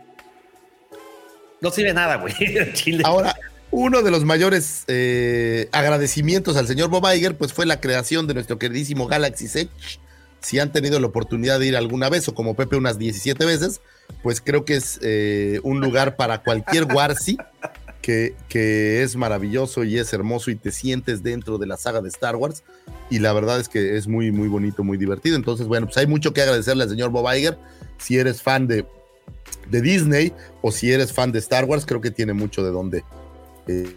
No 1.60 1.70
sirve 1.70 1.94
nada, 1.94 2.16
güey. 2.16 2.34
Ahora, 3.04 3.36
uno 3.72 4.02
de 4.02 4.12
los 4.12 4.24
mayores 4.24 4.86
eh, 4.88 5.68
agradecimientos 5.74 6.56
al 6.56 6.68
señor 6.68 6.90
Bob 6.90 7.06
Iger, 7.14 7.38
pues 7.38 7.52
fue 7.52 7.66
la 7.66 7.82
creación 7.82 8.28
de 8.28 8.36
nuestro 8.36 8.58
queridísimo 8.58 9.08
Galaxy 9.08 9.45
Edge. 9.45 10.00
Si 10.44 10.60
han 10.60 10.74
tenido 10.74 10.99
la 10.99 11.07
oportunidad 11.07 11.60
de 11.60 11.68
ir 11.68 11.78
alguna 11.78 12.10
vez, 12.10 12.28
o 12.28 12.36
como 12.36 12.53
Pepe 12.53 12.76
unas 12.76 12.99
17 12.99 13.45
veces, 13.45 13.80
pues 14.22 14.41
creo 14.41 14.65
que 14.65 14.76
es 14.76 14.99
eh, 15.02 15.61
un 15.64 15.80
lugar 15.80 16.18
para 16.18 16.44
cualquier 16.44 16.84
Warsi 16.84 17.38
que, 18.02 18.36
que, 18.49 19.03
es 19.03 19.15
maravilloso 19.15 19.86
y 19.86 19.98
es 19.98 20.11
hermoso 20.11 20.52
y 20.52 20.56
te 20.56 20.72
sientes 20.72 21.24
dentro 21.24 21.57
de 21.57 21.65
la 21.65 21.78
saga 21.78 22.02
de 22.02 22.10
Star 22.10 22.36
Wars. 22.36 22.64
Y 23.10 23.20
la 23.20 23.32
verdad 23.32 23.57
es 23.57 23.70
que 23.70 23.95
es 23.95 24.06
muy, 24.06 24.34
muy 24.34 24.49
bonito, 24.49 24.84
muy 24.84 24.98
divertido. 24.98 25.38
Entonces, 25.38 25.68
bueno, 25.68 25.88
pues 25.88 25.98
hay 25.98 26.07
mucho 26.07 26.34
que 26.34 26.41
agradecerle 26.41 26.84
al 26.84 26.90
señor 26.90 27.10
Bob 27.11 27.34
Iger. 27.34 27.57
Si 27.98 28.18
eres 28.18 28.41
fan 28.41 28.68
de, 28.68 28.86
de 29.72 29.82
Disney 29.82 30.34
o 30.61 30.74
si 30.74 30.91
eres 30.91 31.14
fan 31.14 31.32
de 31.32 31.40
Star 31.40 31.64
Wars, 31.64 31.86
creo 31.86 32.02
que 32.02 32.11
tiene 32.11 32.34
mucho 32.34 32.65
de 32.65 32.72
dónde. 32.72 33.06
Eh, 33.68 33.95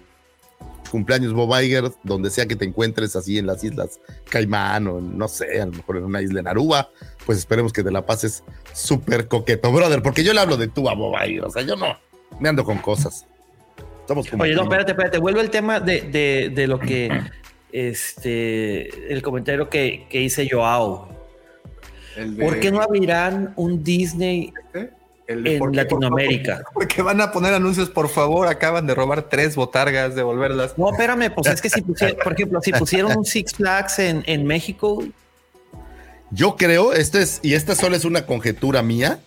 cumpleaños 0.89 1.33
Bob 1.33 1.61
Iger, 1.61 1.91
donde 2.03 2.31
sea 2.31 2.47
que 2.47 2.57
te 2.57 2.65
encuentres 2.65 3.17
así 3.17 3.39
en 3.39 3.47
las 3.47 3.63
islas 3.65 4.01
Caimán 4.29 4.87
o 4.87 5.01
no 5.01 5.29
sé, 5.29 5.61
a 5.61 5.67
lo 5.67 5.73
mejor 5.73 5.97
en 5.99 6.05
una 6.05 6.23
isla 6.23 6.41
en 6.41 6.49
Aruba, 6.49 6.91
pues 7.25 7.39
esperemos 7.39 7.73
que 7.73 7.83
te 7.83 7.91
la 7.91 8.05
pases 8.05 8.45
súper 8.73 9.29
coqueto, 9.29 9.73
brother, 9.73 10.03
porque 10.03 10.25
yo 10.25 10.33
le 10.33 10.41
hablo 10.41 10.57
de 10.57 10.69
tú 10.69 10.89
a 10.89 10.95
Bob 10.95 11.15
Iger, 11.25 11.45
o 11.45 11.51
sea, 11.51 11.63
yo 11.63 11.77
no 11.77 11.99
me 12.41 12.49
ando 12.49 12.65
con 12.65 12.79
cosas. 12.79 13.27
Estamos 14.01 14.27
Oye, 14.39 14.55
no, 14.55 14.63
espérate, 14.63 14.93
espérate, 14.93 15.19
vuelvo 15.19 15.41
al 15.41 15.51
tema 15.51 15.81
de, 15.81 16.51
de, 16.55 16.67
lo 16.69 16.79
que, 16.79 17.11
este, 17.73 19.13
el 19.13 19.21
comentario 19.21 19.69
que, 19.69 20.07
que 20.09 20.23
hice 20.23 20.49
Joao. 20.49 21.09
¿Por 22.41 22.61
qué 22.61 22.71
no 22.71 22.81
abrirán 22.81 23.53
un 23.57 23.83
Disney 23.83 24.53
en 25.27 25.77
Latinoamérica. 25.77 26.65
porque 26.75 27.03
van 27.03 27.21
a 27.21 27.33
poner 27.33 27.55
anuncios, 27.55 27.91
por 27.91 28.09
favor, 28.09 28.49
acaban 28.49 28.87
de 28.87 28.95
robar 28.95 29.29
tres 29.29 29.57
botargas, 29.57 30.15
devolverlas. 30.15 30.79
No, 30.79 30.91
espérame, 30.91 31.33
pues 31.35 31.49
es 31.49 31.61
que 31.61 31.71
si 31.71 31.83
pusieron, 31.83 32.17
por 32.23 32.33
ejemplo, 32.33 32.61
si 32.63 32.73
pusieron 32.73 33.17
un 33.17 33.25
Six 33.25 33.55
Flags 33.55 33.99
en, 33.99 34.23
en 34.27 34.47
México. 34.47 35.03
Yo 36.31 36.57
creo, 36.57 36.93
esto 36.93 37.19
es, 37.19 37.41
y 37.43 37.55
esta 37.55 37.75
solo 37.75 37.97
es 37.97 38.05
una 38.05 38.27
conjetura 38.27 38.83
mía, 38.83 39.21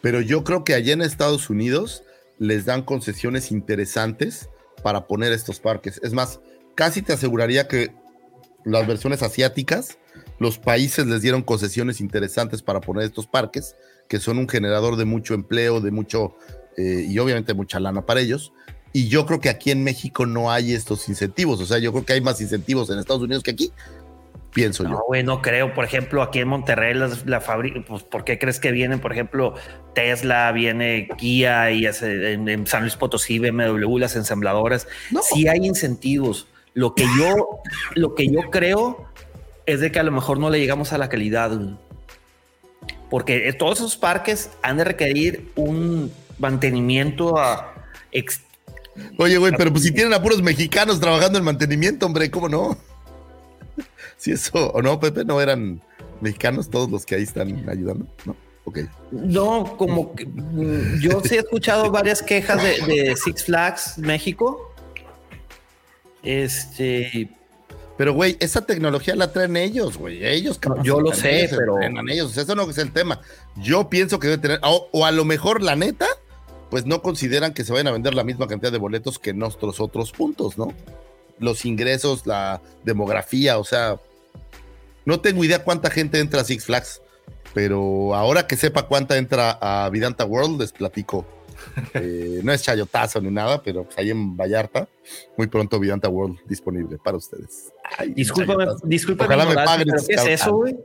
pero 0.00 0.20
yo 0.20 0.44
creo 0.44 0.64
que 0.64 0.74
allá 0.74 0.92
en 0.92 1.02
Estados 1.02 1.48
Unidos 1.48 2.02
les 2.38 2.64
dan 2.64 2.82
concesiones 2.82 3.50
interesantes 3.50 4.48
para 4.82 5.06
poner 5.06 5.32
estos 5.32 5.60
parques. 5.60 6.00
Es 6.02 6.12
más, 6.12 6.40
casi 6.74 7.02
te 7.02 7.12
aseguraría 7.12 7.68
que 7.68 7.94
las 8.64 8.86
versiones 8.86 9.22
asiáticas, 9.22 9.98
los 10.38 10.58
países 10.58 11.06
les 11.06 11.22
dieron 11.22 11.42
concesiones 11.42 12.00
interesantes 12.00 12.62
para 12.62 12.80
poner 12.80 13.04
estos 13.04 13.26
parques 13.26 13.76
que 14.12 14.20
son 14.20 14.36
un 14.36 14.46
generador 14.46 14.96
de 14.96 15.06
mucho 15.06 15.32
empleo, 15.32 15.80
de 15.80 15.90
mucho, 15.90 16.36
eh, 16.76 17.06
y 17.08 17.18
obviamente 17.18 17.54
mucha 17.54 17.80
lana 17.80 18.04
para 18.04 18.20
ellos. 18.20 18.52
Y 18.92 19.08
yo 19.08 19.24
creo 19.24 19.40
que 19.40 19.48
aquí 19.48 19.70
en 19.70 19.82
México 19.82 20.26
no 20.26 20.52
hay 20.52 20.74
estos 20.74 21.08
incentivos. 21.08 21.62
O 21.62 21.64
sea, 21.64 21.78
yo 21.78 21.92
creo 21.92 22.04
que 22.04 22.12
hay 22.12 22.20
más 22.20 22.38
incentivos 22.42 22.90
en 22.90 22.98
Estados 22.98 23.22
Unidos 23.22 23.42
que 23.42 23.52
aquí. 23.52 23.72
Pienso 24.52 24.82
yo. 24.82 24.90
No, 24.90 25.00
güey, 25.06 25.22
no 25.22 25.40
creo. 25.40 25.72
Por 25.72 25.86
ejemplo, 25.86 26.20
aquí 26.20 26.40
en 26.40 26.48
Monterrey, 26.48 26.92
la, 26.92 27.10
la 27.24 27.40
fábrica, 27.40 27.82
pues, 27.88 28.02
¿por 28.02 28.22
qué 28.24 28.38
crees 28.38 28.60
que 28.60 28.70
vienen? 28.70 29.00
Por 29.00 29.12
ejemplo, 29.12 29.54
Tesla, 29.94 30.52
viene 30.52 31.08
Kia 31.16 31.70
y 31.70 31.86
en, 31.86 32.66
San 32.66 32.82
Luis 32.82 32.96
Potosí, 32.96 33.38
BMW, 33.38 33.96
las 33.96 34.14
ensambladoras. 34.14 34.88
Sí 35.22 35.48
hay 35.48 35.64
incentivos. 35.64 36.48
Lo 36.74 36.94
que 36.94 37.06
yo, 37.18 37.62
lo 37.94 38.14
que 38.14 38.26
yo 38.26 38.50
creo 38.50 39.06
es 39.64 39.80
de 39.80 39.90
que 39.90 40.00
a 40.00 40.02
lo 40.02 40.12
mejor 40.12 40.38
no 40.38 40.50
le 40.50 40.60
llegamos 40.60 40.92
a 40.92 40.98
la 40.98 41.08
calidad 41.08 41.78
porque 43.12 43.52
todos 43.52 43.78
esos 43.78 43.98
parques 43.98 44.48
han 44.62 44.78
de 44.78 44.84
requerir 44.84 45.52
un 45.54 46.10
mantenimiento 46.38 47.38
a 47.38 47.74
Oye, 49.18 49.36
güey, 49.36 49.52
pero 49.54 49.70
pues 49.70 49.84
si 49.84 49.92
tienen 49.92 50.14
a 50.14 50.22
puros 50.22 50.40
mexicanos 50.40 50.98
trabajando 50.98 51.38
en 51.38 51.44
mantenimiento, 51.44 52.06
hombre, 52.06 52.30
¿cómo 52.30 52.48
no? 52.48 52.78
Si 54.16 54.32
eso, 54.32 54.70
o 54.70 54.80
no, 54.80 54.98
Pepe, 54.98 55.26
no 55.26 55.42
eran 55.42 55.82
mexicanos 56.22 56.70
todos 56.70 56.90
los 56.90 57.04
que 57.04 57.16
ahí 57.16 57.22
están 57.22 57.68
ayudando, 57.68 58.06
¿no? 58.24 58.34
Ok. 58.64 58.78
No, 59.10 59.76
como 59.76 60.14
que 60.14 60.26
yo 60.98 61.20
sí 61.20 61.34
he 61.34 61.40
escuchado 61.40 61.90
varias 61.90 62.22
quejas 62.22 62.62
de, 62.62 62.80
de 62.86 63.14
Six 63.14 63.44
Flags 63.44 63.98
México. 63.98 64.74
Este, 66.22 67.28
Pero, 68.02 68.14
güey, 68.14 68.36
esa 68.40 68.66
tecnología 68.66 69.14
la 69.14 69.30
traen 69.30 69.56
ellos, 69.56 69.96
güey. 69.96 70.26
Ellos 70.26 70.58
no, 70.68 70.82
Yo 70.82 71.00
lo 71.00 71.14
sé, 71.14 71.48
pero. 71.48 71.76
Ellos. 72.08 72.36
Eso 72.36 72.56
no 72.56 72.68
es 72.68 72.78
el 72.78 72.90
tema. 72.90 73.20
Yo 73.54 73.88
pienso 73.88 74.18
que 74.18 74.26
debe 74.26 74.42
tener. 74.42 74.58
O, 74.64 74.88
o, 74.90 75.06
a 75.06 75.12
lo 75.12 75.24
mejor, 75.24 75.62
la 75.62 75.76
neta, 75.76 76.08
pues 76.68 76.84
no 76.84 77.00
consideran 77.00 77.54
que 77.54 77.62
se 77.62 77.70
vayan 77.70 77.86
a 77.86 77.92
vender 77.92 78.16
la 78.16 78.24
misma 78.24 78.48
cantidad 78.48 78.72
de 78.72 78.78
boletos 78.78 79.20
que 79.20 79.32
nuestros 79.32 79.78
otros 79.78 80.10
puntos, 80.10 80.58
¿no? 80.58 80.74
Los 81.38 81.64
ingresos, 81.64 82.26
la 82.26 82.60
demografía, 82.82 83.56
o 83.58 83.62
sea. 83.62 84.00
No 85.04 85.20
tengo 85.20 85.44
idea 85.44 85.62
cuánta 85.62 85.88
gente 85.88 86.18
entra 86.18 86.40
a 86.40 86.44
Six 86.44 86.64
Flags, 86.64 87.02
pero 87.54 88.16
ahora 88.16 88.48
que 88.48 88.56
sepa 88.56 88.88
cuánta 88.88 89.16
entra 89.16 89.56
a 89.60 89.88
Vidanta 89.90 90.24
World, 90.24 90.60
les 90.60 90.72
platico 90.72 91.24
eh, 91.94 92.40
no 92.42 92.52
es 92.52 92.62
chayotazo 92.62 93.20
ni 93.20 93.30
nada, 93.30 93.62
pero 93.62 93.84
pues 93.84 93.96
ahí 93.96 94.10
en 94.10 94.36
Vallarta, 94.36 94.88
muy 95.36 95.46
pronto 95.46 95.78
Vidanta 95.78 96.08
World 96.08 96.40
disponible 96.48 96.98
para 96.98 97.16
ustedes. 97.16 97.71
Discúlpame, 98.14 98.66
discúlpame. 98.84 99.34
Ojalá 99.34 99.48
me 99.48 99.54
paguen. 99.54 99.88
¿Qué 100.06 100.14
es 100.14 100.26
eso, 100.26 100.54
güey? 100.54 100.76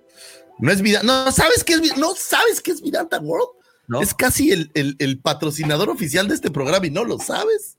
No 0.59 0.71
es 0.71 0.81
Vidanta, 0.81 1.05
no 1.25 1.31
sabes 1.31 1.63
qué 1.63 1.73
es, 1.73 1.97
no 1.97 2.15
sabes 2.15 2.61
qué 2.61 2.71
es 2.71 2.81
Vidanta 2.81 3.19
World. 3.19 3.49
¿No? 3.87 4.01
Es 4.01 4.13
casi 4.13 4.51
el, 4.51 4.69
el, 4.73 4.97
el, 4.99 5.21
patrocinador 5.21 5.89
oficial 5.89 6.27
de 6.27 6.35
este 6.35 6.51
programa 6.51 6.85
y 6.85 6.89
no 6.89 7.05
lo 7.05 7.19
sabes. 7.19 7.77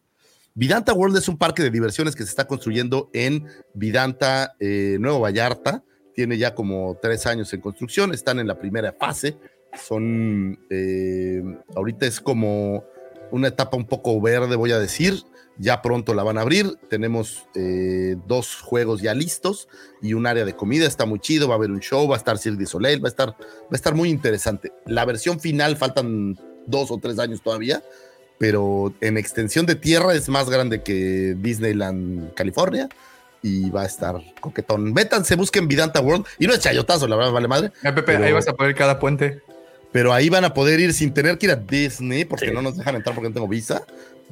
Vidanta 0.55 0.95
World 0.95 1.19
es 1.19 1.29
un 1.29 1.37
parque 1.37 1.63
de 1.63 1.71
diversiones 1.71 2.17
que 2.17 2.23
se 2.23 2.31
está 2.31 2.47
construyendo 2.47 3.11
en 3.13 3.47
Vidanta, 3.75 4.57
eh, 4.59 4.97
Nuevo 5.01 5.21
Vallarta. 5.21 5.85
Tiene 6.15 6.39
ya 6.39 6.55
como 6.55 6.99
tres 7.03 7.27
años 7.27 7.53
en 7.53 7.61
construcción, 7.61 8.15
están 8.15 8.39
en 8.39 8.47
la 8.47 8.59
primera 8.59 8.93
fase 8.99 9.37
son, 9.77 10.59
eh, 10.71 11.43
ahorita 11.75 12.07
es 12.07 12.21
como 12.21 12.85
una 13.31 13.49
etapa 13.49 13.77
un 13.77 13.87
poco 13.87 14.21
verde, 14.21 14.57
voy 14.57 14.73
a 14.73 14.79
decir. 14.79 15.23
Ya 15.59 15.83
pronto 15.83 16.15
la 16.15 16.23
van 16.23 16.39
a 16.39 16.43
abrir. 16.43 16.77
Tenemos 16.89 17.47
eh, 17.55 18.17
dos 18.27 18.57
juegos 18.57 19.03
ya 19.03 19.13
listos 19.15 19.69
y 20.01 20.15
un 20.15 20.27
área 20.27 20.45
de 20.45 20.55
comida. 20.55 20.87
Está 20.87 21.05
muy 21.05 21.19
chido. 21.19 21.49
Va 21.49 21.55
a 21.55 21.57
haber 21.57 21.71
un 21.71 21.81
show. 21.81 22.09
Va 22.09 22.15
a 22.15 22.19
estar 22.19 22.39
Cirque 22.39 22.61
du 22.61 22.67
Soleil. 22.67 23.03
Va 23.03 23.09
a 23.09 23.11
estar, 23.11 23.31
va 23.31 23.37
a 23.73 23.75
estar 23.75 23.95
muy 23.95 24.09
interesante. 24.09 24.73
La 24.87 25.05
versión 25.05 25.41
final 25.41 25.77
faltan 25.77 26.39
dos 26.67 26.91
o 26.91 26.99
tres 26.99 27.19
años 27.19 27.43
todavía, 27.43 27.83
pero 28.39 28.93
en 29.01 29.19
extensión 29.19 29.67
de 29.67 29.75
tierra 29.75 30.15
es 30.15 30.29
más 30.29 30.49
grande 30.49 30.83
que 30.83 31.35
Disneyland 31.39 32.35
California 32.35 32.89
y 33.43 33.71
va 33.71 33.83
a 33.83 33.87
estar 33.87 34.17
coquetón. 34.41 34.93
Métanse, 34.93 35.35
busquen 35.35 35.67
Vidanta 35.67 36.01
World 36.01 36.27
y 36.39 36.47
no 36.47 36.53
es 36.53 36.61
chayotazo, 36.61 37.09
la 37.09 37.17
verdad, 37.17 37.33
vale 37.33 37.49
madre. 37.49 37.73
Pepe, 37.83 38.17
ahí 38.17 38.33
vas 38.33 38.49
a 38.49 38.53
poner 38.53 38.75
cada 38.75 38.99
puente 38.99 39.43
pero 39.93 40.13
ahí 40.13 40.29
van 40.29 40.45
a 40.45 40.55
poder 40.55 40.81
ir 40.81 40.93
sin 40.93 41.15
tener 41.15 41.39
que 41.39 41.47
ir 41.47 41.53
a 41.53 41.57
Disney, 41.57 42.25
porque 42.25 42.47
sí. 42.49 42.53
no 42.53 42.63
nos 42.63 42.77
dejan 42.77 42.97
entrar 42.97 43.15
porque 43.15 43.29
no 43.29 43.35
tengo 43.35 43.49
visa. 43.49 43.83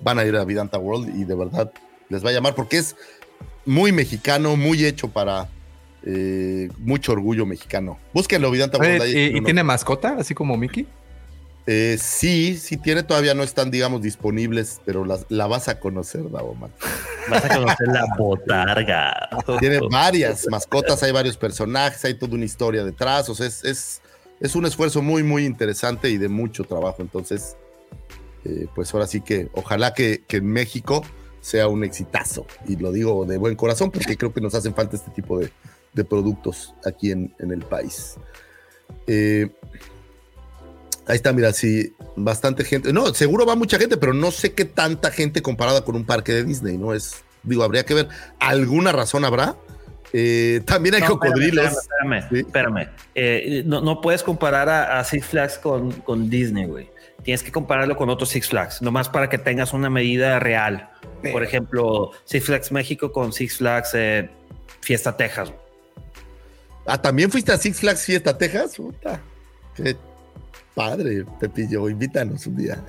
Van 0.03 0.19
a 0.19 0.25
ir 0.25 0.37
a 0.37 0.45
Vidanta 0.45 0.79
World 0.79 1.17
y 1.17 1.25
de 1.25 1.35
verdad 1.35 1.73
les 2.09 2.25
va 2.25 2.31
a 2.31 2.33
llamar 2.33 2.55
porque 2.55 2.79
es 2.79 2.97
muy 3.65 3.93
mexicano, 3.93 4.57
muy 4.57 4.85
hecho 4.85 5.09
para 5.09 5.49
eh, 6.05 6.69
mucho 6.79 7.13
orgullo 7.13 7.47
mexicano. 7.47 7.99
Búsquenlo, 8.13 8.51
Vidanta 8.51 8.79
World. 8.79 9.03
Ahí, 9.03 9.33
¿Y, 9.35 9.39
¿y 9.39 9.41
tiene 9.43 9.65
mascota, 9.65 10.17
así 10.19 10.35
como 10.35 10.57
Mickey? 10.57 10.87
Eh, 11.67 11.97
sí, 12.01 12.57
sí 12.59 12.77
tiene, 12.77 13.03
todavía 13.03 13.35
no 13.35 13.43
están, 13.43 13.73
digamos, 13.73 14.01
disponibles, 14.01 14.81
pero 14.85 15.05
la, 15.05 15.19
la 15.29 15.49
vas 15.49 15.67
a 15.69 15.81
conocer, 15.81 16.31
Davoman. 16.31 16.71
Vas 17.29 17.45
a 17.45 17.49
conocer 17.57 17.89
la 17.89 18.05
botarga. 18.17 19.29
Tiene 19.59 19.81
varias 19.91 20.47
mascotas, 20.49 21.03
hay 21.03 21.11
varios 21.11 21.37
personajes, 21.37 22.05
hay 22.05 22.15
toda 22.15 22.37
una 22.37 22.45
historia 22.45 22.85
detrás, 22.85 23.29
o 23.29 23.35
sea, 23.35 23.49
es, 23.49 23.65
es 23.65 24.01
es 24.41 24.55
un 24.55 24.67
esfuerzo 24.67 25.03
muy, 25.03 25.23
muy 25.23 25.45
interesante 25.45 26.11
y 26.11 26.19
de 26.19 26.29
mucho 26.29 26.65
trabajo. 26.65 26.97
Entonces, 27.01 27.57
eh, 28.47 28.69
pues 28.75 28.93
ahora 28.95 29.07
sí 29.07 29.21
que 29.21 29.49
ojalá 29.55 29.93
que, 29.93 30.23
que, 30.27 30.41
México 30.41 31.03
sea 31.41 31.67
un 31.69 31.83
exitazo. 31.83 32.47
Y 32.69 32.77
lo 32.77 32.93
digo 32.93 33.25
de 33.25 33.39
buen 33.39 33.57
corazón 33.57 33.91
porque 33.91 34.17
creo 34.17 34.33
que 34.33 34.41
nos 34.41 34.55
hacen 34.55 34.75
falta 34.75 34.97
este 34.97 35.11
tipo 35.11 35.39
de, 35.39 35.51
de 35.93 36.05
productos 36.05 36.75
aquí 36.85 37.11
en, 37.11 37.35
en 37.41 37.51
el 37.51 37.63
país. 37.63 38.15
Eh, 39.07 39.51
ahí 41.07 41.17
está, 41.17 41.33
mira, 41.33 41.53
sí, 41.53 41.93
bastante 42.15 42.65
gente. 42.65 42.93
No, 42.93 43.13
seguro 43.15 43.47
va 43.47 43.57
mucha 43.57 43.79
gente, 43.79 43.97
pero 43.97 44.15
no 44.15 44.31
sé 44.31 44.53
qué 44.53 44.65
tanta 44.65 45.11
gente 45.11 45.43
comparada 45.43 45.85
con 45.85 45.97
un 45.97 46.05
parque 46.05 46.33
de 46.33 46.45
Disney, 46.45 46.79
¿no? 46.79 46.95
Es, 46.95 47.25
digo, 47.43 47.65
habría 47.65 47.85
que 47.85 47.95
ver, 47.95 48.09
¿alguna 48.39 48.93
razón 48.93 49.25
habrá? 49.25 49.57
Eh, 50.19 50.63
también 50.65 50.95
hay 50.95 51.03
no, 51.03 51.09
cocodrilos. 51.09 51.67
Espérame, 51.67 52.39
espérame. 52.41 52.89
Eh, 53.15 53.63
no, 53.67 53.83
no, 53.83 54.01
puedes 54.01 54.23
comparar 54.23 54.67
a, 54.67 54.99
a 54.99 55.05
Six 55.05 55.27
Flags 55.27 55.59
con, 55.59 55.93
con 55.93 56.31
Disney, 56.31 56.65
güey. 56.65 56.89
Tienes 57.23 57.43
que 57.43 57.53
compararlo 57.53 57.99
con 57.99 58.09
otros 58.09 58.31
Six 58.31 58.49
Flags, 58.49 58.81
nomás 58.81 59.11
para 59.11 59.29
que 59.29 59.37
tengas 59.37 59.75
una 59.75 59.91
medida 59.91 60.39
real. 60.39 60.89
Pero. 61.21 61.35
Por 61.35 61.45
ejemplo, 61.45 62.13
Six 62.25 62.47
Flags 62.47 62.73
México 62.73 63.13
con 63.13 63.31
Six 63.31 63.59
Flags 63.59 63.91
eh, 63.93 64.31
Fiesta 64.81 65.15
Texas. 65.15 65.53
Ah, 66.87 67.03
¿también 67.03 67.31
fuiste 67.31 67.53
a 67.53 67.59
Six 67.59 67.79
Flags 67.79 68.03
Fiesta 68.07 68.39
Texas? 68.39 68.77
Puta. 68.77 69.21
Qué 69.75 69.99
padre, 70.75 71.27
Pepillo. 71.39 71.91
Invítanos 71.91 72.47
un 72.47 72.57
día. 72.57 72.83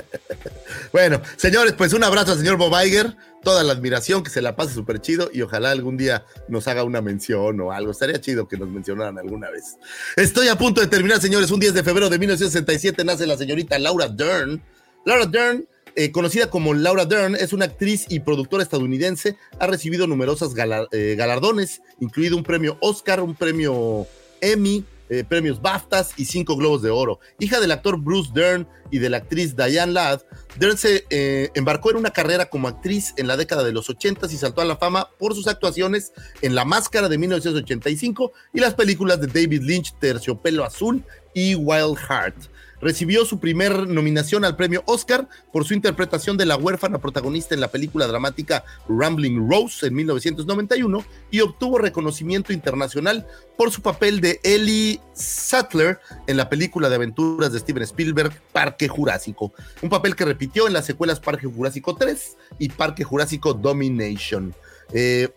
bueno, 0.92 1.20
señores, 1.36 1.72
pues 1.72 1.92
un 1.92 2.04
abrazo 2.04 2.32
al 2.32 2.38
señor 2.38 2.56
Bob 2.56 2.72
Iger, 2.84 3.16
toda 3.46 3.62
la 3.62 3.74
admiración, 3.74 4.24
que 4.24 4.30
se 4.30 4.42
la 4.42 4.56
pase 4.56 4.74
súper 4.74 5.00
chido 5.00 5.30
y 5.32 5.40
ojalá 5.40 5.70
algún 5.70 5.96
día 5.96 6.26
nos 6.48 6.66
haga 6.66 6.82
una 6.82 7.00
mención 7.00 7.60
o 7.60 7.70
algo. 7.70 7.92
Estaría 7.92 8.20
chido 8.20 8.48
que 8.48 8.56
nos 8.56 8.68
mencionaran 8.68 9.20
alguna 9.20 9.48
vez. 9.52 9.76
Estoy 10.16 10.48
a 10.48 10.58
punto 10.58 10.80
de 10.80 10.88
terminar, 10.88 11.20
señores. 11.20 11.52
Un 11.52 11.60
10 11.60 11.74
de 11.74 11.84
febrero 11.84 12.10
de 12.10 12.18
1967 12.18 13.04
nace 13.04 13.24
la 13.24 13.36
señorita 13.36 13.78
Laura 13.78 14.08
Dern. 14.08 14.60
Laura 15.04 15.26
Dern, 15.26 15.64
eh, 15.94 16.10
conocida 16.10 16.50
como 16.50 16.74
Laura 16.74 17.04
Dern, 17.04 17.36
es 17.36 17.52
una 17.52 17.66
actriz 17.66 18.06
y 18.08 18.18
productora 18.18 18.64
estadounidense. 18.64 19.36
Ha 19.60 19.68
recibido 19.68 20.08
numerosos 20.08 20.52
eh, 20.90 21.14
galardones, 21.16 21.82
incluido 22.00 22.36
un 22.36 22.42
premio 22.42 22.78
Oscar, 22.80 23.20
un 23.20 23.36
premio 23.36 24.08
Emmy, 24.40 24.84
eh, 25.08 25.24
premios 25.24 25.60
BAFTAs 25.60 26.14
y 26.16 26.24
cinco 26.24 26.56
Globos 26.56 26.82
de 26.82 26.90
Oro. 26.90 27.20
Hija 27.38 27.60
del 27.60 27.72
actor 27.72 27.98
Bruce 27.98 28.30
Dern 28.34 28.66
y 28.90 28.98
de 28.98 29.10
la 29.10 29.18
actriz 29.18 29.56
Diane 29.56 29.92
Ladd, 29.92 30.22
Dern 30.58 30.76
se 30.76 31.04
eh, 31.10 31.50
embarcó 31.54 31.90
en 31.90 31.96
una 31.96 32.10
carrera 32.10 32.46
como 32.46 32.68
actriz 32.68 33.14
en 33.16 33.26
la 33.26 33.36
década 33.36 33.64
de 33.64 33.72
los 33.72 33.88
80 33.88 34.26
y 34.26 34.36
saltó 34.36 34.60
a 34.60 34.64
la 34.64 34.76
fama 34.76 35.10
por 35.18 35.34
sus 35.34 35.46
actuaciones 35.48 36.12
en 36.42 36.54
La 36.54 36.64
Máscara 36.64 37.08
de 37.08 37.18
1985 37.18 38.32
y 38.54 38.60
las 38.60 38.74
películas 38.74 39.20
de 39.20 39.26
David 39.26 39.62
Lynch, 39.62 39.94
Terciopelo 39.98 40.64
Azul 40.64 41.04
y 41.34 41.54
Wild 41.54 41.96
Heart. 41.96 42.55
Recibió 42.86 43.24
su 43.24 43.40
primer 43.40 43.88
nominación 43.88 44.44
al 44.44 44.54
premio 44.54 44.84
Oscar 44.86 45.28
por 45.52 45.64
su 45.64 45.74
interpretación 45.74 46.36
de 46.36 46.46
la 46.46 46.56
huérfana 46.56 47.00
protagonista 47.00 47.52
en 47.52 47.60
la 47.60 47.66
película 47.66 48.06
dramática 48.06 48.62
Rambling 48.88 49.50
Rose 49.50 49.88
en 49.88 49.94
1991 49.94 51.04
y 51.32 51.40
obtuvo 51.40 51.78
reconocimiento 51.78 52.52
internacional 52.52 53.26
por 53.58 53.72
su 53.72 53.82
papel 53.82 54.20
de 54.20 54.38
Ellie 54.44 55.00
Sattler 55.14 55.98
en 56.28 56.36
la 56.36 56.48
película 56.48 56.88
de 56.88 56.94
aventuras 56.94 57.52
de 57.52 57.58
Steven 57.58 57.82
Spielberg 57.82 58.40
Parque 58.52 58.86
Jurásico, 58.86 59.52
un 59.82 59.90
papel 59.90 60.14
que 60.14 60.24
repitió 60.24 60.68
en 60.68 60.72
las 60.72 60.86
secuelas 60.86 61.18
Parque 61.18 61.48
Jurásico 61.48 61.96
3 61.96 62.36
y 62.60 62.68
Parque 62.68 63.02
Jurásico 63.02 63.52
Domination. 63.52 64.54
Eh, 64.92 65.28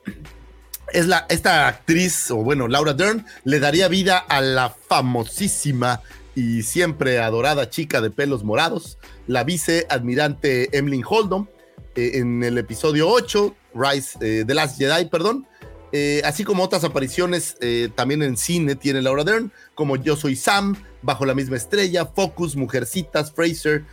es 0.94 1.08
la, 1.08 1.26
esta 1.30 1.68
actriz, 1.68 2.30
o 2.30 2.38
bueno, 2.38 2.68
Laura 2.68 2.94
Dern, 2.94 3.26
le 3.44 3.60
daría 3.60 3.88
vida 3.88 4.20
a 4.20 4.40
la 4.40 4.70
famosísima 4.70 6.02
y 6.40 6.64
siempre 6.64 7.20
adorada 7.20 7.70
chica 7.70 8.00
de 8.00 8.12
pelos 8.12 8.46
morados, 8.46 8.98
la 9.28 9.44
viceadmirante 9.44 10.78
Emlyn 10.78 11.04
Holdom, 11.08 11.48
eh, 11.96 12.12
en 12.14 12.42
el 12.44 12.58
episodio 12.58 13.10
8, 13.10 13.54
Rise, 13.76 14.18
eh, 14.22 14.46
The 14.48 14.54
Last 14.54 14.78
Jedi, 14.78 15.10
perdón, 15.10 15.46
eh, 15.92 16.22
así 16.24 16.46
como 16.46 16.64
otras 16.64 16.86
apariciones 16.86 17.58
eh, 17.60 17.90
también 17.94 18.24
en 18.24 18.38
cine 18.38 18.76
tiene 18.76 19.02
Laura 19.02 19.26
Dern, 19.26 19.52
como 19.76 19.98
Yo 19.98 20.16
Soy 20.16 20.38
Sam, 20.38 20.78
Bajo 21.02 21.26
la 21.26 21.36
misma 21.36 21.58
estrella, 21.58 22.06
Focus, 22.06 22.56
Mujercitas, 22.56 23.32
Fraser, 23.34 23.86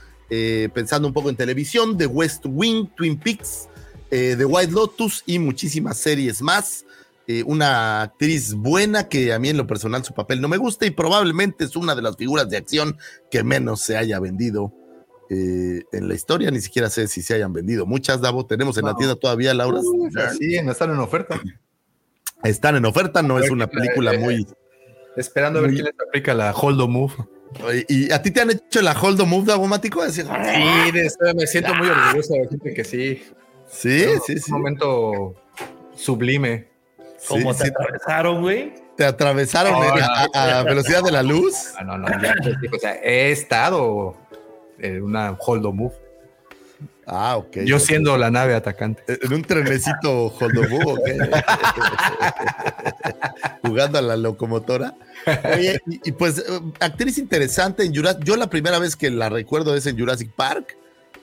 pensando 0.73 1.07
un 1.07 1.15
poco 1.15 1.31
en 1.31 1.36
televisión, 1.36 1.97
The 1.97 2.07
West 2.07 2.44
Wing, 2.44 2.89
Twin 2.97 3.16
Peaks, 3.16 3.68
The 4.10 4.44
White 4.44 4.73
Lotus 4.73 5.23
y 5.25 5.39
muchísimas 5.39 5.99
series 5.99 6.42
más. 6.42 6.84
Eh, 7.29 7.43
una 7.45 8.03
actriz 8.03 8.55
buena 8.55 9.09
que 9.09 9.33
a 9.33 9.39
mí 9.41 9.49
en 9.49 9.57
lo 9.57 9.67
personal 9.67 10.05
su 10.05 10.15
papel 10.15 10.41
no 10.41 10.47
me 10.47 10.59
gusta 10.59 10.87
y 10.87 10.91
probablemente 10.91 11.65
es 11.65 11.75
una 11.75 11.97
de 11.97 12.03
las 12.03 12.17
figuras 12.17 12.49
de 12.49 12.57
acción 12.57 12.99
que 13.33 13.43
menos 13.43 13.81
se 13.81 13.97
haya 13.97 14.21
vendido 14.21 14.73
eh, 15.29 15.83
en 15.91 16.09
la 16.09 16.15
historia. 16.15 16.53
Ni 16.53 16.61
siquiera 16.61 16.89
sé 16.89 17.09
si 17.09 17.23
se 17.23 17.35
hayan 17.35 17.53
vendido 17.53 17.85
muchas, 17.85 18.21
Davo. 18.21 18.47
Tenemos 18.47 18.79
en 18.79 18.85
la 18.85 18.95
tienda 18.95 19.17
todavía, 19.17 19.53
Laura. 19.55 19.81
Uh, 19.81 20.09
sí, 20.39 20.61
no 20.63 20.71
están 20.71 20.91
en 20.93 20.99
oferta. 20.99 21.41
Están 22.45 22.77
en 22.77 22.85
oferta, 22.85 23.23
no 23.23 23.41
es 23.41 23.51
una 23.51 23.67
película 23.67 24.15
eh, 24.15 24.19
muy. 24.19 24.47
Esperando 25.17 25.59
a 25.59 25.63
ver 25.63 25.71
muy... 25.73 25.81
quién 25.81 25.87
les 25.87 26.09
aplica 26.09 26.33
la 26.33 26.53
Holdo 26.53 26.87
Move. 26.87 27.15
¿Y 27.89 28.13
a 28.13 28.23
ti 28.23 28.31
te 28.31 28.43
han 28.43 28.51
hecho 28.51 28.83
la 28.83 28.93
Holdo 28.93 29.27
Move, 29.27 29.47
Davomático? 29.47 30.09
Sí, 30.11 30.23
me 31.35 31.47
siento 31.47 31.75
muy 31.75 31.89
orgulloso 31.89 32.35
de 32.35 32.41
decirte 32.43 32.75
que 32.75 32.85
sí. 32.85 33.23
Sí, 33.69 34.05
sí, 34.25 34.39
sí. 34.39 34.53
Un 34.53 34.59
momento 34.59 35.35
sublime. 35.97 36.76
¿Cómo 37.28 37.53
sí, 37.53 37.59
te 37.61 37.65
sí, 37.67 37.70
atravesaron, 37.75 38.43
güey? 38.43 38.75
Te 38.97 39.05
atravesaron 39.05 39.73
no, 39.73 39.83
a, 39.83 40.27
a, 40.35 40.59
a, 40.59 40.62
velocidad 40.62 41.03
de 41.03 41.12
la 41.12 41.23
luz. 41.23 41.73
No, 41.85 41.99
no, 41.99 42.09
no. 42.09 42.23
Ya, 42.23 42.35
o 42.75 42.78
sea, 42.78 42.95
he 43.03 43.31
estado 43.31 44.17
en 44.78 45.03
una 45.03 45.36
holdo 45.39 45.73
move. 45.73 45.95
Ah, 47.07 47.36
ok. 47.36 47.59
Yo 47.65 47.78
siendo 47.78 48.17
la 48.19 48.31
nave 48.33 48.55
atacante. 48.55 49.19
En 49.23 49.33
un 49.33 49.43
trenecito 49.43 50.27
Holdobu, 50.27 50.91
¿o 50.91 51.05
qué? 51.05 51.17
Jugando 53.62 53.99
a 53.99 54.03
la 54.03 54.17
locomotora. 54.17 54.95
Oye, 55.55 55.81
y, 55.86 56.09
y 56.09 56.12
pues, 56.12 56.39
eh, 56.39 56.61
actriz 56.81 57.19
interesante 57.19 57.85
en 57.85 57.95
Jurassic. 57.95 58.25
Yo 58.25 58.36
la 58.36 58.51
primera 58.51 58.81
vez 58.81 58.97
que 58.97 59.11
la 59.11 59.28
recuerdo 59.28 59.77
es 59.77 59.86
en 59.86 59.97
Jurassic 59.97 60.33
Park. 60.33 60.77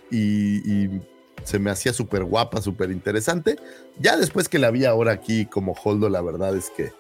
Y, 0.09 0.85
y 0.85 1.01
se 1.43 1.59
me 1.59 1.71
hacía 1.71 1.93
súper 1.93 2.23
guapa, 2.23 2.61
súper 2.61 2.91
interesante. 2.91 3.57
Ya 3.99 4.17
después 4.17 4.49
que 4.49 4.59
la 4.59 4.71
vi 4.71 4.85
ahora 4.85 5.11
aquí 5.11 5.45
como 5.45 5.73
Holdo, 5.73 6.09
la 6.09 6.21
verdad 6.21 6.55
es 6.55 6.69
que 6.75 6.91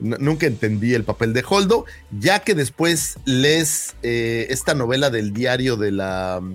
nunca 0.00 0.46
entendí 0.46 0.94
el 0.94 1.04
papel 1.04 1.32
de 1.32 1.44
Holdo, 1.46 1.84
ya 2.18 2.40
que 2.40 2.54
después 2.54 3.18
lees 3.24 3.94
eh, 4.02 4.46
esta 4.50 4.74
novela 4.74 5.10
del 5.10 5.32
diario 5.32 5.76
de 5.76 5.92
la, 5.92 6.40
mm, 6.42 6.54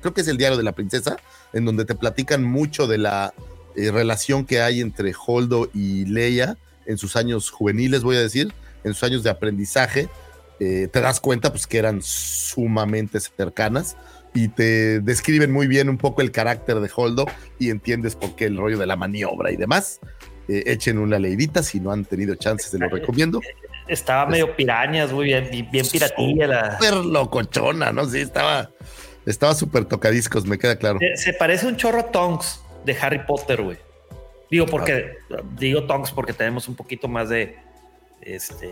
creo 0.00 0.14
que 0.14 0.22
es 0.22 0.28
el 0.28 0.36
diario 0.36 0.56
de 0.56 0.64
la 0.64 0.72
princesa, 0.72 1.16
en 1.52 1.64
donde 1.64 1.84
te 1.84 1.94
platican 1.94 2.44
mucho 2.44 2.86
de 2.86 2.98
la 2.98 3.32
eh, 3.76 3.90
relación 3.90 4.44
que 4.44 4.60
hay 4.60 4.80
entre 4.80 5.14
Holdo 5.26 5.70
y 5.72 6.04
Leia 6.06 6.56
en 6.86 6.98
sus 6.98 7.16
años 7.16 7.50
juveniles, 7.50 8.02
voy 8.02 8.16
a 8.16 8.20
decir, 8.20 8.52
en 8.84 8.94
sus 8.94 9.04
años 9.04 9.22
de 9.22 9.30
aprendizaje. 9.30 10.08
Eh, 10.58 10.88
te 10.92 11.00
das 11.00 11.20
cuenta 11.20 11.50
pues 11.50 11.66
que 11.66 11.78
eran 11.78 12.02
sumamente 12.02 13.18
cercanas 13.18 13.96
y 14.34 14.48
te 14.48 15.00
describen 15.00 15.50
muy 15.52 15.66
bien 15.66 15.88
un 15.88 15.98
poco 15.98 16.22
el 16.22 16.30
carácter 16.30 16.80
de 16.80 16.90
Holdo 16.94 17.26
y 17.58 17.70
entiendes 17.70 18.16
por 18.16 18.36
qué 18.36 18.46
el 18.46 18.56
rollo 18.56 18.78
de 18.78 18.86
la 18.86 18.96
maniobra 18.96 19.50
y 19.50 19.56
demás. 19.56 20.00
Eh, 20.48 20.64
echen 20.66 20.98
una 20.98 21.18
leidita 21.18 21.62
si 21.62 21.80
no 21.80 21.92
han 21.92 22.04
tenido 22.04 22.34
chances, 22.34 22.70
se 22.70 22.78
lo 22.78 22.88
recomiendo. 22.88 23.40
Estaba 23.88 24.26
medio 24.26 24.54
pirañas, 24.54 25.12
muy 25.12 25.26
bien, 25.26 25.48
bien, 25.70 25.86
piratilla. 25.86 26.46
La... 26.46 26.78
Súper 26.78 26.94
locochona, 26.94 27.92
¿no? 27.92 28.04
Sí, 28.06 28.20
estaba 28.20 28.70
estaba 29.26 29.54
súper 29.54 29.84
tocadiscos, 29.84 30.46
me 30.46 30.58
queda 30.58 30.76
claro. 30.76 30.98
Se, 30.98 31.16
se 31.16 31.32
parece 31.34 31.66
un 31.66 31.76
chorro 31.76 32.00
a 32.00 32.10
Tonks 32.10 32.62
de 32.84 32.96
Harry 33.00 33.20
Potter, 33.26 33.62
güey. 33.62 33.78
Digo 34.50 34.66
porque 34.66 35.18
digo 35.56 35.84
Tonks 35.84 36.10
porque 36.10 36.32
tenemos 36.32 36.68
un 36.68 36.74
poquito 36.74 37.06
más 37.06 37.28
de 37.28 37.56
este 38.20 38.66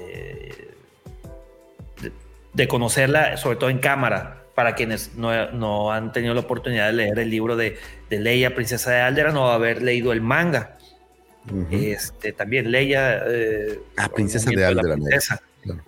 de, 2.00 2.12
de 2.52 2.68
conocerla, 2.68 3.36
sobre 3.36 3.56
todo 3.56 3.70
en 3.70 3.78
cámara, 3.78 4.37
para 4.58 4.74
quienes 4.74 5.14
no, 5.14 5.52
no, 5.52 5.92
han 5.92 6.10
tenido 6.10 6.34
la 6.34 6.40
oportunidad 6.40 6.88
de 6.88 6.92
leer 6.92 7.20
el 7.20 7.30
libro 7.30 7.54
de, 7.54 7.78
de 8.10 8.18
Leia, 8.18 8.56
Princesa 8.56 8.90
de 8.90 9.00
Alderan, 9.02 9.36
o 9.36 9.50
haber 9.50 9.82
leído 9.82 10.12
el 10.12 10.20
manga. 10.20 10.76
Uh 11.48 11.58
-huh. 11.58 11.94
Este 11.94 12.32
también 12.32 12.72
Leia. 12.72 13.22
Eh, 13.24 13.78
ah, 13.96 14.08
Princesa 14.08 14.50
de 14.50 14.64
Alderan. 14.64 15.00
Princesa. 15.00 15.40
Claro. 15.62 15.84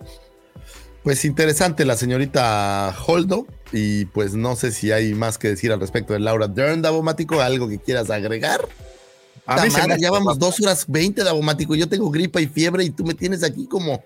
Pues 1.03 1.25
interesante 1.25 1.83
la 1.83 1.97
señorita 1.97 2.95
Holdo. 3.05 3.45
Y 3.73 4.05
pues 4.05 4.35
no 4.35 4.55
sé 4.55 4.71
si 4.71 4.93
hay 4.93 5.15
más 5.15 5.37
que 5.37 5.49
decir 5.49 5.73
al 5.73 5.81
respecto 5.81 6.13
de 6.13 6.21
Laura 6.21 6.47
Dern, 6.47 6.81
Davomático. 6.81 7.41
¿Algo 7.41 7.67
que 7.67 7.77
quieras 7.77 8.09
agregar? 8.09 8.61
A 9.45 9.65
mí 9.65 9.69
madre, 9.69 9.97
ya 9.99 10.11
vamos 10.11 10.39
dos 10.39 10.61
horas 10.61 10.85
veinte, 10.87 11.25
Davomático. 11.25 11.75
Yo 11.75 11.89
tengo 11.89 12.09
gripa 12.09 12.39
y 12.39 12.47
fiebre 12.47 12.85
y 12.85 12.89
tú 12.89 13.03
me 13.03 13.15
tienes 13.15 13.43
aquí 13.43 13.67
como. 13.67 14.01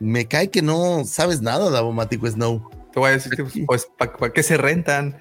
Me 0.00 0.26
cae 0.26 0.50
que 0.50 0.60
no 0.60 1.04
sabes 1.04 1.40
nada, 1.40 1.70
Davomático 1.70 2.26
Snow. 2.26 2.68
Te 2.96 3.00
voy 3.00 3.10
a 3.10 3.12
decir 3.12 3.36
que, 3.36 3.44
pues, 3.66 3.86
¿para 3.98 4.16
pa 4.16 4.32
qué 4.32 4.42
se 4.42 4.56
rentan? 4.56 5.18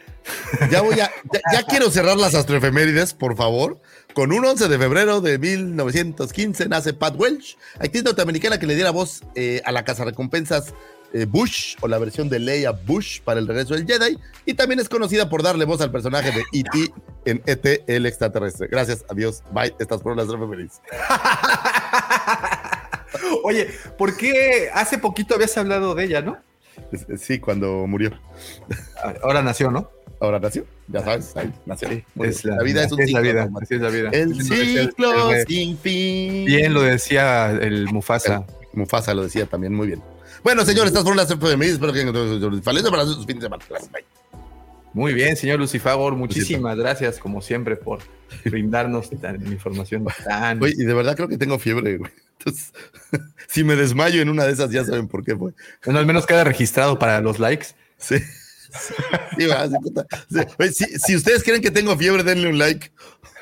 Ya 0.71 0.81
voy 0.81 0.97
a. 1.01 1.11
Ya, 1.33 1.41
ya 1.51 1.63
quiero 1.67 1.91
cerrar 1.91 2.15
las 2.15 2.33
astroefemérides, 2.33 3.13
por 3.13 3.35
favor. 3.35 3.81
Con 4.13 4.31
un 4.31 4.45
11 4.45 4.69
de 4.69 4.77
febrero 4.77 5.19
de 5.19 5.37
1915 5.37 6.69
nace 6.69 6.93
Pat 6.93 7.19
Welch, 7.19 7.57
actriz 7.77 8.05
norteamericana 8.05 8.59
que 8.59 8.65
le 8.65 8.75
diera 8.75 8.91
voz 8.91 9.23
eh, 9.35 9.61
a 9.65 9.73
la 9.73 9.83
casa 9.83 10.05
recompensas 10.05 10.73
eh, 11.11 11.25
Bush 11.25 11.75
o 11.81 11.89
la 11.89 11.97
versión 11.97 12.29
de 12.29 12.39
Leia 12.39 12.71
Bush 12.71 13.19
para 13.19 13.41
el 13.41 13.47
regreso 13.47 13.73
del 13.73 13.85
Jedi 13.85 14.17
y 14.45 14.53
también 14.53 14.79
es 14.79 14.87
conocida 14.87 15.27
por 15.27 15.43
darle 15.43 15.65
voz 15.65 15.81
al 15.81 15.91
personaje 15.91 16.31
de 16.31 16.45
E.T. 16.53 16.93
en 17.25 17.43
E.T. 17.45 17.83
el 17.87 18.05
extraterrestre. 18.05 18.69
Gracias, 18.71 19.03
adiós, 19.09 19.43
bye. 19.51 19.75
Estas 19.79 20.01
fueron 20.01 20.25
las 20.25 20.33
efemérides. 20.33 20.79
Oye, 23.43 23.69
¿por 23.97 24.15
qué 24.15 24.69
hace 24.73 24.97
poquito 24.97 25.35
habías 25.35 25.57
hablado 25.57 25.93
de 25.93 26.05
ella, 26.05 26.21
no? 26.21 26.37
Sí, 27.17 27.39
cuando 27.39 27.87
murió. 27.87 28.11
Ahora 29.23 29.41
nació, 29.41 29.71
¿no? 29.71 29.89
Ahora 30.19 30.39
nació, 30.39 30.65
ya 30.87 31.03
sabes, 31.03 31.35
ahí 31.35 31.53
nació. 31.65 31.89
Sí, 31.89 32.03
es 32.21 32.45
la, 32.45 32.55
la, 32.55 32.63
vida 32.63 32.85
es 32.85 32.91
un 32.91 33.01
es 33.01 33.07
ciclo. 33.07 33.21
La 33.21 33.27
vida, 33.27 33.49
así 33.61 33.75
es 33.75 33.81
la 33.81 33.89
vida. 33.89 34.09
El 34.11 34.41
ciclo 34.41 35.31
el, 35.31 35.37
el, 35.37 35.47
sin 35.47 35.77
fin. 35.77 36.45
Bien 36.45 36.73
lo 36.73 36.81
decía 36.81 37.51
el 37.51 37.85
Mufasa. 37.87 38.45
El 38.73 38.79
Mufasa 38.79 39.13
lo 39.13 39.23
decía 39.23 39.45
también 39.45 39.73
muy 39.73 39.87
bien. 39.87 40.01
Bueno, 40.43 40.63
señores, 40.63 40.87
estas 40.91 41.03
fueron 41.03 41.17
las 41.17 41.29
efemérides. 41.29 41.73
Espero 41.73 41.91
que 41.91 42.61
falencia 42.61 42.91
para 42.91 43.03
sus 43.03 43.25
fines 43.25 43.41
de 43.41 43.47
semana. 43.47 43.65
Gracias, 43.67 43.91
bye. 43.91 44.05
Muy 44.95 45.13
bien, 45.13 45.35
señor 45.35 45.59
Lucifagor, 45.59 46.15
muchísimas 46.15 46.77
gracias, 46.77 47.19
como 47.19 47.41
siempre, 47.41 47.75
por 47.75 47.99
brindarnos 48.45 49.09
tan, 49.09 49.45
información 49.45 50.05
tan. 50.25 50.63
Oye, 50.63 50.73
y 50.77 50.85
de 50.85 50.93
verdad 50.93 51.17
creo 51.17 51.27
que 51.27 51.37
tengo 51.37 51.59
fiebre, 51.59 51.97
güey. 51.97 52.13
Entonces, 52.39 52.71
si 53.49 53.65
me 53.65 53.75
desmayo 53.75 54.21
en 54.21 54.29
una 54.29 54.45
de 54.45 54.53
esas, 54.53 54.71
ya 54.71 54.85
saben 54.85 55.09
por 55.09 55.25
qué 55.25 55.35
fue. 55.35 55.51
Bueno, 55.83 55.99
al 55.99 56.05
menos 56.05 56.25
queda 56.25 56.45
registrado 56.45 56.97
para 56.97 57.19
los 57.19 57.39
likes. 57.39 57.67
Sí. 57.97 58.15
Sí, 59.37 59.45
va, 59.47 59.67
sí, 59.67 59.75
sí. 60.29 60.39
Oye, 60.59 60.71
si, 60.71 60.85
si, 60.97 61.15
ustedes 61.17 61.43
creen 61.43 61.61
que 61.61 61.71
tengo 61.71 61.97
fiebre, 61.97 62.23
denle 62.23 62.47
un 62.47 62.57
like. 62.57 62.89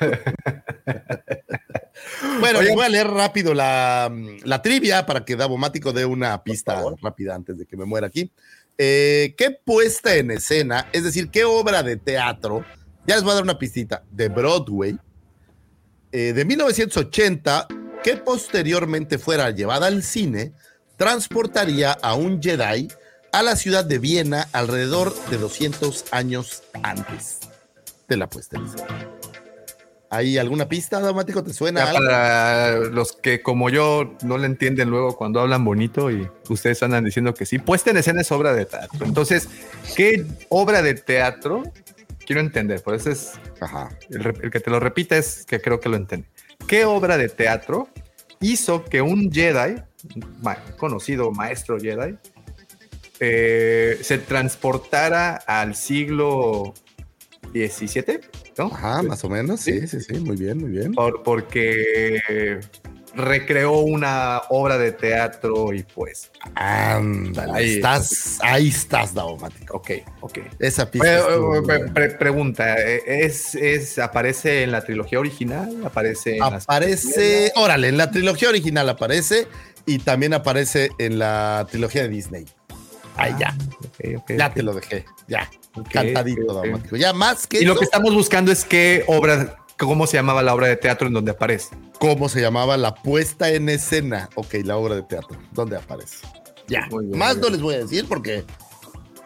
bueno, 2.40 2.58
Oye, 2.58 2.74
voy 2.74 2.84
a 2.84 2.88
leer 2.88 3.06
rápido 3.06 3.54
la, 3.54 4.12
la 4.42 4.60
trivia 4.60 5.06
para 5.06 5.24
que 5.24 5.36
Davomático 5.36 5.92
dé 5.92 6.04
una 6.04 6.42
pista 6.42 6.82
rápida 7.00 7.36
antes 7.36 7.58
de 7.58 7.66
que 7.66 7.76
me 7.76 7.84
muera 7.84 8.08
aquí. 8.08 8.32
Eh, 8.78 9.34
¿Qué 9.36 9.50
puesta 9.50 10.16
en 10.16 10.30
escena, 10.32 10.88
es 10.92 11.04
decir, 11.04 11.30
qué 11.30 11.44
obra 11.44 11.82
de 11.82 11.96
teatro, 11.96 12.64
ya 13.06 13.14
les 13.14 13.22
voy 13.22 13.32
a 13.32 13.34
dar 13.34 13.44
una 13.44 13.58
pistita, 13.58 14.02
de 14.10 14.28
Broadway, 14.28 14.98
eh, 16.10 16.32
de 16.32 16.44
1980, 16.44 17.68
que 18.02 18.16
posteriormente 18.16 19.18
fuera 19.18 19.50
llevada 19.50 19.86
al 19.86 20.02
cine, 20.02 20.52
transportaría 20.96 21.92
a 21.92 22.14
un 22.14 22.42
Jedi 22.42 22.88
a 23.32 23.42
la 23.42 23.56
ciudad 23.56 23.84
de 23.84 23.98
Viena 23.98 24.48
alrededor 24.52 25.14
de 25.30 25.38
200 25.38 26.04
años 26.12 26.62
antes 26.82 27.40
de 28.08 28.16
la 28.16 28.28
puesta 28.28 28.56
en 28.56 28.66
escena. 28.66 29.13
¿Hay 30.14 30.38
alguna 30.38 30.68
pista, 30.68 31.00
Daumático? 31.00 31.42
¿Te 31.42 31.52
suena? 31.52 31.84
Ya 31.84 31.92
para 31.92 32.78
los 32.78 33.12
que 33.12 33.42
como 33.42 33.68
yo 33.68 34.16
no 34.22 34.38
le 34.38 34.46
entienden 34.46 34.90
luego 34.90 35.16
cuando 35.16 35.40
hablan 35.40 35.64
bonito 35.64 36.10
y 36.10 36.28
ustedes 36.48 36.82
andan 36.82 37.04
diciendo 37.04 37.34
que 37.34 37.46
sí, 37.46 37.58
puesta 37.58 37.90
en 37.90 37.96
escena 37.96 38.20
es 38.20 38.30
obra 38.30 38.52
de 38.54 38.64
teatro. 38.64 39.06
Entonces, 39.06 39.48
¿qué 39.96 40.24
obra 40.48 40.82
de 40.82 40.94
teatro? 40.94 41.64
Quiero 42.24 42.40
entender, 42.40 42.82
por 42.82 42.94
eso 42.94 43.10
es 43.10 43.32
Ajá. 43.60 43.90
El, 44.08 44.26
el 44.42 44.50
que 44.50 44.60
te 44.60 44.70
lo 44.70 44.80
repita 44.80 45.16
es 45.16 45.44
que 45.44 45.60
creo 45.60 45.80
que 45.80 45.88
lo 45.88 45.96
entiende. 45.96 46.28
¿Qué 46.66 46.84
obra 46.84 47.18
de 47.18 47.28
teatro 47.28 47.88
hizo 48.40 48.84
que 48.84 49.02
un 49.02 49.30
Jedi, 49.32 49.76
ma 50.42 50.56
conocido 50.76 51.30
maestro 51.32 51.78
Jedi, 51.78 52.16
eh, 53.20 53.98
se 54.02 54.18
transportara 54.18 55.36
al 55.36 55.74
siglo 55.74 56.74
XVII? 57.52 58.20
¿No? 58.58 58.66
Ajá, 58.66 59.02
más 59.02 59.24
o 59.24 59.28
menos, 59.28 59.60
sí, 59.60 59.80
sí, 59.80 60.00
sí, 60.00 60.00
sí 60.00 60.20
muy 60.20 60.36
bien, 60.36 60.58
muy 60.58 60.70
bien. 60.70 60.92
Por, 60.92 61.22
porque 61.22 62.60
recreó 63.16 63.78
una 63.78 64.42
obra 64.48 64.78
de 64.78 64.92
teatro 64.92 65.72
y 65.72 65.82
pues. 65.82 66.30
Ándale, 66.54 67.52
ahí 67.52 67.74
estás, 67.74 68.38
ahí 68.42 68.68
estás, 68.68 69.14
Daumático. 69.14 69.76
Ok, 69.76 69.90
ok. 70.20 70.38
Esa 70.58 70.90
pista. 70.90 71.26
Pre, 71.66 71.78
pre, 71.90 72.10
pregunta: 72.10 72.76
¿es, 72.76 73.54
¿es, 73.54 73.98
aparece 73.98 74.62
en 74.62 74.72
la 74.72 74.84
trilogía 74.84 75.20
original? 75.20 75.84
¿Aparece? 75.84 76.36
En 76.36 76.42
aparece, 76.42 77.52
órale, 77.56 77.88
en 77.88 77.96
la 77.96 78.10
trilogía 78.10 78.48
original 78.48 78.88
aparece 78.88 79.46
y 79.86 79.98
también 79.98 80.34
aparece 80.34 80.90
en 80.98 81.18
la 81.18 81.66
trilogía 81.70 82.02
de 82.02 82.08
Disney. 82.08 82.44
Ahí 83.16 83.32
ah, 83.34 83.38
ya. 83.38 83.56
Okay, 83.90 84.16
okay, 84.16 84.38
ya 84.38 84.46
okay. 84.46 84.56
te 84.56 84.62
lo 84.62 84.74
dejé, 84.74 85.04
ya. 85.28 85.48
Okay, 85.76 86.14
Cantadito, 86.14 86.54
Daumático. 86.54 86.96
Ya 86.96 87.12
más 87.12 87.46
que. 87.46 87.58
Y 87.58 87.64
eso, 87.64 87.74
lo 87.74 87.78
que 87.78 87.84
estamos 87.84 88.14
buscando 88.14 88.52
es 88.52 88.64
qué 88.64 89.04
obra, 89.08 89.56
cómo 89.78 90.06
se 90.06 90.16
llamaba 90.16 90.42
la 90.42 90.54
obra 90.54 90.68
de 90.68 90.76
teatro 90.76 91.08
en 91.08 91.14
donde 91.14 91.32
aparece. 91.32 91.76
¿Cómo 91.98 92.28
se 92.28 92.40
llamaba 92.40 92.76
la 92.76 92.94
puesta 92.94 93.50
en 93.50 93.68
escena? 93.68 94.28
Ok, 94.36 94.54
la 94.64 94.76
obra 94.76 94.94
de 94.94 95.02
teatro. 95.02 95.38
¿Dónde 95.52 95.76
aparece? 95.76 96.26
Ya. 96.68 96.88
Bien, 96.88 97.18
más 97.18 97.36
no 97.38 97.48
les 97.48 97.60
voy 97.60 97.74
a 97.74 97.78
decir 97.78 98.06
porque. 98.08 98.44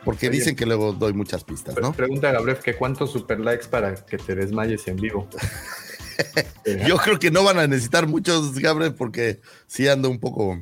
Porque 0.04 0.30
dicen 0.30 0.56
que 0.56 0.64
luego 0.64 0.92
doy 0.92 1.12
muchas 1.12 1.44
pistas, 1.44 1.76
¿no? 1.80 1.92
Pregunta 1.92 2.30
a 2.30 2.32
Gabriel 2.32 2.58
que 2.58 2.76
cuántos 2.76 3.12
super 3.12 3.40
likes 3.40 3.66
para 3.66 3.94
que 3.94 4.16
te 4.16 4.34
desmayes 4.34 4.88
en 4.88 4.96
vivo. 4.96 5.28
Yo 6.86 6.96
creo 6.96 7.18
que 7.18 7.30
no 7.30 7.44
van 7.44 7.58
a 7.58 7.66
necesitar 7.66 8.06
muchos, 8.06 8.58
Gabriel, 8.58 8.94
porque 8.94 9.40
sí 9.66 9.86
ando 9.86 10.08
un 10.08 10.18
poco 10.18 10.58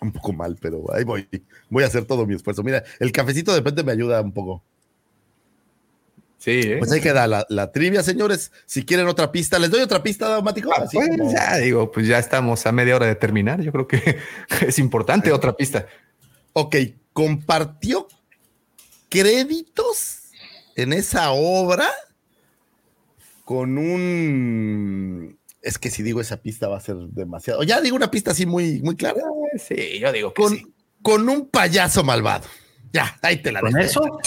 un 0.00 0.12
poco 0.12 0.32
mal, 0.32 0.56
pero 0.60 0.84
ahí 0.92 1.04
voy. 1.04 1.28
Voy 1.70 1.84
a 1.84 1.86
hacer 1.86 2.04
todo 2.04 2.26
mi 2.26 2.34
esfuerzo. 2.34 2.62
Mira, 2.62 2.84
el 2.98 3.12
cafecito 3.12 3.52
de 3.52 3.58
repente 3.58 3.82
me 3.82 3.92
ayuda 3.92 4.20
un 4.20 4.32
poco. 4.32 4.62
Sí, 6.42 6.60
¿eh? 6.64 6.76
Pues 6.78 6.90
ahí 6.90 7.00
queda 7.00 7.28
la, 7.28 7.46
la, 7.48 7.70
trivia, 7.70 8.02
señores. 8.02 8.50
Si 8.66 8.84
quieren 8.84 9.06
otra 9.06 9.30
pista, 9.30 9.60
¿les 9.60 9.70
doy 9.70 9.80
otra 9.80 10.02
pista, 10.02 10.28
Daumático? 10.28 10.72
Ah, 10.74 10.86
pues 10.90 11.08
como... 11.08 11.32
ya 11.32 11.58
digo, 11.58 11.92
pues 11.92 12.08
ya 12.08 12.18
estamos 12.18 12.66
a 12.66 12.72
media 12.72 12.96
hora 12.96 13.06
de 13.06 13.14
terminar. 13.14 13.60
Yo 13.60 13.70
creo 13.70 13.86
que 13.86 14.18
es 14.66 14.78
importante 14.80 15.28
sí. 15.28 15.32
otra 15.32 15.52
pista. 15.54 15.86
Ok, 16.52 16.74
compartió 17.12 18.08
créditos 19.08 20.30
en 20.74 20.92
esa 20.92 21.30
obra 21.30 21.88
con 23.44 23.78
un. 23.78 25.38
Es 25.60 25.78
que 25.78 25.90
si 25.90 26.02
digo 26.02 26.20
esa 26.20 26.38
pista 26.38 26.66
va 26.66 26.78
a 26.78 26.80
ser 26.80 26.96
demasiado. 26.96 27.62
Ya 27.62 27.80
digo 27.80 27.94
una 27.94 28.10
pista 28.10 28.32
así 28.32 28.46
muy, 28.46 28.80
muy 28.82 28.96
clara. 28.96 29.20
Eh, 29.54 29.58
Sí, 29.58 30.00
yo 30.00 30.10
digo 30.10 30.32
que 30.34 30.42
Con, 30.42 30.56
sí. 30.56 30.66
con 31.02 31.28
un 31.28 31.48
payaso 31.50 32.02
malvado. 32.02 32.48
Ya, 32.92 33.16
ahí 33.22 33.36
te 33.42 33.52
la 33.52 33.60
¿Con 33.60 33.72
dejo. 33.74 33.84
eso? 33.86 34.18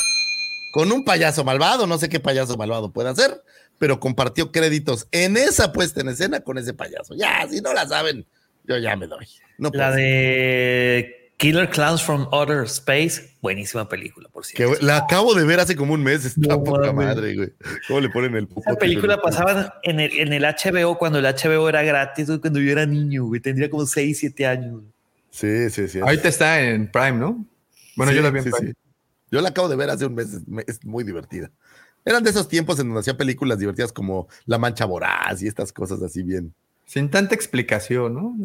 Con 0.75 0.91
un 0.91 1.05
payaso 1.05 1.45
malvado, 1.45 1.87
no 1.87 1.97
sé 1.97 2.09
qué 2.09 2.19
payaso 2.19 2.57
malvado 2.57 2.91
puede 2.91 3.07
hacer, 3.07 3.41
pero 3.79 3.97
compartió 4.01 4.51
créditos 4.51 5.07
en 5.13 5.37
esa 5.37 5.71
puesta 5.71 6.01
en 6.01 6.09
escena 6.09 6.41
con 6.41 6.57
ese 6.57 6.73
payaso. 6.73 7.15
Ya, 7.15 7.47
si 7.49 7.61
no 7.61 7.73
la 7.73 7.87
saben, 7.87 8.25
yo 8.65 8.77
ya 8.77 8.93
me 8.97 9.07
doy. 9.07 9.25
No 9.57 9.69
La 9.73 9.85
puedo. 9.91 9.95
de 9.95 11.31
Killer 11.37 11.69
Clowns 11.69 12.03
from 12.03 12.27
Outer 12.33 12.65
Space. 12.65 13.37
Buenísima 13.41 13.87
película, 13.87 14.27
por 14.27 14.43
cierto. 14.45 14.75
la 14.85 14.97
acabo 14.97 15.33
de 15.33 15.45
ver 15.45 15.61
hace 15.61 15.77
como 15.77 15.93
un 15.93 16.03
mes, 16.03 16.25
está 16.25 16.41
No 16.57 16.61
poca 16.61 16.91
madre, 16.91 17.35
güey. 17.37 17.53
¿Cómo 17.87 18.01
le 18.01 18.09
ponen 18.09 18.35
el 18.35 18.49
Esa 18.57 18.75
película 18.75 19.21
pasaba 19.21 19.79
en 19.83 20.01
el, 20.01 20.11
en 20.19 20.33
el 20.33 20.43
HBO 20.43 20.97
cuando 20.97 21.19
el 21.19 21.25
HBO 21.25 21.69
era 21.69 21.83
gratis, 21.83 22.27
güey, 22.27 22.39
cuando 22.41 22.59
yo 22.59 22.73
era 22.73 22.85
niño, 22.85 23.23
güey. 23.23 23.39
Tendría 23.39 23.69
como 23.69 23.85
6, 23.85 24.17
7 24.19 24.45
años. 24.45 24.81
Sí, 25.31 25.69
sí, 25.69 25.87
sí. 25.87 25.99
Ahorita 26.01 26.27
está 26.27 26.59
en 26.59 26.91
Prime, 26.91 27.13
¿no? 27.13 27.45
Bueno, 27.95 28.11
Sí, 28.11 28.17
yo 28.17 28.21
la 28.23 28.29
vi 28.31 28.39
en 28.39 28.43
sí, 28.43 28.49
Prime. 28.51 28.71
sí. 28.73 28.77
Yo 29.31 29.41
la 29.41 29.49
acabo 29.49 29.67
de 29.69 29.75
ver 29.75 29.89
hace 29.89 30.05
un 30.05 30.15
mes, 30.15 30.29
es, 30.67 30.85
muy 30.85 31.03
divertida. 31.03 31.49
Eran 32.05 32.23
de 32.23 32.29
esos 32.29 32.47
tiempos 32.47 32.79
en 32.79 32.87
donde 32.87 32.99
hacía 33.01 33.17
películas 33.17 33.57
divertidas 33.59 33.91
como 33.91 34.27
La 34.45 34.57
Mancha 34.57 34.85
Voraz 34.85 35.41
y 35.41 35.47
estas 35.47 35.73
cosas 35.73 36.01
así 36.03 36.21
bien. 36.23 36.53
Sin 36.85 37.09
tanta 37.09 37.33
explicación, 37.33 38.13
¿no? 38.13 38.35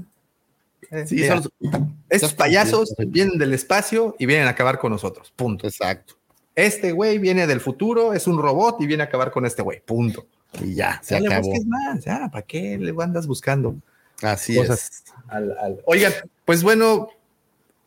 Eh, 0.91 1.07
Sí, 1.07 1.17
mira, 1.17 1.43
son- 1.43 1.95
estos 2.09 2.31
son- 2.31 2.37
payasos 2.39 2.95
vienen 3.09 3.39
del 3.39 3.53
espacio 3.53 4.17
y 4.19 4.25
vienen 4.27 4.47
a 4.47 4.51
acabar 4.51 4.79
con 4.79 4.91
nosotros. 4.93 5.31
Punto. 5.37 5.67
Exacto. 5.67 6.15
Este 6.55 6.93
güey 6.93 7.19
viene 7.19 7.47
del 7.47 7.61
futuro, 7.61 8.13
es 8.15 8.27
un 8.27 8.39
robot 8.41 8.81
y 8.81 8.87
viene 8.87 9.03
a 9.03 9.07
acabar 9.07 9.31
con 9.31 9.45
este 9.45 9.61
güey. 9.63 9.81
Punto. 9.85 10.27
Y 10.65 10.75
ya, 10.75 10.99
se 11.03 11.15
Ya 11.15 11.21
le 11.21 11.27
acabó. 11.29 11.47
busques 11.49 11.67
más, 11.67 12.05
ya, 12.05 12.29
¿para 12.33 12.43
qué 12.47 12.77
le 12.79 12.95
andas 13.03 13.27
buscando? 13.27 13.77
Así 14.23 14.57
cosas. 14.57 14.91
es. 14.91 15.05
al- 15.29 15.57
al- 15.59 15.81
Oigan, 15.85 16.13
pues 16.45 16.63
bueno, 16.63 17.09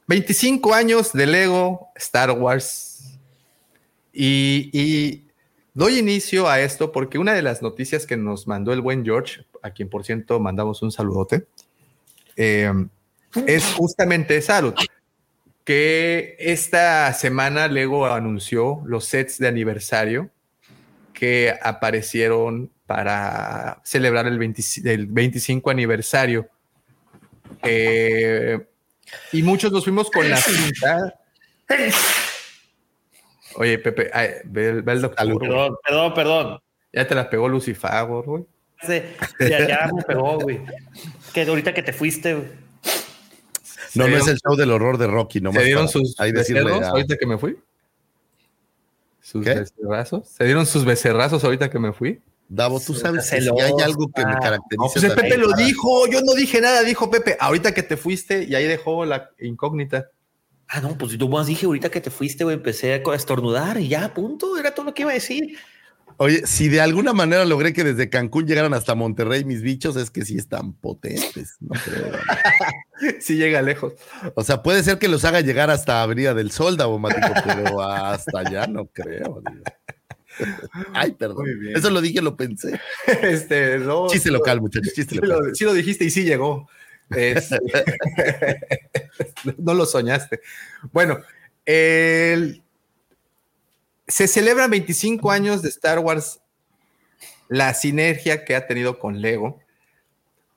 25 0.08 0.74
años 0.74 1.14
de 1.14 1.28
Lego 1.28 1.90
Star 1.96 2.32
Wars. 2.32 3.20
Y, 4.12 5.24
doy 5.74 5.98
inicio 5.98 6.48
a 6.48 6.60
esto 6.60 6.92
porque 6.92 7.18
una 7.18 7.34
de 7.34 7.42
las 7.42 7.62
noticias 7.62 8.06
que 8.06 8.16
nos 8.16 8.48
mandó 8.48 8.74
el 8.74 8.82
buen 8.82 9.04
George, 9.04 9.46
a 9.64 9.72
quien 9.72 9.90
por 9.90 10.04
cierto 10.04 10.40
mandamos 10.40 10.82
un 10.82 10.92
saludote, 10.92 11.48
eh, 12.36 12.72
es 13.48 13.74
justamente 13.74 14.38
esa, 14.38 14.62
que 15.64 16.36
esta 16.40 17.12
semana 17.14 17.68
Lego 17.68 18.06
anunció 18.06 18.82
los 18.86 19.06
sets 19.06 19.40
de 19.40 19.48
aniversario 19.48 20.30
que 21.14 21.54
aparecieron 21.62 22.70
para 22.86 23.82
celebrar 23.84 24.28
el, 24.28 24.38
20 24.38 24.62
el 24.86 25.08
25 25.08 25.70
aniversario. 25.70 26.50
Eh, 27.64 28.60
y 29.32 29.44
muchos 29.44 29.72
nos 29.72 29.84
fuimos 29.84 30.10
con 30.12 30.30
la 30.30 30.38
cinta. 30.38 31.14
Oye, 33.56 33.78
Pepe, 33.80 34.10
ay, 34.14 34.30
ve, 34.46 34.82
ve 34.82 34.92
el 34.94 35.02
doctor. 35.02 35.40
Perdón, 35.40 35.76
perdón, 35.86 36.14
perdón. 36.14 36.60
Ya 36.92 37.08
te 37.08 37.16
la 37.16 37.30
pegó 37.30 37.48
Lucifer, 37.48 38.06
güey. 38.06 38.46
Sí, 38.82 39.02
Ya, 39.40 39.68
ya 39.68 39.90
me 39.94 40.02
pegó, 40.04 40.40
güey. 40.40 40.60
Que 41.34 41.44
ahorita 41.44 41.74
que 41.74 41.84
te 41.84 41.94
fuiste, 41.94 42.34
güey. 42.34 42.48
No, 43.96 44.08
no 44.08 44.18
es 44.18 44.28
el 44.28 44.40
show 44.40 44.56
del 44.56 44.72
horror 44.72 44.98
de 44.98 45.06
Rocky, 45.08 45.40
no 45.40 45.52
¿Se 45.54 45.64
dieron 45.64 45.88
sus 45.88 46.20
ahí 46.20 46.32
decirle 46.32 46.72
a- 46.74 46.90
ahorita 46.90 47.16
que 47.16 47.28
me 47.28 47.38
fui? 47.38 47.58
¿Sus 49.22 49.46
¿Qué? 49.46 49.54
becerrazos? 49.54 50.28
¿Se 50.30 50.44
dieron 50.46 50.66
sus 50.66 50.84
becerrazos 50.84 51.44
ahorita 51.44 51.70
que 51.70 51.78
me 51.80 51.94
fui? 51.94 52.20
Davo, 52.56 52.80
tú 52.80 52.94
sabes 52.94 53.30
que 53.30 53.42
si 53.42 53.50
hay 53.50 53.72
algo 53.84 54.12
que 54.16 54.26
me 54.26 54.34
caracteriza. 54.34 54.78
No, 54.78 54.90
pues 54.94 55.04
el 55.04 55.14
Pepe 55.14 55.38
lo 55.38 55.50
para- 55.50 55.66
dijo, 55.66 56.08
yo 56.08 56.22
no 56.22 56.34
dije 56.34 56.62
nada, 56.62 56.84
dijo 56.84 57.10
Pepe, 57.10 57.36
ahorita 57.40 57.74
que 57.74 57.82
te 57.84 57.98
fuiste 57.98 58.44
y 58.44 58.54
ahí 58.54 58.66
dejó 58.66 59.06
la 59.06 59.32
incógnita. 59.40 60.10
Ah, 60.68 60.80
no, 60.82 60.98
pues 60.98 61.14
yo 61.18 61.28
más 61.28 61.48
dije 61.48 61.66
ahorita 61.66 61.90
que 61.90 62.00
te 62.02 62.10
fuiste, 62.12 62.44
güey, 62.44 62.56
empecé 62.56 62.94
a 62.94 63.16
estornudar 63.16 63.80
y 63.80 63.88
ya, 63.88 64.14
punto. 64.14 64.58
Era 64.58 64.74
todo 64.74 64.86
lo 64.86 64.94
que 64.94 65.02
iba 65.02 65.12
a 65.12 65.16
decir. 65.16 65.58
Oye, 66.18 66.46
si 66.46 66.70
de 66.70 66.80
alguna 66.80 67.12
manera 67.12 67.44
logré 67.44 67.74
que 67.74 67.84
desde 67.84 68.08
Cancún 68.10 68.46
llegaran 68.46 68.76
hasta 68.76 68.94
Monterrey 68.94 69.44
mis 69.46 69.64
bichos, 69.64 69.96
es 69.96 70.12
que 70.12 70.24
sí 70.24 70.38
están 70.38 70.74
potentes. 70.74 71.58
No 71.60 71.72
creo. 71.84 72.12
Sí 73.20 73.36
llega 73.36 73.62
lejos. 73.62 73.94
O 74.36 74.44
sea, 74.44 74.64
puede 74.64 74.82
ser 74.82 74.98
que 74.98 75.10
los 75.10 75.26
haga 75.26 75.42
llegar 75.42 75.70
hasta 75.70 76.04
Avenida 76.04 76.34
del 76.34 76.52
Sol, 76.52 76.78
Davo 76.78 77.00
Mático, 77.00 77.34
pero 77.46 77.82
hasta 77.82 78.40
allá 78.40 78.66
no 78.68 78.86
creo. 78.86 79.42
digo. 79.52 79.64
Ay, 80.94 81.12
perdón. 81.14 81.46
Eso 81.76 81.90
lo 81.90 82.02
dije, 82.02 82.22
lo 82.22 82.36
pensé. 82.36 82.80
Este, 83.22 83.78
no, 83.80 84.08
Chiste 84.08 84.32
local, 84.32 84.62
muchachos, 84.62 84.94
chiste 84.94 85.16
Sí 85.16 85.22
local. 85.22 85.48
lo, 85.50 85.56
sí 85.56 85.64
lo 85.66 85.74
dijiste 85.74 86.06
y 86.06 86.10
sí 86.10 86.24
llegó. 86.24 86.68
Este, 87.10 87.60
no 89.58 89.74
lo 89.74 89.86
soñaste. 89.86 90.42
Bueno, 90.92 91.20
el- 91.66 92.62
se 94.08 94.28
celebran 94.28 94.70
25 94.70 95.32
años 95.32 95.62
de 95.62 95.70
Star 95.70 96.00
Wars, 96.00 96.40
la 97.48 97.74
sinergia 97.74 98.44
que 98.46 98.56
ha 98.56 98.68
tenido 98.68 99.00
con 99.00 99.22
Lego, 99.22 99.60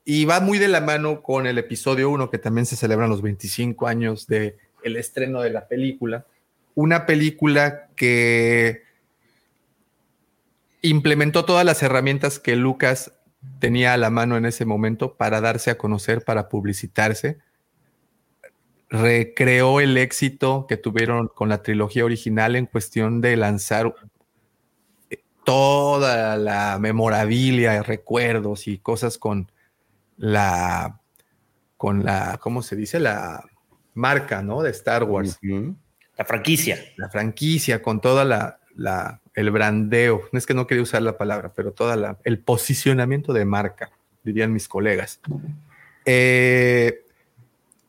y 0.05 0.25
va 0.25 0.41
muy 0.41 0.59
de 0.59 0.69
la 0.69 0.81
mano 0.81 1.23
con 1.23 1.47
el 1.47 1.59
episodio 1.59 2.11
1, 2.11 2.31
que 2.31 2.39
también 2.39 2.67
se 2.67 2.77
celebran 2.77 3.11
los 3.11 3.23
25 3.23 3.87
años 3.87 4.27
de 4.27 4.57
el 4.83 4.97
estreno 4.97 5.41
de 5.43 5.51
la 5.51 5.67
película. 5.69 6.27
Una 6.75 7.07
película 7.07 7.89
que 7.97 8.83
implementó 10.89 11.45
todas 11.45 11.65
las 11.65 11.83
herramientas 11.83 12.39
que 12.39 12.57
Lucas 12.57 13.13
tenía 13.61 13.93
a 13.93 13.97
la 13.97 14.11
mano 14.11 14.37
en 14.37 14.47
ese 14.47 14.65
momento 14.65 15.15
para 15.17 15.41
darse 15.41 15.71
a 15.71 15.79
conocer, 15.79 16.23
para 16.25 16.49
publicitarse. 16.49 17.39
Recreó 18.89 19.81
el 19.81 19.97
éxito 19.99 20.67
que 20.69 20.77
tuvieron 20.77 21.29
con 21.29 21.49
la 21.49 21.63
trilogía 21.63 22.05
original 22.05 22.55
en 22.55 22.67
cuestión 22.67 23.21
de 23.21 23.37
lanzar 23.37 23.95
eh, 25.11 25.23
toda 25.45 26.37
la 26.37 26.79
memorabilia, 26.79 27.83
recuerdos 27.83 28.69
y 28.69 28.79
cosas 28.79 29.19
con 29.19 29.51
la, 30.17 31.01
con 31.77 32.05
la, 32.05 32.39
¿cómo 32.41 32.63
se 32.63 32.77
dice? 32.77 33.01
La 33.01 33.45
marca, 33.95 34.43
¿no? 34.43 34.63
De 34.63 34.71
Star 34.71 35.03
Wars. 35.05 35.39
La 36.17 36.25
franquicia. 36.25 36.79
la 36.97 37.09
franquicia, 37.11 37.83
con 37.83 38.01
toda 38.01 38.25
la, 38.25 38.61
la- 38.77 39.21
el 39.37 39.51
brandeo, 39.51 40.23
no 40.33 40.39
es 40.39 40.47
que 40.47 40.55
no 40.55 40.67
quería 40.67 40.83
usar 40.83 41.03
la 41.03 41.17
palabra, 41.17 41.53
pero 41.55 41.73
toda 41.73 41.95
la, 41.95 42.19
el 42.25 42.39
posicionamiento 42.39 43.33
de 43.35 43.45
marca, 43.45 43.91
dirían 44.25 44.53
mis 44.53 44.67
colegas. 44.67 45.21
Eh, 46.07 47.05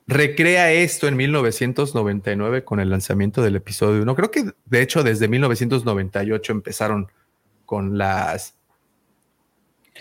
recrea 0.08 0.74
esto 0.74 1.08
en 1.08 1.16
1999 1.16 2.64
con 2.66 2.82
el 2.82 2.90
lanzamiento 2.90 3.42
del 3.42 3.56
episodio 3.56 4.02
1. 4.04 4.16
Creo 4.16 4.30
que 4.30 4.52
de 4.66 4.82
hecho 4.82 5.04
desde 5.04 5.30
1998 5.30 6.52
empezaron 6.52 7.08
con 7.66 7.98
las 7.98 8.54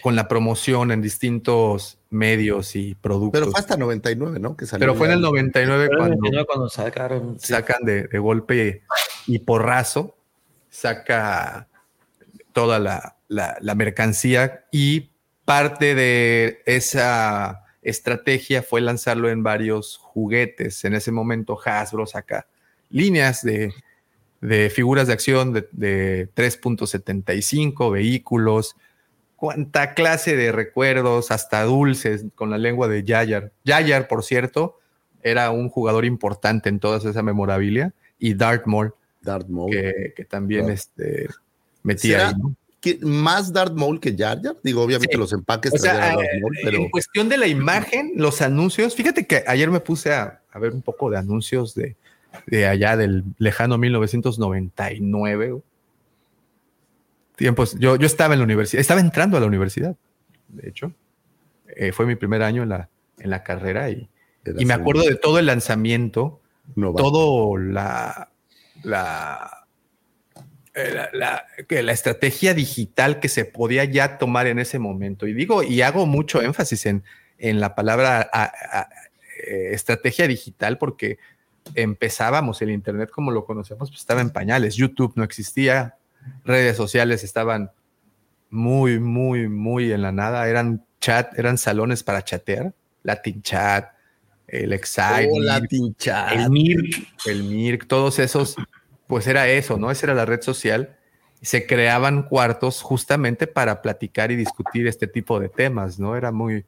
con 0.02 0.14
la 0.14 0.28
promoción 0.28 0.92
en 0.92 1.00
distintos 1.00 1.98
medios 2.10 2.76
y 2.76 2.94
productos. 2.96 3.40
Pero 3.40 3.50
fue 3.50 3.60
hasta 3.60 3.76
99, 3.76 4.38
¿no? 4.38 4.56
Que 4.56 4.66
salió 4.66 4.80
Pero 4.80 4.94
fue 4.94 5.06
en 5.06 5.14
el 5.14 5.20
ya. 5.20 5.26
99 5.26 5.86
Pero 5.88 5.98
cuando 5.98 6.18
cuando, 6.18 6.46
cuando 6.46 6.68
sacaron. 6.68 7.38
sí. 7.40 7.48
sacan 7.52 7.84
de, 7.84 8.08
de 8.08 8.18
golpe 8.18 8.82
y 9.26 9.38
porrazo, 9.38 10.15
saca 10.76 11.68
toda 12.52 12.78
la, 12.78 13.16
la- 13.28 13.74
mercancía 13.74 14.64
y 14.70 15.10
parte 15.44 15.94
de 15.94 16.62
esa 16.66 17.64
estrategia 17.82 18.62
fue 18.62 18.80
lanzarlo 18.80 19.28
en 19.30 19.42
varios 19.42 19.96
juguetes. 19.98 20.84
En 20.84 20.94
ese 20.94 21.12
momento 21.12 21.58
Hasbro 21.64 22.06
saca 22.06 22.46
líneas 22.90 23.42
de, 23.42 23.72
de 24.40 24.70
figuras 24.70 25.06
de 25.06 25.12
acción 25.12 25.52
de, 25.52 25.68
de 25.72 26.28
3.75, 26.34 27.90
vehículos, 27.92 28.76
cuánta 29.36 29.94
clase 29.94 30.36
de 30.36 30.52
recuerdos, 30.52 31.30
hasta 31.30 31.62
dulces 31.64 32.24
con 32.34 32.50
la 32.50 32.58
lengua 32.58 32.88
de 32.88 33.04
Yayar. 33.04 33.52
Yayar, 33.64 34.08
por 34.08 34.24
cierto, 34.24 34.78
era 35.22 35.50
un 35.50 35.68
jugador 35.68 36.04
importante 36.04 36.68
en 36.68 36.80
toda 36.80 36.98
esa 36.98 37.22
memorabilia 37.22 37.92
y 38.18 38.34
Darth 38.34 38.66
Maul, 38.66 38.94
Darth 39.26 39.48
Maul. 39.48 39.70
que, 39.70 40.14
que 40.16 40.24
también 40.24 40.62
Claro. 40.62 40.74
este, 40.74 41.28
metía 41.82 42.18
¿Será 42.18 42.28
ahí. 42.30 42.34
¿no? 42.38 42.54
¿Qué- 42.80 42.98
¿Más 43.02 43.52
Darth 43.52 43.74
Maul 43.74 43.98
que 44.00 44.14
Jar 44.16 44.40
Jar? 44.42 44.56
Digo, 44.62 44.82
obviamente 44.82 45.14
Sí. 45.14 45.18
los 45.18 45.32
empaques 45.32 45.72
O 45.74 45.78
sea, 45.78 45.92
a 45.92 45.96
Darth 46.16 46.20
eh, 46.22 46.40
Maul, 46.40 46.56
pero 46.62 46.76
en 46.78 46.88
cuestión 46.90 47.28
de 47.28 47.36
la 47.36 47.46
imagen, 47.48 48.12
los 48.16 48.40
anuncios, 48.42 48.94
fíjate 48.94 49.26
que 49.26 49.42
ayer 49.46 49.70
me 49.70 49.80
puse 49.80 50.12
a, 50.14 50.40
a 50.50 50.58
ver 50.58 50.72
un 50.72 50.82
poco 50.82 51.10
de 51.10 51.18
anuncios 51.18 51.74
de, 51.74 51.96
de 52.46 52.66
allá 52.66 52.96
del 52.96 53.24
lejano 53.38 53.76
1999. 53.76 55.50
güey. 55.50 55.62
Tiempos, 57.36 57.76
yo, 57.78 57.96
yo 57.96 58.06
estaba 58.06 58.34
en 58.34 58.40
la 58.40 58.44
universidad, 58.44 58.80
estaba 58.80 59.00
entrando 59.00 59.36
a 59.36 59.40
la 59.40 59.46
universidad, 59.46 59.94
de 60.48 60.68
hecho. 60.68 60.92
Eh, 61.74 61.92
fue 61.92 62.06
mi 62.06 62.14
primer 62.16 62.42
año 62.42 62.62
en 62.62 62.70
la, 62.70 62.88
en 63.18 63.28
la 63.30 63.42
carrera 63.42 63.90
y, 63.90 64.08
y 64.58 64.64
me 64.64 64.72
acuerdo 64.72 65.02
de 65.02 65.16
todo 65.16 65.38
el 65.38 65.46
lanzamiento, 65.46 66.40
no 66.76 66.94
todo 66.94 67.56
la, 67.58 68.30
la 68.82 69.66
eh, 70.76 71.08
la, 71.14 71.46
que 71.66 71.82
la 71.82 71.92
estrategia 71.92 72.52
digital 72.52 73.18
que 73.18 73.30
se 73.30 73.46
podía 73.46 73.84
ya 73.84 74.18
tomar 74.18 74.46
en 74.46 74.58
ese 74.58 74.78
momento. 74.78 75.26
Y 75.26 75.32
digo, 75.32 75.62
y 75.62 75.80
hago 75.80 76.04
mucho 76.04 76.42
énfasis 76.42 76.84
en, 76.84 77.02
en 77.38 77.60
la 77.60 77.74
palabra 77.74 78.30
eh, 79.46 79.70
estrategia 79.72 80.28
digital 80.28 80.76
porque 80.76 81.16
empezábamos 81.74 82.60
el 82.60 82.70
Internet 82.70 83.08
como 83.10 83.30
lo 83.30 83.46
conocemos, 83.46 83.88
pues 83.88 84.00
estaba 84.00 84.20
en 84.20 84.28
pañales, 84.28 84.76
YouTube 84.76 85.14
no 85.16 85.24
existía, 85.24 85.96
redes 86.44 86.76
sociales 86.76 87.24
estaban 87.24 87.70
muy, 88.50 89.00
muy, 89.00 89.48
muy 89.48 89.92
en 89.92 90.02
la 90.02 90.12
nada, 90.12 90.46
eran 90.46 90.84
chat, 91.00 91.38
eran 91.38 91.56
salones 91.56 92.02
para 92.02 92.22
chatear, 92.22 92.74
Latin 93.02 93.40
Chat, 93.40 93.92
el 94.48 94.72
Excite, 94.72 95.28
oh, 95.30 95.40
Latin 95.40 95.94
Chat, 95.96 96.32
el 96.32 96.50
Mirk, 96.50 97.08
el 97.26 97.44
Mirk, 97.44 97.86
todos 97.86 98.18
esos, 98.18 98.56
pues 99.06 99.26
era 99.26 99.48
eso, 99.48 99.76
¿no? 99.76 99.90
Esa 99.90 100.06
era 100.06 100.14
la 100.14 100.24
red 100.24 100.42
social. 100.42 100.96
Se 101.42 101.66
creaban 101.66 102.22
cuartos 102.24 102.82
justamente 102.82 103.46
para 103.46 103.82
platicar 103.82 104.30
y 104.30 104.36
discutir 104.36 104.86
este 104.86 105.06
tipo 105.06 105.38
de 105.38 105.48
temas, 105.48 105.98
¿no? 105.98 106.16
Era 106.16 106.32
muy, 106.32 106.64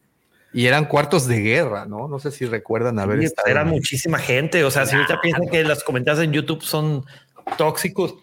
y 0.52 0.66
eran 0.66 0.86
cuartos 0.86 1.26
de 1.26 1.40
guerra, 1.40 1.86
¿no? 1.86 2.08
No 2.08 2.18
sé 2.18 2.30
si 2.30 2.46
recuerdan 2.46 2.98
haber 2.98 3.20
estado. 3.20 3.48
Era 3.48 3.64
muchísima 3.64 4.18
gente. 4.18 4.64
O 4.64 4.70
sea, 4.70 4.86
si 4.86 4.96
ahorita 4.96 5.20
piensan 5.20 5.48
que 5.48 5.62
los 5.62 5.84
comentarios 5.84 6.24
en 6.24 6.32
YouTube 6.32 6.62
son 6.62 7.04
tóxicos, 7.56 8.14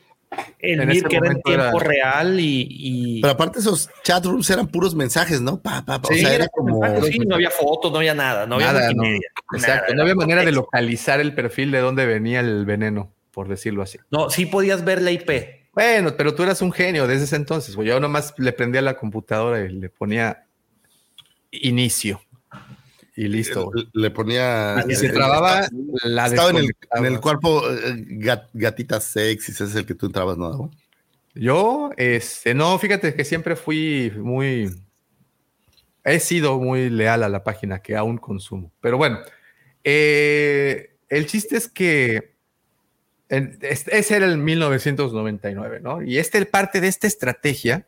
el 0.60 0.82
en 0.82 1.04
que 1.04 1.16
era 1.16 1.32
en 1.32 1.42
tiempo 1.42 1.80
real 1.80 2.40
y, 2.40 3.20
Pero 3.22 3.34
aparte 3.34 3.60
esos 3.60 3.90
chat 4.04 4.26
rooms 4.26 4.50
eran 4.50 4.68
puros 4.68 4.96
mensajes, 4.96 5.42
¿no? 5.42 5.62
Pa, 5.62 5.84
pa, 5.86 6.02
sí, 6.08 6.16
o 6.16 6.18
sea, 6.18 6.36
era 6.36 6.48
como... 6.48 6.82
Sí, 7.04 7.20
no 7.20 7.36
había 7.36 7.52
fotos, 7.52 7.92
no 7.92 7.98
había 7.98 8.14
nada, 8.14 8.46
no 8.46 8.56
había 8.56 8.74
nada, 8.74 8.94
no. 8.94 9.04
Exacto, 9.54 9.94
no 9.94 10.02
había 10.02 10.16
manera 10.16 10.44
de 10.44 10.52
localizar 10.52 11.20
el 11.20 11.34
perfil 11.34 11.72
de 11.72 11.80
dónde 11.80 12.06
venía 12.06 12.40
el 12.40 12.66
veneno, 12.66 13.14
por 13.32 13.48
decirlo 13.48 13.84
así. 13.84 14.00
No, 14.12 14.30
sí 14.30 14.46
podías 14.46 14.84
ver 14.84 15.02
la 15.02 15.12
IP. 15.12 15.30
Bueno, 15.74 16.16
pero 16.18 16.34
tú 16.34 16.44
eras 16.44 16.62
un 16.62 16.72
genio 16.72 17.06
desde 17.06 17.26
ese 17.26 17.36
entonces, 17.36 17.76
Yo 17.76 18.00
nomás 18.00 18.34
le 18.38 18.54
prendía 18.54 18.82
la 18.82 18.98
computadora 18.98 19.60
y 19.62 19.70
le 19.70 19.90
ponía 19.90 20.46
inicio. 21.52 22.22
Y 23.16 23.28
listo. 23.28 23.72
Le, 23.94 24.12
ponía. 24.12 24.84
Y 24.88 24.96
se 24.96 25.10
trababa 25.10 25.68
la 26.04 26.28
Estaba 26.28 26.50
en 26.50 26.58
el, 26.58 26.76
en 26.92 27.06
el, 27.06 27.22
cuerpo 27.22 27.64
eh, 27.70 28.06
gatita 28.54 29.00
sexy, 29.00 29.54
ese 29.54 29.64
es 29.64 29.76
el 29.76 29.86
que 29.86 29.96
tú 29.96 30.08
entrabas, 30.08 30.38
¿no? 30.38 30.70
Yo, 31.34 31.92
este, 31.96 32.54
no, 32.54 32.78
fíjate 32.78 33.14
que 33.14 33.24
siempre 33.24 33.56
fui 33.56 34.12
muy. 34.18 34.70
He 36.04 36.20
sido 36.20 36.60
muy 36.60 36.90
leal 36.90 37.24
a 37.24 37.30
la 37.30 37.44
página 37.44 37.80
que 37.80 37.96
aún 37.96 38.18
consumo. 38.18 38.72
Pero 38.82 38.98
bueno, 38.98 39.20
eh, 39.84 40.98
el 41.08 41.26
chiste 41.26 41.56
es 41.56 41.70
que 41.70 42.36
ese 43.30 44.16
era 44.16 44.26
el 44.26 44.38
1999, 44.38 45.80
¿no? 45.82 46.02
Y 46.02 46.18
este 46.18 46.46
parte 46.46 46.82
de 46.82 46.88
esta 46.90 47.08
estrategia 47.08 47.88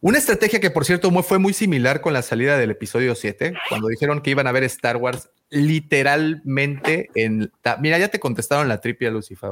una 0.00 0.18
estrategia 0.18 0.60
que, 0.60 0.70
por 0.70 0.84
cierto, 0.84 1.10
fue 1.22 1.38
muy 1.38 1.52
similar 1.52 2.00
con 2.00 2.12
la 2.12 2.22
salida 2.22 2.56
del 2.56 2.70
episodio 2.70 3.14
7, 3.14 3.54
cuando 3.68 3.88
dijeron 3.88 4.20
que 4.22 4.30
iban 4.30 4.46
a 4.46 4.52
ver 4.52 4.62
Star 4.64 4.96
Wars 4.96 5.30
literalmente 5.50 7.10
en... 7.14 7.50
Mira, 7.80 7.98
ya 7.98 8.08
te 8.08 8.20
contestaron 8.20 8.68
la 8.68 8.80
tripia, 8.80 9.10
Lucifer. 9.10 9.50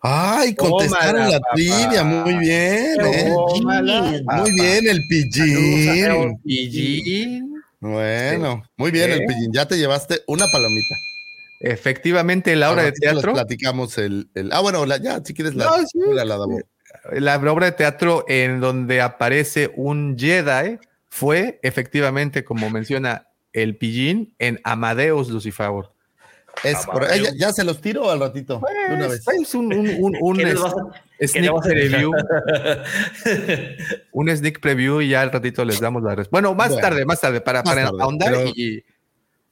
Ay, 0.00 0.54
contestaron 0.54 1.30
la 1.30 1.40
trivia, 1.54 2.02
muy 2.02 2.34
bien. 2.38 3.00
¿eh? 3.00 3.34
Muy 4.24 4.52
bien, 4.52 4.88
el 4.88 5.00
pillín. 5.08 6.38
Pillín. 6.42 7.62
Bueno, 7.80 8.64
muy 8.76 8.90
bien, 8.90 9.12
el 9.12 9.26
pillín. 9.26 9.52
Ya 9.52 9.66
te 9.66 9.78
llevaste 9.78 10.22
una 10.26 10.46
palomita. 10.50 10.96
Efectivamente, 11.60 12.54
la 12.56 12.72
obra 12.72 12.84
de 12.84 12.92
teatro. 12.92 13.32
platicamos 13.32 13.98
el, 13.98 14.28
Ah, 14.52 14.60
bueno, 14.60 14.84
ya, 14.96 15.20
si 15.24 15.34
quieres 15.34 15.54
la, 15.54 15.84
la, 16.14 16.24
la, 16.24 16.36
la 16.36 16.46
obra 17.08 17.66
de 17.66 17.72
teatro 17.72 18.24
en 18.28 18.60
donde 18.60 19.00
aparece 19.00 19.72
un 19.76 20.16
Jedi 20.18 20.78
fue 21.08 21.58
efectivamente, 21.62 22.44
como 22.44 22.70
menciona 22.70 23.28
el 23.52 23.76
pillín, 23.76 24.34
en 24.38 24.60
Amadeus 24.64 25.28
Lucifer. 25.30 25.70
Es 26.64 26.86
ya, 27.36 27.52
se 27.52 27.64
los 27.64 27.80
tiro 27.80 28.10
al 28.10 28.20
ratito. 28.20 28.60
una 28.90 29.06
vez. 29.06 29.24
Es 29.40 29.54
un, 29.54 29.70
sneak 31.24 31.62
preview. 31.62 32.12
un 34.12 34.36
sneak 34.36 34.60
preview 34.60 35.00
y 35.00 35.10
ya 35.10 35.22
al 35.22 35.30
ratito 35.30 35.64
les 35.64 35.80
damos 35.80 36.02
la 36.02 36.10
respuesta. 36.14 36.30
Bueno, 36.30 36.54
más 36.54 36.76
tarde, 36.80 37.04
más 37.04 37.20
tarde, 37.20 37.40
para, 37.40 37.62
para 37.62 37.86
ahondar 37.86 38.34
y, 38.54 38.84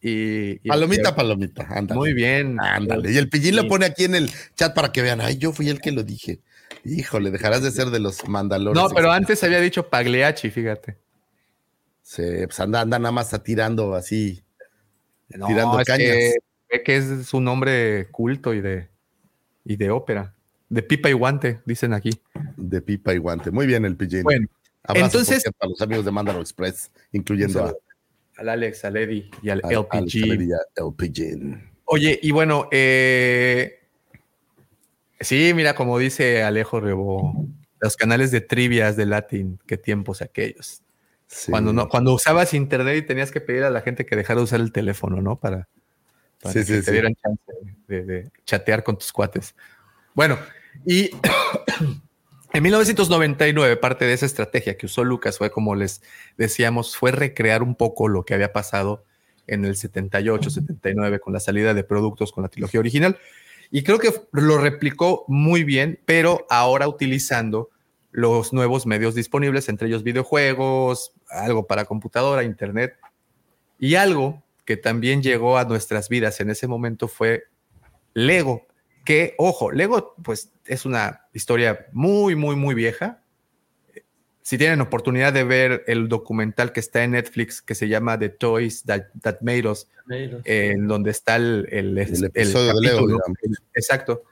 y, 0.01 0.69
palomita, 0.69 1.15
palomita. 1.15 1.67
Muy 1.95 2.13
bien. 2.13 2.59
Ándale. 2.61 3.13
Y 3.13 3.19
el 3.19 3.29
pillín 3.29 3.57
lo 3.57 3.69
pone 3.69 3.87
aquí 3.87 4.05
en 4.05 4.15
el 4.15 4.31
chat 4.55 4.75
para 4.75 4.93
que 4.93 5.03
vean. 5.03 5.21
Ay, 5.21 5.37
yo 5.39 5.53
fui 5.53 5.69
el 5.69 5.81
que 5.81 5.93
lo 5.93 6.03
dije. 6.03 6.41
Híjole, 6.89 7.33
dejarás 7.33 7.63
de 7.63 7.73
ser 7.73 7.89
de 7.89 7.99
los 7.99 8.29
mandalores. 8.29 8.81
No, 8.81 8.89
pero 8.91 9.11
antes 9.11 9.43
había 9.43 9.61
dicho 9.61 9.89
Pagliacci, 9.89 10.51
fíjate. 10.51 10.97
Sí, 12.01 12.23
pues 12.45 12.61
anda, 12.61 12.83
anda 12.83 12.99
nada 13.01 13.11
más 13.11 13.43
tirando 13.43 13.95
así. 13.95 14.45
tirando 15.29 15.79
cañas. 15.85 16.35
Que, 16.69 16.83
que 16.85 16.97
es 16.97 17.27
su 17.27 17.41
nombre 17.41 18.09
culto 18.13 18.55
y 18.55 18.61
de, 18.61 18.89
y 19.65 19.77
de 19.77 19.91
ópera. 19.91 20.35
De 20.69 20.83
pipa 20.83 21.11
y 21.11 21.13
guante, 21.13 21.61
dicen 21.65 21.93
aquí. 21.93 22.11
De 22.57 22.81
pipa 22.81 23.13
y 23.15 23.19
guante. 23.19 23.51
Muy 23.51 23.67
bien, 23.67 23.85
el 23.85 23.97
PJ. 23.97 24.23
Bueno, 24.23 24.47
entonces. 24.95 25.45
Para 25.59 25.71
los 25.71 25.81
amigos 25.81 26.05
de 26.05 26.13
Mandalor 26.13 26.43
Express, 26.43 26.93
incluyendo 27.11 27.65
a, 27.65 27.75
al 28.37 28.49
Alex, 28.49 28.85
al 28.85 28.97
Eddie 28.97 29.31
y 29.43 29.51
al, 29.51 29.59
LPG. 29.59 30.61
LPG. 30.77 31.59
Oye, 31.87 32.19
y 32.23 32.31
bueno, 32.31 32.69
eh, 32.71 33.86
Sí, 35.21 35.53
mira, 35.55 35.75
como 35.75 35.99
dice 35.99 36.43
Alejo 36.43 36.81
Rebo, 36.81 37.47
los 37.81 37.97
canales 37.97 38.31
de 38.31 38.41
trivias 38.41 38.97
de 38.97 39.07
Latin, 39.07 39.59
qué 39.67 39.77
tiempos 39.77 40.23
aquellos. 40.23 40.83
Cuando, 41.51 41.73
no, 41.73 41.89
cuando 41.89 42.15
usabas 42.15 42.55
internet 42.55 42.99
y 42.99 43.03
tenías 43.03 43.33
que 43.33 43.41
pedir 43.41 43.65
a 43.65 43.71
la 43.71 43.81
gente 43.81 44.07
que 44.07 44.15
dejara 44.15 44.39
de 44.39 44.45
usar 44.45 44.61
el 44.61 44.73
teléfono, 44.73 45.21
¿no? 45.21 45.37
Para, 45.37 45.69
que 46.53 46.63
te 46.63 46.93
dieran 46.93 47.15
chance 47.17 47.43
de, 47.89 48.31
chatear 48.45 48.85
con 48.85 48.97
tus 48.97 49.13
cuates. 49.13 49.55
Bueno, 50.15 50.39
y 50.85 51.11
en 52.53 52.63
1999, 52.63 53.77
parte 53.77 54.05
de 54.05 54.13
esa 54.13 54.27
estrategia 54.27 54.77
que 54.77 54.87
usó 54.87 55.03
Lucas 55.03 55.39
fue, 55.39 55.51
como 55.51 55.75
les 55.75 56.03
decíamos, 56.37 56.97
fue 56.97 57.11
recrear 57.11 57.63
un 57.63 57.75
poco 57.75 58.09
lo 58.09 58.25
que 58.25 58.35
había 58.35 58.53
pasado 58.53 59.05
en 59.49 59.65
el 59.65 59.77
78, 59.77 60.51
79 60.51 61.21
con 61.21 61.33
la 61.33 61.41
salida 61.41 61.75
de 61.75 61.85
productos 61.85 62.33
con 62.33 62.43
la 62.43 62.49
trilogía 62.49 62.81
original. 62.81 63.19
Y 63.71 63.83
creo 63.83 63.99
que 63.99 64.13
lo 64.33 64.59
replicó 64.59 65.25
muy 65.29 65.65
bien, 65.65 66.01
pero 66.05 66.47
ahora 66.49 66.89
utilizando 66.89 67.71
los 68.11 68.53
nuevos 68.53 68.87
medios 68.87 69.15
disponibles, 69.15 69.69
entre 69.69 69.89
ellos 69.89 70.03
videojuegos, 70.03 71.13
algo 71.29 71.67
para 71.67 71.85
computadora, 71.85 72.45
internet. 72.45 72.97
Y 73.79 73.97
algo 73.97 74.43
que 74.65 74.77
también 74.77 75.23
llegó 75.23 75.59
a 75.59 75.65
nuestras 75.65 76.09
vidas 76.09 76.41
en 76.41 76.51
ese 76.51 76.67
momento 76.67 77.09
fue 77.09 77.45
Lego, 78.15 78.67
que, 79.05 79.35
ojo, 79.39 79.71
Lego 79.71 80.15
pues 80.23 80.53
es 80.65 80.85
una 80.85 81.27
historia 81.33 81.87
muy, 81.93 82.35
muy, 82.35 82.57
muy 82.57 82.75
vieja, 82.75 83.23
si 84.47 84.59
tienen 84.59 84.81
oportunidad 84.81 85.33
de 85.33 85.43
ver 85.43 85.83
el 85.89 86.09
documental 86.09 86.71
que 86.71 86.79
está 86.79 87.03
en 87.03 87.11
Netflix 87.11 87.61
que 87.61 87.75
se 87.75 87.89
llama 87.89 88.17
The 88.17 88.29
Toys 88.29 88.85
That, 88.85 89.41
Made 89.41 89.69
Us, 89.69 89.89
en 90.09 90.87
donde 90.87 91.11
está 91.11 91.35
el, 91.35 91.67
el, 91.73 91.99
episodio 91.99 92.73
de 92.75 92.81
Lego. 92.81 93.21
exacto. 93.75 94.23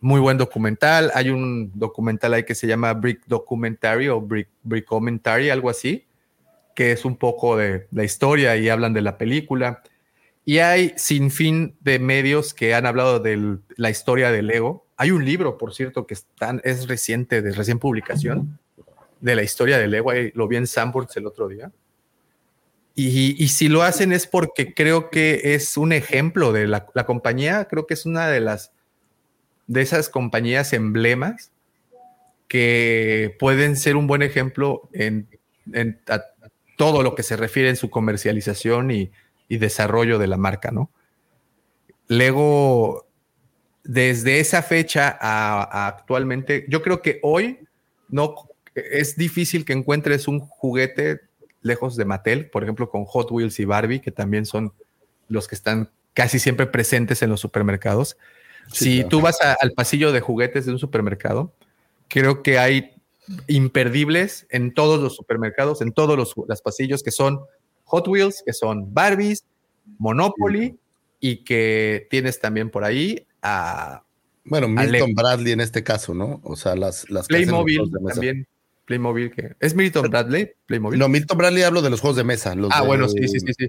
Muy 0.00 0.20
buen 0.20 0.38
documental. 0.38 1.10
Hay 1.12 1.30
un 1.30 1.72
documental 1.74 2.34
ahí 2.34 2.44
que 2.44 2.54
se 2.54 2.68
llama 2.68 2.94
Brick 2.94 3.26
Documentary 3.26 4.06
o 4.06 4.20
Brick, 4.20 4.46
Brick 4.62 4.84
Commentary, 4.84 5.50
algo 5.50 5.70
así, 5.70 6.06
que 6.76 6.92
es 6.92 7.04
un 7.04 7.16
poco 7.16 7.56
de 7.56 7.88
la 7.90 8.04
historia 8.04 8.56
y 8.56 8.68
hablan 8.68 8.92
de 8.92 9.02
la 9.02 9.18
película. 9.18 9.82
Y 10.44 10.58
hay 10.58 10.92
sin 10.94 11.32
fin 11.32 11.74
de 11.80 11.98
medios 11.98 12.54
que 12.54 12.74
han 12.74 12.86
hablado 12.86 13.18
de 13.18 13.58
la 13.74 13.90
historia 13.90 14.30
de 14.30 14.40
Lego. 14.40 14.86
Hay 14.96 15.10
un 15.10 15.24
libro, 15.24 15.58
por 15.58 15.74
cierto, 15.74 16.06
que 16.06 16.14
están, 16.14 16.60
es 16.62 16.86
reciente, 16.86 17.42
de 17.42 17.50
recién 17.50 17.80
publicación, 17.80 18.60
de 19.20 19.34
la 19.34 19.42
historia 19.42 19.78
de 19.78 19.88
Lego, 19.88 20.12
lo 20.34 20.48
vi 20.48 20.56
en 20.56 20.66
Sanborns 20.66 21.16
el 21.16 21.26
otro 21.26 21.48
día. 21.48 21.70
Y, 23.00 23.46
si 23.46 23.68
lo 23.68 23.84
hacen 23.84 24.12
es 24.12 24.26
porque 24.26 24.74
creo 24.74 25.08
que 25.08 25.54
es 25.54 25.76
un 25.76 25.92
ejemplo 25.92 26.52
de 26.52 26.66
la, 26.66 26.84
compañía, 27.06 27.66
creo 27.66 27.86
que 27.86 27.94
es 27.94 28.06
una 28.06 28.26
de 28.26 28.40
las 28.40 28.72
de 29.68 29.82
esas 29.82 30.08
compañías 30.08 30.72
emblemas 30.72 31.52
que 32.48 33.36
pueden 33.38 33.76
ser 33.76 33.94
un 33.94 34.08
buen 34.08 34.22
ejemplo 34.22 34.88
en, 34.92 35.28
todo 36.76 37.04
lo 37.04 37.14
que 37.14 37.22
se 37.22 37.36
refiere 37.36 37.68
en 37.68 37.76
su 37.76 37.88
comercialización 37.88 38.90
y, 38.90 39.12
desarrollo 39.48 40.18
de 40.18 40.26
la 40.26 40.36
marca, 40.36 40.72
¿no? 40.72 40.90
Lego, 42.08 43.06
desde 43.84 44.40
esa 44.40 44.60
fecha 44.60 45.16
a, 45.20 45.86
actualmente, 45.86 46.66
yo 46.68 46.82
creo 46.82 47.00
que 47.00 47.20
hoy 47.22 47.60
no 48.08 48.47
es 48.90 49.16
difícil 49.16 49.64
que 49.64 49.72
encuentres 49.72 50.28
un 50.28 50.40
juguete 50.40 51.20
lejos 51.62 51.96
de 51.96 52.04
Mattel, 52.04 52.50
por 52.50 52.62
ejemplo, 52.62 52.88
con 52.90 53.04
Hot 53.04 53.30
Wheels 53.30 53.58
y 53.60 53.64
Barbie, 53.64 54.00
que 54.00 54.10
también 54.10 54.46
son 54.46 54.72
los 55.28 55.48
que 55.48 55.54
están 55.54 55.90
casi 56.14 56.38
siempre 56.38 56.66
presentes 56.66 57.22
en 57.22 57.30
los 57.30 57.40
supermercados. 57.40 58.16
si 58.72 59.04
tú 59.04 59.20
vas 59.20 59.38
al 59.40 59.72
pasillo 59.72 60.12
de 60.12 60.20
juguetes 60.20 60.66
de 60.66 60.72
un 60.72 60.78
supermercado, 60.78 61.52
creo 62.08 62.42
que 62.42 62.58
hay 62.58 62.94
imperdibles 63.46 64.46
en 64.50 64.74
todos 64.74 65.00
los 65.00 65.16
supermercados, 65.16 65.80
en 65.80 65.92
todos 65.92 66.16
los 66.16 66.62
pasillos 66.62 67.02
que 67.02 67.10
son 67.10 67.40
Hot 67.84 68.06
Wheels, 68.08 68.42
que 68.44 68.52
son 68.52 68.92
Barbies, 68.92 69.44
Monopoly 69.98 70.78
y 71.20 71.44
que 71.44 72.06
tienes 72.10 72.40
también 72.40 72.70
por 72.70 72.84
ahí 72.84 73.26
a... 73.42 74.02
Bueno, 74.44 74.68
Milton 74.68 75.14
Bradley 75.14 75.52
en 75.52 75.60
este 75.60 75.82
caso, 75.82 76.14
¿no? 76.14 76.40
O 76.42 76.56
sea, 76.56 76.74
las... 76.74 77.08
las 77.10 77.26
Playmobil 77.26 77.90
también. 77.90 78.46
Playmobil 78.88 79.30
que... 79.30 79.54
¿Es 79.60 79.74
Milton 79.74 80.10
Bradley? 80.10 80.50
Playmobil. 80.64 80.98
No, 80.98 81.10
Milton 81.10 81.36
Bradley 81.36 81.62
hablo 81.62 81.82
de 81.82 81.90
los 81.90 82.00
juegos 82.00 82.16
de 82.16 82.24
mesa. 82.24 82.54
ah, 82.70 82.82
bueno, 82.82 83.06
sí, 83.06 83.28
sí, 83.28 83.38
sí, 83.38 83.52
sí. 83.52 83.68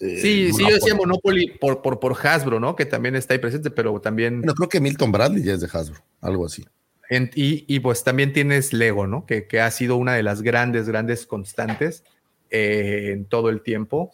Eh, 0.00 0.18
sí, 0.20 0.52
sí, 0.52 0.62
yo 0.68 0.74
decía 0.74 0.94
Monopoly 0.94 1.56
por, 1.58 1.80
por, 1.80 1.98
por 1.98 2.14
Hasbro, 2.14 2.60
¿no? 2.60 2.76
Que 2.76 2.84
también 2.84 3.16
está 3.16 3.32
ahí 3.32 3.38
presente, 3.38 3.70
pero 3.70 3.98
también. 4.02 4.42
No, 4.42 4.54
creo 4.54 4.68
que 4.68 4.80
Milton 4.80 5.12
Bradley 5.12 5.42
ya 5.42 5.54
es 5.54 5.62
de 5.62 5.68
Hasbro, 5.72 5.98
algo 6.20 6.44
así. 6.44 6.62
y, 7.10 7.64
y, 7.74 7.80
pues 7.80 8.04
también 8.04 8.34
tienes 8.34 8.74
Lego, 8.74 9.06
¿no? 9.06 9.24
Que, 9.24 9.46
que, 9.46 9.60
ha 9.60 9.70
sido 9.70 9.96
una 9.96 10.12
de 10.12 10.22
las 10.22 10.42
grandes, 10.42 10.86
grandes 10.88 11.24
constantes 11.24 12.04
eh, 12.50 13.12
en 13.14 13.24
todo 13.24 13.48
el 13.48 13.62
tiempo 13.62 14.12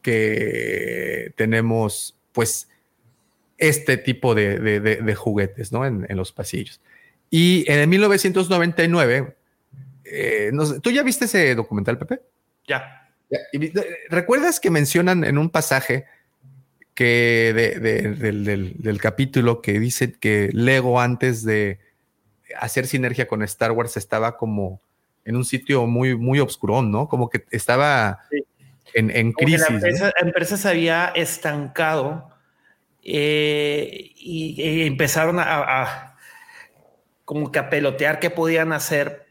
que 0.00 1.32
tenemos, 1.36 2.16
pues, 2.30 2.68
este 3.58 3.96
tipo 3.96 4.36
de, 4.36 4.60
de, 4.60 5.14
juguetes, 5.16 5.72
¿no? 5.72 5.84
En, 5.84 6.06
en, 6.08 6.16
los 6.16 6.30
pasillos. 6.30 6.80
Y 7.30 7.64
en 7.68 7.80
el 7.80 7.88
1999, 7.88 9.34
eh, 10.04 10.50
¿tú 10.82 10.90
ya 10.90 11.02
viste 11.02 11.26
ese 11.26 11.54
documental, 11.54 11.98
Pepe? 11.98 12.20
Ya. 12.66 13.10
¿Recuerdas 14.10 14.60
que 14.60 14.70
mencionan 14.70 15.24
en 15.24 15.38
un 15.38 15.50
pasaje 15.50 16.06
que 16.94 17.52
del, 17.54 19.00
capítulo 19.00 19.62
que 19.62 19.80
dice 19.80 20.12
que 20.12 20.50
Lego 20.52 21.00
antes 21.00 21.44
de 21.44 21.80
hacer 22.58 22.86
sinergia 22.86 23.26
con 23.26 23.42
Star 23.42 23.72
Wars 23.72 23.96
estaba 23.96 24.36
como 24.36 24.80
en 25.24 25.36
un 25.36 25.44
sitio 25.44 25.86
muy, 25.86 26.16
muy 26.16 26.40
obscurón, 26.40 26.90
¿no? 26.90 27.08
Como 27.08 27.30
que 27.30 27.44
estaba 27.50 28.20
en, 28.92 29.32
crisis. 29.32 29.60
La 29.70 30.12
empresa, 30.20 30.56
se 30.56 30.68
había 30.68 31.06
estancado 31.14 32.28
eh, 33.02 34.10
y, 34.16 34.82
empezaron 34.86 35.38
a, 35.38 36.16
como 37.24 37.50
que 37.50 37.58
a 37.58 37.70
pelotear 37.70 38.18
qué 38.18 38.30
podían 38.30 38.72
hacer 38.72 39.21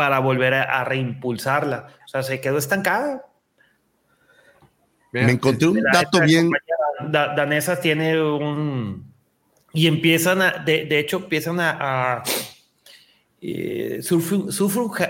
para 0.00 0.18
volver 0.18 0.54
a, 0.54 0.82
reimpulsarla. 0.82 1.88
O 2.06 2.08
sea, 2.08 2.22
se 2.22 2.40
quedó 2.40 2.56
estancada. 2.56 3.22
Me 5.12 5.30
encontré 5.30 5.68
un 5.68 5.82
dato 5.92 6.22
bien. 6.22 6.50
danesa 7.10 7.78
tiene 7.78 8.18
un. 8.18 9.12
Y 9.74 9.86
empiezan 9.86 10.40
a. 10.40 10.52
De, 10.52 10.98
hecho, 10.98 11.18
empiezan 11.18 11.58
a. 11.60 12.22
Eh, 13.42 14.00
sufre, 14.00 14.38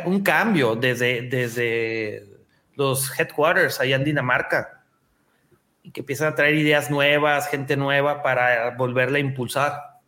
un, 0.06 0.22
cambio 0.24 0.74
desde, 0.74 1.22
desde 1.22 2.26
los 2.74 3.16
headquarters 3.16 3.78
allá 3.78 3.94
en 3.94 4.02
Dinamarca. 4.02 4.82
Y 5.84 5.92
que 5.92 6.00
empiezan 6.00 6.32
a 6.32 6.34
traer 6.34 6.56
ideas 6.56 6.90
nuevas, 6.90 7.48
gente 7.48 7.76
nueva 7.76 8.24
para 8.24 8.74
volverla 8.74 9.18
a 9.18 9.20
impulsar. 9.20 10.00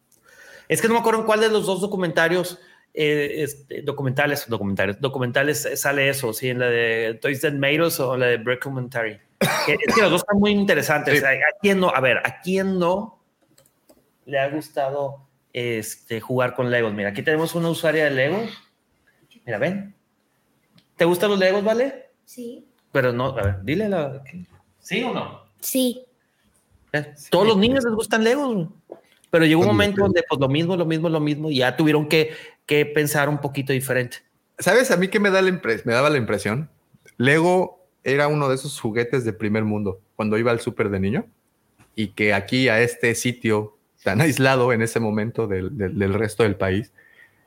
Es 0.66 0.82
que 0.82 0.88
no 0.88 0.94
me 0.94 1.00
acuerdo 1.00 1.20
en 1.20 1.26
cuál 1.26 1.38
de 1.38 1.50
los 1.50 1.66
dos 1.66 1.80
documentarios 1.80 2.58
eh, 2.94 3.42
este, 3.42 3.80
documentales, 3.82 4.46
documentales, 4.48 5.00
documentales 5.00 5.64
eh, 5.64 5.76
sale 5.76 6.10
eso, 6.10 6.32
sí, 6.34 6.50
en 6.50 6.58
la 6.58 6.66
de 6.66 7.18
Toys 7.22 7.40
That 7.40 7.54
Made 7.54 7.80
o 7.80 8.16
la 8.18 8.26
de 8.26 8.36
Break 8.36 8.62
Commentary. 8.62 9.18
es 9.40 9.94
que 9.94 10.02
los 10.02 10.10
dos 10.10 10.20
están 10.20 10.38
muy 10.38 10.50
interesantes. 10.50 11.24
¿A, 11.24 11.30
quién 11.60 11.80
no? 11.80 11.88
A 11.88 12.00
ver, 12.00 12.18
¿a 12.18 12.40
quién 12.42 12.78
no 12.78 13.18
le 14.26 14.38
ha 14.38 14.48
gustado 14.50 15.26
este, 15.54 16.20
jugar 16.20 16.54
con 16.54 16.70
Legos? 16.70 16.92
Mira, 16.92 17.08
aquí 17.08 17.22
tenemos 17.22 17.54
una 17.54 17.70
usuaria 17.70 18.04
de 18.04 18.10
Legos. 18.10 18.50
Mira, 19.46 19.58
ven. 19.58 19.94
¿Te 20.96 21.06
gustan 21.06 21.30
los 21.30 21.38
Legos, 21.38 21.64
vale? 21.64 22.10
Sí. 22.26 22.68
Pero 22.92 23.12
no, 23.12 23.28
a 23.28 23.42
ver, 23.42 23.62
dile 23.62 23.88
la. 23.88 24.22
¿Sí 24.80 25.02
o 25.02 25.14
no? 25.14 25.46
Sí. 25.60 26.04
¿Eh? 26.92 27.14
Todos 27.30 27.46
los 27.46 27.56
niños 27.56 27.84
les 27.84 27.94
gustan 27.94 28.22
Legos. 28.22 28.68
Pero 29.32 29.46
llegó 29.46 29.62
un 29.62 29.68
momento 29.68 30.02
donde 30.02 30.22
pues 30.28 30.38
lo 30.38 30.46
mismo, 30.46 30.76
lo 30.76 30.84
mismo, 30.84 31.08
lo 31.08 31.18
mismo, 31.18 31.50
y 31.50 31.56
ya 31.56 31.74
tuvieron 31.74 32.06
que, 32.06 32.34
que 32.66 32.86
pensar 32.86 33.28
un 33.28 33.40
poquito 33.40 33.72
diferente. 33.72 34.18
¿Sabes? 34.58 34.90
A 34.90 34.96
mí 34.96 35.08
que 35.08 35.20
me, 35.20 35.30
da 35.30 35.42
la 35.42 35.50
me 35.50 35.92
daba 35.92 36.10
la 36.10 36.18
impresión. 36.18 36.70
Lego 37.16 37.86
era 38.04 38.28
uno 38.28 38.48
de 38.48 38.54
esos 38.54 38.80
juguetes 38.80 39.24
de 39.24 39.32
primer 39.32 39.64
mundo 39.64 40.00
cuando 40.16 40.38
iba 40.38 40.50
al 40.50 40.60
súper 40.60 40.90
de 40.90 41.00
niño 41.00 41.26
y 41.94 42.08
que 42.08 42.34
aquí 42.34 42.68
a 42.68 42.80
este 42.80 43.14
sitio 43.14 43.76
tan 44.02 44.20
aislado 44.20 44.72
en 44.72 44.82
ese 44.82 45.00
momento 45.00 45.46
del, 45.46 45.76
del, 45.76 46.14
resto 46.14 46.42
del 46.42 46.56
país, 46.56 46.92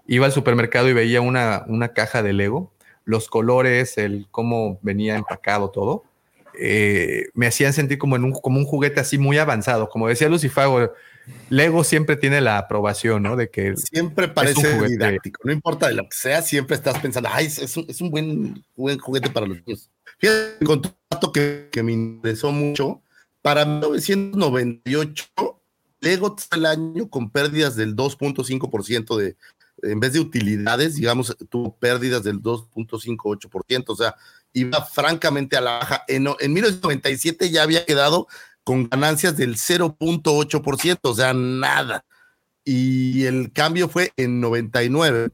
iba 0.07 0.25
al 0.25 0.31
supermercado 0.31 0.89
y 0.89 0.93
veía 0.93 1.21
una, 1.21 1.63
una 1.67 1.93
caja 1.93 2.23
de 2.23 2.33
Lego, 2.33 2.71
los 3.03 3.27
colores, 3.27 3.97
el 3.97 4.27
cómo 4.31 4.79
venía 4.81 5.15
empacado 5.15 5.69
todo, 5.69 6.03
eh, 6.57 7.25
me 7.33 7.47
hacían 7.47 7.73
sentir 7.73 7.97
como, 7.97 8.15
en 8.15 8.23
un, 8.23 8.31
como 8.31 8.59
un 8.59 8.65
juguete 8.65 8.99
así 8.99 9.17
muy 9.17 9.37
avanzado, 9.37 9.89
como 9.89 10.07
decía 10.07 10.29
Lucifago, 10.29 10.91
Lego 11.49 11.83
siempre 11.83 12.15
tiene 12.15 12.41
la 12.41 12.57
aprobación, 12.57 13.23
¿no? 13.23 13.35
De 13.35 13.49
que 13.49 13.75
siempre 13.77 14.27
parece 14.27 14.79
didáctico, 14.87 15.41
no 15.43 15.51
importa 15.51 15.87
de 15.87 15.93
lo 15.93 16.03
que 16.03 16.15
sea, 16.15 16.41
siempre 16.41 16.75
estás 16.75 16.99
pensando, 16.99 17.29
ay, 17.31 17.45
es 17.45 17.77
un, 17.77 17.85
es 17.87 18.01
un 18.01 18.11
buen, 18.11 18.65
buen, 18.75 18.99
juguete 18.99 19.29
para 19.29 19.45
los 19.45 19.57
niños. 19.65 19.89
Fíjate, 20.17 20.65
un 20.65 20.81
dato 21.09 21.31
que, 21.31 21.69
que, 21.71 21.83
me 21.83 21.93
interesó 21.93 22.51
mucho, 22.51 23.01
para 23.41 23.65
1998, 23.65 25.25
Lego 26.01 26.35
el 26.51 26.65
año 26.65 27.09
con 27.09 27.31
pérdidas 27.31 27.75
del 27.75 27.95
2.5% 27.95 29.17
de, 29.17 29.35
en 29.81 29.99
vez 29.99 30.13
de 30.13 30.19
utilidades, 30.19 30.95
digamos, 30.95 31.35
tuvo 31.49 31.75
pérdidas 31.77 32.23
del 32.23 32.41
2.58%, 32.41 33.83
o 33.87 33.95
sea, 33.95 34.15
iba 34.53 34.83
francamente 34.85 35.57
a 35.57 35.61
la 35.61 35.79
baja. 35.79 36.03
En, 36.07 36.27
en 36.39 36.53
1997 36.53 37.49
ya 37.49 37.63
había 37.63 37.85
quedado 37.85 38.27
con 38.65 38.89
ganancias 38.89 39.37
del 39.37 39.55
0.8%, 39.55 40.99
o 41.03 41.13
sea, 41.13 41.33
nada. 41.33 42.03
Y 42.65 43.25
el 43.25 43.53
cambio 43.53 43.87
fue 43.87 44.11
en 44.17 44.41
99, 44.41 45.29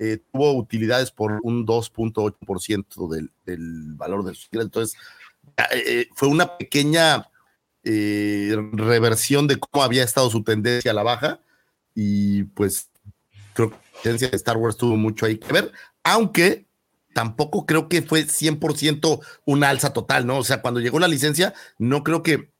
eh, 0.00 0.18
tuvo 0.32 0.52
utilidades 0.54 1.12
por 1.12 1.38
un 1.44 1.64
2.8% 1.64 3.30
del, 3.44 3.94
valor 3.94 4.24
del 4.24 4.36
Entonces, 4.50 4.98
eh, 5.56 5.62
eh, 5.86 6.08
fue 6.14 6.28
una 6.28 6.58
pequeña 6.58 7.30
reversión 7.84 9.46
de 9.46 9.60
cómo 9.60 9.84
había 9.84 10.02
estado 10.02 10.28
su 10.28 10.42
tendencia 10.42 10.90
a 10.90 10.94
la 10.94 11.04
baja. 11.04 11.40
Y 11.94 12.42
pues 12.42 12.90
creo 13.54 13.70
que 13.70 13.76
la 13.76 14.02
tendencia 14.02 14.28
de 14.28 14.36
Star 14.36 14.56
Wars 14.56 14.76
tuvo 14.76 14.96
mucho 14.96 15.24
ahí 15.24 15.38
que 15.38 15.52
ver, 15.52 15.72
aunque 16.02 16.66
tampoco 17.14 17.64
creo 17.64 17.88
que 17.88 18.02
fue 18.02 18.26
100% 18.26 19.20
una 19.44 19.70
alza 19.70 19.92
total, 19.92 20.26
¿no? 20.26 20.38
O 20.38 20.44
sea, 20.44 20.60
cuando 20.60 20.80
llegó 20.80 20.98
la 20.98 21.08
licencia, 21.08 21.54
no 21.78 22.02
creo 22.02 22.24
que 22.24 22.50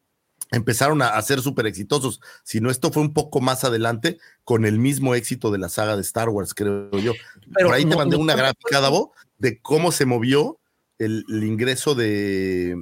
empezaron 0.50 1.02
a, 1.02 1.20
ser 1.22 1.40
súper 1.40 1.66
exitosos, 1.66 2.20
sino 2.44 2.70
esto 2.70 2.92
fue 2.92 3.02
un 3.02 3.12
poco 3.12 3.40
más 3.40 3.64
adelante 3.64 4.18
con 4.44 4.64
el 4.64 4.78
mismo 4.78 5.14
éxito 5.14 5.50
de 5.50 5.58
la 5.58 5.68
saga 5.68 5.96
de 5.96 6.02
Star 6.02 6.28
Wars, 6.28 6.54
creo 6.54 6.90
yo. 6.98 7.12
Pero 7.54 7.68
Por 7.68 7.76
ahí 7.76 7.84
te 7.84 7.96
mandé 7.96 8.16
una 8.16 8.34
gráfica, 8.34 8.80
Davo, 8.80 9.12
de 9.38 9.60
cómo 9.60 9.92
se 9.92 10.06
movió 10.06 10.58
el, 10.98 11.24
ingreso 11.28 11.94
de, 11.94 12.76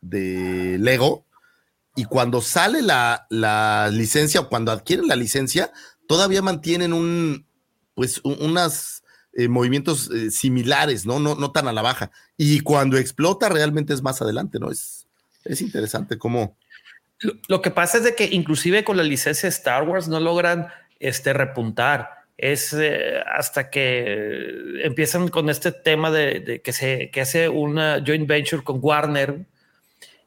de, 0.00 0.78
Lego 0.78 1.26
y 1.94 2.04
cuando 2.04 2.40
sale 2.40 2.82
la, 2.82 3.26
la 3.28 3.90
licencia 3.92 4.40
o 4.40 4.48
cuando 4.48 4.72
adquieren 4.72 5.06
la 5.06 5.16
licencia, 5.16 5.72
todavía 6.06 6.42
mantienen 6.42 6.92
un, 6.92 7.46
pues, 7.94 8.20
unas 8.24 9.02
eh, 9.34 9.48
movimientos 9.48 10.10
eh, 10.10 10.30
similares, 10.30 11.06
¿no? 11.06 11.18
¿no? 11.18 11.34
No 11.34 11.52
tan 11.52 11.68
a 11.68 11.72
la 11.72 11.82
baja. 11.82 12.10
Y 12.36 12.60
cuando 12.60 12.98
explota 12.98 13.48
realmente 13.48 13.94
es 13.94 14.02
más 14.02 14.20
adelante, 14.20 14.58
¿no? 14.58 14.70
Es, 14.70 15.06
es 15.44 15.62
interesante 15.62 16.18
cómo, 16.18 16.56
lo 17.48 17.62
que 17.62 17.70
pasa 17.70 17.98
es 17.98 18.04
de 18.04 18.14
que 18.14 18.28
inclusive 18.30 18.84
con 18.84 18.96
la 18.96 19.02
licencia 19.02 19.48
Star 19.48 19.84
Wars 19.84 20.08
no 20.08 20.20
logran 20.20 20.68
este, 20.98 21.32
repuntar. 21.32 22.22
Es 22.36 22.72
eh, 22.72 23.20
hasta 23.26 23.70
que 23.70 24.82
empiezan 24.82 25.28
con 25.28 25.48
este 25.48 25.70
tema 25.70 26.10
de, 26.10 26.60
que 26.64 26.72
se 26.72 27.10
que 27.10 27.20
hace 27.20 27.48
una 27.48 28.02
joint 28.04 28.26
venture 28.26 28.64
con 28.64 28.78
Warner, 28.82 29.46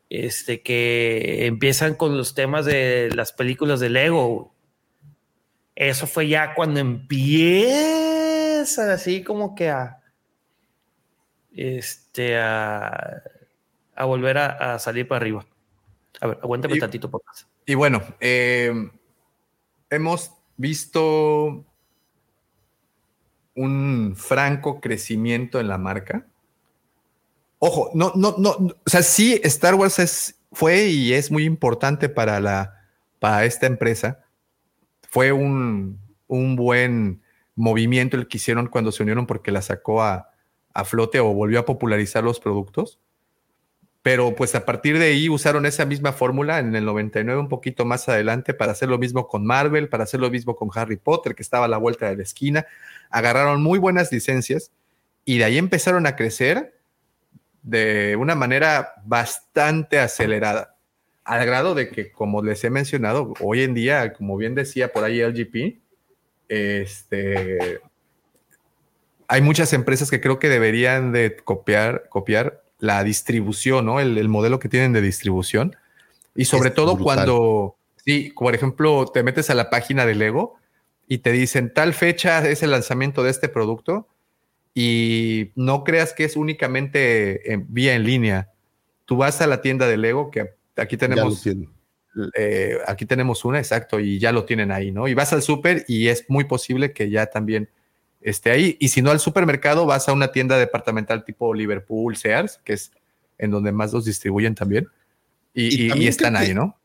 este, 0.10 0.62
que 0.62 1.46
empiezan 1.46 1.96
con 1.96 2.18
los 2.18 2.34
temas 2.36 2.66
de 2.66 3.10
las 3.14 3.34
películas 3.34 3.80
de 3.80 3.90
Lego. 3.90 4.54
Eso 5.76 6.08
fue 6.08 6.30
ya 6.30 6.54
cuando 6.54 6.80
empieza 6.80 7.84
así 8.94 9.24
como 9.24 9.56
que 9.56 9.70
a 9.70 10.02
este 11.54 12.38
a 12.38 13.22
volver 13.98 14.38
a 14.38 14.80
salir 14.80 15.08
para 15.08 15.18
arriba. 15.18 15.46
A 16.22 16.28
ver, 16.28 16.40
aguántame 16.42 16.78
tantito 16.78 17.10
por 17.10 17.24
más. 17.26 17.48
Y 17.66 17.76
bueno, 17.76 18.02
eh, 18.20 18.74
hemos 19.90 20.32
visto 20.58 21.66
un 23.56 24.14
franco 24.16 24.82
crecimiento 24.82 25.60
en 25.60 25.68
la 25.68 25.78
marca. 25.78 26.26
Ojo, 27.60 27.90
no, 27.94 28.12
no, 28.16 28.36
no, 28.38 28.52
o 28.52 28.76
sea, 28.86 29.02
sí, 29.02 29.40
Star 29.44 29.76
Wars 29.76 30.00
es, 30.00 30.40
fue 30.52 30.88
y 30.88 31.14
es 31.14 31.32
muy 31.32 31.46
importante 31.46 32.10
para 32.10 32.40
la, 32.40 32.86
para 33.20 33.46
esta 33.46 33.66
empresa, 33.66 34.24
fue 35.10 35.32
un, 35.32 36.00
un 36.28 36.56
buen 36.56 37.22
movimiento 37.56 38.18
el 38.18 38.28
que 38.28 38.38
hicieron 38.38 38.68
cuando 38.68 38.92
se 38.92 39.04
unieron 39.04 39.26
porque 39.26 39.52
la 39.52 39.62
sacó 39.62 40.04
a, 40.04 40.32
a 40.74 40.84
flote 40.84 41.20
o 41.22 41.34
volvió 41.34 41.60
a 41.60 41.66
popularizar 41.66 42.24
los 42.24 42.40
productos. 42.40 43.00
Pero 44.06 44.36
pues 44.36 44.54
a 44.54 44.68
partir 44.68 45.00
de 45.00 45.06
ahí 45.06 45.30
usaron 45.30 45.66
esa 45.66 45.84
misma 45.84 46.14
fórmula 46.14 46.60
en 46.60 46.76
el 46.76 46.86
99, 46.86 47.40
un 47.40 47.50
poquito 47.50 47.86
más 47.86 48.08
adelante, 48.08 48.54
para 48.54 48.74
hacer 48.74 48.88
lo 48.88 49.00
mismo 49.00 49.28
con 49.28 49.44
Marvel, 49.48 49.90
para 49.90 50.04
hacer 50.04 50.20
lo 50.20 50.30
mismo 50.30 50.56
con 50.56 50.70
Harry 50.76 50.98
Potter, 50.98 51.34
que 51.34 51.42
estaba 51.42 51.66
a 51.66 51.68
la 51.68 51.78
vuelta 51.78 52.08
de 52.08 52.18
la 52.18 52.22
esquina. 52.22 52.68
Agarraron 53.10 53.64
muy 53.64 53.80
buenas 53.80 54.12
licencias 54.12 54.72
y 55.26 55.40
de 55.40 55.46
ahí 55.46 55.58
empezaron 55.58 56.06
a 56.06 56.16
crecer 56.16 56.78
de 57.64 58.16
una 58.16 58.36
manera 58.36 58.94
bastante 59.06 59.98
acelerada, 59.98 60.78
al 61.24 61.44
grado 61.48 61.74
de 61.74 61.90
que, 61.90 62.12
como 62.12 62.44
les 62.44 62.64
he 62.64 62.70
mencionado, 62.70 63.34
hoy 63.40 63.64
en 63.64 63.74
día, 63.74 64.14
como 64.14 64.38
bien 64.38 64.54
decía 64.54 64.94
por 64.94 65.04
ahí 65.04 65.20
LGP, 65.20 65.80
este, 66.48 67.82
hay 69.28 69.42
muchas 69.42 69.74
empresas 69.74 70.12
que 70.12 70.22
creo 70.22 70.38
que 70.38 70.48
deberían 70.48 71.12
de 71.12 71.38
copiar, 71.38 72.08
copiar 72.10 72.65
la 72.86 73.04
distribución, 73.04 73.86
¿no? 73.86 74.00
El, 74.00 74.28
modelo 74.30 74.60
que 74.60 74.70
tienen 74.70 74.94
de 74.94 75.02
distribución. 75.02 75.76
Y 76.36 76.46
sobre 76.46 76.72
todo 76.72 76.98
cuando, 76.98 77.78
sí, 78.04 78.34
por 78.36 78.56
ejemplo, 78.56 79.06
te 79.08 79.24
metes 79.24 79.50
a 79.50 79.56
la 79.56 79.70
página 79.70 80.06
de 80.06 80.16
Lego 80.16 80.56
y 81.08 81.20
te 81.20 81.32
dicen 81.32 81.74
tal 81.74 81.94
fecha 81.94 82.48
es 82.48 82.64
el 82.64 82.72
lanzamiento 82.72 83.24
de 83.24 83.32
este 83.32 83.48
producto 83.48 84.08
y 84.74 85.52
no 85.56 85.84
creas 85.84 86.14
que 86.14 86.26
es 86.26 86.36
únicamente 86.36 87.54
en, 87.54 87.66
vía 87.70 87.96
en 87.96 88.04
línea. 88.04 88.52
Tú 89.06 89.18
vas 89.18 89.40
a 89.42 89.48
la 89.48 89.62
tienda 89.62 89.88
de 89.88 89.98
Lego, 89.98 90.32
que 90.32 90.56
aquí 90.76 90.98
tenemos, 90.98 91.48
eh, 92.36 92.78
aquí 92.86 93.06
tenemos 93.06 93.46
una, 93.46 93.60
exacto, 93.60 94.00
y 94.00 94.20
ya 94.20 94.34
lo 94.34 94.44
tienen 94.44 94.72
ahí, 94.72 94.92
¿no? 94.92 95.08
Y 95.08 95.14
vas 95.14 95.32
al 95.32 95.42
súper 95.42 95.86
y 95.88 96.10
es 96.10 96.26
muy 96.28 96.44
posible 96.44 96.92
que 96.92 97.10
ya 97.10 97.28
también 97.28 97.70
esté 98.26 98.52
ahí. 98.52 98.76
Y 98.80 98.90
si 98.90 99.02
no 99.02 99.12
al 99.12 99.20
supermercado, 99.20 99.86
vas 99.86 100.10
a 100.10 100.14
una 100.14 100.32
tienda 100.32 100.58
departamental 100.58 101.24
tipo 101.24 101.54
Liverpool, 101.54 102.18
Sears, 102.18 102.60
que 102.64 102.74
es 102.74 102.92
en 103.38 103.52
donde 103.52 103.72
más 103.72 103.94
los 103.94 104.06
distribuyen 104.06 104.56
también. 104.56 104.88
Y, 105.54 106.08
están 106.08 106.36
ahí, 106.36 106.54
¿no? 106.54 106.78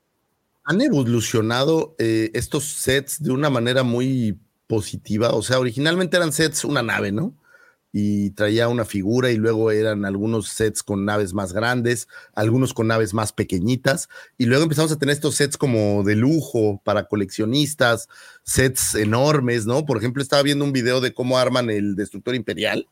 Han 0.64 0.80
evolucionado 0.80 1.96
eh, 1.98 2.30
estos 2.34 2.64
sets 2.64 3.20
de 3.20 3.32
una 3.32 3.50
manera 3.50 3.82
muy 3.82 4.38
positiva. 4.68 5.30
O 5.30 5.42
sea, 5.42 5.58
originalmente 5.58 6.16
eran 6.16 6.32
sets 6.32 6.64
una 6.64 6.82
nave, 6.82 7.10
¿no? 7.10 7.34
Y 7.92 8.30
traía 8.30 8.68
una 8.68 8.84
figura 8.84 9.30
y 9.30 9.36
luego 9.36 9.70
eran 9.70 10.04
algunos 10.04 10.48
sets 10.48 10.82
con 10.82 11.04
naves 11.04 11.34
más 11.34 11.52
grandes, 11.52 12.08
algunos 12.34 12.72
con 12.72 12.86
naves 12.86 13.14
más 13.14 13.32
pequeñitas 13.32 14.08
y 14.38 14.46
luego 14.46 14.64
empezamos 14.64 14.92
a 14.92 14.98
tener 14.98 15.14
estos 15.14 15.34
sets 15.34 15.56
como 15.56 16.04
de 16.04 16.14
lujo 16.14 16.80
para 16.84 17.04
coleccionistas, 17.04 18.08
sets 18.44 18.94
enormes, 18.94 19.66
¿no? 19.66 19.86
Por 19.86 19.98
ejemplo, 19.98 20.22
estaba 20.22 20.42
viendo 20.42 20.64
un 20.64 20.72
video 20.72 21.00
de 21.00 21.12
cómo 21.12 21.38
arman 21.38 21.70
el 21.70 21.96
destructor 21.96 22.34
imperial 22.34 22.86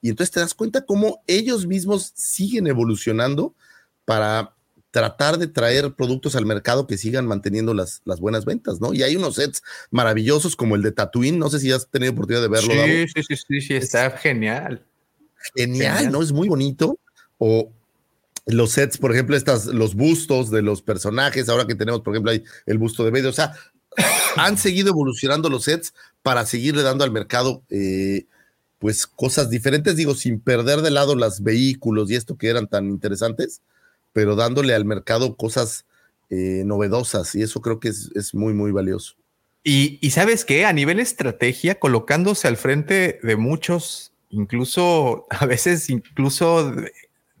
y 0.00 0.10
entonces 0.10 0.32
te 0.32 0.40
das 0.40 0.54
cuenta 0.54 0.84
cómo 0.84 1.22
ellos 1.26 1.66
mismos 1.66 2.12
siguen 2.14 2.66
evolucionando 2.66 3.54
para 4.04 4.53
tratar 4.94 5.38
de 5.38 5.48
traer 5.48 5.92
productos 5.94 6.36
al 6.36 6.46
mercado 6.46 6.86
que 6.86 6.96
sigan 6.96 7.26
manteniendo 7.26 7.74
las, 7.74 8.00
las 8.04 8.20
buenas 8.20 8.44
ventas, 8.44 8.80
¿no? 8.80 8.94
Y 8.94 9.02
hay 9.02 9.16
unos 9.16 9.34
sets 9.34 9.64
maravillosos 9.90 10.54
como 10.54 10.76
el 10.76 10.82
de 10.82 10.92
Tatooine, 10.92 11.36
no 11.36 11.50
sé 11.50 11.58
si 11.58 11.72
has 11.72 11.88
tenido 11.88 12.12
oportunidad 12.12 12.42
de 12.42 12.48
verlo. 12.48 12.72
Sí, 12.72 13.06
sí, 13.12 13.22
sí, 13.26 13.36
sí, 13.36 13.60
sí, 13.60 13.74
está 13.74 14.12
genial. 14.12 14.84
genial. 15.56 16.12
¿no? 16.12 16.22
Es 16.22 16.30
muy 16.30 16.48
bonito. 16.48 17.00
O 17.38 17.72
los 18.46 18.70
sets, 18.70 18.96
por 18.96 19.10
ejemplo, 19.10 19.36
estas, 19.36 19.66
los 19.66 19.96
bustos 19.96 20.52
de 20.52 20.62
los 20.62 20.80
personajes, 20.80 21.48
ahora 21.48 21.66
que 21.66 21.74
tenemos, 21.74 22.02
por 22.02 22.14
ejemplo, 22.14 22.30
hay 22.30 22.44
el 22.64 22.78
busto 22.78 23.04
de 23.04 23.10
medio, 23.10 23.30
o 23.30 23.32
sea, 23.32 23.52
han 24.36 24.56
seguido 24.58 24.90
evolucionando 24.90 25.50
los 25.50 25.64
sets 25.64 25.92
para 26.22 26.46
seguirle 26.46 26.82
dando 26.84 27.02
al 27.02 27.10
mercado, 27.10 27.64
eh, 27.68 28.26
pues, 28.78 29.08
cosas 29.08 29.50
diferentes, 29.50 29.96
digo, 29.96 30.14
sin 30.14 30.38
perder 30.38 30.82
de 30.82 30.92
lado 30.92 31.16
los 31.16 31.42
vehículos 31.42 32.12
y 32.12 32.14
esto 32.14 32.36
que 32.36 32.46
eran 32.46 32.68
tan 32.68 32.88
interesantes, 32.90 33.60
pero 34.14 34.36
dándole 34.36 34.74
al 34.74 34.86
mercado 34.86 35.36
cosas 35.36 35.84
eh, 36.30 36.62
novedosas 36.64 37.34
y 37.34 37.42
eso 37.42 37.60
creo 37.60 37.80
que 37.80 37.88
es, 37.88 38.32
muy, 38.32 38.54
muy 38.54 38.70
valioso. 38.72 39.16
Y, 39.62 39.98
sabes 40.10 40.44
qué, 40.44 40.64
a 40.64 40.72
nivel 40.72 41.00
estrategia, 41.00 41.78
colocándose 41.78 42.48
al 42.48 42.56
frente 42.56 43.18
de 43.22 43.36
muchos, 43.36 44.12
incluso 44.30 45.26
a 45.30 45.44
veces 45.44 45.90
incluso 45.90 46.72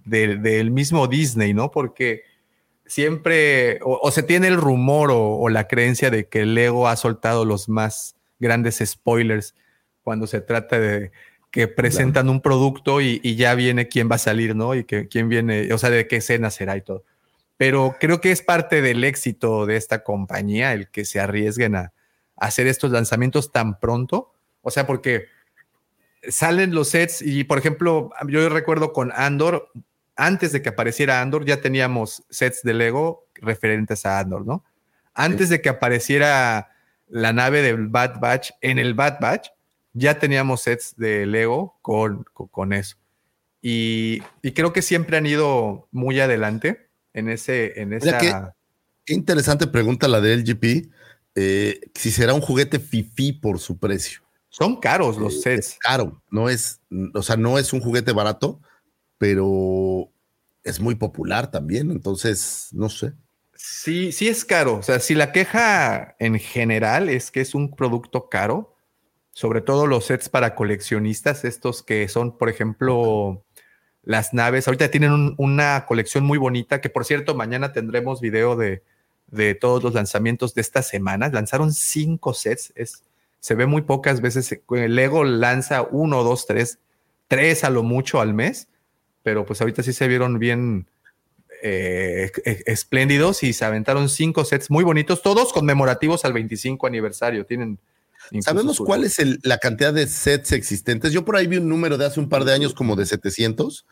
del 0.04 0.70
mismo 0.70 1.06
Disney, 1.06 1.54
¿no? 1.54 1.70
Porque 1.70 2.22
siempre 2.86 3.78
o, 3.82 4.10
se 4.10 4.22
tiene 4.22 4.48
el 4.48 4.56
rumor 4.56 5.10
o, 5.12 5.48
la 5.48 5.68
creencia 5.68 6.10
de 6.10 6.28
que 6.28 6.44
Lego 6.44 6.88
ha 6.88 6.96
soltado 6.96 7.44
los 7.44 7.68
más 7.68 8.16
grandes 8.38 8.82
spoilers 8.84 9.54
cuando 10.02 10.26
se 10.26 10.40
trata 10.40 10.78
de 10.78 11.12
que 11.54 11.68
presentan 11.68 12.28
un 12.30 12.40
producto 12.40 13.00
y, 13.00 13.20
ya 13.36 13.54
viene 13.54 13.86
quién 13.86 14.10
va 14.10 14.16
a 14.16 14.18
salir, 14.18 14.56
¿no? 14.56 14.74
Y 14.74 14.82
que 14.82 15.06
quién 15.06 15.28
viene, 15.28 15.72
o 15.72 15.78
sea, 15.78 15.88
de 15.88 16.08
qué 16.08 16.16
escena 16.16 16.50
será 16.50 16.76
y 16.76 16.82
todo. 16.82 17.04
Pero 17.56 17.94
creo 18.00 18.20
que 18.20 18.32
es 18.32 18.42
parte 18.42 18.82
del 18.82 19.04
éxito 19.04 19.64
de 19.64 19.76
esta 19.76 20.02
compañía 20.02 20.72
el 20.72 20.90
que 20.90 21.04
se 21.04 21.20
arriesguen 21.20 21.76
a, 21.76 21.92
hacer 22.34 22.66
estos 22.66 22.90
lanzamientos 22.90 23.52
tan 23.52 23.78
pronto. 23.78 24.32
O 24.62 24.72
sea, 24.72 24.84
porque 24.84 25.26
salen 26.28 26.74
los 26.74 26.88
sets 26.88 27.22
y, 27.22 27.44
por 27.44 27.58
ejemplo, 27.58 28.10
yo 28.26 28.48
recuerdo 28.48 28.92
con 28.92 29.12
Andor, 29.14 29.70
antes 30.16 30.50
de 30.50 30.60
que 30.60 30.70
apareciera 30.70 31.20
Andor, 31.20 31.44
ya 31.44 31.60
teníamos 31.60 32.24
sets 32.30 32.64
de 32.64 32.74
Lego 32.74 33.28
referentes 33.34 34.04
a 34.06 34.18
Andor, 34.18 34.44
¿no? 34.44 34.64
Antes 35.14 35.50
de 35.50 35.62
que 35.62 35.68
apareciera 35.68 36.72
la 37.06 37.32
nave 37.32 37.62
del 37.62 37.86
Bad 37.86 38.18
Batch 38.18 38.50
en 38.60 38.80
el 38.80 38.94
Bad 38.94 39.20
Batch, 39.20 39.50
ya 39.94 40.18
teníamos 40.18 40.62
sets 40.62 40.94
de 40.96 41.24
Lego 41.24 41.78
con, 41.80 42.24
con, 42.34 42.72
eso. 42.72 42.96
Y, 43.62 44.20
creo 44.54 44.72
que 44.72 44.82
siempre 44.82 45.16
han 45.16 45.24
ido 45.24 45.88
muy 45.90 46.20
adelante 46.20 46.90
en 47.14 47.30
ese, 47.30 47.80
en 47.80 47.94
esa. 47.94 48.54
Qué, 49.06 49.14
interesante 49.14 49.66
pregunta 49.66 50.08
la 50.08 50.20
de 50.20 50.36
LGP. 50.36 50.92
Eh, 51.36 51.80
si 51.94 52.10
será 52.10 52.34
un 52.34 52.40
juguete 52.40 52.78
fifi 52.78 53.32
por 53.32 53.58
su 53.58 53.78
precio. 53.78 54.20
Son 54.50 54.78
caros 54.78 55.16
los 55.16 55.34
eh, 55.34 55.40
sets. 55.40 55.76
caro, 55.80 56.22
no 56.30 56.48
es, 56.48 56.80
o 57.12 57.22
sea, 57.22 57.36
no 57.36 57.58
es 57.58 57.72
un 57.72 57.80
juguete 57.80 58.12
barato, 58.12 58.60
pero 59.18 60.12
es 60.62 60.78
muy 60.78 60.94
popular 60.94 61.50
también, 61.50 61.90
entonces, 61.90 62.68
no 62.72 62.88
sé. 62.88 63.14
Sí, 63.54 64.12
sí 64.12 64.28
es 64.28 64.44
caro. 64.44 64.76
O 64.76 64.82
sea, 64.82 65.00
si 65.00 65.14
la 65.14 65.32
queja 65.32 66.16
en 66.18 66.38
general 66.38 67.08
es 67.08 67.30
que 67.30 67.40
es 67.40 67.54
un 67.54 67.74
producto 67.74 68.28
caro, 68.28 68.73
sobre 69.34 69.60
todo 69.60 69.86
los 69.86 70.06
sets 70.06 70.28
para 70.28 70.54
coleccionistas, 70.54 71.44
estos 71.44 71.82
que 71.82 72.08
son, 72.08 72.38
por 72.38 72.48
ejemplo, 72.48 73.44
las 74.04 74.32
naves. 74.32 74.68
Ahorita 74.68 74.90
tienen 74.90 75.34
una 75.38 75.86
colección 75.86 76.24
muy 76.24 76.38
bonita, 76.38 76.80
que 76.80 76.88
por 76.88 77.04
cierto, 77.04 77.34
mañana 77.34 77.72
tendremos 77.72 78.20
video 78.20 78.56
de, 78.56 78.82
todos 79.60 79.82
los 79.82 79.94
lanzamientos 79.94 80.54
de 80.54 80.60
esta 80.60 80.82
semana. 80.82 81.28
Lanzaron 81.28 81.72
cinco 81.72 82.32
sets, 82.32 82.72
es, 82.76 83.02
se 83.40 83.56
ve 83.56 83.66
muy 83.66 83.82
pocas 83.82 84.20
veces. 84.20 84.60
El 84.70 84.94
Lego 84.94 85.24
lanza 85.24 85.82
uno, 85.82 86.22
dos, 86.22 86.46
tres, 86.46 86.78
tres 87.26 87.64
a 87.64 87.70
lo 87.70 87.82
mucho 87.82 88.20
al 88.20 88.34
mes, 88.34 88.68
pero 89.24 89.44
pues 89.44 89.60
ahorita 89.60 89.82
sí 89.82 89.92
se 89.92 90.06
vieron 90.06 90.38
bien 90.38 90.86
eh, 91.60 92.30
e, 92.44 92.62
espléndidos 92.66 93.42
y 93.42 93.52
se 93.52 93.64
aventaron 93.64 94.08
cinco 94.08 94.44
sets 94.44 94.70
muy 94.70 94.84
bonitos, 94.84 95.22
todos 95.22 95.52
conmemorativos 95.52 96.24
al 96.24 96.34
25 96.34 96.86
aniversario. 96.86 97.44
Tienen 97.46 97.80
¿Sabemos 98.40 98.78
cuál 98.78 99.04
es 99.04 99.16
la 99.44 99.58
cantidad 99.58 99.92
de 99.92 100.06
sets 100.06 100.52
existentes? 100.52 101.12
Yo 101.12 101.24
por 101.24 101.36
ahí 101.36 101.46
vi 101.46 101.58
un 101.58 101.68
número 101.68 101.98
de 101.98 102.06
hace 102.06 102.20
un 102.20 102.28
par 102.28 102.44
de 102.44 102.52
años 102.52 102.74
como 102.74 102.96
de 102.96 103.06
700, 103.06 103.86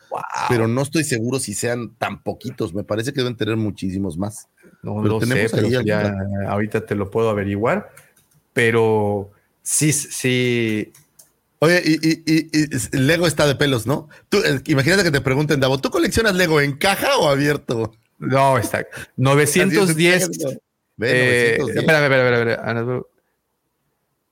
pero 0.49 0.69
no 0.69 0.83
estoy 0.83 1.05
seguro 1.05 1.39
si 1.39 1.55
sean 1.55 1.95
tan 1.97 2.23
poquitos. 2.23 2.75
Me 2.75 2.85
parece 2.85 3.13
que 3.13 3.21
deben 3.21 3.37
tener 3.37 3.57
muchísimos 3.57 4.17
más. 4.17 4.49
No 4.83 5.21
sé, 5.21 5.49
pero 5.51 5.69
ya 5.69 6.15
ahorita 6.49 6.85
te 6.85 6.95
lo 6.95 7.11
puedo 7.11 7.31
averiguar. 7.31 7.91
Pero 8.53 9.31
sí, 9.63 9.93
sí. 9.93 10.93
Oye, 11.61 11.83
y, 11.85 12.97
Lego 12.97 13.27
está 13.27 13.47
de 13.47 13.55
pelos, 13.55 13.87
¿no? 13.87 14.09
Tú, 14.29 14.39
eh, 14.39 14.61
imagínate 14.67 15.05
que 15.05 15.13
te 15.13 15.21
pregunten, 15.21 15.61
Davo, 15.61 15.79
¿tú 15.79 15.91
coleccionas 15.91 16.35
Lego 16.35 16.61
en 16.61 16.77
caja 16.77 17.17
o 17.19 17.29
abierto? 17.29 17.93
No, 18.19 18.59
está. 18.59 18.85
910. 19.17 20.31
Eh, 21.01 21.59
espérame, 21.75 22.05
espérame, 22.05 22.51
espérame. 22.51 23.03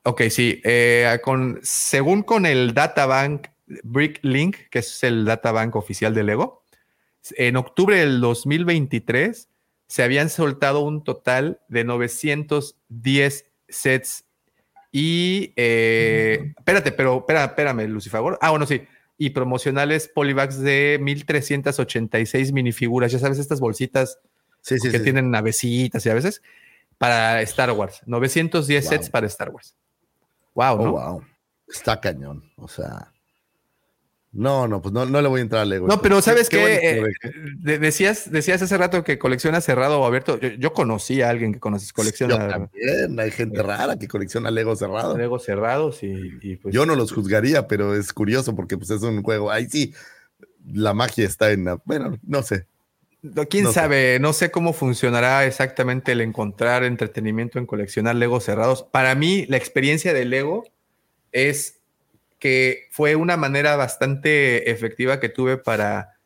Ok, 0.04 0.22
sí. 0.30 0.60
Eh, 0.64 1.18
con, 1.22 1.60
según 1.62 2.22
con 2.22 2.46
el 2.46 2.72
Databank 2.74 3.48
BrickLink, 3.84 4.56
que 4.70 4.80
es 4.80 5.02
el 5.04 5.24
Databank 5.24 5.76
oficial 5.76 6.14
de 6.14 6.24
Lego, 6.24 6.64
en 7.36 7.56
octubre 7.56 7.96
del 7.98 8.20
2023 8.20 9.48
se 9.86 10.02
habían 10.02 10.30
soltado 10.30 10.80
un 10.80 11.04
total 11.04 11.60
de 11.68 11.84
910 11.84 13.44
sets 13.68 14.24
y 14.92 15.52
eh, 15.56 16.52
espérate, 16.56 16.92
pero 16.92 17.18
espera, 17.18 17.44
espérame, 17.44 17.86
Lucifer. 17.88 18.20
Ah, 18.40 18.50
bueno, 18.50 18.66
sí. 18.66 18.82
Y 19.18 19.30
promocionales 19.30 20.08
polybags 20.08 20.58
de 20.60 20.98
1386 21.00 22.52
minifiguras. 22.52 23.12
Ya 23.12 23.18
sabes, 23.18 23.38
estas 23.38 23.60
bolsitas 23.60 24.18
que 24.66 24.98
tienen 25.00 25.30
navecitas 25.30 26.04
y 26.06 26.10
a 26.10 26.14
veces 26.14 26.42
para 26.98 27.40
Star 27.42 27.70
Wars. 27.72 28.00
910 28.06 28.84
Wow. 28.84 28.90
sets 28.92 29.10
para 29.10 29.26
Star 29.26 29.50
Wars. 29.50 29.74
Wow, 30.54 30.94
Oh. 30.96 31.22
Está 31.68 32.00
cañón. 32.00 32.42
O 32.56 32.66
sea. 32.68 33.12
No, 34.32 34.68
no, 34.68 34.80
pues 34.80 34.92
no, 34.92 35.06
no 35.06 35.20
le 35.20 35.28
voy 35.28 35.40
a 35.40 35.42
entrar 35.42 35.62
al 35.62 35.68
Lego. 35.70 35.88
No, 35.88 36.00
pero 36.00 36.22
¿sabes 36.22 36.48
qué? 36.48 36.76
Eh, 37.00 37.02
de- 37.58 37.78
decías, 37.80 38.30
decías 38.30 38.62
hace 38.62 38.78
rato 38.78 39.02
que 39.02 39.18
colecciona 39.18 39.60
cerrado 39.60 40.00
o 40.00 40.04
abierto. 40.06 40.38
Yo, 40.38 40.50
yo 40.50 40.72
conocí 40.72 41.20
a 41.20 41.30
alguien 41.30 41.52
que 41.52 41.58
conoces, 41.58 41.88
Yo 41.88 41.94
colecciona 41.94 42.48
también. 42.48 43.18
Hay 43.18 43.32
gente 43.32 43.60
rara 43.60 43.98
que 43.98 44.06
colecciona 44.06 44.52
Lego 44.52 44.76
cerrado. 44.76 45.18
Legos 45.18 45.44
cerrados 45.44 46.04
y, 46.04 46.38
y 46.42 46.56
pues. 46.56 46.72
Yo 46.72 46.86
no 46.86 46.94
los 46.94 47.12
juzgaría, 47.12 47.66
pero 47.66 47.96
es 47.96 48.12
curioso 48.12 48.54
porque 48.54 48.76
pues 48.78 48.90
es 48.90 49.02
un 49.02 49.20
juego. 49.24 49.50
Ahí 49.50 49.68
sí, 49.68 49.92
la 50.64 50.94
magia 50.94 51.26
está 51.26 51.50
en. 51.50 51.66
Bueno, 51.84 52.16
no 52.22 52.42
sé. 52.44 52.66
¿Quién 53.50 53.64
No 53.64 53.70
sé. 53.70 53.74
sabe? 53.80 54.18
No 54.20 54.32
sé 54.32 54.50
cómo 54.50 54.72
funcionará 54.72 55.44
exactamente 55.44 56.12
el 56.12 56.20
encontrar 56.22 56.84
entretenimiento 56.84 57.58
en 57.58 57.66
coleccionar 57.66 58.16
Legos 58.16 58.44
cerrados. 58.44 58.82
Para 58.82 59.14
mí, 59.14 59.44
la 59.48 59.56
experiencia 59.58 60.14
de 60.14 60.24
Lego 60.24 60.64
es 61.32 61.78
que 62.38 62.88
fue 62.90 63.16
una 63.16 63.36
manera 63.36 63.76
bastante 63.76 64.70
efectiva 64.70 65.20
que 65.20 65.28
tuve 65.28 65.58
para 65.58 66.16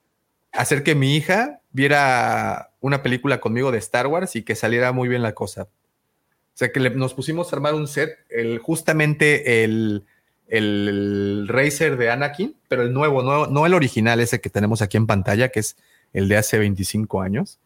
hacer 0.53 0.85
que 0.85 0.95
mi 0.95 1.17
hija 1.17 1.61
viera 1.73 2.71
una 2.81 3.03
película 3.03 3.41
conmigo 3.41 3.73
de 3.73 3.79
Star 3.79 4.07
Wars 4.07 4.37
y 4.37 4.43
que 4.45 4.55
saliera 4.55 4.93
muy 4.93 5.09
bien 5.09 5.23
la 5.23 5.33
cosa. 5.35 5.63
O 5.63 6.57
sea, 6.57 6.71
que 6.71 6.79
le- 6.79 6.91
nos 6.91 7.15
pusimos 7.15 7.53
a 7.53 7.57
armar 7.57 7.75
un 7.75 7.89
set, 7.89 8.17
el, 8.31 8.61
justamente 8.61 9.65
el, 9.65 10.05
el 10.47 11.47
Racer 11.49 11.97
de 11.97 12.11
Anakin, 12.11 12.57
pero 12.69 12.83
el 12.83 12.93
nuevo, 12.93 13.25
no, 13.25 13.49
no 13.49 13.67
el 13.67 13.75
original, 13.75 14.21
ese 14.21 14.41
que 14.41 14.51
tenemos 14.51 14.81
aquí 14.83 14.97
en 14.97 15.09
pantalla, 15.09 15.49
que 15.49 15.59
es 15.59 15.77
el 16.15 16.29
de 16.29 16.39
hace 16.39 16.59
25 16.59 17.21
años. 17.21 17.59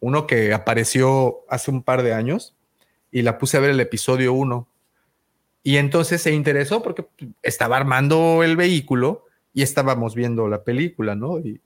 Uno 0.00 0.26
que 0.26 0.52
apareció 0.52 1.40
hace 1.48 1.70
un 1.70 1.82
par 1.84 2.02
de 2.02 2.12
años 2.12 2.54
y 3.12 3.22
la 3.22 3.38
puse 3.38 3.56
a 3.56 3.60
ver 3.60 3.70
el 3.70 3.78
episodio 3.80 4.32
1. 4.32 4.66
Y 5.62 5.76
entonces 5.76 6.20
se 6.20 6.32
interesó 6.32 6.82
porque 6.82 7.06
estaba 7.42 7.76
armando 7.76 8.42
el 8.42 8.56
vehículo 8.56 9.26
y 9.54 9.62
estábamos 9.62 10.16
viendo 10.16 10.48
la 10.48 10.64
película, 10.64 11.14
¿no? 11.14 11.38
Y, 11.38 11.60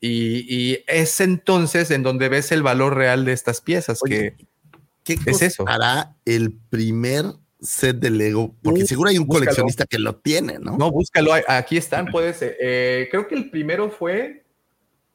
y- 0.00 0.46
y 0.48 0.84
es 0.86 1.18
entonces 1.20 1.90
en 1.90 2.02
donde 2.04 2.28
ves 2.28 2.52
el 2.52 2.62
valor 2.62 2.94
real 2.94 3.24
de 3.24 3.32
estas 3.32 3.60
piezas, 3.60 4.00
Oye, 4.04 4.36
que 4.36 5.16
¿Qué 5.16 5.30
Es 5.30 5.42
eso. 5.42 5.64
hará 5.68 6.14
el 6.24 6.52
primer 6.70 7.24
set 7.60 7.96
de 7.96 8.10
Lego? 8.10 8.54
Porque 8.62 8.84
Uh, 8.84 8.86
seguro 8.86 9.10
hay 9.10 9.18
un 9.18 9.26
búscalo. 9.26 9.46
coleccionista 9.46 9.84
que 9.86 9.98
lo 9.98 10.14
tiene, 10.16 10.58
¿no? 10.58 10.78
No, 10.78 10.90
búscalo. 10.90 11.32
Aquí 11.48 11.76
están, 11.76 12.06
puedes. 12.06 12.40
eh, 12.40 12.56
eh, 12.60 13.08
creo 13.10 13.26
que 13.28 13.34
el 13.34 13.50
primero 13.50 13.90
fue. 13.90 14.43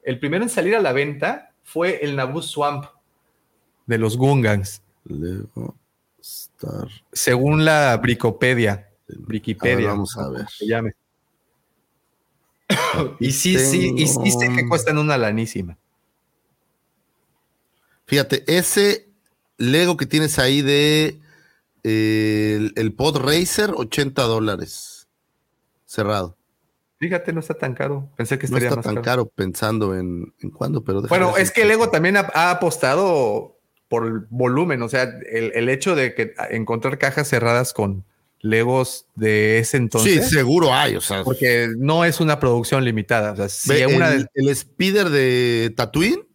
El 0.03 0.19
primero 0.19 0.43
en 0.43 0.49
salir 0.49 0.75
a 0.75 0.81
la 0.81 0.93
venta 0.93 1.53
fue 1.63 2.03
el 2.03 2.15
Naboo 2.15 2.41
Swamp 2.41 2.85
de 3.85 3.97
los 3.97 4.17
Gungans, 4.17 4.83
Lego 5.05 5.75
Star. 6.21 6.87
según 7.11 7.65
la 7.65 7.97
Bricopedia. 7.97 8.71
A 8.73 8.75
ver, 9.07 9.17
Wikipedia. 9.27 9.87
vamos 9.87 10.15
a 10.17 10.29
ver. 10.29 10.47
se 10.47 10.67
llame. 10.67 10.93
Y 13.19 13.31
sí, 13.31 13.57
sí, 13.57 13.95
y 13.97 14.07
sí 14.07 14.31
sé 14.31 14.49
que 14.55 14.67
cuestan 14.67 14.99
una 14.99 15.17
lanísima. 15.17 15.75
Fíjate, 18.05 18.43
ese 18.45 19.09
Lego 19.57 19.97
que 19.97 20.05
tienes 20.05 20.37
ahí 20.37 20.61
de 20.61 21.19
eh, 21.83 22.53
el, 22.57 22.73
el 22.75 22.93
Pod 22.93 23.17
Racer, 23.17 23.73
80 23.75 24.21
dólares. 24.21 25.07
Cerrado. 25.85 26.38
Fíjate, 26.99 27.31
no 27.33 27.39
está 27.39 27.53
tan 27.53 27.73
caro. 27.73 28.09
Pensé 28.17 28.37
que 28.37 28.47
No 28.47 28.57
estaría 28.57 28.67
está 28.67 28.75
más 28.77 28.85
tan 28.85 28.95
caro. 28.95 29.03
caro 29.05 29.25
pensando 29.33 29.95
en, 29.95 30.33
en 30.41 30.49
cuándo, 30.51 30.83
pero 30.83 31.01
Bueno, 31.03 31.37
es 31.37 31.51
que 31.51 31.63
Lego 31.65 31.89
también 31.89 32.17
ha, 32.17 32.29
ha 32.33 32.51
apostado 32.51 33.57
por 33.87 34.05
el 34.05 34.19
volumen, 34.29 34.81
o 34.83 34.89
sea, 34.89 35.03
el, 35.03 35.51
el 35.55 35.69
hecho 35.69 35.95
de 35.95 36.13
que 36.13 36.33
encontrar 36.51 36.97
cajas 36.97 37.27
cerradas 37.29 37.73
con 37.73 38.03
Legos 38.41 39.05
de 39.15 39.59
ese 39.59 39.77
entonces. 39.77 40.25
Sí, 40.27 40.35
seguro 40.35 40.73
hay, 40.73 40.95
o 40.95 41.01
sea. 41.01 41.23
Porque 41.23 41.69
no 41.77 42.05
es 42.05 42.19
una 42.19 42.39
producción 42.39 42.83
limitada. 42.85 43.31
O 43.31 43.35
sea, 43.35 43.49
si 43.49 43.69
ve, 43.69 43.87
una 43.87 44.13
el, 44.13 44.23
de- 44.23 44.29
el 44.35 44.49
Spider 44.49 45.09
de 45.09 45.73
Tatooine, 45.75 46.25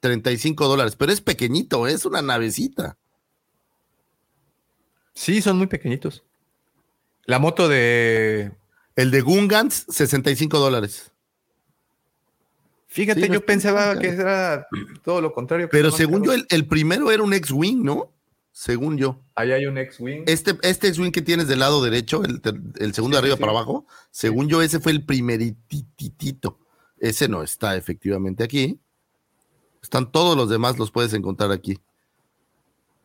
35 0.00 0.66
dólares, 0.68 0.96
pero 0.96 1.12
es 1.12 1.20
pequeñito, 1.20 1.86
es 1.86 2.04
una 2.06 2.20
navecita. 2.22 2.96
Sí, 5.14 5.42
son 5.42 5.58
muy 5.58 5.66
pequeñitos. 5.66 6.24
La 7.26 7.38
moto 7.38 7.68
de. 7.68 8.52
El 8.96 9.10
de 9.10 9.20
Gungans, 9.20 9.86
65 9.88 10.58
dólares. 10.58 11.12
Fíjate, 12.86 13.20
Sí, 13.26 13.32
yo 13.32 13.44
pensaba 13.46 13.96
que 13.98 14.08
era 14.08 14.66
todo 15.04 15.20
lo 15.20 15.32
contrario. 15.32 15.68
Pero 15.70 15.92
según 15.92 16.24
yo, 16.24 16.32
el, 16.32 16.44
el 16.50 16.66
primero 16.66 17.12
era 17.12 17.22
un 17.22 17.32
X-Wing, 17.32 17.84
¿no? 17.84 18.12
Según 18.52 18.98
yo. 18.98 19.20
Ahí 19.36 19.52
hay 19.52 19.66
un 19.66 19.78
X-Wing. 19.78 20.24
Este, 20.26 20.58
este 20.62 20.88
X-Wing 20.88 21.12
que 21.12 21.22
tienes 21.22 21.46
del 21.46 21.60
lado 21.60 21.82
derecho, 21.84 22.24
el, 22.24 22.42
el 22.78 22.92
segundo 22.92 23.16
Sí, 23.16 23.22
de 23.22 23.26
arriba 23.26 23.36
sí, 23.36 23.40
para 23.40 23.52
sí. 23.52 23.56
abajo, 23.56 23.86
según 24.10 24.48
yo, 24.48 24.60
ese 24.60 24.80
fue 24.80 24.90
el 24.92 25.04
primerititito. 25.04 26.58
Ese 26.98 27.28
no 27.28 27.42
está 27.44 27.76
efectivamente 27.76 28.42
aquí. 28.42 28.80
Están 29.82 30.10
todos 30.10 30.36
los 30.36 30.50
demás, 30.50 30.76
los 30.78 30.90
puedes 30.90 31.14
encontrar 31.14 31.52
aquí. 31.52 31.78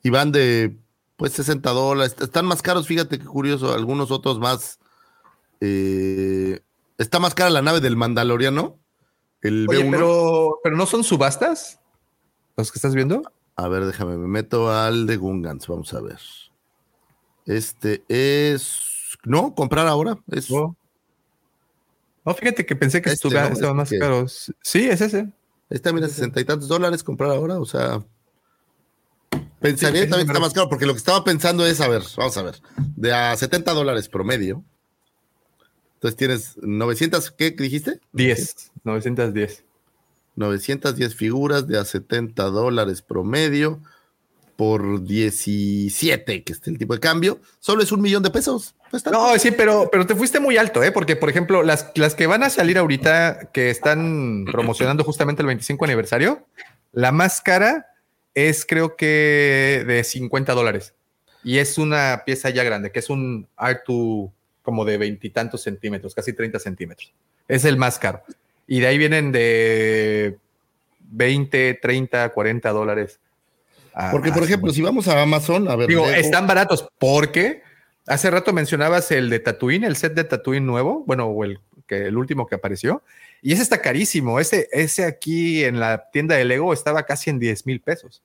Y 0.03 0.09
van 0.09 0.31
de, 0.31 0.75
pues, 1.15 1.33
60 1.33 1.69
dólares. 1.69 2.15
Están 2.19 2.45
más 2.47 2.61
caros, 2.63 2.87
fíjate 2.87 3.19
qué 3.19 3.25
curioso. 3.25 3.73
Algunos 3.73 4.09
otros 4.11 4.39
más. 4.39 4.79
Eh, 5.61 6.59
está 6.97 7.19
más 7.19 7.33
cara 7.35 7.49
la 7.49 7.61
nave 7.61 7.79
del 7.81 7.95
Mandaloriano. 7.97 8.79
El 9.41 9.67
Oye, 9.69 9.83
B1. 9.85 9.91
pero, 9.91 10.59
pero 10.63 10.75
no 10.75 10.85
son 10.85 11.03
subastas 11.03 11.79
los 12.57 12.71
que 12.71 12.77
estás 12.79 12.95
viendo. 12.95 13.21
A 13.55 13.67
ver, 13.67 13.85
déjame, 13.85 14.17
me 14.17 14.27
meto 14.27 14.71
al 14.71 15.05
de 15.07 15.17
Gungans, 15.17 15.67
vamos 15.67 15.93
a 15.93 16.01
ver. 16.01 16.19
Este 17.45 18.03
es. 18.07 18.81
No, 19.23 19.53
comprar 19.55 19.87
ahora. 19.87 20.17
Es, 20.31 20.49
No. 20.49 20.75
No, 22.25 22.33
fíjate 22.33 22.65
que 22.65 22.75
pensé 22.75 23.03
que 23.03 23.11
Este, 23.11 23.27
estaba 23.27 23.73
más 23.75 23.89
que- 23.89 23.99
caro. 23.99 24.25
Sí, 24.27 24.89
es 24.89 24.99
ese. 25.01 25.31
Está, 25.69 25.93
mira, 25.93 26.07
sesenta 26.07 26.41
y 26.41 26.45
tantos 26.45 26.67
dólares 26.67 27.03
comprar 27.03 27.29
ahora, 27.29 27.59
o 27.59 27.65
sea. 27.65 28.03
Pensaría 29.59 30.03
Sí, 30.03 30.09
también 30.09 30.27
que 30.27 30.31
está 30.33 30.39
más 30.39 30.53
caro, 30.53 30.69
porque 30.69 30.85
lo 30.87 30.93
que 30.93 30.97
estaba 30.99 31.23
pensando 31.23 31.65
es, 31.65 31.81
a 31.81 31.87
ver, 31.87 32.01
vamos 32.17 32.35
a 32.37 32.41
ver, 32.43 32.55
de 32.95 33.13
a 33.13 33.35
70 33.35 33.73
dólares 33.73 34.09
promedio. 34.09 34.63
Entonces 35.95 36.17
tienes 36.17 36.57
900, 36.61 37.31
¿qué 37.31 37.51
dijiste? 37.51 37.99
10, 38.13 38.71
910. 38.83 39.63
910 40.35 41.15
figuras 41.15 41.67
de 41.67 41.79
a 41.79 41.85
70 41.85 42.43
dólares 42.43 43.01
promedio 43.01 43.79
por 44.55 45.03
17, 45.03 46.43
que 46.43 46.53
es 46.53 46.61
el 46.65 46.77
tipo 46.77 46.93
de 46.93 46.99
cambio. 46.99 47.39
Solo 47.59 47.83
es 47.83 47.91
un 47.91 48.01
millón 48.01 48.23
de 48.23 48.29
pesos. 48.29 48.75
No 49.11 49.37
sí, 49.37 49.51
pero, 49.51 49.89
pero 49.91 50.05
te 50.05 50.15
fuiste 50.15 50.39
muy 50.39 50.57
alto, 50.57 50.81
¿eh? 50.83 50.91
Porque, 50.91 51.15
por 51.15 51.29
ejemplo, 51.29 51.63
las, 51.63 51.91
las 51.95 52.15
que 52.15 52.27
van 52.27 52.43
a 52.43 52.49
salir 52.49 52.77
ahorita, 52.77 53.49
que 53.51 53.69
están 53.69 54.45
promocionando 54.49 55.03
justamente 55.03 55.41
el 55.41 55.47
25 55.47 55.83
aniversario, 55.83 56.45
la 56.93 57.11
más 57.11 57.41
cara 57.41 57.87
es 58.33 58.65
creo 58.65 58.95
que 58.95 59.83
de 59.85 60.03
50 60.03 60.53
dólares. 60.53 60.93
Y 61.43 61.57
es 61.57 61.77
una 61.77 62.23
pieza 62.25 62.49
ya 62.49 62.63
grande, 62.63 62.91
que 62.91 62.99
es 62.99 63.09
un 63.09 63.47
R2 63.57 64.31
como 64.65 64.83
de 64.83 64.97
veintitantos 64.97 65.61
centímetros, 65.61 66.13
casi 66.13 66.33
30 66.33 66.59
centímetros. 66.59 67.13
Es 67.47 67.63
el 67.63 67.77
más 67.77 67.97
caro. 67.99 68.21
Y 68.67 68.79
de 68.81 68.87
ahí 68.87 68.97
vienen 68.97 69.31
de 69.31 70.37
20, 70.99 71.75
30, 71.81 72.29
40 72.29 72.69
dólares. 72.71 73.19
a- 73.93 74.11
Porque, 74.11 74.31
por 74.31 74.43
ejemplo, 74.43 74.73
si 74.73 74.81
vamos 74.81 75.07
a 75.07 75.21
Amazon, 75.21 75.69
a 75.69 75.75
ver. 75.77 75.87
Digo, 75.87 76.05
están 76.09 76.47
baratos 76.47 76.89
porque 76.99 77.61
hace 78.07 78.29
rato 78.29 78.51
mencionabas 78.51 79.09
el 79.11 79.29
de 79.29 79.39
Tatooine, 79.39 79.85
el 79.85 79.95
set 79.95 80.13
de 80.15 80.23
Tatooine 80.25 80.65
nuevo, 80.65 81.03
bueno, 81.05 81.27
o 81.27 81.43
el, 81.45 81.59
que, 81.87 82.07
el 82.07 82.17
último 82.17 82.45
que 82.47 82.55
apareció, 82.55 83.03
y 83.41 83.53
ese 83.53 83.61
está 83.61 83.81
carísimo. 83.81 84.39
Ese, 84.39 84.67
ese 84.73 85.05
aquí 85.05 85.63
en 85.63 85.79
la 85.79 86.09
tienda 86.11 86.35
de 86.35 86.43
Lego 86.45 86.73
estaba 86.73 87.03
casi 87.03 87.29
en 87.29 87.39
10 87.39 87.65
mil 87.67 87.79
pesos. 87.79 88.21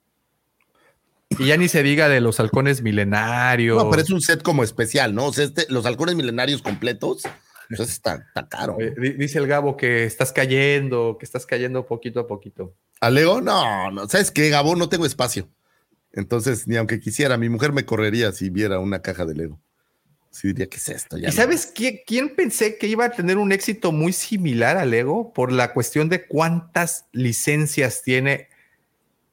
Y 1.39 1.47
ya 1.47 1.57
ni 1.57 1.68
se 1.68 1.83
diga 1.83 2.09
de 2.09 2.20
los 2.20 2.41
halcones 2.41 2.83
milenarios. 2.83 3.83
No, 3.83 3.89
pero 3.91 4.02
es 4.02 4.10
un 4.10 4.20
set 4.20 4.42
como 4.42 4.62
especial, 4.65 5.15
¿no? 5.15 5.26
O 5.26 5.33
sea, 5.33 5.44
este, 5.44 5.67
los 5.68 5.86
halcones 5.86 6.15
milenarios 6.17 6.60
completos, 6.60 7.23
pues 7.68 7.89
está, 7.89 8.17
está 8.17 8.49
caro. 8.49 8.76
Di- 8.78 9.12
Dice 9.12 9.39
el 9.39 9.47
Gabo 9.47 9.76
que 9.76 10.05
estás 10.05 10.33
cayendo, 10.33 11.17
que 11.18 11.25
estás 11.25 11.47
cayendo 11.47 11.86
poquito 11.86 12.20
a 12.20 12.26
poquito. 12.26 12.75
¿A 13.00 13.09
Lego? 13.10 13.41
No, 13.41 13.91
no. 13.91 14.09
¿Sabes 14.09 14.31
qué, 14.31 14.50
Gabo? 14.50 14.76
No 14.76 14.89
tengo 14.89 15.07
espacio. 15.07 15.49
Entonces, 16.12 16.67
ni 16.67 16.76
aunque 16.76 16.99
quisiera, 17.00 17.39
mi 17.39 17.49
mujer 17.49 17.73
me 17.73 17.84
correría 17.86 18.33
si 18.33 18.50
viera 18.50 18.81
una 18.81 19.00
caja 19.00 19.25
de 19.25 19.34
Lego. 19.36 19.60
Sí, 20.33 20.49
diría, 20.49 20.67
¿qué 20.67 20.76
es 20.76 20.89
esto? 20.89 21.17
Ya 21.17 21.28
¿Y 21.28 21.31
no. 21.31 21.36
sabes 21.36 21.67
quién, 21.75 22.00
quién 22.07 22.34
pensé 22.36 22.76
que 22.76 22.86
iba 22.89 23.05
a 23.05 23.10
tener 23.12 23.39
un 23.39 23.52
éxito 23.52 23.92
muy 23.92 24.12
similar 24.12 24.76
a 24.76 24.84
Lego 24.84 25.33
por 25.33 25.50
la 25.52 25.73
cuestión 25.73 26.09
de 26.09 26.26
cuántas 26.26 27.07
licencias 27.12 28.02
tiene? 28.02 28.49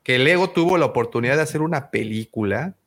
Que 0.07 0.17
Lego 0.19 0.51
tuvo 0.51 0.77
la 0.77 0.85
oportunidad 0.85 1.35
de 1.35 1.41
hacer 1.41 1.61
una 1.61 1.91
película 1.91 2.77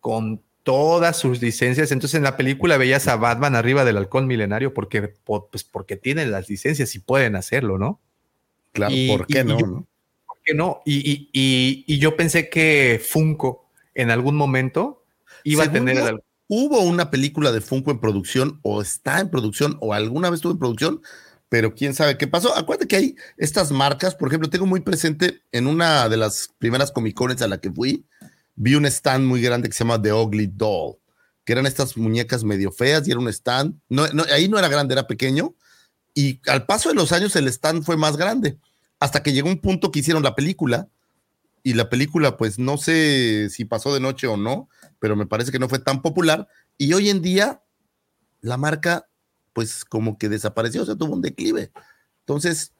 con 0.00 0.42
todas 0.64 1.16
sus 1.16 1.40
licencias. 1.40 1.92
Entonces 1.92 2.16
en 2.16 2.24
la 2.24 2.36
película 2.36 2.76
veías 2.76 3.06
a 3.06 3.14
Batman 3.14 3.54
arriba 3.54 3.84
del 3.84 3.98
halcón 3.98 4.26
milenario 4.26 4.74
porque, 4.74 5.02
po- 5.02 5.46
pues 5.48 5.62
porque 5.62 5.96
tienen 5.96 6.32
las 6.32 6.48
licencias 6.48 6.92
y 6.96 6.98
pueden 6.98 7.36
hacerlo, 7.36 7.78
¿no? 7.78 8.00
Claro, 8.72 8.92
y- 8.92 9.06
¿por 9.06 9.28
qué 9.28 9.42
y- 9.42 9.44
no? 9.44 9.54
y 9.54 9.60
yo- 9.60 9.66
no? 9.68 9.86
¿Por 10.26 10.38
qué 10.44 10.54
no? 10.54 10.82
Y, 10.84 11.08
y- 11.08 11.30
y- 11.32 11.84
y 11.86 11.98
yo 12.00 12.16
pensé 12.16 12.48
que 12.50 13.00
Funko 13.00 13.68
en 13.94 14.10
algún 14.10 14.34
momento 14.34 15.04
iba 15.44 15.62
a 15.62 15.70
tener... 15.70 15.98
El... 15.98 16.20
Hubo 16.48 16.80
una 16.80 17.12
película 17.12 17.52
de 17.52 17.60
Funko 17.60 17.92
en 17.92 18.00
producción 18.00 18.58
o 18.62 18.82
está 18.82 19.20
en 19.20 19.30
producción 19.30 19.76
o 19.80 19.94
alguna 19.94 20.30
vez 20.30 20.38
estuvo 20.38 20.52
en 20.52 20.58
producción, 20.58 21.00
pero 21.48 21.74
quién 21.74 21.94
sabe 21.94 22.18
qué 22.18 22.26
pasó. 22.26 22.56
Acuérdate 22.56 22.88
que 22.88 22.96
hay 22.96 23.16
estas 23.36 23.70
marcas, 23.70 24.14
por 24.14 24.28
ejemplo, 24.28 24.50
tengo 24.50 24.66
muy 24.66 24.80
presente 24.80 25.42
en 25.52 25.66
una 25.66 26.08
de 26.08 26.16
las 26.16 26.50
primeras 26.58 26.90
Comic 26.90 27.14
Cones 27.14 27.42
a 27.42 27.48
la 27.48 27.58
que 27.58 27.70
fui, 27.70 28.04
vi 28.56 28.74
un 28.74 28.86
stand 28.86 29.24
muy 29.24 29.40
grande 29.40 29.68
que 29.68 29.74
se 29.74 29.84
llama 29.84 30.00
The 30.00 30.12
Ugly 30.12 30.48
Doll, 30.54 30.96
que 31.44 31.52
eran 31.52 31.66
estas 31.66 31.96
muñecas 31.96 32.42
medio 32.42 32.72
feas 32.72 33.06
y 33.06 33.12
era 33.12 33.20
un 33.20 33.28
stand, 33.28 33.78
no, 33.88 34.04
ahí 34.32 34.48
no 34.48 34.58
era 34.58 34.68
grande, 34.68 34.94
era 34.94 35.06
pequeño, 35.06 35.54
y 36.14 36.40
al 36.46 36.66
paso 36.66 36.88
de 36.88 36.94
los 36.94 37.12
años 37.12 37.36
el 37.36 37.46
stand 37.48 37.84
fue 37.84 37.96
más 37.96 38.16
grande, 38.16 38.58
hasta 38.98 39.22
que 39.22 39.32
llegó 39.32 39.48
un 39.48 39.60
punto 39.60 39.92
que 39.92 40.00
hicieron 40.00 40.22
la 40.22 40.34
película, 40.34 40.88
y 41.62 41.74
la 41.74 41.88
película 41.90 42.36
pues 42.36 42.58
no 42.58 42.78
sé 42.78 43.48
si 43.50 43.64
pasó 43.64 43.92
de 43.92 44.00
noche 44.00 44.26
o 44.26 44.36
no, 44.36 44.68
pero 44.98 45.16
me 45.16 45.26
parece 45.26 45.52
que 45.52 45.58
no 45.58 45.68
fue 45.68 45.78
tan 45.78 46.02
popular, 46.02 46.48
y 46.78 46.92
hoy 46.92 47.10
en 47.10 47.22
día 47.22 47.62
la 48.40 48.56
marca 48.56 49.06
pues 49.56 49.86
como 49.86 50.18
que 50.18 50.28
desapareció, 50.28 50.82
o 50.82 50.84
sea, 50.84 50.96
tuvo 50.96 51.14
un 51.14 51.22
declive. 51.22 51.70
Entonces, 52.20 52.74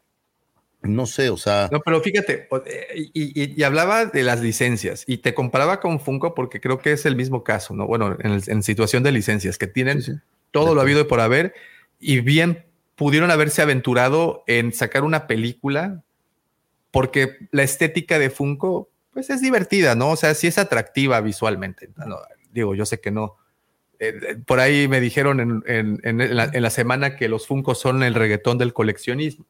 no 0.83 1.07
sé, 1.07 1.31
o 1.31 1.39
sea. 1.39 1.71
No, 1.73 1.81
pero 1.81 2.03
fíjate, 2.03 2.49
eh, 2.67 3.11
y, 3.15 3.63
hablaba 3.63 4.05
de 4.05 4.23
las 4.23 4.43
licencias 4.43 5.03
y 5.07 5.17
te 5.17 5.33
comparaba 5.33 5.81
con 5.81 6.01
Funko 6.01 6.35
porque 6.35 6.61
creo 6.61 6.77
que 6.79 6.93
es 6.93 7.07
el 7.07 7.17
mismo 7.17 7.45
caso, 7.45 7.75
¿no? 7.75 7.87
Bueno, 7.87 8.15
en, 8.21 8.63
situación 8.63 9.03
de 9.05 9.13
licencias 9.13 9.57
que 9.57 9.67
tienen 9.67 10.21
todo 10.51 10.75
lo 10.75 10.83
habido 10.83 11.09
por 11.09 11.21
haber 11.21 11.55
y 11.99 12.21
bien 12.21 12.67
pudieron 12.95 13.31
haberse 13.31 13.63
aventurado 13.63 14.45
en 14.47 14.75
sacar 14.75 15.03
una 15.03 15.27
película 15.27 16.03
porque 16.91 17.39
la 17.53 17.63
estética 17.63 18.19
de 18.19 18.29
Funko, 18.29 18.91
pues 19.15 19.31
es 19.31 19.41
divertida, 19.41 19.95
¿no? 19.95 20.11
O 20.11 20.17
sea, 20.17 20.35
sí 20.35 20.47
es 20.47 20.59
atractiva 20.59 21.23
visualmente. 21.23 21.89
digo, 22.53 22.75
yo 22.75 22.85
sé 22.85 23.01
que 23.01 23.11
no. 23.11 23.39
Eh, 23.99 24.21
eh, 24.29 24.37
por 24.45 24.61
ahí 24.61 24.89
me 24.89 25.01
dijeron 25.01 25.63
en, 25.67 26.01
en, 26.03 26.37
la, 26.37 26.71
semana 26.71 27.17
que 27.17 27.29
los 27.29 27.47
Funko 27.47 27.75
son 27.75 28.03
el 28.03 28.15
reggaetón 28.15 28.59
del 28.59 28.73
coleccionismo. 28.73 29.47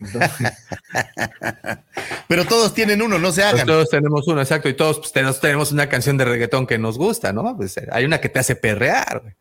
Pero 2.28 2.44
todos 2.44 2.74
tienen 2.74 3.02
uno, 3.02 3.18
no 3.18 3.32
se 3.32 3.42
hagan. 3.42 3.66
todos 3.66 3.90
tenemos 3.90 4.26
uno, 4.28 4.40
exacto. 4.40 4.68
Y 4.68 4.74
todos 4.74 4.98
pues, 4.98 5.40
tenemos, 5.40 5.72
una 5.72 5.88
canción 5.88 6.16
de 6.16 6.24
reggaetón 6.24 6.66
que 6.66 6.78
nos 6.78 6.98
gusta, 6.98 7.32
¿no? 7.32 7.56
Pues, 7.56 7.76
eh, 7.76 7.88
hay 7.90 8.04
una 8.04 8.20
que 8.20 8.28
te 8.28 8.38
hace 8.38 8.56
perrear. 8.56 9.34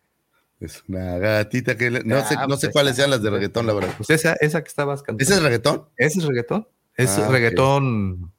Es 0.59 0.83
una 0.87 1.19
gatita 1.19 1.77
que 1.77 1.91
no 1.91 2.27
sé, 2.27 2.35
no 2.47 2.57
sé 2.57 2.67
pues, 2.67 2.73
cuáles 2.73 2.95
sean 2.95 3.11
las 3.11 3.21
de 3.21 3.29
reggaetón, 3.29 3.67
la 3.67 3.73
verdad. 3.73 3.93
Pues 3.95 4.09
esa, 4.09 4.33
esa 4.33 4.63
que 4.63 4.69
estabas 4.69 5.03
cantando. 5.03 5.23
¿Ese 5.23 5.35
es 5.35 5.43
reggaetón? 5.43 5.85
Ese 5.97 6.19
es 6.19 6.25
reggaetón. 6.25 6.67
Es 6.95 7.19
ah, 7.19 7.27
reggaetón 7.29 8.31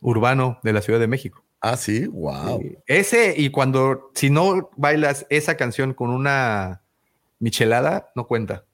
urbano 0.00 0.58
de 0.64 0.72
la 0.72 0.82
Ciudad 0.82 0.98
de 0.98 1.06
México. 1.06 1.44
Ah, 1.60 1.76
sí, 1.76 2.06
wow. 2.06 2.62
Ese, 2.86 3.34
y 3.36 3.50
cuando, 3.50 4.10
si 4.14 4.30
no 4.30 4.70
bailas 4.76 5.26
esa 5.28 5.56
canción 5.56 5.92
con 5.92 6.10
una 6.10 6.82
michelada, 7.38 8.10
no 8.14 8.26
cuenta. 8.26 8.64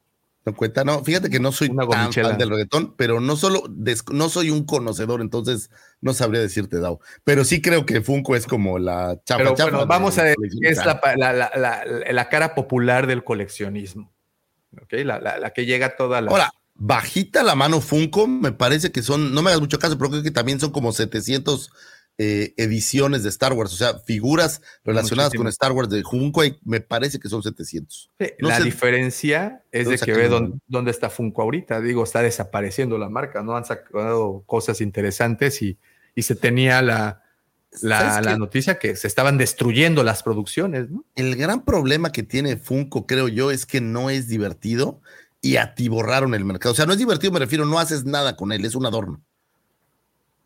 No 0.44 0.54
cuenta, 0.54 0.84
no. 0.84 1.02
Fíjate 1.02 1.28
que 1.28 1.40
no 1.40 1.50
soy 1.50 1.74
tan 1.74 2.12
fan 2.12 2.38
del 2.38 2.50
reggaetón, 2.50 2.94
pero 2.96 3.18
no 3.18 3.34
solo, 3.34 3.64
no 4.12 4.28
soy 4.28 4.50
un 4.50 4.64
conocedor, 4.64 5.20
entonces 5.20 5.70
no 6.00 6.14
sabría 6.14 6.40
decirte, 6.40 6.78
Dao. 6.78 7.00
Pero 7.24 7.44
sí 7.44 7.60
creo 7.60 7.84
que 7.84 8.00
Funko 8.00 8.36
es 8.36 8.46
como 8.46 8.78
la 8.78 9.20
chapa. 9.24 9.52
Pero 9.56 9.86
vamos 9.86 10.18
a 10.18 10.22
ver, 10.22 10.36
es 10.60 10.78
la, 10.86 12.28
cara 12.30 12.54
popular 12.54 13.08
del 13.08 13.24
coleccionismo. 13.24 14.12
¿Ok? 14.80 14.92
La, 15.04 15.52
que 15.52 15.66
llega 15.66 15.96
toda 15.96 16.20
la. 16.20 16.30
Ahora, 16.30 16.52
bajita 16.76 17.42
la 17.42 17.56
mano 17.56 17.80
Funko, 17.80 18.28
me 18.28 18.52
parece 18.52 18.92
que 18.92 19.02
son, 19.02 19.34
no 19.34 19.42
me 19.42 19.50
hagas 19.50 19.60
mucho 19.60 19.80
caso, 19.80 19.98
pero 19.98 20.10
creo 20.10 20.22
que 20.22 20.30
también 20.30 20.60
son 20.60 20.70
como 20.70 20.92
700 20.92 21.72
eh, 22.18 22.54
ediciones 22.56 23.22
de 23.24 23.28
Star 23.28 23.52
Wars, 23.52 23.74
o 23.74 23.76
sea, 23.76 23.98
figuras 23.98 24.62
relacionadas 24.84 25.34
con 25.34 25.46
Star 25.48 25.72
Wars 25.72 25.90
de 25.90 26.02
Funko, 26.02 26.44
me 26.64 26.80
parece 26.80 27.18
que 27.18 27.28
son 27.28 27.42
700. 27.42 28.10
la 28.38 28.60
diferencia 28.60 29.62
es 29.70 29.86
de 29.86 29.98
que 29.98 30.14
ve 30.14 30.30
dónde, 30.66 30.90
está 30.90 31.10
Funko 31.10 31.42
ahorita. 31.42 31.82
Digo, 31.82 32.04
está 32.04 32.22
desapareciendo 32.22 32.96
la 32.96 33.10
marca, 33.10 33.42
¿no? 33.42 33.54
Han 33.54 33.66
sacado 33.66 34.44
cosas 34.46 34.80
interesantes 34.80 35.60
y, 35.60 35.78
se 36.16 36.34
tenía 36.34 36.80
la, 36.80 37.22
la, 37.82 38.38
noticia 38.38 38.78
que 38.78 38.96
se 38.96 39.06
estaban 39.06 39.36
destruyendo 39.36 40.02
las 40.02 40.22
producciones, 40.22 40.88
¿no? 40.88 41.04
El 41.16 41.36
gran 41.36 41.66
problema 41.66 42.12
que 42.12 42.22
tiene 42.22 42.56
Funko, 42.56 43.06
creo 43.06 43.28
yo, 43.28 43.50
es 43.50 43.66
que 43.66 43.82
no 43.82 44.08
es 44.08 44.26
divertido 44.26 45.02
y 45.42 45.56
atiborraron 45.58 46.34
el 46.34 46.46
mercado. 46.46 46.72
O 46.72 46.74
sea, 46.74 46.86
no 46.86 46.92
es 46.92 46.98
divertido, 46.98 47.30
me 47.32 47.40
refiero, 47.40 47.66
no 47.66 47.78
haces 47.78 48.06
nada 48.06 48.36
con 48.36 48.52
él, 48.52 48.64
es 48.64 48.74
un 48.74 48.86
adorno. 48.86 49.22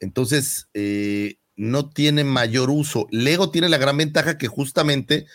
Entonces, 0.00 0.68
eh, 0.74 1.36
no 1.56 1.88
tiene 1.88 2.24
mayor 2.24 2.70
uso. 2.70 3.06
Lego 3.10 3.50
tiene 3.50 3.68
la 3.68 3.78
gran 3.78 3.96
ventaja 3.96 4.38
que 4.38 4.48
justamente, 4.48 5.26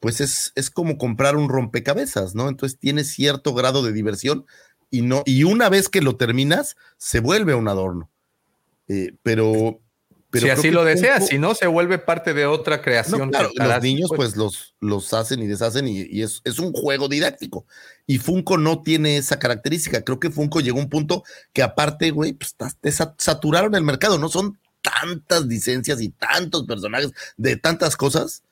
pues 0.00 0.20
es, 0.20 0.52
es 0.54 0.70
como 0.70 0.98
comprar 0.98 1.36
un 1.36 1.48
rompecabezas, 1.48 2.34
¿no? 2.34 2.48
Entonces 2.48 2.78
tiene 2.78 3.04
cierto 3.04 3.54
grado 3.54 3.82
de 3.82 3.92
diversión 3.92 4.46
y 4.90 5.02
no, 5.02 5.22
y 5.24 5.44
una 5.44 5.68
vez 5.68 5.88
que 5.88 6.02
lo 6.02 6.16
terminas, 6.16 6.76
se 6.98 7.20
vuelve 7.20 7.54
un 7.54 7.68
adorno. 7.68 8.10
Eh, 8.88 9.14
pero, 9.22 9.80
pero. 10.30 10.46
Si 10.46 10.50
así 10.50 10.70
lo 10.72 10.84
deseas, 10.84 11.28
si 11.28 11.38
no, 11.38 11.54
se 11.54 11.68
vuelve 11.68 11.98
parte 11.98 12.34
de 12.34 12.46
otra 12.46 12.82
creación. 12.82 13.30
claro, 13.30 13.50
los 13.54 13.82
niños, 13.82 14.10
pues, 14.14 14.36
los, 14.36 14.74
los 14.80 15.14
hacen 15.14 15.40
y 15.40 15.46
deshacen 15.46 15.86
y, 15.86 16.22
es, 16.22 16.40
es, 16.44 16.58
un 16.58 16.72
juego 16.72 17.08
didáctico. 17.08 17.66
Y 18.04 18.18
Funko 18.18 18.58
no 18.58 18.82
tiene 18.82 19.16
esa 19.16 19.38
característica. 19.38 20.02
Creo 20.02 20.18
que 20.18 20.30
Funko 20.30 20.60
llegó 20.60 20.80
a 20.80 20.82
un 20.82 20.90
punto 20.90 21.22
que, 21.52 21.62
aparte, 21.62 22.10
güey, 22.10 22.32
pues 22.32 22.56
te 22.80 22.90
saturaron 22.90 23.76
el 23.76 23.84
mercado, 23.84 24.18
no 24.18 24.28
son 24.28 24.58
tantas 24.82 25.46
licencias 25.46 26.00
y 26.00 26.10
tantos 26.10 26.66
personajes 26.66 27.12
de 27.36 27.56
tantas 27.56 27.96
cosas. 27.96 28.42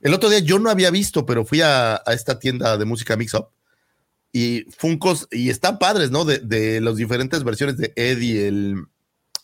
El 0.00 0.14
otro 0.14 0.28
día 0.28 0.38
yo 0.38 0.58
no 0.58 0.70
había 0.70 0.90
visto, 0.90 1.26
pero 1.26 1.44
fui 1.44 1.60
a, 1.60 2.02
esta 2.06 2.38
tienda 2.38 2.76
de 2.76 2.84
música 2.84 3.16
Mix 3.16 3.34
Up 3.34 3.48
y 4.32 4.66
Funkos, 4.76 5.26
y 5.30 5.50
están 5.50 5.78
padres, 5.78 6.10
¿no? 6.10 6.24
De, 6.24 6.38
de 6.38 6.80
las 6.80 6.96
diferentes 6.96 7.42
versiones 7.44 7.78
de 7.78 7.92
Eddie, 7.96 8.48
el 8.48 8.84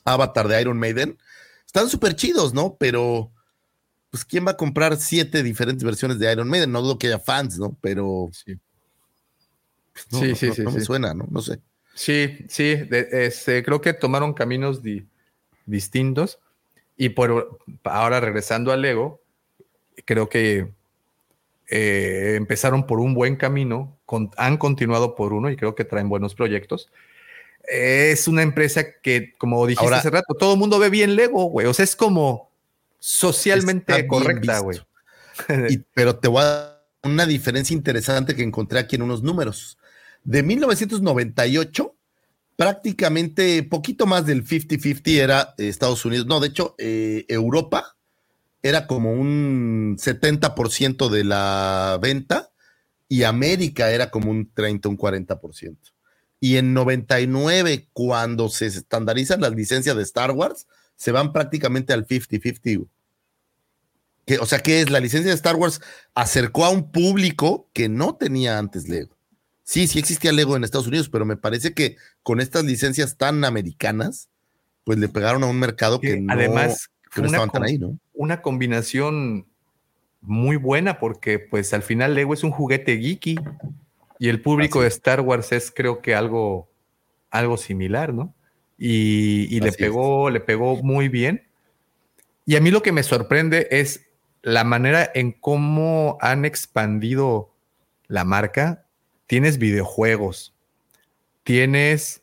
avatar 0.04 0.46
de 0.48 0.60
Iron 0.60 0.78
Maiden. 0.78 1.18
Están 1.66 1.88
súper 1.88 2.14
chidos, 2.14 2.54
¿no? 2.54 2.76
Pero, 2.78 3.32
pues, 4.10 4.24
¿quién 4.24 4.46
va 4.46 4.52
a 4.52 4.56
comprar 4.56 4.96
siete 4.98 5.42
diferentes 5.42 5.82
versiones 5.82 6.18
de 6.18 6.30
Iron 6.30 6.48
Maiden? 6.48 6.70
No 6.70 6.82
dudo 6.82 6.98
que 6.98 7.08
haya 7.08 7.18
fans, 7.18 7.58
¿no? 7.58 7.76
Pero. 7.80 8.30
Sí, 8.32 8.54
sí, 10.34 10.52
sí, 10.52 10.62
no, 10.62 10.70
me 10.70 10.80
suena, 10.80 11.14
¿no? 11.14 11.26
No 11.30 11.40
sé. 11.40 11.60
Sí, 11.94 12.44
sí, 12.48 12.76
este, 12.90 13.62
creo 13.64 13.80
que 13.80 13.92
tomaron 13.92 14.34
caminos 14.34 14.82
de 14.82 15.06
distintos. 15.66 16.38
Y 16.96 17.10
por 17.10 17.58
ahora 17.84 18.20
regresando 18.20 18.72
al 18.72 18.82
Lego, 18.82 19.20
creo 20.04 20.28
que 20.28 20.68
eh, 21.68 22.34
empezaron 22.36 22.86
por 22.86 23.00
un 23.00 23.14
buen 23.14 23.36
camino, 23.36 23.96
han 24.36 24.58
continuado 24.58 25.14
por 25.14 25.32
uno 25.32 25.50
y 25.50 25.56
creo 25.56 25.74
que 25.74 25.84
traen 25.84 26.08
buenos 26.08 26.34
proyectos. 26.34 26.90
Es 27.66 28.28
una 28.28 28.42
empresa 28.42 28.84
que, 29.02 29.32
como 29.38 29.66
dijiste 29.66 29.94
hace 29.94 30.10
rato, 30.10 30.34
todo 30.34 30.52
el 30.54 30.58
mundo 30.58 30.78
ve 30.78 30.90
bien 30.90 31.16
Lego, 31.16 31.44
güey. 31.46 31.66
O 31.66 31.74
sea, 31.74 31.84
es 31.84 31.96
como 31.96 32.50
socialmente 32.98 34.06
correcta, 34.06 34.58
güey. 34.58 34.80
pero 35.94 36.16
te 36.16 36.28
voy 36.28 36.42
a 36.42 36.44
dar 36.44 36.84
una 37.02 37.26
diferencia 37.26 37.74
interesante 37.74 38.36
que 38.36 38.42
encontré 38.42 38.78
aquí 38.78 38.96
en 38.96 39.02
unos 39.02 39.22
números. 39.22 39.78
De 40.22 40.42
1998 40.42 41.94
prácticamente 42.56 43.62
poquito 43.62 44.06
más 44.06 44.26
del 44.26 44.44
50-50 44.44 45.20
era 45.20 45.54
Estados 45.58 46.04
Unidos. 46.04 46.26
No, 46.26 46.40
de 46.40 46.48
hecho, 46.48 46.74
eh, 46.78 47.24
Europa 47.28 47.96
era 48.62 48.86
como 48.86 49.12
un 49.12 49.96
70% 49.98 51.08
de 51.10 51.24
la 51.24 51.98
venta 52.00 52.50
y 53.08 53.24
América 53.24 53.90
era 53.90 54.10
como 54.10 54.30
un 54.30 54.50
30, 54.52 54.88
un 54.88 54.98
40%. 54.98 55.76
Y 56.40 56.56
en 56.56 56.74
99, 56.74 57.88
cuando 57.92 58.48
se 58.48 58.66
estandarizan 58.66 59.40
las 59.40 59.54
licencias 59.54 59.96
de 59.96 60.02
Star 60.02 60.30
Wars, 60.30 60.66
se 60.96 61.12
van 61.12 61.32
prácticamente 61.32 61.92
al 61.92 62.06
50-50. 62.06 62.88
O 64.40 64.46
sea, 64.46 64.60
que 64.60 64.80
es 64.80 64.90
la 64.90 65.00
licencia 65.00 65.30
de 65.30 65.36
Star 65.36 65.56
Wars 65.56 65.80
acercó 66.14 66.64
a 66.64 66.70
un 66.70 66.90
público 66.90 67.68
que 67.72 67.88
no 67.88 68.16
tenía 68.16 68.58
antes 68.58 68.88
Lego. 68.88 69.14
Sí, 69.64 69.86
sí 69.86 69.98
existía 69.98 70.30
Lego 70.30 70.56
en 70.56 70.62
Estados 70.62 70.86
Unidos, 70.86 71.08
pero 71.08 71.24
me 71.24 71.36
parece 71.36 71.72
que 71.72 71.96
con 72.22 72.40
estas 72.40 72.64
licencias 72.64 73.16
tan 73.16 73.44
americanas, 73.44 74.28
pues 74.84 74.98
le 74.98 75.08
pegaron 75.08 75.42
a 75.42 75.46
un 75.46 75.58
mercado 75.58 76.00
que, 76.00 76.20
no, 76.20 76.32
además 76.32 76.90
estaban 77.16 77.50
tan 77.50 77.64
ahí, 77.64 77.78
¿no? 77.78 77.98
Una 78.12 78.42
combinación 78.42 79.46
muy 80.20 80.56
buena 80.56 80.98
porque 80.98 81.38
pues 81.38 81.72
al 81.72 81.82
final 81.82 82.14
Lego 82.14 82.34
es 82.34 82.44
un 82.44 82.50
juguete 82.50 82.98
geeky 82.98 83.36
y 84.18 84.28
el 84.28 84.40
público 84.42 84.82
de 84.82 84.88
Star 84.88 85.20
Wars 85.22 85.52
es 85.52 85.72
creo 85.74 86.00
que 86.00 86.14
algo, 86.14 86.68
algo 87.30 87.56
similar, 87.56 88.12
¿no? 88.12 88.34
Y, 88.76 89.60
le 89.60 89.72
pegó, 89.72 90.28
le 90.30 90.40
pegó 90.40 90.82
muy 90.82 91.08
bien. 91.08 91.46
Y 92.44 92.56
a 92.56 92.60
mí 92.60 92.70
lo 92.70 92.82
que 92.82 92.92
me 92.92 93.02
sorprende 93.02 93.68
es 93.70 94.06
la 94.42 94.64
manera 94.64 95.10
en 95.14 95.32
cómo 95.32 96.18
han 96.20 96.44
expandido 96.44 97.50
la 98.08 98.24
marca 98.24 98.83
tienes 99.26 99.58
videojuegos, 99.58 100.54
tienes 101.42 102.22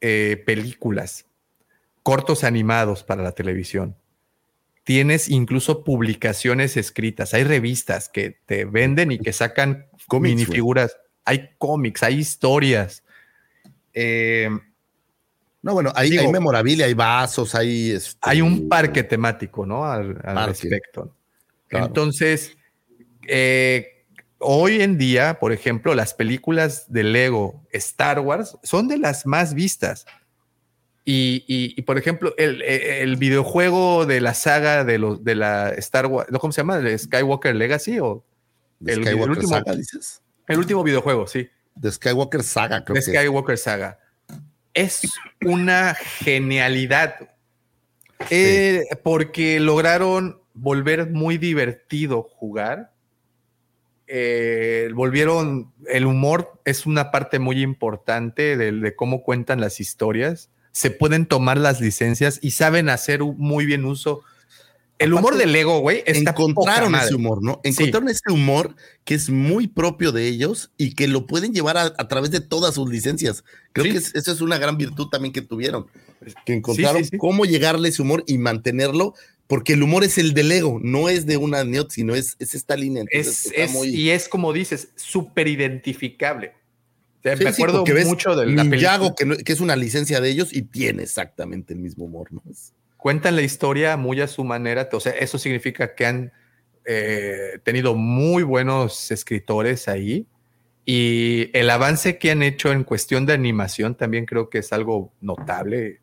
eh, 0.00 0.42
películas, 0.46 1.26
cortos 2.02 2.44
animados 2.44 3.04
para 3.04 3.22
la 3.22 3.32
televisión, 3.32 3.96
tienes 4.84 5.28
incluso 5.28 5.84
publicaciones 5.84 6.76
escritas, 6.76 7.34
hay 7.34 7.44
revistas 7.44 8.08
que 8.08 8.38
te 8.46 8.64
venden 8.64 9.12
y 9.12 9.18
que 9.18 9.32
sacan 9.32 9.86
minifiguras, 10.10 10.96
hay 11.24 11.50
cómics, 11.58 12.02
hay 12.02 12.18
historias. 12.18 13.04
Eh, 13.92 14.48
No, 15.62 15.74
bueno, 15.74 15.92
hay, 15.94 16.10
Digo- 16.10 16.22
hay 16.22 16.32
memorabilia, 16.32 16.86
hay 16.86 16.94
vasos, 16.94 17.54
hay. 17.54 17.90
este, 17.90 18.18
hay 18.22 18.40
un 18.40 18.66
parque 18.68 19.02
temático, 19.02 19.66
¿no? 19.66 19.84
Al, 19.84 20.14
respecto. 20.46 21.14
Claro. 21.68 21.86
Entonces, 21.86 22.56
eh, 23.28 23.99
hoy 24.40 24.80
en 24.82 24.98
día, 24.98 25.38
por 25.38 25.52
ejemplo, 25.52 25.94
las 25.94 26.14
películas 26.14 26.90
de 26.92 27.04
Lego 27.04 27.64
Star 27.72 28.18
Wars 28.20 28.56
son 28.62 28.88
de 28.88 28.98
las 28.98 29.26
más 29.26 29.54
vistas. 29.54 30.06
Y, 31.04 31.44
y- 31.48 31.74
y, 31.76 31.82
por 31.82 31.96
ejemplo, 31.98 32.34
el, 32.36 32.60
el 32.62 33.16
videojuego 33.16 34.04
de 34.06 34.20
la 34.20 34.34
saga 34.34 34.84
de 34.84 34.98
los 34.98 35.24
de 35.24 35.34
la 35.34 35.70
Star 35.70 36.06
Wars, 36.06 36.30
¿no? 36.30 36.38
¿cómo 36.38 36.52
se 36.52 36.60
llama? 36.60 36.78
¿De 36.78 36.96
Skywalker 36.98 37.54
Legacy 37.56 37.98
o 38.00 38.24
el- 38.84 39.06
el 39.06 39.14
último- 39.20 39.48
Saga, 39.48 39.74
dices. 39.74 40.22
el 40.46 40.58
último 40.58 40.82
videojuego? 40.82 41.26
Sí. 41.26 41.48
De 41.74 41.90
Skywalker 41.90 42.42
Saga, 42.42 42.84
creo 42.84 42.94
de. 42.96 43.02
Skywalker 43.02 43.56
Saga. 43.58 43.98
Es 44.74 45.00
una 45.44 45.94
genialidad. 45.94 47.14
Eh, 48.28 48.84
porque 49.02 49.58
lograron 49.60 50.40
volver 50.52 51.08
muy 51.10 51.38
divertido 51.38 52.22
jugar. 52.22 52.92
Eh, 54.12 54.90
volvieron, 54.94 55.72
el 55.88 56.04
humor 56.06 56.60
es 56.64 56.84
una 56.84 57.10
parte 57.12 57.38
muy 57.38 57.62
importante 57.62 58.56
de, 58.56 58.72
de 58.72 58.96
cómo 58.96 59.22
cuentan 59.22 59.60
las 59.60 59.78
historias. 59.78 60.50
Se 60.72 60.90
pueden 60.90 61.26
tomar 61.26 61.58
las 61.58 61.80
licencias 61.80 62.38
y 62.42 62.50
saben 62.52 62.88
hacer 62.88 63.22
muy 63.22 63.66
bien 63.66 63.84
uso. 63.84 64.22
El 64.98 65.14
humor 65.14 65.32
Aparte, 65.32 65.46
de 65.46 65.52
Lego, 65.52 65.78
güey, 65.78 66.02
encontraron 66.06 66.94
ese 66.94 67.14
humor, 67.14 67.42
¿no? 67.42 67.60
Encontraron 67.64 68.08
ese 68.10 68.30
humor 68.30 68.74
que 69.04 69.14
es 69.14 69.30
muy 69.30 69.66
propio 69.66 70.12
de 70.12 70.26
ellos 70.28 70.72
y 70.76 70.94
que 70.94 71.08
lo 71.08 71.26
pueden 71.26 71.54
llevar 71.54 71.78
a, 71.78 71.84
a 71.96 72.08
través 72.08 72.30
de 72.32 72.40
todas 72.40 72.74
sus 72.74 72.90
licencias. 72.90 73.42
Creo 73.72 73.86
Sí. 73.86 73.92
que 73.92 73.98
es- 73.98 74.14
eso 74.14 74.30
es 74.32 74.40
una 74.42 74.58
gran 74.58 74.76
virtud 74.76 75.08
también 75.08 75.32
que 75.32 75.40
tuvieron, 75.40 75.86
que 76.44 76.52
encontraron 76.52 77.02
sí. 77.04 77.16
cómo 77.16 77.46
llegarle 77.46 77.88
ese 77.88 78.02
humor 78.02 78.24
y 78.26 78.36
mantenerlo, 78.36 79.14
porque 79.50 79.72
el 79.74 79.82
humor 79.82 80.04
es 80.04 80.16
el 80.16 80.32
del 80.32 80.50
ego, 80.52 80.78
no 80.80 81.08
es 81.08 81.26
de 81.26 81.36
una 81.36 81.64
neot, 81.64 81.90
sino 81.90 82.14
es, 82.14 82.36
es 82.38 82.54
esta 82.54 82.76
línea. 82.76 83.02
Entonces, 83.02 83.46
Es, 83.46 83.52
es- 83.56 83.72
muy- 83.72 83.88
y 83.88 84.10
es 84.10 84.28
como 84.28 84.52
dices, 84.52 84.90
súper 84.94 85.48
identificable. 85.48 86.52
O 87.18 87.22
sea, 87.22 87.36
Sí, 87.36 87.44
me 87.44 87.52
sí, 87.52 87.60
acuerdo 87.60 87.84
ves 87.84 88.06
mucho 88.06 88.34
de 88.36 88.46
la 88.46 88.62
película. 88.62 89.14
que, 89.18 89.26
no- 89.26 89.36
que 89.36 89.52
es 89.52 89.60
una 89.60 89.74
licencia 89.76 90.20
de 90.20 90.30
ellos 90.30 90.54
y 90.54 90.62
tiene 90.62 91.02
exactamente 91.02 91.74
el 91.74 91.80
mismo 91.80 92.04
humor, 92.04 92.32
¿no? 92.32 92.42
Cuentan 92.96 93.34
la 93.36 93.42
historia 93.42 93.96
muy 93.96 94.20
a 94.20 94.28
su 94.28 94.44
manera. 94.44 94.88
O 94.92 95.00
sea, 95.00 95.12
eso 95.12 95.36
significa 95.36 95.94
que 95.94 96.06
han 96.06 96.32
eh, 96.86 97.58
tenido 97.62 97.94
muy 97.94 98.42
buenos 98.42 99.10
escritores 99.10 99.88
ahí. 99.88 100.26
Y 100.86 101.50
el 101.52 101.68
avance 101.70 102.18
que 102.18 102.30
han 102.30 102.42
hecho 102.42 102.72
en 102.72 102.84
cuestión 102.84 103.26
de 103.26 103.32
animación 103.34 103.94
también 103.96 104.24
creo 104.26 104.48
que 104.48 104.58
es 104.58 104.72
algo 104.72 105.12
notable, 105.20 106.00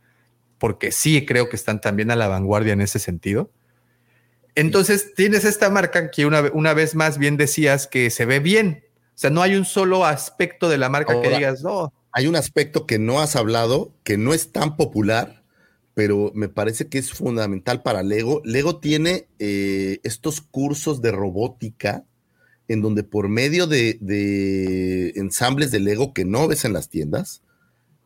porque 0.57 0.91
sí 0.91 1.25
creo 1.25 1.49
que 1.49 1.55
están 1.55 1.81
también 1.81 2.11
a 2.11 2.15
la 2.15 2.27
vanguardia 2.27 2.73
en 2.73 2.81
ese 2.81 2.99
sentido. 2.99 3.51
Entonces 4.55 5.13
tienes 5.15 5.45
esta 5.45 5.69
marca 5.69 6.09
que 6.09 6.25
una, 6.25 6.41
una 6.53 6.73
vez 6.73 6.95
más 6.95 7.17
bien 7.17 7.37
decías 7.37 7.85
que 7.87 8.09
se 8.09 8.25
ve 8.25 8.39
bien. 8.39 8.83
O 9.09 9.19
sea, 9.19 9.29
no 9.29 9.41
hay 9.41 9.55
un 9.55 9.65
solo 9.65 10.05
aspecto 10.05 10.69
de 10.69 10.77
la 10.77 10.89
marca 10.89 11.21
que 11.21 11.29
digas, 11.29 11.63
no, 11.63 11.93
hay 12.11 12.27
un 12.27 12.35
aspecto 12.35 12.85
que 12.87 12.99
no 12.99 13.19
has 13.19 13.35
hablado, 13.35 13.93
que 14.03 14.17
no 14.17 14.33
es 14.33 14.51
tan 14.51 14.75
popular, 14.75 15.43
pero 15.93 16.31
me 16.33 16.49
parece 16.49 16.87
que 16.87 16.97
es 16.97 17.11
fundamental 17.11 17.81
para 17.81 18.03
Lego. 18.03 18.41
Lego 18.45 18.79
tiene 18.79 19.27
eh, 19.39 19.99
estos 20.03 20.41
cursos 20.41 21.01
de 21.01 21.11
robótica 21.11 22.05
en 22.67 22.81
donde 22.81 23.03
por 23.03 23.29
medio 23.29 23.65
de, 23.65 23.97
de 24.01 25.09
ensambles 25.15 25.71
de 25.71 25.79
Lego 25.79 26.13
que 26.13 26.25
no 26.25 26.47
ves 26.47 26.65
en 26.65 26.73
las 26.73 26.89
tiendas, 26.89 27.41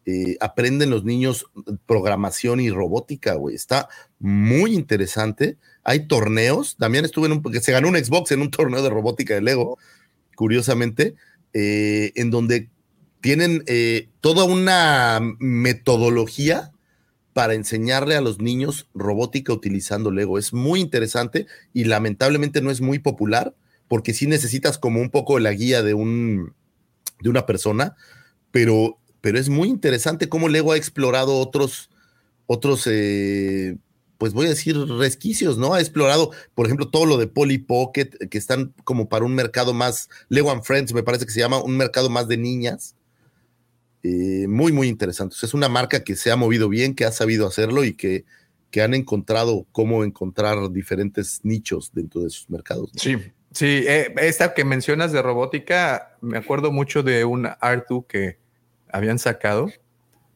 eh, 0.05 0.37
aprenden 0.39 0.89
los 0.89 1.03
niños 1.03 1.45
programación 1.85 2.59
y 2.59 2.69
robótica, 2.69 3.35
güey. 3.35 3.55
Está 3.55 3.87
muy 4.19 4.73
interesante. 4.73 5.57
Hay 5.83 6.07
torneos. 6.07 6.75
También 6.77 7.05
estuve 7.05 7.27
en 7.27 7.33
un, 7.33 7.61
se 7.61 7.71
ganó 7.71 7.89
un 7.89 7.97
Xbox 7.97 8.31
en 8.31 8.41
un 8.41 8.51
torneo 8.51 8.81
de 8.81 8.89
robótica 8.89 9.35
de 9.35 9.41
Lego, 9.41 9.77
curiosamente, 10.35 11.15
eh, 11.53 12.11
en 12.15 12.31
donde 12.31 12.69
tienen 13.21 13.63
eh, 13.67 14.09
toda 14.19 14.45
una 14.45 15.19
metodología 15.39 16.71
para 17.33 17.53
enseñarle 17.53 18.15
a 18.15 18.21
los 18.21 18.39
niños 18.39 18.89
robótica 18.93 19.53
utilizando 19.53 20.11
Lego. 20.11 20.37
Es 20.37 20.53
muy 20.53 20.81
interesante 20.81 21.45
y 21.73 21.85
lamentablemente 21.85 22.61
no 22.61 22.71
es 22.71 22.81
muy 22.81 22.99
popular 22.99 23.55
porque 23.87 24.13
sí 24.13 24.25
necesitas 24.25 24.77
como 24.77 24.99
un 24.99 25.09
poco 25.09 25.37
la 25.39 25.51
guía 25.51 25.83
de, 25.83 25.93
un, 25.93 26.53
de 27.21 27.29
una 27.29 27.45
persona, 27.45 27.95
pero, 28.49 28.97
pero 29.21 29.39
es 29.39 29.49
muy 29.49 29.69
interesante 29.69 30.27
cómo 30.27 30.49
Lego 30.49 30.71
ha 30.71 30.77
explorado 30.77 31.37
otros, 31.37 31.89
otros 32.47 32.87
eh, 32.87 33.77
pues 34.17 34.33
voy 34.33 34.47
a 34.47 34.49
decir 34.49 34.77
resquicios, 34.77 35.57
¿no? 35.57 35.73
Ha 35.73 35.79
explorado, 35.79 36.31
por 36.53 36.65
ejemplo, 36.65 36.89
todo 36.89 37.05
lo 37.05 37.17
de 37.17 37.27
Polly 37.27 37.59
Pocket, 37.59 38.09
que 38.29 38.37
están 38.37 38.73
como 38.83 39.09
para 39.09 39.25
un 39.25 39.33
mercado 39.33 39.73
más, 39.73 40.09
Lego 40.29 40.51
and 40.51 40.63
Friends 40.63 40.93
me 40.93 41.03
parece 41.03 41.25
que 41.25 41.31
se 41.31 41.39
llama, 41.39 41.61
un 41.63 41.77
mercado 41.77 42.09
más 42.09 42.27
de 42.27 42.37
niñas. 42.37 42.95
Eh, 44.03 44.45
muy, 44.47 44.71
muy 44.71 44.87
interesante. 44.87 45.35
Es 45.41 45.53
una 45.53 45.69
marca 45.69 46.03
que 46.03 46.15
se 46.15 46.31
ha 46.31 46.35
movido 46.35 46.69
bien, 46.69 46.95
que 46.95 47.05
ha 47.05 47.11
sabido 47.11 47.47
hacerlo 47.47 47.83
y 47.83 47.93
que, 47.93 48.25
que 48.71 48.81
han 48.81 48.93
encontrado 48.93 49.67
cómo 49.71 50.03
encontrar 50.03 50.71
diferentes 50.71 51.39
nichos 51.43 51.91
dentro 51.93 52.21
de 52.21 52.29
sus 52.29 52.49
mercados. 52.49 52.91
Sí, 52.95 53.17
sí. 53.51 53.83
eh, 53.87 54.13
esta 54.17 54.53
que 54.53 54.65
mencionas 54.65 55.11
de 55.11 55.21
robótica, 55.21 56.17
me 56.21 56.37
acuerdo 56.37 56.71
mucho 56.71 57.03
de 57.03 57.25
un 57.25 57.47
Artu 57.59 58.05
que 58.07 58.40
habían 58.91 59.19
sacado, 59.19 59.69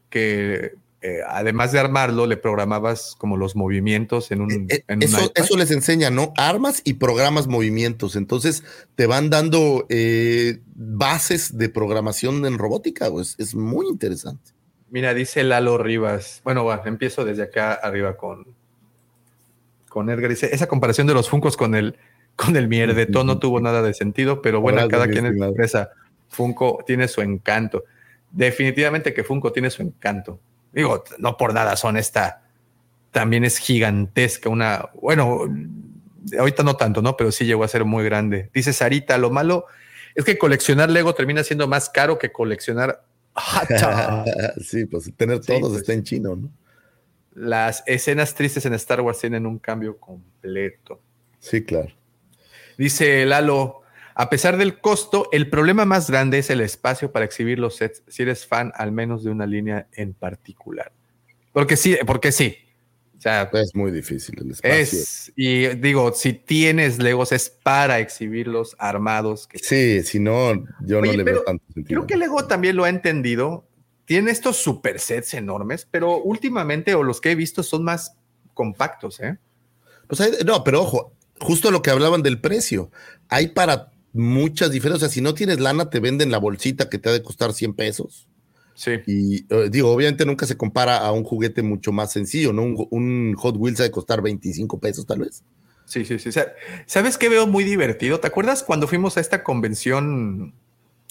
que 0.10 0.74
eh, 1.08 1.20
además 1.28 1.72
de 1.72 1.78
armarlo, 1.78 2.26
le 2.26 2.36
programabas 2.36 3.16
como 3.20 3.38
los 3.38 3.56
movimientos 3.56 4.32
en 4.32 4.42
un, 4.42 4.66
Eh, 4.70 4.84
en 4.88 4.98
un 4.98 5.04
eso, 5.04 5.32
eso 5.36 5.56
les 5.56 5.70
enseña, 5.70 6.10
¿no? 6.10 6.34
Armas 6.36 6.82
y 6.84 6.94
programas 6.94 7.46
movimientos. 7.46 8.16
Entonces 8.16 8.64
te 8.96 9.06
van 9.06 9.30
dando 9.30 9.86
eh, 9.90 10.62
bases 10.74 11.60
de 11.60 11.70
programación 11.70 12.44
en 12.48 12.58
robótica. 12.58 13.12
pues, 13.12 13.36
es 13.38 13.54
muy 13.54 13.88
interesante. 13.88 14.54
Mira, 14.90 15.14
dice 15.14 15.44
Lalo 15.44 15.78
Rivas. 15.78 16.42
Bueno, 16.44 16.66
va, 16.66 16.82
empiezo 16.86 17.24
desde 17.24 17.44
acá 17.44 17.74
arriba 17.74 18.18
con, 18.18 18.48
con 19.88 20.10
Edgar. 20.10 20.32
Dice, 20.32 20.56
esa 20.56 20.66
comparación 20.66 21.06
de 21.06 21.14
los 21.14 21.30
Funcos 21.30 21.56
con 21.56 21.76
el, 21.76 22.00
con 22.36 22.56
el 22.56 22.68
mierdetón 22.68 23.28
no 23.28 23.38
tuvo 23.40 23.60
nada 23.60 23.84
de 23.84 23.94
sentido, 23.94 24.42
pero 24.42 24.60
bueno, 24.60 24.88
cada 24.88 25.08
quien 25.08 25.28
estimado. 25.28 25.52
expresa. 25.52 25.92
Funko 26.30 26.84
tiene 26.88 27.08
su 27.08 27.22
encanto. 27.22 27.84
Definitivamente 28.36 29.14
que 29.14 29.24
Funko 29.24 29.52
tiene 29.52 29.70
su 29.70 29.82
encanto. 29.82 30.40
Digo, 30.74 31.04
no 31.20 31.38
por 31.38 31.54
nada 31.54 31.76
son 31.78 31.96
esta. 31.96 32.44
También 33.12 33.46
es 33.46 33.58
gigantesca, 33.58 34.50
una, 34.50 34.90
bueno, 35.02 35.44
ahorita 36.38 36.64
no 36.64 36.76
tanto, 36.76 37.02
¿no? 37.02 37.16
Pero 37.16 37.32
sí 37.32 37.46
llegó 37.46 37.64
a 37.64 37.70
ser 37.70 37.86
muy 37.86 38.04
grande. 38.04 38.50
Dice 38.54 38.74
Sarita, 38.74 39.18
lo 39.18 39.30
malo 39.30 39.68
es 40.16 40.26
que 40.26 40.38
coleccionar 40.38 40.90
Lego 40.90 41.16
termina 41.16 41.44
siendo 41.44 41.68
más 41.68 41.90
caro 41.90 42.18
que 42.18 42.32
coleccionar 42.32 43.06
sí, 44.62 44.86
pues 44.86 45.12
tener 45.16 45.44
Sí, 45.44 45.48
todos 45.48 45.72
pues. 45.72 45.82
está 45.82 45.94
en 45.94 46.04
chino, 46.04 46.36
¿no? 46.36 46.50
Las 47.34 47.84
escenas 47.86 48.34
tristes 48.34 48.66
en 48.66 48.74
Star 48.74 49.02
Wars 49.02 49.20
tienen 49.20 49.46
un 49.46 49.60
cambio 49.60 49.98
completo. 49.98 51.02
Sí, 51.40 51.64
claro. 51.64 51.94
Dice 52.78 53.26
Lalo, 53.26 53.82
a 54.16 54.30
pesar 54.30 54.58
del 54.58 54.80
costo, 54.80 55.28
el 55.32 55.50
problema 55.50 55.86
más 55.86 56.10
grande 56.10 56.40
es 56.40 56.50
el 56.50 56.62
espacio 56.62 57.12
para 57.12 57.26
exhibir 57.26 57.60
los 57.60 57.76
sets, 57.76 58.02
si 58.08 58.24
eres 58.24 58.46
fan 58.48 58.72
al 58.76 58.92
menos 58.92 59.24
de 59.24 59.30
una 59.32 59.46
línea 59.46 59.88
en 59.94 60.14
particular. 60.14 60.92
Porque 61.54 61.76
sí, 61.78 61.98
porque 62.08 62.32
sí. 62.32 62.56
O 63.18 63.22
sea, 63.22 63.50
Es 63.54 63.74
muy 63.76 63.92
difícil 63.92 64.36
el 64.42 64.52
espacio. 64.52 64.76
es, 64.78 65.32
y 65.36 65.68
digo, 65.68 66.14
si 66.14 66.34
tienes 66.34 67.00
Legos 67.00 67.32
es 67.32 67.50
para 67.50 68.00
exhibirlos 68.00 68.76
armados. 68.78 69.48
Que, 69.48 69.58
Sí, 69.60 70.04
si 70.04 70.20
no, 70.20 70.54
yo 70.82 71.00
Oye, 71.00 71.12
no 71.12 71.18
le 71.18 71.24
veo 71.24 71.44
tanto 71.44 71.64
sentido. 71.74 72.02
creo 72.02 72.08
que 72.08 72.18
Lego 72.18 72.46
también 72.46 72.76
lo 72.76 72.84
ha 72.84 72.90
entendido. 72.90 73.68
Tiene 74.06 74.32
estos 74.32 74.58
super 74.58 75.00
sets 75.00 75.34
enormes, 75.34 75.88
pero 75.90 76.18
últimamente, 76.18 76.94
o 76.94 77.04
los 77.04 77.20
que 77.22 77.32
he 77.32 77.36
visto, 77.36 77.64
son 77.64 77.84
más 77.84 78.16
compactos, 78.54 79.20
¿eh? 79.22 79.38
Pues 80.08 80.22
hay- 80.22 80.34
no, 80.46 80.64
pero 80.64 80.82
ojo, 80.84 81.14
justo 81.40 81.72
lo 81.72 81.82
que 81.82 81.90
hablaban 81.90 82.22
del 82.22 82.40
precio. 82.40 82.92
Hay 83.30 83.48
para 83.48 83.92
muchas 84.16 84.72
diferencias. 84.72 85.04
O 85.04 85.08
sea, 85.10 85.14
si 85.14 85.22
no 85.22 85.34
tienes 85.34 85.60
lana, 85.60 85.90
te 85.90 86.00
venden 86.00 86.32
la 86.32 86.38
bolsita 86.38 86.90
que 86.90 86.98
te 86.98 87.10
ha 87.10 87.14
de 87.14 87.22
costar 87.22 87.54
100 87.54 87.74
pesos. 87.74 88.28
Sí. 88.74 88.92
Y 89.08 89.46
eh, 89.54 89.70
digo, 89.72 89.92
obviamente 89.92 90.26
nunca 90.26 90.46
se 90.46 90.58
compara 90.58 90.98
a 90.98 91.12
un 91.12 91.24
juguete 91.24 91.62
mucho 91.62 91.92
más 91.92 92.12
sencillo, 92.12 92.52
¿no? 92.52 92.64
Un, 92.64 92.88
un 92.92 93.34
Hot 93.38 93.56
Wheels 93.58 93.80
ha 93.80 93.84
de 93.84 93.92
costar 93.92 94.22
25 94.22 94.80
pesos, 94.80 95.06
tal 95.06 95.20
vez. 95.20 95.44
Sí, 95.86 96.04
sí, 96.04 96.18
sí. 96.20 96.30
O 96.30 96.32
sea, 96.32 96.48
¿Sabes 96.86 97.18
qué 97.18 97.30
veo 97.30 97.46
muy 97.48 97.64
divertido? 97.64 98.20
¿Te 98.20 98.28
acuerdas 98.28 98.64
cuando 98.64 98.88
fuimos 98.88 99.18
a 99.18 99.22
esta 99.22 99.44
convención, 99.44 100.54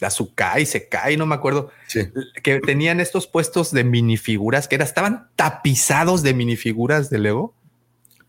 la 0.00 0.10
Sukai, 0.10 0.66
Sekai, 0.66 1.16
no 1.16 1.26
me 1.26 1.36
acuerdo, 1.36 1.70
Sí. 1.86 2.00
que 2.42 2.60
tenían 2.60 3.00
estos 3.00 3.26
puestos 3.26 3.70
de 3.70 3.84
minifiguras 3.84 4.66
que 4.68 4.74
era, 4.74 4.84
estaban 4.84 5.28
tapizados 5.36 6.23
de 6.23 6.34
minifiguras 6.34 7.08
de 7.08 7.18
Lego? 7.18 7.55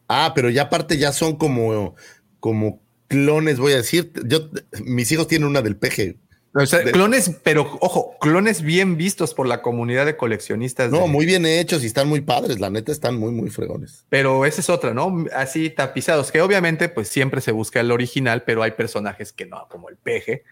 Ah, 0.07 0.33
pero 0.35 0.49
ya 0.51 0.63
aparte 0.63 0.97
ya 0.99 1.11
son 1.11 1.35
como, 1.35 1.95
como 2.39 2.79
clones, 3.07 3.59
voy 3.59 3.73
a 3.73 3.77
decir. 3.77 4.11
Yo, 4.25 4.49
mis 4.83 5.11
hijos 5.11 5.27
tienen 5.27 5.47
una 5.47 5.61
del 5.61 5.75
peje. 5.75 6.17
O 6.57 6.65
sea, 6.65 6.83
clones, 6.83 7.31
pero 7.43 7.63
ojo, 7.81 8.15
clones 8.21 8.61
bien 8.61 8.95
vistos 8.95 9.33
por 9.33 9.45
la 9.45 9.61
comunidad 9.61 10.05
de 10.05 10.15
coleccionistas. 10.15 10.89
No, 10.89 11.01
de- 11.01 11.07
muy 11.09 11.25
bien 11.25 11.45
hechos 11.45 11.83
y 11.83 11.87
están 11.87 12.07
muy 12.07 12.21
padres. 12.21 12.61
La 12.61 12.69
neta 12.69 12.93
están 12.93 13.17
muy, 13.17 13.31
muy 13.33 13.49
fregones. 13.49 14.05
Pero 14.07 14.45
esa 14.45 14.61
es 14.61 14.69
otra, 14.69 14.93
¿no? 14.93 15.25
Así 15.35 15.69
tapizados, 15.69 16.31
que 16.31 16.41
obviamente 16.41 16.87
pues 16.87 17.09
siempre 17.09 17.41
se 17.41 17.51
busca 17.51 17.81
el 17.81 17.91
original, 17.91 18.43
pero 18.45 18.63
hay 18.63 18.71
personajes 18.71 19.33
que 19.33 19.45
no, 19.45 19.67
como 19.69 19.89
el 19.89 19.97
peje, 19.97 20.43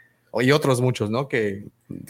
y 0.42 0.52
otros 0.52 0.82
muchos, 0.82 1.10
¿no? 1.10 1.30
Que 1.30 1.64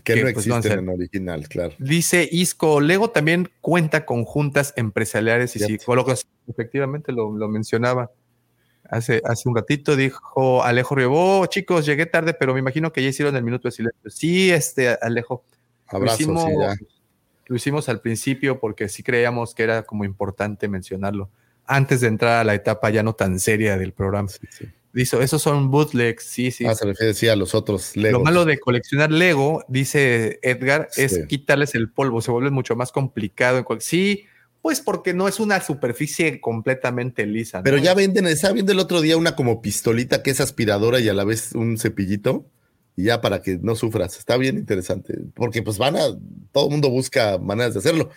Que 0.03 0.15
Que, 0.15 0.23
no 0.23 0.31
pues, 0.33 0.47
no 0.47 0.55
existen 0.57 0.71
sé. 0.71 0.79
en 0.79 0.89
original, 0.89 1.47
claro. 1.47 1.73
dice 1.77 2.27
Isco, 2.31 2.81
Lego 2.81 3.11
también 3.11 3.49
cuenta 3.61 4.05
con 4.07 4.23
juntas 4.25 4.73
empresariales 4.75 5.55
y 5.55 5.59
psicólogos. 5.59 6.25
Efectivamente 6.47 7.11
lo, 7.11 7.37
lo 7.37 7.47
mencionaba. 7.47 8.09
Hace, 8.89 9.21
hace 9.25 9.47
un 9.49 9.55
ratito 9.55 9.95
dijo 9.95 10.63
Alejo 10.63 10.95
Riobó, 10.95 11.45
chicos, 11.47 11.85
llegué 11.85 12.05
tarde, 12.05 12.33
pero 12.33 12.53
me 12.53 12.59
imagino 12.59 12.91
que 12.91 13.01
ya 13.01 13.09
hicieron 13.09 13.35
el 13.35 13.43
minuto 13.43 13.67
de 13.67 13.71
silencio. 13.71 14.09
Sí, 14.09 14.51
este 14.51 14.97
Alejo, 15.01 15.43
Abrazos, 15.87 16.19
hicimos- 16.21 16.43
sí, 16.43 16.49
ya. 16.59 16.75
lo 17.47 17.55
hicimos 17.55 17.89
al 17.89 18.01
principio 18.01 18.59
porque 18.59 18.89
sí 18.89 19.01
creíamos 19.03 19.55
que 19.55 19.63
era 19.63 19.83
como 19.83 20.05
importante 20.05 20.67
mencionarlo 20.67 21.29
antes 21.65 22.01
de 22.01 22.07
entrar 22.07 22.39
a 22.39 22.43
la 22.43 22.53
etapa 22.55 22.89
ya 22.89 23.03
no 23.03 23.13
tan 23.13 23.39
seria 23.39 23.77
del 23.77 23.93
programa. 23.93 24.27
Sí, 24.27 24.39
sí. 24.49 24.65
Dice, 24.91 25.23
esos 25.23 25.41
son 25.41 25.71
bootlegs, 25.71 26.23
sí, 26.23 26.51
sí. 26.51 26.65
Ah, 26.67 26.75
se 26.75 26.85
refiere 26.85 27.15
sí, 27.15 27.27
a 27.27 27.35
los 27.35 27.55
otros 27.55 27.97
Legos. 27.97 28.19
Lo 28.19 28.23
malo 28.23 28.45
de 28.45 28.59
coleccionar 28.59 29.11
Lego, 29.11 29.63
dice 29.67 30.39
Edgar, 30.43 30.87
es 30.97 31.25
quitarles 31.27 31.73
el 31.73 31.89
polvo, 31.89 32.21
se 32.21 32.29
vuelve 32.29 32.51
mucho 32.51 32.75
más 32.75 32.91
complicado. 32.91 33.57
en 33.57 33.81
Sí, 33.81 34.25
pues 34.63 34.79
porque 34.79 35.13
no 35.13 35.27
es 35.27 35.41
una 35.41 35.59
superficie 35.59 36.39
completamente 36.39 37.25
lisa. 37.25 37.57
¿no? 37.57 37.65
Pero 37.65 37.79
ya 37.79 37.93
venden, 37.93 38.27
estaba 38.27 38.53
viendo 38.53 38.71
el 38.71 38.79
otro 38.79 39.01
día 39.01 39.17
una 39.17 39.35
como 39.35 39.61
pistolita 39.61 40.23
que 40.23 40.31
es 40.31 40.39
aspiradora 40.39 41.01
y 41.01 41.09
a 41.09 41.13
la 41.13 41.25
vez 41.25 41.51
un 41.51 41.77
cepillito. 41.77 42.45
Y 42.95 43.03
ya 43.03 43.19
para 43.19 43.41
que 43.41 43.59
no 43.61 43.75
sufras. 43.75 44.17
Está 44.17 44.37
bien 44.37 44.57
interesante. 44.57 45.15
Porque 45.33 45.61
pues 45.63 45.77
van 45.77 45.97
a, 45.97 46.17
todo 46.53 46.67
el 46.67 46.71
mundo 46.71 46.89
busca 46.89 47.37
maneras 47.39 47.73
de 47.73 47.79
hacerlo. 47.79 48.09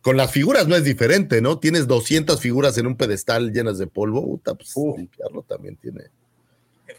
Con 0.00 0.16
las 0.16 0.30
figuras 0.30 0.68
no 0.68 0.76
es 0.76 0.84
diferente, 0.84 1.40
¿no? 1.40 1.58
Tienes 1.58 1.88
200 1.88 2.40
figuras 2.40 2.78
en 2.78 2.86
un 2.86 2.96
pedestal 2.96 3.52
llenas 3.52 3.78
de 3.78 3.88
polvo. 3.88 4.24
Puta, 4.24 4.54
pues 4.54 4.70
Uh. 4.76 4.94
limpiarlo 4.96 5.42
también 5.42 5.74
tiene. 5.74 6.04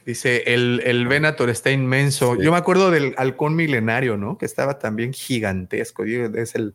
Dice 0.06 0.44
el, 0.48 0.82
el 0.84 1.08
Venator 1.08 1.50
está 1.50 1.72
inmenso. 1.72 2.36
Sí. 2.36 2.44
Yo 2.44 2.52
me 2.52 2.58
acuerdo 2.58 2.92
del 2.92 3.14
halcón 3.16 3.56
milenario, 3.56 4.18
¿no? 4.18 4.38
Que 4.38 4.46
estaba 4.46 4.80
también 4.80 5.14
gigantesco. 5.14 6.04
Es, 6.04 6.56
el, 6.56 6.74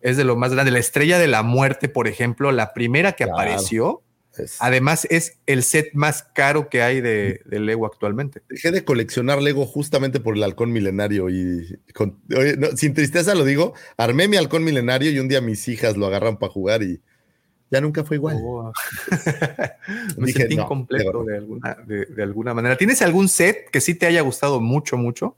es 0.00 0.16
de 0.16 0.24
lo 0.24 0.36
más 0.36 0.52
grande. 0.52 0.70
La 0.70 0.78
estrella 0.78 1.18
de 1.18 1.28
la 1.28 1.42
muerte, 1.42 1.88
por 1.88 2.08
ejemplo, 2.08 2.52
la 2.52 2.72
primera 2.74 3.12
que 3.12 3.24
Claro. 3.24 3.38
apareció, 3.38 4.02
es- 4.36 4.56
además 4.60 5.06
es 5.10 5.38
el 5.46 5.62
set 5.64 5.90
más 5.94 6.22
caro 6.22 6.68
que 6.68 6.82
hay 6.82 7.00
de, 7.00 7.40
de 7.44 7.58
Lego 7.60 7.86
actualmente. 7.86 8.42
Dejé 8.48 8.70
de 8.70 8.84
coleccionar 8.84 9.42
Lego 9.42 9.66
justamente 9.66 10.20
por 10.20 10.36
el 10.36 10.42
halcón 10.44 10.70
milenario 10.72 11.28
y 11.28 11.76
con- 11.94 12.18
oye, 12.36 12.56
no, 12.56 12.68
sin 12.76 12.94
tristeza 12.94 13.34
lo 13.34 13.44
digo, 13.44 13.74
armé 13.96 14.28
mi 14.28 14.36
halcón 14.36 14.62
milenario 14.62 15.10
y 15.10 15.18
un 15.18 15.26
día 15.28 15.40
mis 15.40 15.66
hijas 15.68 15.96
lo 15.96 16.06
agarran 16.06 16.36
para 16.38 16.52
jugar 16.52 16.82
y 16.84 17.00
ya 17.70 17.80
nunca 17.80 18.04
fue 18.04 18.16
igual. 18.16 18.36
Oh. 18.40 18.72
Me 20.16 20.26
Dije, 20.26 20.40
sentí 20.40 20.54
incompleto 20.54 21.24
de 21.24 21.36
alguna, 21.36 21.76
de, 21.86 22.06
de 22.06 22.22
alguna 22.22 22.54
manera. 22.54 22.76
¿Tienes 22.76 23.02
algún 23.02 23.28
set 23.28 23.70
que 23.70 23.80
sí 23.80 23.94
te 23.94 24.06
haya 24.06 24.20
gustado 24.22 24.60
mucho, 24.60 24.96
mucho? 24.96 25.36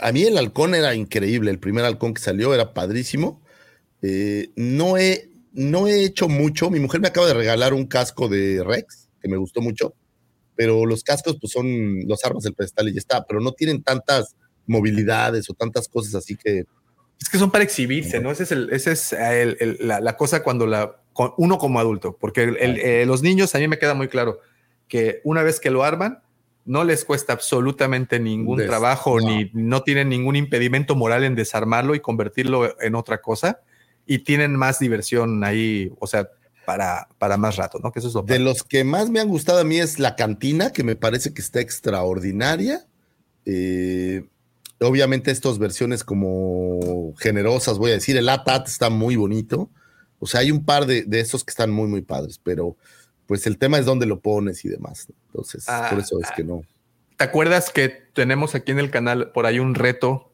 A 0.00 0.10
mí 0.12 0.22
el 0.24 0.38
halcón 0.38 0.74
era 0.74 0.94
increíble, 0.94 1.50
el 1.50 1.58
primer 1.58 1.84
halcón 1.84 2.14
que 2.14 2.22
salió 2.22 2.54
era 2.54 2.72
padrísimo. 2.74 3.40
Eh, 4.02 4.50
no, 4.56 4.98
he, 4.98 5.30
no 5.52 5.86
he 5.86 6.04
hecho 6.04 6.28
mucho, 6.28 6.70
mi 6.70 6.80
mujer 6.80 7.00
me 7.00 7.08
acaba 7.08 7.26
de 7.28 7.34
regalar 7.34 7.72
un 7.72 7.86
casco 7.86 8.28
de 8.28 8.62
Rex, 8.64 9.08
que 9.20 9.28
me 9.28 9.36
gustó 9.36 9.60
mucho, 9.60 9.94
pero 10.56 10.84
los 10.86 11.02
cascos 11.04 11.38
pues 11.40 11.52
son 11.52 12.06
los 12.06 12.24
armas 12.24 12.42
del 12.42 12.54
pedestal 12.54 12.88
y 12.88 12.92
ya 12.94 12.98
está, 12.98 13.24
pero 13.24 13.40
no 13.40 13.52
tienen 13.52 13.82
tantas 13.82 14.34
movilidades 14.66 15.48
o 15.50 15.54
tantas 15.54 15.88
cosas 15.88 16.14
así 16.16 16.36
que 16.36 16.64
Es 17.20 17.28
que 17.28 17.38
son 17.38 17.50
para 17.52 17.62
exhibirse, 17.64 18.18
¿no? 18.20 18.30
Ese 18.32 18.42
es, 18.42 18.52
el, 18.52 18.70
ese 18.72 18.92
es 18.92 19.12
el- 19.12 19.56
el- 19.60 19.76
la, 19.80 20.00
la 20.00 20.16
cosa 20.16 20.42
cuando 20.42 20.66
la, 20.66 21.00
uno 21.36 21.58
como 21.58 21.78
adulto, 21.78 22.16
porque 22.20 22.52
eh, 22.58 23.04
los 23.06 23.22
niños 23.22 23.54
a 23.54 23.58
mí 23.58 23.68
me 23.68 23.78
queda 23.78 23.94
muy 23.94 24.08
claro 24.08 24.40
que 24.88 25.20
una 25.24 25.42
vez 25.44 25.60
que 25.60 25.70
lo 25.70 25.84
arman, 25.84 26.20
no 26.64 26.82
les 26.84 27.04
cuesta 27.04 27.32
absolutamente 27.32 28.18
ningún 28.20 28.58
Des- 28.58 28.66
trabajo, 28.68 29.20
no. 29.20 29.26
ni 29.28 29.50
no 29.52 29.82
tienen 29.82 30.08
ningún 30.08 30.34
impedimento 30.36 30.94
moral 30.96 31.22
en 31.24 31.34
desarmarlo 31.36 31.94
y 31.94 32.00
convertirlo 32.00 32.80
en 32.80 32.94
otra 32.96 33.20
cosa, 33.20 33.60
y 34.06 34.20
tienen 34.20 34.56
más 34.56 34.78
diversión 34.78 35.44
ahí, 35.44 35.92
o 35.98 36.06
sea, 36.06 36.28
para, 36.64 37.08
para 37.18 37.36
más 37.36 37.56
rato, 37.56 37.78
¿no? 37.82 37.92
Que 37.92 37.98
eso 37.98 38.08
es 38.08 38.14
lo 38.14 38.22
De 38.22 38.28
padre. 38.28 38.40
los 38.44 38.62
que 38.62 38.84
más 38.84 39.10
me 39.10 39.20
han 39.20 39.28
gustado 39.28 39.58
a 39.60 39.64
mí 39.64 39.78
es 39.78 39.98
la 39.98 40.16
cantina, 40.16 40.72
que 40.72 40.84
me 40.84 40.96
parece 40.96 41.34
que 41.34 41.40
está 41.42 41.60
extraordinaria. 41.60 42.86
Eh, 43.46 44.24
obviamente 44.80 45.30
estas 45.30 45.58
versiones 45.58 46.04
como 46.04 47.14
generosas, 47.18 47.78
voy 47.78 47.90
a 47.90 47.94
decir, 47.94 48.16
el 48.16 48.28
ATAT 48.28 48.68
está 48.68 48.90
muy 48.90 49.16
bonito. 49.16 49.70
O 50.18 50.26
sea, 50.26 50.40
hay 50.40 50.52
un 50.52 50.64
par 50.64 50.86
de, 50.86 51.02
de 51.02 51.20
esos 51.20 51.42
que 51.44 51.50
están 51.50 51.70
muy, 51.70 51.88
muy 51.88 52.02
padres, 52.02 52.40
pero 52.42 52.76
pues 53.26 53.46
el 53.46 53.58
tema 53.58 53.78
es 53.78 53.86
dónde 53.86 54.06
lo 54.06 54.20
pones 54.20 54.64
y 54.64 54.68
demás. 54.68 55.06
¿no? 55.08 55.14
Entonces, 55.28 55.64
Ah, 55.68 55.88
por 55.90 55.98
eso 55.98 56.18
es 56.20 56.28
ah. 56.30 56.34
que 56.36 56.44
no. 56.44 56.62
¿Te 57.16 57.24
acuerdas 57.24 57.70
que 57.70 57.88
tenemos 57.88 58.54
aquí 58.54 58.72
en 58.72 58.78
el 58.78 58.90
canal 58.90 59.30
por 59.32 59.46
ahí 59.46 59.58
un 59.58 59.74
reto? 59.74 60.31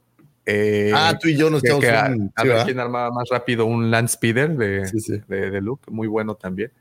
Eh, 0.50 0.92
ah, 0.94 1.18
tú 1.20 1.28
y 1.28 1.36
yo 1.36 1.50
nos 1.50 1.60
que 1.62 1.70
a, 1.70 2.06
un... 2.06 2.32
a 2.34 2.42
sí, 2.42 2.48
ver 2.48 2.64
quién 2.64 2.80
armaba 2.80 3.10
más 3.10 3.28
rápido 3.30 3.66
un 3.66 3.90
Land 3.90 4.08
Speeder 4.08 4.56
de, 4.56 4.86
Sí, 4.86 4.98
sí. 4.98 5.20
de, 5.28 5.50
de 5.50 5.60
Luke, 5.60 5.90
muy 5.90 6.08
bueno 6.08 6.34
también. 6.36 6.72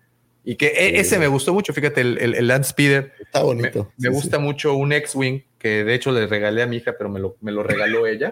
Y 0.46 0.56
que 0.56 0.68
e- 0.68 1.00
ese 1.02 1.20
me 1.20 1.28
gustó 1.28 1.54
mucho, 1.54 1.74
fíjate, 1.74 2.00
el, 2.00 2.18
el, 2.20 2.34
el 2.36 2.48
Land 2.48 2.64
Speeder. 2.64 3.12
Está 3.20 3.40
Me, 3.40 3.46
bonito. 3.46 3.92
me 3.98 4.08
sí, 4.08 4.14
gusta 4.14 4.40
mucho 4.40 4.74
un 4.76 4.94
X-Wing, 4.94 5.42
que 5.60 5.84
de 5.84 5.94
hecho 5.94 6.14
le 6.14 6.26
regalé 6.28 6.62
a 6.64 6.68
mi 6.68 6.78
hija, 6.78 6.96
pero 6.98 7.10
me 7.10 7.20
lo, 7.20 7.36
me 7.42 7.52
lo 7.52 7.62
regaló 7.64 8.08
ella, 8.08 8.32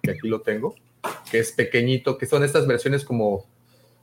que 0.00 0.12
aquí 0.12 0.28
lo 0.28 0.42
tengo, 0.42 0.76
que 1.28 1.40
es 1.40 1.50
pequeñito, 1.50 2.16
que 2.16 2.26
son 2.26 2.44
estas 2.44 2.68
versiones 2.68 3.04
como, 3.04 3.46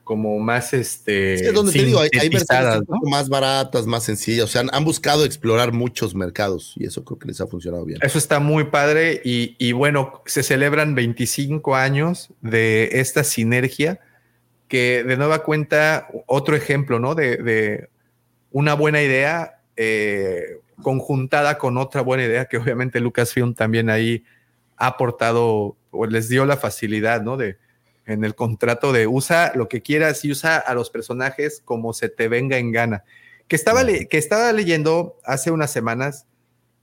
como 0.08 0.40
más 0.40 0.74
este. 0.74 1.34
Es 1.34 1.54
donde 1.54 1.74
te 1.74 1.84
digo, 1.84 2.00
hay, 2.00 2.10
hay 2.18 2.30
versiones 2.30 2.88
¿no? 2.88 2.98
más 3.10 3.28
baratas, 3.28 3.86
más 3.86 4.06
sencillas. 4.06 4.46
O 4.46 4.48
sea, 4.48 4.62
han, 4.62 4.70
han 4.72 4.86
buscado 4.86 5.26
explorar 5.26 5.74
muchos 5.74 6.16
mercados 6.16 6.74
y 6.78 6.86
eso 6.86 7.04
creo 7.04 7.20
que 7.20 7.28
les 7.28 7.42
ha 7.42 7.48
funcionado 7.48 7.84
bien. 7.84 8.00
Eso 8.02 8.18
está 8.18 8.40
muy 8.40 8.64
padre 8.64 9.22
y, 9.26 9.58
y 9.60 9.74
bueno, 9.74 10.24
se 10.26 10.44
celebran 10.44 10.96
25 10.96 11.76
años 11.76 12.30
de 12.40 12.90
esta 12.94 13.26
sinergia 13.26 14.00
que 14.70 15.04
de 15.04 15.18
nueva 15.18 15.44
cuenta, 15.44 16.08
otro 16.26 16.56
ejemplo, 16.56 17.00
¿no? 17.00 17.14
De, 17.14 17.36
de 17.36 17.90
una 18.52 18.76
buena 18.76 19.02
idea 19.02 19.60
eh, 19.76 20.62
conjuntada 20.82 21.58
con 21.58 21.78
otra 21.78 22.00
buena 22.00 22.24
idea 22.24 22.46
que 22.46 22.58
obviamente 22.58 23.02
Lucasfilm 23.02 23.56
también 23.56 23.90
ahí 23.90 24.24
ha 24.78 24.88
aportado, 24.88 25.76
o 25.92 26.06
les 26.06 26.30
dio 26.30 26.46
la 26.46 26.56
facilidad, 26.56 27.22
¿no? 27.24 27.36
De 27.36 27.58
en 28.08 28.24
el 28.24 28.34
contrato 28.34 28.92
de 28.94 29.06
usa 29.06 29.52
lo 29.54 29.68
que 29.68 29.82
quieras 29.84 30.26
y 30.26 30.32
usa 30.32 30.58
a 30.58 30.74
los 30.74 30.90
personajes 30.90 31.62
como 31.64 31.94
se 31.94 32.10
te 32.10 32.28
venga 32.28 32.58
en 32.58 32.72
gana. 32.72 33.04
Que 33.48 33.56
estaba, 33.56 33.84
le- 33.84 34.08
que 34.08 34.18
estaba 34.18 34.52
leyendo 34.54 35.18
hace 35.24 35.52
unas 35.52 35.72
semanas, 35.72 36.26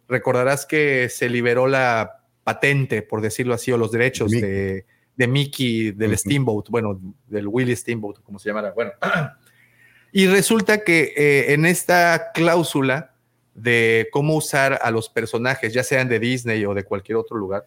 recordarás 0.09 0.67
que 0.67 1.09
se 1.09 1.29
liberó 1.29 1.67
la 1.67 2.21
patente, 2.45 3.03
por 3.03 3.21
decirlo 3.23 3.55
así, 3.55 3.73
o 3.73 3.79
los 3.79 3.91
derechos 3.91 4.31
Mickey. 4.31 4.49
de, 4.49 4.87
de 5.17 5.27
Mickey, 5.27 5.91
del. 5.93 6.17
Steamboat, 6.19 6.69
bueno, 6.69 7.01
del 7.27 7.49
Willy 7.49 7.75
Steamboat, 7.75 8.21
como 8.23 8.39
se 8.39 8.51
llamara. 8.51 8.73
Bueno, 8.73 8.93
y 10.13 10.27
resulta 10.27 10.85
que 10.85 11.13
eh, 11.17 11.53
en 11.55 11.65
esta 11.67 12.33
cláusula 12.33 13.15
de 13.55 14.09
cómo 14.13 14.37
usar 14.37 14.79
a 14.83 14.91
los 14.91 15.09
personajes, 15.09 15.73
ya 15.73 15.83
sean 15.85 16.09
de 16.09 16.19
Disney 16.19 16.65
o 16.67 16.75
de 16.75 16.85
cualquier 16.85 17.17
otro 17.17 17.37
lugar, 17.37 17.65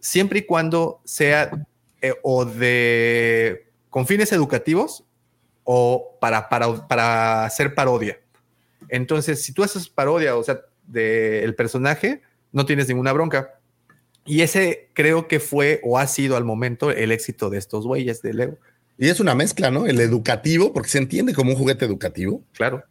siempre 0.00 0.40
y 0.40 0.42
cuando 0.42 1.00
sea 1.04 1.50
eh, 2.02 2.14
o 2.22 2.44
de 2.44 3.68
con 3.90 4.06
fines 4.06 4.32
educativos 4.32 5.04
o 5.64 6.18
para, 6.20 6.48
para, 6.48 6.86
para 6.88 7.44
hacer 7.44 7.74
parodia. 7.74 8.18
Entonces, 8.88 9.42
si 9.42 9.52
tú 9.52 9.62
haces 9.62 9.88
parodia, 9.88 10.36
o 10.36 10.42
sea, 10.42 10.60
del 10.86 11.54
personaje, 11.54 12.22
no 12.52 12.66
tienes 12.66 12.88
ninguna 12.88 13.12
bronca. 13.12 13.58
Y 14.24 14.42
ese 14.42 14.90
creo 14.92 15.28
que 15.28 15.40
fue 15.40 15.80
o 15.82 15.98
ha 15.98 16.06
sido 16.06 16.36
al 16.36 16.44
momento 16.44 16.90
el 16.90 17.12
éxito 17.12 17.48
de 17.50 17.58
estos 17.58 17.86
güeyes 17.86 18.22
de 18.22 18.34
Lego. 18.34 18.58
Y 18.98 19.08
es 19.08 19.20
una 19.20 19.34
mezcla, 19.34 19.70
¿no? 19.70 19.86
El 19.86 20.00
educativo, 20.00 20.72
porque 20.72 20.88
se 20.90 20.98
entiende 20.98 21.34
como 21.34 21.50
un 21.52 21.56
juguete 21.56 21.84
educativo, 21.84 22.42
Claro. 22.52 22.84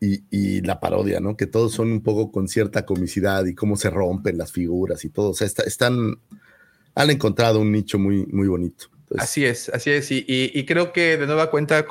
y, 0.00 0.22
y 0.30 0.60
la 0.60 0.78
parodia, 0.78 1.20
¿no? 1.20 1.36
Que 1.36 1.46
todos 1.46 1.72
son 1.72 1.90
un 1.90 2.02
poco 2.02 2.30
con 2.30 2.46
cierta 2.48 2.84
comicidad 2.86 3.44
y 3.46 3.54
cómo 3.54 3.76
se 3.76 3.90
rompen 3.90 4.38
las 4.38 4.52
figuras 4.52 5.04
y 5.04 5.08
todo. 5.08 5.30
O 5.30 5.34
sea, 5.34 5.46
está- 5.46 5.64
están, 5.64 6.20
han 7.00 7.10
encontrado 7.10 7.60
un 7.60 7.72
nicho 7.72 7.98
muy, 7.98 8.26
muy 8.26 8.48
bonito. 8.48 8.86
Entonces, 9.00 9.22
Así 9.24 9.44
es, 9.44 9.68
así 9.70 9.90
es. 9.90 10.10
Y, 10.10 10.24
y- 10.28 10.50
y 10.54 10.66
creo 10.66 10.92
que 10.92 11.16
de 11.16 11.26
nueva 11.26 11.50
cuenta 11.50 11.84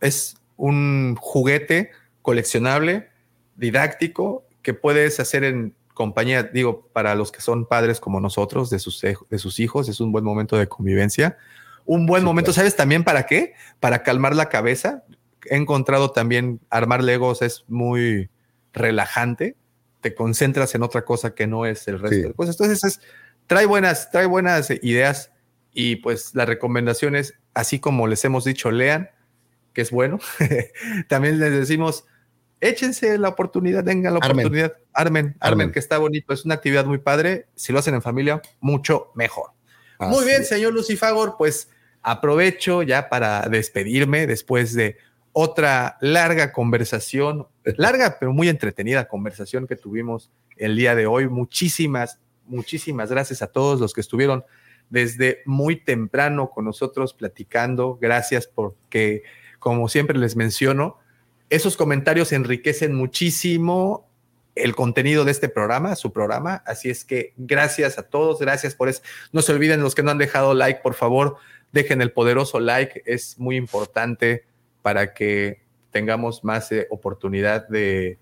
es 0.00 0.36
un 0.56 1.16
juguete 1.20 1.90
coleccionable, 2.22 3.08
didáctico, 3.56 4.44
que 4.62 4.72
puedes 4.74 5.20
hacer 5.20 5.44
en 5.44 5.74
compañía, 5.92 6.42
digo, 6.44 6.88
para 6.92 7.14
los 7.14 7.30
que 7.30 7.40
son 7.40 7.66
padres 7.66 8.00
como 8.00 8.18
nosotros, 8.20 8.70
de 8.70 8.78
sus, 8.78 9.00
de 9.02 9.38
sus 9.38 9.60
hijos, 9.60 9.88
es 9.88 10.00
un 10.00 10.10
buen 10.10 10.24
momento 10.24 10.56
de 10.56 10.66
convivencia. 10.68 11.36
Un 11.84 12.06
buen 12.06 12.22
Sí, 12.22 12.26
momento, 12.26 12.50
claro. 12.50 12.62
¿sabes 12.62 12.76
también 12.76 13.04
para 13.04 13.26
qué? 13.26 13.52
Para 13.78 14.02
calmar 14.02 14.34
la 14.34 14.48
cabeza. 14.48 15.04
he 15.50 15.56
encontrado 15.56 16.10
también 16.10 16.60
armar 16.70 17.04
Legos 17.04 17.42
es 17.42 17.64
muy 17.68 18.30
relajante. 18.72 19.56
Te 20.00 20.14
concentras 20.14 20.74
en 20.74 20.82
otra 20.82 21.04
cosa 21.04 21.34
que 21.34 21.46
no 21.46 21.66
es 21.66 21.86
el 21.88 21.98
resto 22.00 22.28
de 22.28 22.32
cosas. 22.34 22.56
Entonces, 22.58 22.84
es, 22.84 23.00
trae, 23.46 23.66
buenas, 23.66 24.10
trae 24.10 24.26
buenas 24.26 24.70
ideas 24.82 25.30
y 25.72 25.96
pues 25.96 26.34
la 26.34 26.46
recomendación 26.46 27.16
es, 27.16 27.34
así 27.52 27.80
como 27.80 28.06
les 28.06 28.24
hemos 28.24 28.44
dicho, 28.44 28.70
lean, 28.70 29.10
que 29.72 29.82
es 29.82 29.90
bueno. 29.90 30.18
también 31.08 31.38
les 31.38 31.52
decimos, 31.52 32.04
échense 32.60 33.18
la 33.18 33.28
oportunidad, 33.28 33.84
tengan 33.84 34.14
la 34.14 34.18
oportunidad, 34.18 34.74
armen, 34.92 35.36
armen, 35.40 35.72
que 35.72 35.78
está 35.78 35.98
bonito, 35.98 36.32
es 36.32 36.44
una 36.44 36.54
actividad 36.54 36.86
muy 36.86 36.98
padre, 36.98 37.48
si 37.54 37.72
lo 37.72 37.78
hacen 37.80 37.94
en 37.94 38.02
familia, 38.02 38.40
mucho 38.60 39.10
mejor. 39.14 39.50
muy 39.98 40.24
bien, 40.24 40.44
señor 40.44 40.72
Lucifagor, 40.72 41.36
pues 41.36 41.68
aprovecho 42.02 42.82
ya 42.82 43.08
para 43.08 43.42
despedirme 43.48 44.26
después 44.26 44.74
de 44.74 44.96
otra 45.32 45.98
larga 46.00 46.52
conversación, 46.52 47.48
larga 47.76 48.18
pero 48.18 48.32
muy 48.32 48.48
entretenida 48.48 49.08
conversación 49.08 49.66
que 49.66 49.76
tuvimos 49.76 50.30
el 50.56 50.76
día 50.76 50.94
de 50.94 51.06
hoy. 51.06 51.28
Muchísimas, 51.28 52.20
muchísimas 52.46 53.10
gracias 53.10 53.42
a 53.42 53.48
todos 53.48 53.80
los 53.80 53.92
que 53.92 54.00
estuvieron 54.00 54.44
desde 54.90 55.42
muy 55.46 55.76
temprano 55.76 56.50
con 56.50 56.64
nosotros 56.64 57.14
platicando. 57.14 57.98
Gracias 58.00 58.46
porque, 58.46 59.22
como 59.58 59.88
siempre 59.88 60.18
les 60.18 60.36
menciono, 60.36 60.98
esos 61.50 61.76
comentarios 61.76 62.32
enriquecen 62.32 62.94
muchísimo 62.94 64.08
el 64.54 64.74
contenido 64.74 65.24
de 65.24 65.32
este 65.32 65.48
programa, 65.48 65.96
su 65.96 66.12
programa. 66.12 66.62
Así 66.66 66.90
es 66.90 67.04
que 67.04 67.32
gracias 67.36 67.98
a 67.98 68.04
todos, 68.04 68.38
gracias 68.38 68.74
por 68.74 68.88
eso. 68.88 69.02
No 69.32 69.42
se 69.42 69.52
olviden 69.52 69.82
los 69.82 69.94
que 69.94 70.02
no 70.02 70.10
han 70.10 70.18
dejado 70.18 70.54
like, 70.54 70.80
por 70.82 70.94
favor, 70.94 71.36
dejen 71.72 72.00
el 72.00 72.12
poderoso 72.12 72.60
like, 72.60 73.02
es 73.04 73.38
muy 73.38 73.56
importante 73.56 74.44
para 74.82 75.12
que 75.12 75.62
tengamos 75.90 76.44
más 76.44 76.70
eh, 76.72 76.86
oportunidad 76.90 77.68
de, 77.68 78.18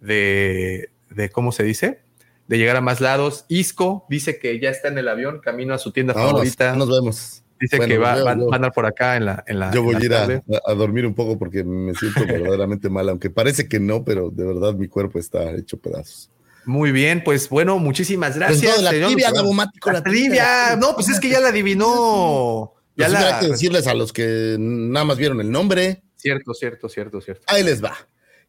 de, 0.00 0.90
¿cómo 1.32 1.52
se 1.52 1.62
dice? 1.62 2.02
De 2.50 2.58
llegar 2.58 2.74
a 2.74 2.80
más 2.80 3.00
lados. 3.00 3.44
Isco 3.46 4.06
dice 4.10 4.40
que 4.40 4.58
ya 4.58 4.70
está 4.70 4.88
en 4.88 4.98
el 4.98 5.06
avión, 5.06 5.38
camino 5.38 5.72
a 5.72 5.78
su 5.78 5.92
tienda 5.92 6.14
favorita. 6.14 6.74
Nos 6.74 6.90
vemos. 6.90 7.44
Dice 7.60 7.78
que 7.78 7.96
va, 7.96 8.14
a 8.14 8.32
andar 8.32 8.72
por 8.72 8.86
acá 8.86 9.16
en 9.16 9.26
la. 9.26 9.44
En 9.46 9.60
la 9.60 9.70
yo 9.70 9.84
voy 9.84 9.94
a 9.94 10.04
ir 10.04 10.12
a, 10.12 10.74
dormir 10.74 11.06
un 11.06 11.14
poco 11.14 11.38
porque 11.38 11.62
me 11.62 11.94
siento 11.94 12.26
verdaderamente 12.26 12.90
mal, 12.90 13.08
aunque 13.08 13.30
parece 13.30 13.68
que 13.68 13.78
no, 13.78 14.04
pero 14.04 14.30
de 14.30 14.44
verdad 14.44 14.74
mi 14.74 14.88
cuerpo 14.88 15.20
está 15.20 15.52
hecho 15.52 15.76
pedazos. 15.76 16.28
Muy 16.64 16.90
bien, 16.90 17.22
pues 17.22 17.48
bueno, 17.48 17.78
muchísimas 17.78 18.36
pues 18.36 18.60
gracias. 18.60 18.82
la 18.82 18.90
trivia, 18.90 19.30
la, 19.30 20.02
trivia. 20.02 20.76
No, 20.76 20.96
pues 20.96 21.08
es 21.08 21.20
que 21.20 21.28
ya 21.28 21.38
la 21.38 21.50
adivinó. 21.50 22.72
Ya 22.96 23.06
pues 23.06 23.12
la... 23.12 23.38
que 23.38 23.46
decirles 23.46 23.86
a 23.86 23.94
los 23.94 24.12
que 24.12 24.56
nada 24.58 25.04
más 25.04 25.18
vieron 25.18 25.40
el 25.40 25.52
nombre. 25.52 26.02
Cierto, 26.16 26.52
cierto, 26.52 26.88
cierto, 26.88 27.20
cierto. 27.20 27.44
Ahí 27.46 27.62
les 27.62 27.80
va. 27.80 27.96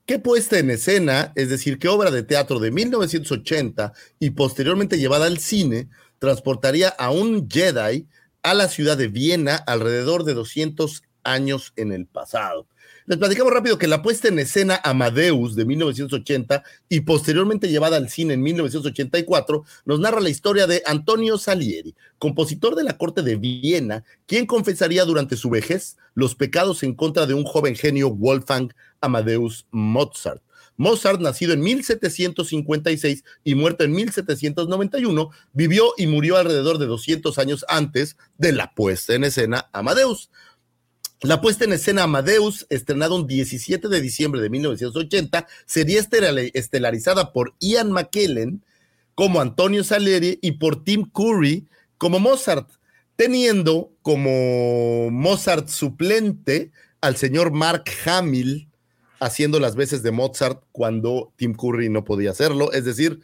¿Qué 0.06 0.20
puesta 0.20 0.60
en 0.60 0.70
escena, 0.72 1.32
es 1.36 1.50
decir, 1.50 1.78
qué 1.80 1.88
obra 1.88 2.12
de 2.12 2.24
teatro 2.24 2.60
de 2.60 2.72
1980 2.72 3.94
y 4.20 4.32
posteriormente 4.32 4.98
llevada 4.98 5.28
al 5.28 5.38
cine, 5.38 5.90
transportaría 6.20 6.90
a 6.90 7.12
un 7.12 7.50
Jedi 7.50 8.08
a 8.44 8.54
la 8.54 8.68
ciudad 8.68 8.98
de 8.98 9.08
Viena 9.08 9.56
alrededor 9.56 10.24
de 10.24 10.34
200 10.34 11.04
años 11.24 11.74
en 11.76 11.92
el 11.92 12.08
pasado. 12.08 12.68
Les 13.12 13.20
platicamos 13.20 13.52
rápido 13.52 13.78
que 13.78 13.90
la 13.90 14.02
puesta 14.02 14.30
en 14.30 14.40
escena 14.40 14.80
Amadeus 14.86 15.54
de 15.58 15.66
1980 15.66 16.64
y 16.88 17.02
posteriormente 17.02 17.68
llevada 17.68 17.98
al 17.98 18.08
cine 18.08 18.36
en 18.36 18.42
1984 18.42 19.66
nos 19.84 20.00
narra 20.00 20.22
la 20.22 20.30
historia 20.30 20.66
de 20.66 20.82
Antonio 20.86 21.38
Salieri, 21.38 21.94
compositor 22.20 22.74
de 22.74 22.86
la 22.86 22.98
corte 22.98 23.22
de 23.22 23.36
Viena, 23.36 24.06
quien 24.28 24.46
confesaría 24.46 25.04
durante 25.04 25.36
su 25.36 25.50
vejez 25.50 25.98
los 26.14 26.36
pecados 26.36 26.84
en 26.84 26.96
contra 26.96 27.26
de 27.26 27.34
un 27.34 27.44
joven 27.44 27.76
genio 27.76 28.12
Wolfgang 28.12 28.72
Amadeus 29.02 29.66
Mozart. 29.72 30.42
Mozart, 30.78 31.20
nacido 31.20 31.52
en 31.52 31.60
1756 31.60 33.26
y 33.44 33.56
muerto 33.56 33.84
en 33.84 33.92
1791, 33.92 35.32
vivió 35.52 35.92
y 35.98 36.08
murió 36.08 36.38
alrededor 36.38 36.78
de 36.78 36.86
200 36.86 37.38
años 37.40 37.66
antes 37.68 38.16
de 38.38 38.54
la 38.54 38.74
puesta 38.74 39.14
en 39.14 39.26
escena 39.26 39.70
Amadeus. 39.74 40.30
La 41.24 41.40
puesta 41.40 41.66
en 41.66 41.74
escena 41.74 42.04
Amadeus, 42.04 42.66
estrenada 42.72 43.14
un 43.14 43.28
17 43.28 43.88
de 43.88 44.02
diciembre 44.02 44.42
de 44.42 44.50
1980, 44.50 45.46
sería 45.68 46.00
estelarizada 46.00 47.32
por 47.32 47.54
Ian 47.60 47.92
McKellen 47.92 48.66
como 49.14 49.40
Antonio 49.40 49.84
Salieri 49.84 50.40
y 50.42 50.54
por 50.54 50.84
Tim 50.84 51.08
Curry 51.12 51.68
como 52.00 52.18
Mozart, 52.18 52.72
teniendo 53.16 53.94
como 54.02 55.12
Mozart 55.12 55.68
suplente 55.68 56.72
al 57.02 57.18
señor 57.18 57.52
Mark 57.52 57.84
Hamill 58.06 58.68
haciendo 59.20 59.60
las 59.60 59.76
veces 59.76 60.02
de 60.02 60.10
Mozart 60.10 60.64
cuando 60.72 61.32
Tim 61.36 61.54
Curry 61.54 61.90
no 61.90 62.04
podía 62.04 62.32
hacerlo. 62.32 62.72
Es 62.72 62.84
decir, 62.84 63.20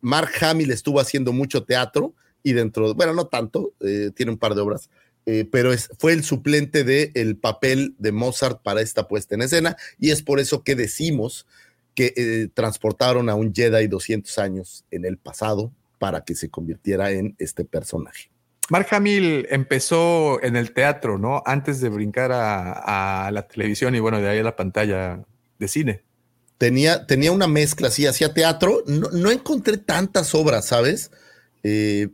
Mark 0.00 0.30
Hamill 0.40 0.70
estuvo 0.70 1.00
haciendo 1.00 1.34
mucho 1.34 1.64
teatro 1.64 2.14
y 2.42 2.54
dentro, 2.54 2.94
bueno, 2.94 3.12
no 3.12 3.26
tanto, 3.26 3.74
eh, 3.80 4.10
tiene 4.14 4.32
un 4.32 4.38
par 4.38 4.54
de 4.54 4.62
obras, 4.62 4.88
eh, 5.26 5.48
pero 5.50 5.72
es, 5.72 5.88
fue 5.98 6.12
el 6.12 6.24
suplente 6.24 6.84
del 6.84 7.12
el 7.14 7.36
papel 7.36 7.94
de 7.98 8.12
Mozart 8.12 8.62
para 8.62 8.80
esta 8.80 9.06
puesta 9.06 9.34
en 9.34 9.42
escena 9.42 9.76
y 9.98 10.10
es 10.10 10.22
por 10.22 10.40
eso 10.40 10.64
que 10.64 10.74
decimos 10.74 11.46
que 11.94 12.12
eh, 12.16 12.48
transportaron 12.52 13.28
a 13.28 13.34
un 13.34 13.54
Jedi 13.54 13.86
200 13.86 14.38
años 14.38 14.84
en 14.90 15.04
el 15.04 15.18
pasado 15.18 15.72
para 15.98 16.24
que 16.24 16.34
se 16.34 16.48
convirtiera 16.48 17.12
en 17.12 17.36
este 17.38 17.64
personaje. 17.64 18.30
Mark 18.70 18.86
Hamill 18.90 19.46
empezó 19.50 20.42
en 20.42 20.56
el 20.56 20.72
teatro, 20.72 21.18
¿no? 21.18 21.42
Antes 21.44 21.80
de 21.80 21.88
brincar 21.88 22.32
a, 22.32 23.26
a 23.26 23.30
la 23.30 23.46
televisión 23.46 23.94
y 23.94 24.00
bueno, 24.00 24.20
de 24.20 24.28
ahí 24.28 24.38
a 24.38 24.42
la 24.42 24.56
pantalla 24.56 25.22
de 25.58 25.68
cine. 25.68 26.02
Tenía, 26.58 27.06
tenía 27.06 27.32
una 27.32 27.48
mezcla, 27.48 27.90
sí, 27.90 28.06
hacía 28.06 28.34
teatro. 28.34 28.84
No, 28.86 29.30
encontré 29.30 29.78
tantas 29.78 30.34
obras, 30.34 30.66
¿sabes? 30.66 31.10
Eh, 31.64 32.08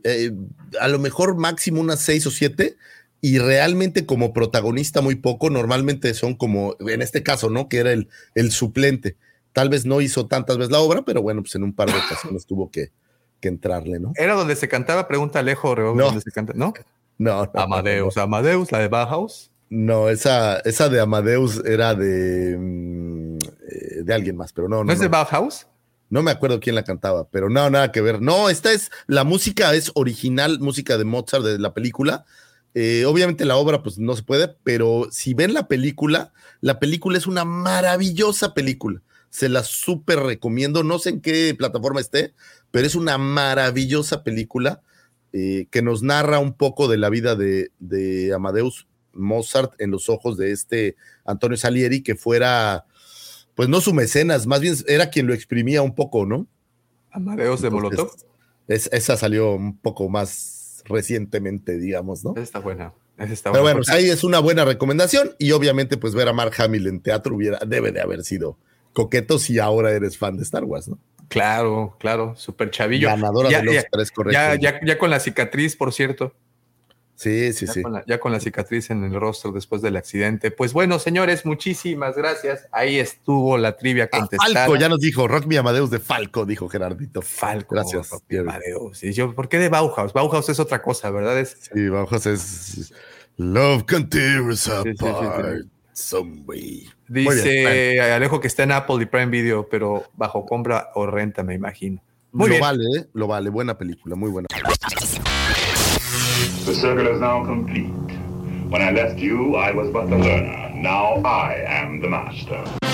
a 0.79 0.87
lo 0.87 0.99
mejor 0.99 1.35
máximo 1.35 1.81
unas 1.81 1.99
seis 1.99 2.25
o 2.25 2.31
siete, 2.31 2.75
y 3.21 3.39
realmente 3.39 4.05
como 4.05 4.33
protagonista 4.33 5.01
muy 5.01 5.15
poco, 5.15 5.49
normalmente 5.49 6.13
son 6.13 6.35
como, 6.35 6.75
en 6.79 7.01
este 7.01 7.23
caso, 7.23 7.49
¿no? 7.49 7.67
Que 7.67 7.77
era 7.77 7.91
el, 7.91 8.07
el 8.35 8.51
suplente. 8.51 9.17
Tal 9.53 9.69
vez 9.69 9.85
no 9.85 10.01
hizo 10.01 10.27
tantas 10.27 10.57
veces 10.57 10.71
la 10.71 10.79
obra, 10.79 11.03
pero 11.03 11.21
bueno, 11.21 11.41
pues 11.41 11.55
en 11.55 11.63
un 11.63 11.73
par 11.73 11.91
de 11.91 11.97
ocasiones 11.97 12.45
tuvo 12.45 12.69
que, 12.71 12.91
que 13.39 13.47
entrarle, 13.47 13.99
¿no? 13.99 14.13
¿Era 14.15 14.35
donde 14.35 14.55
se 14.55 14.69
cantaba? 14.69 15.07
Pregunta 15.07 15.39
Alejo, 15.39 15.75
no. 15.75 15.93
¿dónde 15.93 16.21
se 16.21 16.31
canta? 16.31 16.53
¿No? 16.55 16.73
No. 17.17 17.49
Amadeus, 17.53 18.17
Amadeus, 18.17 18.71
la 18.71 18.79
de 18.79 18.87
Bauhaus. 18.87 19.51
No, 19.69 20.09
esa, 20.09 20.59
esa 20.59 20.89
de 20.89 20.99
Amadeus 20.99 21.63
era 21.65 21.93
de, 21.93 22.57
mm, 22.57 23.37
eh, 23.37 24.03
de 24.03 24.13
alguien 24.13 24.35
más, 24.35 24.53
pero 24.53 24.69
no. 24.69 24.77
¿No, 24.77 24.85
¿No 24.85 24.93
es 24.93 24.99
de 24.99 25.09
Bauhaus? 25.09 25.67
No 26.09 26.23
me 26.23 26.31
acuerdo 26.31 26.59
quién 26.59 26.75
la 26.75 26.83
cantaba, 26.83 27.27
pero 27.29 27.49
no, 27.49 27.69
nada 27.69 27.91
que 27.91 28.01
ver. 28.01 28.19
No, 28.21 28.49
esta 28.49 28.71
es, 28.71 28.89
la 29.05 29.23
música 29.23 29.75
es 29.75 29.91
original, 29.93 30.59
música 30.59 30.97
de 30.97 31.05
Mozart 31.05 31.43
de 31.43 31.59
la 31.59 31.73
película. 31.73 32.25
Eh, 32.75 33.05
obviamente 33.05 33.45
la 33.45 33.57
obra 33.57 33.81
pues 33.81 33.97
no 33.97 34.15
se 34.15 34.23
puede, 34.23 34.55
pero 34.63 35.07
si 35.11 35.33
ven 35.33 35.53
la 35.53 35.67
película, 35.67 36.33
la 36.61 36.79
película 36.79 37.17
es 37.17 37.27
una 37.27 37.45
maravillosa 37.45 38.53
película. 38.53 39.01
Se 39.29 39.49
la 39.49 39.63
súper 39.63 40.19
recomiendo, 40.19 40.83
no 40.83 40.99
sé 40.99 41.09
en 41.09 41.21
qué 41.21 41.55
plataforma 41.57 41.99
esté, 41.99 42.33
pero 42.71 42.85
es 42.85 42.95
una 42.95 43.17
maravillosa 43.17 44.23
película 44.23 44.81
eh, 45.33 45.67
que 45.71 45.81
nos 45.81 46.03
narra 46.03 46.39
un 46.39 46.53
poco 46.53 46.87
de 46.87 46.97
la 46.97 47.09
vida 47.09 47.35
de, 47.35 47.71
de 47.79 48.33
Amadeus 48.33 48.87
Mozart 49.13 49.73
en 49.79 49.91
los 49.91 50.09
ojos 50.09 50.37
de 50.37 50.51
este 50.51 50.95
Antonio 51.25 51.57
Salieri, 51.57 52.01
que 52.01 52.15
fuera, 52.15 52.85
pues 53.55 53.69
no 53.69 53.81
su 53.81 53.93
mecenas, 53.93 54.47
más 54.47 54.61
bien 54.61 54.75
era 54.87 55.09
quien 55.09 55.27
lo 55.27 55.33
exprimía 55.33 55.81
un 55.81 55.93
poco, 55.93 56.25
¿no? 56.25 56.47
Amadeus 57.11 57.61
de 57.61 57.69
Molotov. 57.69 58.11
esa 58.67 59.17
salió 59.17 59.53
un 59.53 59.77
poco 59.77 60.09
más 60.09 60.58
recientemente, 60.85 61.77
digamos, 61.77 62.23
¿no? 62.23 62.33
Esa 62.33 62.41
está 62.41 62.59
buena. 62.59 62.93
está 63.17 63.51
Pero 63.51 63.63
bueno, 63.63 63.81
ahí 63.89 64.09
es 64.09 64.23
una 64.23 64.39
buena 64.39 64.65
recomendación 64.65 65.31
y 65.37 65.51
obviamente 65.51 65.97
pues 65.97 66.15
ver 66.15 66.27
a 66.27 66.33
Mark 66.33 66.53
Hamill 66.57 66.87
en 66.87 67.01
teatro 67.01 67.35
hubiera, 67.35 67.59
debe 67.65 67.91
de 67.91 68.01
haber 68.01 68.23
sido 68.23 68.57
coqueto 68.93 69.39
si 69.39 69.59
ahora 69.59 69.91
eres 69.91 70.17
fan 70.17 70.37
de 70.37 70.43
Star 70.43 70.63
Wars, 70.63 70.87
¿no? 70.87 70.97
Claro, 71.29 71.95
claro, 71.99 72.35
súper 72.35 72.71
chavillo. 72.71 73.07
Ganadora 73.07 73.49
de 73.49 73.63
los 73.63 73.85
tres 73.91 74.11
correctos. 74.11 74.59
Ya, 74.59 74.79
ya, 74.81 74.97
con 74.97 75.11
la 75.11 75.19
cicatriz, 75.19 75.75
por 75.75 75.93
cierto. 75.93 76.33
Sí, 77.19 77.51
sí, 77.51 77.67
sí. 77.67 77.83
ya 78.07 78.17
con 78.17 78.31
la 78.31 78.39
cicatriz 78.39 78.91
en 78.91 79.03
el 79.03 79.13
rostro 79.13 79.51
después 79.51 79.81
del 79.81 79.97
accidente. 79.97 80.51
Pues 80.51 80.71
bueno, 80.71 80.99
señores, 80.99 81.45
muchísimas 81.45 82.15
gracias. 82.15 82.69
Ahí 82.71 82.97
estuvo 82.97 83.57
la 83.57 83.75
trivia 83.75 84.05
ah, 84.05 84.19
contestada. 84.19 84.53
Falco, 84.53 84.77
ya 84.77 84.87
nos 84.87 85.01
dijo, 85.01 85.27
Rock 85.27 85.45
Mi 85.45 85.57
Amadeus 85.57 85.89
de 85.89 85.99
Falco, 85.99 86.45
dijo 86.45 86.69
Gerardito. 86.69 87.21
Falco. 87.21 87.75
Gracias. 87.75 88.09
Amadeus. 88.39 89.03
Y 89.03 89.11
yo, 89.11 89.35
¿por 89.35 89.49
qué 89.49 89.57
de 89.59 89.67
Bauhaus? 89.67 90.13
Bauhaus 90.13 90.47
es 90.47 90.61
otra 90.61 90.81
cosa, 90.81 91.11
¿verdad? 91.11 91.37
Es... 91.37 91.57
Sí, 91.73 91.89
Bauhaus 91.89 92.25
es 92.25 92.93
Love 93.35 93.83
Continues 93.83 94.69
Apart. 94.69 95.65
Dice 97.09 97.99
Alejo 97.99 98.39
que 98.39 98.47
está 98.47 98.63
en 98.63 98.71
Apple 98.71 98.95
y 99.01 99.05
Prime 99.07 99.25
Video, 99.25 99.67
pero 99.67 100.05
bajo 100.13 100.45
compra 100.45 100.91
o 100.95 101.05
renta, 101.05 101.43
me 101.43 101.53
imagino. 101.53 102.01
Muy 102.31 102.51
lo 102.51 102.59
vale, 102.59 102.85
¿eh? 102.97 103.05
lo 103.11 103.27
vale. 103.27 103.49
Buena 103.49 103.77
película, 103.77 104.15
muy 104.15 104.29
buena. 104.29 104.47
The 106.69 106.75
circle 106.75 107.07
is 107.07 107.19
now 107.19 107.43
complete. 107.43 107.89
When 108.69 108.83
I 108.83 108.91
left 108.91 109.17
you, 109.17 109.55
I 109.55 109.71
was 109.71 109.89
but 109.89 110.07
the 110.07 110.19
learner. 110.19 110.71
Now 110.75 111.15
I 111.25 111.63
am 111.65 111.99
the 111.99 112.07
master. 112.07 112.88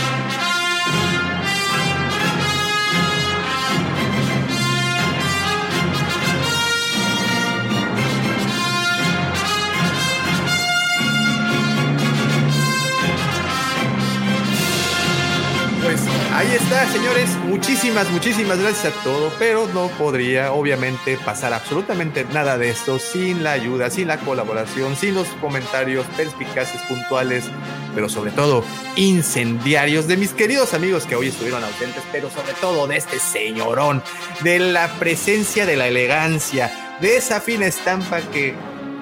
Pues 15.85 16.01
ahí 16.33 16.47
está, 16.47 16.91
señores. 16.91 17.29
Muchísimas, 17.45 18.09
muchísimas 18.09 18.57
gracias 18.57 18.91
a 18.91 19.03
todo, 19.03 19.31
pero 19.37 19.67
no 19.67 19.87
podría, 19.89 20.51
obviamente, 20.51 21.15
pasar 21.23 21.53
absolutamente 21.53 22.25
nada 22.33 22.57
de 22.57 22.69
esto 22.69 22.97
sin 22.97 23.43
la 23.43 23.51
ayuda, 23.51 23.91
sin 23.91 24.07
la 24.07 24.17
colaboración, 24.17 24.95
sin 24.95 25.13
los 25.13 25.27
comentarios 25.39 26.07
perspicaces, 26.17 26.81
puntuales, 26.89 27.45
pero 27.93 28.09
sobre 28.09 28.31
todo 28.31 28.65
incendiarios 28.95 30.07
de 30.07 30.17
mis 30.17 30.31
queridos 30.33 30.73
amigos 30.73 31.05
que 31.05 31.15
hoy 31.15 31.27
estuvieron 31.27 31.63
ausentes, 31.63 32.01
pero 32.11 32.31
sobre 32.31 32.53
todo 32.53 32.87
de 32.87 32.97
este 32.97 33.19
señorón, 33.19 34.01
de 34.41 34.57
la 34.57 34.87
presencia, 34.97 35.67
de 35.67 35.75
la 35.75 35.87
elegancia, 35.87 36.97
de 36.99 37.17
esa 37.17 37.39
fina 37.39 37.67
estampa 37.67 38.21
que 38.21 38.55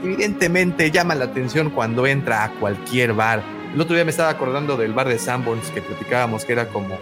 evidentemente 0.03 0.91
llama 0.91 1.15
la 1.15 1.25
atención 1.25 1.69
cuando 1.69 2.05
entra 2.05 2.43
a 2.43 2.51
cualquier 2.59 3.13
bar. 3.13 3.62
El 3.73 3.81
otro 3.81 3.95
día 3.95 4.05
me 4.05 4.11
estaba 4.11 4.29
acordando 4.29 4.77
del 4.77 4.93
bar 4.93 5.07
de 5.07 5.17
Sanborns 5.17 5.69
que 5.71 5.81
platicábamos, 5.81 6.45
que 6.45 6.53
era 6.53 6.67
como 6.67 6.97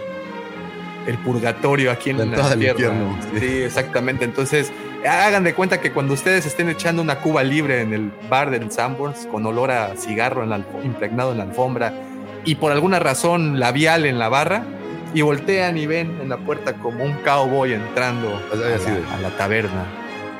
el 1.06 1.18
purgatorio 1.18 1.90
aquí 1.90 2.10
en 2.10 2.18
La 2.18 2.24
la, 2.24 2.56
tierra. 2.56 2.72
infierno, 2.72 3.18
sí. 3.32 3.40
Sí, 3.40 3.62
exactamente. 3.62 4.24
Entonces, 4.24 4.72
hagan 5.06 5.44
de 5.44 5.54
cuenta 5.54 5.80
que 5.80 5.92
cuando 5.92 6.14
ustedes 6.14 6.46
estén 6.46 6.68
echando 6.68 7.02
una 7.02 7.16
cuba 7.16 7.42
libre 7.42 7.80
en 7.82 7.92
el 7.92 8.10
bar 8.30 8.50
del 8.50 8.70
Sanborns 8.70 9.26
con 9.30 9.44
olor 9.44 9.70
a 9.70 9.96
cigarro 9.96 10.44
en 10.44 10.50
la 10.50 10.62
impregnado 10.82 11.32
en 11.32 11.38
la 11.38 11.44
alfombra 11.44 11.92
y 12.44 12.54
por 12.54 12.72
alguna 12.72 12.98
razón 12.98 13.60
labial 13.60 14.06
en 14.06 14.18
la 14.18 14.28
barra 14.28 14.62
y 15.12 15.20
voltean 15.20 15.76
y 15.76 15.86
ven 15.86 16.18
en 16.22 16.28
la 16.28 16.38
puerta 16.38 16.74
como 16.74 17.04
un 17.04 17.12
cowboy 17.24 17.74
entrando 17.74 18.40
O 18.52 18.56
sea, 18.56 18.66
a 18.66 18.98
la, 18.98 19.14
a 19.16 19.20
la 19.20 19.36
taberna. 19.36 19.84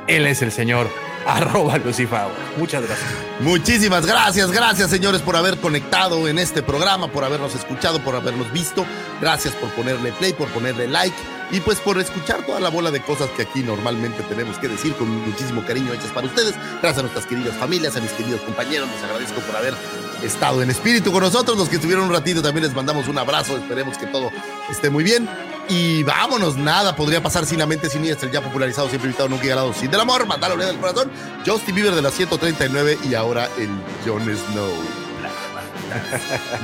Él 0.07 0.27
es 0.27 0.41
el 0.43 0.51
señor 0.51 0.89
arroba 1.27 1.79
Lucifer. 1.79 2.29
Muchas 2.57 2.83
gracias. 2.83 3.11
Muchísimas 3.41 4.07
gracias, 4.07 4.51
gracias 4.51 4.91
señores 4.91 5.23
por 5.23 5.37
haber 5.37 5.59
conectado 5.59 6.29
en 6.29 6.39
este 6.39 6.63
programa, 6.63 7.09
por 7.09 7.25
habernos 7.25 7.55
escuchado, 7.55 8.01
por 8.01 8.15
habernos 8.15 8.53
visto. 8.53 8.85
Gracias 9.21 9.55
por 9.55 9.71
ponerle 9.71 10.13
play, 10.13 10.33
por 10.33 10.49
ponerle 10.49 10.89
like 10.89 11.17
y 11.51 11.61
pues 11.61 11.79
por 11.81 11.99
escuchar 11.99 12.45
toda 12.47 12.61
la 12.61 12.71
bola 12.71 12.91
de 12.91 13.03
cosas 13.03 13.29
que 13.31 13.43
aquí 13.43 13.63
normalmente 13.63 14.23
tenemos 14.25 14.59
que 14.59 14.69
decir 14.69 14.95
con 14.95 15.09
muchísimo 15.09 15.65
cariño 15.65 15.93
hechas 15.93 16.11
para 16.11 16.27
ustedes. 16.27 16.55
Gracias 16.81 16.99
a 16.99 17.03
nuestras 17.03 17.27
queridas 17.27 17.55
familias, 17.57 17.95
a 17.97 18.01
mis 18.01 18.11
queridos 18.13 18.41
compañeros, 18.41 18.89
les 18.89 19.03
agradezco 19.05 19.41
por 19.43 19.57
haber 19.57 19.75
estado 20.23 20.63
en 20.63 20.71
espíritu 20.71 21.13
con 21.13 21.23
nosotros. 21.23 21.57
Los 21.59 21.69
que 21.69 21.77
estuvieron 21.77 22.07
un 22.07 22.13
ratito 22.13 22.43
también 22.43 22.65
les 22.65 22.75
mandamos 22.75 23.07
un 23.07 23.19
abrazo, 23.19 23.57
esperemos 23.57 23.99
que 23.99 24.07
todo 24.07 24.31
esté 24.71 24.89
muy 24.89 25.05
bien. 25.05 25.29
Y 25.69 26.03
vámonos, 26.03 26.57
nada 26.57 26.95
podría 26.97 27.23
pasar 27.23 27.47
sin 27.47 27.59
la 27.59 27.67
mente 27.67 27.89
siniestra, 27.89 28.27
el 28.27 28.35
ya 28.35 28.41
popularizado, 28.43 28.89
siempre 28.89 29.09
invitado, 29.09 29.29
nunca 29.29 29.45
igualado, 29.45 29.73
sin 29.73 29.91
del 29.91 30.01
amor, 30.01 30.27
mandalo 30.27 30.57
del 30.57 30.77
corazón. 30.79 31.11
Justin 31.47 31.75
Bieber 31.75 31.95
de 31.95 32.03
la 32.03 32.11
139 32.11 32.99
y 33.09 33.15
ahora 33.15 33.49
el 33.59 33.71
Jon 34.05 34.23
Snow. 34.23 34.73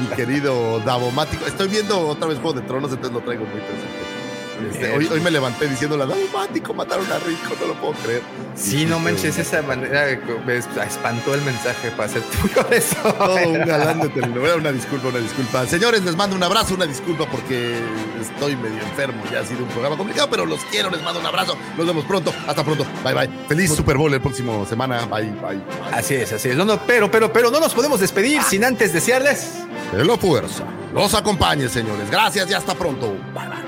Mi 0.01 0.07
querido 0.17 0.81
Davomático. 0.81 1.47
Estoy 1.47 1.69
viendo 1.69 2.09
otra 2.09 2.29
vez 2.29 2.39
Juego 2.39 2.61
de 2.61 2.67
Tronos, 2.67 2.91
entonces 2.91 3.15
lo 3.15 3.21
traigo 3.21 3.45
muy 3.45 3.61
presente. 3.61 3.98
Este, 4.71 4.93
hoy, 4.93 5.07
hoy 5.07 5.21
me 5.21 5.31
levanté 5.31 5.69
diciendo 5.69 5.97
la 5.97 6.07
Davomático, 6.07 6.75
mataron 6.75 7.11
a 7.11 7.19
Rico, 7.19 7.55
no 7.61 7.67
lo 7.69 7.75
puedo 7.75 7.93
creer. 7.95 8.23
Sí, 8.55 8.87
no 8.87 8.99
manches, 8.99 9.39
esa 9.39 9.63
manera 9.63 10.07
me 10.45 10.57
espantó 10.57 11.35
el 11.35 11.43
mensaje 11.43 11.91
para 11.93 12.09
ser 12.09 12.23
tuyo 12.23 12.67
eso. 12.71 12.97
Todo 13.19 13.49
un 13.49 13.65
galán 13.65 14.01
de 14.01 14.09
telenovela. 14.09 14.57
Una 14.57 14.73
disculpa, 14.73 15.09
una 15.09 15.19
disculpa. 15.19 15.67
Señores, 15.67 16.03
les 16.03 16.17
mando 16.17 16.35
un 16.35 16.43
abrazo, 16.43 16.75
una 16.75 16.87
disculpa 16.87 17.27
porque 17.31 17.79
estoy 18.21 18.57
medio 18.57 18.81
enfermo. 18.83 19.23
Ya 19.31 19.41
ha 19.41 19.45
sido 19.45 19.63
un 19.63 19.69
programa 19.69 19.97
complicado, 19.97 20.29
pero 20.31 20.45
los 20.45 20.61
quiero, 20.65 20.91
les 20.91 21.03
mando 21.03 21.21
un 21.21 21.27
abrazo. 21.27 21.57
Nos 21.77 21.87
vemos 21.87 22.05
pronto. 22.05 22.33
Hasta 22.47 22.65
pronto. 22.65 22.85
Bye, 23.05 23.15
bye. 23.15 23.31
Feliz 23.49 23.75
Super 23.75 23.97
Bowl 23.97 24.13
el 24.13 24.21
próximo 24.21 24.67
semana. 24.67 25.07
Bye, 25.07 25.31
bye. 25.31 25.63
Así 25.93 26.15
es, 26.15 26.33
así 26.33 26.49
es. 26.49 26.57
No, 26.57 26.65
no, 26.65 26.81
pero, 26.87 27.11
pero, 27.11 27.33
pero 27.33 27.51
no 27.51 27.61
nos 27.61 27.75
podemos 27.75 28.01
despedir 28.01 28.43
sin 28.43 28.65
antes 28.65 28.93
desearles. 28.93 29.51
Que 29.91 30.05
la 30.05 30.17
fuerza 30.17 30.65
los 30.93 31.15
acompañe, 31.15 31.69
señores. 31.69 32.11
Gracias 32.11 32.51
y 32.51 32.55
hasta 32.55 32.75
pronto. 32.75 33.15
Bye. 33.35 33.68